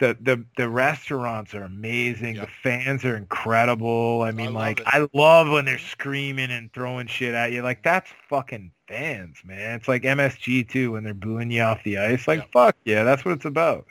The 0.00 0.16
the 0.20 0.44
the 0.56 0.68
restaurants 0.68 1.54
are 1.54 1.62
amazing. 1.62 2.36
Yep. 2.36 2.46
The 2.46 2.52
fans 2.62 3.04
are 3.04 3.16
incredible. 3.16 4.22
I 4.22 4.30
mean, 4.32 4.46
love 4.46 4.54
like. 4.54 4.82
I 4.86 5.06
love 5.12 5.48
when 5.48 5.64
they're 5.64 5.78
screaming 5.78 6.50
and 6.50 6.72
throwing 6.72 7.06
shit 7.06 7.34
at 7.34 7.52
you. 7.52 7.62
Like 7.62 7.82
that's 7.82 8.10
fucking 8.28 8.72
fans, 8.88 9.36
man. 9.44 9.76
It's 9.76 9.88
like 9.88 10.02
MSG 10.02 10.68
too 10.68 10.92
when 10.92 11.04
they're 11.04 11.14
booing 11.14 11.50
you 11.50 11.62
off 11.62 11.82
the 11.84 11.98
ice. 11.98 12.26
Like 12.26 12.40
Yep. 12.40 12.52
fuck 12.52 12.76
yeah, 12.84 13.04
that's 13.04 13.24
what 13.24 13.32
it's 13.32 13.44
about. 13.44 13.86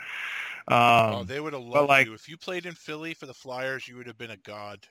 Um, 0.67 0.75
oh, 0.77 1.23
they 1.25 1.39
would 1.39 1.53
have 1.53 1.61
loved 1.63 1.89
like- 1.89 2.07
you 2.07 2.13
if 2.13 2.29
you 2.29 2.37
played 2.37 2.65
in 2.65 2.73
Philly 2.73 3.13
for 3.13 3.25
the 3.25 3.33
Flyers. 3.33 3.87
You 3.87 3.97
would 3.97 4.07
have 4.07 4.17
been 4.17 4.31
a 4.31 4.37
god. 4.37 4.87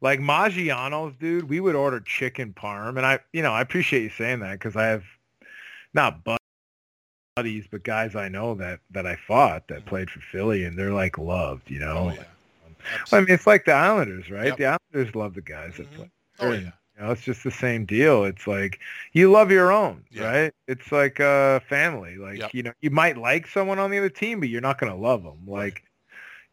like 0.00 0.20
Maggiano's, 0.20 1.14
dude, 1.18 1.48
we 1.48 1.60
would 1.60 1.74
order 1.74 1.98
chicken 2.00 2.52
parm, 2.52 2.96
and 2.98 3.04
I, 3.06 3.18
you 3.32 3.42
know, 3.42 3.52
I 3.52 3.60
appreciate 3.62 4.02
you 4.02 4.10
saying 4.10 4.40
that 4.40 4.52
because 4.52 4.76
I 4.76 4.84
have 4.86 5.04
not 5.94 6.22
buddies, 7.38 7.66
but 7.70 7.84
guys 7.84 8.16
I 8.16 8.28
know 8.28 8.54
that 8.56 8.80
that 8.90 9.06
I 9.06 9.16
fought 9.16 9.68
that 9.68 9.86
played 9.86 10.10
for 10.10 10.20
Philly, 10.20 10.64
and 10.64 10.76
they're 10.76 10.92
like 10.92 11.18
loved, 11.18 11.70
you 11.70 11.78
know. 11.78 12.10
Oh 12.10 12.14
yeah. 12.14 12.24
I 13.12 13.20
mean, 13.20 13.30
it's 13.30 13.46
like 13.46 13.64
the 13.64 13.72
Islanders, 13.72 14.30
right? 14.30 14.46
Yep. 14.46 14.56
The 14.56 14.66
Islanders 14.94 15.14
love 15.14 15.34
the 15.34 15.42
guys 15.42 15.76
that 15.76 15.90
Mhm. 15.92 15.94
play. 15.96 16.10
Oh 16.40 16.50
there. 16.50 16.60
yeah. 16.60 16.70
You 16.96 17.04
know, 17.04 17.10
it's 17.12 17.22
just 17.22 17.44
the 17.44 17.50
same 17.50 17.84
deal. 17.84 18.24
It's 18.24 18.46
like 18.46 18.80
you 19.12 19.30
love 19.30 19.50
your 19.52 19.70
own, 19.70 20.04
Yeah. 20.10 20.24
right? 20.24 20.52
It's 20.66 20.90
like 20.90 21.20
a 21.20 21.62
family. 21.68 22.16
Like 22.16 22.38
Yep. 22.38 22.54
you 22.54 22.62
know, 22.64 22.72
you 22.80 22.90
might 22.90 23.16
like 23.16 23.46
someone 23.46 23.78
on 23.78 23.90
the 23.92 23.98
other 23.98 24.08
team, 24.08 24.40
but 24.40 24.48
you're 24.48 24.60
not 24.60 24.78
going 24.80 24.92
to 24.92 24.98
love 24.98 25.22
them. 25.22 25.46
Like, 25.46 25.82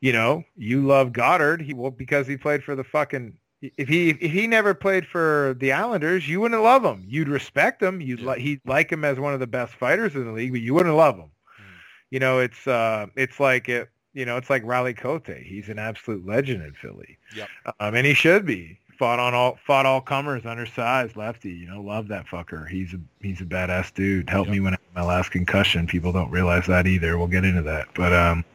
you 0.01 0.13
know, 0.13 0.43
you 0.55 0.85
love 0.85 1.13
Godard. 1.13 1.61
He 1.61 1.73
well 1.73 1.89
because 1.91 2.27
he 2.27 2.37
played 2.37 2.63
for 2.63 2.75
the 2.75 2.83
fucking. 2.83 3.37
If 3.77 3.87
he 3.87 4.09
if 4.09 4.31
he 4.31 4.47
never 4.47 4.73
played 4.73 5.05
for 5.05 5.55
the 5.59 5.71
Islanders, 5.71 6.27
you 6.27 6.41
wouldn't 6.41 6.61
love 6.61 6.83
him. 6.83 7.03
You'd 7.07 7.29
respect 7.29 7.81
him. 7.81 8.01
You'd 8.01 8.19
Yeah. 8.19 8.27
like 8.27 8.39
he'd 8.39 8.61
like 8.65 8.91
him 8.91 9.03
as 9.05 9.19
one 9.19 9.33
of 9.33 9.39
the 9.39 9.47
best 9.47 9.73
fighters 9.73 10.15
in 10.15 10.25
the 10.25 10.31
league, 10.31 10.51
but 10.51 10.61
you 10.61 10.73
wouldn't 10.73 10.95
love 10.95 11.15
him. 11.17 11.31
Hmm. 11.57 11.63
You 12.11 12.19
know, 12.19 12.39
it's 12.39 12.67
uh, 12.67 13.07
it's 13.15 13.39
like 13.39 13.69
it. 13.69 13.89
You 14.13 14.25
know, 14.25 14.37
it's 14.37 14.49
like 14.49 14.63
Riley 14.63 14.93
Cote. 14.93 15.27
He's 15.27 15.67
an 15.67 15.77
absolute 15.77 16.25
legend 16.25 16.63
in 16.63 16.73
Philly. 16.73 17.17
Yep. 17.35 17.49
Um, 17.79 17.95
and 17.95 18.05
he 18.07 18.13
should 18.13 18.45
be. 18.45 18.79
Fought 18.97 19.19
on 19.19 19.33
all 19.33 19.59
fought 19.67 19.85
all 19.85 19.99
comers, 19.99 20.45
undersized, 20.45 21.17
lefty. 21.17 21.51
You 21.51 21.67
know, 21.67 21.81
love 21.81 22.07
that 22.07 22.25
fucker. 22.27 22.65
He's 22.69 22.93
a 22.93 22.99
he's 23.21 23.41
a 23.41 23.43
badass 23.43 23.93
dude. 23.93 24.29
Helped 24.29 24.49
me 24.49 24.61
when 24.61 24.73
I 24.73 24.77
had 24.93 25.01
my 25.01 25.05
last 25.05 25.31
concussion. 25.31 25.85
People 25.85 26.13
don't 26.13 26.31
realize 26.31 26.65
that 26.67 26.87
either. 26.87 27.17
We'll 27.17 27.27
get 27.27 27.43
into 27.43 27.61
that. 27.63 27.89
But 27.93 28.13
um, 28.13 28.45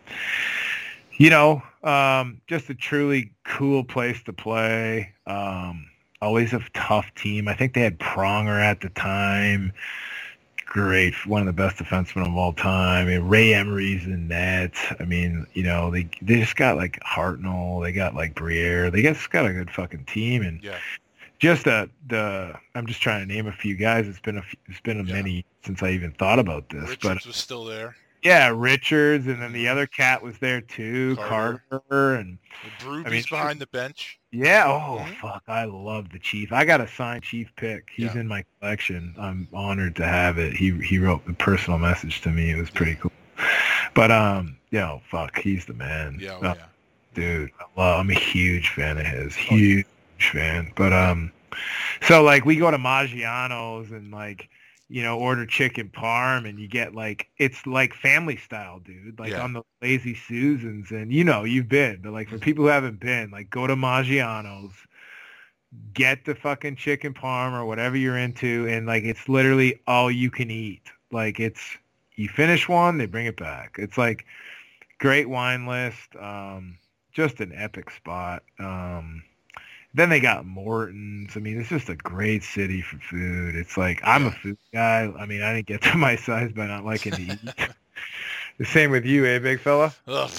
you 1.20 1.28
know, 1.28 1.62
um, 1.84 2.40
just 2.47 2.70
a 2.70 2.74
truly 2.74 3.31
cool 3.44 3.84
place 3.84 4.23
to 4.23 4.32
play. 4.32 5.12
Um, 5.26 5.86
always 6.23 6.55
a 6.55 6.62
tough 6.73 7.15
team. 7.15 7.47
I 7.47 7.52
think 7.52 7.74
they 7.74 7.82
had 7.82 7.99
Pronger 7.99 8.58
at 8.58 8.81
the 8.81 8.89
time. 8.89 9.74
Great, 10.65 11.15
one 11.26 11.42
of 11.42 11.47
the 11.47 11.52
best 11.52 11.76
defensemen 11.76 12.26
of 12.26 12.34
all 12.34 12.55
time. 12.55 13.07
I 13.07 13.10
mean, 13.10 13.28
Ray 13.28 13.52
Emery's 13.52 14.07
in 14.07 14.28
net. 14.28 14.73
I 14.99 15.05
mean, 15.05 15.47
you 15.52 15.62
know, 15.62 15.90
they 15.90 16.08
they 16.23 16.36
just 16.40 16.57
got 16.57 16.76
like 16.76 16.99
Hartnell. 17.00 17.82
They 17.82 17.92
got 17.92 18.15
like 18.15 18.34
Briere. 18.34 18.90
They 18.90 19.02
just 19.02 19.31
got 19.31 19.44
a 19.44 19.52
good 19.52 19.70
fucking 19.70 20.05
team. 20.07 20.40
And 20.40 20.62
Yeah. 20.62 20.78
just 21.39 21.65
the 21.65 21.90
the 22.08 22.55
I'm 22.74 22.86
just 22.86 23.02
trying 23.02 23.28
to 23.28 23.34
name 23.34 23.47
a 23.47 23.52
few 23.52 23.76
guys. 23.76 24.08
It's 24.08 24.20
been 24.20 24.39
a 24.39 24.42
few, 24.42 24.58
it's 24.68 24.81
been 24.81 25.00
a 25.00 25.05
Yeah. 25.05 25.16
many 25.16 25.44
since 25.66 25.82
I 25.82 25.90
even 25.90 26.12
thought 26.12 26.39
about 26.39 26.70
this. 26.70 26.89
Richards 26.89 27.02
but 27.02 27.26
was 27.26 27.36
still 27.36 27.66
there. 27.66 27.94
Yeah, 28.23 28.52
Richards, 28.55 29.26
and 29.26 29.40
then 29.40 29.52
the 29.52 29.68
other 29.68 29.86
cat 29.86 30.23
was 30.23 30.39
there 30.39 30.60
too, 30.60 31.16
Carter. 31.16 31.62
Carter, 31.70 32.15
and 32.15 32.39
Brooby's 32.81 33.07
I 33.07 33.10
mean, 33.10 33.24
behind 33.31 33.58
the 33.60 33.66
bench. 33.68 34.18
yeah. 34.31 34.65
Oh 34.66 34.99
Mhm. 35.05 35.16
fuck, 35.20 35.42
I 35.49 35.65
love 35.65 36.10
the 36.10 36.18
Chief. 36.18 36.52
I 36.52 36.65
got 36.65 36.81
a 36.81 36.89
signed 36.89 37.23
Chief 37.23 37.50
pick. 37.57 37.90
He's 37.94 38.15
Yeah. 38.15 38.20
in 38.20 38.28
my 38.28 38.44
collection. 38.60 39.15
I'm 39.18 39.49
honored 39.52 39.97
to 39.97 40.07
have 40.07 40.39
it. 40.39 40.55
He 40.55 40.70
he 40.81 40.99
wrote 40.99 41.23
a 41.28 41.32
personal 41.32 41.78
message 41.78 42.20
to 42.23 42.31
me. 42.31 42.50
It 42.50 42.57
was 42.57 42.70
pretty 42.70 42.97
cool. 42.97 43.12
But 43.94 44.10
um, 44.10 44.57
you 44.70 44.78
know, 44.81 45.00
fuck, 45.10 45.39
he's 45.39 45.65
the 45.65 45.74
man. 45.74 46.18
Yeah, 46.20 46.39
oh, 46.42 46.47
Uh, 46.49 46.55
yeah. 46.57 46.65
dude. 47.15 47.50
I 47.58 47.65
love, 47.81 48.00
I'm 48.00 48.10
a 48.10 48.15
huge 48.15 48.68
fan 48.70 48.99
of 48.99 49.07
his. 49.07 49.34
Oh, 49.36 49.55
Huge 49.57 49.86
fan. 50.32 50.73
But 50.76 50.92
um, 50.92 51.32
so 52.02 52.23
like 52.23 52.44
we 52.44 52.57
go 52.57 52.70
to 52.70 52.78
Maggiano's 52.78 53.90
and 53.92 54.10
like 54.12 54.49
you 54.91 55.02
know 55.02 55.19
order 55.19 55.47
chicken 55.47 55.89
parm 55.89 56.49
and 56.49 56.59
you 56.59 56.69
get 56.69 56.94
like 56.94 57.28
it's 57.39 57.67
like 57.67 57.94
family 57.94 58.36
style, 58.36 58.81
dude. 58.81 59.19
Like 59.19 59.33
Yeah. 59.33 59.44
on 59.44 59.55
the 59.55 59.62
lazy 59.83 60.15
Susans 60.15 60.91
and 60.91 61.12
you 61.12 61.25
know 61.25 61.44
you've 61.44 61.69
been, 61.69 62.01
but 62.02 62.12
like 62.12 62.28
for 62.28 62.39
people 62.39 62.65
who 62.65 62.70
haven't 62.70 63.01
been, 63.01 63.31
like 63.31 63.51
go 63.51 63.67
to 63.67 63.77
Maggiano's. 63.77 64.75
Get 65.94 66.25
the 66.25 66.35
fucking 66.35 66.77
chicken 66.77 67.15
parm 67.15 67.52
or 67.52 67.65
whatever 67.65 67.97
you're 67.97 68.19
into, 68.19 68.67
and 68.69 68.86
like 68.86 69.05
it's 69.05 69.28
literally 69.28 69.81
all 69.86 70.10
you 70.10 70.31
can 70.31 70.51
eat. 70.51 70.83
Like 71.12 71.39
it's 71.39 71.78
you 72.17 72.28
finish 72.28 72.69
one, 72.69 72.99
they 72.99 73.07
bring 73.07 73.27
it 73.27 73.36
back. 73.36 73.77
It's 73.78 73.97
like 73.97 74.25
great 74.99 75.28
wine 75.28 75.67
list. 75.67 76.17
Um, 76.17 76.78
just 77.12 77.41
an 77.41 77.52
epic 77.55 77.91
spot. 77.91 78.43
Um, 78.59 79.23
then 79.94 80.09
they 80.09 80.20
got 80.20 80.47
Morton's. 80.47 81.36
I 81.36 81.41
mean, 81.41 81.60
it's 81.60 81.69
just 81.69 81.89
a 81.89 81.97
great 81.97 82.43
city 82.43 82.83
for 82.83 82.99
food. 82.99 83.57
It's 83.57 83.77
like 83.77 84.01
I'm 84.05 84.27
a 84.27 84.31
food 84.31 84.59
guy. 84.73 85.12
I 85.19 85.27
mean, 85.27 85.43
I 85.43 85.55
didn't 85.55 85.67
get 85.67 85.83
to 85.83 85.94
my 85.97 86.17
size 86.17 86.52
by 86.52 86.67
not 86.67 86.85
liking 86.85 87.12
to 87.12 87.23
eat. 87.23 87.39
the 88.59 88.65
same 88.65 88.91
with 88.91 89.05
you, 89.05 89.27
eh, 89.27 89.39
big 89.39 89.60
fella? 89.60 89.94
Ugh, 90.07 90.31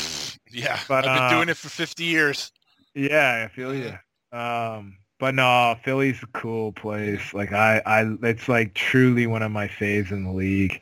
yeah. 0.52 0.80
But, 0.88 1.06
I've 1.06 1.16
been 1.16 1.24
uh, 1.24 1.30
doing 1.30 1.50
it 1.50 1.58
for 1.58 1.70
50 1.70 2.04
years. 2.04 2.52
Yeah, 2.94 3.46
I 3.46 3.54
feel 3.54 3.74
you. 3.74 3.98
Um, 4.38 4.98
but 5.20 5.36
no, 5.36 5.76
Philly's 5.84 6.22
a 6.24 6.28
cool 6.28 6.72
place. 6.72 7.34
Like 7.34 7.52
I, 7.52 7.82
I, 7.86 8.18
it's 8.24 8.50
like 8.50 8.74
truly 8.74 9.28
one 9.28 9.44
of 9.44 9.52
my 9.52 9.68
faves 9.68 10.12
in 10.12 10.24
the 10.24 10.32
league. 10.32 10.82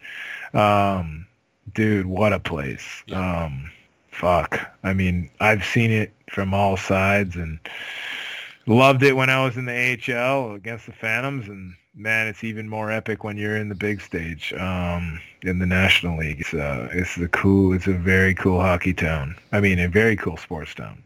Um, 0.53 1.27
dude, 1.73 2.05
what 2.05 2.33
a 2.33 2.39
place. 2.39 3.03
Yeah. 3.07 3.45
Um, 3.45 3.71
fuck. 4.11 4.59
I 4.83 4.93
mean, 4.93 5.29
I've 5.39 5.65
seen 5.65 5.91
it 5.91 6.13
from 6.29 6.53
all 6.53 6.77
sides 6.77 7.35
and 7.35 7.59
loved 8.69 9.03
it 9.03 9.15
when 9.15 9.29
I 9.29 9.43
was 9.43 9.57
in 9.57 9.65
the 9.65 9.73
AHL 9.73 10.53
against 10.55 10.85
the 10.85 10.93
Phantoms, 10.93 11.49
and 11.49 11.75
man, 11.95 12.27
it's 12.27 12.43
even 12.43 12.69
more 12.69 12.91
epic 12.91 13.23
when 13.23 13.37
you're 13.37 13.57
in 13.57 13.69
the 13.69 13.75
big 13.75 14.01
stage 14.01 14.53
um, 14.53 15.21
in 15.43 15.59
the 15.59 15.65
National 15.65 16.17
League. 16.17 16.41
It's, 16.41 16.53
uh, 16.53 16.89
it's 16.93 17.17
a 17.17 17.27
cool, 17.29 17.73
it's 17.73 17.87
a 17.87 17.93
very 17.93 18.33
cool 18.35 18.61
hockey 18.61 18.93
town. 18.93 19.35
I 19.51 19.59
mean, 19.61 19.79
a 19.79 19.89
very 19.89 20.15
cool 20.15 20.37
sports 20.37 20.73
town, 20.75 21.03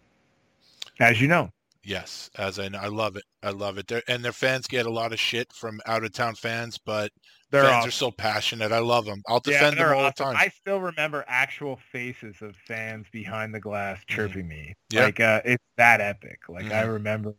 as 0.99 1.21
you 1.21 1.27
know. 1.27 1.51
Yes, 1.83 2.29
as 2.35 2.59
I 2.59 2.69
know, 2.69 2.79
I 2.79 2.87
love 2.87 3.15
it. 3.17 3.23
I 3.43 3.49
love 3.51 3.77
it. 3.77 3.87
They're, 3.87 4.03
and 4.07 4.23
their 4.23 4.31
fans 4.31 4.67
get 4.67 4.85
a 4.85 4.91
lot 4.91 5.11
of 5.13 5.19
shit 5.19 5.51
from 5.53 5.81
out 5.85 6.03
of 6.03 6.13
town 6.13 6.35
fans, 6.35 6.77
but 6.77 7.11
They're 7.51 7.63
fans 7.63 7.73
awesome. 7.73 7.87
are 7.89 7.91
so 7.91 8.11
passionate. 8.11 8.71
I 8.71 8.79
love 8.79 9.05
them. 9.05 9.21
I'll 9.27 9.41
Yeah, 9.45 9.69
defend 9.69 9.77
them 9.77 9.91
all 9.91 10.05
awesome. 10.05 10.13
the 10.17 10.23
time. 10.23 10.35
I 10.37 10.47
still 10.49 10.79
remember 10.79 11.25
actual 11.27 11.77
faces 11.91 12.41
of 12.41 12.55
fans 12.55 13.07
behind 13.11 13.53
the 13.53 13.59
glass 13.59 13.99
chirping 14.07 14.47
me. 14.47 14.75
Mm-hmm. 14.91 14.95
Yeah. 14.95 15.03
Like 15.03 15.19
uh, 15.19 15.41
it's 15.45 15.63
that 15.77 15.99
epic. 16.01 16.39
Like 16.47 16.71
I 16.71 16.81
Mhm. 16.81 16.93
remember 16.93 17.35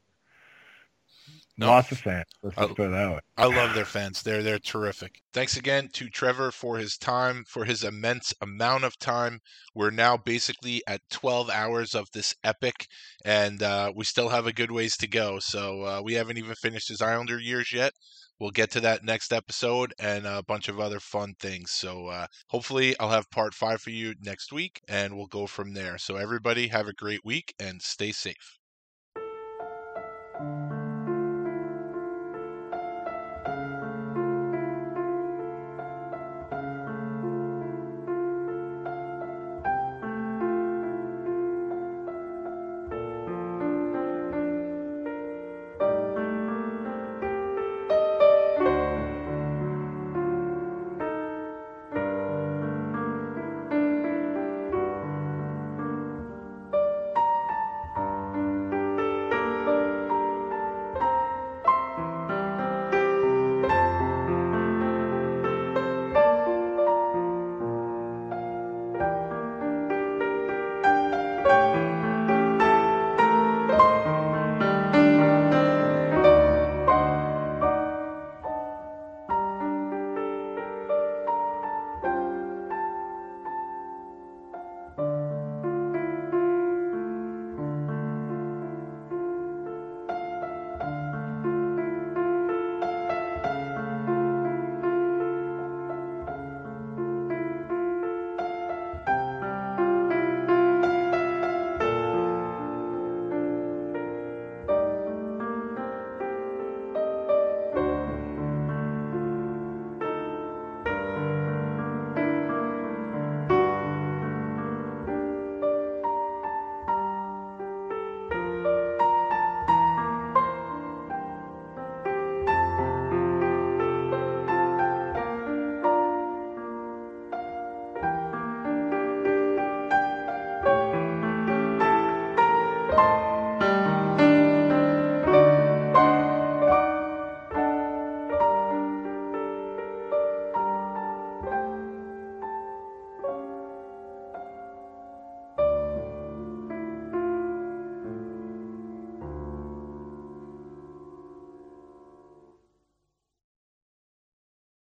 No. 1.57 1.69
lots 1.69 1.93
of 1.93 1.99
fans. 1.99 2.25
Let's 2.43 2.59
I- 2.59 2.63
just 2.65 2.77
put 2.77 2.89
it 2.89 2.91
that 2.91 3.13
way. 3.13 3.21
I 3.37 3.47
love 3.47 3.75
their 3.75 3.85
fans. 3.85 4.23
They're 4.23 4.43
they're 4.43 4.59
terrific. 4.59 5.21
Thanks 5.33 5.57
again 5.57 5.89
to 5.93 6.09
Trevor 6.09 6.51
for 6.51 6.79
his 6.79 6.97
time, 6.97 7.45
for 7.49 7.65
his 7.65 7.85
immense 7.85 8.35
amount 8.41 8.83
of 8.85 8.99
time. 8.99 9.39
We're 9.75 9.91
now 9.91 10.17
basically 10.17 10.83
at 10.89 11.01
12 11.11 11.51
hours 11.51 11.95
of 11.95 12.09
this 12.13 12.35
epic, 12.43 12.87
and 13.25 13.63
uh, 13.63 13.93
we 13.95 14.05
still 14.05 14.31
have 14.31 14.47
a 14.49 14.53
good 14.53 14.73
ways 14.73 14.97
to 14.97 15.07
go. 15.07 15.39
So 15.39 15.83
uh, 15.83 16.01
we 16.03 16.15
haven't 16.15 16.39
even 16.39 16.55
finished 16.57 16.89
his 16.89 17.01
Islander 17.01 17.39
years 17.39 17.73
yet. 17.73 17.93
We'll 18.41 18.51
get 18.51 18.73
to 18.73 18.81
that 18.81 19.05
next 19.05 19.33
episode 19.33 19.95
and 20.01 20.27
a 20.27 20.43
bunch 20.43 20.69
of 20.69 20.81
other 20.81 20.99
fun 20.99 21.35
things. 21.39 21.71
So 21.71 22.09
uh, 22.09 22.27
hopefully, 22.49 22.99
I'll 22.99 23.11
have 23.11 23.31
part 23.31 23.55
five 23.55 23.81
for 23.81 23.91
you 23.91 24.15
next 24.21 24.53
week, 24.53 24.81
and 24.89 25.17
we'll 25.17 25.27
go 25.29 25.47
from 25.47 25.73
there. 25.75 25.99
So 25.99 26.17
everybody, 26.17 26.67
have 26.69 26.89
a 26.89 26.93
great 26.93 27.25
week 27.25 27.55
and 27.61 27.81
stay 27.81 28.11
safe. 28.11 28.59